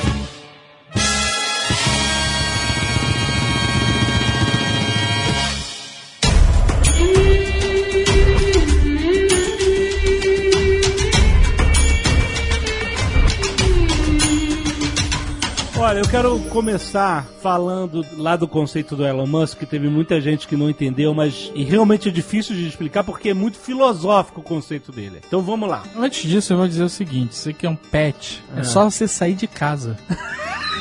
Olha, 15.84 15.98
eu 15.98 16.08
quero 16.08 16.40
começar 16.48 17.26
falando 17.42 18.02
lá 18.16 18.36
do 18.36 18.48
conceito 18.48 18.96
do 18.96 19.04
Elon 19.04 19.26
Musk, 19.26 19.58
que 19.58 19.66
teve 19.66 19.86
muita 19.86 20.18
gente 20.18 20.48
que 20.48 20.56
não 20.56 20.70
entendeu, 20.70 21.12
mas 21.12 21.52
realmente 21.54 22.08
é 22.08 22.10
difícil 22.10 22.56
de 22.56 22.66
explicar 22.66 23.04
porque 23.04 23.28
é 23.28 23.34
muito 23.34 23.58
filosófico 23.58 24.40
o 24.40 24.42
conceito 24.42 24.90
dele. 24.90 25.20
Então 25.26 25.42
vamos 25.42 25.68
lá. 25.68 25.82
Antes 25.94 26.26
disso, 26.26 26.54
eu 26.54 26.56
vou 26.56 26.66
dizer 26.66 26.84
o 26.84 26.88
seguinte: 26.88 27.32
isso 27.32 27.50
aqui 27.50 27.66
é 27.66 27.68
um 27.68 27.76
pet. 27.76 28.42
É, 28.56 28.60
Ah. 28.60 28.64
só 28.64 28.84
você 28.88 29.06
sair 29.06 29.34
de 29.34 29.46
casa. 29.46 29.98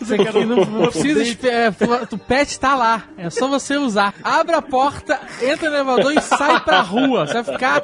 Você 0.00 0.18
quer 0.18 0.34
não, 0.34 0.56
não 0.56 0.90
precisa 0.90 1.22
esperar. 1.22 1.74
O 2.10 2.18
pet 2.18 2.58
tá 2.58 2.74
lá. 2.74 3.04
É 3.16 3.30
só 3.30 3.48
você 3.48 3.76
usar. 3.76 4.14
Abre 4.22 4.56
a 4.56 4.62
porta, 4.62 5.20
entra 5.42 5.70
no 5.70 5.76
elevador 5.76 6.12
e 6.12 6.20
sai 6.20 6.60
pra 6.60 6.80
rua. 6.80 7.26
Você 7.26 7.42
vai 7.42 7.44
ficar 7.44 7.82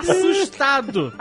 assustado. 0.00 1.12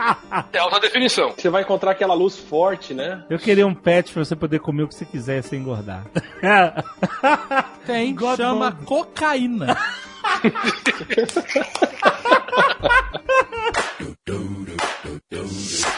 É 0.52 0.60
alta 0.60 0.80
definição. 0.80 1.34
Você 1.38 1.50
vai 1.50 1.64
encontrar 1.64 1.92
aquela 1.92 2.14
luz 2.14 2.38
forte, 2.38 2.94
né? 2.94 3.24
Eu 3.30 3.40
queria 3.40 3.66
um 3.66 3.74
pet 3.74 4.11
pra 4.11 4.24
você 4.24 4.36
poder 4.36 4.60
comer 4.60 4.84
o 4.84 4.88
que 4.88 4.95
você 4.95 5.06
quiser 5.06 5.42
sem 5.44 5.60
engordar. 5.60 6.03
Tem, 7.86 8.16
chama 8.36 8.72
cocaína. 8.86 9.77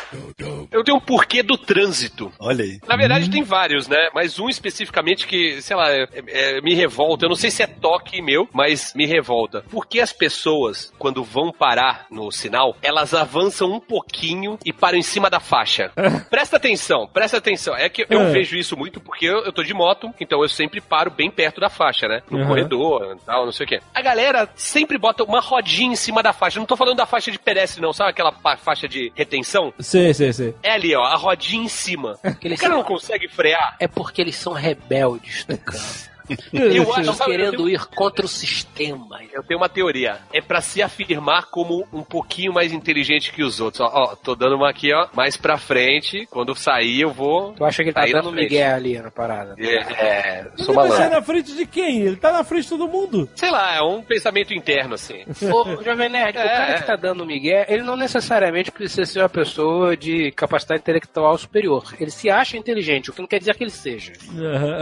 Eu 0.79 0.83
tenho 0.83 0.97
um 0.97 1.01
porquê 1.01 1.43
do 1.43 1.57
trânsito. 1.57 2.31
Olha 2.39 2.63
aí. 2.63 2.79
Na 2.87 2.95
verdade, 2.95 3.29
tem 3.29 3.43
vários, 3.43 3.87
né? 3.87 4.09
Mas 4.13 4.39
um 4.39 4.47
especificamente 4.47 5.27
que, 5.27 5.61
sei 5.61 5.75
lá, 5.75 5.89
é- 5.91 6.07
é- 6.27 6.61
me 6.61 6.73
revolta. 6.73 7.25
Eu 7.25 7.29
não 7.29 7.35
sei 7.35 7.51
se 7.51 7.61
é 7.61 7.67
toque 7.67 8.21
meu, 8.21 8.47
mas 8.53 8.93
me 8.95 9.05
revolta. 9.05 9.61
Por 9.69 9.85
que 9.87 9.99
as 9.99 10.13
pessoas, 10.13 10.93
quando 10.97 11.23
vão 11.23 11.51
parar 11.51 12.05
no 12.09 12.31
sinal, 12.31 12.75
elas 12.81 13.13
avançam 13.13 13.71
um 13.71 13.79
pouquinho 13.79 14.57
e 14.65 14.71
param 14.71 14.97
em 14.97 15.01
cima 15.03 15.29
da 15.29 15.39
faixa? 15.39 15.91
presta 16.29 16.57
atenção, 16.57 17.07
presta 17.11 17.37
atenção. 17.37 17.75
É 17.75 17.89
que 17.89 18.05
eu 18.09 18.21
É. 18.21 18.31
vejo 18.31 18.57
isso 18.57 18.77
muito 18.77 18.99
porque 19.01 19.25
eu, 19.25 19.39
eu 19.43 19.51
tô 19.51 19.63
de 19.63 19.73
moto, 19.73 20.13
então 20.19 20.41
eu 20.41 20.47
sempre 20.49 20.79
paro 20.79 21.11
bem 21.11 21.29
perto 21.29 21.59
da 21.59 21.69
faixa, 21.69 22.07
né? 22.07 22.21
No 22.29 22.39
Uhum. 22.39 22.47
corredor 22.47 23.17
tal, 23.25 23.45
não 23.45 23.51
sei 23.51 23.65
o 23.65 23.69
quê. 23.69 23.79
A 23.93 24.01
galera 24.01 24.47
sempre 24.55 24.97
bota 24.97 25.23
uma 25.23 25.41
rodinha 25.41 25.91
em 25.91 25.95
cima 25.95 26.23
da 26.23 26.31
faixa. 26.31 26.57
Eu 26.57 26.61
não 26.61 26.67
tô 26.67 26.77
falando 26.77 26.95
da 26.97 27.05
faixa 27.05 27.31
de 27.31 27.37
pedestre, 27.39 27.81
não. 27.81 27.91
Sabe 27.91 28.11
aquela 28.11 28.31
faixa 28.57 28.87
de 28.87 29.11
retenção? 29.15 29.73
Sei, 29.79 30.13
sei, 30.13 30.31
sei. 30.31 30.55
É 30.69 30.73
ali, 30.73 30.95
ó, 30.95 31.03
a 31.03 31.15
rodinha 31.15 31.63
em 31.63 31.67
cima. 31.67 32.19
O 32.23 32.57
cara 32.59 32.75
não 32.75 32.83
consegue 32.83 33.27
frear. 33.27 33.75
É 33.79 33.87
porque 33.87 34.21
eles 34.21 34.35
são 34.35 34.53
rebeldes, 34.53 35.43
Tucano. 35.43 36.08
Eu 36.53 36.93
acho, 36.93 37.09
eu 37.09 37.15
querendo 37.25 37.57
tenho- 37.57 37.69
ir 37.69 37.85
contra 37.87 38.25
o 38.25 38.29
sistema. 38.29 39.19
Eu 39.33 39.43
tenho 39.43 39.59
uma 39.59 39.69
teoria. 39.69 40.17
É 40.33 40.41
pra 40.41 40.61
se 40.61 40.81
afirmar 40.81 41.45
como 41.49 41.87
um 41.93 42.03
pouquinho 42.03 42.53
mais 42.53 42.71
inteligente 42.73 43.31
que 43.31 43.43
os 43.43 43.59
outros. 43.59 43.81
Ó, 43.81 43.89
ó, 43.93 44.15
tô 44.15 44.35
dando 44.35 44.55
uma 44.55 44.69
aqui, 44.69 44.93
ó, 44.93 45.07
mais 45.13 45.35
pra 45.37 45.57
frente. 45.57 46.25
Quando 46.29 46.55
sair, 46.55 47.01
eu 47.01 47.11
vou. 47.11 47.53
Tu 47.53 47.63
acha 47.65 47.83
que 47.83 47.89
ele 47.89 47.93
tá 47.93 48.05
dando 48.05 48.31
migué 48.31 48.71
ali 48.71 48.99
na 48.99 49.11
parada? 49.11 49.55
É, 49.57 49.75
é 49.75 50.47
Mas 50.57 50.65
sou 50.65 50.73
ele 50.73 50.75
vai 50.75 50.87
sair 50.89 50.97
malandro. 50.97 51.19
na 51.19 51.21
frente 51.21 51.55
de 51.55 51.65
quem? 51.65 52.01
Ele 52.01 52.15
tá 52.15 52.31
na 52.31 52.43
frente 52.43 52.63
de 52.63 52.69
todo 52.69 52.87
mundo. 52.87 53.29
Sei 53.35 53.49
lá, 53.51 53.75
é 53.75 53.81
um 53.81 54.01
pensamento 54.01 54.53
interno, 54.53 54.95
assim. 54.95 55.23
Ô, 55.51 55.83
Jovem 55.83 56.09
Nerd, 56.09 56.37
o 56.37 56.41
É, 56.41 56.47
cara 56.47 56.71
é. 56.71 56.79
que 56.79 56.85
tá 56.87 56.95
dando 56.95 57.25
migué, 57.25 57.65
ele 57.69 57.83
não 57.83 57.95
necessariamente 57.95 58.71
precisa 58.71 59.05
ser 59.05 59.19
uma 59.19 59.29
pessoa 59.29 59.95
de 59.95 60.31
capacidade 60.31 60.81
intelectual 60.81 61.37
superior. 61.37 61.93
Ele 61.99 62.11
se 62.11 62.29
acha 62.29 62.57
inteligente, 62.57 63.09
o 63.09 63.13
que 63.13 63.21
não 63.21 63.27
quer 63.27 63.39
dizer 63.39 63.55
que 63.55 63.63
ele 63.63 63.71
seja. 63.71 64.13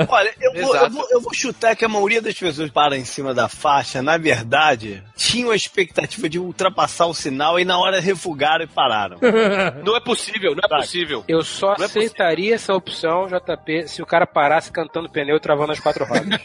Olha, 0.09 0.33
eu 0.41 0.53
vou, 0.53 0.75
eu, 0.75 0.89
vou, 0.89 1.07
eu 1.11 1.21
vou 1.21 1.33
chutar 1.37 1.75
que 1.75 1.85
a 1.85 1.89
maioria 1.89 2.21
das 2.21 2.33
pessoas 2.33 2.71
para 2.71 2.97
em 2.97 3.05
cima 3.05 3.33
da 3.33 3.47
faixa, 3.47 4.01
na 4.01 4.17
verdade, 4.17 5.03
tinham 5.15 5.51
a 5.51 5.55
expectativa 5.55 6.27
de 6.27 6.39
ultrapassar 6.39 7.05
o 7.05 7.13
sinal 7.13 7.59
e 7.59 7.65
na 7.65 7.77
hora 7.77 7.99
refugaram 7.99 8.63
e 8.63 8.67
pararam. 8.67 9.17
Não 9.85 9.95
é 9.95 9.99
possível, 9.99 10.55
não 10.55 10.61
é 10.63 10.67
possível. 10.67 11.23
Eu 11.27 11.43
só 11.43 11.75
Não 11.77 11.83
é 11.83 11.85
aceitaria 11.85 12.55
essa 12.55 12.73
opção, 12.73 13.27
JP, 13.27 13.87
se 13.87 14.01
o 14.01 14.05
cara 14.05 14.25
parasse 14.25 14.71
cantando 14.71 15.09
pneu 15.09 15.37
e 15.37 15.39
travando 15.39 15.71
as 15.71 15.79
quatro 15.79 16.05
rodas. 16.05 16.27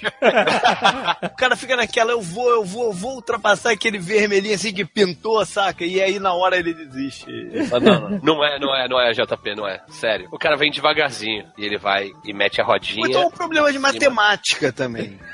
O 1.22 1.36
cara 1.36 1.56
fica 1.56 1.76
naquela, 1.76 2.12
eu 2.12 2.20
vou, 2.20 2.48
eu 2.50 2.64
vou, 2.64 2.84
eu 2.84 2.92
vou 2.92 3.14
ultrapassar 3.14 3.72
aquele 3.72 3.98
vermelhinho 3.98 4.54
assim 4.54 4.72
que 4.72 4.84
pintou, 4.84 5.44
saca? 5.44 5.84
E 5.84 6.00
aí 6.00 6.18
na 6.18 6.32
hora 6.32 6.56
ele 6.56 6.72
desiste. 6.72 7.28
Ele 7.28 7.64
fala, 7.66 7.84
não, 7.84 8.10
não. 8.10 8.20
Não 8.22 8.44
é, 8.44 8.58
não 8.58 8.74
é, 8.74 8.88
não 8.88 9.00
é, 9.00 9.12
JP, 9.12 9.54
não 9.54 9.66
é. 9.66 9.80
Sério. 9.88 10.28
O 10.32 10.38
cara 10.38 10.56
vem 10.56 10.70
devagarzinho 10.70 11.46
e 11.56 11.64
ele 11.64 11.78
vai 11.78 12.10
e 12.24 12.32
mete 12.32 12.60
a 12.60 12.64
rodinha. 12.64 13.06
Então 13.06 13.22
é 13.22 13.26
um 13.26 13.30
problema 13.30 13.72
de 13.72 13.78
matemática 13.78 14.72
também. 14.85 15.19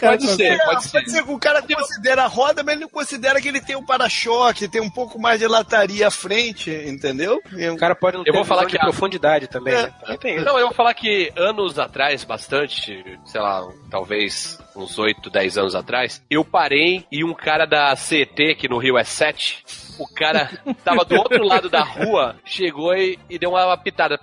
Pode 0.00 0.26
ser, 0.28 0.52
É, 0.52 0.64
pode 0.64 0.84
ser. 0.88 1.02
que 1.02 1.20
o 1.30 1.38
cara 1.38 1.60
considera 1.62 2.24
a 2.24 2.26
roda, 2.26 2.62
mas 2.62 2.74
ele 2.74 2.82
não 2.84 2.88
considera 2.88 3.40
que 3.40 3.48
ele 3.48 3.60
tem 3.60 3.76
um 3.76 3.84
para-choque, 3.84 4.68
tem 4.68 4.80
um 4.80 4.90
pouco 4.90 5.18
mais 5.20 5.40
de 5.40 5.46
lataria 5.46 6.08
à 6.08 6.10
frente, 6.10 6.70
entendeu? 6.70 7.40
O 7.72 7.76
cara 7.76 7.94
pode 7.94 8.16
não 8.16 8.22
Eu 8.22 8.32
ter 8.32 8.32
vou 8.32 8.44
falar 8.44 8.66
que 8.66 8.76
a- 8.76 8.80
profundidade 8.80 9.46
também, 9.48 9.74
né? 9.74 9.92
Também 10.00 10.18
tem 10.18 10.36
isso. 10.36 10.44
Não, 10.44 10.58
eu 10.58 10.66
vou 10.66 10.74
falar 10.74 10.94
que 10.94 11.32
anos 11.36 11.78
atrás, 11.78 12.24
bastante, 12.24 13.04
sei 13.24 13.40
lá, 13.40 13.66
talvez 13.90 14.58
uns 14.74 14.98
8, 14.98 15.30
10 15.30 15.58
anos 15.58 15.74
atrás, 15.74 16.22
eu 16.30 16.44
parei 16.44 17.06
e 17.10 17.22
um 17.24 17.34
cara 17.34 17.66
da 17.66 17.94
CET, 17.96 18.54
que 18.56 18.68
no 18.68 18.78
Rio 18.78 18.98
é 18.98 19.04
7, 19.04 19.64
o 19.98 20.06
cara 20.06 20.50
tava 20.84 21.04
do 21.04 21.16
outro 21.16 21.44
lado 21.44 21.68
da 21.68 21.82
rua, 21.82 22.36
chegou 22.44 22.94
e, 22.94 23.18
e 23.28 23.38
deu 23.38 23.50
uma 23.50 23.76
pitada. 23.76 24.18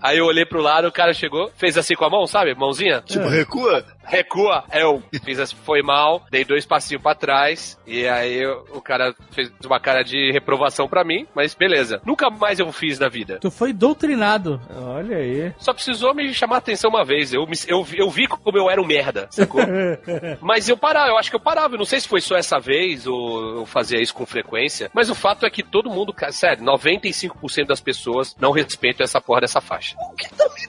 Aí 0.00 0.18
eu 0.18 0.26
olhei 0.26 0.44
pro 0.44 0.60
lado, 0.60 0.88
o 0.88 0.92
cara 0.92 1.12
chegou, 1.12 1.50
fez 1.56 1.76
assim 1.76 1.94
com 1.94 2.04
a 2.04 2.10
mão, 2.10 2.26
sabe? 2.26 2.54
Mãozinha. 2.54 3.02
Tipo, 3.02 3.28
recua? 3.28 3.84
Recua. 4.06 4.64
Eu 4.72 5.02
fiz 5.24 5.38
assim, 5.38 5.56
foi 5.64 5.82
mal, 5.82 6.24
dei 6.30 6.44
dois 6.44 6.64
passinhos 6.64 7.02
pra 7.02 7.14
trás, 7.14 7.78
e 7.86 8.06
aí 8.06 8.42
eu- 8.42 8.64
o 8.72 8.80
cara 8.80 9.14
fez 9.32 9.50
uma 9.64 9.80
cara 9.80 10.02
de 10.02 10.30
reprovação 10.32 10.88
pra 10.88 11.04
mim, 11.04 11.26
mas 11.34 11.54
beleza. 11.54 12.00
Nunca 12.04 12.30
mais 12.30 12.58
eu 12.58 12.70
fiz 12.72 12.98
na 12.98 13.08
vida. 13.08 13.38
Tu 13.40 13.50
foi 13.50 13.72
doutrinado. 13.72 14.60
Olha 14.76 15.16
aí. 15.18 15.52
Só 15.58 15.72
precisou 15.72 16.14
me 16.14 16.32
chamar 16.32 16.56
a 16.56 16.58
atenção 16.58 16.90
uma 16.90 17.04
vez. 17.04 17.32
Eu, 17.32 17.46
eu, 17.66 17.82
vi- 17.84 17.98
eu 17.98 18.10
vi 18.10 18.26
como 18.26 18.56
eu 18.56 18.70
era 18.70 18.80
um 18.80 18.86
merda, 18.86 19.26
sacou? 19.30 19.60
mas 20.40 20.68
eu 20.68 20.76
parava, 20.76 21.08
eu 21.08 21.18
acho 21.18 21.30
que 21.30 21.36
eu 21.36 21.40
parava. 21.40 21.74
Eu 21.74 21.78
não 21.78 21.84
sei 21.84 22.00
se 22.00 22.08
foi 22.08 22.20
só 22.20 22.36
essa 22.36 22.58
vez 22.58 23.06
ou 23.06 23.58
eu 23.58 23.66
fazia 23.66 24.00
isso 24.00 24.14
com 24.14 24.24
frequência. 24.26 24.90
Mas 24.94 25.10
o 25.10 25.14
fato 25.14 25.44
é 25.46 25.50
que 25.50 25.62
todo 25.62 25.90
mundo, 25.90 26.14
sério, 26.30 26.62
95% 26.64 27.66
das 27.66 27.80
pessoas 27.80 28.34
não 28.38 28.50
respeitam 28.52 29.04
essa 29.04 29.20
porra 29.20 29.40
dessa 29.42 29.60
faixa. 29.60 29.96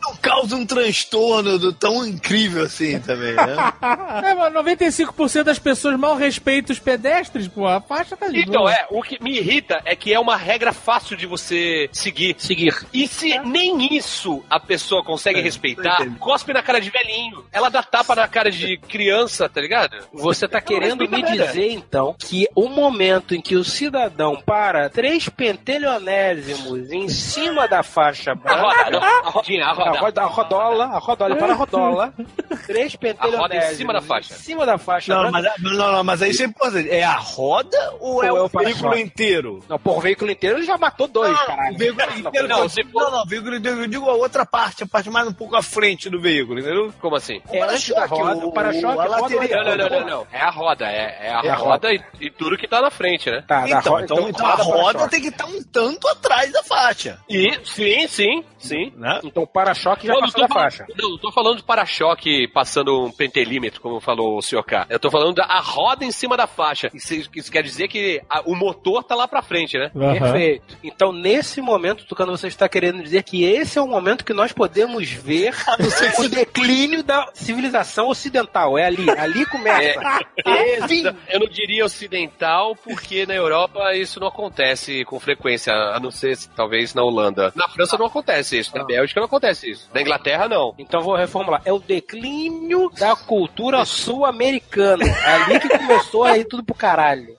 Não 0.01 0.15
causa 0.17 0.55
um 0.55 0.65
transtorno 0.65 1.57
do 1.59 1.73
tão 1.73 2.05
incrível 2.05 2.63
assim 2.63 2.99
também, 2.99 3.26
né? 3.33 3.55
é, 4.23 4.33
mas 4.33 4.53
95% 4.53 5.43
das 5.43 5.59
pessoas 5.59 5.97
mal 5.97 6.15
respeitam 6.15 6.73
os 6.73 6.79
pedestres, 6.79 7.47
pô. 7.47 7.67
A 7.67 7.81
faixa 7.81 8.15
tá 8.15 8.27
de 8.27 8.41
Então, 8.41 8.61
boa. 8.61 8.73
é, 8.73 8.87
o 8.89 9.01
que 9.01 9.21
me 9.21 9.37
irrita 9.37 9.81
é 9.85 9.95
que 9.95 10.13
é 10.13 10.19
uma 10.19 10.35
regra 10.35 10.73
fácil 10.73 11.15
de 11.15 11.25
você 11.25 11.89
seguir. 11.91 12.35
Seguir. 12.37 12.75
E 12.93 13.07
se 13.07 13.37
nem 13.39 13.95
isso 13.95 14.43
a 14.49 14.59
pessoa 14.59 15.03
consegue 15.03 15.41
respeitar, 15.41 16.05
cospe 16.19 16.53
na 16.53 16.61
cara 16.61 16.79
de 16.79 16.89
velhinho. 16.89 17.45
Ela 17.51 17.69
dá 17.69 17.83
tapa 17.83 18.15
na 18.15 18.27
cara 18.27 18.51
de 18.51 18.77
criança, 18.77 19.49
tá 19.49 19.61
ligado? 19.61 19.97
Você 20.13 20.47
tá 20.47 20.61
querendo 20.61 21.07
me 21.09 21.21
dizer, 21.23 21.71
então, 21.71 22.15
que 22.17 22.47
o 22.55 22.69
momento 22.69 23.35
em 23.35 23.41
que 23.41 23.55
o 23.55 23.63
cidadão 23.63 24.41
para 24.45 24.89
três 24.89 25.29
pentelionésimos 25.29 26.91
em 26.91 27.07
cima 27.09 27.67
da 27.67 27.83
faixa 27.83 28.35
branca... 28.35 28.61
roda, 28.61 28.89
não, 28.89 29.03
a 29.03 29.29
rodinha, 29.29 29.65
a 29.65 29.73
roda. 29.73 29.89
A, 29.89 29.99
roda, 29.99 30.21
a 30.21 30.25
rodola, 30.25 30.85
a 30.85 30.99
rodola, 30.99 31.31
ele 31.31 31.39
para 31.39 31.53
a 31.53 31.55
rodola. 31.55 32.13
Três 32.65 32.95
pentelionésimos. 32.95 33.16
Roda 33.25 33.55
em 33.55 33.75
cima 33.75 33.93
da 33.93 34.01
faixa. 34.01 34.33
Em 34.33 34.37
cima 34.37 34.65
da 34.65 34.77
faixa 34.77 35.13
Não, 35.13 35.31
branca. 35.31 35.53
mas, 35.59 35.73
não, 35.77 35.91
não, 35.91 36.03
mas 36.03 36.21
aí 36.21 36.31
isso 36.31 36.43
é 36.43 36.45
importante. 36.45 36.89
É 36.89 37.03
a 37.03 37.15
roda 37.17 37.77
ou 37.99 38.23
é 38.23 38.31
Ou 38.31 38.37
é 38.37 38.41
o 38.41 38.45
o 38.45 38.49
para-choque? 38.49 38.73
veículo 38.81 38.97
inteiro? 38.97 39.63
Não, 39.67 39.79
por 39.79 39.97
o 39.97 40.01
veículo 40.01 40.31
inteiro 40.31 40.57
ele 40.57 40.65
já 40.65 40.77
matou 40.77 41.07
dois, 41.07 41.37
caralho. 41.41 41.75
O 41.75 41.77
veículo 41.77 42.03
inteiro 42.19 42.47
Não, 42.47 42.59
não, 42.61 42.69
se 42.69 42.83
não, 42.83 43.11
não, 43.11 43.23
o 43.23 43.25
veículo 43.27 43.55
inteiro, 43.55 43.81
eu 43.83 43.87
digo 43.87 44.09
a 44.09 44.13
outra 44.13 44.45
parte, 44.45 44.83
a 44.83 44.87
parte 44.87 45.09
mais 45.09 45.27
um 45.27 45.33
pouco 45.33 45.55
à 45.55 45.61
frente 45.61 46.09
do 46.09 46.19
veículo, 46.19 46.59
entendeu? 46.59 46.93
Como 46.99 47.15
assim? 47.15 47.41
É 47.51 47.61
antes 47.61 47.89
da 47.89 48.05
roda, 48.05 48.45
o 48.45 48.51
para-choque, 48.51 48.85
a 48.99 49.17
roda, 49.17 49.35
lateral. 49.35 49.63
Não, 49.65 49.75
não, 49.77 49.89
não, 49.89 49.99
não, 49.99 50.07
não. 50.07 50.27
É 50.31 50.41
a 50.41 50.49
roda, 50.49 50.85
é, 50.85 51.27
é 51.27 51.33
a 51.33 51.41
É 51.43 51.49
a 51.49 51.55
roda 51.55 51.91
e, 51.93 52.01
e 52.21 52.29
tudo 52.31 52.57
que 52.57 52.67
tá 52.67 52.81
na 52.81 52.89
frente, 52.91 53.29
né? 53.29 53.43
Tá, 53.47 53.63
Então, 53.67 53.93
roda, 53.93 54.03
então, 54.05 54.29
então 54.29 54.45
a 54.45 54.55
roda 54.55 54.81
para-choque. 54.99 55.09
tem 55.11 55.21
que 55.21 55.27
estar 55.29 55.45
um 55.45 55.63
tanto 55.63 56.07
atrás 56.07 56.51
da 56.51 56.63
faixa. 56.63 57.19
E 57.29 57.59
sim, 57.63 58.07
sim, 58.07 58.43
sim. 58.57 58.91
Né? 58.95 59.19
Então 59.23 59.43
o 59.43 59.47
para-choque 59.47 60.05
já 60.07 60.13
Não, 60.13 60.21
não 60.21 60.27
passou 60.27 60.47
da 60.47 60.53
faixa. 60.53 60.85
não, 60.97 61.09
não 61.11 61.17
tô 61.17 61.31
falando 61.31 61.57
de 61.57 61.63
para-choque 61.63 62.47
passando 62.53 63.06
um 63.07 63.11
pentelímetro, 63.11 63.81
como 63.81 63.99
falou 63.99 64.37
o 64.37 64.41
senhor 64.41 64.63
K. 64.63 64.85
Eu 64.89 64.99
tô 64.99 65.09
falando 65.09 65.35
da 65.35 65.45
a 65.45 65.59
roda 65.59 66.03
em 66.05 66.11
cima 66.11 66.35
da 66.37 66.45
faixa. 66.47 66.89
Isso, 66.93 67.13
isso 67.35 67.51
quer 67.51 67.63
dizer 67.63 67.87
que 67.87 68.21
a- 68.29 68.41
o 68.45 68.55
motor 68.55 69.03
tá 69.03 69.15
lá 69.15 69.27
pra 69.27 69.41
frente, 69.41 69.77
né? 69.77 69.91
Aham. 69.95 70.19
Perfeito. 70.19 70.77
Então, 70.83 71.11
nesse 71.11 71.61
momento, 71.61 72.05
Tucano, 72.05 72.37
você 72.37 72.47
está 72.47 72.67
querendo 72.69 73.01
dizer 73.01 73.23
que 73.23 73.43
esse 73.43 73.77
é 73.77 73.81
o 73.81 73.87
momento 73.87 74.23
que 74.25 74.33
nós 74.33 74.51
podemos 74.51 75.09
ver 75.09 75.53
o 76.19 76.27
declínio 76.29 77.03
da 77.03 77.29
civilização 77.33 78.09
ocidental. 78.09 78.77
É 78.77 78.85
ali. 78.85 79.09
Ali 79.09 79.45
começa. 79.45 79.99
É, 80.45 80.87
Fim. 80.87 81.03
eu 81.29 81.39
não 81.39 81.47
diria 81.47 81.85
ocidental, 81.85 82.75
porque 82.75 83.25
na 83.25 83.33
Europa 83.33 83.95
isso 83.95 84.19
não 84.19 84.27
acontece 84.27 85.03
com 85.05 85.19
frequência, 85.19 85.73
a 85.73 85.99
não 85.99 86.11
ser 86.11 86.37
talvez 86.55 86.93
na 86.93 87.03
Holanda. 87.03 87.51
Na 87.55 87.67
França 87.69 87.97
não 87.97 88.05
acontece 88.05 88.57
isso, 88.59 88.75
na 88.75 88.83
Bélgica 88.83 89.19
não 89.19 89.25
acontece 89.27 89.69
isso. 89.71 89.89
Na 89.93 90.01
Inglaterra 90.01 90.47
não. 90.47 90.73
Então 90.77 91.01
vou 91.01 91.15
reformular. 91.15 91.61
É 91.65 91.71
o 91.73 91.79
declínio 91.79 92.89
da 92.99 93.15
cultura 93.15 93.85
sul-americana. 93.85 95.05
Ali 95.23 95.59
que 95.59 95.69
começou 95.69 96.23
a 96.23 96.37
ir 96.37 96.45
tudo 96.45 96.63
pro 96.63 96.75
caralho. 96.75 97.35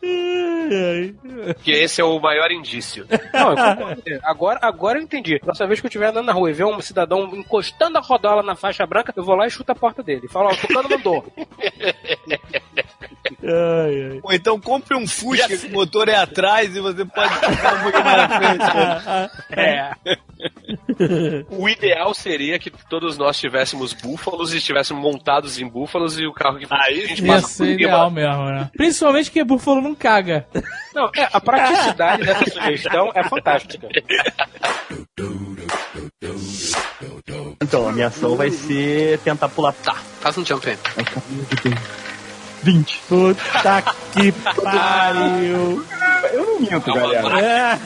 Porque 1.55 1.73
esse 1.73 2.01
é 2.01 2.05
o 2.05 2.21
maior 2.21 2.51
indício. 2.51 3.07
Não. 3.33 3.55
Agora, 4.23 4.59
agora 4.63 4.99
eu 4.99 5.03
entendi. 5.03 5.39
Próxima 5.39 5.67
vez 5.67 5.81
que 5.81 5.87
eu 5.87 5.89
estiver 5.89 6.09
andando 6.09 6.27
na 6.27 6.33
rua 6.33 6.51
e 6.51 6.55
ver 6.55 6.65
um 6.65 6.81
cidadão 6.81 7.35
encostando 7.35 7.99
a 7.99 8.01
rodola 8.01 8.43
na 8.43 8.55
faixa 8.55 8.87
branca, 8.87 9.13
eu 9.17 9.25
vou 9.25 9.35
lá 9.35 9.47
e 9.47 9.51
chuto 9.51 9.73
a 9.73 9.75
porta 9.75 10.03
dele. 10.03 10.29
Falo, 10.29 10.49
ó, 10.49 10.53
o 10.53 10.55
Tucano 13.23 13.37
mandou. 13.43 14.21
Ou 14.23 14.33
então 14.33 14.61
compre 14.61 14.97
um 14.97 15.07
Fusca 15.07 15.49
que 15.57 15.67
o 15.67 15.73
motor 15.73 16.09
é 16.09 16.17
atrás 16.17 16.75
e 16.75 16.81
você 16.81 17.05
pode 17.05 17.35
ficar 17.35 17.75
um 17.75 17.83
pouquinho 17.83 18.05
mais 18.05 18.29
na 18.29 18.39
frente. 18.39 18.77
né? 18.77 19.31
É. 19.51 19.95
O 21.51 21.69
ideal 21.69 22.15
seria 22.15 22.59
que 22.59 22.71
todos 22.89 23.17
nós 23.17 23.39
tivéssemos 23.39 23.93
búfalos 23.93 24.53
e 24.53 24.59
estivéssemos 24.59 25.03
montados 25.03 25.59
em 25.59 25.69
búfalos 25.69 26.19
e 26.19 26.27
o 26.27 26.33
carro 26.33 26.59
que 26.59 26.67
Aí 26.71 27.05
a 27.05 27.07
gente 27.07 27.25
Ia 27.25 27.35
passa 27.35 27.49
ser 27.49 27.73
ideal 27.73 28.11
mesmo, 28.11 28.45
né? 28.45 28.71
Principalmente 28.77 29.31
que 29.31 29.43
búfalo 29.45 29.81
não 29.81 29.95
caga. 29.95 30.47
Não, 30.95 31.11
é, 31.17 31.29
a 31.33 31.41
praticidade 31.41 32.25
dessa 32.25 32.51
sugestão 32.51 33.11
é 33.15 33.23
fantástica. 33.25 33.89
Então, 37.61 37.89
a 37.89 37.93
minha 37.93 38.07
ação 38.09 38.37
vai 38.37 38.51
ser 38.51 39.19
tentar 39.21 39.49
pular. 39.49 39.73
Tá. 39.73 39.95
Faz 40.21 40.37
um 40.39 40.45
jump 40.45 40.69
aí. 40.69 40.77
20. 42.63 43.01
Puta 43.09 43.83
que 44.13 44.33
pariu. 44.33 45.85
Eu 46.33 46.45
não 46.47 46.61
minto, 46.61 46.93
galera. 46.93 47.79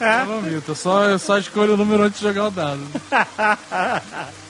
Eu 0.00 0.26
não 0.26 0.42
minto, 0.42 0.70
eu 0.70 0.74
só, 0.74 1.04
eu 1.04 1.18
só 1.18 1.38
escolho 1.38 1.74
o 1.74 1.76
número 1.76 2.04
antes 2.04 2.20
de 2.20 2.26
jogar 2.26 2.46
o 2.46 2.50
dado. 2.50 2.80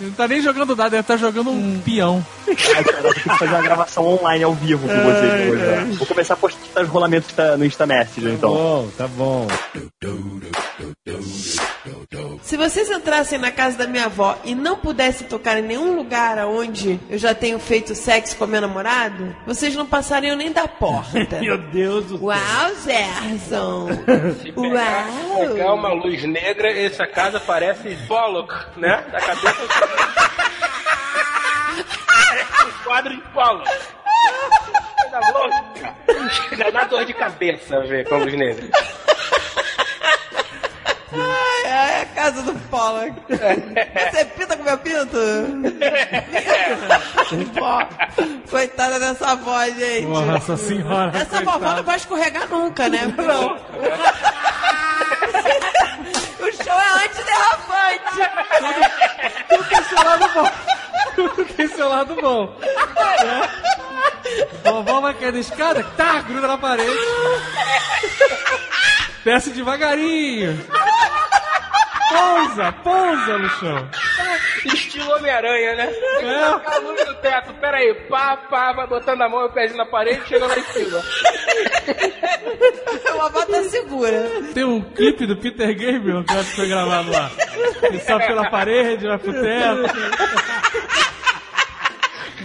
Ele 0.00 0.08
não 0.10 0.12
tá 0.12 0.28
nem 0.28 0.40
jogando 0.42 0.74
dado, 0.76 0.94
ele 0.94 1.02
tá 1.02 1.16
jogando 1.16 1.50
um 1.50 1.80
peão. 1.80 2.24
Ai, 2.48 2.84
cara, 2.84 3.08
eu 3.08 3.14
que 3.14 3.20
fazer 3.20 3.46
uma 3.52 3.62
gravação 3.62 4.06
online 4.06 4.44
ao 4.44 4.52
vivo 4.54 4.86
com 4.86 4.94
vocês 4.94 5.50
hoje. 5.50 5.62
né? 5.62 5.94
Vou 5.98 6.06
começar 6.06 6.34
a 6.34 6.36
postar 6.36 6.82
os 6.82 6.88
rolamentos 6.88 7.32
tá- 7.32 7.56
no 7.56 7.64
Insta 7.64 7.86
Messenger, 7.86 8.32
então. 8.34 8.50
Bom, 8.50 8.88
tá 8.98 9.06
bom. 9.08 9.46
Se 12.42 12.56
vocês 12.56 12.90
entrassem 12.90 13.38
na 13.38 13.50
casa 13.50 13.78
da 13.78 13.86
minha 13.86 14.06
avó 14.06 14.36
e 14.44 14.54
não 14.54 14.76
pudessem 14.76 15.26
tocar 15.26 15.58
em 15.58 15.62
nenhum 15.62 15.96
lugar 15.96 16.38
onde 16.46 16.98
eu 17.08 17.18
já 17.18 17.34
tenho 17.34 17.58
feito 17.58 17.94
sexo 17.94 18.36
com 18.36 18.46
meu 18.46 18.60
namorado, 18.60 19.34
vocês 19.46 19.61
não 19.74 19.86
passariam 19.86 20.36
nem 20.36 20.50
da 20.52 20.66
porta. 20.68 21.38
Meu 21.40 21.56
Deus 21.58 22.06
do 22.06 22.18
céu. 22.18 22.26
Uau, 22.28 22.74
Zerson! 22.76 23.88
Se 24.42 24.52
pegar, 24.52 25.06
pegar 25.38 25.64
Uau! 25.66 25.74
uma 25.76 25.92
luz 25.92 26.22
negra, 26.24 26.70
essa 26.70 27.06
casa 27.06 27.38
parece 27.40 27.96
Pollock, 28.08 28.52
né? 28.76 29.04
Da 29.10 29.18
cabeça. 29.20 29.56
parece 32.06 32.64
um 32.64 32.84
quadro 32.84 33.14
de 33.16 33.22
Pollock. 33.32 33.70
Coisa 35.00 35.20
louca. 35.32 36.72
Dá 36.72 36.84
dor 36.84 37.04
de 37.04 37.14
cabeça 37.14 37.80
ver 37.80 38.08
com 38.08 38.14
a 38.16 38.18
luz 38.18 38.34
negra. 38.34 38.68
Ai, 41.14 41.61
ai, 41.72 42.02
a 42.02 42.06
casa 42.06 42.42
do 42.42 42.54
Pollock. 42.68 43.12
Você 43.28 44.24
pinta 44.36 44.56
com 44.56 44.62
meu 44.64 44.78
pinto? 44.78 45.18
Coitada 48.50 48.98
dessa 49.00 49.32
avó, 49.32 49.64
gente. 49.66 50.06
Nossa 50.06 50.56
senhora. 50.56 51.12
Essa 51.16 51.42
vovó 51.42 51.74
não 51.74 51.82
vai 51.82 51.96
escorregar 51.96 52.48
nunca, 52.48 52.88
né? 52.88 53.12
Não. 53.16 53.56
o 56.76 56.80
show 56.80 56.98
é 56.98 57.04
antiderrapante. 57.04 58.22
Tudo 59.48 59.64
que 59.64 59.74
esse 59.74 59.94
lado 59.94 60.28
bom. 60.34 60.50
Tudo 61.14 61.44
que 61.44 61.62
esse 61.62 61.74
seu 61.74 61.88
lado 61.88 62.14
bom. 62.16 62.56
Né? 63.24 63.48
Vovó 64.64 65.00
vai 65.00 65.14
cair 65.14 65.32
da 65.32 65.38
escada, 65.38 65.84
tá, 65.96 66.20
gruda 66.20 66.46
na 66.46 66.58
parede. 66.58 66.90
Desce 69.24 69.50
devagarinho. 69.50 70.66
Pousa, 72.08 72.72
pousa 72.72 73.38
no 73.38 73.48
chão. 73.50 73.88
Estilo 74.64 75.12
Homem-Aranha, 75.14 75.74
né? 75.76 75.92
É. 76.20 76.44
A 76.44 76.78
luz 76.78 77.04
do 77.04 77.14
teto, 77.16 77.54
peraí, 77.54 77.94
pá, 78.08 78.36
pá, 78.36 78.72
vai 78.72 78.86
botando 78.86 79.22
a 79.22 79.28
mão 79.28 79.42
e 79.42 79.46
o 79.46 79.52
pezinho 79.52 79.78
na 79.78 79.86
parede, 79.86 80.26
chega 80.28 80.46
lá 80.46 80.58
em 80.58 80.62
cima. 80.64 81.02
A 84.06 84.10
vovó 84.10 84.26
segura. 84.26 84.52
Tem 84.54 84.64
um 84.64 84.80
clipe 84.80 85.26
do 85.26 85.36
Peter 85.36 85.68
Gabriel 85.68 86.24
que 86.24 86.32
eu 86.32 86.40
acho 86.40 86.50
que 86.50 86.56
foi 86.56 86.68
gravado 86.68 87.10
lá. 87.10 87.30
Ele 87.82 88.00
sobe 88.00 88.26
pela 88.26 88.50
parede, 88.50 89.06
vai 89.06 89.18
pro 89.18 89.32
teto. 89.32 89.82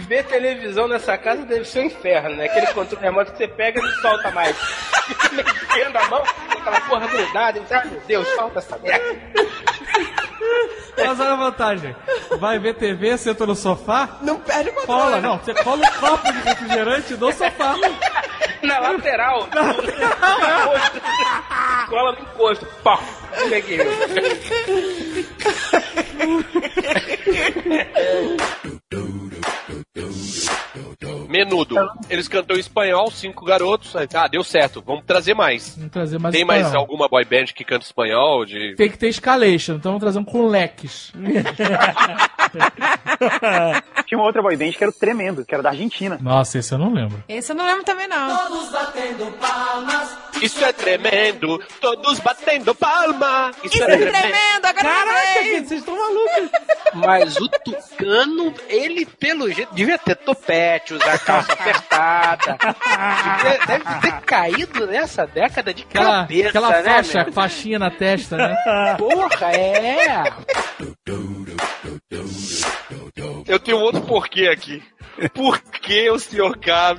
Ver 0.08 0.24
televisão 0.24 0.88
nessa 0.88 1.18
casa 1.18 1.44
deve 1.44 1.64
ser 1.66 1.80
um 1.80 1.84
inferno, 1.84 2.36
né? 2.36 2.46
Aquele 2.46 2.66
controle 2.68 3.04
remoto 3.04 3.32
que 3.32 3.38
você 3.38 3.48
pega 3.48 3.78
e 3.78 3.82
não 3.82 3.90
solta 4.00 4.30
mais. 4.30 4.56
Fica 4.56 5.30
mexendo 5.32 5.96
a 5.96 6.08
mão, 6.08 6.22
aquela 6.50 6.80
porra 6.82 7.06
grudada, 7.08 7.58
e 7.58 7.62
você, 7.62 7.74
ah, 7.74 7.84
meu 7.84 8.00
Deus, 8.06 8.28
solta 8.28 8.58
essa 8.58 8.78
merda. 8.78 9.18
Mas 10.96 11.20
olha 11.20 11.32
a 11.32 11.36
vantagem. 11.36 11.96
Vai 12.38 12.58
ver 12.58 12.74
TV, 12.74 13.18
senta 13.18 13.46
no 13.46 13.54
sofá. 13.54 14.18
Não 14.22 14.40
perde 14.40 14.70
o 14.70 14.74
controle. 14.74 15.02
Cola, 15.02 15.20
não. 15.20 15.38
Você 15.38 15.54
cola 15.54 15.82
um 15.86 16.00
copo 16.00 16.32
de 16.32 16.38
refrigerante 16.40 17.14
no 17.14 17.32
sofá. 17.32 17.74
Na 18.62 18.78
lateral. 18.78 19.48
Cola 21.88 22.12
no 22.12 22.20
encosto. 22.20 22.66
Pá. 22.82 23.00
Peguei. 23.48 23.78
Menudo. 31.44 31.76
Eles 32.10 32.26
cantam 32.28 32.56
em 32.56 32.60
espanhol, 32.60 33.10
cinco 33.10 33.44
garotos. 33.44 33.94
Ah, 33.96 34.26
deu 34.26 34.42
certo, 34.42 34.82
vamos 34.84 35.04
trazer 35.04 35.34
mais. 35.34 35.76
Vamos 35.76 35.92
trazer 35.92 36.18
mais 36.18 36.34
Tem 36.34 36.44
mais 36.44 36.62
espanhol. 36.62 36.82
alguma 36.82 37.08
boy 37.08 37.24
band 37.24 37.46
que 37.54 37.64
canta 37.64 37.84
espanhol? 37.84 38.44
De... 38.44 38.74
Tem 38.76 38.90
que 38.90 38.98
ter 38.98 39.08
escalation, 39.08 39.74
então 39.74 39.92
vamos 39.92 40.00
trazer 40.00 40.18
um 40.18 40.24
com 40.24 40.46
leques. 40.46 41.12
Tinha 44.06 44.18
uma 44.18 44.26
outra 44.26 44.40
boy 44.42 44.56
band 44.56 44.72
que 44.72 44.82
era 44.82 44.90
o 44.90 44.92
tremendo, 44.94 45.44
que 45.44 45.54
era 45.54 45.62
da 45.62 45.70
Argentina. 45.70 46.18
Nossa, 46.20 46.58
esse 46.58 46.72
eu 46.72 46.78
não 46.78 46.92
lembro. 46.92 47.22
Esse 47.28 47.52
eu 47.52 47.56
não 47.56 47.66
lembro 47.66 47.84
também, 47.84 48.08
não. 48.08 48.36
Todos 48.36 48.70
batendo 48.70 49.26
palmas. 49.38 50.16
Isso 50.40 50.64
é 50.64 50.72
tremendo, 50.72 51.62
todos 51.80 52.18
batendo 52.20 52.74
palma. 52.74 53.50
Isso, 53.62 53.74
Isso 53.74 53.84
é 53.84 53.96
tremendo, 53.96 54.64
agora 54.64 54.84
Caraca, 54.84 55.44
eu 55.44 55.64
vocês 55.66 55.80
estão 55.80 55.96
malucos. 55.96 56.50
Mas 56.94 57.36
o 57.36 57.48
Tucano, 57.48 58.54
ele 58.68 59.04
pelo 59.04 59.50
jeito 59.50 59.74
devia 59.74 59.98
ter 59.98 60.14
topete, 60.16 60.94
usar 60.94 61.18
calça 61.28 61.52
apertada. 61.52 62.58
Deve 63.66 64.00
ter 64.00 64.20
caído 64.22 64.86
nessa 64.86 65.26
década 65.26 65.74
de 65.74 65.82
Aquela, 65.82 66.22
cabeça, 66.22 66.48
aquela 66.48 66.70
né, 66.70 66.82
faixa, 66.82 67.24
meu? 67.24 67.32
faixinha 67.32 67.78
na 67.78 67.90
testa, 67.90 68.36
né? 68.36 68.56
Porra, 68.96 69.52
é. 69.52 70.24
Eu 73.46 73.58
tenho 73.58 73.78
outro 73.78 74.00
porquê 74.02 74.48
aqui. 74.48 74.82
Por 75.34 75.60
que 75.60 76.10
o 76.10 76.18
senhor 76.18 76.56
K 76.58 76.96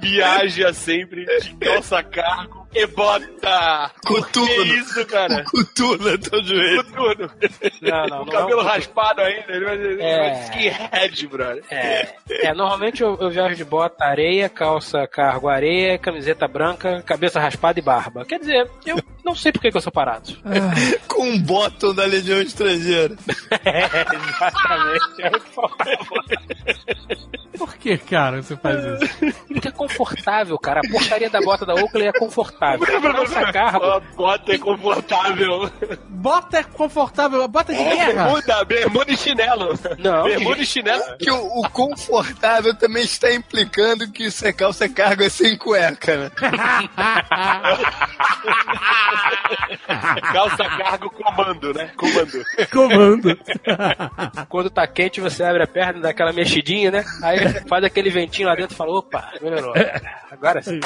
viaja 0.00 0.72
sempre 0.72 1.24
de 1.40 1.54
calça 1.56 2.02
cargo 2.02 2.63
e 2.74 2.86
bota? 2.86 3.90
Coturno. 4.06 4.46
Que 4.48 4.62
isso, 4.62 5.06
cara? 5.06 5.44
Coturno 5.44 6.08
é 6.08 6.18
teu 6.18 6.42
joelho. 6.44 6.84
Coturno. 6.84 7.30
Não, 7.82 8.06
não, 8.06 8.22
o 8.22 8.24
não 8.24 8.26
cabelo 8.26 8.60
é 8.60 8.64
um- 8.64 8.66
raspado 8.66 9.20
ainda. 9.20 9.44
Ele 9.52 9.64
vai, 9.64 9.74
ele 9.76 10.02
É. 10.02 10.18
vai 10.18 10.30
de 10.32 10.40
skinhead, 10.44 11.26
brother. 11.28 11.64
É, 11.70 12.14
é, 12.30 12.54
normalmente 12.54 13.02
eu, 13.02 13.16
eu 13.20 13.30
viajo 13.30 13.54
de 13.56 13.64
bota 13.64 14.04
areia, 14.04 14.48
calça 14.48 15.06
cargo 15.06 15.48
areia, 15.48 15.98
camiseta 15.98 16.46
branca, 16.48 17.02
cabeça 17.02 17.38
raspada 17.40 17.78
e 17.78 17.82
barba. 17.82 18.24
Quer 18.24 18.38
dizer, 18.40 18.70
eu 18.86 18.96
não 19.24 19.34
sei 19.34 19.50
por 19.50 19.60
que, 19.60 19.70
que 19.70 19.76
eu 19.76 19.80
sou 19.80 19.92
parado. 19.92 20.36
Com 21.08 21.24
um 21.24 21.40
bottom 21.40 21.94
da 21.94 22.04
Legião 22.04 22.40
Estrangeira. 22.40 23.16
É, 23.64 23.84
exatamente. 24.14 25.22
É 25.22 25.28
o 25.28 25.40
que 25.40 25.50
faltava. 25.50 25.90
Por 27.56 27.76
que, 27.76 27.96
cara, 27.96 28.42
você 28.42 28.56
faz 28.56 28.84
isso? 28.84 29.34
Porque 29.46 29.68
é 29.68 29.70
confortável, 29.70 30.58
cara. 30.58 30.80
A 30.84 30.90
porcaria 30.90 31.30
da 31.30 31.40
bota 31.40 31.64
da 31.64 31.74
Oakley 31.74 32.08
é 32.08 32.12
confortável. 32.12 32.84
A 32.84 33.00
calça 33.00 33.52
cargo. 33.52 33.84
A 33.84 34.00
bota 34.00 34.52
é 34.52 34.58
confortável. 34.58 35.70
Bota 36.08 36.58
é 36.58 36.64
confortável, 36.64 37.48
bota 37.48 37.72
de 37.72 37.82
guerra. 37.82 38.24
Bermuda, 38.24 38.64
bermuda 38.64 39.12
e 39.12 39.16
chinelo. 39.16 39.78
Não, 39.98 40.24
Bermuda 40.24 40.62
e 40.62 40.66
chinelo. 40.66 41.02
Que 41.18 41.30
o, 41.30 41.60
o 41.60 41.70
confortável 41.70 42.74
também 42.74 43.04
está 43.04 43.32
implicando 43.32 44.10
que 44.10 44.28
é 44.42 44.52
calça 44.52 44.88
cargo 44.88 45.22
é 45.22 45.28
sem 45.28 45.56
cueca, 45.56 46.16
né? 46.16 46.30
Calça 50.32 50.64
cargo 50.64 51.10
comando, 51.10 51.72
né? 51.74 51.90
Comando. 51.96 52.44
Comando. 52.72 53.38
Quando 54.48 54.70
tá 54.70 54.86
quente, 54.86 55.20
você 55.20 55.42
abre 55.44 55.62
a 55.62 55.66
perna, 55.66 56.00
dá 56.00 56.10
aquela 56.10 56.32
mexidinha, 56.32 56.90
né? 56.90 57.04
Aí 57.22 57.38
faz 57.68 57.84
aquele 57.84 58.10
ventinho 58.10 58.48
lá 58.48 58.54
dentro 58.54 58.74
e 58.74 58.76
fala, 58.76 58.92
opa, 58.98 59.30
melhorou. 59.40 59.74
Agora 60.30 60.62
sim. 60.62 60.80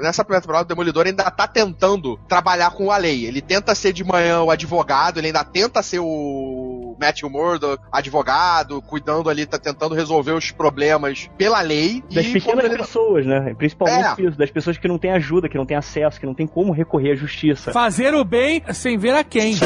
Nessa 0.00 0.24
primeira 0.24 0.40
temporada, 0.42 0.64
o 0.64 0.68
Demolidor 0.68 1.06
ainda 1.06 1.30
tá 1.30 1.46
tentando 1.46 2.16
trabalhar 2.28 2.70
com 2.72 2.90
a 2.90 2.96
lei. 2.96 3.26
Ele 3.26 3.40
tenta 3.40 3.74
ser 3.74 3.92
de 3.92 4.04
manhã 4.04 4.40
o 4.42 4.50
advogado, 4.50 5.18
ele 5.18 5.28
ainda 5.28 5.44
tenta 5.44 5.82
ser 5.82 5.98
o 6.00 6.96
Matthew 7.00 7.30
Murdock, 7.30 7.82
advogado, 7.92 8.80
cuidando 8.82 9.28
ali, 9.30 9.46
tá 9.46 9.58
tentando 9.58 9.94
resolver 9.94 10.32
os 10.32 10.50
problemas 10.50 11.30
pela 11.36 11.60
lei. 11.60 12.02
Das 12.12 12.26
e 12.26 12.32
pequenas 12.32 12.64
ele- 12.64 12.76
pessoas, 12.78 13.26
né? 13.26 13.54
Principalmente 13.56 14.22
É. 14.22 14.26
isso, 14.28 14.38
das 14.38 14.50
pessoas 14.50 14.76
que 14.78 14.88
não 14.88 14.98
têm 14.98 15.09
ajuda, 15.12 15.48
que 15.48 15.56
não 15.58 15.66
têm 15.66 15.76
acesso, 15.76 16.18
que 16.20 16.26
não 16.26 16.34
têm 16.34 16.46
como 16.46 16.72
recorrer 16.72 17.12
à 17.12 17.16
justiça. 17.16 17.72
Fazer 17.72 18.14
o 18.14 18.24
bem 18.24 18.62
sem 18.72 18.96
ver 18.98 19.14
a 19.14 19.24
quem. 19.24 19.54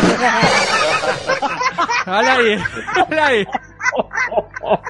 Olha 2.06 2.32
aí, 2.34 2.58
olha 3.10 3.24
aí. 3.24 3.47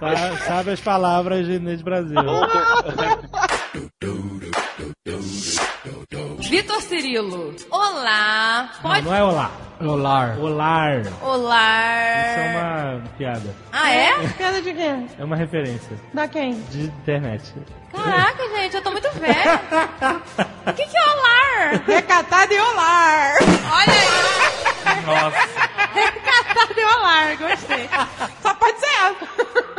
Sa- 0.00 0.36
Sabe 0.46 0.70
as 0.72 0.80
palavras 0.80 1.46
de 1.46 1.52
Inês 1.54 1.80
Brasil. 1.80 2.18
Vitor 6.10 6.80
Cirilo. 6.82 7.54
Olá. 7.70 8.70
Não, 8.74 8.82
Pode. 8.90 9.02
não 9.04 9.14
é 9.14 9.22
olá. 9.22 9.50
Olar. 9.80 10.38
Olar. 10.38 11.02
Olá. 11.22 11.92
Isso 12.30 12.38
é 12.40 12.56
uma 12.56 13.02
piada. 13.18 13.54
Ah, 13.72 13.90
é? 13.90 14.28
Piada 14.36 14.62
de 14.62 14.72
quê? 14.72 14.94
É 15.18 15.24
uma 15.24 15.34
referência 15.36 15.98
Da 16.12 16.28
quem? 16.28 16.60
de 16.70 16.82
internet. 16.84 17.52
Caraca, 17.92 18.48
gente, 18.56 18.76
eu 18.76 18.82
tô 18.82 18.90
muito 18.90 19.10
velha. 19.18 19.60
O 20.66 20.72
que, 20.72 20.86
que 20.86 20.96
é 20.96 21.02
olar? 21.02 21.82
Recatado 21.86 22.52
e 22.54 22.58
olar. 22.58 23.34
Olha 23.70 23.92
aí. 23.92 25.02
Nossa. 25.04 25.38
Recatado 25.92 26.33
e 26.76 26.84
olar, 26.84 27.36
gostei. 27.36 27.88
Só 28.42 28.54
pode 28.54 28.78
ser 28.80 28.86
ela. 28.86 29.16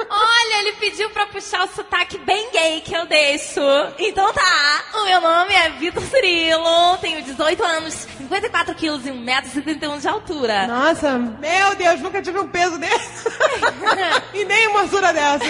Olha, 0.09 0.59
ele 0.61 0.73
pediu 0.73 1.09
pra 1.09 1.25
puxar 1.25 1.63
o 1.65 1.67
sotaque 1.67 2.17
bem 2.19 2.49
gay 2.51 2.81
que 2.81 2.95
eu 2.95 3.05
deixo. 3.05 3.61
Então 3.99 4.31
tá, 4.33 4.83
o 4.93 5.05
meu 5.05 5.19
nome 5.21 5.53
é 5.53 5.69
Vitor 5.71 6.03
Cirilo, 6.03 6.97
tenho 7.01 7.21
18 7.23 7.63
anos, 7.63 7.93
54 7.93 8.75
quilos 8.75 9.05
e 9.05 9.09
1,71m 9.11 9.99
de 9.99 10.07
altura. 10.07 10.67
Nossa, 10.67 11.17
meu 11.17 11.75
Deus, 11.75 11.99
nunca 12.01 12.21
tive 12.21 12.39
um 12.39 12.47
peso 12.47 12.77
desse. 12.77 13.27
e 14.33 14.45
nem 14.45 14.67
uma 14.67 14.81
altura 14.81 15.11
dessa. 15.13 15.45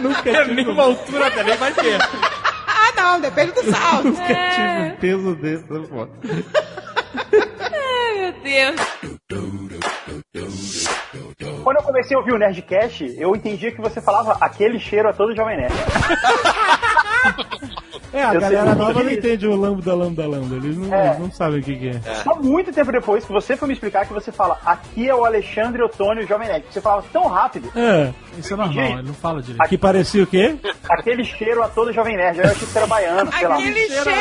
Nunca 0.00 0.22
tive 0.22 0.54
Nenhuma 0.54 0.82
altura 0.84 1.30
também 1.30 1.56
vai 1.56 1.72
ter. 1.72 1.98
ah, 2.66 2.92
não, 2.96 3.20
depende 3.20 3.52
do 3.52 3.70
salto. 3.70 4.04
Nunca 4.08 4.50
tive 4.54 4.78
um 4.78 4.96
peso 4.96 5.34
desse. 5.36 5.64
Ai, 7.60 8.14
meu 8.18 8.32
Deus. 8.42 9.19
Quando 11.62 11.76
eu 11.76 11.82
comecei 11.84 12.16
a 12.16 12.20
ouvir 12.20 12.32
o 12.32 12.38
Nerdcast, 12.38 13.14
eu 13.16 13.36
entendia 13.36 13.70
que 13.70 13.80
você 13.80 14.00
falava 14.00 14.36
aquele 14.40 14.80
cheiro 14.80 15.08
a 15.08 15.12
todo 15.12 15.36
Jovem 15.36 15.56
Nerd. 15.56 15.72
É, 18.12 18.24
a 18.24 18.34
Eu 18.34 18.40
galera 18.40 18.74
nova 18.74 19.04
não 19.04 19.10
entende 19.12 19.46
o 19.46 19.54
lambda, 19.54 19.94
lambda, 19.94 20.26
lambda. 20.26 20.56
Eles 20.56 20.76
não, 20.76 20.92
É. 20.92 21.16
não 21.16 21.30
sabem 21.30 21.60
o 21.60 21.62
que, 21.62 21.76
que 21.76 21.88
é. 21.90 22.00
Só 22.24 22.34
muito 22.34 22.72
tempo 22.72 22.90
depois 22.90 23.24
que 23.24 23.30
você 23.30 23.56
foi 23.56 23.68
me 23.68 23.74
explicar 23.74 24.04
que 24.04 24.12
você 24.12 24.32
fala 24.32 24.58
aqui 24.66 25.08
é 25.08 25.14
o 25.14 25.24
Alexandre 25.24 25.80
Otônio 25.80 26.26
Jovem 26.26 26.48
Nerd. 26.48 26.64
Você 26.68 26.80
falava 26.80 27.04
tão 27.12 27.28
rápido. 27.28 27.70
É. 27.76 28.12
Isso 28.36 28.52
é 28.52 28.56
normal, 28.56 28.84
ele 28.84 29.02
não 29.02 29.14
fala 29.14 29.40
direito. 29.40 29.68
Que 29.68 29.78
parecia 29.78 30.24
o 30.24 30.26
quê? 30.26 30.56
Aquele 30.88 31.22
cheiro 31.24 31.62
a 31.62 31.68
todo 31.68 31.92
Jovem 31.92 32.16
Nerd. 32.16 32.40
Aí 32.40 32.46
eu 32.46 32.50
achei 32.50 32.66
que 32.66 32.76
era 32.78 32.86
baiano, 32.88 33.32
sei 33.32 33.46
lá. 33.46 33.54
Aquele 33.54 33.88
cheiro. 33.88 34.10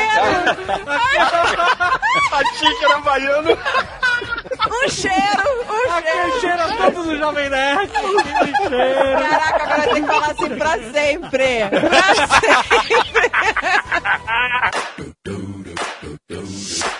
Achei 2.32 2.76
que 2.76 2.86
era 2.86 3.00
baiano. 3.00 3.58
Um 4.72 4.90
cheiro, 4.90 5.44
um 5.64 6.02
cheiro. 6.02 6.42
Cheira 6.42 6.78
todos 6.78 7.08
os 7.08 7.18
Jovem 7.20 7.50
Nerd. 7.50 7.82
Aquele 7.82 8.22
cheiro. 8.70 9.20
Caraca, 9.20 9.64
agora 9.64 9.94
tem 9.94 10.02
que 10.02 10.08
falar 10.08 10.32
assim 10.32 10.58
pra 10.58 10.72
sempre. 10.92 11.70
Pra 11.70 12.16
sempre. 12.40 13.30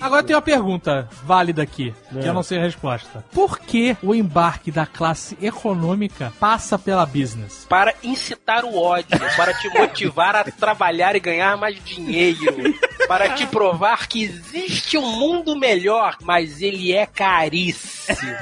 Agora 0.00 0.22
tem 0.22 0.34
uma 0.34 0.42
pergunta 0.42 1.08
válida 1.24 1.62
aqui, 1.62 1.94
que 2.10 2.26
eu 2.26 2.32
não 2.32 2.42
sei 2.42 2.58
a 2.58 2.62
resposta. 2.62 3.24
Por 3.32 3.58
que 3.58 3.96
o 4.02 4.14
embarque 4.14 4.70
da 4.70 4.86
classe 4.86 5.36
econômica 5.42 6.32
passa 6.40 6.78
pela 6.78 7.04
business? 7.04 7.66
Para 7.68 7.94
incitar 8.02 8.64
o 8.64 8.76
ódio, 8.76 9.18
para 9.36 9.52
te 9.52 9.68
motivar 9.68 10.34
a 10.36 10.44
trabalhar 10.44 11.14
e 11.16 11.20
ganhar 11.20 11.56
mais 11.56 11.82
dinheiro, 11.84 12.74
para 13.06 13.34
te 13.34 13.46
provar 13.46 14.08
que 14.08 14.22
existe 14.22 14.96
um 14.96 15.18
mundo 15.18 15.54
melhor, 15.54 16.16
mas 16.22 16.62
ele 16.62 16.92
é 16.92 17.04
caríssimo. 17.04 18.36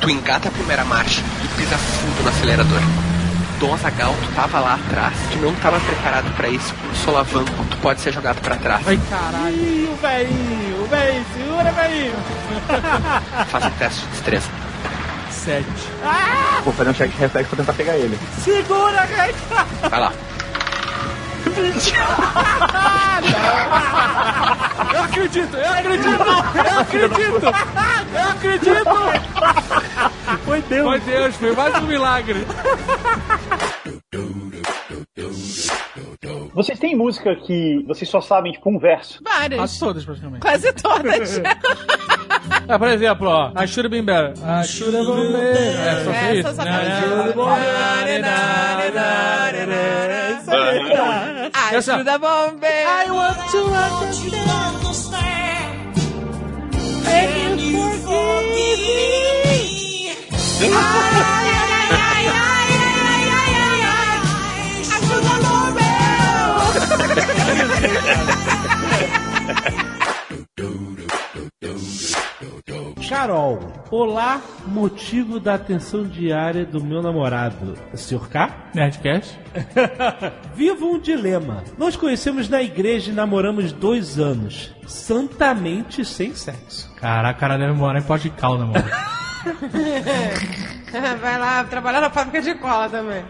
Tu 0.00 0.10
engata 0.10 0.48
a 0.48 0.52
primeira 0.52 0.84
marcha 0.84 1.22
e 1.44 1.48
pisa 1.58 1.78
fundo 1.78 2.22
no 2.22 2.28
acelerador. 2.28 2.80
Dom 3.60 3.74
Azagal, 3.74 4.14
tu 4.22 4.34
tava 4.34 4.58
lá 4.58 4.74
atrás, 4.74 5.14
tu 5.30 5.38
não 5.38 5.54
tava 5.56 5.78
preparado 5.80 6.34
pra 6.34 6.48
isso, 6.48 6.74
com 6.74 6.88
um 6.88 6.94
solavanco, 6.94 7.64
tu 7.70 7.76
pode 7.76 8.00
ser 8.00 8.10
jogado 8.10 8.40
pra 8.40 8.56
trás. 8.56 8.88
Ai, 8.88 8.98
caralho. 9.10 9.54
Ih, 9.54 9.90
o 9.92 9.96
velhinho, 9.96 10.82
o 10.82 10.86
velhinho, 10.86 11.26
segura, 11.34 11.70
velhinho. 11.72 12.14
Faz 13.50 13.66
um 13.66 13.70
teste 13.72 14.00
de 14.00 14.06
destreza. 14.08 14.48
Sete. 15.30 15.66
Vou 16.64 16.72
fazer 16.72 16.88
um 16.88 16.94
check 16.94 17.10
de 17.10 17.18
reflexo 17.18 17.50
pra 17.50 17.58
tentar 17.58 17.74
pegar 17.74 17.96
ele. 17.96 18.18
Segura, 18.42 19.04
velho. 19.04 19.34
Vai 19.90 20.00
lá. 20.00 20.12
Eu 24.94 25.02
acredito, 25.04 25.56
eu 25.56 25.72
acredito, 25.72 26.08
eu 26.54 26.78
acredito, 26.80 27.46
eu 28.14 28.28
acredito. 28.30 29.79
Foi 30.44 30.62
Deus. 30.62 30.88
Foi 30.88 31.00
Deus, 31.00 31.36
foi 31.36 31.52
mais 31.54 31.74
um 31.76 31.86
milagre. 31.86 32.46
Vocês 36.54 36.78
têm 36.78 36.96
música 36.96 37.34
que 37.36 37.84
vocês 37.86 38.08
só 38.08 38.20
sabem, 38.20 38.52
tipo, 38.52 38.70
um 38.70 38.78
verso? 38.78 39.22
Várias. 39.22 39.58
Quase 39.58 39.80
todas, 39.80 40.04
praticamente. 40.04 40.40
Quase 40.42 40.72
todas. 40.72 41.40
Ah, 42.68 42.78
por 42.78 42.88
exemplo, 42.88 43.28
ó, 43.28 43.52
I 43.60 43.66
should 43.66 43.86
have 43.86 43.90
been 43.90 44.04
better. 44.04 44.32
I 44.44 44.64
should 44.64 44.94
have 44.94 45.06
been 45.06 45.32
better. 45.32 45.80
É, 45.80 46.04
só 46.04 46.32
isso. 46.32 46.48
só 46.48 46.54
sabe. 46.54 46.70
na, 48.20 48.90
na, 48.92 49.30
Essa- 51.72 51.94
Ajuda 51.96 52.18
bombeiro. 52.18 52.88
I 52.88 53.10
want 53.10 53.38
to 53.50 53.58
understand. 54.78 55.30
And 57.06 57.60
you 57.60 57.90
forgive 58.02 58.80
me. 59.44 59.49
Carol, 73.20 73.58
olá, 73.90 74.40
motivo 74.66 75.38
da 75.38 75.52
atenção 75.52 76.04
diária 76.04 76.64
do 76.64 76.82
meu 76.82 77.02
namorado. 77.02 77.76
Sr. 77.94 78.28
K? 78.30 78.70
Nerdcast? 78.74 79.38
Vivo 80.56 80.86
um 80.86 80.98
dilema. 80.98 81.62
Nós 81.76 81.96
conhecemos 81.96 82.48
na 82.48 82.62
igreja 82.62 83.10
e 83.10 83.14
namoramos 83.14 83.72
dois 83.72 84.18
anos. 84.18 84.74
Santamente 84.86 86.02
sem 86.02 86.34
sexo. 86.34 86.90
Caraca, 86.94 87.38
cara 87.38 87.58
deve 87.58 87.74
morar 87.74 87.98
em 87.98 88.02
Pó 88.02 88.16
de 88.16 88.30
Calda, 88.30 88.64
mano. 88.64 88.84
Vai 91.20 91.38
lá 91.38 91.62
trabalhar 91.64 92.00
na 92.00 92.10
fábrica 92.10 92.42
de 92.42 92.54
cola 92.54 92.88
também. 92.88 93.22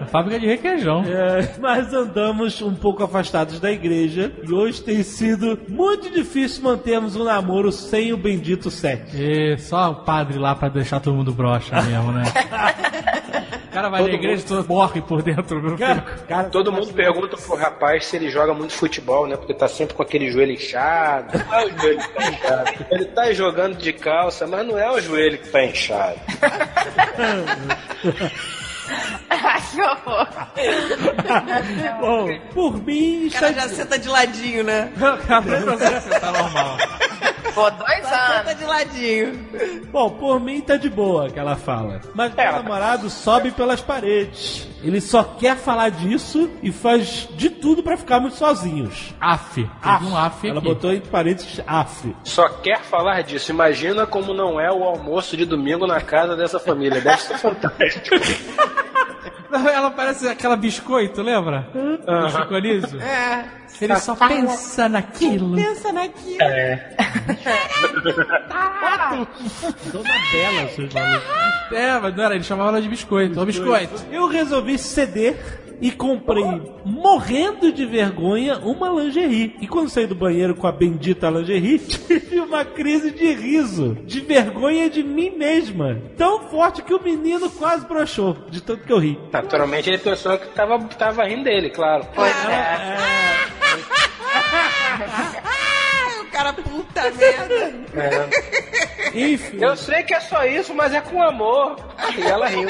A 0.00 0.06
fábrica 0.06 0.40
de 0.40 0.46
requeijão. 0.46 1.04
É, 1.06 1.54
mas 1.60 1.92
andamos 1.92 2.62
um 2.62 2.74
pouco 2.74 3.04
afastados 3.04 3.60
da 3.60 3.70
igreja 3.70 4.32
e 4.42 4.50
hoje 4.52 4.82
tem 4.82 5.02
sido 5.02 5.58
muito 5.68 6.10
difícil 6.10 6.62
mantermos 6.62 7.14
um 7.14 7.24
namoro 7.24 7.70
sem 7.70 8.12
o 8.12 8.16
bendito 8.16 8.70
sexo. 8.70 9.14
E 9.16 9.58
só 9.58 9.90
o 9.90 9.96
padre 9.96 10.38
lá 10.38 10.54
pra 10.54 10.68
deixar 10.68 11.00
todo 11.00 11.14
mundo 11.14 11.32
broxa 11.32 11.82
mesmo, 11.82 12.12
né? 12.12 12.22
O 13.72 13.74
cara 13.74 13.88
vai 13.88 14.02
Todo 14.02 14.10
na 14.10 14.16
igreja 14.18 14.42
e 14.42 14.46
todo 14.46 14.68
morre 14.68 15.00
por 15.00 15.22
dentro. 15.22 15.62
Meu 15.62 15.78
filho. 15.78 16.04
Todo 16.50 16.70
mundo 16.70 16.92
pergunta 16.92 17.38
pro 17.38 17.56
rapaz 17.56 18.04
se 18.04 18.16
ele 18.16 18.28
joga 18.28 18.52
muito 18.52 18.74
futebol, 18.74 19.26
né? 19.26 19.34
Porque 19.34 19.54
tá 19.54 19.66
sempre 19.66 19.94
com 19.94 20.02
aquele 20.02 20.30
joelho 20.30 20.52
inchado. 20.52 21.38
Não 21.38 21.54
é 21.58 21.64
o 21.64 21.78
joelho 21.78 21.98
que 21.98 22.08
tá 22.10 22.28
inchado. 22.28 22.86
Ele 22.90 23.04
tá 23.06 23.32
jogando 23.32 23.78
de 23.78 23.94
calça, 23.94 24.46
mas 24.46 24.66
não 24.66 24.78
é 24.78 24.90
o 24.90 25.00
joelho 25.00 25.38
que 25.38 25.48
tá 25.48 25.64
inchado. 25.64 26.20
Ai, 29.30 29.62
que 29.70 29.80
horror. 29.80 30.28
Bom, 31.98 32.38
por 32.52 32.84
mim 32.84 33.28
O 33.28 33.32
cara 33.32 33.54
já 33.54 33.68
senta 33.70 33.98
de 33.98 34.06
ladinho, 34.06 34.64
né? 34.64 34.92
tá 36.20 36.30
normal. 36.30 36.76
Pô, 37.54 37.70
dois 37.70 38.04
anos. 38.06 38.36
Senta 38.38 38.54
de 38.54 38.64
ladinho. 38.64 39.48
Bom, 39.90 40.10
por 40.10 40.40
mim 40.40 40.60
tá 40.60 40.76
de 40.76 40.88
boa 40.88 41.28
que 41.28 41.38
ela 41.38 41.56
fala. 41.56 42.00
Mas 42.14 42.34
meu 42.34 42.52
namorado 42.52 43.10
sobe 43.10 43.50
pelas 43.50 43.80
paredes. 43.80 44.68
Ele 44.82 45.00
só 45.00 45.22
quer 45.22 45.56
falar 45.56 45.90
disso 45.90 46.50
e 46.62 46.72
faz 46.72 47.28
de 47.32 47.50
tudo 47.50 47.82
pra 47.82 47.96
ficarmos 47.96 48.34
sozinhos. 48.34 49.14
Af. 49.20 49.54
Teve 49.54 49.68
Af. 49.82 50.02
um 50.04 50.16
af 50.16 50.44
Ela 50.44 50.58
aqui. 50.58 50.68
botou 50.68 50.92
entre 50.92 51.08
parênteses 51.10 51.60
af. 51.66 52.04
Só 52.24 52.48
quer 52.48 52.80
falar 52.82 53.22
disso. 53.22 53.50
Imagina 53.52 54.06
como 54.06 54.32
não 54.34 54.58
é 54.60 54.70
o 54.72 54.82
almoço 54.84 55.36
de 55.36 55.44
domingo 55.44 55.86
na 55.86 56.00
casa 56.00 56.34
dessa 56.36 56.58
família. 56.58 57.00
Deve 57.00 57.20
ser 57.22 57.38
fantástico. 57.38 58.16
Ela 59.52 59.90
parece 59.90 60.28
aquela 60.28 60.56
biscoito, 60.56 61.22
lembra? 61.22 61.68
Do 61.72 62.30
Chico 62.30 62.54
Anísio. 62.54 63.00
É. 63.00 63.44
Ele 63.80 63.96
só 63.96 64.14
pensa 64.14 64.88
naquilo. 64.88 65.56
Pensa 65.56 65.92
naquilo. 65.92 66.40
É. 66.40 66.96
Dona 69.92 70.14
Bela, 70.32 70.68
seus 70.68 70.92
malucos. 70.94 71.72
É, 71.72 71.98
mas 71.98 72.16
não 72.16 72.24
era, 72.24 72.34
ele 72.34 72.44
chamava 72.44 72.68
ela 72.70 72.82
de 72.82 72.88
biscoito. 72.88 73.40
Ô, 73.40 73.44
biscoito. 73.44 74.06
Eu 74.10 74.28
resolvi 74.28 74.78
ceder 74.78 75.61
e 75.82 75.90
comprei, 75.90 76.44
morrendo 76.84 77.72
de 77.72 77.84
vergonha, 77.84 78.56
uma 78.58 78.88
lingerie. 78.88 79.56
E 79.60 79.66
quando 79.66 79.88
saí 79.88 80.06
do 80.06 80.14
banheiro 80.14 80.54
com 80.54 80.68
a 80.68 80.72
bendita 80.72 81.28
lingerie, 81.28 81.80
tive 81.98 82.38
uma 82.40 82.64
crise 82.64 83.10
de 83.10 83.34
riso, 83.34 83.98
de 84.04 84.20
vergonha 84.20 84.88
de 84.88 85.02
mim 85.02 85.30
mesma. 85.30 86.00
Tão 86.16 86.48
forte 86.48 86.82
que 86.82 86.94
o 86.94 87.02
menino 87.02 87.50
quase 87.50 87.84
broxou, 87.84 88.34
de 88.48 88.62
tanto 88.62 88.84
que 88.84 88.92
eu 88.92 88.98
ri. 88.98 89.18
Naturalmente 89.32 89.90
ele 89.90 89.98
pensou 89.98 90.38
que 90.38 90.46
tava, 90.50 90.78
tava 90.96 91.24
rindo 91.24 91.42
dele, 91.42 91.70
claro. 91.70 92.06
Ai, 92.16 92.30
o 95.78 95.81
cara 96.32 96.52
puta 96.52 97.10
merda. 97.10 97.72
É. 97.94 99.12
Enfim. 99.14 99.58
Eu 99.60 99.76
sei 99.76 100.02
que 100.02 100.14
é 100.14 100.20
só 100.20 100.44
isso, 100.44 100.74
mas 100.74 100.92
é 100.94 101.00
com 101.00 101.22
amor. 101.22 101.76
E 102.16 102.22
ela 102.22 102.48
riu. 102.48 102.68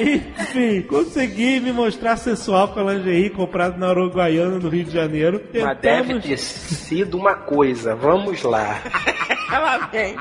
Enfim, 0.00 0.82
consegui 0.82 1.60
me 1.60 1.72
mostrar 1.72 2.16
sensual 2.16 2.68
com 2.68 2.80
a 2.80 2.94
lingerie 2.94 3.30
comprada 3.30 3.76
na 3.76 3.90
Uruguaiana, 3.90 4.58
no 4.58 4.68
Rio 4.68 4.84
de 4.84 4.90
Janeiro. 4.90 5.42
Mas 5.52 5.78
deve 5.78 6.14
Tentamos... 6.14 6.24
ter 6.24 6.38
sido 6.38 7.18
uma 7.18 7.34
coisa. 7.34 7.94
Vamos 7.94 8.42
lá. 8.42 8.80
Ela 9.52 9.78
vem. 9.88 10.16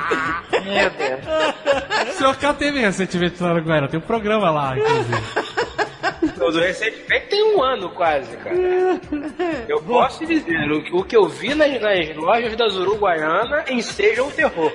Meu 0.51 0.89
Deus. 0.89 2.13
O 2.13 2.17
senhor 2.17 2.35
K 2.35 2.53
teve 2.53 2.81
recentemente 2.81 3.41
na 3.41 3.53
Uruguaiana, 3.53 3.87
tem 3.87 3.99
um 3.99 4.03
programa 4.03 4.51
lá, 4.51 4.77
inclusive. 4.77 5.21
O 6.41 6.51
do 6.51 6.59
recentemente 6.59 7.27
tem 7.27 7.55
um 7.55 7.61
ano 7.61 7.89
quase, 7.89 8.35
cara. 8.37 8.55
Eu 9.67 9.81
posso 9.83 10.25
dizer, 10.25 10.71
o, 10.71 10.83
que- 10.83 10.95
o 10.95 11.03
que 11.03 11.15
eu 11.15 11.27
vi 11.27 11.53
nas, 11.53 11.79
nas 11.81 12.15
lojas 12.15 12.55
das 12.55 12.75
Uruguaiana 12.75 13.63
enseja 13.69 14.23
o 14.23 14.31
terror. 14.31 14.71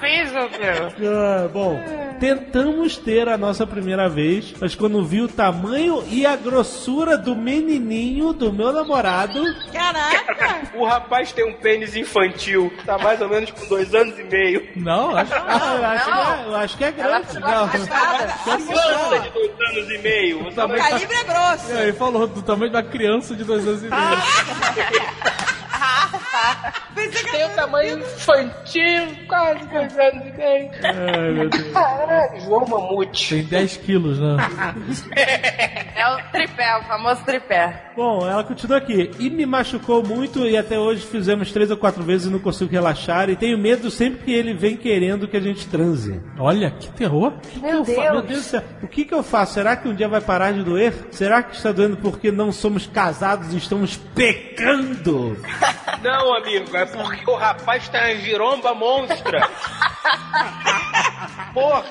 Seja 0.00 0.44
o 0.44 0.48
terror. 0.48 0.92
Ah, 1.22 1.48
bom, 1.52 1.78
tentamos 2.20 2.96
ter 2.96 3.28
a 3.28 3.36
nossa 3.36 3.66
primeira 3.66 4.08
vez, 4.08 4.54
mas 4.60 4.74
quando 4.74 5.04
vi 5.04 5.20
o 5.20 5.28
tamanho 5.28 6.02
e 6.08 6.24
a 6.24 6.36
grossura 6.36 7.16
do 7.18 7.34
menininho 7.34 8.32
do 8.32 8.52
meu 8.52 8.72
namorado, 8.72 9.42
Caraca. 9.72 10.62
O 10.74 10.84
rapaz 10.84 11.32
tem 11.32 11.44
um 11.48 11.54
pênis 11.54 11.94
infantil, 11.96 12.72
tá 12.86 12.96
mais 12.98 13.20
ou 13.20 13.28
menos 13.28 13.50
com 13.50 13.66
dois 13.66 13.94
anos 13.94 14.18
e 14.18 14.22
meio. 14.24 14.68
Não, 14.76 15.16
acho 15.16 15.32
ah, 15.34 15.74
eu, 15.76 15.84
acho 15.86 16.04
que 16.06 16.12
é, 16.12 16.46
eu 16.46 16.56
acho 16.56 16.76
que 16.78 16.84
é 16.84 16.90
grande. 16.92 17.40
Não. 17.40 17.68
Criança 17.68 19.18
de 19.20 19.30
dois 19.30 19.50
anos 19.76 19.90
e 19.90 19.98
meio. 20.12 20.48
O 20.48 20.54
calibre 20.54 21.16
é 21.16 21.24
grosso. 21.24 21.72
É, 21.72 21.82
ele 21.84 21.92
falou 21.92 22.26
do 22.26 22.42
tamanho 22.42 22.70
da 22.70 22.82
criança 22.82 23.34
de 23.34 23.44
dois 23.44 23.66
anos 23.66 23.82
e 23.82 23.88
meio. 23.88 23.92
Tem 27.32 27.44
o 27.46 27.48
tamanho 27.50 27.98
infantil, 27.98 29.16
quase 29.26 29.66
dois 29.66 29.98
anos 29.98 30.26
e 30.26 30.32
meio. 30.36 30.70
Ai, 30.84 31.32
meu 31.32 31.48
Deus. 31.48 31.72
Caralho, 31.72 32.40
João 32.42 32.66
Mamute. 32.66 33.28
Tem 33.34 33.44
10 33.44 33.76
quilos, 33.78 34.18
né? 34.20 34.36
É 35.94 36.08
o 36.08 36.16
tripé, 36.32 36.78
o 36.78 36.82
famoso 36.84 37.22
tripé. 37.24 37.92
Bom, 37.96 38.28
ela 38.28 38.42
continua 38.42 38.78
aqui. 38.78 39.10
E 39.20 39.30
me 39.30 39.46
machucou 39.46 40.02
muito 40.02 40.44
e 40.46 40.56
até 40.56 40.76
hoje 40.78 41.06
fizemos 41.06 41.52
três 41.52 41.70
ou 41.70 41.76
quatro 41.76 42.02
vezes 42.02 42.26
e 42.26 42.30
não 42.30 42.38
consigo 42.40 42.70
relaxar. 42.72 43.30
E 43.30 43.36
tenho 43.36 43.56
medo 43.56 43.88
sempre 43.90 44.24
que 44.24 44.32
ele 44.32 44.52
vem 44.52 44.76
querendo 44.76 45.28
que 45.28 45.36
a 45.36 45.40
gente 45.40 45.68
transe. 45.68 46.20
Olha, 46.38 46.70
que 46.72 46.90
terror. 46.92 47.34
Meu 47.56 47.70
Eu 47.78 47.84
fa- 47.84 47.92
Deus. 47.92 48.12
Meu 48.12 48.22
Deus 48.22 48.40
do 48.40 48.44
céu. 48.44 48.62
O 48.82 48.88
que, 48.88 49.04
que 49.04 49.14
eu 49.14 49.22
faço? 49.22 49.54
Será 49.54 49.76
que 49.76 49.86
um 49.88 49.94
dia 49.94 50.08
vai 50.08 50.20
parar 50.20 50.52
de 50.52 50.64
doer? 50.64 50.92
Será 51.12 51.40
que 51.42 51.54
está 51.54 51.70
doendo 51.70 51.96
porque 51.98 52.32
não 52.32 52.50
somos 52.50 52.86
casados 52.86 53.52
e 53.54 53.58
estamos 53.58 53.96
pecando? 53.96 55.36
Não, 56.02 56.34
amigo, 56.34 56.76
é 56.76 56.84
porque 56.86 57.30
o 57.30 57.34
rapaz 57.34 57.88
tá 57.88 58.12
em 58.12 58.20
giromba 58.20 58.74
monstra. 58.74 59.48
Porra! 61.54 61.84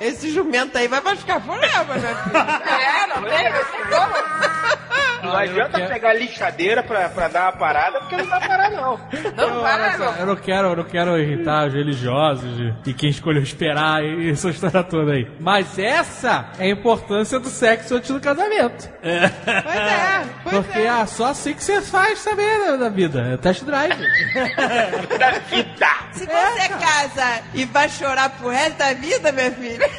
Esse 0.00 0.30
jumento 0.32 0.76
aí 0.78 0.88
vai 0.88 1.00
machucar 1.00 1.40
forever, 1.40 2.00
né? 2.00 2.16
É, 2.68 3.06
não 3.06 3.22
tem, 3.22 3.52
como. 3.88 4.81
Não 5.22 5.36
adianta 5.36 5.80
pegar 5.86 6.10
a 6.10 6.14
lixadeira 6.14 6.82
pra, 6.82 7.08
pra 7.08 7.28
dar 7.28 7.42
uma 7.44 7.52
parada, 7.52 8.00
porque 8.00 8.16
não 8.16 8.24
vai 8.26 8.46
parar, 8.48 8.70
não. 8.70 9.00
Não 9.36 9.60
vai, 9.60 9.74
Olha 9.74 9.92
só, 9.96 10.04
não. 10.12 10.16
eu 10.18 10.26
não 10.26 10.36
quero, 10.36 10.68
eu 10.68 10.76
não 10.76 10.84
quero 10.84 11.18
irritar 11.18 11.66
os 11.68 11.74
religiosos 11.74 12.58
e, 12.84 12.90
e 12.90 12.94
quem 12.94 13.10
escolheu 13.10 13.42
esperar 13.42 14.02
e 14.04 14.30
essa 14.30 14.50
história 14.50 14.82
toda 14.82 15.12
aí. 15.12 15.26
Mas 15.40 15.78
essa 15.78 16.50
é 16.58 16.64
a 16.64 16.68
importância 16.68 17.38
do 17.40 17.48
sexo 17.48 17.96
antes 17.96 18.10
do 18.10 18.20
casamento. 18.20 18.88
Pois 19.00 19.76
é, 19.76 20.22
pois 20.42 20.56
Porque 20.66 20.78
é. 20.78 20.86
é 20.86 21.06
só 21.06 21.26
assim 21.26 21.54
que 21.54 21.62
você 21.62 21.80
faz 21.80 22.18
saber 22.18 22.66
da, 22.66 22.76
da 22.76 22.88
vida. 22.88 23.20
É 23.32 23.36
test 23.36 23.64
drive. 23.64 23.96
Da 25.18 25.30
vida! 25.32 25.86
Se 26.12 26.26
você 26.26 26.68
casa 26.68 27.42
e 27.54 27.64
vai 27.64 27.88
chorar 27.88 28.30
pro 28.30 28.48
resto 28.48 28.78
da 28.78 28.92
vida, 28.94 29.32
minha 29.32 29.50
filha. 29.52 29.90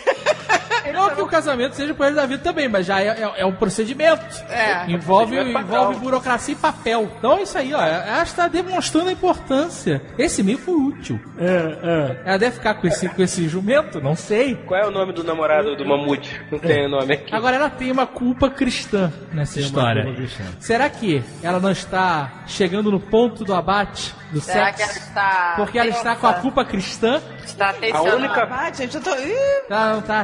Não 0.94 1.10
que 1.10 1.22
o 1.22 1.28
casamento 1.28 1.76
seja 1.76 1.94
por 1.94 2.06
ele 2.06 2.16
da 2.16 2.26
vida 2.26 2.42
também, 2.44 2.68
mas 2.70 2.86
já 2.86 3.02
é, 3.02 3.08
é- 3.08 3.34
é 3.42 3.46
um 3.46 3.54
procedimento. 3.54 4.24
É. 4.50 4.90
Envolve, 4.92 5.36
Procedimento 5.36 5.68
envolve 5.68 6.00
burocracia 6.00 6.54
e 6.54 6.58
papel. 6.58 7.10
Então 7.18 7.38
é 7.38 7.42
isso 7.44 7.58
aí, 7.58 7.74
ó. 7.74 7.82
Ela 7.84 8.24
está 8.24 8.48
demonstrando 8.48 9.10
a 9.10 9.12
importância. 9.12 10.02
Esse 10.18 10.42
e-mail 10.42 10.58
foi 10.58 10.74
útil. 10.76 11.20
É, 11.38 12.18
Ela 12.26 12.38
deve 12.38 12.56
ficar 12.56 12.76
com 12.76 12.88
esse, 12.88 13.10
com 13.10 13.22
esse 13.22 13.48
jumento? 13.48 14.00
Não 14.02 14.16
sei. 14.16 14.56
Qual 14.56 14.80
é 14.80 14.86
o 14.86 14.92
nome 14.92 15.14
do 15.14 15.24
namorado 15.24 15.76
do 15.76 15.86
Mamute? 15.86 16.40
Não 16.52 16.60
tem 16.60 16.86
o 16.86 16.90
nome 16.90 17.14
aqui. 17.14 17.34
Agora 17.36 17.56
ela 17.56 17.70
tem 17.70 17.92
uma 17.92 18.06
culpa 18.08 18.50
cristã 18.50 19.12
nessa 19.32 19.56
Tem 19.56 19.64
uma 19.64 19.68
história. 19.68 20.04
culpa 20.04 20.18
cristã. 20.18 20.44
Será 20.60 20.90
que 20.90 21.24
ela 21.42 21.60
não 21.60 21.72
está 21.72 22.44
chegando 22.48 22.92
no 22.92 23.00
ponto 23.00 23.44
do 23.44 23.54
abate 23.54 24.14
do 24.32 24.40
Será 24.42 24.66
sexo? 24.66 24.78
que 24.78 24.84
ela 24.84 24.92
está. 24.94 25.54
Porque 25.58 25.80
ela 25.80 25.90
está 25.90 26.16
com 26.16 26.28
a 26.28 26.34
culpa 26.34 26.66
cristã? 26.66 27.22
Está 27.44 27.70
A 27.70 27.74
tensionando. 27.74 28.16
única, 28.18 28.48
Ah, 28.52 28.72
gente, 28.74 28.96
eu 28.96 29.02
tô. 29.02 29.14
Ih, 29.16 29.34
Ela 29.70 29.92
não 29.94 30.00
está 30.00 30.22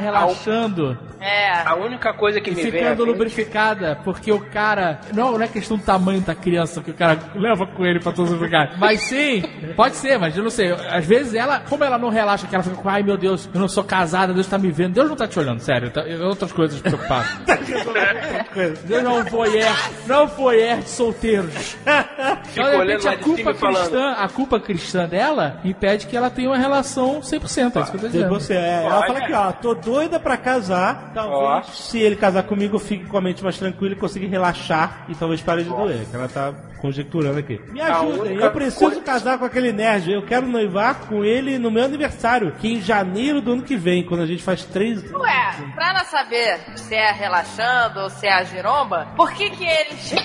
É. 1.20 1.52
a 1.66 1.74
única 1.74 2.12
coisa 2.14 2.40
que 2.40 2.50
e 2.50 2.54
me 2.54 2.62
vem 2.62 2.72
ficando 2.72 2.98
mente- 2.98 3.08
lubrificada, 3.08 3.98
porque 4.04 4.32
o 4.32 4.40
cara. 4.40 5.00
Não, 5.14 5.32
não 5.32 5.42
é 5.42 5.48
questão 5.48 5.76
do 5.76 5.82
tamanho 5.84 6.20
da 6.20 6.34
criança 6.34 6.80
que 6.80 6.90
o 6.90 6.94
cara 6.94 7.18
leva 7.34 7.66
com 7.66 7.84
ele 7.84 8.00
pra 8.00 8.12
todos 8.12 8.32
os 8.32 8.40
lugares. 8.40 8.76
Mas 8.78 9.02
sim, 9.02 9.42
pode 9.76 9.96
ser, 9.96 10.18
mas 10.18 10.36
eu 10.36 10.42
não 10.42 10.50
sei. 10.50 10.72
Às 10.72 11.04
vezes 11.04 11.34
ela, 11.34 11.60
como 11.68 11.84
ela 11.84 11.98
não 11.98 12.08
relaxa, 12.08 12.46
que 12.46 12.54
ela 12.54 12.64
fica 12.64 12.76
com, 12.76 12.88
ai 12.88 13.02
meu 13.02 13.16
Deus, 13.16 13.48
eu 13.52 13.60
não 13.60 13.68
sou 13.68 13.84
casada, 13.84 14.32
Deus 14.32 14.46
tá 14.46 14.58
me 14.58 14.70
vendo. 14.70 14.94
Deus 14.94 15.08
não 15.08 15.16
tá 15.16 15.28
te 15.28 15.38
olhando, 15.38 15.60
sério. 15.60 15.90
Tá, 15.90 16.02
outras 16.26 16.52
coisas 16.52 16.80
preocupadas. 16.80 17.28
Deus 18.84 19.02
não 19.02 19.24
foi 19.26 19.58
er, 19.58 19.72
não 20.06 20.28
foi 20.28 20.60
er 20.60 20.78
de 20.78 20.88
solteiros. 20.90 21.76
Então, 22.52 22.64
de 22.70 22.76
repente, 22.92 23.08
a 23.08 23.16
culpa 23.16 23.54
cristã, 23.54 24.12
a 24.12 24.28
culpa 24.28 24.60
cristã 24.60 25.06
dela 25.06 25.60
impede 25.64 26.06
que 26.06 26.16
ela 26.16 26.28
tenha 26.30 26.48
uma 26.50 26.58
relação 26.58 27.20
100%. 27.20 27.76
É 27.76 27.80
isso 27.80 27.90
que 27.90 27.96
eu 27.96 28.00
tô 28.00 28.08
dizendo. 28.08 28.28
você, 28.28 28.54
é, 28.54 28.84
ela 28.84 29.06
fala 29.06 29.18
aqui, 29.20 29.32
ó, 29.32 29.52
tô 29.52 29.74
doida 29.74 30.18
pra 30.18 30.36
casar. 30.50 31.12
Talvez, 31.14 31.66
se 31.76 31.98
ele 31.98 32.16
casar 32.16 32.42
comigo, 32.42 32.76
eu 32.76 32.80
fique 32.80 33.04
com 33.04 33.16
a 33.16 33.20
mente 33.20 33.42
mais 33.42 33.58
tranquila 33.58 33.94
e 33.94 33.96
consiga 33.96 34.26
relaxar 34.26 35.06
e 35.08 35.14
talvez 35.14 35.40
pare 35.40 35.62
de 35.62 35.70
doer. 35.70 36.06
Que 36.10 36.16
ela 36.16 36.28
tá 36.28 36.52
conjecturando 36.80 37.38
aqui. 37.38 37.60
Me 37.68 37.80
A 37.80 37.98
ajudem, 37.98 38.36
eu 38.36 38.50
preciso 38.50 38.80
coisa- 38.86 39.00
casar 39.02 39.38
com 39.38 39.44
aquele 39.44 39.72
nerd. 39.72 40.10
Eu 40.12 40.22
quero 40.24 40.46
noivar 40.46 41.00
com 41.06 41.24
ele 41.24 41.58
no 41.58 41.70
meu 41.70 41.84
aniversário, 41.84 42.52
que 42.60 42.66
é 42.66 42.70
em 42.72 42.80
janeiro 42.80 43.40
do 43.40 43.52
ano 43.52 43.62
que 43.62 43.76
vem, 43.76 44.04
quando 44.04 44.22
a 44.22 44.26
gente 44.26 44.42
faz 44.42 44.64
três. 44.64 45.00
Ué, 45.12 45.54
pra 45.74 45.90
ela 45.90 46.04
saber 46.04 46.58
se 46.76 46.94
é 46.94 47.10
relaxando 47.12 48.00
ou 48.00 48.10
se 48.10 48.26
é 48.26 48.32
a 48.32 48.42
giromba, 48.44 49.08
por 49.16 49.30
que 49.32 49.50
que 49.50 49.64
eles... 49.64 50.12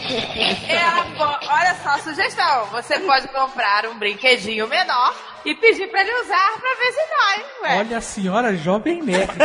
Ela 0.67 1.06
po- 1.17 1.48
Olha 1.50 1.75
só, 1.84 1.98
sugestão. 2.00 2.66
Você 2.72 3.00
pode 3.00 3.27
comprar 3.30 3.85
um 3.88 3.98
brinquedinho 3.98 4.67
menor 4.67 5.14
e 5.45 5.56
pedir 5.56 5.88
pra 5.88 6.01
ele 6.01 6.11
usar 6.22 6.51
pra 6.59 6.69
ver 6.75 6.92
se 6.92 7.01
dói, 7.09 7.45
ué. 7.64 7.77
Olha 7.80 7.98
a 7.98 8.01
senhora 8.01 8.56
jovem 8.56 9.01
nerd. 9.03 9.30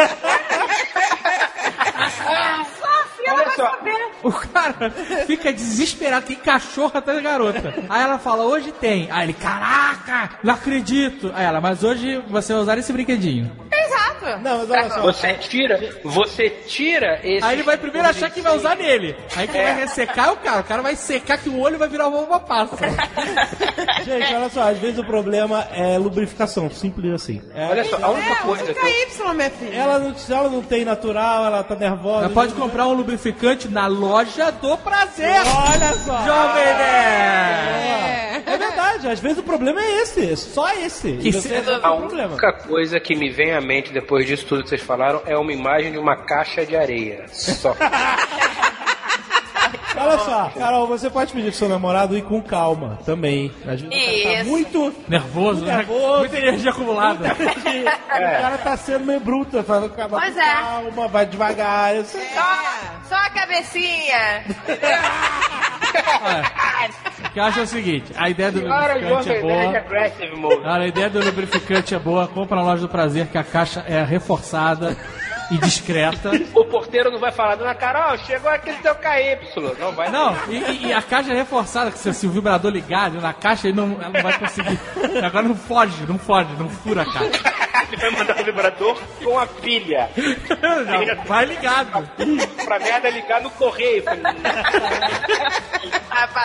Só 3.56 3.70
saber. 3.70 4.10
O 4.22 4.32
cara 4.32 4.90
fica 5.26 5.52
desesperado, 5.52 6.26
tem 6.26 6.36
cachorro 6.36 6.92
até 6.94 7.14
da 7.14 7.20
garota. 7.20 7.74
Aí 7.88 8.02
ela 8.02 8.18
fala, 8.18 8.44
hoje 8.44 8.72
tem. 8.72 9.08
Aí 9.10 9.26
ele, 9.26 9.32
caraca, 9.32 10.38
não 10.42 10.54
acredito. 10.54 11.30
Aí 11.34 11.44
ela, 11.44 11.60
mas 11.60 11.82
hoje 11.82 12.22
você 12.28 12.52
vai 12.52 12.62
usar 12.62 12.78
esse 12.78 12.92
brinquedinho. 12.92 13.50
Exato. 13.72 14.42
Não, 14.42 14.58
mas 14.58 14.70
olha 14.70 14.90
só. 14.90 15.02
Você 15.02 15.34
tira, 15.34 15.80
você 16.04 16.50
tira 16.50 17.20
esse. 17.24 17.44
Aí 17.44 17.56
ele 17.56 17.62
vai 17.62 17.76
primeiro 17.76 18.06
achar 18.08 18.30
que 18.30 18.40
vai 18.40 18.56
usar 18.56 18.76
nele. 18.76 19.16
Aí 19.36 19.48
quem 19.48 19.62
vai 19.62 19.74
ressecar 19.74 20.28
é 20.28 20.30
o 20.32 20.36
cara. 20.36 20.60
O 20.60 20.64
cara 20.64 20.82
vai 20.82 20.96
secar 20.96 21.38
que 21.38 21.48
o 21.48 21.58
olho 21.58 21.78
vai 21.78 21.88
virar 21.88 22.08
uma 22.08 22.38
passa. 22.38 22.76
Gente, 24.04 24.34
olha 24.34 24.48
só, 24.48 24.70
às 24.70 24.78
vezes 24.78 24.98
o 24.98 25.04
problema 25.04 25.66
é 25.72 25.98
lubrificação, 25.98 26.70
simples 26.70 27.12
assim. 27.12 27.42
É, 27.54 27.66
Olha 27.66 27.84
só, 27.84 27.98
a 28.00 28.10
única 28.10 28.32
é, 28.32 28.36
coisa 28.36 28.64
que 28.66 28.74
KY, 28.74 29.34
minha 29.34 29.50
filha. 29.50 29.74
ela, 29.74 29.98
não, 29.98 30.14
ela 30.28 30.50
não 30.50 30.62
tem 30.62 30.84
natural, 30.84 31.44
ela 31.46 31.62
tá 31.62 31.74
nervosa. 31.74 32.24
Ela 32.26 32.34
pode 32.34 32.54
comprar 32.54 32.86
um 32.86 32.92
lubrificante 32.92 33.39
na 33.70 33.86
loja 33.86 34.50
do 34.52 34.76
prazer. 34.78 35.40
Olha 35.70 35.92
só! 35.94 36.18
Jovem 36.24 36.64
Nerd! 36.64 37.86
É. 37.86 38.42
É 38.46 38.56
verdade, 38.58 39.08
às 39.08 39.20
vezes 39.20 39.38
o 39.38 39.42
problema 39.42 39.80
é 39.80 40.02
esse, 40.02 40.36
só 40.36 40.72
esse. 40.74 41.12
Que 41.12 41.32
você 41.32 41.62
se- 41.62 41.70
a 41.82 41.92
única 41.92 42.52
coisa 42.52 42.98
que 42.98 43.14
me 43.14 43.30
vem 43.30 43.52
à 43.52 43.60
mente 43.60 43.92
depois 43.92 44.26
disso 44.26 44.44
tudo 44.46 44.62
que 44.64 44.68
vocês 44.68 44.82
falaram 44.82 45.22
é 45.26 45.36
uma 45.36 45.52
imagem 45.52 45.92
de 45.92 45.98
uma 45.98 46.16
caixa 46.16 46.64
de 46.66 46.76
areia. 46.76 47.26
Só. 47.28 47.74
Olha 50.00 50.18
só, 50.18 50.50
Carol, 50.56 50.86
você 50.86 51.10
pode 51.10 51.32
pedir 51.32 51.48
pro 51.50 51.58
seu 51.58 51.68
namorado 51.68 52.16
ir 52.16 52.22
com 52.22 52.40
calma 52.42 52.98
também. 53.04 53.52
Às 53.66 53.80
vezes 53.80 53.84
o 53.84 53.90
cara 53.90 54.34
tá 54.34 54.40
Isso. 54.40 54.50
muito. 54.50 54.94
Nervoso, 55.08 55.64
né? 55.64 55.76
Nervoso. 55.76 56.18
Muita 56.18 56.38
energia 56.38 56.70
acumulada. 56.70 57.32
O 57.32 58.40
cara 58.40 58.58
tá 58.58 58.76
sendo 58.76 59.04
meio 59.06 59.20
bruto, 59.20 59.62
falando 59.62 59.90
calma, 59.90 60.20
Pois 60.20 60.34
com 60.34 60.40
é. 60.40 60.52
calma, 60.52 61.08
vai 61.08 61.26
devagar. 61.26 61.94
Eu 61.96 62.04
sei. 62.04 62.26
Só, 62.28 62.58
só 63.08 63.14
a 63.16 63.30
cabecinha. 63.30 64.44
Olha, 66.22 66.90
o 67.28 67.32
que 67.32 67.38
eu 67.38 67.44
acho 67.44 67.60
é 67.60 67.62
o 67.62 67.66
seguinte, 67.66 68.12
a 68.16 68.28
ideia 68.28 68.50
do 68.50 68.60
lubrificante 68.60 69.30
é 69.32 69.40
boa. 69.40 70.60
Olha, 70.64 70.84
a 70.84 70.86
ideia 70.86 71.10
do 71.10 71.24
lubrificante 71.24 71.94
é 71.94 71.98
boa. 71.98 72.26
Compra 72.28 72.56
na 72.56 72.62
loja 72.62 72.82
do 72.82 72.88
prazer 72.88 73.26
que 73.28 73.38
a 73.38 73.44
caixa 73.44 73.84
é 73.86 74.02
reforçada 74.02 74.96
e 75.50 75.58
discreta. 75.58 76.30
O 76.54 76.64
porteiro 76.64 77.10
não 77.10 77.18
vai 77.18 77.32
falar, 77.32 77.56
dona 77.56 77.74
Carol, 77.74 78.16
chegou 78.18 78.50
aquele 78.50 78.76
teu 78.78 78.94
KY. 78.94 79.38
Não 79.78 79.92
vai. 79.92 80.08
Não, 80.10 80.36
e, 80.48 80.86
e- 80.88 80.92
a 80.92 81.02
caixa 81.02 81.32
é 81.32 81.36
reforçada, 81.36 81.90
que 81.90 81.98
se, 81.98 82.12
se 82.14 82.26
o 82.26 82.30
vibrador 82.30 82.70
ligar 82.70 83.10
na 83.10 83.32
caixa, 83.32 83.68
ele 83.68 83.76
não, 83.76 83.92
ela 84.00 84.10
não 84.10 84.22
vai 84.22 84.38
conseguir. 84.38 84.78
Agora 85.24 85.48
não 85.48 85.56
foge, 85.56 86.06
não 86.06 86.18
foge, 86.18 86.48
não 86.58 86.68
fura 86.68 87.02
a 87.02 87.04
caixa. 87.12 87.60
Ele 87.92 87.96
vai 88.02 88.10
mandar 88.12 88.40
o 88.40 88.44
vibrador 88.44 88.96
com 89.24 89.38
a 89.38 89.46
pilha. 89.46 90.08
Não, 90.16 91.24
vai 91.24 91.44
ligado. 91.44 92.08
pra 92.64 92.78
merda 92.78 93.10
ligar 93.10 93.40
no 93.40 93.50
correio. 93.50 94.04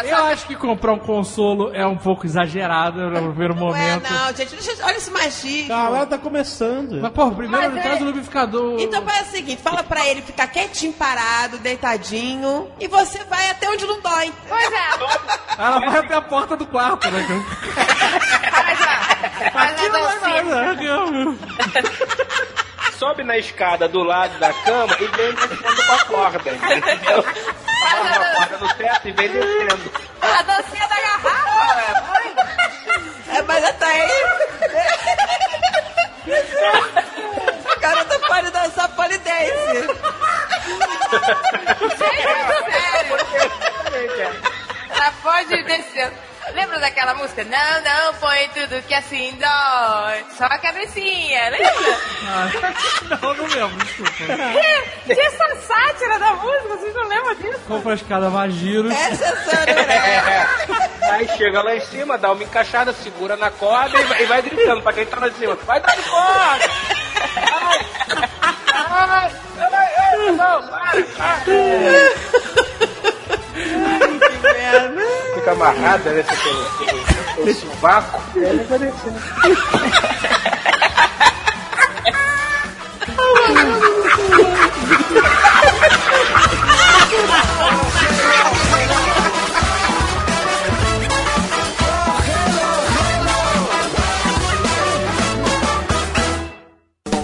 Eu 0.08 0.26
acho 0.26 0.48
que 0.48 0.56
comprar 0.56 0.94
um 0.94 1.00
consolo 1.00 1.72
é 1.74 1.86
um 1.86 1.98
pouco 1.98 2.26
exagerado 2.26 3.10
no 3.10 3.30
primeiro 3.30 3.54
Ué, 3.56 3.60
momento. 3.60 4.10
não, 4.12 4.28
gente, 4.36 4.56
deixa, 4.56 4.86
olha 4.86 4.96
esse 4.98 5.12
machismo. 5.12 5.68
Calma, 5.68 5.98
ela 5.98 6.06
tá 6.06 6.18
começando. 6.18 7.00
Mas, 7.02 7.12
pô, 7.12 7.32
primeiro 7.32 7.72
Mas 7.74 7.82
traz 7.84 8.00
é- 8.00 8.04
o 8.04 8.06
lubrificador. 8.06 8.80
Então 8.80 8.95
faz 9.04 9.28
o 9.28 9.32
seguinte, 9.32 9.62
fala 9.62 9.84
pra 9.84 10.06
ele 10.08 10.22
ficar 10.22 10.48
quietinho, 10.48 10.94
parado, 10.94 11.58
deitadinho, 11.58 12.72
e 12.80 12.88
você 12.88 13.24
vai 13.26 13.50
até 13.50 13.70
onde 13.70 13.86
não 13.86 14.00
dói. 14.02 14.32
Pois 14.48 14.72
é. 14.72 14.90
Ela 15.58 15.80
vai 15.80 15.98
até 16.00 16.16
a 16.16 16.22
porta 16.22 16.56
do 16.58 16.66
quarto, 16.68 17.10
né? 17.12 17.26
Faz 17.74 18.82
a, 18.82 19.52
faz 19.52 19.72
Aqui 19.72 19.90
não 19.90 20.04
vai 20.04 20.20
dancinha. 20.20 20.44
nada. 20.44 21.36
Sobe 22.98 23.24
na 23.24 23.38
escada 23.38 23.88
do 23.90 24.04
lado 24.04 24.38
da 24.40 24.54
cama 24.54 24.96
e 25.00 25.08
vem 25.08 25.34
descendo 25.34 25.86
com 25.86 25.92
a 25.92 26.00
corda, 26.06 26.50
entendeu? 26.52 27.26
Amarra 27.92 28.16
a 28.16 28.36
corda 28.36 28.58
no 28.58 28.74
teto 28.76 29.08
e 29.08 29.12
vem 29.12 29.30
descendo. 29.30 29.92
A 30.22 30.42
dancinha 30.44 30.88
da 30.88 30.96
garrafa. 30.96 31.36
É, 33.34 33.42
mas 33.42 33.64
até 33.66 33.86
aí... 33.86 34.10
Garota 37.86 38.20
pode 38.28 38.50
dançar 38.50 38.90
polidense. 38.96 39.88
Sério? 42.00 43.16
Ela 44.90 45.12
pode 45.22 45.54
ir 45.54 45.64
descendo. 45.66 46.16
Lembra 46.54 46.86
aquela 46.86 47.16
música? 47.16 47.44
Não, 47.44 47.82
não 47.84 48.14
foi 48.14 48.48
tudo 48.50 48.82
que 48.84 48.94
assim 48.94 49.32
dói. 49.40 50.26
Só 50.38 50.46
a 50.46 50.58
cabecinha, 50.60 51.50
lembra? 51.50 52.00
não, 53.22 53.34
não 53.34 53.46
lembro, 53.48 53.86
desculpa. 53.86 54.12
Tinha 55.06 55.28
essa 55.28 55.56
sátira 55.56 56.20
da 56.20 56.34
música, 56.34 56.68
vocês 56.68 56.94
não 56.94 57.08
lembram 57.08 57.36
disso? 57.36 57.60
Compra 57.68 57.92
a 57.92 57.96
escada 57.96 58.30
mais 58.30 58.54
giro. 58.54 58.92
Essa 58.92 59.26
é 59.26 59.86
É. 61.06 61.12
Aí 61.12 61.28
chega 61.38 61.62
lá 61.62 61.76
em 61.76 61.82
cima, 61.82 62.18
dá 62.18 62.32
uma 62.32 62.44
encaixada, 62.44 62.94
segura 62.94 63.36
na 63.36 63.50
corda 63.50 64.00
e 64.00 64.04
vai, 64.04 64.24
e 64.24 64.26
vai 64.26 64.42
gritando 64.42 64.82
pra 64.82 64.94
quem 64.94 65.06
tá 65.06 65.20
lá 65.20 65.28
em 65.28 65.34
cima. 65.34 65.56
Vai 65.56 65.80
dar 65.80 65.96
corda! 66.04 66.66
Ai, 67.38 67.86
ai, 68.90 69.32
ai, 69.60 69.94
ai, 69.98 70.32
não, 70.32 70.68
para, 70.68 71.04
para. 71.04 72.55
Fica 75.36 75.52
amarrada, 75.52 76.12
né? 76.12 76.24
Pelo, 76.24 77.36
pelo, 77.36 77.54
sovaco. 77.54 78.22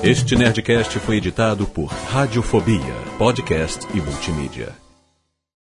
Este 0.03 0.35
Nerdcast 0.35 1.00
foi 1.00 1.17
editado 1.17 1.67
por 1.67 1.85
Radiofobia, 2.11 2.82
podcast 3.19 3.88
e 3.93 4.01
multimídia. 4.01 4.90